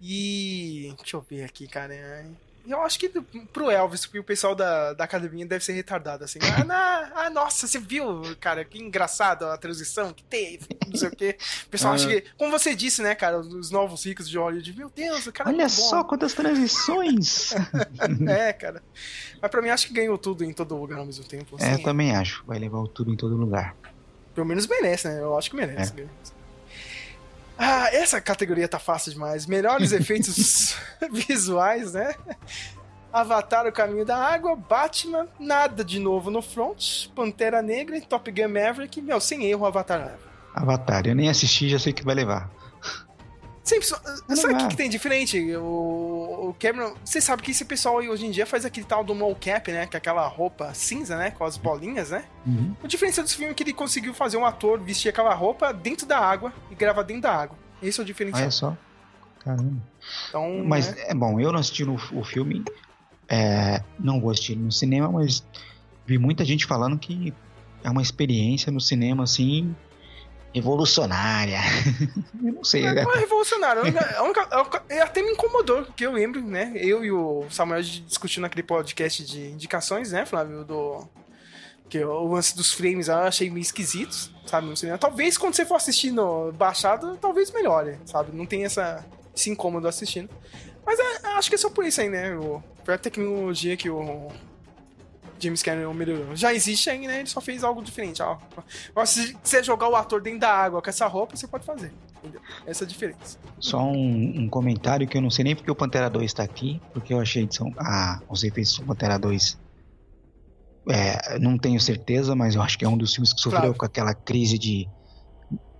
E 0.00 0.92
deixa 0.98 1.16
eu 1.16 1.20
ver 1.20 1.44
aqui, 1.44 1.68
cara. 1.68 2.26
Eu 2.66 2.80
acho 2.82 2.98
que 2.98 3.08
pro 3.52 3.70
Elvis, 3.70 4.06
porque 4.06 4.20
o 4.20 4.24
pessoal 4.24 4.54
da, 4.54 4.92
da 4.92 5.02
academia 5.04 5.44
deve 5.44 5.64
ser 5.64 5.72
retardado 5.72 6.22
assim. 6.22 6.38
Ah, 6.56 6.62
na- 6.64 7.10
ah, 7.14 7.30
nossa, 7.30 7.66
você 7.66 7.78
viu, 7.78 8.22
cara, 8.40 8.64
que 8.64 8.78
engraçado 8.78 9.46
a 9.46 9.56
transição 9.58 10.12
que 10.12 10.22
teve, 10.22 10.66
não 10.86 10.96
sei 10.96 11.08
o 11.08 11.16
quê. 11.16 11.36
O 11.66 11.68
pessoal 11.70 11.92
Ah. 11.92 11.96
acha 11.96 12.06
que, 12.06 12.24
como 12.38 12.52
você 12.52 12.74
disse, 12.74 13.02
né, 13.02 13.14
cara, 13.16 13.38
os 13.40 13.70
novos 13.72 14.04
ricos 14.06 14.28
de 14.30 14.38
Hollywood, 14.38 14.76
meu 14.76 14.88
Deus, 14.94 15.26
o 15.26 15.32
cara 15.32 15.50
Olha 15.50 15.64
bom. 15.64 15.68
só 15.68 16.04
quantas 16.04 16.34
transições! 16.34 17.52
É, 18.28 18.52
cara. 18.52 18.82
Mas 19.40 19.50
pra 19.50 19.60
mim 19.60 19.68
acho 19.68 19.86
que 19.88 19.92
ganhou 19.92 20.16
tudo 20.16 20.44
em 20.44 20.52
todo 20.52 20.76
lugar 20.76 20.98
ao 20.98 21.06
mesmo 21.06 21.24
tempo. 21.24 21.56
é, 21.58 21.70
eu 21.70 21.74
assim. 21.74 21.82
também 21.82 22.14
acho. 22.14 22.44
Vai 22.46 22.58
levar 22.58 22.78
o 22.78 22.86
tudo 22.88 23.10
em 23.12 23.16
todo 23.16 23.36
lugar. 23.36 23.74
Pelo 24.34 24.46
menos 24.46 24.66
merece, 24.66 25.08
né? 25.08 25.20
Eu 25.20 25.36
acho 25.36 25.50
que 25.50 25.56
merece. 25.56 25.92
É. 26.00 26.06
Ah, 27.58 27.88
essa 27.92 28.20
categoria 28.20 28.68
tá 28.68 28.78
fácil 28.78 29.12
demais. 29.12 29.46
Melhores 29.46 29.92
efeitos 29.92 30.76
visuais, 31.10 31.92
né? 31.92 32.14
Avatar, 33.12 33.66
O 33.66 33.72
Caminho 33.72 34.06
da 34.06 34.16
Água, 34.16 34.56
Batman, 34.56 35.28
nada 35.38 35.84
de 35.84 35.98
novo 35.98 36.30
no 36.30 36.40
front, 36.40 37.08
Pantera 37.14 37.60
Negra 37.60 37.98
e 37.98 38.00
Top 38.00 38.30
Gun 38.30 38.48
Maverick. 38.48 39.02
Meu, 39.02 39.20
sem 39.20 39.44
erro, 39.44 39.66
Avatar 39.66 39.98
leva. 40.00 40.18
Avatar, 40.54 41.06
eu 41.06 41.14
nem 41.14 41.28
assisti, 41.28 41.68
já 41.68 41.78
sei 41.78 41.92
que 41.92 42.04
vai 42.04 42.14
levar. 42.14 42.50
Sempre, 43.64 43.86
só- 43.86 44.00
Vai 44.26 44.36
sabe 44.36 44.54
o 44.54 44.58
que, 44.58 44.68
que 44.68 44.76
tem 44.76 44.90
diferente? 44.90 45.38
O, 45.56 46.48
o 46.48 46.56
Cameron, 46.58 46.94
você 47.04 47.20
sabe 47.20 47.42
que 47.42 47.52
esse 47.52 47.64
pessoal 47.64 47.98
aí 47.98 48.08
hoje 48.08 48.26
em 48.26 48.30
dia 48.30 48.44
faz 48.44 48.64
aquele 48.64 48.84
tal 48.84 49.04
do 49.04 49.14
mocap, 49.14 49.70
né? 49.70 49.86
Que 49.86 49.96
é 49.96 49.98
aquela 49.98 50.26
roupa 50.26 50.74
cinza, 50.74 51.16
né? 51.16 51.30
Com 51.30 51.44
as 51.44 51.56
bolinhas, 51.56 52.10
né? 52.10 52.24
Uhum. 52.44 52.74
O 52.82 52.88
diferencial 52.88 53.24
desse 53.24 53.36
filme 53.36 53.52
é 53.52 53.54
que 53.54 53.62
ele 53.62 53.72
conseguiu 53.72 54.12
fazer 54.12 54.36
um 54.36 54.44
ator 54.44 54.80
vestir 54.80 55.08
aquela 55.08 55.32
roupa 55.32 55.72
dentro 55.72 56.06
da 56.06 56.18
água 56.18 56.52
e 56.70 56.74
gravar 56.74 57.02
dentro 57.02 57.22
da 57.22 57.32
água. 57.34 57.56
Esse 57.80 58.00
é 58.00 58.02
o 58.02 58.06
diferencial. 58.06 58.42
Olha 58.42 58.50
só. 58.50 58.76
Caramba. 59.38 59.80
Então, 60.28 60.64
Mas 60.64 60.94
né? 60.94 61.04
é 61.08 61.14
bom, 61.14 61.38
eu 61.40 61.52
não 61.52 61.58
assisti 61.60 61.84
no, 61.84 61.94
o 62.12 62.24
filme, 62.24 62.64
é, 63.28 63.82
não 63.98 64.20
vou 64.20 64.30
assistir 64.30 64.56
no 64.56 64.70
cinema, 64.72 65.10
mas 65.10 65.44
vi 66.06 66.18
muita 66.18 66.44
gente 66.44 66.66
falando 66.66 66.98
que 66.98 67.32
é 67.84 67.90
uma 67.90 68.02
experiência 68.02 68.70
no 68.72 68.80
cinema 68.80 69.24
assim 69.24 69.74
revolucionária. 70.54 71.60
eu 72.44 72.52
não 72.52 72.64
sei. 72.64 72.82
Não 72.82 73.14
é 73.14 73.18
revolucionário. 73.18 73.82
A 73.82 73.84
única- 73.84 74.16
a 74.18 74.22
única- 74.22 74.48
a 74.50 74.60
única- 74.62 74.82
é, 74.88 75.00
até 75.00 75.22
me 75.22 75.30
incomodou, 75.32 75.84
porque 75.84 76.04
eu 76.06 76.12
lembro, 76.12 76.40
né? 76.42 76.72
Eu 76.74 77.04
e 77.04 77.10
o 77.12 77.44
Samuel 77.50 77.78
a 77.80 77.82
gente 77.82 78.00
discutiu 78.02 78.42
naquele 78.42 78.62
podcast 78.62 79.24
de 79.24 79.46
indicações, 79.50 80.12
né, 80.12 80.24
Flávio? 80.26 80.64
Do. 80.64 81.08
Que 81.88 82.02
o 82.02 82.26
lance 82.32 82.56
dos 82.56 82.72
frames 82.72 83.08
eu 83.08 83.16
achei 83.16 83.50
meio 83.50 83.60
esquisitos, 83.62 84.30
sabe? 84.46 84.66
No 84.66 84.76
cinema. 84.76 84.96
Talvez 84.96 85.36
quando 85.36 85.54
você 85.54 85.66
for 85.66 85.74
assistindo 85.76 86.50
baixado, 86.56 87.18
talvez 87.18 87.50
melhore, 87.50 87.98
sabe? 88.06 88.34
Não 88.34 88.46
tem 88.46 88.64
essa, 88.64 89.04
esse 89.36 89.50
incômodo 89.50 89.86
assistindo. 89.86 90.30
Mas 90.86 90.98
é, 90.98 91.26
acho 91.36 91.50
que 91.50 91.54
é 91.54 91.58
só 91.58 91.68
por 91.68 91.84
isso 91.84 92.00
aí, 92.00 92.08
né? 92.08 92.34
O, 92.34 92.62
foi 92.82 92.94
a 92.94 92.98
tecnologia 92.98 93.76
que 93.76 93.90
o 93.90 94.28
James 95.42 95.62
Cameron 95.62 95.92
melhorou. 95.94 96.36
Já 96.36 96.52
existe 96.54 96.88
aí, 96.90 97.06
né? 97.06 97.18
Ele 97.20 97.28
só 97.28 97.40
fez 97.40 97.64
algo 97.64 97.82
diferente. 97.82 98.22
Ó. 98.22 98.36
Se 99.04 99.36
você 99.42 99.62
jogar 99.62 99.88
o 99.88 99.96
ator 99.96 100.20
dentro 100.22 100.40
da 100.40 100.50
água 100.52 100.80
com 100.82 100.88
essa 100.88 101.06
roupa, 101.06 101.36
você 101.36 101.46
pode 101.48 101.64
fazer. 101.66 101.92
Entendeu? 102.18 102.40
Essa 102.66 102.84
é 102.84 102.86
a 102.86 102.88
diferença. 102.88 103.38
Só 103.58 103.82
um, 103.82 104.42
um 104.42 104.48
comentário 104.48 105.06
que 105.08 105.16
eu 105.16 105.20
não 105.22 105.30
sei 105.30 105.44
nem 105.44 105.56
porque 105.56 105.70
o 105.70 105.74
Pantera 105.74 106.08
2 106.08 106.24
está 106.24 106.42
aqui, 106.42 106.80
porque 106.92 107.12
eu 107.12 107.18
achei 107.20 107.46
que 107.46 107.54
são, 107.56 107.72
ah, 107.78 108.20
os 108.28 108.44
efeitos 108.44 108.78
do 108.78 108.84
Pantera 108.86 109.18
2 109.18 109.58
é, 110.88 111.38
não 111.38 111.56
tenho 111.58 111.80
certeza, 111.80 112.34
mas 112.34 112.54
eu 112.54 112.62
acho 112.62 112.76
que 112.78 112.84
é 112.84 112.88
um 112.88 112.96
dos 112.96 113.14
filmes 113.14 113.32
que 113.32 113.40
sofreu 113.40 113.60
Claro. 113.60 113.74
com 113.78 113.84
aquela 113.86 114.14
crise 114.14 114.58
de. 114.58 114.88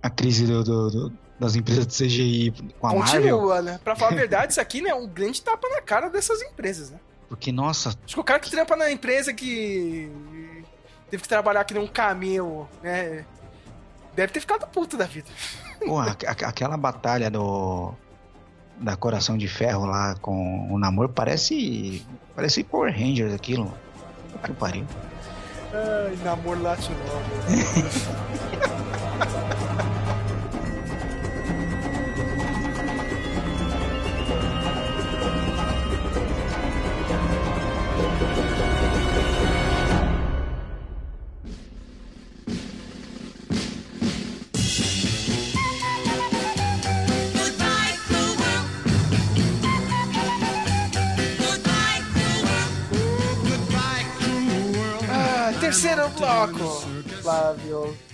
A 0.01 0.09
crise 0.09 0.45
do, 0.45 0.63
do- 0.63 0.89
do- 0.91 1.13
das 1.39 1.55
empresas 1.55 1.87
de 1.87 1.93
CGI 1.93 2.53
com 2.79 2.87
a 2.87 2.95
Marvel. 2.95 3.37
Continua, 3.37 3.61
né? 3.61 3.79
Pra 3.83 3.95
falar 3.95 4.11
a 4.11 4.15
verdade, 4.15 4.51
isso 4.53 4.61
aqui 4.61 4.81
né, 4.81 4.91
é 4.91 4.95
um 4.95 5.07
grande 5.07 5.41
tapa 5.41 5.67
na 5.69 5.81
cara 5.81 6.09
dessas 6.09 6.41
empresas, 6.41 6.89
né? 6.91 6.99
Porque, 7.33 7.51
nossa, 7.51 7.89
Acho 7.89 8.13
que 8.13 8.19
o 8.19 8.23
cara 8.23 8.39
que 8.39 8.51
trampa 8.51 8.75
na 8.75 8.91
empresa 8.91 9.33
que 9.33 10.07
teve 11.09 11.23
que 11.23 11.27
trabalhar 11.27 11.63
que 11.63 11.73
nem 11.73 11.81
um 11.81 11.87
camelo, 11.87 12.69
né? 12.83 13.25
Deve 14.15 14.31
ter 14.33 14.39
ficado 14.39 14.67
puto 14.67 14.95
da 14.95 15.05
vida. 15.07 15.27
pô, 15.83 15.97
a- 15.99 16.11
a- 16.27 16.47
aquela 16.49 16.77
batalha 16.77 17.31
do. 17.31 17.91
Da 18.77 18.95
Coração 18.95 19.35
de 19.35 19.47
Ferro 19.47 19.85
lá 19.87 20.13
com 20.21 20.71
o 20.71 20.77
Namor 20.77 21.09
parece. 21.09 22.05
Parece 22.35 22.63
Power 22.63 22.93
Rangers 22.93 23.33
aquilo. 23.33 23.73
Que 24.43 24.53
pariu. 24.53 24.85
Ai, 25.73 26.15
namoro 26.23 26.61
latino. 26.61 26.95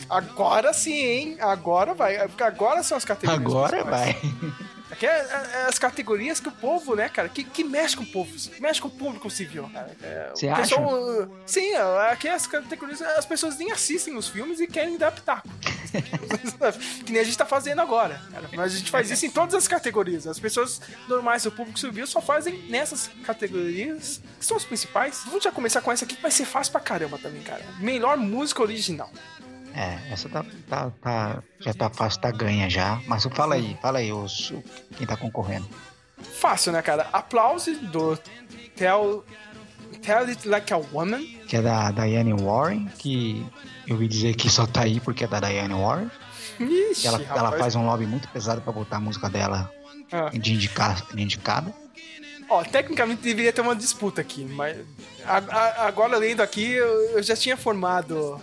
Agora 0.10 0.74
sim, 0.74 0.94
hein? 0.94 1.38
Agora 1.40 1.94
vai. 1.94 2.18
Agora 2.18 2.82
são 2.84 2.98
as 2.98 3.06
categorias. 3.06 3.46
Agora 3.46 3.84
vai. 3.84 4.18
Aqui 4.92 5.06
é, 5.06 5.10
é- 5.10 5.50
é 5.62 5.66
as 5.68 5.78
categorias 5.78 6.40
que 6.40 6.50
o 6.50 6.52
povo, 6.52 6.96
né, 6.96 7.08
cara, 7.10 7.30
que, 7.30 7.44
que 7.44 7.64
mexe 7.64 7.96
com 7.96 8.02
o 8.04 8.08
povo, 8.08 8.32
mexe 8.60 8.82
com 8.82 8.88
o 8.88 8.92
público 8.92 9.30
civil. 9.30 9.70
cara. 9.72 9.96
É, 10.02 10.32
Você 10.34 10.48
acha? 10.48 10.62
pessoal, 10.64 10.94
uh, 10.94 11.30
sim, 11.46 11.74
aqui 12.10 12.28
as 12.28 12.48
categorias, 12.48 13.00
as 13.02 13.26
pessoas 13.26 13.56
nem 13.60 13.72
assistem 13.72 14.18
os 14.18 14.28
filmes 14.28 14.60
e 14.60 14.66
querem 14.66 14.98
dar 14.98 15.12
pitaco. 15.12 15.48
que 17.06 17.12
nem 17.12 17.22
a 17.22 17.24
gente 17.24 17.38
tá 17.38 17.46
fazendo 17.46 17.82
agora. 17.82 18.20
cara. 18.32 18.50
Mas 18.54 18.74
a 18.74 18.78
gente 18.78 18.90
faz 18.90 19.10
isso 19.12 19.26
em 19.26 19.30
todas 19.30 19.54
as 19.56 19.68
categorias. 19.68 20.26
As 20.28 20.40
pessoas 20.40 20.82
normais 21.08 21.44
do 21.44 21.52
público 21.52 21.80
civil 21.80 22.08
só 22.08 22.20
fazem 22.20 22.60
nessas 22.70 23.10
categorias, 23.26 24.22
que 24.40 24.46
são 24.46 24.58
as 24.58 24.66
principais. 24.66 25.22
Vamos 25.26 25.44
já 25.44 25.52
começar 25.52 25.82
com 25.82 25.92
essa 25.92 26.04
aqui, 26.06 26.16
que 26.16 26.22
vai 26.22 26.32
ser 26.32 26.46
fácil 26.46 26.72
pra 26.72 26.82
caramba 26.82 27.18
também, 27.20 27.42
cara. 27.44 27.64
Melhor 27.80 28.18
música 28.18 28.62
original. 28.64 29.12
É, 29.74 30.12
essa 30.12 30.28
tá, 30.28 30.46
tá, 30.68 30.92
tá- 31.02 31.44
já 31.60 31.74
tá 31.74 31.90
fácil, 31.90 32.22
tá 32.22 32.32
ganha 32.32 32.70
já. 32.70 33.00
Mas 33.08 33.24
fala 33.26 33.56
aí, 33.56 33.78
fala 33.82 34.00
aí, 34.00 34.12
os, 34.12 34.54
quem 34.98 35.06
tá 35.06 35.16
concorrendo. 35.16 35.68
Fácil, 36.40 36.72
né, 36.72 36.82
cara? 36.82 37.08
Aplause 37.14 37.76
do 37.76 38.18
Tell, 38.76 39.24
Tell 40.02 40.26
It 40.28 40.48
Like 40.48 40.74
a 40.74 40.78
Woman. 40.78 41.24
Que 41.48 41.58
é 41.58 41.62
da 41.62 41.92
Diane 41.92 42.34
Warren, 42.34 42.88
que 42.98 43.46
eu 43.88 43.94
ouvi 43.96 44.08
dizer 44.08 44.36
que 44.36 44.50
só 44.50 44.66
tá 44.66 44.82
aí 44.82 45.00
porque 45.00 45.24
é 45.24 45.28
da 45.28 45.40
Diane 45.40 45.74
Warren. 45.74 46.10
Ixi, 46.60 47.08
ela, 47.08 47.22
ela 47.22 47.52
faz 47.58 47.76
um 47.76 47.86
lobby 47.86 48.06
muito 48.06 48.28
pesado 48.30 48.60
pra 48.62 48.74
botar 48.74 48.98
a 48.98 49.00
música 49.00 49.30
dela 49.30 49.72
Ah. 50.12 50.30
de, 50.34 50.54
indica, 50.54 50.96
de 51.14 51.22
indicada. 51.22 51.74
Ó, 52.50 52.64
tecnicamente 52.64 53.22
deveria 53.22 53.54
ter 53.54 53.62
uma 53.62 53.76
disputa 53.76 54.20
aqui, 54.22 54.44
mas 54.44 54.76
a- 55.24 55.38
a- 55.38 55.88
agora 55.88 56.18
lendo 56.18 56.42
aqui, 56.42 56.72
eu, 56.72 56.88
eu 57.12 57.24
já 57.24 57.36
tinha 57.36 57.56
formado, 57.56 58.42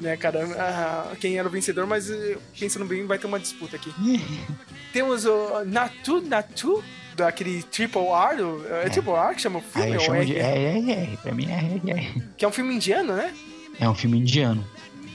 né, 0.00 0.16
cara, 0.16 0.44
ah, 0.58 1.16
quem 1.20 1.38
era 1.38 1.48
o 1.48 1.50
vencedor, 1.50 1.86
mas 1.86 2.10
eh, 2.10 2.36
pensando 2.58 2.84
bem, 2.84 3.06
vai 3.06 3.18
ter 3.18 3.26
uma 3.26 3.38
disputa 3.40 3.76
aqui. 3.76 3.92
Temos 4.92 5.24
o 5.24 5.64
Natu 5.64 6.20
Natu, 6.22 6.82
daquele 7.16 7.62
Triple 7.62 8.00
R, 8.02 8.42
o- 8.42 8.66
é, 8.66 8.88
Triple 8.88 9.12
R 9.12 9.34
que 9.34 9.42
chama 9.42 9.58
o 9.58 9.62
filme, 9.62 9.94
eu 9.94 10.00
ou 10.00 10.14
é, 10.14 10.24
de 10.24 10.34
RRR, 10.34 11.16
pra 11.22 11.32
mim 11.34 11.46
é 11.50 11.56
RRR. 11.58 12.22
que 12.36 12.44
é 12.44 12.48
um 12.48 12.52
filme 12.52 12.74
indiano, 12.74 13.14
né? 13.16 13.32
É 13.80 13.88
um 13.88 13.94
filme 13.94 14.18
indiano, 14.18 14.64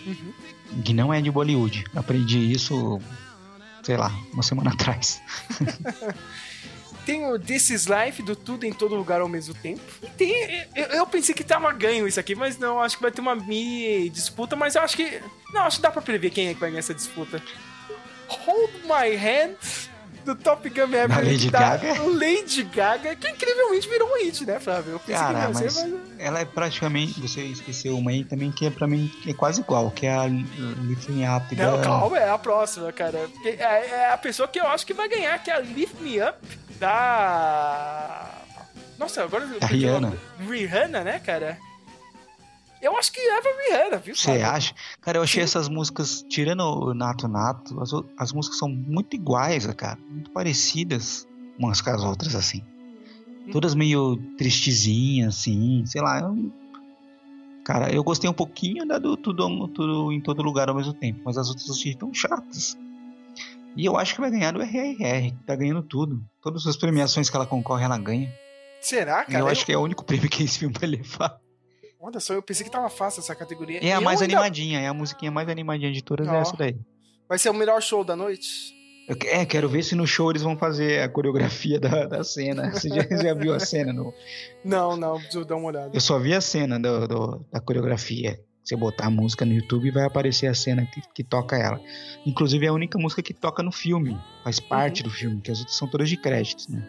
Uhum. 0.06 0.34
que 0.84 0.94
não 0.94 1.14
é 1.14 1.22
de 1.22 1.30
Bollywood. 1.32 1.84
Aprendi 1.95 2.52
isso, 2.52 2.99
sei 3.84 3.98
lá, 3.98 4.12
uma 4.34 4.44
semana 4.44 4.72
atrás. 4.74 5.20
Tem 7.11 7.25
o 7.25 7.38
This 7.38 7.69
Is 7.71 7.88
Life, 7.88 8.23
do 8.23 8.38
Tudo 8.38 8.65
em 8.65 8.71
Todo 8.71 8.95
Lugar 8.95 9.19
ao 9.19 9.27
mesmo 9.27 9.53
tempo. 9.53 9.81
E 10.01 10.07
tem. 10.11 10.65
Eu, 10.73 10.85
eu 10.85 11.05
pensei 11.05 11.35
que 11.35 11.43
tava 11.43 11.69
ganho 11.73 12.07
isso 12.07 12.17
aqui, 12.17 12.33
mas 12.35 12.57
não, 12.57 12.79
acho 12.79 12.95
que 12.95 13.01
vai 13.01 13.11
ter 13.11 13.19
uma 13.19 13.35
mini 13.35 14.09
disputa, 14.09 14.55
mas 14.55 14.75
eu 14.75 14.81
acho 14.81 14.95
que. 14.95 15.21
Não, 15.53 15.63
acho 15.63 15.75
que 15.75 15.83
dá 15.83 15.91
pra 15.91 16.01
prever 16.01 16.29
quem 16.29 16.47
é 16.47 16.53
que 16.53 16.59
vai 16.61 16.69
ganhar 16.69 16.79
essa 16.79 16.93
disputa. 16.93 17.43
Hold 18.29 18.71
My 18.85 19.13
Hand, 19.13 19.55
do 20.23 20.35
Top 20.35 20.69
Gun 20.69 20.88
Maverick, 20.88 21.31
Lady 21.33 21.51
da 21.51 21.59
Gaga. 21.59 22.01
Lady 22.01 22.63
Gaga, 22.63 23.15
que 23.17 23.27
incrivelmente 23.27 23.89
virou 23.89 24.07
um 24.07 24.23
hit, 24.23 24.45
né, 24.45 24.57
Flávio? 24.61 24.93
Eu 24.93 24.99
pensei 24.99 25.15
Cara, 25.15 25.47
que 25.47 25.53
mas 25.53 25.73
ser, 25.73 25.88
mas. 25.89 26.01
ela 26.17 26.39
é 26.39 26.45
praticamente. 26.45 27.19
Você 27.19 27.41
esqueceu 27.41 27.97
uma 27.97 28.11
aí 28.11 28.23
também 28.23 28.53
que 28.53 28.67
é 28.67 28.69
pra 28.69 28.88
mim 28.88 29.11
é 29.27 29.33
quase 29.33 29.59
igual, 29.59 29.91
que 29.91 30.05
é 30.05 30.13
a 30.13 30.27
Lifting 30.27 31.25
Up 31.27 31.53
Não, 31.57 31.75
da. 31.75 31.83
calma, 31.83 32.17
é 32.17 32.29
a 32.29 32.38
próxima, 32.38 32.89
cara. 32.93 33.29
É, 33.43 33.49
é 33.59 34.13
a 34.13 34.17
pessoa 34.17 34.47
que 34.47 34.61
eu 34.61 34.67
acho 34.67 34.85
que 34.85 34.93
vai 34.93 35.09
ganhar, 35.09 35.38
que 35.43 35.51
é 35.51 35.55
a 35.55 35.59
Lift 35.59 36.01
Me 36.01 36.21
Up 36.21 36.38
da. 36.82 38.30
Nossa, 38.99 39.24
agora. 39.24 39.45
o 39.45 39.66
Rihanna. 39.66 40.18
Rihanna, 40.40 41.03
né, 41.03 41.20
cara? 41.20 41.58
Eu 42.82 42.98
acho 42.98 43.12
que 43.12 43.20
leva 43.20 43.48
a 43.48 43.62
Rihanna, 43.80 43.98
viu? 43.99 44.16
Você 44.16 44.32
acha? 44.32 44.74
Cara, 45.02 45.20
eu 45.20 45.22
achei 45.24 45.44
essas 45.44 45.70
músicas, 45.70 46.26
tirando 46.28 46.62
o 46.62 46.94
Nato 46.95 47.28
Nato, 47.28 47.80
as, 47.80 47.91
as 48.18 48.34
músicas 48.34 48.58
são 48.58 48.68
muito 48.68 49.16
iguais, 49.16 49.66
cara. 49.68 49.99
Muito 50.10 50.32
parecidas 50.32 51.28
umas 51.60 51.80
com 51.80 51.91
as 51.91 52.03
outras, 52.03 52.34
assim. 52.36 52.64
Todas 53.52 53.76
meio 53.76 54.18
tristezinhas, 54.38 55.36
assim, 55.40 55.84
sei 55.86 56.02
lá. 56.02 56.20
eu- 56.22 56.52
Cara, 57.64 57.94
eu 57.94 58.03
gostei 58.03 58.28
um 58.28 58.34
pouquinho 58.34 58.88
da 58.88 58.98
do 58.98 59.16
tudo, 59.16 59.68
tudo 59.68 60.12
em 60.12 60.20
todo 60.20 60.41
lugar 60.41 60.68
ao 60.68 60.76
mesmo 60.76 60.94
tempo, 60.94 61.22
mas 61.24 61.38
as 61.38 61.48
outras 61.49 61.68
eu 61.68 61.76
achei 61.76 61.94
tão 61.94 62.12
chatas. 62.12 62.76
E 63.76 63.85
eu 63.85 63.98
acho 63.98 64.15
que 64.15 64.22
vai 64.22 64.30
ganhar 64.31 64.52
do 64.52 64.61
RRR, 64.61 65.31
que 65.31 65.43
tá 65.45 65.56
ganhando 65.56 65.81
tudo. 65.81 66.22
Todas 66.41 66.65
as 66.68 66.76
premiações 66.76 67.30
que 67.30 67.35
ela 67.35 67.45
concorre, 67.45 67.84
ela 67.85 67.98
ganha. 67.98 68.31
Será, 68.81 69.23
E 69.27 69.31
cara? 69.31 69.39
eu 69.39 69.48
acho 69.48 69.65
que 69.65 69.72
é 69.72 69.77
o 69.77 69.81
único 69.81 70.03
prêmio 70.03 70.30
que 70.30 70.43
esse 70.43 70.60
filme 70.60 70.76
vai 70.77 70.89
levar. 70.89 71.38
Olha 71.99 72.19
só, 72.19 72.34
eu 72.34 72.41
pensei 72.41 72.65
que 72.65 72.72
tava 72.72 72.89
fácil 72.89 73.19
essa 73.22 73.35
categoria. 73.35 73.80
É 73.81 73.93
a 73.93 73.98
Eu 73.98 74.02
mais 74.02 74.22
ainda- 74.22 74.34
animadinha, 74.35 74.80
é 74.80 74.88
a 74.88 74.93
musiquinha 74.93 75.31
mais 75.31 75.48
animadinha 75.48 75.91
de 75.91 76.03
todas, 76.03 76.27
Ó. 76.27 76.34
é 76.34 76.39
essa 76.39 76.57
daí. 76.57 76.76
Vai 77.30 77.38
ser 77.38 77.49
o 77.49 77.53
melhor 77.53 77.81
show 77.81 78.03
da 78.03 78.15
noite? 78.15 78.73
Eu 79.07 79.15
é, 79.26 79.45
quero 79.45 79.68
ver 79.69 79.84
se 79.84 79.93
no 79.95 80.06
show 80.07 80.30
eles 80.31 80.41
vão 80.41 80.57
fazer 80.57 81.02
a 81.02 81.10
coreografia 81.10 81.80
da, 81.80 82.06
da 82.06 82.23
cena. 82.23 82.72
Você 82.72 82.89
já, 82.89 83.03
já 83.23 83.34
viu 83.34 83.53
a 83.53 83.60
cena? 83.60 83.93
No... 83.93 84.14
Não, 84.65 84.95
não, 84.98 85.18
preciso 85.18 85.45
dar 85.45 85.56
uma 85.57 85.68
olhada. 85.68 85.91
Eu 85.93 85.99
só 86.02 86.18
vi 86.19 86.34
a 86.34 86.41
cena 86.41 86.80
do, 86.80 87.07
do- 87.07 87.45
da 87.52 87.60
coreografia. 87.60 88.39
Você 88.72 88.76
botar 88.77 89.07
a 89.07 89.10
música 89.10 89.43
no 89.43 89.53
YouTube 89.53 89.91
vai 89.91 90.06
aparecer 90.06 90.48
a 90.48 90.53
cena 90.53 90.85
que, 90.85 91.02
que 91.14 91.26
toca 91.26 91.57
ela. 91.57 91.77
Inclusive 92.26 92.65
é 92.65 92.69
a 92.69 92.73
única 92.73 92.98
música 92.98 93.22
que 93.22 93.34
toca 93.34 93.61
no 93.61 93.69
filme. 93.72 94.18
Faz 94.45 94.61
parte 94.61 95.03
do 95.03 95.10
filme, 95.10 95.41
que 95.41 95.52
as 95.52 95.60
outras 95.60 95.76
são 95.76 95.89
todas 95.89 96.07
de 96.07 96.15
créditos, 96.15 96.69
né? 96.69 96.81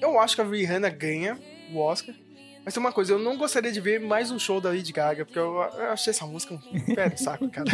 Eu 0.00 0.18
acho 0.18 0.34
que 0.34 0.40
a 0.40 0.44
Rihanna 0.46 0.88
ganha 0.88 1.38
o 1.74 1.78
Oscar. 1.78 2.14
Mas 2.64 2.72
tem 2.72 2.80
uma 2.80 2.90
coisa, 2.90 3.12
eu 3.12 3.18
não 3.18 3.36
gostaria 3.36 3.70
de 3.70 3.80
ver 3.82 4.00
mais 4.00 4.30
um 4.30 4.38
show 4.38 4.58
da 4.58 4.70
Lady 4.70 4.92
Gaga, 4.94 5.26
porque 5.26 5.38
eu, 5.38 5.56
eu 5.56 5.90
achei 5.90 6.10
essa 6.10 6.26
música 6.26 6.54
um 6.54 6.94
pé 6.94 7.10
no 7.10 7.18
saco, 7.18 7.48
cara. 7.52 7.70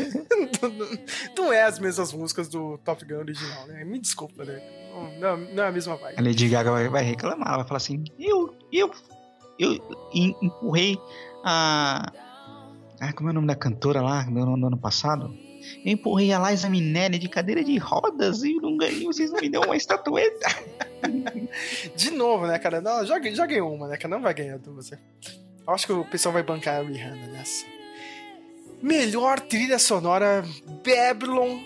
não, 1.39 1.53
é 1.53 1.63
as 1.63 1.79
mesmas 1.79 2.13
músicas 2.13 2.49
do 2.49 2.79
Top 2.79 3.05
Gun 3.05 3.19
original, 3.19 3.65
né? 3.69 3.85
Me 3.85 4.01
desculpa, 4.01 4.45
né? 4.45 4.61
Não, 5.21 5.37
não, 5.39 5.63
é 5.63 5.69
a 5.69 5.73
mesma 5.73 5.95
vibe. 5.97 6.19
A 6.19 6.21
Lady 6.21 6.49
Gaga 6.49 6.73
vai, 6.73 6.89
vai 6.89 7.05
reclamar, 7.05 7.59
vai 7.59 7.65
falar 7.65 7.77
assim: 7.79 8.03
eu, 8.19 8.57
eu, 8.73 8.91
eu 9.57 10.11
em- 10.13 10.35
empurrei 10.43 10.99
a. 11.45 12.13
Ah, 13.05 13.13
como 13.13 13.29
é 13.29 13.33
o 13.33 13.35
nome 13.35 13.49
da 13.49 13.57
cantora 13.57 14.01
lá 14.01 14.21
ano, 14.21 14.57
do 14.57 14.67
ano 14.69 14.79
passado? 14.79 15.37
Eu 15.85 15.93
empurrei 15.93 16.33
a 16.33 16.39
Liza 16.39 16.71
Minelli 16.71 17.19
de 17.19 17.29
cadeira 17.29 17.65
de 17.65 17.77
rodas 17.77 18.45
e 18.45 18.55
não 18.55 18.77
ganhei, 18.77 19.05
vocês 19.05 19.29
não 19.33 19.41
me 19.41 19.49
dão 19.49 19.63
uma 19.63 19.77
estatueta. 19.77 20.47
De 21.97 22.13
novo, 22.13 22.47
né, 22.47 22.61
cara? 22.61 22.81
Não, 22.81 23.05
já, 23.05 23.21
já 23.21 23.45
uma, 23.65 23.89
né, 23.89 23.97
cara? 23.97 24.15
Não 24.15 24.23
vai 24.23 24.33
ganhar 24.33 24.57
duas. 24.57 24.93
acho 25.67 25.87
que 25.87 25.93
o 25.93 26.05
pessoal 26.05 26.33
vai 26.33 26.45
bancar 26.45 26.79
a 26.79 26.83
Rihanna 26.85 27.27
nessa. 27.27 27.67
Melhor 28.81 29.41
trilha 29.41 29.81
sonora 29.81 30.45
Babylon. 30.85 31.59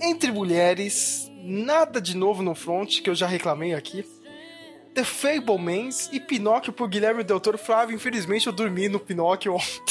Entre 0.00 0.30
mulheres, 0.30 1.28
nada 1.42 2.00
de 2.00 2.16
novo 2.16 2.40
no 2.40 2.54
front, 2.54 3.02
que 3.02 3.10
eu 3.10 3.16
já 3.16 3.26
reclamei 3.26 3.74
aqui. 3.74 4.06
The 4.96 5.04
Fablemans 5.04 6.08
e 6.10 6.18
Pinóquio 6.18 6.72
por 6.72 6.88
Guilherme 6.88 7.22
Del 7.22 7.38
Toro. 7.38 7.58
Flávio, 7.58 7.94
infelizmente 7.94 8.46
eu 8.46 8.52
dormi 8.52 8.88
no 8.88 8.98
Pinóquio 8.98 9.52
ontem. 9.52 9.76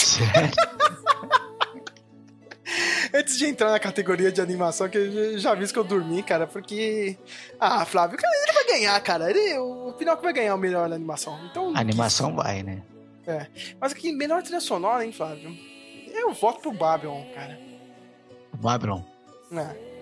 Antes 3.14 3.38
de 3.38 3.45
entrar 3.45 3.69
na 3.69 3.80
categoria 3.80 4.32
de 4.32 4.41
animação, 4.41 4.90
que 4.90 4.98
eu 4.98 5.38
já 5.38 5.53
vi 5.53 5.72
que 5.72 5.77
eu 5.77 5.84
dormi, 5.84 6.23
cara, 6.23 6.48
porque. 6.48 7.15
Ah, 7.60 7.86
Flávio, 7.86 8.18
ele 8.19 8.53
vai 8.53 8.65
ganhar, 8.65 8.99
cara. 9.02 9.30
Ele, 9.30 9.60
o 9.60 9.94
Pinóquio 9.94 10.23
vai 10.23 10.34
ganhar 10.34 10.56
o 10.56 10.57
melhor 10.57 10.90
na 10.90 10.95
animação. 10.95 11.40
Então. 11.52 11.72
A 11.76 11.80
animação 11.80 12.36
vai, 12.36 12.64
né? 12.64 12.82
Mas 13.80 13.91
aqui, 13.91 14.11
melhor 14.11 14.41
trilha 14.41 14.60
sonora, 14.60 15.06
hein, 15.06 15.11
Flávio? 15.11 15.56
Eu 16.07 16.34
voto 16.34 16.61
pro 16.61 16.72
Babylon, 16.72 17.23
cara. 17.36 17.60
Babylon. 18.53 19.03
É. 19.52 19.94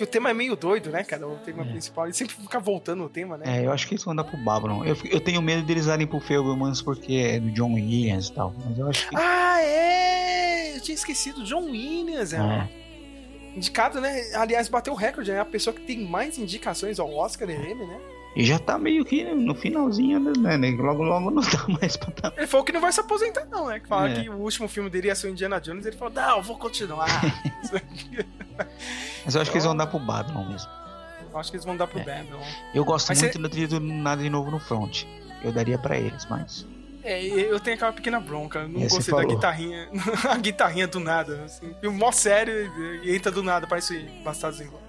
O 0.00 0.06
tema 0.06 0.30
é 0.30 0.34
meio 0.34 0.56
doido, 0.56 0.90
né, 0.90 1.04
cara? 1.04 1.26
O 1.26 1.36
tema 1.36 1.62
É. 1.62 1.66
principal. 1.66 2.04
Ele 2.06 2.12
sempre 2.14 2.34
fica 2.34 2.58
voltando 2.58 3.02
no 3.04 3.08
tema, 3.08 3.36
né? 3.38 3.44
É, 3.60 3.66
eu 3.66 3.72
acho 3.72 3.86
que 3.86 3.94
eles 3.94 4.04
vão 4.04 4.14
dar 4.14 4.24
pro 4.24 4.36
Babylon. 4.36 4.84
Eu, 4.84 4.96
eu 5.04 5.20
tenho 5.20 5.40
medo 5.40 5.62
deles 5.62 5.86
darem 5.86 6.06
pro 6.06 6.18
Fablemans 6.20 6.82
porque 6.82 7.14
é 7.14 7.40
do 7.40 7.50
John 7.52 7.74
Williams 7.74 8.28
e 8.28 8.32
tal. 8.32 8.52
Mas 8.66 8.78
eu 8.78 8.88
acho 8.88 9.08
que. 9.08 9.16
Ah, 9.16 9.60
é! 9.62 10.76
Eu 10.76 10.80
tinha 10.80 10.94
esquecido. 10.96 11.44
John 11.44 11.66
Williams, 11.70 12.32
é. 12.32 12.38
É. 12.38 12.68
Indicado, 13.56 14.00
né? 14.00 14.20
Aliás, 14.34 14.68
bateu 14.68 14.92
o 14.92 14.96
recorde, 14.96 15.30
né? 15.30 15.38
A 15.40 15.44
pessoa 15.44 15.72
que 15.72 15.82
tem 15.82 16.00
mais 16.04 16.38
indicações 16.38 16.98
ao 16.98 17.14
Oscar 17.14 17.48
é 17.48 17.52
ele, 17.54 17.86
né? 17.86 18.00
E 18.36 18.44
já 18.44 18.58
tá 18.58 18.76
meio 18.76 19.04
que 19.04 19.22
no 19.24 19.54
finalzinho, 19.54 20.18
né? 20.18 20.56
né? 20.56 20.70
Logo, 20.76 21.02
logo 21.04 21.30
não 21.30 21.40
dá 21.42 21.68
mais 21.80 21.96
pra 21.96 22.12
dar. 22.20 22.36
Ele 22.36 22.46
falou 22.48 22.64
que 22.64 22.72
não 22.72 22.80
vai 22.80 22.92
se 22.92 22.98
aposentar, 23.00 23.44
não, 23.46 23.68
né? 23.68 23.78
Que 23.78 23.86
fala 23.88 24.10
É. 24.10 24.22
que 24.22 24.28
o 24.28 24.34
último 24.38 24.66
filme 24.68 24.90
dele 24.90 25.06
ia 25.06 25.14
ser 25.14 25.28
o 25.28 25.30
Indiana 25.30 25.60
Jones. 25.60 25.86
Ele 25.86 25.96
falou, 25.96 26.12
não, 26.12 26.38
eu 26.38 26.42
vou 26.42 26.58
continuar. 26.58 27.06
Mas 29.24 29.34
eu 29.34 29.40
acho 29.40 29.50
que 29.50 29.56
eles 29.56 29.64
vão 29.64 29.76
dar 29.76 29.86
pro 29.86 29.98
Babylon 29.98 30.44
mesmo. 30.48 30.70
eu 31.32 31.38
acho 31.38 31.50
que 31.50 31.56
eles 31.56 31.64
vão 31.64 31.76
dar 31.76 31.86
pro 31.86 32.00
É. 32.00 32.04
Babylon. 32.04 32.40
Eu 32.74 32.84
gosto 32.84 33.08
Mas 33.08 33.22
muito 33.22 33.38
da 33.38 33.48
trilha 33.48 33.68
do 33.68 33.80
Nada 33.80 34.22
de 34.22 34.30
Novo 34.30 34.50
no 34.50 34.58
Front. 34.58 35.04
Eu 35.42 35.52
daria 35.52 35.78
pra 35.78 35.96
eles, 35.96 36.26
mas. 36.28 36.66
É, 37.02 37.22
eu 37.22 37.60
tenho 37.60 37.76
aquela 37.76 37.92
pequena 37.92 38.18
bronca. 38.18 38.60
eu 38.60 38.68
Não 38.68 38.80
É, 38.82 38.88
você 38.88 38.96
gostei 38.96 39.14
da 39.14 39.24
guitarrinha. 39.24 39.88
a 40.30 40.36
guitarrinha 40.38 40.86
do 40.88 40.98
nada. 41.00 41.42
Assim, 41.44 41.74
filme 41.80 41.98
mó 41.98 42.10
sério 42.10 42.52
e 43.04 43.14
entra 43.14 43.30
do 43.30 43.42
nada, 43.42 43.66
parece 43.66 43.98
Bastardos 44.24 44.60
Inglórios. 44.60 44.88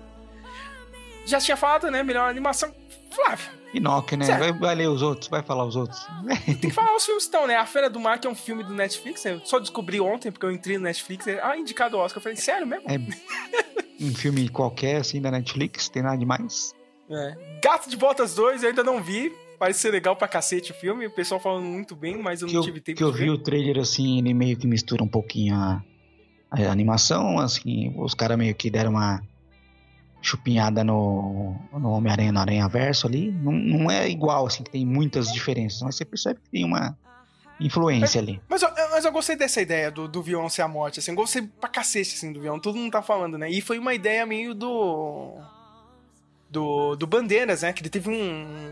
Já 1.26 1.39
tinha 1.39 1.57
falado, 1.57 1.89
né? 1.91 2.03
Melhor 2.03 2.30
animação. 2.30 2.73
Flávio, 3.16 3.50
Pinóquio, 3.72 4.18
né? 4.18 4.26
Certo. 4.26 4.40
Vai, 4.40 4.54
vai 4.54 4.76
ler 4.76 4.90
os 4.90 5.02
outros, 5.02 5.28
vai 5.30 5.42
falar 5.42 5.66
os 5.66 5.76
outros. 5.76 6.06
tem 6.46 6.56
que 6.56 6.70
falar 6.72 6.96
os 6.96 7.06
filmes 7.06 7.26
então, 7.28 7.48
né? 7.48 7.56
A 7.56 7.66
Feira 7.66 7.90
do 7.90 8.00
Mar, 8.00 8.20
que 8.20 8.28
é 8.28 8.30
um 8.30 8.36
filme 8.36 8.64
do 8.64 8.74
Netflix. 8.74 9.26
Eu 9.26 9.40
só 9.44 9.60
descobri 9.60 10.00
ontem, 10.00 10.32
porque 10.32 10.46
eu 10.46 10.52
entrei 10.52 10.78
no 10.78 10.84
Netflix. 10.84 11.26
Ah, 11.42 11.58
indicado 11.58 11.98
ao 11.98 12.04
Oscar. 12.04 12.20
Eu 12.20 12.24
falei, 12.24 12.36
sério 12.38 12.66
mesmo? 12.68 12.86
É 12.90 12.98
um 14.04 14.14
filme 14.14 14.48
qualquer, 14.50 14.98
assim, 14.98 15.22
da 15.22 15.32
Netflix, 15.32 15.90
tem 15.90 16.04
nada 16.04 16.18
demais. 16.18 16.74
É. 17.10 17.60
Gato 17.64 17.90
de 17.90 17.98
Botas 17.98 18.36
2, 18.36 18.64
eu 18.64 18.70
ainda 18.70 18.84
não 18.84 19.02
vi. 19.02 19.32
Parece 19.58 19.80
ser 19.80 19.92
legal 19.92 20.16
pra 20.16 20.28
cacete 20.28 20.72
o 20.72 20.76
filme. 20.76 21.06
O 21.08 21.12
pessoal 21.12 21.40
falando 21.40 21.64
muito 21.66 21.96
bem, 21.96 22.18
mas 22.22 22.42
eu 22.42 22.48
Que 22.48 22.54
não 22.54 22.62
eu, 22.62 22.66
tive 22.66 22.82
tempo 22.82 22.98
que 22.98 23.04
eu 23.04 23.12
de 23.12 23.18
vi 23.18 23.24
ver. 23.26 23.30
o 23.32 23.38
trailer, 23.38 23.78
assim, 23.80 24.18
ele 24.20 24.34
meio 24.34 24.58
que 24.58 24.68
mistura 24.68 25.04
um 25.04 25.08
pouquinho 25.08 25.56
a, 25.56 25.82
a 26.52 26.72
animação, 26.72 27.40
assim, 27.40 27.94
os 27.98 28.14
caras 28.14 28.38
meio 28.38 28.54
que 28.54 28.70
deram 28.70 28.92
uma 28.92 29.22
chupinhada 30.26 30.84
no, 30.84 31.56
no 31.73 31.91
Homem-Aranha, 31.91 32.31
no 32.31 32.39
Aranha 32.39 32.68
Verso 32.68 33.07
ali. 33.07 33.31
Não, 33.31 33.52
não 33.52 33.91
é 33.91 34.10
igual, 34.10 34.45
assim, 34.47 34.64
que 34.64 34.72
tem 34.72 34.85
muitas 34.85 35.31
diferenças, 35.31 35.81
mas 35.81 35.95
você 35.95 36.03
percebe 36.06 36.39
que 36.43 36.49
tem 36.49 36.65
uma 36.65 36.97
influência 37.60 38.19
ali. 38.19 38.41
Mas 38.49 38.61
eu, 38.61 38.69
mas 38.91 39.06
eu 39.06 39.11
gostei 39.11 39.35
dessa 39.35 39.61
ideia 39.61 39.89
do, 39.91 40.07
do 40.07 40.22
vilão 40.22 40.49
ser 40.49 40.61
a 40.64 40.68
morte, 40.68 40.99
assim. 40.99 41.14
Gostei 41.15 41.43
pra 41.43 41.69
cacete, 41.69 42.15
assim, 42.15 42.34
do 42.34 42.41
vilão. 42.41 42.60
Todo 42.60 42.77
mundo 42.77 42.91
tá 42.91 43.02
falando, 43.02 43.38
né? 43.38 43.49
E 43.49 43.61
foi 43.61 43.77
uma 43.80 43.93
ideia 43.93 44.26
meio 44.26 44.53
do... 44.53 45.34
Do, 46.47 46.95
do 46.95 47.06
Bandeiras, 47.07 47.64
né? 47.64 47.73
Que 47.73 47.81
ele 47.81 47.89
teve 47.89 48.10
um, 48.10 48.14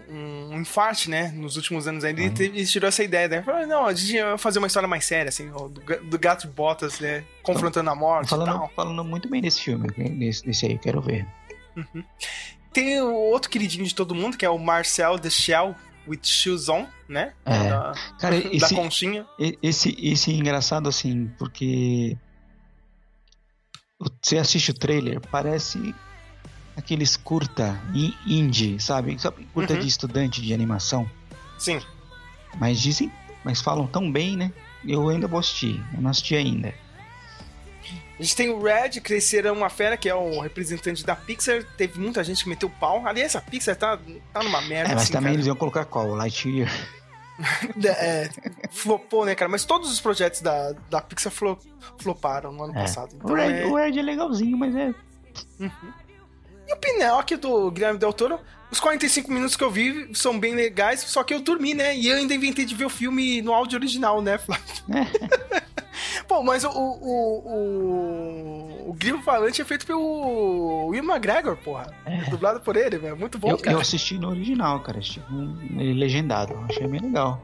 um, 0.10 0.50
um 0.54 0.62
infarte, 0.62 1.10
né? 1.10 1.34
Nos 1.36 1.58
últimos 1.58 1.86
anos 1.88 2.04
aí. 2.06 2.14
Ele, 2.14 2.28
Uhum. 2.28 2.34
teve- 2.34 2.58
ele 2.60 2.68
tirou 2.68 2.88
essa 2.88 3.04
ideia, 3.04 3.28
né? 3.28 3.42
Falou, 3.44 3.68
não, 3.68 3.86
a 3.88 3.94
gente 3.94 4.14
ia 4.14 4.38
fazer 4.38 4.60
uma 4.60 4.68
história 4.68 4.88
mais 4.88 5.04
séria, 5.04 5.28
assim. 5.28 5.50
Do, 5.50 5.70
do 5.70 6.20
gato 6.20 6.48
de 6.48 6.54
botas, 6.54 7.00
né? 7.02 7.26
Confrontando 7.42 7.90
a 7.90 7.96
morte 7.96 8.28
e 8.28 8.30
Falando, 8.30 8.48
tal. 8.60 8.72
falando 8.76 9.04
muito 9.04 9.28
bem 9.28 9.42
desse 9.42 9.60
filme, 9.62 9.88
desse, 9.92 10.46
desse 10.46 10.66
aí, 10.66 10.74
eu 10.74 10.80
quero 10.80 11.02
ver. 11.02 11.26
Tem 12.72 13.00
o 13.02 13.14
outro 13.14 13.50
queridinho 13.50 13.86
de 13.86 13.94
todo 13.94 14.16
mundo, 14.16 14.38
que 14.38 14.46
é 14.46 14.50
o 14.50 14.58
Marcel 14.58 15.20
The 15.20 15.30
Shell 15.30 15.76
with 16.08 16.20
Shoes 16.24 16.68
On, 16.70 16.86
né? 17.08 17.34
É. 17.46 17.70
Da, 17.70 17.94
Cara, 18.20 18.42
da 18.42 18.50
esse, 18.50 18.76
conchinha. 18.76 19.26
E- 19.40 19.58
Esse, 19.62 19.96
esse 20.02 20.32
é 20.32 20.34
engraçado 20.36 20.90
assim, 20.90 21.32
porque 21.38 22.18
você 24.22 24.38
assiste 24.38 24.72
o 24.72 24.74
trailer, 24.74 25.22
parece 25.32 25.94
aqueles 26.76 27.16
curta 27.16 27.80
indie, 28.26 28.80
sabe? 28.80 29.20
Sabe, 29.20 29.46
curta 29.54 29.74
Uhum. 29.74 29.80
de 29.80 29.88
estudante 29.88 30.42
de 30.42 30.54
animação. 30.54 31.10
Sim. 31.58 31.80
Mas 32.60 32.80
dizem, 32.80 33.12
mas 33.46 33.62
falam 33.62 33.88
tão 33.88 34.12
bem, 34.12 34.36
né? 34.36 34.52
Eu 34.86 35.08
ainda 35.10 35.28
vou 35.28 35.40
assistir, 35.40 35.82
eu 35.94 36.02
não 36.02 36.10
assisti 36.10 36.36
ainda. 36.36 36.74
A 38.20 38.22
gente 38.24 38.36
tem 38.36 38.50
o 38.50 38.62
Red, 38.62 39.02
Crescer 39.02 39.46
é 39.46 39.52
uma 39.52 39.70
fera, 39.70 39.98
que 39.98 40.08
é 40.08 40.14
o 40.16 40.40
representante 40.40 41.04
da 41.04 41.16
Pixar. 41.16 41.64
Teve 41.78 42.00
muita 42.00 42.24
gente 42.24 42.44
que 42.44 42.50
meteu 42.50 42.70
pau. 42.70 43.06
Aliás, 43.08 43.36
a 43.36 43.42
Pixar 43.42 43.76
tá, 43.76 43.98
tá 44.32 44.44
numa 44.44 44.62
merda, 44.62 44.92
É, 44.92 44.94
mas 44.96 45.04
assim, 45.04 45.14
também 45.14 45.26
cara. 45.32 45.36
eles 45.36 45.48
iam 45.48 45.56
colocar 45.56 45.86
qual? 45.86 46.08
O 46.10 46.16
Lightyear. 46.16 46.70
É, 47.98 48.30
flopou, 48.70 49.26
né, 49.26 49.34
cara? 49.34 49.50
Mas 49.50 49.66
todos 49.66 49.92
os 49.92 50.00
projetos 50.00 50.40
da, 50.40 50.72
da 50.88 51.02
Pixar 51.02 51.32
flo- 51.32 51.58
floparam 51.98 52.52
no 52.52 52.64
ano 52.66 52.78
É. 52.78 52.82
passado. 52.82 53.14
O 53.14 53.16
Então, 53.16 53.36
Red, 53.36 53.54
é... 53.62 53.66
o 53.66 53.76
Red 53.76 53.98
é 54.00 54.02
legalzinho, 54.04 54.56
mas 54.56 54.76
é. 54.76 54.94
E 56.68 56.74
o 56.74 56.78
Pinóquio 56.78 57.38
do 57.38 57.72
Guilherme 57.72 58.00
Del 58.00 58.14
Toro, 58.14 58.40
os 58.72 58.80
45 58.80 59.32
minutos 59.32 59.56
que 59.56 59.64
eu 59.64 59.70
vi 59.70 60.10
são 60.14 60.40
bem 60.40 60.56
legais, 60.56 61.02
só 61.02 61.24
que 61.24 61.34
eu 61.34 61.42
dormi, 61.42 61.74
né? 61.74 61.96
E 61.96 62.08
eu 62.08 62.18
ainda 62.18 62.34
inventei 62.34 62.66
de 62.66 62.74
ver 62.74 62.86
o 62.86 62.90
filme 62.90 63.42
no 63.42 63.54
áudio 63.54 63.78
original, 63.78 64.22
né, 64.22 64.38
Flávio? 64.38 64.66
Pô, 66.28 66.42
mas 66.42 66.64
o, 66.64 66.70
o, 66.70 67.38
o, 67.46 68.90
o 68.90 68.94
Grilo 68.94 69.22
Falante 69.22 69.62
é 69.62 69.66
feito 69.66 69.86
pelo 69.86 70.88
Will 70.88 71.04
McGregor, 71.04 71.56
porra. 71.58 71.94
É. 72.06 72.30
Dublado 72.30 72.62
por 72.62 72.76
ele, 72.76 72.98
velho. 72.98 73.16
Muito 73.16 73.38
bom, 73.38 73.52
eu, 73.52 73.58
cara. 73.58 73.76
eu 73.76 73.80
assisti 73.80 74.18
no 74.18 74.30
original, 74.30 74.80
cara. 74.80 75.00
Assisti 75.00 75.22
ele 75.78 75.94
legendado. 75.94 76.58
Achei 76.70 76.88
bem 76.88 77.02
legal. 77.02 77.42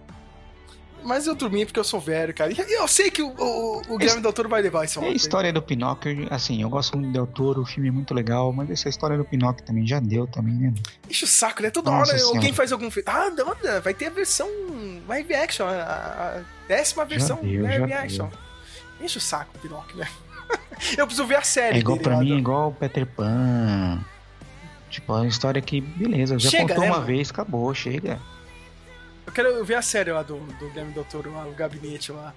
Mas 1.04 1.28
eu 1.28 1.36
dormi 1.36 1.66
porque 1.66 1.80
eu 1.80 1.84
sou 1.84 2.00
velho, 2.00 2.34
cara. 2.34 2.52
E 2.52 2.74
eu 2.74 2.88
sei 2.88 3.10
que 3.10 3.22
o, 3.22 3.30
o, 3.30 3.82
o 3.90 3.98
Guilherme 3.98 4.22
Del 4.22 4.34
Toro 4.34 4.50
vai 4.50 4.62
levar 4.62 4.86
isso 4.86 5.00
É 5.02 5.08
a 5.08 5.12
história 5.12 5.52
do 5.52 5.62
Pinóquio, 5.62 6.28
assim, 6.30 6.62
eu 6.62 6.70
gosto 6.70 6.98
muito 6.98 7.10
do 7.10 7.14
Del 7.14 7.28
Toro, 7.28 7.62
o 7.62 7.66
filme 7.66 7.90
é 7.90 7.92
muito 7.92 8.14
legal, 8.14 8.52
mas 8.52 8.70
essa 8.70 8.90
história 8.90 9.18
do 9.18 9.26
Pinóquio 9.26 9.66
também 9.66 9.86
já 9.88 10.00
deu 10.00 10.28
também, 10.28 10.54
né? 10.56 10.74
Enche 11.10 11.24
o 11.26 11.28
saco, 11.28 11.62
né? 11.62 11.70
Toda 11.70 11.92
Nossa 11.92 12.12
hora 12.12 12.20
Senhora. 12.20 12.38
alguém 12.38 12.54
faz 12.54 12.72
algum 12.72 12.92
filme. 12.92 13.10
Ah, 13.10 13.30
não, 13.30 13.56
não, 13.64 13.82
vai 13.82 13.94
ter 13.94 14.08
a 14.08 14.10
versão 14.10 14.50
live 15.08 15.34
action, 15.34 15.66
a, 15.68 16.42
décima 16.68 17.06
versão 17.06 17.40
deu, 17.42 17.64
live 17.64 17.94
action. 17.94 18.30
Enche 19.02 19.18
o 19.18 19.22
saco, 19.22 19.58
Pinóquio, 19.60 19.98
né? 19.98 20.08
eu 20.98 21.06
preciso 21.06 21.28
ver 21.28 21.38
a 21.38 21.42
série. 21.42 21.78
É 21.78 21.80
igual 21.80 21.98
dele 21.98 22.10
pra 22.10 22.20
mim, 22.20 22.34
é 22.34 22.38
igual 22.38 22.70
o 22.70 22.74
Peter 22.74 23.06
Pan. 23.06 24.04
Tipo, 24.90 25.14
é 25.14 25.16
uma 25.18 25.28
história 25.28 25.62
que, 25.62 25.82
beleza, 25.82 26.38
já 26.40 26.50
Chega, 26.50 26.64
contou 26.64 26.82
né, 26.82 26.90
uma 26.90 26.96
mano? 26.98 27.06
vez, 27.08 27.30
acabou, 27.30 27.74
chega. 27.74 28.20
Eu 29.30 29.32
quero 29.32 29.64
ver 29.64 29.76
a 29.76 29.82
série 29.84 30.12
lá 30.12 30.24
do, 30.24 30.38
do 30.40 30.68
Guilherme 30.70 30.92
Del 30.92 31.04
Toro, 31.06 31.32
lá, 31.32 31.46
o 31.46 31.52
gabinete 31.54 32.12
lá. 32.12 32.34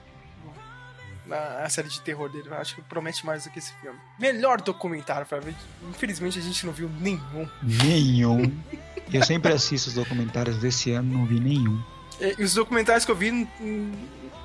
Na, 1.27 1.62
a 1.64 1.69
série 1.70 1.89
de 1.89 1.98
terror 2.02 2.28
dele. 2.28 2.48
Eu 2.48 2.55
acho 2.59 2.74
que 2.74 2.82
promete 2.82 3.24
mais 3.24 3.44
do 3.44 3.51
que 3.51 3.59
esse 3.60 3.73
filme. 3.81 3.98
Melhor 4.19 4.60
documentário, 4.60 5.24
Flávio. 5.27 5.55
Infelizmente 5.89 6.39
a 6.39 6.43
gente 6.43 6.66
não 6.66 6.73
viu 6.73 6.90
nenhum. 7.01 7.48
Nenhum. 7.62 8.52
eu 9.10 9.24
sempre 9.24 9.55
assisto 9.55 9.89
os 9.89 9.94
documentários 9.94 10.59
desse 10.59 10.90
ano, 10.93 11.16
não 11.16 11.24
vi 11.24 11.40
nenhum. 11.40 11.82
E, 12.20 12.43
os 12.43 12.52
documentários 12.52 13.06
que 13.06 13.10
eu 13.10 13.16
vi 13.16 13.48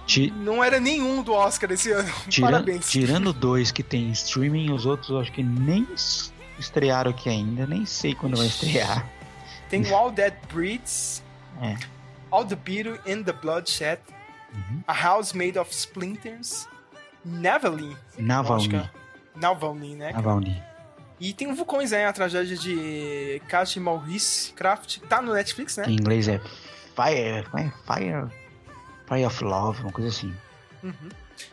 Ti- 0.05 0.31
não 0.31 0.63
era 0.63 0.79
nenhum 0.79 1.21
do 1.21 1.33
Oscar 1.33 1.69
esse 1.73 1.91
ano. 1.91 2.09
tira- 2.29 2.47
Parabéns. 2.49 2.89
Tirando 2.89 3.33
dois 3.33 3.71
que 3.73 3.83
tem 3.83 4.09
streaming, 4.11 4.71
os 4.71 4.85
outros 4.85 5.09
eu 5.09 5.19
acho 5.19 5.33
que 5.33 5.43
nem 5.43 5.85
estrearam 6.57 7.11
aqui 7.11 7.27
ainda, 7.27 7.67
nem 7.67 7.85
sei 7.85 8.15
quando 8.15 8.37
vai 8.37 8.47
estrear. 8.47 9.05
Tem 9.69 9.85
All 9.93 10.13
That 10.13 10.37
Breeds, 10.53 11.21
É. 11.61 11.75
All 12.31 12.45
the 12.45 12.55
Beauty 12.55 12.99
and 13.09 13.23
the 13.23 13.33
Bloodshed, 13.33 13.99
Uhum. 14.53 14.83
A 14.87 14.93
House 14.93 15.33
Made 15.33 15.59
of 15.59 15.73
Splinters, 15.73 16.67
Navalny. 17.23 17.95
Navalny. 18.17 18.67
lógico, 18.69 18.89
Navalny, 19.35 19.95
né? 19.95 20.13
Navalny. 20.13 20.63
E 21.19 21.33
tem 21.33 21.51
o 21.51 21.55
Vulcões, 21.55 21.91
né? 21.91 22.05
A 22.05 22.13
tragédia 22.13 22.55
de 22.55 23.41
Katy 23.47 23.79
Maurice 23.79 24.53
Craft. 24.53 24.99
Tá 25.09 25.21
no 25.21 25.33
Netflix, 25.33 25.77
né? 25.77 25.85
Em 25.87 25.93
inglês 25.93 26.27
é 26.27 26.39
Fire, 26.95 27.19
é? 27.19 27.43
Fire, 27.43 28.31
Fire 29.07 29.25
of 29.25 29.43
Love, 29.43 29.81
uma 29.81 29.91
coisa 29.91 30.09
assim. 30.09 30.33
Uhum. 30.83 31.09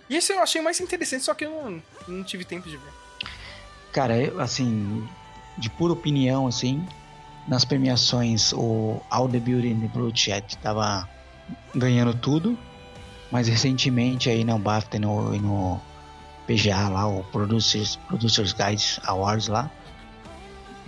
E 0.08 0.16
esse 0.16 0.32
eu 0.32 0.40
achei 0.40 0.60
mais 0.60 0.80
interessante, 0.80 1.24
só 1.24 1.34
que 1.34 1.44
eu 1.44 1.50
não, 1.50 1.82
não 2.08 2.24
tive 2.24 2.44
tempo 2.44 2.68
de 2.68 2.76
ver. 2.76 2.92
Cara, 3.92 4.16
eu, 4.16 4.40
assim, 4.40 5.06
de 5.56 5.70
pura 5.70 5.92
opinião, 5.92 6.46
assim, 6.46 6.86
nas 7.46 7.64
premiações, 7.64 8.52
o 8.52 9.00
All 9.10 9.28
the 9.28 9.38
Beauty 9.38 9.72
and 9.72 9.80
the 9.80 9.88
Bloodshed 9.88 10.56
tava 10.58 11.08
ganhando 11.74 12.14
tudo, 12.14 12.58
mas 13.30 13.48
recentemente 13.48 14.30
aí 14.30 14.44
no 14.44 14.58
BAFTA 14.58 14.96
e 14.96 15.00
no, 15.00 15.32
no 15.38 15.80
PGA 16.46 16.88
lá, 16.88 17.06
o 17.06 17.22
Producers, 17.24 17.96
Producers 18.08 18.52
Guide 18.52 19.00
Awards 19.04 19.48
lá, 19.48 19.70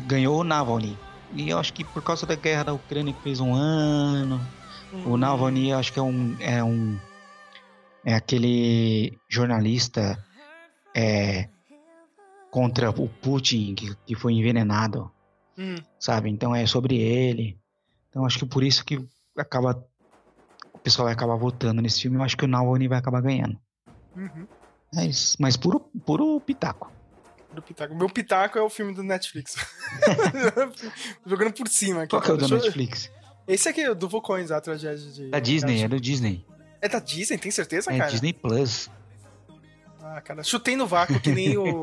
ganhou 0.00 0.40
o 0.40 0.44
Navalny. 0.44 0.96
E 1.34 1.50
eu 1.50 1.58
acho 1.58 1.72
que 1.72 1.84
por 1.84 2.02
causa 2.02 2.24
da 2.24 2.34
guerra 2.34 2.64
da 2.64 2.72
Ucrânia 2.72 3.12
que 3.12 3.22
fez 3.22 3.40
um 3.40 3.54
ano, 3.54 4.40
o 5.04 5.16
Navalny 5.16 5.70
eu 5.70 5.78
acho 5.78 5.92
que 5.92 5.98
é 5.98 6.02
um 6.02 6.36
é 6.40 6.62
um 6.62 6.98
é 8.04 8.14
aquele 8.14 9.18
jornalista 9.28 10.16
é 10.94 11.48
contra 12.50 12.88
o 12.88 13.08
Putin, 13.08 13.74
que, 13.74 13.94
que 14.06 14.14
foi 14.14 14.32
envenenado, 14.32 15.10
Hum, 15.58 15.76
sabe? 15.98 16.28
Então 16.30 16.54
é 16.54 16.66
sobre 16.66 16.96
ele. 16.98 17.58
Então 18.10 18.24
acho 18.24 18.38
que 18.38 18.46
por 18.46 18.62
isso 18.62 18.84
que 18.84 19.04
acaba. 19.36 19.82
O 20.74 20.78
pessoal 20.78 21.06
vai 21.06 21.14
acabar 21.14 21.34
votando 21.36 21.82
nesse 21.82 22.02
filme. 22.02 22.16
Eu 22.16 22.22
acho 22.22 22.36
que 22.36 22.44
o 22.44 22.48
Navalny 22.48 22.86
vai 22.88 22.98
acabar 22.98 23.20
ganhando. 23.20 23.58
uhum. 24.16 24.46
Mas, 24.94 25.36
mas 25.40 25.56
puro, 25.56 25.80
puro 26.06 26.40
pitaco. 26.40 26.92
Do 27.52 27.60
Pitaco. 27.62 27.94
Meu 27.94 28.08
Pitaco 28.08 28.58
é 28.58 28.62
o 28.62 28.68
filme 28.68 28.92
do 28.94 29.02
Netflix. 29.02 29.56
Jogando 31.26 31.52
por 31.54 31.68
cima 31.68 32.02
aqui. 32.02 32.10
Qual 32.10 32.22
que 32.22 32.30
é 32.30 32.34
o 32.34 32.36
Deixa 32.36 32.54
eu- 32.54 32.58
Netflix? 32.60 33.10
Esse 33.48 33.68
aqui, 33.68 33.88
o 33.88 33.94
do 33.94 34.08
Vulcões, 34.08 34.50
a 34.50 34.60
tragédia 34.60 35.10
de. 35.10 35.30
Da 35.30 35.38
Disney, 35.38 35.82
é 35.82 35.88
do 35.88 36.00
Disney. 36.00 36.44
É 36.80 36.88
da 36.88 36.98
Disney, 36.98 37.38
tem 37.38 37.50
certeza, 37.50 37.92
É 37.92 37.98
cara? 37.98 38.10
Disney 38.10 38.32
Plus. 38.32 38.90
Ah, 40.16 40.20
cara, 40.22 40.42
chutei 40.42 40.76
no 40.76 40.86
vácuo 40.86 41.20
que 41.20 41.30
nem 41.30 41.56
o. 41.58 41.82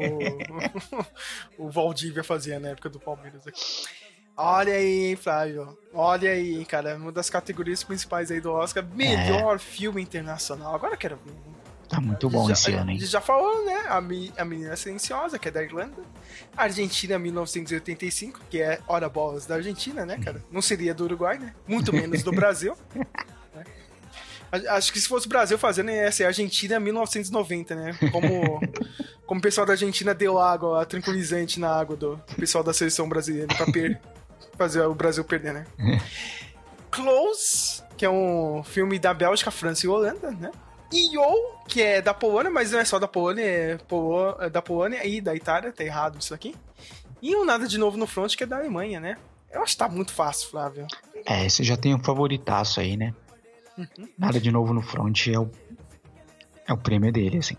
o 1.57 1.69
Valdívia 1.69 2.23
fazia 2.23 2.59
na 2.59 2.69
época 2.69 2.89
do 2.89 2.99
Palmeiras 2.99 3.45
aqui. 3.45 3.61
Olha 4.35 4.73
aí, 4.73 5.09
hein, 5.09 5.15
Flávio. 5.15 5.77
Olha 5.93 6.31
aí, 6.31 6.55
hein, 6.57 6.65
cara. 6.65 6.95
Uma 6.95 7.11
das 7.11 7.29
categorias 7.29 7.83
principais 7.83 8.31
aí 8.31 8.41
do 8.41 8.51
Oscar. 8.51 8.83
Melhor 8.95 9.59
filme 9.59 10.01
internacional. 10.01 10.73
Agora 10.73 10.95
eu 10.95 10.97
quero 10.97 11.17
ver. 11.23 11.33
Tá 11.87 12.01
muito 12.01 12.27
bom 12.27 12.47
já, 12.47 12.53
esse 12.53 12.71
ano, 12.73 12.89
hein? 12.89 12.99
já 12.99 13.21
falou, 13.21 13.63
né? 13.65 13.83
A, 13.87 14.01
Mi- 14.01 14.33
a 14.35 14.43
Menina 14.43 14.75
Silenciosa, 14.75 15.37
que 15.37 15.47
é 15.49 15.51
da 15.51 15.61
Irlanda. 15.61 16.01
Argentina, 16.57 17.19
1985, 17.19 18.39
que 18.49 18.59
é 18.59 18.79
Hora 18.87 19.07
Bolas 19.07 19.45
da 19.45 19.55
Argentina, 19.55 20.03
né, 20.03 20.17
cara? 20.17 20.43
Não 20.51 20.63
seria 20.63 20.91
do 20.95 21.03
Uruguai, 21.03 21.37
né? 21.37 21.53
Muito 21.67 21.93
menos 21.93 22.23
do 22.23 22.31
Brasil. 22.31 22.75
Acho 24.69 24.93
que 24.93 24.99
se 24.99 25.07
fosse 25.07 25.25
o 25.25 25.29
Brasil 25.29 25.57
fazendo, 25.57 25.89
ia 25.89 26.11
ser 26.11 26.25
Argentina 26.25 26.79
1990, 26.79 27.75
né? 27.75 27.97
Como, 28.11 28.59
como 29.25 29.39
o 29.39 29.41
pessoal 29.41 29.65
da 29.65 29.73
Argentina 29.73 30.13
deu 30.13 30.37
água, 30.39 30.85
tranquilizante 30.85 31.59
na 31.59 31.69
água 31.75 31.95
do 31.95 32.21
pessoal 32.37 32.63
da 32.63 32.71
seleção 32.73 33.09
brasileira 33.09 33.47
pra 33.47 33.65
per- 33.65 33.99
fazer 34.57 34.81
o 34.85 34.93
Brasil 34.93 35.23
perder, 35.23 35.53
né? 35.53 35.65
Close, 36.91 37.81
que 37.97 38.05
é 38.05 38.09
um 38.09 38.63
filme 38.63 38.99
da 38.99 39.13
Bélgica, 39.13 39.49
França 39.49 39.85
e 39.85 39.89
Holanda, 39.89 40.31
né? 40.31 40.51
E.O., 40.91 41.57
que 41.67 41.81
é 41.81 42.01
da 42.01 42.13
Polônia, 42.13 42.51
mas 42.51 42.71
não 42.71 42.79
é 42.79 42.85
só 42.85 42.99
da 42.99 43.07
Polônia, 43.07 43.43
é, 43.43 43.77
Polo- 43.87 44.37
é 44.39 44.47
da 44.49 44.61
Polônia 44.61 45.03
e 45.05 45.19
da 45.19 45.33
Itália, 45.33 45.71
tá 45.71 45.83
errado 45.83 46.19
isso 46.19 46.33
aqui. 46.35 46.55
E 47.19 47.35
o 47.35 47.43
Nada 47.43 47.67
de 47.67 47.79
Novo 47.79 47.97
no 47.97 48.05
Front, 48.05 48.35
que 48.35 48.43
é 48.43 48.47
da 48.47 48.57
Alemanha, 48.57 48.99
né? 48.99 49.17
Eu 49.51 49.63
acho 49.63 49.71
que 49.73 49.77
tá 49.79 49.89
muito 49.89 50.13
fácil, 50.13 50.49
Flávio. 50.49 50.85
É, 51.25 51.49
você 51.49 51.63
já 51.63 51.75
tem 51.75 51.95
um 51.95 52.03
favoritaço 52.03 52.79
aí, 52.79 52.95
né? 52.95 53.11
Nada 54.17 54.39
de 54.39 54.51
novo 54.51 54.73
no 54.73 54.81
front 54.81 55.27
é 55.27 55.39
o, 55.39 55.49
é 56.67 56.73
o 56.73 56.77
prêmio 56.77 57.11
dele, 57.11 57.37
assim. 57.39 57.57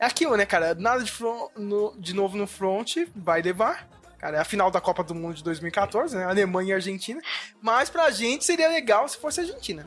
É 0.00 0.06
aquilo, 0.06 0.36
né, 0.36 0.46
cara? 0.46 0.74
Nada 0.74 1.02
de, 1.02 1.10
fron- 1.10 1.48
no- 1.56 1.94
de 1.98 2.14
novo 2.14 2.36
no 2.36 2.46
front 2.46 2.96
vai 3.16 3.42
levar. 3.42 3.88
Cara, 4.18 4.36
é 4.36 4.40
a 4.40 4.44
final 4.44 4.70
da 4.70 4.80
Copa 4.80 5.02
do 5.04 5.14
Mundo 5.14 5.34
de 5.36 5.44
2014, 5.44 6.16
né? 6.16 6.24
Alemanha 6.24 6.70
e 6.70 6.72
Argentina. 6.74 7.20
Mas 7.62 7.88
pra 7.88 8.10
gente 8.10 8.44
seria 8.44 8.68
legal 8.68 9.08
se 9.08 9.16
fosse 9.16 9.40
a 9.40 9.42
Argentina. 9.44 9.86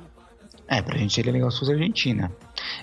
É, 0.67 0.81
pra 0.81 0.97
gente 0.97 1.13
seria 1.13 1.31
legal 1.33 1.51
se 1.51 1.59
fosse 1.59 1.71
a 1.71 1.75
Argentina. 1.75 2.31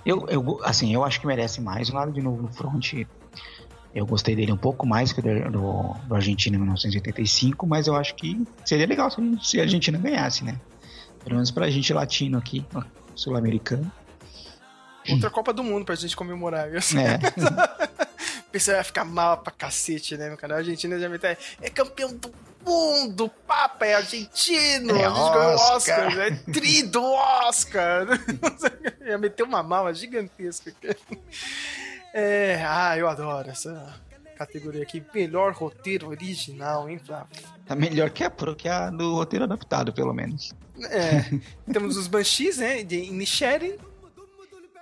Eu, 0.04 0.26
eu, 0.28 0.60
assim, 0.62 0.92
eu 0.92 1.02
acho 1.04 1.20
que 1.20 1.26
merece 1.26 1.60
mais 1.60 1.88
Nada 1.90 2.12
de 2.12 2.20
novo 2.20 2.42
no 2.42 2.52
front. 2.52 2.92
Eu 3.94 4.04
gostei 4.06 4.36
dele 4.36 4.52
um 4.52 4.56
pouco 4.58 4.86
mais 4.86 5.12
que 5.12 5.22
do, 5.22 5.50
do, 5.50 5.94
do 6.06 6.14
Argentina 6.14 6.54
em 6.56 6.60
1985, 6.60 7.66
mas 7.66 7.86
eu 7.86 7.96
acho 7.96 8.14
que 8.14 8.40
seria 8.64 8.86
legal 8.86 9.10
se, 9.10 9.16
se 9.42 9.58
a 9.58 9.62
Argentina 9.62 9.96
ganhasse, 9.98 10.44
né? 10.44 10.60
Pelo 11.24 11.34
menos 11.34 11.50
pra 11.50 11.70
gente 11.70 11.92
latino 11.92 12.38
aqui, 12.38 12.64
sul-americano. 13.14 13.90
Outra 15.10 15.30
Copa 15.30 15.52
do 15.52 15.64
Mundo 15.64 15.84
pra 15.84 15.94
gente 15.94 16.16
comemorar. 16.16 16.68
viu? 16.70 16.80
É, 16.98 17.18
pessoal 18.50 18.76
vai 18.76 18.84
ficar 18.84 19.04
mal 19.04 19.38
pra 19.38 19.52
cacete, 19.52 20.16
né, 20.16 20.28
meu 20.28 20.36
cara? 20.36 20.54
A 20.54 20.58
Argentina 20.58 20.98
já 20.98 21.08
vai 21.08 21.16
estar. 21.16 21.36
É 21.60 21.70
campeão 21.70 22.14
do 22.14 22.32
mundo! 22.66 23.26
O 23.26 23.28
Papa 23.28 23.86
é 23.86 23.94
argentino! 23.94 24.96
É 24.96 25.04
a 25.04 25.08
gente 25.08 25.32
ganhou 25.32 25.52
o 25.52 25.54
Oscar. 25.54 26.06
Oscar! 26.08 26.18
É 26.18 26.30
tri 26.52 26.82
do 26.82 27.02
Oscar! 27.02 28.06
Ia 29.06 29.18
meter 29.18 29.42
uma 29.42 29.62
mala 29.62 29.94
gigantesca 29.94 30.70
aqui. 30.70 31.18
É, 32.12 32.64
ah, 32.66 32.96
eu 32.96 33.08
adoro 33.08 33.48
essa 33.50 33.94
categoria 34.36 34.82
aqui. 34.82 35.02
Melhor 35.14 35.52
roteiro 35.52 36.08
original, 36.08 36.88
hein, 36.88 36.98
Flávio? 36.98 37.28
tá 37.66 37.76
melhor 37.76 38.10
que 38.10 38.24
a, 38.24 38.30
que 38.56 38.68
a 38.68 38.90
do 38.90 39.14
roteiro 39.14 39.44
adaptado, 39.44 39.92
pelo 39.92 40.12
menos. 40.12 40.52
É, 40.84 41.24
temos 41.72 41.96
os 41.96 42.06
Banshees, 42.06 42.58
né? 42.58 42.82
De 42.82 42.96
Inisherin, 42.96 43.76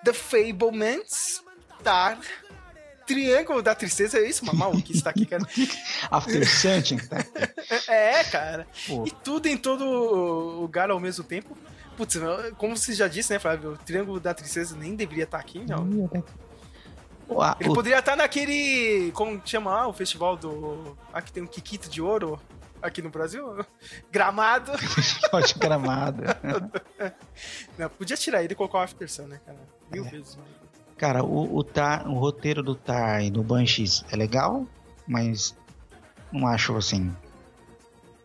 The 0.04 0.12
Fablemans, 0.12 1.42
Tar, 1.82 2.18
Triângulo 3.06 3.62
da 3.62 3.74
Tristeza, 3.74 4.18
é 4.18 4.28
isso? 4.28 4.42
Uma 4.42 4.52
maluquice 4.52 5.02
tá 5.02 5.10
aqui, 5.10 5.24
cara. 5.26 5.42
After 6.10 6.46
Sun 6.48 6.82
tinha 6.82 7.00
que 7.00 7.06
tá. 7.08 7.18
É, 7.88 8.24
cara. 8.24 8.66
Pô. 8.86 9.04
E 9.06 9.10
tudo 9.10 9.46
em 9.46 9.56
todo 9.56 9.84
lugar 10.60 10.90
ao 10.90 10.98
mesmo 11.00 11.24
tempo. 11.24 11.56
Putz, 11.96 12.16
como 12.58 12.76
você 12.76 12.92
já 12.92 13.08
disse, 13.08 13.32
né, 13.32 13.38
Flávio? 13.38 13.72
O 13.72 13.76
Triângulo 13.78 14.20
da 14.20 14.34
Tristeza 14.34 14.76
nem 14.76 14.94
deveria 14.94 15.24
estar 15.24 15.38
aqui, 15.38 15.64
não. 15.66 15.86
Ele 17.60 17.70
o- 17.70 17.74
poderia 17.74 17.98
estar 17.98 18.14
naquele. 18.16 19.10
Como 19.12 19.40
que 19.40 19.48
chama 19.50 19.70
lá? 19.70 19.88
O 19.88 19.92
festival 19.92 20.36
do. 20.36 20.96
Aqui 21.12 21.32
tem 21.32 21.42
um 21.42 21.46
Kikito 21.46 21.88
de 21.88 22.00
Ouro. 22.02 22.40
Aqui 22.86 23.02
no 23.02 23.10
Brasil? 23.10 23.44
Gramado. 24.10 24.72
Ótimo 25.32 25.62
é 25.62 25.66
gramado. 25.66 26.22
Não, 27.78 27.88
podia 27.90 28.16
tirar 28.16 28.42
ele 28.44 28.52
e 28.52 28.56
colocar 28.56 28.78
o 28.78 28.80
After 28.82 29.10
Sun, 29.10 29.26
né, 29.26 29.40
cara? 29.44 29.58
Mil 29.90 30.06
É. 30.06 30.08
vezes. 30.10 30.38
Cara, 30.96 31.22
o, 31.24 31.56
o, 31.56 31.62
Tar, 31.64 32.08
o 32.08 32.14
roteiro 32.18 32.62
do 32.62 32.74
Tar 32.74 33.22
e 33.22 33.30
do 33.30 33.42
Banshees 33.42 34.02
é 34.10 34.16
legal, 34.16 34.66
mas 35.06 35.54
não 36.32 36.46
acho 36.46 36.74
assim. 36.76 37.14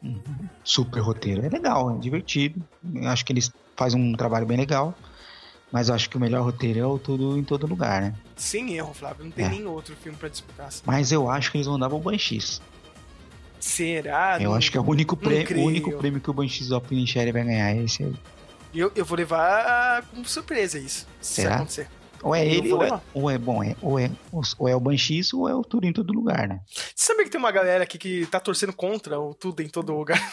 um 0.01 0.19
super 0.63 0.99
roteiro. 1.01 1.45
É 1.45 1.49
legal, 1.49 1.93
é 1.95 1.97
divertido. 1.99 2.63
Eu 2.93 3.09
acho 3.09 3.25
que 3.25 3.33
eles 3.33 3.51
fazem 3.75 3.99
um 4.01 4.13
trabalho 4.13 4.45
bem 4.45 4.57
legal. 4.57 4.93
Mas 5.71 5.87
eu 5.87 5.95
acho 5.95 6.09
que 6.09 6.17
o 6.17 6.19
melhor 6.19 6.43
roteiro 6.43 6.79
é 6.79 6.85
o 6.85 6.99
Tudo 6.99 7.37
em 7.37 7.43
Todo 7.45 7.65
Lugar, 7.65 8.01
né? 8.01 8.13
Sem 8.35 8.73
erro, 8.73 8.93
Flávio. 8.93 9.23
Não 9.23 9.31
tem 9.31 9.45
É. 9.45 9.49
nem 9.49 9.65
outro 9.65 9.95
filme 9.95 10.17
pra 10.17 10.27
disputar. 10.27 10.67
assim. 10.67 10.81
Mas 10.85 11.13
eu 11.13 11.29
acho 11.29 11.49
que 11.49 11.57
eles 11.57 11.67
vão 11.67 11.79
dar 11.79 11.87
pro 11.87 11.97
Banshees. 11.97 12.61
Será? 13.61 14.37
eu 14.41 14.49
Não- 14.49 14.55
acho 14.57 14.69
que 14.71 14.77
é 14.77 14.81
o 14.81 14.83
único, 14.89 15.15
prêmio, 15.15 15.59
o 15.59 15.65
único 15.65 15.91
prêmio 15.93 16.19
que 16.19 16.29
o 16.29 16.33
Banshees 16.33 16.71
of 16.71 16.85
Inisherin 16.93 17.31
vai 17.31 17.43
ganhar. 17.45 17.69
é 17.75 17.83
Esse 17.83 18.03
aí. 18.03 18.13
Eu, 18.73 18.91
eu 18.95 19.05
vou 19.05 19.17
levar 19.17 20.01
como 20.11 20.25
surpresa 20.25 20.79
isso. 20.79 21.07
Se 21.21 21.41
Será? 21.41 21.55
acontecer. 21.55 21.87
Ou 22.23 22.35
é 22.35 22.45
ele, 22.45 22.71
ou 22.71 22.81
é, 22.81 22.85
levar. 22.85 23.03
ou 23.13 23.29
é 23.31 23.37
bom, 23.37 23.63
é, 23.63 23.75
ou, 23.81 23.99
é, 23.99 24.11
ou 24.57 24.69
é 24.69 24.75
o 24.75 24.79
Banshees 24.79 25.33
ou 25.33 25.49
é 25.49 25.55
o 25.55 25.63
Tudo 25.63 25.85
em 25.85 25.93
Todo 25.93 26.13
Lugar, 26.13 26.47
né? 26.47 26.59
Você 26.67 27.07
sabia 27.07 27.23
que 27.23 27.31
tem 27.31 27.39
uma 27.39 27.51
galera 27.51 27.83
aqui 27.83 27.97
que 27.97 28.25
tá 28.27 28.39
torcendo 28.39 28.73
contra 28.73 29.19
o 29.19 29.33
tudo 29.33 29.61
em 29.61 29.69
todo 29.69 29.93
lugar? 29.93 30.19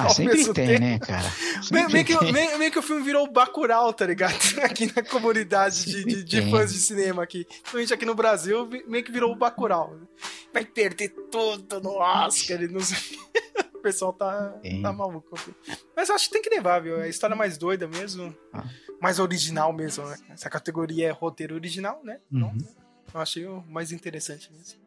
Ah, 0.00 0.10
sempre 0.10 0.44
tem, 0.52 0.68
tempo. 0.68 0.80
né, 0.80 0.98
cara? 1.00 1.26
Meio, 1.72 1.90
meio 1.90 2.04
que, 2.04 2.32
meio, 2.32 2.56
meio 2.56 2.70
que 2.70 2.78
o 2.78 2.82
filme 2.82 3.02
virou 3.02 3.26
o 3.26 3.30
Bacurau, 3.32 3.92
tá 3.92 4.06
ligado? 4.06 4.38
Aqui 4.62 4.92
na 4.94 5.02
comunidade 5.02 5.84
de, 5.84 6.04
de, 6.04 6.22
de 6.22 6.50
fãs 6.52 6.72
de 6.72 6.78
cinema 6.78 7.24
aqui. 7.24 7.44
Principalmente 7.44 7.94
aqui 7.94 8.06
no 8.06 8.14
Brasil, 8.14 8.70
meio 8.86 9.02
que 9.02 9.10
virou 9.10 9.32
o 9.32 9.34
Bacurau. 9.34 9.96
Vai 10.54 10.64
perder 10.64 11.08
tudo 11.32 11.80
no 11.80 11.96
Oscar 11.98 12.62
e 12.62 12.68
não 12.68 12.78
sei 12.78 13.18
pessoal 13.92 14.12
tá, 14.12 14.54
tá 14.82 14.92
maluco. 14.92 15.38
Mas 15.96 16.08
eu 16.08 16.14
acho 16.14 16.26
que 16.26 16.32
tem 16.32 16.42
que 16.42 16.50
levar, 16.50 16.80
viu? 16.80 16.98
É 17.00 17.04
a 17.04 17.08
história 17.08 17.34
mais 17.36 17.56
doida 17.56 17.86
mesmo. 17.88 18.36
Ah. 18.52 18.64
Mais 19.00 19.18
original 19.18 19.72
mesmo, 19.72 20.04
né? 20.06 20.16
Essa 20.30 20.50
categoria 20.50 21.08
é 21.08 21.10
roteiro 21.10 21.54
original, 21.54 22.00
né? 22.04 22.18
Então, 22.32 22.48
Uhum. 22.48 22.58
eu 23.14 23.20
achei 23.20 23.46
o 23.46 23.62
mais 23.68 23.92
interessante 23.92 24.52
mesmo. 24.52 24.78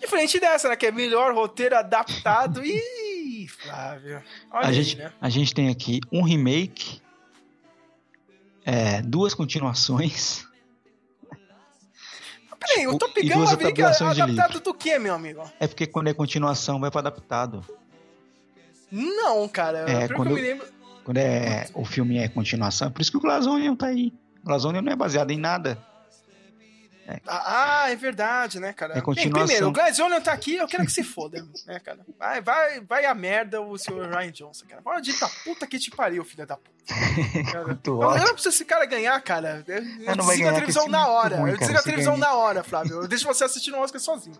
Diferente 0.00 0.38
dessa, 0.40 0.68
né? 0.68 0.76
Que 0.76 0.86
é 0.86 0.90
melhor 0.92 1.34
roteiro 1.34 1.76
adaptado. 1.76 2.62
Ih, 2.64 3.46
Flávio. 3.48 4.22
Olha 4.50 4.66
A 4.66 4.68
aí, 4.68 4.74
gente, 4.74 4.96
né? 4.96 5.12
a 5.20 5.28
gente 5.28 5.54
tem 5.54 5.68
aqui 5.70 6.00
um 6.12 6.22
remake, 6.22 7.00
é, 8.64 9.00
duas 9.02 9.34
continuações. 9.34 10.45
Peraí, 12.58 12.86
o 12.86 12.98
Top 12.98 13.20
Gun 13.20 13.38
Maverick 13.44 13.80
é 13.80 13.84
adaptado 13.86 14.60
do 14.60 14.74
que, 14.74 14.98
meu 14.98 15.14
amigo? 15.14 15.42
É 15.60 15.66
porque 15.66 15.86
quando 15.86 16.08
é 16.08 16.14
continuação 16.14 16.80
vai 16.80 16.90
para 16.90 17.00
adaptado. 17.00 17.64
Não, 18.90 19.46
cara. 19.48 19.84
É, 19.90 20.08
quando- 20.08 20.30
eu 20.30 20.36
lembro. 20.36 20.66
Quando 21.04 21.18
é, 21.18 21.68
o 21.74 21.84
filme 21.84 22.18
é 22.18 22.26
continuação, 22.28 22.90
por 22.90 23.00
isso 23.00 23.10
que 23.12 23.16
o 23.16 23.20
Glazonian 23.20 23.76
tá 23.76 23.86
aí. 23.86 24.12
O 24.42 24.46
Glazonian 24.46 24.82
não 24.82 24.92
é 24.92 24.96
baseado 24.96 25.30
em 25.30 25.38
nada. 25.38 25.78
Ah, 27.26 27.84
ah, 27.84 27.90
é 27.90 27.96
verdade, 27.96 28.58
né, 28.58 28.72
cara? 28.72 28.98
É 28.98 29.00
continuação. 29.00 29.32
Bem, 29.32 29.46
primeiro, 29.46 29.68
o 29.68 29.72
Glazionian 29.72 30.20
tá 30.20 30.32
aqui, 30.32 30.56
eu 30.56 30.66
quero 30.66 30.84
que 30.84 30.92
se 30.92 31.04
foda, 31.04 31.46
né, 31.66 31.78
cara? 31.80 32.00
Vai, 32.18 32.40
vai, 32.40 32.80
vai 32.80 33.04
a 33.04 33.14
merda 33.14 33.60
o 33.60 33.78
senhor 33.78 34.08
Ryan 34.08 34.32
Johnson, 34.32 34.66
cara. 34.66 34.82
Fala 34.82 35.00
de 35.00 35.12
puta 35.44 35.66
que 35.66 35.78
te 35.78 35.90
pariu, 35.90 36.24
filha 36.24 36.46
da 36.46 36.56
puta. 36.56 36.76
Cara, 37.50 37.80
eu, 37.84 38.00
eu 38.00 38.18
não 38.18 38.32
preciso 38.32 38.50
esse 38.50 38.64
cara 38.64 38.84
ganhar, 38.86 39.20
cara. 39.20 39.64
Eu, 39.66 39.82
eu 39.82 40.04
vai 40.04 40.16
desligo 40.16 40.48
a 40.48 40.52
televisão 40.52 40.86
na 40.86 41.00
é 41.00 41.08
hora. 41.08 41.36
ruim, 41.36 41.50
eu 41.50 41.58
desligo 41.58 41.80
a 41.80 41.82
televisão 41.82 42.16
na 42.16 42.32
hora, 42.34 42.62
Flávio. 42.62 43.02
Eu 43.02 43.08
deixo 43.08 43.26
você 43.26 43.42
assistindo 43.42 43.76
o 43.76 43.80
Oscar 43.80 44.00
sozinho. 44.00 44.36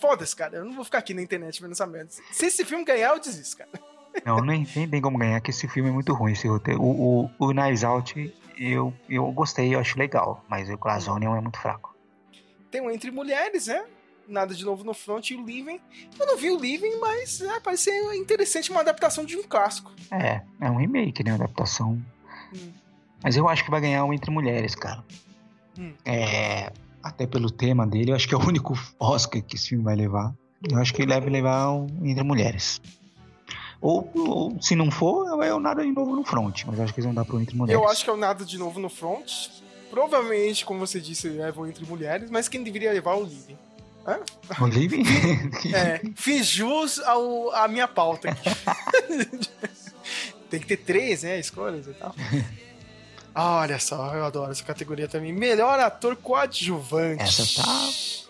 Foda-se, 0.00 0.36
cara. 0.36 0.58
Eu 0.58 0.64
não 0.64 0.74
vou 0.74 0.84
ficar 0.84 0.98
aqui 0.98 1.12
na 1.12 1.22
internet 1.22 1.60
vendo 1.60 1.72
essa 1.72 1.84
merda. 1.84 2.10
Se 2.30 2.46
esse 2.46 2.64
filme 2.64 2.84
ganhar, 2.84 3.08
eu 3.14 3.18
desisto, 3.18 3.56
cara. 3.56 3.70
Não, 4.24 4.40
nem, 4.40 4.66
nem 4.76 4.88
tem 4.88 5.02
como 5.02 5.18
ganhar, 5.18 5.40
que 5.40 5.50
esse 5.50 5.66
filme 5.66 5.90
é 5.90 5.92
muito 5.92 6.14
ruim, 6.14 6.32
esse 6.32 6.46
roteiro. 6.46 6.80
O, 6.80 7.24
o, 7.24 7.30
o 7.38 7.48
Knives 7.52 7.82
Out, 7.82 8.32
eu, 8.56 8.92
eu 9.08 9.30
gostei, 9.32 9.74
eu 9.74 9.78
acho 9.78 9.98
legal, 9.98 10.44
mas 10.48 10.68
o 10.70 10.76
Glazonian 10.76 11.36
é 11.36 11.40
muito 11.40 11.58
fraco. 11.58 11.94
Tem 12.70 12.80
um 12.80 12.90
Entre 12.90 13.10
Mulheres, 13.10 13.66
né? 13.66 13.84
Nada 14.28 14.54
de 14.54 14.64
Novo 14.64 14.82
no 14.82 14.92
Front 14.92 15.30
e 15.30 15.36
o 15.36 15.44
Living. 15.44 15.80
Eu 16.18 16.26
não 16.26 16.36
vi 16.36 16.50
o 16.50 16.58
Living, 16.58 16.98
mas 16.98 17.40
é, 17.40 17.60
parece 17.60 17.84
ser 17.84 18.14
interessante 18.14 18.70
uma 18.70 18.80
adaptação 18.80 19.24
de 19.24 19.36
um 19.36 19.42
clássico. 19.42 19.92
É, 20.10 20.42
é 20.60 20.70
um 20.70 20.76
remake, 20.76 21.22
né? 21.22 21.32
Adaptação. 21.32 22.02
Hum. 22.52 22.72
Mas 23.22 23.36
eu 23.36 23.48
acho 23.48 23.64
que 23.64 23.70
vai 23.70 23.80
ganhar 23.80 24.04
um 24.04 24.12
Entre 24.12 24.30
Mulheres, 24.30 24.74
cara. 24.74 25.04
Hum. 25.78 25.92
É. 26.04 26.72
Até 27.02 27.24
pelo 27.24 27.50
tema 27.50 27.86
dele, 27.86 28.10
eu 28.10 28.16
acho 28.16 28.26
que 28.26 28.34
é 28.34 28.36
o 28.36 28.44
único 28.44 28.74
Oscar 28.98 29.40
que 29.40 29.54
esse 29.54 29.68
filme 29.68 29.84
vai 29.84 29.94
levar. 29.94 30.34
Eu 30.68 30.78
acho 30.78 30.92
que 30.92 31.02
ele 31.02 31.14
deve 31.14 31.30
levar 31.30 31.70
um 31.70 31.86
Entre 32.04 32.24
Mulheres. 32.24 32.80
Ou, 33.86 34.10
ou, 34.16 34.60
se 34.60 34.74
não 34.74 34.90
for, 34.90 35.40
é 35.44 35.54
o 35.54 35.60
Nada 35.60 35.84
de 35.84 35.92
Novo 35.92 36.16
no 36.16 36.24
Front. 36.24 36.64
Mas 36.66 36.80
acho 36.80 36.92
que 36.92 36.98
eles 36.98 37.04
vão 37.06 37.14
dar 37.14 37.24
pro 37.24 37.40
Entre 37.40 37.54
Mulheres. 37.54 37.80
Eu 37.80 37.88
acho 37.88 38.02
que 38.02 38.10
é 38.10 38.12
o 38.12 38.16
Nada 38.16 38.44
de 38.44 38.58
Novo 38.58 38.80
no 38.80 38.88
Front. 38.90 39.30
Provavelmente, 39.90 40.64
como 40.64 40.80
você 40.80 41.00
disse, 41.00 41.28
levam 41.28 41.68
entre 41.68 41.86
mulheres, 41.86 42.28
mas 42.28 42.48
quem 42.48 42.64
deveria 42.64 42.92
levar 42.92 43.12
é 43.12 43.14
o 43.14 43.22
Living. 43.22 43.58
O 44.60 44.66
Living? 44.66 45.04
É, 45.72 46.00
fiz 46.16 46.46
jus 46.46 46.98
ao, 46.98 47.52
à 47.52 47.68
minha 47.68 47.86
pauta 47.86 48.30
aqui. 48.30 48.50
Tem 50.50 50.58
que 50.58 50.66
ter 50.66 50.78
três, 50.78 51.22
né? 51.22 51.38
Escolhas 51.38 51.86
e 51.86 51.92
tal. 51.92 52.12
Olha 53.36 53.78
só, 53.78 54.14
eu 54.16 54.24
adoro 54.24 54.50
essa 54.50 54.64
categoria 54.64 55.06
também. 55.06 55.32
Melhor 55.32 55.78
ator 55.78 56.16
coadjuvante. 56.16 57.22
Essa 57.22 57.62
tá- 57.62 58.25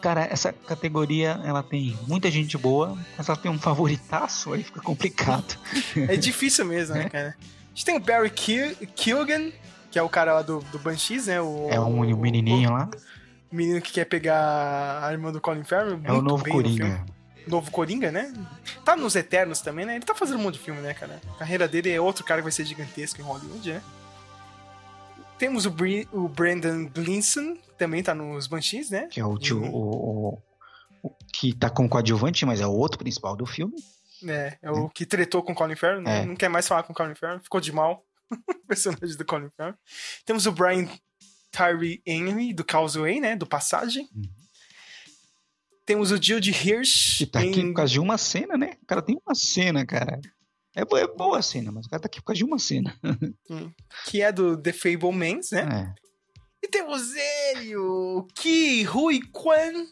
Cara, 0.00 0.24
essa 0.30 0.52
categoria, 0.52 1.40
ela 1.44 1.62
tem 1.62 1.96
muita 2.06 2.30
gente 2.30 2.56
boa, 2.58 2.96
mas 3.16 3.28
ela 3.28 3.36
tem 3.38 3.50
um 3.50 3.58
favoritaço, 3.58 4.52
aí 4.52 4.62
fica 4.62 4.80
complicado. 4.80 5.56
É 5.96 6.16
difícil 6.16 6.64
mesmo, 6.64 6.94
né, 6.94 7.08
cara? 7.08 7.36
A 7.40 7.68
gente 7.74 7.84
tem 7.84 7.96
o 7.96 8.00
Barry 8.00 8.30
Kil- 8.30 8.76
Keoghan, 8.94 9.50
que 9.90 9.98
é 9.98 10.02
o 10.02 10.08
cara 10.08 10.34
lá 10.34 10.42
do, 10.42 10.60
do 10.70 10.78
Banshees, 10.78 11.26
né? 11.26 11.40
O, 11.40 11.68
É 11.70 11.80
um 11.80 12.00
menininho 12.16 12.70
lá. 12.72 12.88
O 13.50 13.56
menino 13.56 13.80
que 13.80 13.92
quer 13.92 14.04
pegar 14.06 15.04
a 15.04 15.12
irmã 15.12 15.30
do 15.32 15.40
Colin 15.40 15.64
Farrell. 15.64 16.00
É 16.04 16.12
o 16.12 16.22
novo 16.22 16.42
bem 16.44 16.54
no. 16.54 16.62
Coringa. 16.62 17.04
Novo 17.46 17.70
Coringa, 17.70 18.12
né? 18.12 18.32
Tá 18.84 18.94
nos 18.96 19.16
Eternos 19.16 19.60
também, 19.60 19.84
né? 19.84 19.96
Ele 19.96 20.04
tá 20.04 20.14
fazendo 20.14 20.38
um 20.38 20.42
monte 20.42 20.54
de 20.54 20.60
filme, 20.60 20.80
né, 20.80 20.94
cara? 20.94 21.20
A 21.34 21.38
carreira 21.40 21.66
dele 21.66 21.90
é 21.90 22.00
outro 22.00 22.24
cara 22.24 22.40
que 22.40 22.44
vai 22.44 22.52
ser 22.52 22.64
gigantesco 22.64 23.20
em 23.20 23.24
Hollywood, 23.24 23.72
né? 23.72 23.82
Temos 25.42 25.66
o, 25.66 25.70
Bri- 25.72 26.06
o 26.12 26.28
Brandon 26.28 26.86
Gleeson, 26.86 27.56
também 27.76 28.00
tá 28.00 28.14
nos 28.14 28.46
Banshees, 28.46 28.90
né? 28.90 29.08
Que 29.10 29.18
é 29.18 29.24
o 29.26 29.36
tio. 29.36 29.60
Uhum. 29.60 29.70
O, 29.72 30.34
o- 30.34 30.42
o- 31.08 31.16
que 31.34 31.52
tá 31.52 31.68
com 31.68 31.88
coadjuvante, 31.88 32.46
mas 32.46 32.60
é 32.60 32.66
o 32.66 32.70
outro 32.70 32.96
principal 32.96 33.34
do 33.34 33.44
filme. 33.44 33.74
É, 34.24 34.56
é 34.62 34.70
o 34.70 34.88
que 34.88 35.04
tretou 35.04 35.42
com 35.42 35.50
o 35.50 35.54
Colin 35.56 35.74
Farrell, 35.74 36.00
né? 36.00 36.20
É. 36.20 36.24
Não 36.24 36.36
quer 36.36 36.48
mais 36.48 36.68
falar 36.68 36.84
com 36.84 36.92
o 36.92 36.94
Colin 36.96 37.16
Farrell, 37.16 37.40
ficou 37.40 37.60
de 37.60 37.72
mal. 37.72 38.04
o 38.30 38.66
personagem 38.68 39.16
do 39.16 39.24
Colin 39.24 39.48
Farrell. 39.56 39.74
Temos 40.24 40.46
o 40.46 40.52
Brian 40.52 40.88
Tyree 41.50 42.00
Henry, 42.06 42.54
do 42.54 42.64
Causeway, 42.64 43.18
né? 43.18 43.34
Do 43.34 43.44
Passagem. 43.44 44.08
Uhum. 44.14 44.22
Temos 45.84 46.12
o 46.12 46.22
Jude 46.22 46.52
Hirsch. 46.52 47.18
Que 47.18 47.26
tá 47.26 47.40
aqui 47.40 47.60
em- 47.60 47.66
por 47.72 47.74
causa 47.78 47.92
de 47.92 47.98
uma 47.98 48.16
cena, 48.16 48.56
né? 48.56 48.76
O 48.80 48.86
cara 48.86 49.02
tem 49.02 49.20
uma 49.26 49.34
cena, 49.34 49.84
cara. 49.84 50.20
É, 50.74 50.80
é 50.80 51.06
boa 51.06 51.38
a 51.38 51.42
cena, 51.42 51.70
mas 51.70 51.86
o 51.86 51.90
cara 51.90 52.02
tá 52.02 52.06
aqui 52.06 52.20
por 52.20 52.26
causa 52.26 52.38
de 52.38 52.44
uma 52.44 52.58
cena. 52.58 52.94
que 54.06 54.22
é 54.22 54.32
do 54.32 54.56
The 54.56 54.72
Fablemans, 54.72 55.50
né? 55.50 55.94
É. 55.98 56.02
E 56.64 56.68
temos 56.68 57.12
ele, 57.14 57.76
o 57.76 58.26
Ki 58.34 58.86
Hui 58.86 59.20
Kwan, 59.32 59.86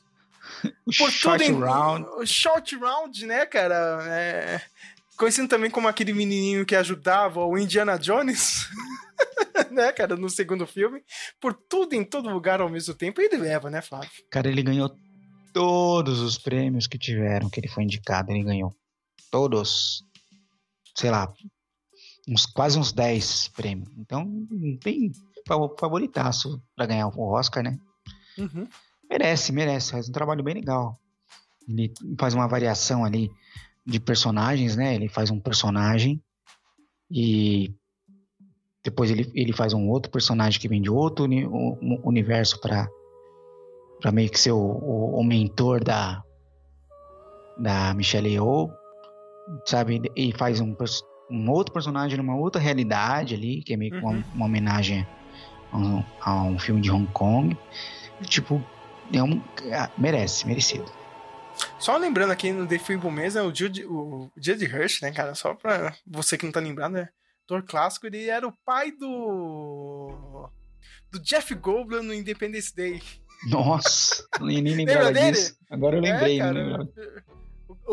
O 0.86 0.93
por 0.97 1.11
short 1.11 1.44
em 1.44 1.59
round. 1.59 2.07
o 2.16 2.27
Short 2.27 2.77
Round, 2.77 3.27
né, 3.27 3.44
cara? 3.47 3.98
É, 4.09 4.61
Conhecido 5.20 5.48
também 5.48 5.70
como 5.70 5.86
aquele 5.86 6.15
menininho 6.15 6.65
que 6.65 6.74
ajudava 6.74 7.44
o 7.44 7.59
Indiana 7.59 7.98
Jones, 7.98 8.66
né, 9.70 9.93
cara, 9.93 10.16
no 10.16 10.31
segundo 10.31 10.66
filme. 10.66 11.02
Por 11.39 11.52
tudo 11.52 11.93
em 11.93 12.02
todo 12.02 12.31
lugar 12.31 12.62
ao 12.62 12.70
mesmo 12.70 12.94
tempo, 12.94 13.20
ele 13.20 13.36
leva, 13.36 13.69
né, 13.69 13.82
Flávio? 13.82 14.11
Cara, 14.31 14.48
ele 14.48 14.62
ganhou 14.62 14.90
todos 15.52 16.20
os 16.20 16.39
prêmios 16.39 16.86
que 16.86 16.97
tiveram, 16.97 17.51
que 17.51 17.61
ele 17.61 17.69
foi 17.69 17.85
indicado, 17.85 18.31
ele 18.32 18.43
ganhou. 18.43 18.74
Todos. 19.31 20.02
Sei 20.95 21.11
lá, 21.11 21.33
uns, 22.29 22.47
quase 22.47 22.79
uns 22.79 22.93
10 22.93 23.49
prêmios. 23.49 23.89
Então, 23.99 24.25
bem 24.83 25.11
fa- 25.47 25.57
favoritaço 25.79 26.62
pra 26.77 26.87
ganhar 26.87 27.09
o 27.09 27.33
Oscar, 27.33 27.62
né? 27.62 27.79
Uhum. 28.39 28.67
Merece, 29.09 29.53
merece. 29.53 29.93
Faz 29.93 30.09
um 30.09 30.12
trabalho 30.12 30.43
bem 30.43 30.55
legal. 30.55 30.99
Ele 31.69 31.93
faz 32.19 32.35
uma 32.35 32.47
variação 32.49 33.05
ali 33.05 33.31
de 33.87 33.99
personagens, 34.01 34.77
né? 34.77 34.95
Ele 34.95 35.09
faz 35.09 35.31
um 35.31 35.41
personagem 35.41 36.23
e 37.11 37.73
depois 38.85 39.11
ele, 39.11 39.31
ele 39.35 39.53
faz 39.53 39.73
um 39.73 39.89
outro 39.89 40.11
personagem 40.11 40.61
que 40.61 40.69
vem 40.69 40.81
de 40.81 40.91
outro 40.91 41.25
uni- 41.25 41.45
u- 41.47 41.79
u- 41.81 42.01
universo 42.09 42.61
para 42.61 42.89
para 44.01 44.11
meio 44.12 44.31
que 44.31 44.41
ser 44.41 44.53
o, 44.53 44.59
o, 44.59 45.21
o 45.21 45.25
mentor 45.25 45.85
da 45.85 46.23
da 47.59 47.93
Michelle 47.93 48.31
Yeoh, 48.31 48.71
sabe? 49.65 50.03
E 50.17 50.33
faz 50.33 50.61
um, 50.61 50.75
um 51.31 51.51
outro 51.51 51.73
personagem 51.73 52.17
numa 52.17 52.37
outra 52.37 52.61
realidade 52.61 53.35
ali, 53.35 53.62
que 53.62 53.75
é 53.75 53.77
meio 53.77 53.93
que 53.93 53.99
uma, 53.99 54.12
Uhum. 54.12 54.25
uma 54.35 54.47
homenagem 54.47 55.07
a 55.73 55.77
um, 55.77 56.05
a 56.21 56.43
um 56.43 56.59
filme 56.59 56.81
de 56.81 56.91
Hong 56.91 57.07
Kong. 57.12 57.57
Tipo, 58.23 58.62
é 59.12 59.23
um, 59.23 59.43
ah, 59.73 59.91
merece, 59.97 60.47
merecido. 60.47 60.91
Só 61.79 61.97
lembrando 61.97 62.31
aqui 62.31 62.53
no 62.53 62.67
The 62.67 62.79
Fablemans, 62.79 63.35
né, 63.35 63.43
o 63.43 63.55
Jude, 63.55 63.85
o 63.85 64.31
Jude 64.37 64.65
Hirsch, 64.65 65.03
né, 65.03 65.12
cara? 65.12 65.35
Só 65.35 65.55
pra 65.55 65.95
você 66.07 66.39
que 66.39 66.45
não 66.45 66.53
tá 66.53 66.61
lembrado, 66.61 66.93
né? 66.93 67.09
Ator 67.45 67.62
clássico, 67.65 68.07
ele 68.07 68.29
era 68.29 68.47
o 68.47 68.55
pai 68.65 68.93
do. 68.93 70.49
do 71.11 71.19
Jeff 71.21 71.53
Goldblum 71.55 72.03
no 72.03 72.15
Independence 72.15 72.75
Day. 72.75 73.03
Nossa, 73.49 74.25
nem 74.41 74.62
lembrava 74.62 75.12
disso. 75.12 75.57
Agora 75.71 75.97
eu 75.97 76.01
lembrei, 76.01 76.41
é, 76.41 76.45
não 76.45 76.55
cara, 76.55 76.65
lembrava. 76.65 76.91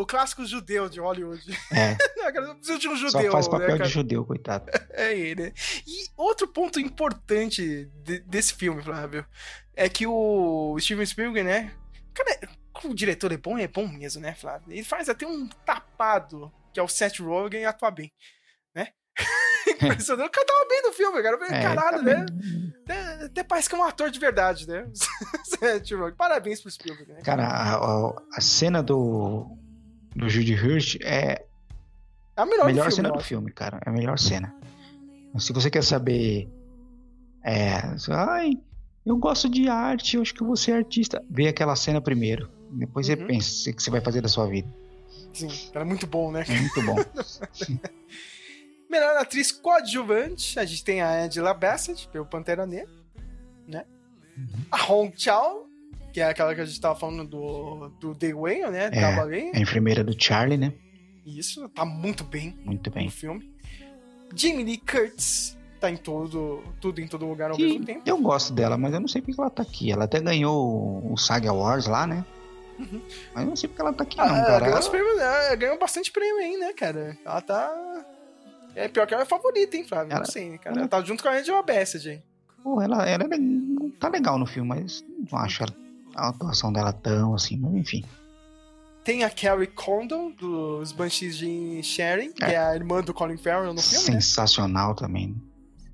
O, 0.02 0.06
clássico 0.06 0.46
judeu 0.46 0.88
de 0.90 1.00
Hollywood. 1.00 1.44
É, 1.72 1.96
É, 2.28 2.32
cara, 2.32 2.48
eu 2.48 2.56
preciso 2.56 2.80
de 2.80 2.88
um 2.90 2.96
só 2.98 3.10
judeu, 3.10 3.32
faz 3.32 3.46
né, 3.48 3.52
papel 3.52 3.68
cara? 3.78 3.84
de 3.86 3.90
judeu, 3.90 4.26
coitado. 4.26 4.66
É 4.92 5.18
ele. 5.18 5.54
E 5.86 6.08
outro 6.18 6.48
ponto 6.48 6.80
importante 6.80 7.86
de- 8.04 8.20
desse 8.22 8.54
filme, 8.54 8.82
Flávio, 8.84 9.26
é 9.76 9.88
que 9.88 10.06
o 10.08 10.78
Steven 10.80 11.06
Spielberg, 11.06 11.44
né? 11.48 11.72
Cara, 12.14 12.50
o 12.84 12.94
diretor 12.94 13.32
é 13.32 13.38
bom, 13.38 13.58
é 13.58 13.68
bom 13.68 13.88
mesmo, 13.88 14.22
né, 14.22 14.34
Flávio? 14.36 14.72
Ele 14.72 14.84
faz 14.84 15.08
até 15.08 15.26
um 15.26 15.48
tapado, 15.66 16.52
que 16.74 16.80
é 16.80 16.84
o 16.84 16.88
Seth 16.88 17.20
Rogen, 17.20 17.66
atuar 17.66 17.92
bem, 17.92 18.12
né? 18.76 18.90
Impressionante. 19.68 20.28
O 20.28 20.32
cara 20.32 20.46
tava 20.48 20.68
bem 20.68 20.82
no 20.84 20.92
filme, 20.94 21.22
cara. 21.24 21.38
É, 21.46 21.62
Caralho, 21.62 21.98
tá 21.98 22.04
né? 22.04 22.26
Até, 22.84 23.26
até 23.26 23.44
parece 23.44 23.70
que 23.70 23.76
é 23.76 23.78
um 23.78 23.84
ator 23.84 24.10
de 24.10 24.20
verdade, 24.20 24.68
né? 24.68 24.88
Seth 25.46 25.92
Rogen. 25.92 26.16
Parabéns 26.16 26.62
pro 26.62 26.72
Spielberg, 26.72 27.14
né? 27.14 27.22
Cara, 27.24 27.46
a, 27.48 27.76
a- 27.76 28.22
a 28.34 28.42
cena 28.42 28.82
do, 28.82 29.48
do 30.18 30.30
Judy 30.30 30.54
Hirsch 30.54 30.98
é 31.02 31.46
É 32.36 32.42
a 32.42 32.46
melhor, 32.46 32.66
melhor 32.66 32.86
do 32.88 32.92
filme, 32.92 32.96
cena 32.96 33.10
eu 33.10 33.14
do 33.14 33.20
filme, 33.24 33.52
cara. 33.52 33.80
É 33.86 33.90
a 33.90 33.94
melhor 33.94 34.18
cena. 34.20 34.54
Se 35.40 35.54
você 35.54 35.70
quer 35.70 35.84
saber. 35.84 36.50
É. 37.44 37.78
Ai, 38.12 38.52
eu 39.06 39.16
gosto 39.18 39.48
de 39.50 39.70
arte, 39.70 40.16
eu 40.16 40.22
acho 40.22 40.34
que 40.34 40.42
eu 40.42 40.48
vou 40.48 40.58
ser 40.58 40.74
artista. 40.74 41.24
Vê 41.30 41.48
aquela 41.48 41.76
cena 41.76 42.02
primeiro. 42.02 42.50
Depois 42.72 43.08
Uhum. 43.08 43.16
você 43.16 43.26
pensa 43.26 43.70
o 43.70 43.74
que 43.76 43.82
você 43.84 43.90
vai 43.92 44.02
fazer 44.02 44.22
da 44.22 44.28
sua 44.28 44.48
vida. 44.48 44.68
Sim, 45.34 45.48
era 45.74 45.86
muito 45.86 46.08
bom, 46.08 46.32
né? 46.32 46.44
É 46.48 46.60
muito 46.60 46.82
bom. 46.82 46.96
Melhor 48.90 49.18
atriz 49.18 49.52
coadjuvante, 49.52 50.58
a 50.60 50.66
gente 50.66 50.84
tem 50.84 51.02
a 51.02 51.26
Angela 51.26 51.54
Bassett, 51.54 52.08
pelo 52.10 52.26
Pantera 52.26 52.66
Negra, 52.66 52.90
né? 53.68 53.86
A 54.72 54.92
Hong 54.92 55.14
Chao, 55.18 55.67
que 56.18 56.22
é 56.22 56.26
aquela 56.30 56.56
que 56.56 56.62
a 56.62 56.66
gente 56.66 56.82
tava 56.82 56.98
falando 57.00 57.24
do, 57.26 57.90
do 58.00 58.16
The 58.16 58.34
Whale, 58.34 58.72
né? 58.72 58.90
É. 58.92 59.16
Baleia. 59.16 59.52
É 59.54 59.58
a 59.58 59.62
enfermeira 59.62 60.04
do 60.04 60.16
Charlie, 60.20 60.58
né? 60.58 60.74
Isso, 61.24 61.70
tá 61.70 61.86
muito 61.86 62.24
bem 62.24 62.58
Muito 62.66 62.90
bem. 62.90 63.06
no 63.06 63.12
filme. 63.12 63.54
Jamie 64.36 64.64
Lee 64.64 64.78
Curtis, 64.80 65.56
tá 65.80 65.92
em 65.92 65.96
todo, 65.96 66.64
tudo 66.82 67.00
em 67.02 67.08
todo 67.08 67.24
lugar 67.28 67.52
ao 67.52 67.56
Que 67.56 67.64
mesmo 67.66 67.86
tempo. 67.86 68.02
eu 68.04 68.18
gosto 68.18 68.52
dela, 68.52 68.80
mas 68.80 68.96
eu 68.96 69.00
não 69.00 69.08
sei 69.08 69.22
porque 69.22 69.40
ela 69.40 69.52
tá 69.52 69.62
aqui. 69.62 69.92
Ela 69.92 70.06
até 70.06 70.20
ganhou 70.20 71.08
o 71.14 71.16
Saga 71.18 71.52
Awards 71.52 71.86
lá, 71.86 72.08
né? 72.08 72.26
Uhum. 72.80 73.00
Mas 73.36 73.44
eu 73.44 73.50
não 73.50 73.56
sei 73.56 73.70
porque 73.70 73.82
ela 73.84 73.94
tá 73.94 74.04
aqui, 74.04 74.20
Ah, 74.20 74.26
não, 74.26 74.36
ela 74.38 74.46
cara. 74.48 74.60
ganhou, 74.66 74.78
Ela- 74.80 74.90
prêmios, 74.90 75.20
ela 75.20 75.56
ganhou 75.56 75.78
bastante 75.78 76.12
prêmio 76.12 76.38
aí, 76.38 76.58
né, 76.58 76.74
cara? 76.74 77.16
Ela 77.24 77.42
tá... 77.42 78.06
É 78.76 78.88
pior 78.88 79.06
que 79.06 79.14
ela 79.14 79.22
é 79.22 79.26
favorita, 79.28 79.78
hein, 79.78 79.84
Flávio? 79.84 80.12
Ela- 80.12 80.22
não 80.22 80.26
sei, 80.32 80.58
cara? 80.58 80.72
ela- 80.78 80.80
Ela 80.82 80.88
tá 80.90 81.00
junto 81.04 81.22
com 81.22 81.30
a 81.30 81.34
Angela 81.34 81.62
Bassett 81.62 82.10
aí. 82.10 82.22
Pô, 82.64 82.82
ela, 82.82 83.08
ela 83.08 83.24
é 83.24 83.28
tá 84.00 84.10
legal 84.10 84.40
no 84.40 84.48
filme, 84.48 84.68
mas 84.70 85.06
não 85.32 85.38
acho 85.38 85.64
a 86.18 86.30
atuação 86.30 86.72
dela 86.74 86.92
tão 86.92 87.34
assim, 87.36 87.58
mas 87.58 87.74
enfim. 87.76 88.04
Tem 89.04 89.24
a 89.24 89.30
Carrie 89.30 89.68
Condon, 89.68 90.32
dos 90.32 90.92
Banshees 90.92 91.38
de 91.38 91.82
Sharing, 91.84 92.34
que 92.34 92.44
É. 92.44 92.54
é 92.54 92.58
a 92.58 92.76
irmã 92.76 93.02
do 93.02 93.14
Colin 93.14 93.38
Farrell 93.38 93.74
no 93.74 93.82
filme, 93.82 94.06
né? 94.16 94.22
Sensacional 94.22 94.94
também. 94.96 95.34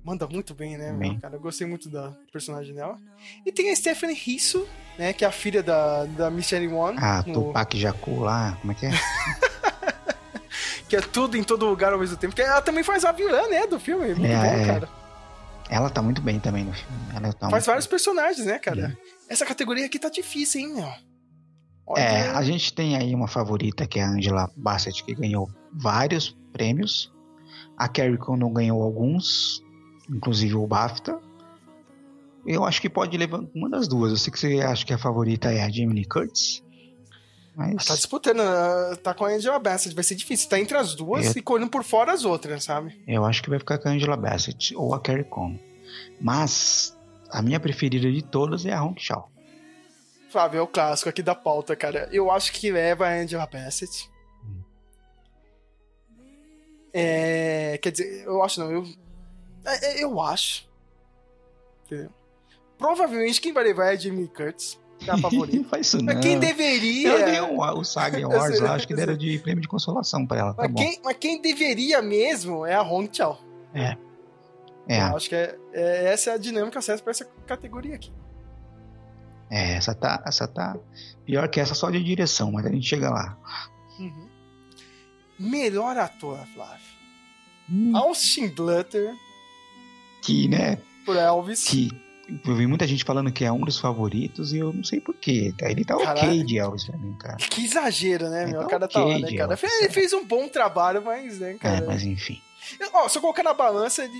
Manda 0.04 0.26
muito 0.26 0.52
bem, 0.52 0.76
né, 0.76 0.92
Bem. 0.92 1.18
cara? 1.18 1.36
Eu 1.36 1.40
gostei 1.40 1.66
muito 1.66 1.88
da 1.88 2.12
personagem 2.32 2.74
dela. 2.74 2.98
E 3.46 3.50
tem 3.52 3.70
a 3.70 3.76
Stephanie 3.76 4.14
Risso, 4.16 4.66
né, 4.98 5.12
que 5.14 5.24
é 5.24 5.28
a 5.28 5.32
filha 5.32 5.62
da, 5.62 6.04
da 6.04 6.30
Michelle 6.30 6.68
Won, 6.68 6.94
Ah, 6.98 7.24
no- 7.26 7.44
Tupac 7.44 7.78
Jacu 7.78 8.20
lá, 8.20 8.58
como 8.60 8.72
é 8.72 8.74
que 8.74 8.86
é? 8.86 8.90
que 10.88 10.96
é 10.96 11.00
tudo 11.00 11.36
em 11.36 11.42
todo 11.42 11.64
lugar 11.66 11.92
ao 11.92 11.98
mesmo 11.98 12.16
tempo. 12.16 12.34
Que 12.34 12.42
ela 12.42 12.60
também 12.60 12.84
faz 12.84 13.04
a 13.04 13.12
vilã, 13.12 13.48
né, 13.48 13.66
do 13.66 13.80
filme. 13.80 14.08
Muito 14.14 14.26
É, 14.26 14.36
bom, 14.36 14.44
é. 14.62 14.66
cara. 14.66 14.88
Ela 15.70 15.88
tá 15.90 16.02
muito 16.02 16.20
bem 16.20 16.38
também 16.38 16.64
no 16.64 16.72
filme. 16.72 16.96
Ela 17.14 17.32
tá 17.32 17.48
Faz 17.50 17.66
vários 17.66 17.86
personagens, 17.86 18.46
né, 18.46 18.58
cara? 18.58 18.96
Essa 19.28 19.46
categoria 19.46 19.86
aqui 19.86 19.98
tá 19.98 20.08
difícil, 20.08 20.60
hein, 20.60 20.74
meu? 20.74 20.88
Olha, 21.86 22.00
É, 22.00 22.28
a 22.30 22.42
gente 22.42 22.72
tem 22.72 22.96
aí 22.96 23.14
uma 23.14 23.28
favorita 23.28 23.86
que 23.86 23.98
é 23.98 24.02
a 24.02 24.10
Angela 24.10 24.50
Bassett, 24.56 25.04
que 25.04 25.14
ganhou 25.14 25.50
vários 25.72 26.36
prêmios. 26.52 27.12
A 27.76 27.88
Carrie 27.88 28.16
Condon 28.16 28.52
ganhou 28.52 28.82
alguns, 28.82 29.62
inclusive 30.08 30.54
o 30.54 30.66
BAFTA. 30.66 31.20
Eu 32.46 32.64
acho 32.64 32.80
que 32.80 32.90
pode 32.90 33.16
levar 33.16 33.40
uma 33.54 33.68
das 33.68 33.88
duas. 33.88 34.12
Eu 34.12 34.18
sei 34.18 34.32
que 34.32 34.38
você 34.38 34.60
acha 34.60 34.84
que 34.84 34.92
a 34.92 34.98
favorita 34.98 35.52
é 35.52 35.62
a 35.62 35.68
Jamie 35.68 35.94
Lee 35.94 36.04
Curtis. 36.04 36.63
Mas 37.56 37.84
Tá 37.84 37.94
disputando, 37.94 38.40
ah, 38.40 38.96
tá 39.02 39.14
com 39.14 39.24
a 39.24 39.28
Angela 39.28 39.58
Bassett, 39.60 39.94
vai 39.94 40.02
ser 40.02 40.16
difícil. 40.16 40.48
Tá 40.48 40.58
entre 40.58 40.76
as 40.76 40.94
duas 40.94 41.26
Eu- 41.26 41.32
e 41.36 41.42
correndo 41.42 41.70
por 41.70 41.84
fora 41.84 42.12
as 42.12 42.24
outras, 42.24 42.64
sabe? 42.64 43.00
eu 43.06 43.24
acho 43.24 43.42
que 43.42 43.50
vai 43.50 43.58
ficar 43.58 43.78
com 43.78 43.88
a 43.88 43.92
Angela 43.92 44.16
Bassett 44.16 44.74
ou 44.74 44.92
a 44.94 45.00
Carrie 45.00 45.22
Condon. 45.24 45.58
Mas 46.20 46.96
a 47.30 47.40
minha 47.42 47.60
preferida 47.60 48.10
de 48.10 48.22
todas 48.22 48.66
é 48.66 48.72
a 48.72 48.82
Hong 48.82 49.00
Chao. 49.00 49.30
Flávio, 50.30 50.58
é 50.58 50.62
o 50.62 50.66
clássico 50.66 51.08
aqui 51.08 51.22
da 51.22 51.34
pauta, 51.34 51.76
cara. 51.76 52.08
Eu 52.10 52.28
acho 52.28 52.52
que 52.52 52.72
leva 52.72 53.06
a 53.06 53.12
Angela 53.14 53.46
Bassett. 53.46 54.10
Hum. 54.44 54.60
É, 56.92 57.78
quer 57.82 57.90
dizer, 57.92 58.24
eu 58.24 58.42
acho 58.42 58.60
não, 58.60 58.70
eu. 58.70 58.84
é, 59.64 60.00
é, 60.00 60.04
Eu 60.04 60.20
acho. 60.20 60.68
Entendeu? 61.86 62.10
Provavelmente 62.78 63.40
quem 63.40 63.52
vai 63.52 63.62
levar 63.64 63.86
é 63.86 63.90
a 63.92 63.96
Jamie 63.96 64.26
Curtis, 64.28 64.78
que 65.04 65.10
é 65.10 65.12
a 65.14 65.18
favorita. 65.18 65.56
Não 65.58 65.64
faz 65.64 65.86
isso 65.86 65.98
não. 65.98 66.06
Mas 66.14 66.20
quem 66.24 66.38
deveria. 66.38 67.08
Ela 67.10 67.24
ganhou 67.26 67.56
o, 67.58 67.78
o 67.80 67.84
SAG 67.84 68.20
Eu 68.20 68.30
Awards 68.32 68.58
sei, 68.58 68.66
lá, 68.66 68.74
acho 68.74 68.86
que 68.88 68.94
deram 68.94 69.16
de 69.16 69.38
prêmio 69.38 69.60
de 69.62 69.68
consolação 69.68 70.26
pra 70.26 70.38
ela. 70.38 70.54
Tá 70.54 70.62
Mas 70.62 70.72
bom. 70.72 70.78
quem, 70.80 71.00
mas 71.04 71.16
quem 71.18 71.40
deveria 71.40 72.02
mesmo 72.02 72.64
é 72.66 72.74
a 72.74 72.82
Hong 72.82 73.08
Chao. 73.12 73.38
É, 73.74 73.96
Eu 74.88 75.16
acho 75.16 75.28
que 75.28 75.34
é, 75.34 75.56
é- 75.72 76.12
essa 76.12 76.30
é 76.30 76.34
a 76.34 76.38
dinâmica 76.38 76.80
certa 76.82 77.02
pra 77.02 77.10
essa 77.10 77.24
categoria 77.46 77.94
aqui. 77.94 78.12
é, 79.50 79.74
essa 79.76 79.94
tá, 79.94 80.22
essa 80.26 80.46
tá 80.48 80.76
pior 81.24 81.48
que 81.48 81.60
essa 81.60 81.74
só 81.74 81.90
de 81.90 82.02
direção, 82.02 82.50
mas 82.52 82.66
a 82.66 82.70
gente 82.70 82.86
chega 82.86 83.08
lá. 83.10 83.38
Uhum. 83.98 84.28
Melhor 85.38 85.96
ator, 85.96 86.38
Flávio. 86.54 86.84
Hum, 87.70 87.96
Austin 87.96 88.48
Butler 88.48 89.14
Que, 90.22 90.48
né, 90.48 90.78
por 91.06 91.16
Elvis. 91.16 91.64
que 91.64 91.88
eu 92.46 92.54
vi 92.54 92.66
muita 92.66 92.86
gente 92.86 93.04
falando 93.04 93.30
que 93.32 93.44
é 93.44 93.52
um 93.52 93.60
dos 93.60 93.78
favoritos 93.78 94.52
e 94.52 94.58
eu 94.58 94.72
não 94.72 94.82
sei 94.84 95.00
porquê. 95.00 95.54
Ele 95.60 95.84
tá 95.84 95.94
ok 95.96 96.06
Caralho. 96.06 96.44
de 96.46 96.58
Elvis 96.58 96.84
pra 96.84 96.96
mim, 96.98 97.14
cara. 97.18 97.36
Que 97.36 97.64
exagero, 97.64 98.28
né, 98.28 98.44
É, 98.44 98.46
meu? 98.46 98.60
tá 98.60 98.66
O 98.66 98.68
cara 98.70 98.88
tá 98.88 98.98
lá, 99.00 99.06
ok, 99.06 99.22
né, 99.22 99.28
de 99.28 99.36
cara? 99.36 99.52
Elvis, 99.54 99.72
Ele 99.78 99.86
é. 99.86 99.90
fez 99.90 100.12
um 100.12 100.24
bom 100.24 100.48
trabalho, 100.48 101.02
mas, 101.04 101.38
né, 101.40 101.52
É, 101.52 101.58
cara? 101.58 101.84
mas 101.86 102.02
enfim. 102.02 102.40
Ó, 102.92 103.08
se 103.08 103.18
eu 103.18 103.22
colocar 103.22 103.42
na 103.42 103.52
balança, 103.54 104.04
ele... 104.04 104.12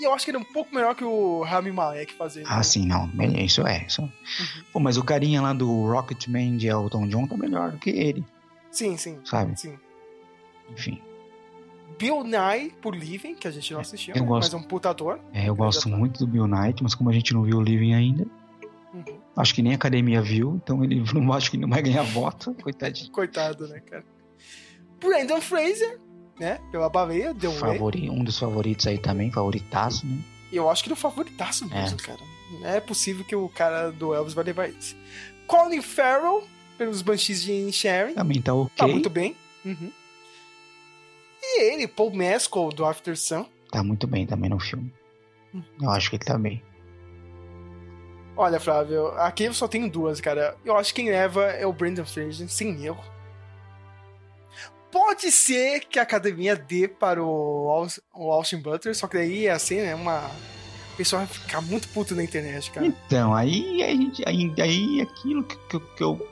e 0.00 0.04
eu 0.04 0.12
acho 0.12 0.24
que 0.24 0.30
ele 0.30 0.38
é 0.38 0.40
um 0.40 0.52
pouco 0.52 0.74
melhor 0.74 0.94
que 0.94 1.04
o 1.04 1.42
Rami 1.42 1.70
Malek 1.70 2.12
fazendo. 2.14 2.46
Ah, 2.48 2.62
sim, 2.62 2.84
não. 2.86 3.08
Isso 3.38 3.66
é. 3.66 3.84
Isso. 3.86 4.02
Uhum. 4.02 4.08
Pô, 4.72 4.80
mas 4.80 4.96
o 4.96 5.04
carinha 5.04 5.40
lá 5.40 5.52
do 5.52 5.86
Rocketman 5.86 6.56
de 6.56 6.66
Elton 6.66 7.06
John 7.08 7.26
tá 7.26 7.36
melhor 7.36 7.70
do 7.72 7.78
que 7.78 7.90
ele, 7.90 8.24
Sim, 8.72 8.96
sim, 8.96 9.18
sabe? 9.24 9.58
sim. 9.58 9.76
Enfim. 10.70 11.00
Bill 11.98 12.24
Nye 12.24 12.70
por 12.80 12.94
Living, 12.94 13.34
que 13.34 13.46
a 13.46 13.50
gente 13.50 13.72
não 13.72 13.80
assistiu, 13.80 14.14
Eu 14.14 14.24
gosto. 14.24 14.52
mas 14.52 14.54
é 14.54 14.64
um 14.64 14.66
puta 14.68 14.90
ator. 14.90 15.20
É, 15.32 15.48
eu 15.48 15.54
gosto 15.54 15.88
muito 15.88 16.20
do 16.20 16.26
Bill 16.26 16.46
Knight, 16.46 16.82
mas 16.82 16.94
como 16.94 17.10
a 17.10 17.12
gente 17.12 17.32
não 17.34 17.42
viu 17.42 17.58
o 17.58 17.62
Living 17.62 17.92
ainda, 17.94 18.26
Uhum. 18.94 19.04
acho 19.36 19.54
que 19.54 19.62
nem 19.62 19.72
a 19.72 19.76
academia 19.76 20.20
viu, 20.22 20.58
então 20.62 20.82
ele 20.82 21.02
não 21.14 21.32
acho 21.32 21.50
que 21.50 21.56
não 21.58 21.68
vai 21.68 21.82
ganhar 21.82 22.02
voto, 22.02 22.54
coitadinho. 22.54 23.10
Coitado, 23.10 23.68
né, 23.68 23.80
cara? 23.80 24.04
Brandon 25.00 25.40
Fraser, 25.40 25.98
né? 26.38 26.58
Pela 26.70 26.88
baleia, 26.88 27.32
Way. 27.34 27.52
Favori, 27.52 28.10
um 28.10 28.24
dos 28.24 28.38
favoritos 28.38 28.86
aí 28.86 28.98
também, 28.98 29.30
favoritaço, 29.30 30.06
né? 30.06 30.18
Eu 30.52 30.68
acho 30.68 30.82
que 30.82 30.88
ele 30.88 30.94
é 30.94 30.98
o 30.98 31.00
favoritaço 31.00 31.68
mesmo, 31.68 31.98
É. 32.00 32.02
cara. 32.02 32.20
É 32.76 32.80
possível 32.80 33.24
que 33.24 33.36
o 33.36 33.48
cara 33.48 33.90
do 33.92 34.12
Elvis 34.12 34.34
vai 34.34 34.44
levar 34.44 34.68
isso. 34.68 34.96
Colin 35.46 35.80
Farrell, 35.80 36.42
pelos 36.76 37.02
Banshees 37.02 37.42
de 37.42 37.52
Inisherin. 37.52 38.14
Também 38.14 38.42
tá 38.42 38.52
ok. 38.52 38.72
Tá 38.76 38.88
muito 38.88 39.08
bem. 39.08 39.36
Uhum. 39.64 39.90
E 41.56 41.62
ele, 41.72 41.88
Paul 41.88 42.12
Mescal, 42.12 42.70
do 42.70 42.84
After 42.84 43.16
Sun. 43.16 43.44
Tá 43.70 43.82
muito 43.82 44.06
bem 44.06 44.26
também 44.26 44.48
no 44.50 44.58
filme. 44.58 44.92
Hum. 45.54 45.62
Eu 45.80 45.90
acho 45.90 46.10
que 46.10 46.16
ele 46.16 46.24
tá 46.24 46.38
bem. 46.38 46.62
Olha, 48.36 48.58
Flávio, 48.60 49.08
aqui 49.18 49.44
eu 49.44 49.52
só 49.54 49.68
tenho 49.68 49.90
duas, 49.90 50.20
cara. 50.20 50.56
Eu 50.64 50.76
acho 50.76 50.94
que 50.94 51.02
quem 51.02 51.10
leva 51.10 51.44
é 51.46 51.66
o 51.66 51.72
Brandon 51.72 52.04
Fraser, 52.04 52.48
sem 52.48 52.84
erro. 52.84 53.02
Pode 54.90 55.30
ser 55.30 55.80
que 55.80 55.98
a 55.98 56.02
academia 56.02 56.56
dê 56.56 56.88
para 56.88 57.22
o, 57.22 57.68
Aus- 57.70 58.00
o 58.14 58.30
Austin 58.32 58.58
Butler, 58.58 58.94
só 58.94 59.06
que 59.06 59.16
daí 59.18 59.42
ia 59.42 59.58
ser, 59.58 59.84
né, 59.84 59.94
uma... 59.94 60.26
O 60.94 60.96
pessoal 60.96 61.24
vai 61.24 61.28
ficar 61.32 61.60
muito 61.60 61.88
puto 61.88 62.14
na 62.14 62.24
internet, 62.24 62.70
cara. 62.72 62.86
Então, 62.86 63.32
aí 63.34 63.82
a 63.82 63.88
gente. 63.88 64.22
Aí, 64.28 64.52
aí 64.60 65.00
aquilo 65.00 65.42
que, 65.44 65.56
que, 65.56 65.76
eu- 65.76 65.80
que 65.80 66.02
eu. 66.02 66.28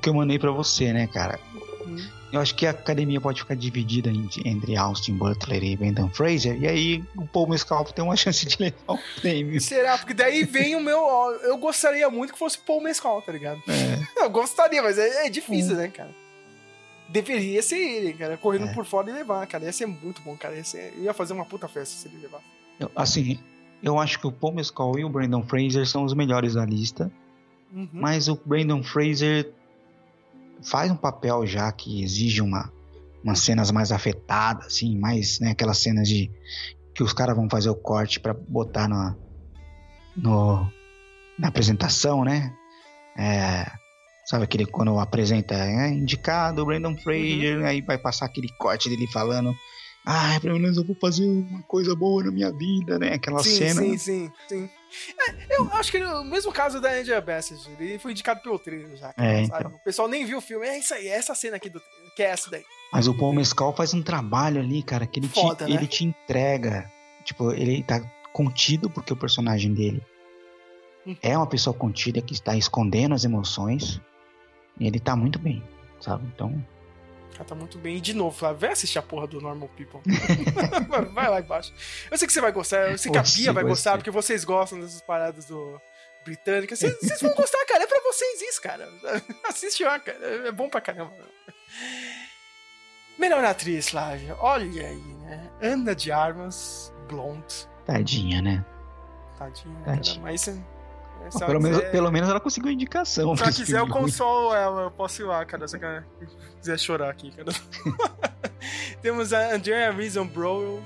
Que 0.00 0.08
eu 0.08 0.14
mandei 0.14 0.38
pra 0.38 0.50
você, 0.52 0.92
né, 0.92 1.06
cara? 1.08 1.40
Hum. 1.86 1.96
Eu 2.32 2.40
acho 2.40 2.54
que 2.54 2.64
a 2.66 2.70
academia 2.70 3.20
pode 3.20 3.40
ficar 3.40 3.56
dividida 3.56 4.10
entre 4.44 4.76
Austin 4.76 5.14
Butler 5.14 5.62
e 5.64 5.76
Brendan 5.76 6.08
Fraser, 6.10 6.56
e 6.62 6.66
aí 6.68 7.04
o 7.16 7.26
Paul 7.26 7.48
Mescal 7.48 7.84
tem 7.86 8.04
uma 8.04 8.16
chance 8.16 8.46
de 8.46 8.56
levar 8.60 8.76
o 8.86 8.98
prêmio. 9.20 9.60
Será? 9.60 9.98
Porque 9.98 10.14
daí 10.14 10.44
vem 10.44 10.76
o 10.76 10.80
meu... 10.80 11.00
Eu 11.42 11.56
gostaria 11.58 12.08
muito 12.08 12.32
que 12.32 12.38
fosse 12.38 12.56
Paul 12.58 12.80
Mescal, 12.82 13.20
tá 13.22 13.32
ligado? 13.32 13.60
É, 13.68 13.98
Eu 14.24 14.30
gostaria, 14.30 14.82
mas 14.82 14.96
é, 14.98 15.26
é 15.26 15.30
difícil, 15.30 15.74
né, 15.74 15.88
cara? 15.88 16.10
Deveria 17.08 17.60
ser 17.62 17.76
ele, 17.78 18.12
cara, 18.12 18.36
correndo 18.36 18.66
É. 18.68 18.72
por 18.72 18.84
fora 18.84 19.10
e 19.10 19.12
levar, 19.12 19.44
cara. 19.48 19.64
Ia 19.64 19.72
ser 19.72 19.86
muito 19.86 20.22
bom, 20.22 20.36
cara. 20.36 20.54
Ia, 20.54 20.62
ser... 20.64 20.94
ia 20.98 21.12
fazer 21.12 21.32
uma 21.32 21.44
puta 21.44 21.66
festa 21.66 21.96
se 21.96 22.06
ele 22.08 22.22
levar. 22.22 22.40
eu- 22.78 22.90
assim, 22.94 23.38
eu 23.82 23.98
acho 23.98 24.20
que 24.20 24.26
o 24.28 24.32
Paul 24.32 24.54
Mescal 24.54 24.96
e 24.98 25.04
o 25.04 25.08
Brendan 25.08 25.42
Fraser 25.42 25.86
são 25.86 26.04
os 26.04 26.14
melhores 26.14 26.54
da 26.54 26.64
lista, 26.64 27.10
Uhum. 27.72 27.88
mas 27.92 28.28
o 28.28 28.38
Brendan 28.44 28.82
Fraser 28.84 29.50
faz 30.62 30.90
um 30.90 30.96
papel 30.96 31.46
já 31.46 31.70
que 31.72 32.02
exige 32.02 32.40
uma 32.40 32.72
umas 33.22 33.40
cenas 33.40 33.70
mais 33.70 33.92
afetadas, 33.92 34.66
assim, 34.68 34.98
mais, 34.98 35.40
né, 35.40 35.50
aquelas 35.50 35.76
cenas 35.76 36.08
de 36.08 36.30
que 36.94 37.02
os 37.02 37.12
caras 37.12 37.36
vão 37.36 37.50
fazer 37.50 37.68
o 37.68 37.74
corte 37.74 38.18
pra 38.18 38.32
botar 38.32 38.88
na 38.88 39.14
no, 40.16 40.66
na 41.38 41.48
apresentação, 41.48 42.24
né? 42.24 42.52
É, 43.16 43.66
sabe 44.24 44.44
aquele 44.44 44.64
quando 44.64 44.98
apresenta 44.98 45.54
é, 45.54 45.90
indicado 45.90 46.62
o 46.62 46.66
Brandon 46.66 46.96
Fraser, 46.96 47.64
aí 47.64 47.82
vai 47.82 47.98
passar 47.98 48.26
aquele 48.26 48.48
corte 48.58 48.88
dele 48.88 49.06
falando 49.06 49.54
ah, 50.04 50.38
pelo 50.40 50.58
menos 50.58 50.76
eu 50.76 50.84
vou 50.84 50.96
fazer 50.96 51.26
uma 51.26 51.62
coisa 51.62 51.94
boa 51.94 52.24
na 52.24 52.30
minha 52.30 52.50
vida, 52.50 52.98
né? 52.98 53.14
Aquela 53.14 53.42
sim, 53.42 53.50
cena. 53.50 53.82
sim, 53.82 53.98
sim, 53.98 54.32
sim. 54.48 54.70
É, 55.18 55.56
eu 55.56 55.68
acho 55.72 55.90
que 55.90 55.98
o 55.98 56.24
mesmo 56.24 56.52
caso 56.52 56.80
da 56.80 56.90
Angela 56.92 57.20
Bassett, 57.20 57.68
ele 57.78 57.98
foi 57.98 58.12
indicado 58.12 58.40
pelo 58.40 58.58
trailer 58.58 58.96
já. 58.96 59.12
cara, 59.12 59.28
É, 59.32 59.42
então. 59.42 59.70
O 59.70 59.78
pessoal 59.84 60.08
nem 60.08 60.24
viu 60.24 60.38
o 60.38 60.40
filme. 60.40 60.66
É 60.66 60.78
isso 60.78 60.92
aí, 60.94 61.08
é 61.08 61.12
essa 61.16 61.34
cena 61.34 61.56
aqui 61.56 61.68
do 61.68 61.80
que 62.16 62.22
é 62.22 62.26
essa 62.26 62.50
daí. 62.50 62.64
Mas 62.92 63.06
o 63.06 63.16
Paul 63.16 63.32
Mescal 63.32 63.74
faz 63.74 63.94
um 63.94 64.02
trabalho 64.02 64.60
ali, 64.60 64.82
cara, 64.82 65.06
que 65.06 65.20
ele, 65.20 65.28
Foda, 65.28 65.64
te, 65.64 65.70
né? 65.70 65.76
ele 65.76 65.86
te 65.86 66.04
entrega. 66.04 66.90
Tipo, 67.24 67.52
ele 67.52 67.82
tá 67.84 68.00
contido 68.32 68.90
porque 68.90 69.12
o 69.12 69.16
personagem 69.16 69.72
dele 69.74 70.02
Hum. 71.06 71.16
é 71.22 71.36
uma 71.36 71.46
pessoa 71.46 71.72
contida 71.74 72.20
que 72.20 72.34
está 72.34 72.56
escondendo 72.56 73.14
as 73.14 73.24
emoções. 73.24 74.00
E 74.78 74.86
ele 74.86 74.98
tá 75.00 75.14
muito 75.16 75.38
bem, 75.38 75.62
sabe? 76.00 76.26
Então, 76.34 76.62
cara 77.40 77.48
tá 77.48 77.54
muito 77.54 77.78
bem. 77.78 77.96
E 77.96 78.00
de 78.00 78.14
novo, 78.14 78.36
Flávio, 78.36 78.58
vai 78.58 78.70
assistir 78.70 78.98
a 78.98 79.02
porra 79.02 79.26
do 79.26 79.40
Normal 79.40 79.68
People. 79.76 80.00
vai, 81.12 81.28
lá 81.28 81.40
embaixo. 81.40 81.72
Eu 82.10 82.18
sei 82.18 82.26
que 82.26 82.32
você 82.32 82.40
vai 82.40 82.52
gostar, 82.52 82.90
eu 82.90 82.98
sei 82.98 83.10
que 83.10 83.18
a 83.18 83.22
Bia 83.22 83.52
vai 83.52 83.64
gostar, 83.64 83.96
porque 83.96 84.10
vocês 84.10 84.44
gostam 84.44 84.80
dessas 84.80 85.00
paradas 85.00 85.46
do 85.46 85.80
britânicas. 86.24 86.78
Vocês, 86.78 86.96
vocês 87.00 87.20
vão 87.20 87.34
gostar, 87.34 87.64
cara. 87.66 87.84
É 87.84 87.86
pra 87.86 88.00
vocês 88.02 88.42
isso, 88.42 88.60
cara. 88.60 88.88
Assiste 89.48 89.82
lá, 89.84 89.98
cara. 89.98 90.18
É 90.48 90.52
bom 90.52 90.68
pra 90.68 90.80
caramba. 90.80 91.12
Melhor 93.18 93.44
atriz, 93.44 93.88
Flávio. 93.90 94.36
Olha 94.40 94.86
aí, 94.86 95.14
né? 95.20 95.50
Ana 95.62 95.94
de 95.94 96.10
Armas, 96.12 96.92
Blonde. 97.08 97.68
tadinha, 97.84 98.40
né? 98.42 98.64
Tadinha, 99.38 99.74
cara. 99.84 99.96
Tadinha. 99.96 100.14
Se- 100.14 100.20
Mas 100.20 100.60
se 101.28 101.42
ela 101.42 101.46
pelo, 101.46 101.62
menos, 101.62 101.82
pelo 101.90 102.10
menos 102.10 102.28
ela 102.28 102.40
conseguiu 102.40 102.70
indicação. 102.70 103.36
Se 103.36 103.42
pra 103.42 103.46
ela 103.46 103.50
esse 103.50 103.64
quiser, 103.64 103.80
eu 103.80 103.88
consolo 103.88 104.54
ela. 104.54 104.82
Eu 104.82 104.90
posso 104.90 105.22
ir 105.22 105.24
lá, 105.24 105.44
cara. 105.44 105.66
Se 105.68 105.76
ela 105.76 106.04
quiser 106.58 106.78
chorar 106.78 107.10
aqui, 107.10 107.30
cara. 107.32 107.52
Temos 109.02 109.32
a 109.32 109.54
Andrea 109.54 109.90
Reason 109.92 110.26
Bro, 110.26 110.82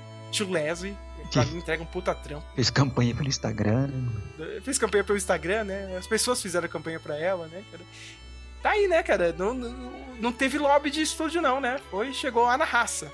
Lazy. 0.49 0.95
Pra 1.31 1.43
mim, 1.45 1.57
entrega 1.57 1.81
um 1.81 1.85
puta 1.85 2.13
trampo. 2.13 2.45
Fez 2.55 2.69
campanha 2.69 3.13
pelo 3.15 3.27
Instagram. 3.27 3.87
né? 3.87 4.61
Fez 4.61 4.77
campanha 4.77 5.03
pelo 5.03 5.17
Instagram, 5.17 5.63
né? 5.63 5.97
As 5.97 6.07
pessoas 6.07 6.41
fizeram 6.41 6.67
campanha 6.67 6.99
pra 6.99 7.17
ela, 7.17 7.47
né, 7.47 7.63
cara? 7.71 7.83
Tá 8.61 8.71
aí, 8.71 8.87
né, 8.87 9.03
cara? 9.03 9.33
Não, 9.37 9.53
não, 9.53 9.91
não 10.19 10.31
teve 10.31 10.57
lobby 10.57 10.89
de 10.89 11.01
estúdio, 11.01 11.41
não, 11.41 11.59
né? 11.59 11.79
Foi, 11.89 12.13
chegou 12.13 12.45
lá 12.45 12.57
na 12.57 12.65
raça. 12.65 13.11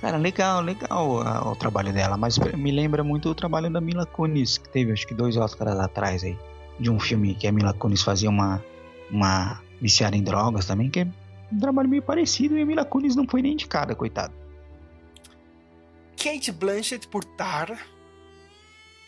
Cara, 0.00 0.16
legal, 0.16 0.62
legal 0.62 1.20
ah, 1.20 1.50
o 1.50 1.54
trabalho 1.54 1.92
dela, 1.92 2.16
mas 2.16 2.38
me 2.38 2.70
lembra 2.70 3.04
muito 3.04 3.28
o 3.28 3.34
trabalho 3.34 3.68
da 3.68 3.80
Mila 3.80 4.06
Kunis, 4.06 4.56
que 4.56 4.68
teve 4.68 4.92
acho 4.92 5.06
que 5.06 5.12
dois 5.12 5.36
Oscars 5.36 5.78
atrás 5.78 6.24
aí, 6.24 6.38
de 6.80 6.90
um 6.90 6.98
filme 6.98 7.34
que 7.34 7.46
a 7.46 7.52
Mila 7.52 7.74
Kunis 7.74 8.02
fazia 8.02 8.30
uma, 8.30 8.64
uma 9.10 9.60
viciada 9.80 10.16
em 10.16 10.22
drogas 10.22 10.66
também, 10.66 10.90
que 10.90 11.00
é 11.00 11.06
um 11.52 11.58
trabalho 11.58 11.88
meio 11.88 12.02
parecido 12.02 12.56
e 12.56 12.62
a 12.62 12.66
Mila 12.66 12.84
Kunis 12.84 13.14
não 13.14 13.26
foi 13.28 13.42
nem 13.42 13.52
indicada, 13.52 13.94
coitado. 13.94 14.32
Kate 16.16 16.50
Blanchett 16.52 17.06
por 17.08 17.24
Tara. 17.24 17.78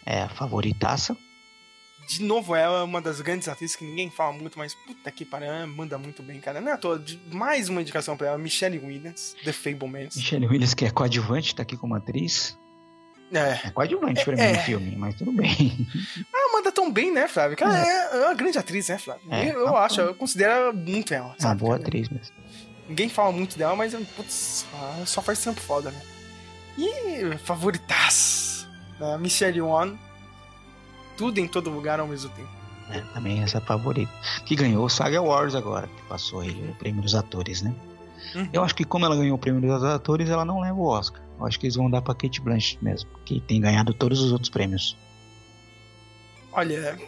É 0.04 0.22
a 0.22 0.28
favoritaça. 0.28 1.16
de 2.08 2.22
novo, 2.22 2.54
ela 2.54 2.80
é 2.80 2.82
uma 2.82 3.00
das 3.00 3.20
grandes 3.20 3.48
atrizes 3.48 3.76
que 3.76 3.84
ninguém 3.84 4.10
fala 4.10 4.32
muito, 4.32 4.58
mas 4.58 4.74
puta 4.74 5.10
que 5.10 5.24
pariu, 5.24 5.48
ela 5.48 5.66
manda 5.66 5.96
muito 5.96 6.22
bem, 6.22 6.40
cara. 6.40 6.60
Não 6.60 6.68
é 6.70 6.74
à 6.74 6.78
toa, 6.78 7.02
mais 7.32 7.68
uma 7.68 7.80
indicação 7.80 8.16
pra 8.16 8.28
ela, 8.28 8.38
Michelle 8.38 8.78
Williams, 8.78 9.36
The 9.44 9.52
Fablemans. 9.52 10.16
Michelle 10.16 10.46
Williams, 10.46 10.74
que 10.74 10.84
é 10.84 10.90
coadjuvante, 10.90 11.54
tá 11.54 11.62
aqui 11.62 11.76
como 11.76 11.94
atriz. 11.94 12.58
É. 13.32 13.60
É 13.68 13.70
coadjuvante 13.70 14.24
pra 14.24 14.36
mim 14.36 14.42
É. 14.42 14.52
no 14.52 14.58
filme, 14.60 14.94
mas 14.96 15.14
tudo 15.14 15.32
bem. 15.32 15.86
Ela 16.34 16.52
manda 16.52 16.70
tão 16.70 16.92
bem, 16.92 17.10
né, 17.12 17.26
Flávio? 17.28 17.56
Que 17.56 17.64
ela 17.64 17.78
é, 17.78 18.10
é 18.16 18.24
uma 18.26 18.34
grande 18.34 18.58
atriz, 18.58 18.88
né, 18.88 18.98
Flávio? 18.98 19.22
É. 19.30 19.48
eu 19.50 19.60
eu 19.60 19.76
Ah, 19.76 19.84
acho, 19.86 20.00
eu 20.00 20.14
considero 20.14 20.74
muito 20.76 21.14
ela, 21.14 21.28
É 21.28 21.30
uma 21.30 21.40
sabe? 21.40 21.60
boa 21.60 21.76
atriz 21.76 22.08
mesmo. 22.10 22.34
Ninguém 22.88 23.08
fala 23.08 23.32
muito 23.32 23.56
dela, 23.56 23.74
mas, 23.74 23.94
putz, 24.16 24.66
só 25.06 25.22
faz 25.22 25.40
trampo 25.40 25.60
foda, 25.60 25.90
né? 25.90 26.00
E 26.76 27.36
favoritas, 27.38 28.66
né? 29.00 29.16
Michelle 29.18 29.56
Yeoh, 29.58 29.96
tudo 31.16 31.38
em 31.38 31.46
todo 31.48 31.70
lugar 31.70 32.00
ao 32.00 32.06
mesmo 32.08 32.30
tempo. 32.30 32.48
É, 32.90 33.00
também 33.14 33.42
essa 33.42 33.58
é 33.58 33.60
a 33.60 33.64
favorita. 33.64 34.12
Que 34.44 34.54
ganhou 34.56 34.84
o 34.84 34.88
Saga 34.90 35.18
Awards 35.18 35.54
agora, 35.54 35.86
que 35.86 36.02
passou 36.02 36.40
aí 36.40 36.50
o 36.70 36.74
prêmio 36.74 37.00
dos 37.00 37.14
atores, 37.14 37.62
né? 37.62 37.74
Uhum. 38.34 38.48
Eu 38.52 38.62
acho 38.64 38.74
que 38.74 38.84
como 38.84 39.04
ela 39.06 39.16
ganhou 39.16 39.36
o 39.36 39.38
prêmio 39.38 39.60
dos 39.60 39.82
atores, 39.84 40.28
ela 40.28 40.44
não 40.44 40.60
leva 40.60 40.74
o 40.74 40.84
Oscar. 40.84 41.20
Eu 41.38 41.46
acho 41.46 41.58
que 41.58 41.66
eles 41.66 41.76
vão 41.76 41.90
dar 41.90 42.02
pra 42.02 42.14
Kate 42.14 42.40
Blanchett 42.40 42.82
mesmo, 42.82 43.10
que 43.24 43.40
tem 43.40 43.60
ganhado 43.60 43.92
todos 43.92 44.20
os 44.20 44.32
outros 44.32 44.50
prêmios. 44.50 44.96
Olha, 46.52 46.98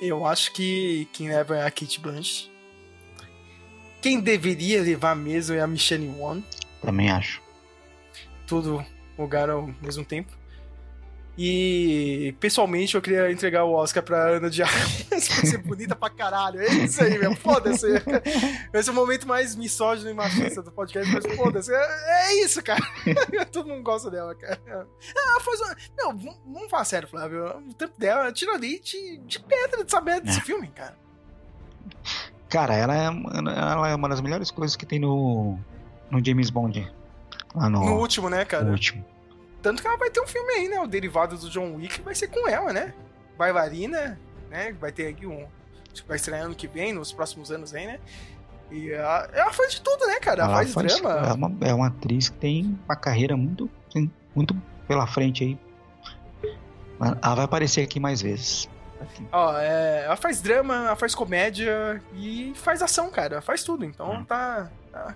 eu 0.00 0.24
acho 0.26 0.52
que 0.52 1.08
quem 1.12 1.28
leva 1.28 1.56
é 1.56 1.66
a 1.66 1.70
Kate 1.70 2.00
Blanchett. 2.00 2.50
Quem 4.00 4.20
deveria 4.20 4.82
levar 4.82 5.14
mesmo 5.14 5.54
é 5.54 5.60
a 5.60 5.66
Michelle 5.66 6.06
Yeoh. 6.06 6.42
Também 6.80 7.10
acho. 7.10 7.40
Tudo 8.46 8.84
lugar 9.16 9.48
ao 9.48 9.72
mesmo 9.80 10.04
tempo. 10.04 10.41
E 11.36 12.34
pessoalmente 12.38 12.94
eu 12.94 13.00
queria 13.00 13.32
entregar 13.32 13.64
o 13.64 13.72
Oscar 13.72 14.02
pra 14.02 14.28
Ana 14.36 14.50
de 14.50 14.62
Armas 14.62 15.02
por 15.10 15.46
ser 15.46 15.58
bonita 15.58 15.96
pra 15.96 16.10
caralho. 16.10 16.60
É 16.60 16.68
isso 16.68 17.02
aí, 17.02 17.18
meu. 17.18 17.34
Foda-se. 17.34 17.86
Esse 18.72 18.88
é 18.90 18.92
o 18.92 18.94
momento 18.94 19.26
mais 19.26 19.56
misógino 19.56 20.10
e 20.10 20.14
machista 20.14 20.60
do 20.62 20.70
podcast, 20.70 21.10
mas 21.10 21.34
foda-se. 21.34 21.72
É, 21.74 22.28
é 22.28 22.44
isso, 22.44 22.62
cara. 22.62 22.82
Todo 23.50 23.68
mundo 23.70 23.82
gosta 23.82 24.10
dela, 24.10 24.34
cara. 24.34 24.86
Ah, 25.16 25.40
faz 25.40 25.60
uma... 25.62 25.76
Não, 25.96 26.18
vamos 26.18 26.70
falar 26.70 26.84
sério, 26.84 27.08
Flávio. 27.08 27.46
O 27.66 27.74
tempo 27.74 27.94
dela 27.98 28.30
tira 28.30 28.56
leite 28.58 29.16
de 29.24 29.40
pedra 29.40 29.84
de 29.84 29.90
saber 29.90 30.20
desse 30.20 30.38
É. 30.38 30.42
filme, 30.42 30.68
cara. 30.68 30.96
Cara, 32.50 32.74
ela 32.74 32.94
é, 32.94 33.06
ela 33.06 33.88
é 33.88 33.94
uma 33.94 34.08
das 34.10 34.20
melhores 34.20 34.50
coisas 34.50 34.76
que 34.76 34.84
tem 34.84 34.98
no, 34.98 35.58
no 36.10 36.22
James 36.22 36.50
Bond. 36.50 36.92
Lá 37.54 37.70
no, 37.70 37.80
No 37.86 37.96
último, 37.98 38.28
né, 38.28 38.44
cara? 38.44 38.64
no 38.64 38.72
último. 38.72 39.02
Tanto 39.62 39.80
que 39.80 39.86
ela 39.88 39.96
vai 39.96 40.10
ter 40.10 40.20
um 40.20 40.26
filme 40.26 40.52
aí, 40.54 40.68
né? 40.68 40.80
O 40.80 40.86
derivado 40.86 41.36
do 41.36 41.48
John 41.48 41.74
Wick 41.76 42.00
vai 42.02 42.14
ser 42.14 42.28
com 42.28 42.48
ela, 42.48 42.72
né? 42.72 42.92
Bailarina, 43.38 44.18
né? 44.50 44.72
Vai 44.72 44.90
ter 44.92 45.08
aqui 45.08 45.26
um. 45.26 45.46
Acho 45.92 46.02
que 46.02 46.08
vai 46.08 46.16
estrear 46.16 46.42
ano 46.42 46.54
que 46.54 46.66
vem, 46.66 46.92
nos 46.92 47.12
próximos 47.12 47.50
anos 47.50 47.74
aí, 47.74 47.86
né? 47.86 48.00
E 48.70 48.90
ela, 48.90 49.28
ela 49.32 49.52
faz 49.52 49.72
de 49.74 49.80
tudo, 49.82 50.06
né, 50.06 50.18
cara? 50.18 50.44
Ela, 50.44 50.64
faz, 50.66 50.74
drama. 50.74 51.10
É 51.28 51.32
uma, 51.34 51.56
é 51.68 51.74
uma 51.74 51.86
atriz 51.88 52.30
que 52.30 52.38
tem 52.38 52.78
uma 52.86 52.96
carreira 52.96 53.36
muito, 53.36 53.70
muito 54.34 54.56
pela 54.88 55.06
frente 55.06 55.44
aí. 55.44 55.58
Ela 57.00 57.34
vai 57.34 57.44
aparecer 57.44 57.82
aqui 57.82 57.98
mais 58.00 58.22
vezes. 58.22 58.68
Ó, 59.32 59.58
é, 59.58 60.04
ela 60.04 60.16
faz 60.16 60.40
drama, 60.40 60.74
ela 60.86 60.96
faz 60.96 61.14
comédia 61.14 62.00
e 62.14 62.52
faz 62.56 62.80
ação, 62.82 63.10
cara. 63.10 63.34
Ela 63.34 63.42
faz 63.42 63.62
tudo. 63.64 63.84
Então 63.84 64.12
Hum. 64.12 64.24
tá, 64.24 64.70
tá. 64.90 65.14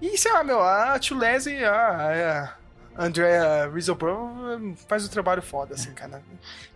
E 0.00 0.16
sei 0.18 0.30
lá, 0.32 0.44
meu, 0.44 0.62
a 0.62 0.98
Tulese, 0.98 1.64
a, 1.64 2.50
a 2.52 2.65
Andrea 2.98 3.70
Riseborough 3.72 4.74
faz 4.88 5.04
o 5.04 5.10
trabalho 5.10 5.42
foda, 5.42 5.74
assim, 5.74 5.92
cara. 5.92 6.22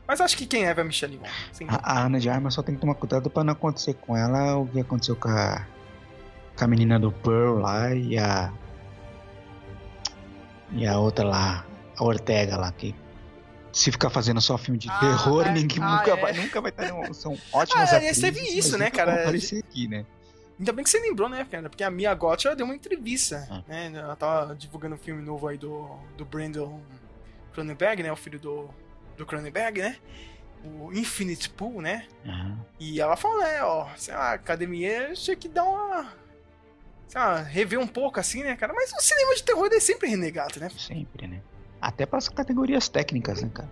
Mas 0.07 0.21
acho 0.21 0.37
que 0.37 0.45
quem 0.47 0.65
é 0.67 0.69
é 0.69 0.81
a 0.81 0.85
Michelle 0.85 1.15
Yeoh. 1.15 1.25
dúvida. 1.53 1.81
A, 1.83 1.93
a 2.01 2.05
Ana 2.07 2.19
de 2.21 2.29
Armas 2.29 2.55
só 2.55 2.63
tem 2.63 2.75
que 2.75 2.81
tomar 2.81 2.95
cuidado 2.95 3.31
pra 3.31 3.43
não 3.45 3.53
acontecer 3.53 3.95
com 3.95 4.17
ela 4.17 4.57
o 4.57 4.67
que 4.67 4.81
aconteceu 4.81 5.17
com 5.17 5.29
a, 5.29 5.65
com 6.57 6.65
a 6.65 6.69
menina 6.69 6.99
do 6.99 7.11
Pearl 7.13 7.59
lá 7.61 7.95
e 7.95 8.19
a. 8.19 8.53
E 10.73 10.87
a 10.87 10.99
outra 10.99 11.25
lá, 11.25 11.65
a 11.97 12.05
Ortega 12.05 12.57
lá, 12.57 12.71
que 12.71 12.95
se 13.73 13.91
ficar 13.91 14.11
fazendo 14.11 14.41
só 14.41 14.57
filme 14.59 14.79
de 14.79 14.89
Ah, 14.91 14.99
terror, 15.01 15.47
é. 15.47 15.53
ninguém 15.53 15.83
Ah, 15.83 15.97
nunca, 15.99 16.11
é. 16.13 16.17
vai, 16.21 16.33
nunca 16.33 16.61
vai 16.61 16.73
um- 16.93 17.13
São 17.15 17.37
ótimas 17.53 17.93
Ah, 17.93 17.97
atrizes. 17.97 18.21
teve 18.21 18.41
isso, 18.41 18.77
né, 18.79 18.91
cara? 18.91 19.15
aparecer 19.23 19.59
aqui, 19.61 19.89
né? 19.89 20.05
Ainda 20.61 20.73
bem 20.75 20.85
que 20.85 20.91
você 20.91 21.01
lembrou, 21.01 21.27
né, 21.29 21.45
cara? 21.51 21.71
Porque 21.71 21.83
a 21.83 21.91
Mia 21.91 22.13
Goth 22.15 22.45
ela 22.45 22.55
deu 22.55 22.67
uma 22.67 22.75
entrevista, 22.77 23.49
Ah. 23.51 23.63
né? 23.67 23.91
Ela 23.95 24.15
tava 24.15 24.55
divulgando 24.55 24.95
um 24.95 24.99
filme 24.99 25.23
novo 25.23 25.49
aí 25.49 25.57
do, 25.57 25.89
do 26.19 26.25
Brandon 26.27 26.79
Cronenberg, 27.55 28.03
né? 28.03 28.13
O 28.13 28.17
filho 28.17 28.39
do, 28.39 28.69
do 29.17 29.25
Cronenberg, 29.25 29.81
né? 29.81 29.97
O 30.63 30.93
Infinite 30.93 31.49
Pool, 31.49 31.81
né? 31.81 32.07
Aham. 32.27 32.59
E 32.79 33.01
ela 33.01 33.17
falou, 33.17 33.39
né, 33.41 33.63
ó, 33.63 33.89
sei 33.97 34.13
lá, 34.15 34.33
a 34.33 34.35
academia 34.35 35.13
tinha 35.15 35.35
que 35.35 35.49
dar 35.49 35.65
uma. 35.65 36.13
Sei 37.09 37.19
lá, 37.21 37.41
rever 37.41 37.81
um 37.81 37.87
pouco 37.87 38.21
assim, 38.21 38.43
né, 38.45 38.55
cara? 38.55 38.75
Mas 38.75 38.93
o 38.93 39.01
cinema 39.01 39.35
de 39.35 39.43
terror 39.43 39.69
é 39.73 39.81
sempre 39.81 40.09
renegado, 40.11 40.61
né? 40.61 40.69
Sempre, 40.77 41.27
né? 41.27 41.41
Até 41.81 42.05
para 42.05 42.19
as 42.19 42.29
categorias 42.29 42.87
técnicas, 42.91 43.43
né, 43.43 43.51
cara? 43.53 43.71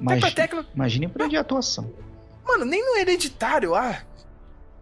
Imagine, 0.00 0.32
técnico. 0.32 0.70
imagine 0.74 1.08
pra 1.08 1.26
de 1.26 1.36
atuação. 1.36 1.92
Mano, 2.46 2.64
nem 2.64 2.82
no 2.82 2.96
hereditário 2.96 3.72
lá. 3.72 4.02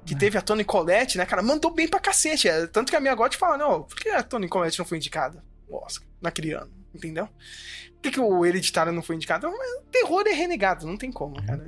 Que 0.09 0.15
É. 0.15 0.19
teve 0.19 0.39
a 0.39 0.43
Tony 0.43 0.65
Collette, 0.65 1.19
né, 1.19 1.27
cara? 1.27 1.43
Mandou 1.43 1.71
bem 1.71 1.87
pra 1.87 2.01
cacete. 2.01 2.49
é, 2.49 2.67
Tanto 2.67 2.91
que 2.91 2.97
a 2.97 3.01
minha 3.01 3.15
Gotti 3.15 3.37
fala, 3.37 3.59
não, 3.59 3.83
por 3.83 3.95
que 3.97 4.09
a 4.09 4.23
Tony 4.23 4.49
Collette 4.49 4.79
não 4.79 4.87
foi 4.87 4.97
indicada? 4.99 5.45
Oscar, 5.71 6.09
naquele 6.21 6.53
ano, 6.53 6.73
entendeu? 6.95 7.27
Por 7.27 8.03
que, 8.03 8.11
que 8.13 8.21
o 8.21 8.47
hereditário 8.47 8.93
não 8.93 9.03
foi 9.03 9.17
indicado? 9.17 9.49
O 9.49 9.83
terror 9.91 10.25
é 10.27 10.33
renegado, 10.33 10.87
não 10.87 10.97
tem 10.97 11.13
como, 11.13 11.35
cara. 11.45 11.63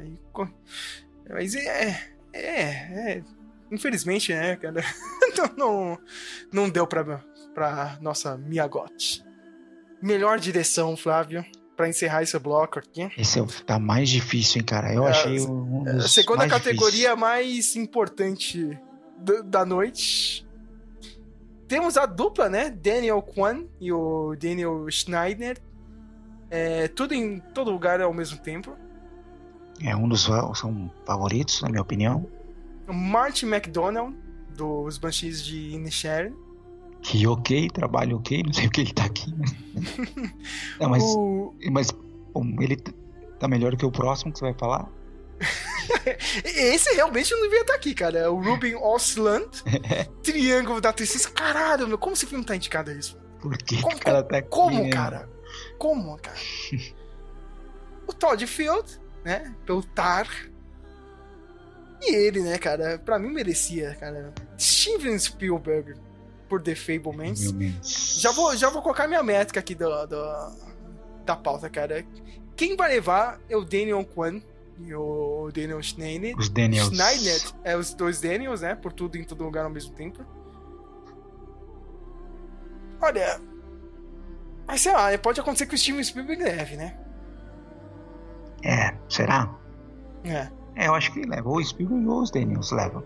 Mas 1.29 1.55
é. 1.55 2.13
É. 2.33 2.41
é 3.13 3.23
infelizmente, 3.71 4.33
né, 4.33 4.57
cara? 4.57 4.81
não, 5.57 5.99
não, 6.53 6.71
deu 6.71 6.87
pra, 6.87 7.23
pra 7.55 7.99
nossa 8.01 8.37
Miyagote. 8.39 9.23
Melhor 10.03 10.39
direção, 10.39 10.97
Flávio, 10.97 11.45
pra 11.81 11.89
encerrar 11.89 12.23
esse 12.23 12.39
bloco 12.39 12.79
aqui. 12.79 13.11
Esse 13.17 13.39
é 13.39 13.43
o 13.43 13.47
tá 13.47 13.79
mais 13.79 14.09
difícil, 14.11 14.61
hein, 14.61 14.67
cara? 14.67 14.93
Eu 14.93 15.07
É, 15.07 15.11
achei 15.11 15.41
um 15.41 15.83
A 15.89 15.93
dos 15.93 16.13
segunda 16.13 16.39
mais 16.41 16.53
categoria 16.53 17.17
mais 17.17 17.75
importante 17.75 18.79
do- 19.19 19.43
da 19.43 19.65
noite. 19.65 20.47
Temos 21.67 21.97
a 21.97 22.05
dupla, 22.05 22.49
né? 22.51 22.69
Daniel 22.69 23.23
Kwan 23.23 23.65
e 23.81 23.91
o 23.93 24.35
Daniel 24.37 24.87
Schneider. 24.91 25.57
É, 26.51 26.89
tudo 26.89 27.15
em 27.15 27.39
todo 27.55 27.71
lugar 27.71 28.01
ao 28.01 28.13
mesmo 28.13 28.39
tempo. 28.39 28.77
É 29.83 29.97
um 29.97 30.07
dos 30.09 30.25
são 30.25 30.93
favoritos, 31.07 31.63
na 31.63 31.69
minha 31.71 31.81
opinião. 31.81 32.29
Martin 32.87 33.47
McDonald, 33.47 34.15
dos 34.55 34.99
Banshees 34.99 35.43
de 35.43 35.71
Inisherin. 35.71 36.35
Que 37.03 37.27
ok, 37.27 37.69
trabalho 37.71 38.17
ok, 38.19 38.43
não 38.45 38.53
sei 38.53 38.65
porque 38.65 38.83
ele 38.83 38.93
tá 38.93 39.05
aqui, 39.05 39.31
né? 39.35 39.47
Não, 40.79 40.91
mas, 40.91 41.03
O... 41.03 41.55
mas 41.71 41.91
bom, 41.91 42.45
ele 42.61 42.77
tá 43.39 43.49
melhor 43.49 43.75
que 43.77 43.87
o 43.87 43.91
próximo 43.91 44.33
que 44.33 44.39
você 44.39 44.45
vai 44.47 44.55
falar. 44.55 44.89
Esse 46.45 46.95
realmente 46.95 47.33
não 47.33 47.41
devia 47.43 47.63
estar 47.63 47.75
aqui, 47.75 47.95
cara. 47.95 48.19
É 48.19 48.29
O 48.29 48.41
Ruben 48.41 48.77
Osland, 48.77 49.49
Triângulo 50.23 50.81
da 50.81 50.93
Tristeza. 50.93 51.31
Caralho, 51.31 51.89
meu, 51.89 51.97
como 51.99 52.13
esse 52.15 52.27
filme 52.27 52.45
tá 52.45 52.55
indicado 52.55 52.91
a 52.91 52.95
isso? 52.95 53.19
Por 53.41 53.57
que 53.57 53.81
Como- 53.81 53.97
o 53.97 54.01
cara 54.01 54.23
tá 54.23 54.37
aqui, 54.39 54.49
Como, 54.51 54.83
né? 54.83 54.91
cara? 54.91 55.29
Como, 55.79 56.19
cara? 56.19 56.37
o 58.07 58.13
Todd 58.13 58.47
Field, 58.47 59.01
né? 59.25 59.55
Pelo 59.65 59.83
Tar. 59.83 60.29
E 62.03 62.15
ele, 62.15 62.41
né, 62.41 62.59
cara? 62.59 62.99
Pra 62.99 63.19
mim 63.19 63.31
merecia, 63.31 63.95
cara. 63.99 64.33
Steven 64.59 65.19
Spielberg 65.19 65.95
por 66.51 66.61
The 66.61 66.75
Fablemans. 66.75 67.41
Já 68.21 68.33
vou, 68.33 68.55
já 68.57 68.69
vou 68.69 68.83
colocar 68.83 69.07
minha 69.09 69.23
métrica 69.23 69.61
aqui 69.61 69.75
do, 69.75 69.89
do- 70.07 70.71
da 71.25 71.37
pauta, 71.37 71.71
cara. 71.71 72.05
Quem 72.57 72.77
vai 72.77 72.91
levar 72.93 73.41
é 73.49 73.57
o 73.57 73.65
Daniel 73.65 74.05
Kwan 74.05 74.43
e 74.81 74.95
o 74.95 75.49
Daniel 75.55 75.81
Schneider. 75.83 76.37
Os 76.37 76.49
Daniels. 76.51 76.89
Schneider 76.89 77.41
é 77.65 77.77
os 77.77 77.95
dois 77.95 78.21
Daniels, 78.21 78.61
né? 78.61 78.75
Por 78.75 78.93
tudo 78.93 79.17
em 79.17 79.25
todo 79.25 79.45
lugar 79.45 79.65
ao 79.65 79.71
mesmo 79.71 79.95
tempo. 79.95 80.23
Olha. 83.01 83.41
Mas 84.67 84.81
sei 84.83 84.93
lá, 84.93 85.17
pode 85.19 85.41
acontecer 85.41 85.67
que 85.67 85.75
o 85.75 85.79
Steven 85.79 86.03
Spielberg 86.05 86.43
leve, 86.43 86.77
né? 86.77 86.97
É, 88.63 88.95
será? 89.09 89.55
É. 90.25 90.49
É, 90.77 90.87
eu 90.89 90.95
acho 90.95 91.13
que 91.13 91.23
leva. 91.23 91.49
Ou 91.49 91.57
o 91.57 91.65
Spielberg 91.65 92.07
ou 92.07 92.23
os 92.23 92.31
Daniels 92.31 92.71
levam. 92.73 93.03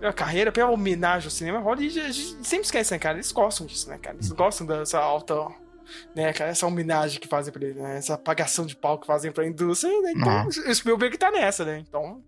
Pela 0.00 0.12
carreira, 0.12 0.52
pela 0.52 0.70
homenagem 0.70 1.26
ao 1.26 1.30
cinema, 1.30 1.58
Hollywood 1.58 2.00
a 2.00 2.10
gente 2.10 2.46
sempre 2.46 2.64
esquece, 2.66 2.92
né, 2.92 2.98
cara? 2.98 3.16
Eles 3.16 3.32
gostam 3.32 3.66
disso, 3.66 3.88
né, 3.88 3.98
cara? 3.98 4.16
Eles 4.16 4.30
gostam 4.30 4.66
dessa 4.66 4.98
alta. 4.98 5.34
Né, 6.16 6.32
cara, 6.32 6.50
essa 6.50 6.66
homenagem 6.66 7.20
que 7.20 7.28
fazem 7.28 7.52
pra 7.52 7.64
ele, 7.64 7.80
né? 7.80 7.96
Essa 7.98 8.14
apagação 8.14 8.66
de 8.66 8.74
pau 8.74 8.98
que 8.98 9.06
fazem 9.06 9.30
pra 9.30 9.46
indústria, 9.46 9.92
né? 10.02 10.12
Então, 10.16 10.28
Ah. 10.32 10.46
o 10.46 10.74
Spielberg 10.74 11.16
tá 11.16 11.30
nessa, 11.30 11.64
né? 11.64 11.78
Então. 11.78 12.22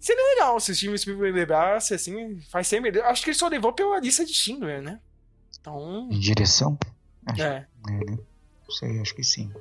Seria 0.00 0.22
legal 0.34 0.58
se 0.58 0.72
o 0.72 0.74
Steven 0.74 0.96
Spielberg 0.96 1.36
levasse, 1.38 1.94
assim, 1.94 2.40
faz 2.50 2.66
sempre. 2.66 2.98
Acho 3.02 3.22
que 3.22 3.30
ele 3.30 3.38
só 3.38 3.46
levou 3.48 3.72
pela 3.72 4.00
lista 4.00 4.24
de 4.24 4.32
Schindler, 4.32 4.80
né? 4.82 4.98
Então. 5.60 6.08
Em 6.10 6.18
direção? 6.18 6.76
Acho, 7.26 7.42
É. 7.42 7.66
é, 7.88 7.92
né? 8.10 8.18
Não 8.66 8.70
sei, 8.74 8.98
acho 9.00 9.14
que 9.14 9.22
sim. 9.22 9.52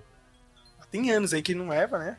Tem 0.89 1.11
anos 1.11 1.33
aí 1.33 1.41
que 1.43 1.53
não 1.53 1.67
leva, 1.67 1.99
né? 1.99 2.17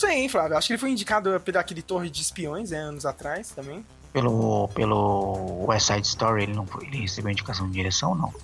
Sim, 0.00 0.28
Flávio. 0.28 0.56
Acho 0.56 0.66
que 0.68 0.72
ele 0.72 0.80
foi 0.80 0.90
indicado 0.90 1.38
pela 1.40 1.60
aquele 1.60 1.82
Torre 1.82 2.08
de 2.08 2.22
Espiões, 2.22 2.70
né, 2.70 2.78
anos 2.78 3.04
atrás 3.04 3.50
também. 3.50 3.84
Pelo, 4.12 4.66
pelo 4.68 5.66
West 5.66 5.86
Side 5.88 6.06
Story, 6.06 6.44
ele 6.44 6.54
não 6.54 6.66
foi, 6.66 6.86
ele 6.86 7.02
recebeu 7.02 7.30
indicação 7.30 7.66
de 7.66 7.72
direção 7.74 8.10
ou 8.10 8.16
não? 8.16 8.34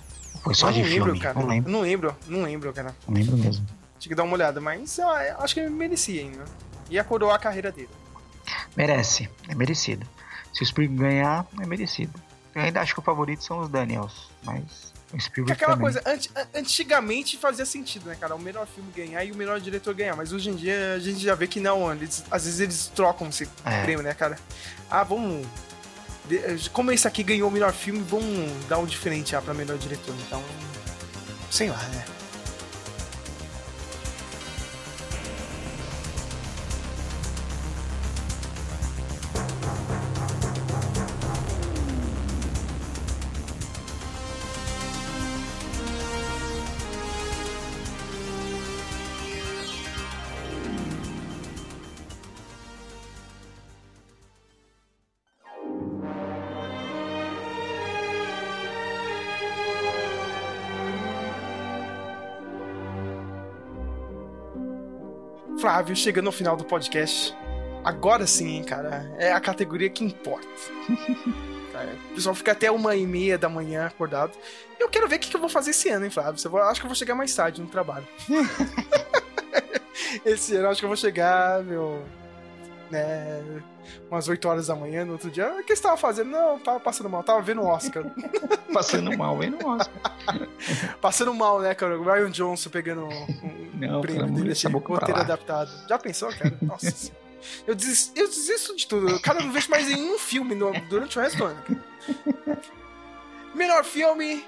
Foi 0.43 0.53
só 0.53 0.67
Eu 0.69 0.73
de 0.73 0.81
não 0.81 0.87
lembro, 0.89 1.05
filme? 1.05 1.19
cara. 1.19 1.39
Não 1.39 1.47
lembro, 1.47 1.71
Não 1.71 1.81
lembro, 1.81 2.15
não 2.27 2.43
lembro, 2.43 2.73
cara. 2.73 2.95
não 3.07 3.15
lembro 3.15 3.37
mesmo. 3.37 3.65
Tinha 3.99 4.09
que 4.09 4.15
dar 4.15 4.23
uma 4.23 4.33
olhada, 4.33 4.61
mas 4.61 4.97
eu 4.99 5.09
acho 5.09 5.53
que 5.53 5.59
ele 5.59 5.69
merecia 5.71 6.21
ainda. 6.21 6.45
Ia 6.89 7.03
coroar 7.03 7.35
a 7.35 7.39
carreira 7.39 7.71
dele. 7.71 7.89
Merece, 8.75 9.29
é 9.49 9.55
merecido. 9.55 10.05
Se 10.53 10.63
o 10.63 10.65
Spielberg 10.65 11.01
ganhar, 11.03 11.45
é 11.61 11.65
merecido. 11.65 12.13
Eu 12.55 12.61
ainda 12.61 12.81
acho 12.81 12.93
que 12.93 12.99
o 12.99 13.03
favorito 13.03 13.43
são 13.43 13.59
os 13.59 13.69
Daniels, 13.69 14.29
mas 14.43 14.86
Spielberg 15.19 15.51
aquela 15.53 15.77
também. 15.77 15.91
coisa, 15.93 16.01
anti- 16.09 16.29
an- 16.35 16.47
antigamente 16.55 17.37
fazia 17.37 17.65
sentido, 17.65 18.07
né, 18.07 18.15
cara? 18.19 18.35
O 18.35 18.39
melhor 18.39 18.67
filme 18.67 18.91
ganhar 18.95 19.23
e 19.23 19.31
o 19.31 19.35
melhor 19.35 19.59
diretor 19.59 19.93
ganhar. 19.93 20.15
Mas 20.15 20.33
hoje 20.33 20.49
em 20.49 20.55
dia 20.55 20.93
a 20.95 20.99
gente 20.99 21.19
já 21.19 21.33
vê 21.35 21.47
que 21.47 21.59
não, 21.59 21.91
eles- 21.93 22.23
às 22.29 22.43
vezes 22.45 22.59
eles 22.59 22.91
trocam 22.93 23.29
esse 23.29 23.47
É. 23.63 23.83
prêmio, 23.83 24.03
né, 24.03 24.13
cara? 24.13 24.37
Ah, 24.89 25.03
vamos. 25.03 25.45
Como 26.73 26.91
esse 26.91 27.07
aqui 27.07 27.23
ganhou 27.23 27.47
o 27.47 27.51
melhor 27.51 27.71
filme, 27.71 28.03
vamos 28.07 28.51
dar 28.67 28.79
um 28.79 28.85
diferente 28.85 29.33
ah, 29.35 29.41
pra 29.41 29.53
melhor 29.53 29.77
diretor. 29.77 30.13
Então. 30.27 30.43
Sei 31.49 31.69
lá, 31.69 31.77
né? 31.77 32.03
Flávio, 65.87 65.95
chegando 65.95 66.25
no 66.25 66.31
final 66.33 66.57
do 66.57 66.65
podcast. 66.65 67.33
Agora 67.83 68.27
sim, 68.27 68.57
hein, 68.57 68.63
cara. 68.63 69.09
É 69.17 69.31
a 69.31 69.39
categoria 69.39 69.89
que 69.89 70.03
importa. 70.03 70.45
Cara, 71.71 71.95
O 72.11 72.15
pessoal 72.15 72.35
fica 72.35 72.51
até 72.51 72.69
uma 72.69 72.93
e 72.95 73.05
meia 73.07 73.37
da 73.37 73.47
manhã 73.47 73.85
acordado. 73.85 74.33
Eu 74.77 74.89
quero 74.89 75.07
ver 75.07 75.15
o 75.15 75.19
que 75.19 75.33
eu 75.33 75.39
vou 75.39 75.47
fazer 75.49 75.69
esse 75.71 75.87
ano, 75.89 76.03
hein, 76.03 76.11
Flávio? 76.11 76.41
Eu 76.43 76.51
vou- 76.51 76.61
acho 76.61 76.81
que 76.81 76.85
eu 76.85 76.89
vou 76.89 76.95
chegar 76.95 77.15
mais 77.15 77.33
tarde 77.33 77.61
no 77.61 77.67
trabalho. 77.67 78.05
esse 80.25 80.55
ano 80.55 80.65
eu 80.65 80.71
acho 80.71 80.79
que 80.81 80.85
eu 80.85 80.89
vou 80.89 80.97
chegar, 80.97 81.63
meu. 81.63 82.03
Né, 82.89 83.61
umas 84.09 84.27
8 84.29 84.47
horas 84.47 84.67
da 84.67 84.75
manhã 84.75 85.03
no 85.03 85.13
outro 85.13 85.29
dia. 85.29 85.49
O 85.59 85.63
que 85.63 85.75
você 85.75 85.81
tava 85.81 85.97
fazendo? 85.97 86.29
Não, 86.29 86.57
tava 86.59 86.79
passando 86.79 87.09
mal, 87.09 87.23
tava 87.23 87.41
vendo 87.41 87.61
o 87.61 87.65
Oscar. 87.67 88.03
Passando 88.73 89.17
mal, 89.17 89.41
hein? 89.43 89.55
Nossa. 89.61 89.89
passando 91.01 91.33
mal, 91.33 91.59
né, 91.61 91.73
cara? 91.73 91.99
O 91.99 92.03
Ryan 92.03 92.29
Johnson 92.29 92.69
pegando 92.69 93.05
um, 93.05 93.69
Não, 93.73 93.99
o 93.99 94.01
prêmio 94.01 94.25
dele, 94.27 94.43
de 94.43 94.51
esse 94.51 94.69
pra 94.69 94.79
roteiro 94.79 95.19
adaptado. 95.19 95.71
Já 95.87 95.97
pensou, 95.97 96.29
cara? 96.29 96.53
Nossa 96.61 97.11
eu, 97.65 97.75
desis, 97.75 98.11
eu 98.15 98.27
desisto 98.27 98.75
de 98.75 98.87
tudo. 98.87 99.19
Cara, 99.21 99.39
eu 99.39 99.45
não 99.45 99.51
vejo 99.53 99.69
mais 99.69 99.87
nenhum 99.87 100.17
filme 100.19 100.53
no- 100.53 100.73
durante 100.89 101.17
o 101.17 101.21
resto 101.21 101.37
do 101.37 101.45
ano. 101.45 101.61
cara. 101.63 102.59
Melhor 103.55 103.83
filme. 103.83 104.45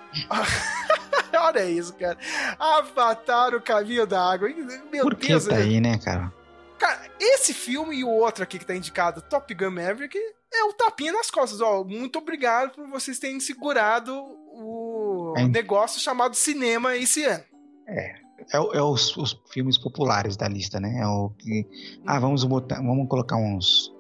Olha 1.34 1.66
isso, 1.70 1.94
cara. 1.94 2.18
Avatar, 2.60 3.56
o 3.56 3.62
caminho 3.62 4.06
da 4.06 4.22
água. 4.32 4.50
Meu 4.92 5.04
Por 5.04 5.16
que 5.16 5.30
Deus, 5.30 5.46
tá 5.46 5.56
aí, 5.56 5.80
né, 5.80 5.98
cara? 5.98 6.32
Cara, 6.80 7.12
esse 7.20 7.54
filme 7.54 7.98
e 7.98 8.04
o 8.04 8.10
outro 8.10 8.44
aqui 8.44 8.58
que 8.58 8.66
tá 8.66 8.76
indicado, 8.76 9.22
Top 9.22 9.54
Gun 9.54 9.72
Maverick, 9.72 10.18
é 10.54 10.64
o 10.64 10.74
tapinha 10.74 11.12
nas 11.14 11.30
costas. 11.30 11.60
Ó, 11.62 11.84
muito 11.84 12.18
obrigado 12.20 12.72
por 12.76 12.88
vocês 12.90 13.20
terem 13.20 13.40
segurado 13.40 14.14
o 14.16 15.34
Hein? 15.38 15.50
negócio 15.50 16.00
chamado 16.00 16.36
cinema 16.36 16.96
esse 16.96 17.24
ano. 17.26 17.44
É, 17.88 18.60
o- 18.60 18.74
é 18.74 18.82
os, 18.82 19.16
os 19.18 19.40
filmes 19.52 19.78
populares 19.78 20.38
da 20.38 20.48
lista, 20.48 20.80
né? 20.80 21.00
É 21.02 21.06
o 21.08 21.30
que. 21.32 21.68
Ah, 22.06 22.20
vamos 22.20 22.44
botar. 22.46 22.78
Vamos 22.78 23.08
colocar 23.10 23.36
uns. 23.36 23.94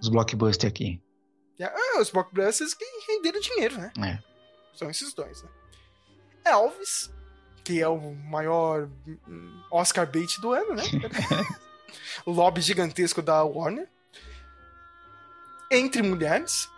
Os 0.00 0.08
blockbusters 0.08 0.70
aqui. 0.72 1.02
Ah, 1.60 2.00
os 2.00 2.10
blockbusters 2.10 2.74
que 2.74 2.84
renderam 3.08 3.40
dinheiro, 3.40 3.78
né? 3.78 3.90
É. 4.04 4.18
São 4.76 4.88
esses 4.90 5.12
dois, 5.14 5.42
né? 5.42 5.48
Elvis, 6.44 7.10
que 7.64 7.80
é 7.80 7.88
o 7.88 8.14
maior 8.14 8.88
hum, 9.26 9.62
Oscar 9.72 10.06
bait 10.10 10.38
do 10.40 10.52
ano, 10.52 10.74
né? 10.74 10.82
lobby 12.26 12.60
gigantesco 12.60 13.22
da 13.22 13.42
Warner. 13.42 13.88
Entre 15.70 16.02
Mulheres. 16.02 16.68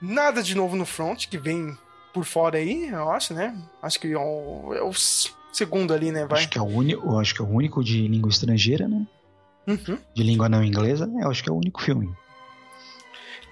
Nada 0.00 0.42
de 0.42 0.54
novo 0.54 0.76
no 0.76 0.84
front, 0.84 1.26
que 1.26 1.38
vem 1.38 1.76
por 2.12 2.24
fora 2.24 2.58
aí, 2.58 2.88
eu 2.88 3.10
acho, 3.10 3.34
né? 3.34 3.56
Acho 3.82 4.00
que 4.00 4.12
é 4.12 4.18
o, 4.18 4.74
é 4.74 4.82
o 4.82 4.92
segundo 5.52 5.92
ali, 5.92 6.12
né? 6.12 6.26
Vai. 6.26 6.40
Acho 6.40 6.48
que 6.48 6.58
é 6.58 6.60
o 6.60 6.64
único. 6.64 7.18
Acho 7.18 7.34
que 7.34 7.40
é 7.40 7.44
o 7.44 7.48
único 7.48 7.82
de 7.82 8.06
língua 8.08 8.30
estrangeira, 8.30 8.88
né? 8.88 9.06
Uhum. 9.66 9.98
De 10.14 10.22
língua 10.22 10.48
não 10.48 10.62
inglesa, 10.62 11.10
eu 11.20 11.28
acho 11.28 11.42
que 11.42 11.50
é 11.50 11.52
o 11.52 11.56
único 11.56 11.82
filme. 11.82 12.14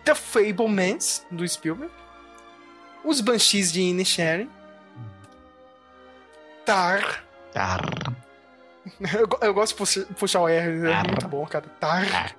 The 0.04 0.14
Fablemans, 0.14 1.26
do 1.30 1.46
Spielberg. 1.48 1.92
Os 3.04 3.20
Banshees 3.20 3.72
de 3.72 3.80
Inisherin. 3.80 4.48
Tar. 6.64 7.24
Tar. 7.52 7.82
Eu, 9.14 9.28
eu 9.48 9.54
gosto 9.54 9.72
de 9.72 9.78
puxar, 9.78 10.04
puxar 10.14 10.40
o 10.40 10.48
R, 10.48 10.86
é 10.86 10.90
Tar. 10.90 11.06
muito 11.08 11.28
bom, 11.28 11.46
cara. 11.46 11.64
Tar. 11.80 12.10
Tar. 12.10 12.36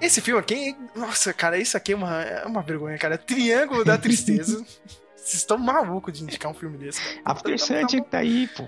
Esse 0.00 0.20
filme 0.20 0.38
aqui, 0.40 0.76
nossa, 0.94 1.32
cara, 1.32 1.58
isso 1.58 1.76
aqui 1.76 1.92
é 1.92 1.96
uma, 1.96 2.22
é 2.22 2.44
uma 2.46 2.62
vergonha, 2.62 2.96
cara. 2.98 3.16
Triângulo 3.18 3.84
da 3.84 3.96
Tristeza. 3.98 4.58
Vocês 5.16 5.34
estão 5.34 5.58
malucos 5.58 6.12
de 6.12 6.22
indicar 6.22 6.50
um 6.50 6.54
filme 6.54 6.78
desse, 6.78 7.00
cara. 7.00 7.20
After 7.24 7.58
Tá- 7.58 7.64
Sun 7.66 7.80
tá 7.80 7.86
tinha 7.86 8.02
que 8.02 8.10
tá 8.10 8.18
aí, 8.18 8.46
pô. 8.48 8.64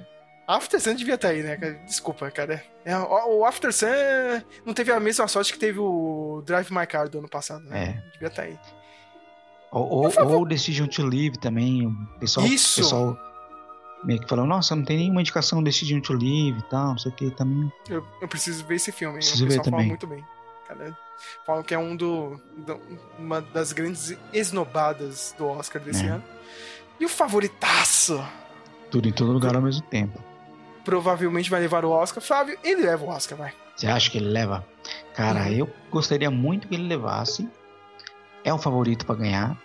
After 0.47 0.81
Sun 0.81 0.95
devia 0.95 1.15
estar 1.15 1.29
aí, 1.29 1.43
né, 1.43 1.57
cara? 1.57 1.75
Desculpa, 1.87 2.31
cara. 2.31 2.65
É, 2.85 2.97
o, 2.97 3.45
After 3.45 3.73
Sun 3.73 3.87
não 4.65 4.73
teve 4.75 4.91
a 4.91 4.99
mesma 4.99 5.29
sorte 5.29 5.53
que 5.53 5.59
teve 5.59 5.79
o 5.79 6.43
Drive 6.47 6.71
My 6.73 6.87
Car 6.87 7.09
do 7.09 7.19
ano 7.19 7.29
passado, 7.29 7.63
né? 7.65 8.03
Devia 8.15 8.29
estar 8.29 8.43
aí. 8.43 8.59
Ou, 9.71 9.87
ou, 10.09 10.33
ou 10.33 10.47
Decision 10.47 10.89
to 10.89 11.03
Live 11.05 11.39
também. 11.39 11.87
O 11.87 12.19
pessoal, 12.19 12.47
Isso. 12.47 12.81
O 12.81 12.83
pessoal 12.83 13.19
meio 14.05 14.21
que 14.21 14.29
falou, 14.29 14.47
nossa, 14.47 14.75
não 14.77 14.85
tem 14.85 14.97
nenhuma 14.99 15.21
indicação 15.21 15.63
Decision 15.63 16.01
to 16.01 16.13
Live 16.13 16.59
e 16.59 16.63
tal, 16.71 16.89
não 16.91 16.99
sei 16.99 17.11
o 17.11 17.15
que 17.15 17.31
também. 17.31 17.71
Eu, 17.89 18.07
eu 18.21 18.29
preciso 18.29 18.65
ver 18.67 18.77
esse 18.77 18.93
filme. 18.93 19.17
Preciso 19.17 19.45
o 19.45 19.49
ver 19.49 19.57
pessoal 19.59 19.65
fala 19.65 19.77
também. 19.77 19.89
muito 19.89 20.07
bem. 20.07 20.25
Cara, 20.67 20.97
falam 21.47 21.63
que 21.63 21.75
é 21.75 21.79
um 21.79 21.97
do, 21.97 22.41
do- 22.57 22.81
uma 23.19 23.41
das 23.41 23.73
grandes 23.73 24.17
esnobadas 24.33 25.35
do 25.39 25.47
Oscar 25.47 25.81
desse 25.83 26.05
É. 26.05 26.11
ano. 26.11 26.25
E 27.01 27.05
o 27.05 27.09
favoritaço 27.09 28.23
Tudo 28.91 29.09
em 29.09 29.13
todo 29.13 29.33
lugar 29.33 29.55
ao 29.57 29.63
mesmo 29.63 29.83
tempo. 29.83 30.23
provavelmente 30.85 31.49
vai 31.51 31.61
levar 31.61 31.85
o 31.85 31.91
Oscar. 31.91 32.23
Flávio, 32.23 32.59
ele 32.63 32.83
leva 32.83 33.05
o 33.05 33.09
Oscar, 33.09 33.37
vai. 33.39 33.53
Você 33.77 33.87
acha 33.87 34.11
que 34.11 34.19
ele 34.19 34.29
leva? 34.29 34.67
Cara, 35.15 35.41
Uhum. 35.45 35.53
eu 35.53 35.71
gostaria 35.91 36.31
muito 36.31 36.67
que 36.69 36.75
ele 36.75 36.87
levasse. 36.89 37.49
É 38.45 38.53
um 38.55 38.59
favorito 38.59 39.05
pra 39.07 39.15
ganhar. 39.15 39.57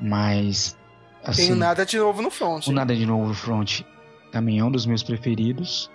Mas. 0.00 0.76
Assim, 1.24 1.48
Tem 1.48 1.56
nada 1.56 1.86
de 1.86 1.96
novo 1.98 2.20
no 2.22 2.30
front. 2.30 2.66
o 2.66 2.72
Nada 2.72 2.94
de 2.96 3.06
Novo 3.06 3.26
no 3.28 3.34
Front 3.34 3.82
também 4.32 4.58
é 4.58 4.64
um 4.64 4.70
dos 4.70 4.86
meus 4.86 5.02
preferidos. 5.02 5.90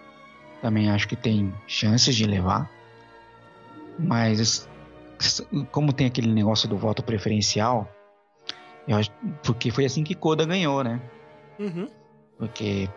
Também 0.62 0.90
acho 0.90 1.08
que 1.08 1.16
tem 1.16 1.54
chances 1.68 2.16
de 2.16 2.26
levar. 2.26 2.70
Mas, 4.00 4.68
como 5.72 5.92
tem 5.92 6.08
aquele 6.08 6.32
negócio 6.32 6.68
do 6.70 6.78
voto 6.78 7.04
preferencial, 7.04 7.90
eu 8.88 8.96
acho, 8.98 9.12
porque 9.44 9.72
foi 9.72 9.86
assim 9.86 10.04
que 10.04 10.16
Coda 10.16 10.46
ganhou, 10.46 10.84
né? 10.84 11.02
Uhum. 11.60 11.90
Porque 12.38 12.90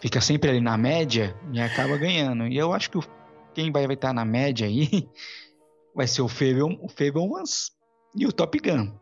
fica 0.00 0.20
sempre 0.20 0.50
ali 0.50 0.60
na 0.60 0.76
média 0.76 1.34
e 1.52 1.60
acaba 1.60 1.96
ganhando. 1.96 2.46
E 2.46 2.56
eu 2.56 2.72
acho 2.72 2.90
que 2.90 2.98
o- 2.98 3.04
quem 3.54 3.72
vai 3.72 3.84
estar 3.86 4.12
na 4.12 4.24
média 4.24 4.66
aí 4.66 5.08
vai 5.94 6.06
ser 6.06 6.22
o 6.22 6.28
Fable, 6.28 6.78
o 6.80 6.88
Fablemans 6.88 7.72
e 8.14 8.26
o 8.26 8.32
Top 8.32 8.58
Gun. 8.58 8.92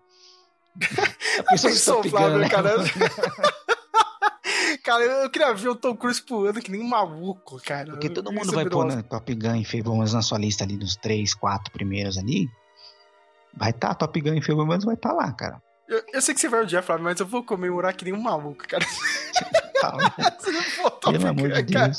Pensou, 1.62 2.04
Flávio, 2.04 2.38
né? 2.38 2.48
cara? 2.48 2.76
cara, 4.84 5.04
eu 5.04 5.30
queria 5.30 5.54
ver 5.54 5.68
o 5.68 5.74
Tom 5.74 5.96
Cruise 5.96 6.22
pulando 6.22 6.60
que 6.60 6.70
nem 6.70 6.80
um 6.80 6.88
maluco, 6.88 7.60
cara. 7.64 7.90
Porque 7.90 8.08
todo 8.08 8.32
Isso 8.32 8.38
mundo 8.38 8.52
é 8.52 8.54
vai 8.54 8.70
pôr 8.70 8.86
na 8.86 9.02
Top 9.02 9.34
Gun 9.34 9.56
e 9.56 9.64
Fablemans 9.64 10.12
na 10.12 10.22
sua 10.22 10.38
lista 10.38 10.64
ali 10.64 10.76
dos 10.76 10.96
três, 10.96 11.34
quatro 11.34 11.72
primeiros 11.72 12.18
ali. 12.18 12.46
Vai 13.56 13.70
estar 13.70 13.94
Top 13.94 14.20
Gun 14.20 14.34
e 14.34 14.42
Fablemans 14.42 14.84
vai 14.84 14.94
estar 14.94 15.12
lá, 15.12 15.32
cara. 15.32 15.60
Eu, 15.88 16.02
eu 16.12 16.20
sei 16.20 16.34
que 16.34 16.40
você 16.40 16.48
vai 16.48 16.62
odiar, 16.62 16.82
Flávio, 16.82 17.04
mas 17.04 17.18
eu 17.18 17.26
vou 17.26 17.42
comemorar 17.42 17.94
que 17.94 18.04
nem 18.04 18.14
um 18.14 18.22
maluco, 18.22 18.66
cara. 18.68 18.84
Tá, 19.80 19.96
Você 20.40 20.50
não 20.50 20.62
for 20.62 20.90
Top 20.90 21.16
Pelo 21.16 21.28
amor 21.28 21.50
Gun, 21.50 21.62
de 21.62 21.72
cara. 21.72 21.92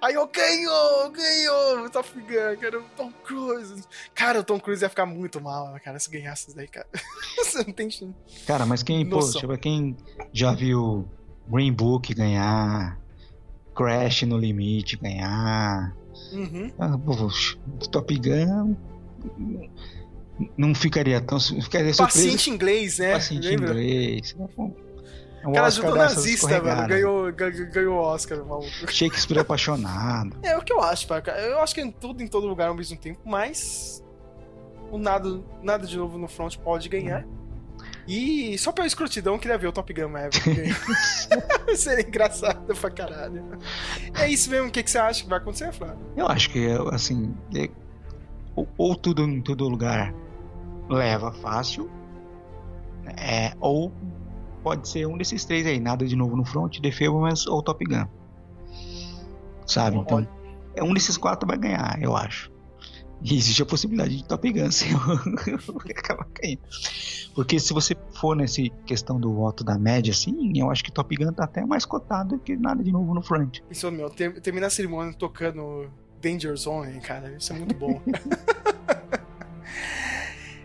Aí 0.00 0.14
eu 0.14 0.26
ganhou, 0.26 1.10
ganhou, 1.10 1.90
Top 1.90 2.08
Gun, 2.12 2.60
cara, 2.60 2.78
o 2.78 2.84
Tom 2.96 3.12
Cruise. 3.24 3.84
Cara, 4.14 4.40
o 4.40 4.44
Tom 4.44 4.60
Cruise 4.60 4.84
ia 4.84 4.88
ficar 4.88 5.06
muito 5.06 5.40
mal, 5.40 5.74
cara, 5.82 5.98
se 5.98 6.10
ganhasse 6.10 6.48
isso 6.48 6.56
daí, 6.56 6.68
cara. 6.68 6.86
Você 7.36 7.64
não 7.64 7.72
tem. 7.72 7.88
Cara, 8.46 8.66
mas 8.66 8.82
quem, 8.82 9.04
Noção. 9.04 9.56
quem 9.56 9.96
já 10.32 10.52
viu 10.52 11.08
Green 11.48 11.72
Book 11.72 12.12
ganhar, 12.14 12.98
Crash 13.74 14.22
no 14.22 14.38
limite 14.38 14.96
ganhar. 14.96 15.96
Uhum. 16.32 16.72
Ah, 16.78 16.98
pô, 16.98 17.28
Top 17.90 18.16
Gun 18.18 18.76
não 20.56 20.74
ficaria 20.74 21.20
tão. 21.20 21.38
Ficaria 21.38 21.92
surpreso. 21.94 22.26
Paciente 22.26 22.50
inglês, 22.50 22.98
né? 22.98 23.12
Paciente 23.12 23.48
Lembra? 23.48 23.70
inglês. 23.70 24.36
É 25.44 25.48
O 25.48 25.52
cara 25.52 25.66
Oscar 25.66 25.84
ajudou 25.86 25.96
nazista, 26.04 26.46
mano. 26.46 26.56
escorregadas. 26.56 26.88
Ganhou, 26.88 27.32
ganhou, 27.32 27.94
o 27.96 28.00
Oscar, 28.00 28.38
maluco. 28.44 28.66
Shakespeare 28.90 29.38
apaixonado. 29.40 30.36
É 30.42 30.56
o 30.56 30.62
que 30.62 30.72
eu 30.72 30.80
acho, 30.80 31.06
cara. 31.06 31.38
Eu 31.40 31.60
acho 31.60 31.74
que 31.74 31.80
é 31.82 31.90
tudo 31.92 32.22
em 32.22 32.26
todo 32.26 32.46
lugar 32.46 32.68
ao 32.68 32.74
mesmo 32.74 32.96
tempo, 32.96 33.20
mas 33.24 34.02
o 34.90 34.96
nada, 34.98 35.42
nada 35.62 35.86
de 35.86 35.96
novo 35.98 36.16
no 36.16 36.26
front 36.28 36.56
pode 36.56 36.88
ganhar. 36.88 37.26
E 38.08 38.56
só 38.58 38.70
pela 38.72 38.86
escrotidão 38.86 39.38
queria 39.38 39.58
ver 39.58 39.66
o 39.66 39.72
Top 39.72 39.92
Gun 39.92 40.08
Maverick. 40.08 40.74
Seria 41.76 42.06
engraçado 42.06 42.74
pra 42.74 42.90
caralho. 42.90 43.44
É 44.14 44.28
isso 44.28 44.50
mesmo, 44.50 44.68
o 44.68 44.70
que, 44.70 44.82
que 44.82 44.90
você 44.90 44.98
acha 44.98 45.22
que 45.24 45.28
vai 45.28 45.38
acontecer, 45.38 45.72
Flávio? 45.72 45.98
Eu 46.16 46.26
acho 46.26 46.50
que, 46.50 46.66
assim, 46.92 47.34
é- 47.54 47.70
ou, 48.56 48.68
ou 48.78 48.94
tudo 48.96 49.22
em 49.24 49.40
todo 49.42 49.68
lugar 49.68 50.14
leva 50.88 51.32
fácil, 51.32 51.90
é, 53.16 53.52
ou 53.60 53.92
pode 54.64 54.88
ser 54.88 55.06
um 55.06 55.16
desses 55.18 55.44
três 55.44 55.66
aí, 55.66 55.78
nada 55.78 56.06
de 56.06 56.16
novo 56.16 56.34
no 56.34 56.44
front, 56.44 56.80
The 56.80 56.90
Fablemans 56.90 57.46
ou 57.46 57.62
Top 57.62 57.84
Gun. 57.84 58.06
Sabe? 59.66 59.98
Então, 59.98 60.26
é 60.74 60.82
um 60.82 60.94
desses 60.94 61.18
quatro 61.18 61.46
vai 61.46 61.58
ganhar, 61.58 62.02
eu 62.02 62.16
acho. 62.16 62.50
E 63.22 63.36
existe 63.36 63.62
a 63.62 63.66
possibilidade 63.66 64.16
de 64.16 64.24
Top 64.24 64.50
Gun 64.50 64.70
ser 64.70 64.94
o 65.68 65.78
que 65.78 65.92
acaba 65.92 66.26
caindo. 66.34 66.62
Porque 67.34 67.60
se 67.60 67.74
você 67.74 67.94
for 68.14 68.34
nessa 68.34 68.62
questão 68.86 69.20
do 69.20 69.34
voto 69.34 69.62
da 69.62 69.78
média, 69.78 70.10
assim, 70.12 70.52
eu 70.58 70.70
acho 70.70 70.82
que 70.82 70.90
Top 70.90 71.14
Gun 71.14 71.32
tá 71.32 71.44
até 71.44 71.64
mais 71.64 71.84
cotado 71.84 72.38
que 72.38 72.56
nada 72.56 72.82
de 72.82 72.90
novo 72.90 73.12
no 73.12 73.20
front. 73.20 73.60
Pensou, 73.68 73.92
meu, 73.92 74.08
ter, 74.08 74.40
terminar 74.40 74.68
a 74.68 74.70
cerimônia 74.70 75.12
tocando 75.12 75.90
Danger 76.22 76.56
Zone, 76.56 77.00
cara, 77.00 77.36
isso 77.36 77.52
é 77.52 77.56
muito 77.56 77.74
bom. 77.74 78.00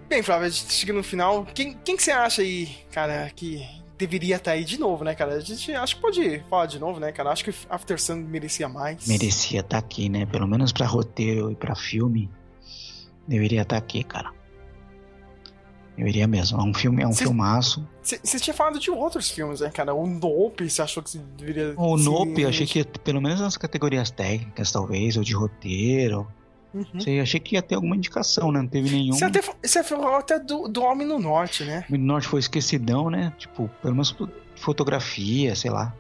Bem, 0.08 0.24
Flávio, 0.24 0.48
a 0.48 0.50
gente 0.50 0.72
chega 0.74 0.94
no 0.94 1.04
final. 1.04 1.46
Quem, 1.54 1.78
quem 1.84 1.96
que 1.96 2.02
você 2.02 2.12
acha 2.12 2.42
aí, 2.42 2.68
cara, 2.92 3.30
que 3.36 3.64
deveria 4.00 4.38
estar 4.38 4.52
aí 4.52 4.64
de 4.64 4.80
novo, 4.80 5.04
né, 5.04 5.14
cara? 5.14 5.34
A 5.36 5.40
gente 5.42 5.72
acho 5.74 5.96
que 5.98 6.02
pode 6.02 6.40
falar 6.50 6.66
de 6.66 6.80
novo, 6.80 7.00
né, 7.00 7.12
cara? 7.12 7.30
Acho 7.32 7.44
que 7.44 7.54
After 7.70 8.02
Sun 8.02 8.16
merecia 8.16 8.70
mais. 8.70 9.06
Merecia 9.08 9.60
estar 9.60 9.78
aqui, 9.78 10.08
né? 10.10 10.26
Pelo 10.26 10.48
menos 10.48 10.72
pra 10.72 10.86
roteiro 10.88 11.52
e 11.52 11.56
pra 11.56 11.76
filme. 11.76 12.30
Deveria 13.28 13.62
estar 13.62 13.78
aqui, 13.78 14.04
cara. 14.04 14.32
Deveria 15.98 16.26
mesmo. 16.28 16.60
É 16.60 16.64
um 16.64 16.74
filme, 16.74 17.04
é 17.04 17.08
um 17.08 17.12
Cê- 17.12 17.26
filmaço. 17.26 17.86
Você 18.02 18.40
tinha 18.40 18.54
falado 18.54 18.80
de 18.80 18.90
outros 18.90 19.30
filmes, 19.30 19.60
né, 19.60 19.70
cara? 19.70 19.94
O 19.94 20.08
Nope, 20.08 20.70
você 20.70 20.82
achou 20.82 21.04
que 21.04 21.18
deveria. 21.18 21.74
O 21.78 21.98
Nope, 21.98 22.42
eu 22.42 22.50
achei 22.50 22.66
que 22.66 22.86
pelo 22.86 23.22
menos 23.22 23.42
nas 23.42 23.58
categorias 23.58 24.10
técnicas, 24.10 24.72
talvez, 24.72 25.18
ou 25.18 25.24
de 25.24 25.34
roteiro. 25.34 26.26
Uhum. 26.74 27.22
Achei 27.22 27.40
que 27.40 27.56
ia 27.56 27.62
ter 27.62 27.76
alguma 27.76 27.96
indicação, 27.96 28.52
né? 28.52 28.60
Não 28.60 28.68
teve 28.68 28.90
nenhum. 28.92 29.14
Você 29.14 29.26
até 29.26 29.42
você 29.42 29.84
falou 29.84 30.16
até 30.16 30.38
do, 30.40 30.68
do 30.68 30.84
Homem 30.84 31.08
no 31.08 31.18
Norte, 31.18 31.64
né? 31.64 31.84
O 31.90 31.98
Norte 31.98 32.28
foi 32.28 32.40
esquecidão, 32.40 33.10
né? 33.10 33.34
Tipo, 33.40 33.68
pelo 33.82 33.96
menos 33.96 34.12
fo- 34.12 34.30
fotografia, 34.56 35.56
sei 35.56 35.72
lá. 35.72 35.94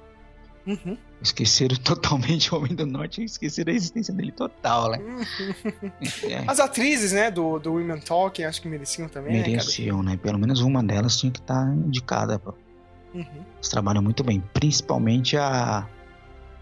Uhum. 0.67 0.95
Esqueceram 1.21 1.75
totalmente 1.83 2.53
o 2.53 2.57
Homem 2.57 2.75
do 2.75 2.85
Norte 2.85 3.21
e 3.21 3.25
esqueceram 3.25 3.73
a 3.73 3.75
existência 3.75 4.13
dele 4.13 4.31
total, 4.31 4.91
né? 4.91 4.99
É, 6.23 6.43
As 6.47 6.59
atrizes, 6.59 7.13
né, 7.13 7.31
do, 7.31 7.57
do 7.57 7.73
Women 7.73 7.99
Talking, 7.99 8.43
acho 8.43 8.61
que 8.61 8.67
mereciam 8.67 9.09
também, 9.09 9.33
né, 9.41 9.47
mereciam, 9.47 10.03
né? 10.03 10.17
Pelo 10.17 10.37
menos 10.37 10.61
uma 10.61 10.83
delas 10.83 11.17
tinha 11.17 11.31
que 11.31 11.39
estar 11.39 11.67
indicada. 11.73 12.37
pô. 12.37 12.53
Uhum. 13.15 13.25
Eles 13.55 13.69
trabalham 13.69 14.03
muito 14.03 14.23
bem, 14.23 14.43
principalmente 14.53 15.35
a 15.35 15.87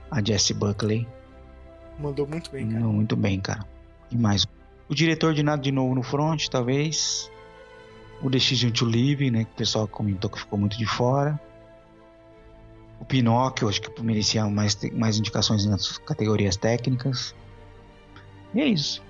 a 0.10 0.24
Jessie 0.24 0.56
Buckley, 0.56 1.06
Mandou 2.00 2.26
muito 2.28 2.50
bem, 2.52 2.68
cara. 2.70 2.80
Não, 2.80 2.94
muito 2.94 3.16
bem, 3.18 3.40
cara. 3.42 3.66
E 4.12 4.18
mais, 4.18 4.46
o 4.90 4.96
diretor 4.96 5.34
de 5.34 5.44
nada 5.44 5.62
de 5.62 5.72
novo 5.72 5.94
no 5.94 6.04
front, 6.04 6.48
talvez. 6.48 7.32
O 8.22 8.30
Decision 8.30 8.72
to 8.72 8.86
Live, 8.86 9.30
né, 9.30 9.44
que 9.44 9.52
o 9.52 9.56
pessoal 9.56 9.88
comentou 9.88 10.30
que 10.30 10.40
ficou 10.40 10.58
muito 10.58 10.78
de 10.78 10.86
fora. 10.86 11.40
O 13.00 13.06
Pinóquio, 13.06 13.70
acho 13.70 13.82
que 13.82 14.02
merecia 14.02 14.46
mais 14.48 14.76
mais 14.94 15.18
indicações 15.18 15.66
nas 15.66 16.00
categorias 16.00 16.56
técnicas. 16.56 17.36
E 18.56 18.62
é 18.62 18.66
isso. 18.66 19.04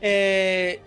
É... 0.00 0.78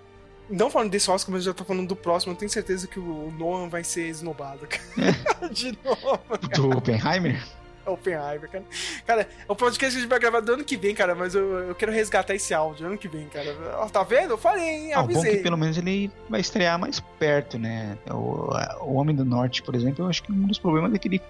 Não 0.49 0.69
falando 0.69 0.89
desse 0.89 1.09
Oscar, 1.09 1.31
mas 1.31 1.45
eu 1.45 1.51
já 1.51 1.53
tô 1.53 1.63
falando 1.63 1.87
do 1.87 1.95
próximo. 1.95 2.33
Eu 2.33 2.37
tenho 2.37 2.49
certeza 2.49 2.87
que 2.87 2.99
o 2.99 3.31
Nolan 3.37 3.69
vai 3.69 3.83
ser 3.83 4.07
esnobado, 4.07 4.67
cara. 4.67 5.49
De 5.53 5.77
novo. 5.83 6.19
Do 6.55 6.77
Oppenheimer? 6.77 7.41
Oppenheimer, 7.85 8.49
cara. 8.49 8.63
Cara, 9.05 9.29
o 9.47 9.55
podcast 9.55 9.93
que 9.93 9.97
a 9.97 10.01
gente 10.01 10.09
vai 10.09 10.19
gravar 10.19 10.39
do 10.39 10.53
ano 10.53 10.63
que 10.63 10.77
vem, 10.77 10.95
cara, 10.95 11.13
mas 11.13 11.35
eu, 11.35 11.69
eu 11.69 11.75
quero 11.75 11.91
resgatar 11.91 12.33
esse 12.33 12.53
áudio 12.53 12.87
ano 12.87 12.97
que 12.97 13.07
vem, 13.07 13.27
cara. 13.27 13.55
Ó, 13.77 13.87
tá 13.87 14.03
vendo? 14.03 14.31
Eu 14.31 14.37
falei, 14.37 14.63
hein? 14.63 14.93
Ah, 14.93 15.01
o 15.01 15.07
bom 15.07 15.11
é 15.11 15.15
Avisei. 15.15 15.37
que 15.37 15.43
pelo 15.43 15.57
menos 15.57 15.77
ele 15.77 16.11
vai 16.29 16.39
estrear 16.39 16.79
mais 16.79 16.99
perto, 16.99 17.59
né? 17.59 17.97
O, 18.09 18.49
o 18.81 18.93
Homem 18.95 19.15
do 19.15 19.25
Norte, 19.25 19.61
por 19.61 19.75
exemplo, 19.75 20.05
eu 20.05 20.09
acho 20.09 20.23
que 20.23 20.31
um 20.31 20.47
dos 20.47 20.59
problemas 20.59 20.93
é 20.93 20.97
que 20.97 21.07
ele 21.07 21.21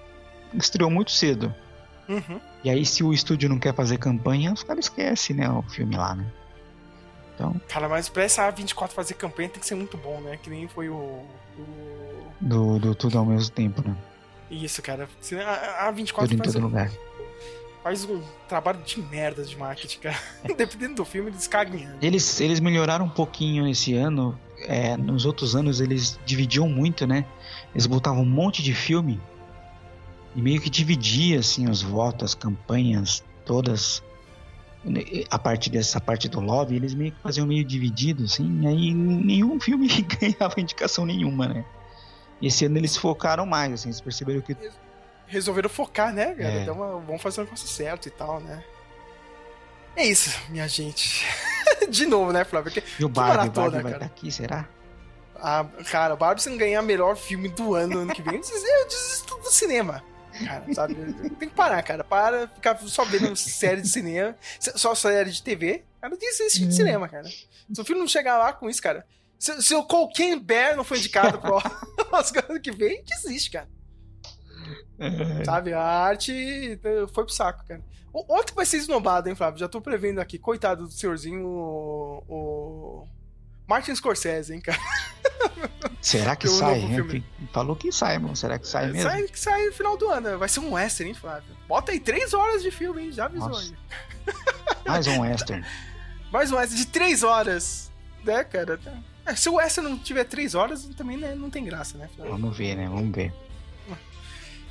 estreou 0.54 0.90
muito 0.90 1.12
cedo. 1.12 1.54
Uhum. 2.08 2.40
E 2.64 2.70
aí, 2.70 2.86
se 2.86 3.04
o 3.04 3.14
estúdio 3.14 3.50
não 3.50 3.58
quer 3.58 3.74
fazer 3.74 3.98
campanha, 3.98 4.52
os 4.52 4.64
caras 4.64 4.86
esquecem, 4.86 5.36
né? 5.36 5.50
O 5.50 5.64
filme 5.64 5.96
lá, 5.96 6.16
né? 6.16 6.26
Então, 7.36 7.60
Cara, 7.68 7.90
mas 7.90 8.10
pra 8.10 8.24
essa 8.24 8.52
A24 8.52 8.90
fazer 8.90 9.16
campanha 9.16 9.50
tem 9.50 9.60
que 9.60 9.66
ser 9.66 9.76
muito 9.76 9.98
bom, 9.98 10.22
né? 10.22 10.38
Que 10.38 10.50
nem 10.50 10.68
foi 10.68 10.90
o. 10.90 10.96
o... 10.96 12.32
do, 12.40 12.80
do 12.80 12.96
tudo 12.96 13.18
ao 13.18 13.26
mesmo 13.26 13.52
tempo, 13.52 13.82
né? 13.88 13.96
Isso, 14.54 14.82
cara. 14.82 15.10
A 15.46 15.88
a 15.88 15.94
A24 15.94 16.14
Tudo 16.20 16.34
em 16.34 16.38
faz, 16.38 16.54
todo 16.54 16.62
um, 16.62 16.66
lugar. 16.66 16.92
faz 17.84 18.06
um 18.06 18.22
trabalho 18.48 18.80
de 18.84 19.02
merda 19.02 19.44
de 19.44 19.58
marketing, 19.58 20.00
cara. 20.00 20.20
Dependendo 20.58 20.96
do 20.96 21.06
filme, 21.06 21.30
eles 21.32 21.48
cagam. 21.48 21.80
Eles, 22.02 22.40
eles 22.40 22.60
melhoraram 22.60 23.06
um 23.06 23.10
pouquinho 23.10 23.68
esse 23.68 23.94
ano. 23.96 24.38
é, 24.68 24.96
nos 24.96 25.26
outros 25.26 25.56
anos 25.56 25.82
eles 25.82 26.20
dividiam 26.26 26.68
muito, 26.70 27.06
né? 27.08 27.26
Eles 27.74 27.86
botavam 27.88 28.22
um 28.24 28.30
monte 28.30 28.62
de 28.62 28.74
filme 28.74 29.20
e 30.36 30.42
meio 30.42 30.62
que 30.62 30.70
dividia 30.70 31.40
assim 31.40 31.70
os 31.70 31.82
votos, 31.82 32.32
as 32.32 32.36
campanhas 32.36 33.24
todas. 33.46 34.04
A 35.30 35.40
parte 35.40 35.70
dessa 35.70 36.00
parte 36.02 36.28
do 36.28 36.42
lobby, 36.42 36.76
eles 36.76 36.94
meio 36.94 37.14
que 37.14 37.22
faziam 37.22 37.48
meio 37.48 37.64
dividido, 37.64 38.26
assim, 38.26 38.62
e 38.64 38.68
aí 38.68 38.94
nenhum 38.94 39.58
filme 39.58 39.88
ganhava 40.20 40.60
indicação 40.60 41.06
nenhuma, 41.06 41.48
né? 41.48 41.66
E 42.44 42.48
esse 42.48 42.66
ano 42.66 42.78
eles 42.78 42.98
focaram 42.98 43.46
mais, 43.46 43.72
assim, 43.72 43.88
eles 43.88 44.02
perceberam 44.02 44.42
que 44.42 44.54
Resolveram 45.26 45.70
focar, 45.70 46.14
né, 46.14 46.34
cara? 46.34 46.52
É. 46.52 46.62
Então, 46.64 46.76
vamos 46.76 47.22
fazer 47.22 47.40
o 47.40 47.46
negócio 47.46 47.66
certo 47.70 48.08
e 48.08 48.12
tal, 48.12 48.42
né? 48.42 48.62
É 49.96 50.06
isso, 50.06 50.38
minha 50.50 50.68
gente. 50.68 51.26
de 51.90 52.06
novo, 52.06 52.34
né, 52.34 52.44
Flávio? 52.44 52.70
Porque, 52.70 52.86
E 53.00 53.06
o 53.06 53.08
Barbie, 53.08 53.50
Barbie 53.50 53.82
vai 53.82 53.94
estar 53.94 54.06
aqui, 54.06 54.30
será? 54.30 54.68
ah, 55.38 55.66
cara, 55.90 56.18
Barbie, 56.18 56.44
se 56.44 56.50
não 56.50 56.58
ganhar 56.58 56.82
melhor 56.82 57.16
filme 57.16 57.48
do 57.48 57.76
ano 57.76 58.00
ano 58.00 58.14
que 58.14 58.22
vem, 58.22 58.36
eu 58.36 58.88
desisto, 58.90 59.38
do 59.38 59.50
cinema. 59.50 60.04
Cara, 60.46 60.66
sabe? 60.74 60.96
Tem 61.40 61.48
que 61.48 61.56
parar, 61.56 61.82
cara. 61.82 62.04
Para 62.04 62.50
ficar 62.50 62.78
só 62.80 63.06
vendo 63.06 63.34
série 63.38 63.82
de 63.82 63.88
cinema, 63.88 64.36
só 64.60 64.94
série 64.94 65.32
de 65.32 65.42
TV. 65.42 65.86
Cara, 66.02 66.18
desiste 66.18 66.66
Hum. 66.66 66.68
de 66.68 66.76
cinema, 66.76 67.08
cara. 67.08 67.24
Se 67.30 67.80
o 67.80 67.86
filme 67.86 68.02
não 68.02 68.08
chegar 68.08 68.38
lá 68.38 68.52
com 68.52 68.70
isso, 68.70 68.82
cara. 68.82 69.06
Se, 69.44 69.62
se 69.62 69.76
o 69.76 69.84
Cocaine 69.84 70.40
Bear 70.40 70.78
não 70.78 70.86
foi 70.86 71.00
indicado 71.00 71.38
pro 71.38 71.58
Oscar 72.14 72.46
ano 72.48 72.62
que 72.62 72.72
vem, 72.72 73.04
desiste, 73.04 73.52
cara. 73.52 73.68
Sabe? 75.44 75.74
A 75.74 75.84
arte 75.84 76.80
eh, 76.82 77.06
foi 77.14 77.26
pro 77.26 77.34
saco, 77.34 77.66
cara. 77.68 77.84
O 78.14 78.24
outro 78.34 78.54
que 78.54 78.56
vai 78.56 78.66
ser 78.66 78.78
esnobado, 78.78 79.28
hein, 79.28 79.36
Flávio? 79.36 79.60
Já 79.60 79.68
tô 79.68 79.82
prevendo 79.82 80.20
aqui. 80.20 80.40
Coitado 80.40 80.88
do 80.88 80.94
senhorzinho, 80.94 81.46
o. 81.46 82.24
o... 82.30 83.08
Martin 83.68 83.94
Scorsese, 83.94 84.54
hein, 84.54 84.62
cara? 84.62 84.80
Será 86.00 86.38
que 86.38 86.48
Que 86.48 86.54
sai? 86.54 86.80
filme. 86.80 87.26
Falou 87.52 87.76
que 87.76 87.92
sai, 87.92 88.20
mano. 88.20 88.38
Será 88.38 88.58
que 88.58 88.66
sai 88.66 88.94
mesmo? 88.94 89.10
Sai, 89.10 89.28
sai 89.34 89.66
no 89.66 89.74
final 89.74 89.98
do 89.98 90.08
ano. 90.10 90.38
Vai 90.40 90.48
ser 90.48 90.62
um 90.62 90.72
western, 90.72 91.10
hein, 91.10 91.16
Flávio? 91.16 91.54
Bota 91.68 91.92
aí 91.92 92.00
três 92.00 92.34
horas 92.34 92.64
de 92.64 92.72
filme, 92.72 93.04
hein? 93.04 93.12
Já 93.12 93.26
avisou 93.26 93.58
aí. 93.58 93.76
Mais 94.88 95.06
um 95.06 95.20
western. 95.28 95.66
Mais 96.32 96.50
um 96.50 96.56
western 96.56 96.82
de 96.82 96.90
três 96.90 97.24
horas. 97.24 97.92
Né, 98.24 98.42
cara? 98.46 98.80
É, 99.26 99.36
se 99.36 99.50
o 99.50 99.56
western 99.56 99.90
não 99.90 99.98
tiver 99.98 100.26
três 100.26 100.54
horas, 100.54 100.86
também 100.98 101.18
né, 101.18 101.34
não 101.36 101.50
tem 101.50 101.64
graça, 101.64 101.98
né, 101.98 102.10
Flávio? 102.16 102.34
Vamos 102.34 102.58
ver, 102.58 102.76
né? 102.76 102.90
Vamos 102.90 103.16
ver. 103.16 103.34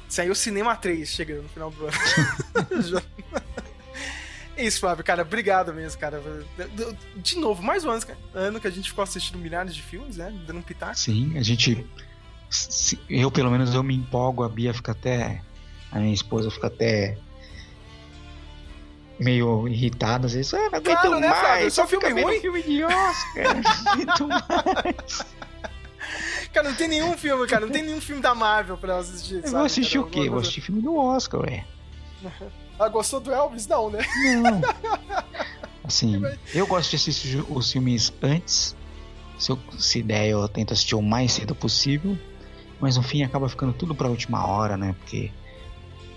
Saiu 0.09 0.35
Cinema 0.35 0.77
3 0.77 1.09
chegando 1.09 1.45
no 1.45 1.49
final 1.49 1.71
do 1.71 1.87
ano. 1.87 3.03
É 4.55 4.67
Isso, 4.67 4.81
Flávio, 4.81 5.03
cara, 5.03 5.23
obrigado 5.23 5.73
mesmo, 5.73 5.99
cara. 5.99 6.23
De 7.17 7.39
novo, 7.39 7.63
mais 7.63 7.87
um 7.87 7.91
ano, 7.91 8.03
ano 8.35 8.61
que 8.61 8.67
a 8.67 8.71
gente 8.71 8.91
ficou 8.91 9.03
assistindo 9.03 9.39
milhares 9.39 9.75
de 9.75 9.83
filmes, 9.83 10.19
né? 10.19 10.31
Dando 10.47 10.59
um 10.59 10.63
pitaco. 10.63 10.95
Sim, 10.99 11.39
a 11.39 11.43
gente. 11.43 11.87
Eu, 13.09 13.31
pelo 13.31 13.51
menos, 13.51 13.75
eu 13.75 13.83
me 13.83 13.97
empolgo. 13.97 14.43
A 14.43 14.51
Bia 14.51 14.75
fica 14.75 14.93
até. 14.93 15.41
A 15.91 15.99
minha 15.99 16.13
esposa 16.13 16.51
fica 16.51 16.67
até. 16.67 17.17
Meio 19.23 19.69
irritada, 19.69 20.27
às 20.27 20.33
vezes. 20.33 20.53
Ah, 20.55 20.59
não 20.59 20.79
aguento 20.79 21.01
Claro, 21.01 21.21
né, 21.21 21.29
mais. 21.29 21.41
Flávio? 21.41 21.71
Só 21.71 21.87
fica 21.87 22.07
filme 22.07 22.23
ruim." 22.23 22.41
filme 22.41 22.63
de 22.63 22.85
Oscar. 22.85 23.55
não 23.55 23.93
aguento 23.93 24.29
mais. 24.29 25.27
Cara, 26.53 26.69
não 26.69 26.77
tem 26.77 26.89
nenhum 26.89 27.17
filme, 27.17 27.47
cara, 27.47 27.65
não 27.65 27.73
tem 27.73 27.83
nenhum 27.83 28.01
filme 28.01 28.21
da 28.21 28.35
Marvel 28.35 28.77
pra 28.77 28.99
assistir. 28.99 29.37
Eu 29.37 29.43
sabe, 29.43 29.55
vou 29.55 29.65
assistir 29.65 29.99
cara? 29.99 30.07
o 30.07 30.11
quê? 30.11 30.21
Eu 30.21 30.31
vou 30.33 30.41
assistir 30.41 30.61
filme 30.61 30.83
do 30.83 30.97
Oscar, 30.97 31.41
ué. 31.41 31.65
Ah, 32.79 32.89
gostou 32.89 33.21
do 33.21 33.31
Elvis? 33.31 33.67
Não, 33.69 33.91
né? 33.91 34.01
Não. 34.43 34.61
Assim, 35.85 36.21
eu 36.55 36.67
gosto 36.67 36.91
de 36.91 36.97
assistir 36.97 37.45
os 37.49 37.71
filmes 37.71 38.13
antes. 38.21 38.75
Se, 39.39 39.51
eu, 39.51 39.59
se 39.79 40.03
der, 40.03 40.29
eu 40.29 40.49
tento 40.49 40.73
assistir 40.73 40.95
o 40.95 41.03
mais 41.03 41.33
cedo 41.33 41.55
possível. 41.55 42.19
Mas 42.81 42.97
no 42.97 43.03
fim 43.03 43.23
acaba 43.23 43.49
ficando 43.49 43.73
tudo 43.73 43.95
pra 43.95 44.09
última 44.09 44.47
hora, 44.47 44.77
né? 44.77 44.97
Porque 44.99 45.31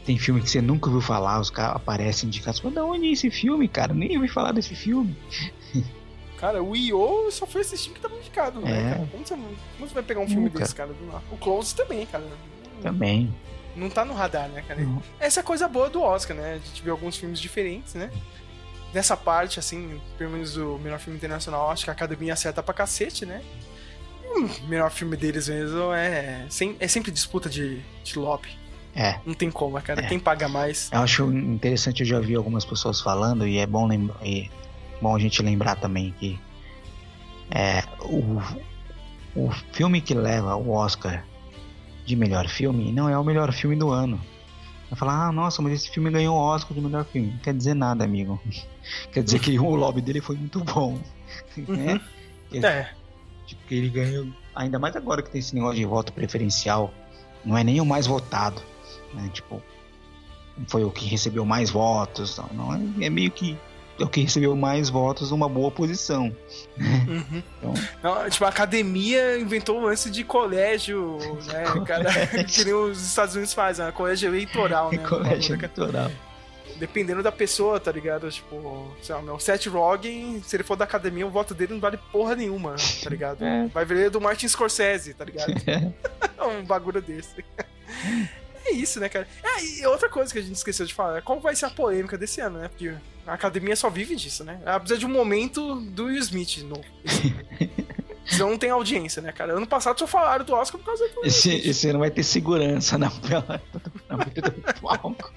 tem 0.06 0.18
filme 0.18 0.42
que 0.42 0.50
você 0.50 0.62
nunca 0.62 0.88
ouviu 0.88 1.02
falar, 1.02 1.40
os 1.40 1.50
caras 1.50 1.76
aparecem 1.78 2.28
indicados. 2.28 2.62
Mas 2.62 2.74
da 2.74 2.84
onde 2.86 3.08
é 3.08 3.12
esse 3.12 3.30
filme, 3.32 3.68
cara? 3.68 3.94
Nem 3.94 4.16
ouvi 4.18 4.28
falar 4.28 4.52
desse 4.52 4.76
filme. 4.76 5.16
Cara, 6.38 6.62
o 6.62 6.76
I.O. 6.76 7.32
só 7.32 7.48
foi 7.48 7.62
esse 7.62 7.78
filme 7.78 7.96
que 7.96 8.02
tava 8.02 8.16
indicado, 8.18 8.60
né, 8.60 8.70
É. 8.70 8.94
cara? 8.96 9.08
Como 9.10 9.26
você, 9.26 9.36
como 9.36 9.88
você 9.88 9.94
vai 9.94 10.04
pegar 10.04 10.20
um 10.20 10.28
filme 10.28 10.44
Nunca. 10.44 10.60
desse, 10.60 10.76
cara? 10.76 10.92
do? 10.92 11.22
O 11.32 11.38
Close 11.38 11.74
também, 11.74 12.06
cara. 12.06 12.26
Também. 12.82 13.34
Não 13.74 13.90
tá 13.90 14.04
no 14.04 14.14
radar, 14.14 14.50
né, 14.50 14.62
cara? 14.68 14.82
Não. 14.82 15.02
Essa 15.18 15.40
é 15.40 15.42
a 15.42 15.44
coisa 15.44 15.66
boa 15.70 15.90
do 15.90 16.02
Oscar, 16.02 16.36
né? 16.36 16.56
A 16.56 16.58
gente 16.58 16.84
vê 16.84 16.90
alguns 16.90 17.16
filmes 17.16 17.40
diferentes, 17.40 17.94
né? 17.96 18.12
Nessa 18.94 19.16
parte, 19.16 19.60
assim, 19.60 20.00
pelo 20.18 20.32
menos 20.32 20.58
o 20.58 20.78
melhor 20.78 21.00
filme 21.00 21.18
internacional, 21.18 21.72
acho 21.72 21.86
que 21.86 21.90
a 21.90 21.94
academia 21.94 22.34
acerta 22.34 22.62
pra 22.62 22.74
cacete, 22.74 23.26
né? 23.26 23.42
O 24.36 24.68
melhor 24.68 24.92
filme 24.92 25.16
deles 25.16 25.48
mesmo 25.48 25.94
é, 25.94 26.46
é 26.80 26.88
sempre 26.88 27.12
disputa 27.12 27.50
de, 27.50 27.80
de 28.04 28.20
lobby. 28.20 28.50
É. 28.96 29.20
Não 29.26 29.34
tem 29.34 29.52
como, 29.52 29.80
cara. 29.82 30.02
É. 30.02 30.08
Quem 30.08 30.18
paga 30.18 30.48
mais. 30.48 30.90
Eu 30.92 31.02
acho 31.02 31.26
interessante, 31.32 32.00
eu 32.02 32.08
já 32.08 32.20
vi 32.20 32.34
algumas 32.34 32.64
pessoas 32.64 33.02
falando, 33.02 33.46
e 33.46 33.58
é 33.58 33.68
bom 33.68 33.86
lembrar. 33.86 34.26
E 34.26 34.50
bom 35.02 35.14
a 35.14 35.20
gente 35.20 35.42
lembrar 35.44 35.76
também 35.76 36.16
que 36.18 36.40
é, 37.52 37.84
o, 38.02 38.42
o 39.36 39.52
filme 39.74 40.00
que 40.00 40.14
leva 40.14 40.56
o 40.56 40.72
Oscar 40.72 41.26
de 42.06 42.16
melhor 42.16 42.48
filme 42.48 42.92
não 42.92 43.10
é 43.10 43.18
o 43.18 43.24
melhor 43.24 43.52
filme 43.52 43.76
do 43.76 43.90
ano. 43.90 44.20
Vai 44.90 45.00
falar, 45.00 45.28
ah, 45.28 45.32
nossa, 45.32 45.62
mas 45.62 45.74
esse 45.74 45.90
filme 45.90 46.10
ganhou 46.12 46.38
o 46.38 46.40
Oscar 46.40 46.74
de 46.74 46.82
melhor 46.82 47.04
filme. 47.06 47.32
Não 47.32 47.40
quer 47.40 47.54
dizer 47.54 47.74
nada, 47.74 48.04
amigo. 48.04 48.40
quer 49.12 49.24
dizer 49.24 49.40
que 49.40 49.58
o 49.60 49.76
lobby 49.76 50.02
dele 50.02 50.22
foi 50.22 50.38
muito 50.38 50.64
bom. 50.64 51.00
né? 51.68 52.00
É. 52.54 52.90
Tipo, 53.46 53.62
que 53.68 53.76
ele 53.76 53.90
ganhou. 53.90 54.28
Ainda 54.56 54.80
mais 54.80 54.96
agora 54.96 55.22
que 55.22 55.30
tem 55.30 55.40
esse 55.40 55.54
negócio 55.54 55.76
de 55.76 55.86
voto 55.86 56.14
preferencial. 56.14 56.94
Não 57.44 57.58
é 57.58 57.64
nem 57.64 57.82
o 57.82 57.86
mais 57.86 58.08
votado. 58.08 58.62
Né? 59.14 59.30
Tipo, 59.34 59.62
foi 60.68 60.84
o 60.84 60.92
que 60.92 61.06
recebeu 61.06 61.46
mais 61.46 61.70
votos. 61.70 62.38
Não, 62.38 62.48
não 62.68 62.74
é, 62.74 63.06
é 63.06 63.10
meio 63.10 63.32
que 63.32 63.58
é 64.00 64.04
o 64.04 64.10
que 64.10 64.22
recebeu 64.22 64.56
mais 64.56 64.90
votos 64.90 65.32
numa 65.32 65.48
boa 65.48 65.72
posição. 65.72 66.36
Uhum. 66.78 67.44
Então, 67.58 67.74
Não, 68.04 68.30
tipo, 68.30 68.44
a 68.44 68.50
academia 68.50 69.40
inventou 69.40 69.80
o 69.80 69.86
lance 69.86 70.10
de 70.10 70.24
colégio, 70.24 71.18
né, 71.46 71.64
cara? 71.88 72.28
que 72.44 72.66
nem 72.66 72.74
os 72.74 73.02
Estados 73.02 73.36
Unidos 73.36 73.54
fazem, 73.54 73.86
né? 73.86 73.92
colégio 73.92 74.30
eleitoral, 74.30 74.92
né? 74.92 74.98
colégio 74.98 75.56
eleitoral. 75.56 76.12
Dependendo 76.76 77.24
da 77.24 77.32
pessoa, 77.32 77.80
tá 77.80 77.90
ligado? 77.90 78.30
Tipo, 78.30 78.92
sei 79.02 79.16
lá, 79.16 79.22
meu, 79.22 79.40
Seth 79.40 79.68
Rogen, 79.68 80.42
se 80.44 80.58
ele 80.58 80.64
for 80.64 80.76
da 80.76 80.84
academia, 80.84 81.26
o 81.26 81.30
voto 81.30 81.54
dele 81.54 81.74
não 81.74 81.80
vale 81.80 81.98
porra 82.12 82.36
nenhuma, 82.36 82.76
tá 83.02 83.10
ligado? 83.10 83.38
É. 83.46 83.68
Vai 83.68 83.86
ver 83.86 84.10
do 84.10 84.20
Martin 84.20 84.50
Scorsese, 84.50 85.14
tá 85.14 85.24
ligado? 85.24 85.54
um 86.60 86.66
bagulho 86.66 87.02
desse. 87.02 87.46
É 88.66 88.72
isso, 88.72 89.00
né, 89.00 89.08
cara? 89.10 89.28
Ah, 89.44 89.62
e 89.62 89.86
outra 89.86 90.10
coisa 90.10 90.34
que 90.34 90.40
a 90.40 90.42
gente 90.42 90.56
esqueceu 90.56 90.86
de 90.86 90.94
falar, 90.94 91.22
qual 91.22 91.40
vai 91.40 91.56
ser 91.56 91.66
a 91.66 91.70
polêmica 91.70 92.18
desse 92.18 92.42
ano, 92.42 92.58
né? 92.60 92.68
Porque 92.68 92.94
a 93.28 93.34
academia 93.34 93.76
só 93.76 93.90
vive 93.90 94.16
disso, 94.16 94.44
né? 94.44 94.60
Ela 94.66 94.80
precisa 94.80 95.00
de 95.00 95.06
um 95.06 95.10
momento 95.10 95.76
do 95.82 96.06
Will 96.06 96.20
Smith 96.20 96.58
novo. 96.64 96.84
Senão 98.26 98.50
não 98.50 98.58
tem 98.58 98.72
audiência, 98.72 99.22
né, 99.22 99.32
cara? 99.32 99.54
Ano 99.54 99.68
passado 99.68 100.00
só 100.00 100.08
falaram 100.08 100.44
do 100.44 100.54
Oscar 100.54 100.80
por 100.80 100.88
causa 100.88 101.08
do 101.10 101.26
Esse, 101.26 101.50
Smith. 101.50 101.66
esse 101.68 101.90
ano 101.90 102.00
vai 102.00 102.10
ter 102.10 102.24
segurança 102.24 102.98
na, 102.98 103.12
na 104.10 104.18
frente 104.18 104.42
do 104.42 104.82
palco. 104.82 105.32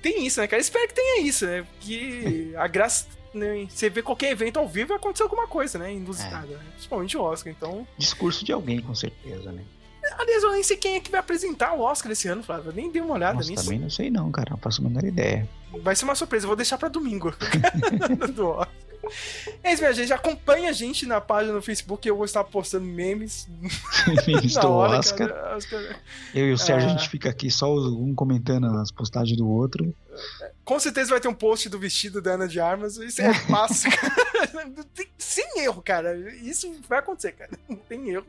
Tem 0.00 0.24
isso, 0.24 0.40
né, 0.40 0.46
cara? 0.46 0.60
Espero 0.60 0.86
que 0.86 0.94
tenha 0.94 1.20
isso, 1.20 1.44
né? 1.46 1.62
Porque 1.62 2.52
a 2.56 2.66
graça. 2.68 3.06
Né, 3.34 3.66
você 3.68 3.88
vê 3.88 4.02
qualquer 4.02 4.30
evento 4.30 4.58
ao 4.58 4.68
vivo 4.68 4.88
vai 4.88 4.98
acontecer 4.98 5.22
alguma 5.22 5.46
coisa, 5.46 5.78
né? 5.78 5.92
Inusitada, 5.94 6.46
né? 6.48 6.64
Principalmente 6.72 7.16
o 7.16 7.22
Oscar. 7.22 7.52
Então. 7.52 7.86
Discurso 7.96 8.44
de 8.44 8.52
alguém, 8.52 8.80
com 8.80 8.94
certeza, 8.94 9.50
né? 9.50 9.64
Aliás, 10.18 10.42
eu 10.42 10.52
nem 10.52 10.62
sei 10.62 10.76
quem 10.76 10.96
é 10.96 11.00
que 11.00 11.10
vai 11.10 11.20
apresentar 11.20 11.72
o 11.74 11.80
Oscar 11.80 12.10
esse 12.12 12.26
ano, 12.28 12.42
Flávio. 12.42 12.70
Eu 12.70 12.74
nem 12.74 12.90
dei 12.90 13.00
uma 13.00 13.14
olhada 13.14 13.34
Nossa, 13.34 13.50
nisso. 13.50 13.64
também 13.64 13.78
não 13.78 13.90
sei 13.90 14.10
não, 14.10 14.30
cara. 14.32 14.50
Não 14.50 14.58
faço 14.58 14.80
a 14.80 14.88
menor 14.88 15.04
ideia. 15.04 15.48
Vai 15.82 15.94
ser 15.96 16.04
uma 16.04 16.14
surpresa, 16.14 16.44
eu 16.44 16.48
vou 16.48 16.56
deixar 16.56 16.76
pra 16.76 16.88
domingo. 16.88 17.32
do 18.34 18.48
Oscar. 18.48 18.68
É 19.64 19.72
isso, 19.72 19.82
minha 19.82 19.92
gente. 19.92 20.12
Acompanha 20.12 20.70
a 20.70 20.72
gente 20.72 21.06
na 21.06 21.20
página 21.20 21.52
no 21.54 21.60
Facebook. 21.62 22.06
Eu 22.08 22.14
vou 22.16 22.24
estar 22.24 22.44
postando 22.44 22.84
memes 22.86 23.48
Memes 24.26 24.54
do 24.60 24.70
hora, 24.70 24.98
Oscar. 24.98 25.28
cara. 25.28 25.98
Eu 26.34 26.46
e 26.48 26.52
o 26.52 26.58
Sérgio, 26.58 26.88
Ah. 26.88 26.92
a 26.92 26.96
gente 26.96 27.08
fica 27.08 27.28
aqui 27.30 27.50
só 27.50 27.74
um 27.74 28.14
comentando 28.14 28.66
as 28.78 28.90
postagens 28.92 29.36
do 29.36 29.48
outro. 29.48 29.92
Com 30.64 30.78
certeza 30.78 31.10
vai 31.10 31.20
ter 31.20 31.28
um 31.28 31.34
post 31.34 31.68
do 31.68 31.78
vestido 31.78 32.22
da 32.22 32.32
Ana 32.34 32.46
de 32.46 32.60
Armas. 32.60 32.96
Isso 32.96 33.20
é 33.22 33.34
fácil, 33.34 33.90
Sem 35.18 35.60
erro, 35.64 35.82
cara. 35.82 36.16
Isso 36.42 36.72
vai 36.88 36.98
acontecer, 37.00 37.32
cara. 37.32 37.50
Não 37.68 37.76
tem 37.76 38.10
erro. 38.10 38.26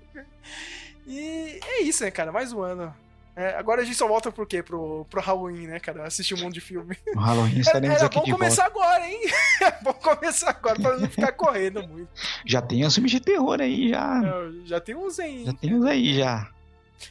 E 1.07 1.59
é 1.63 1.81
isso, 1.81 2.03
né, 2.03 2.11
cara? 2.11 2.31
Mais 2.31 2.51
um 2.53 2.61
ano. 2.61 2.93
É, 3.35 3.55
agora 3.57 3.81
a 3.81 3.83
gente 3.83 3.97
só 3.97 4.07
volta 4.07 4.31
por 4.31 4.45
quê? 4.45 4.61
Pro, 4.61 5.05
pro 5.09 5.19
Halloween, 5.19 5.65
né, 5.65 5.79
cara? 5.79 6.05
Assistir 6.05 6.35
um 6.35 6.41
monte 6.41 6.53
de 6.53 6.61
filme. 6.61 6.95
No 7.15 7.19
Halloween 7.21 7.59
estaremos 7.59 7.97
Era 7.97 8.05
aqui 8.05 8.19
bom 8.19 8.25
de 8.25 8.31
começar 8.31 8.65
agora, 8.65 9.07
hein? 9.09 9.19
É 9.61 9.71
bom 9.83 9.93
começar 9.93 10.51
agora 10.51 10.79
pra 10.79 10.97
não 10.97 11.09
ficar 11.09 11.31
correndo 11.31 11.87
muito. 11.87 12.09
Já 12.45 12.61
tem 12.61 12.85
os 12.85 12.93
filmes 12.93 13.11
de 13.11 13.19
terror 13.19 13.59
aí, 13.59 13.89
já. 13.89 14.21
É, 14.23 14.67
Já 14.67 14.79
tem 14.79 14.93
uns 14.95 15.19
aí. 15.19 15.45
Já 15.45 15.53
tem 15.53 15.73
uns 15.73 15.85
aí, 15.85 16.13
já. 16.19 16.47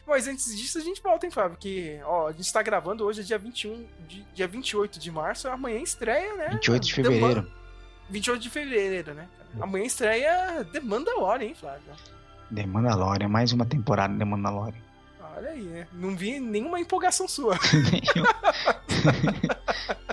Mas 0.06 0.28
antes 0.28 0.56
disso 0.56 0.78
a 0.78 0.80
gente 0.80 1.02
volta, 1.02 1.26
hein, 1.26 1.32
Fábio? 1.32 1.58
Que, 1.58 1.98
ó, 2.04 2.28
a 2.28 2.32
gente 2.32 2.50
tá 2.52 2.62
gravando 2.62 3.04
hoje, 3.04 3.20
é 3.20 3.24
dia 3.24 3.36
21, 3.38 3.84
de, 4.08 4.22
dia 4.32 4.46
28 4.46 4.98
de 5.00 5.10
março, 5.10 5.48
amanhã 5.48 5.80
estreia, 5.80 6.34
né? 6.36 6.48
28 6.52 6.86
de 6.86 6.94
The 6.94 7.02
fevereiro. 7.02 7.42
Man- 7.42 7.48
28 8.10 8.40
de 8.42 8.50
fevereiro, 8.50 9.14
né? 9.14 9.28
Amanhã 9.60 9.84
estreia 9.84 10.64
The 10.72 10.80
Mandalorian, 10.80 11.48
hein, 11.48 11.54
Flávio? 11.58 11.82
The 12.54 12.66
Mandalorian, 12.66 13.28
mais 13.28 13.52
uma 13.52 13.64
temporada 13.64 14.14
de 14.14 14.24
Mandalorian. 14.24 14.80
Olha 15.36 15.50
aí, 15.50 15.62
né? 15.62 15.86
Não 15.92 16.14
vi 16.14 16.38
nenhuma 16.38 16.78
empolgação 16.78 17.26
sua. 17.26 17.58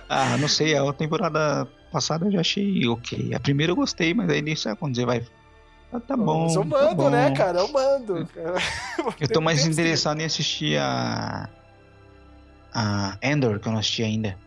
ah, 0.08 0.38
não 0.38 0.48
sei, 0.48 0.77
a 0.77 0.93
temporada 0.93 1.68
passada 1.92 2.26
eu 2.26 2.32
já 2.32 2.40
achei 2.40 2.88
ok. 2.88 3.34
A 3.34 3.40
primeira 3.40 3.72
eu 3.72 3.76
gostei, 3.76 4.14
mas 4.14 4.30
aí 4.30 4.42
nisso 4.42 4.69
é 4.69 4.76
quando 4.76 4.95
você 4.95 5.06
vai. 5.06 5.26
Ah, 5.92 6.00
tá 6.00 6.16
bom. 6.16 6.43
Mas 6.43 6.56
eu 6.56 6.61
tá 6.61 6.68
mando, 6.68 6.95
bom. 6.95 7.09
né, 7.09 7.32
cara? 7.32 7.59
Eu 7.59 7.72
mando. 7.72 8.26
cara. 8.27 8.56
Eu 9.19 9.27
tô 9.27 9.42
mais 9.42 9.66
interessado 9.66 10.22
em 10.22 10.26
assistir 10.26 10.80
a. 10.80 11.50
A 12.72 13.18
Endor, 13.24 13.59
que 13.59 13.68
eu 13.68 13.72
não 13.72 13.80
assisti 13.80 14.03
ainda. 14.03 14.38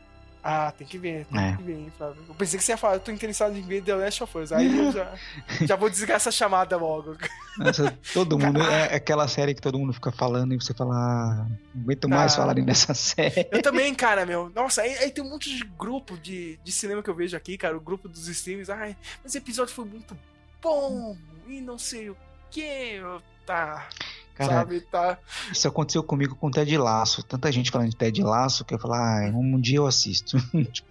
Ah, 0.44 0.72
tem 0.76 0.84
que 0.84 0.98
ver, 0.98 1.24
tem 1.26 1.40
É. 1.40 1.56
que 1.56 1.62
ver, 1.62 1.74
hein, 1.74 1.92
Flávio. 1.96 2.20
Eu 2.28 2.34
pensei 2.34 2.58
que 2.58 2.64
você 2.64 2.72
ia 2.72 2.76
falar, 2.76 2.94
eu 2.94 3.00
tô 3.00 3.12
interessado 3.12 3.56
em 3.56 3.62
ver 3.62 3.80
The 3.82 3.94
Last 3.94 4.24
of 4.24 4.38
Us. 4.38 4.50
Aí 4.50 4.76
eu 4.76 4.90
já, 4.90 5.14
já 5.64 5.76
vou 5.76 5.88
desligar 5.88 6.16
essa 6.16 6.32
chamada 6.32 6.76
logo. 6.76 7.16
Nossa, 7.56 7.96
todo 8.12 8.36
mundo. 8.38 8.60
É 8.60 8.96
aquela 8.96 9.28
série 9.28 9.54
que 9.54 9.60
todo 9.62 9.78
mundo 9.78 9.92
fica 9.92 10.10
falando 10.10 10.52
e 10.52 10.56
você 10.60 10.74
fala. 10.74 10.94
Ah, 10.96 11.46
não 11.74 11.82
aguento 11.84 12.08
mais 12.08 12.32
Ah. 12.32 12.36
falarem 12.38 12.64
dessa 12.64 12.92
série. 12.92 13.46
Eu 13.52 13.62
também, 13.62 13.94
cara, 13.94 14.26
meu. 14.26 14.50
Nossa, 14.54 14.82
aí, 14.82 14.96
aí 14.98 15.10
tem 15.12 15.22
um 15.22 15.30
monte 15.30 15.54
de 15.56 15.64
grupo 15.78 16.16
de, 16.18 16.58
de 16.64 16.72
cinema 16.72 17.02
que 17.04 17.10
eu 17.10 17.14
vejo 17.14 17.36
aqui, 17.36 17.56
cara. 17.56 17.76
O 17.76 17.80
grupo 17.80 18.08
dos 18.08 18.26
streams. 18.26 18.68
Ai, 18.72 18.96
mas 19.22 19.34
o 19.34 19.38
episódio 19.38 19.72
foi 19.72 19.84
muito 19.84 20.18
bom. 20.60 21.16
E 21.46 21.60
não 21.60 21.78
sei 21.78 22.10
o 22.10 22.16
que. 22.50 23.00
Tá. 23.46 23.88
Cara, 24.34 24.50
sabe? 24.50 24.80
Tá. 24.80 25.18
isso 25.52 25.68
aconteceu 25.68 26.02
comigo 26.02 26.34
com 26.34 26.50
Ted 26.50 26.76
Laço. 26.78 27.22
Tanta 27.22 27.52
gente 27.52 27.70
falando 27.70 27.90
de 27.90 27.96
Ted 27.96 28.22
Laço 28.22 28.64
que 28.64 28.74
eu 28.74 28.78
falo, 28.78 28.94
ah, 28.94 29.20
um 29.34 29.60
dia 29.60 29.76
eu 29.78 29.86
assisto. 29.86 30.36
Tipo, 30.72 30.88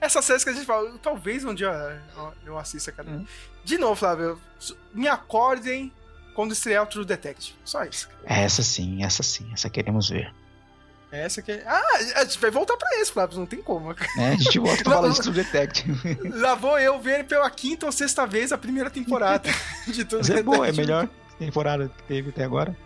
Essas 0.00 0.24
séries 0.24 0.44
que 0.44 0.50
a 0.50 0.52
gente 0.52 0.66
fala, 0.66 0.92
talvez 1.02 1.44
um 1.44 1.54
dia 1.54 2.00
eu- 2.46 2.58
assista, 2.58 2.92
cara. 2.92 3.08
Hum. 3.08 3.24
De 3.64 3.78
novo, 3.78 3.94
Flávio, 3.96 4.38
me 4.92 5.08
acordem 5.08 5.92
quando 6.34 6.52
estrear 6.52 6.82
o 6.84 6.86
True 6.86 7.04
Detective. 7.04 7.56
Só 7.64 7.84
isso. 7.84 8.08
cara. 8.08 8.40
essa 8.40 8.62
sim, 8.62 9.02
essa 9.04 9.22
sim, 9.22 9.48
essa 9.52 9.68
queremos 9.70 10.08
ver. 10.10 10.32
Essa 11.10 11.42
que 11.42 11.52
é. 11.52 11.62
Ah, 11.66 11.82
a 12.16 12.24
gente 12.24 12.38
vai 12.38 12.50
voltar 12.50 12.74
pra 12.78 12.88
esse, 12.98 13.12
Flávio, 13.12 13.38
não 13.38 13.44
tem 13.44 13.60
como. 13.60 13.90
Né? 14.16 14.32
A 14.32 14.34
gente 14.34 14.58
volta 14.58 14.80
pra 14.84 14.94
falar 14.94 15.08
de 15.10 15.20
True 15.20 15.34
Detective. 15.34 16.18
Lá 16.40 16.54
vou 16.54 16.78
eu 16.78 16.98
ver 17.00 17.24
pela 17.26 17.50
quinta 17.50 17.84
ou 17.84 17.92
sexta 17.92 18.26
vez 18.26 18.50
a 18.50 18.56
primeira 18.56 18.88
temporada 18.88 19.50
de 19.86 20.04
True 20.06 20.20
Mas 20.20 20.30
é 20.30 20.42
boa, 20.42 20.66
é 20.68 20.72
melhor 20.72 21.08
temporada 21.44 21.88
que 21.88 22.02
teve 22.04 22.30
até 22.30 22.44
agora. 22.44 22.76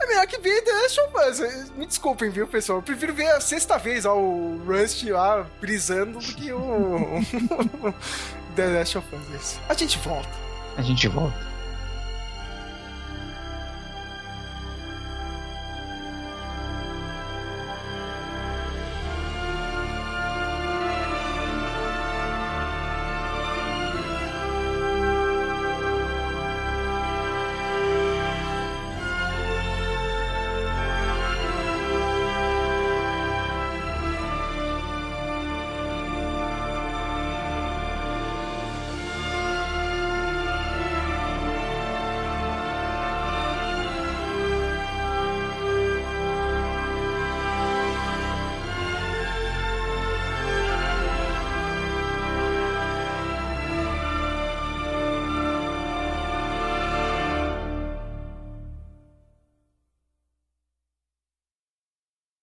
É 0.00 0.06
melhor 0.06 0.26
que 0.26 0.38
ver 0.38 0.62
The 0.62 0.72
Last 0.72 1.00
of 1.00 1.14
Us. 1.16 1.70
Me 1.70 1.86
desculpem, 1.86 2.30
viu, 2.30 2.46
pessoal? 2.46 2.78
Eu 2.78 2.82
prefiro 2.82 3.14
ver 3.14 3.28
a 3.28 3.40
sexta 3.40 3.78
vez 3.78 4.04
ó, 4.04 4.14
o 4.14 4.62
Rust 4.66 5.04
lá 5.04 5.46
brisando 5.60 6.18
do 6.18 6.34
que 6.34 6.52
o 6.52 7.20
The 8.54 8.66
Last 8.66 8.98
of 8.98 9.08
Us. 9.34 9.58
A 9.68 9.74
gente 9.74 9.98
volta. 9.98 10.28
A 10.76 10.82
gente 10.82 11.08
volta. 11.08 11.55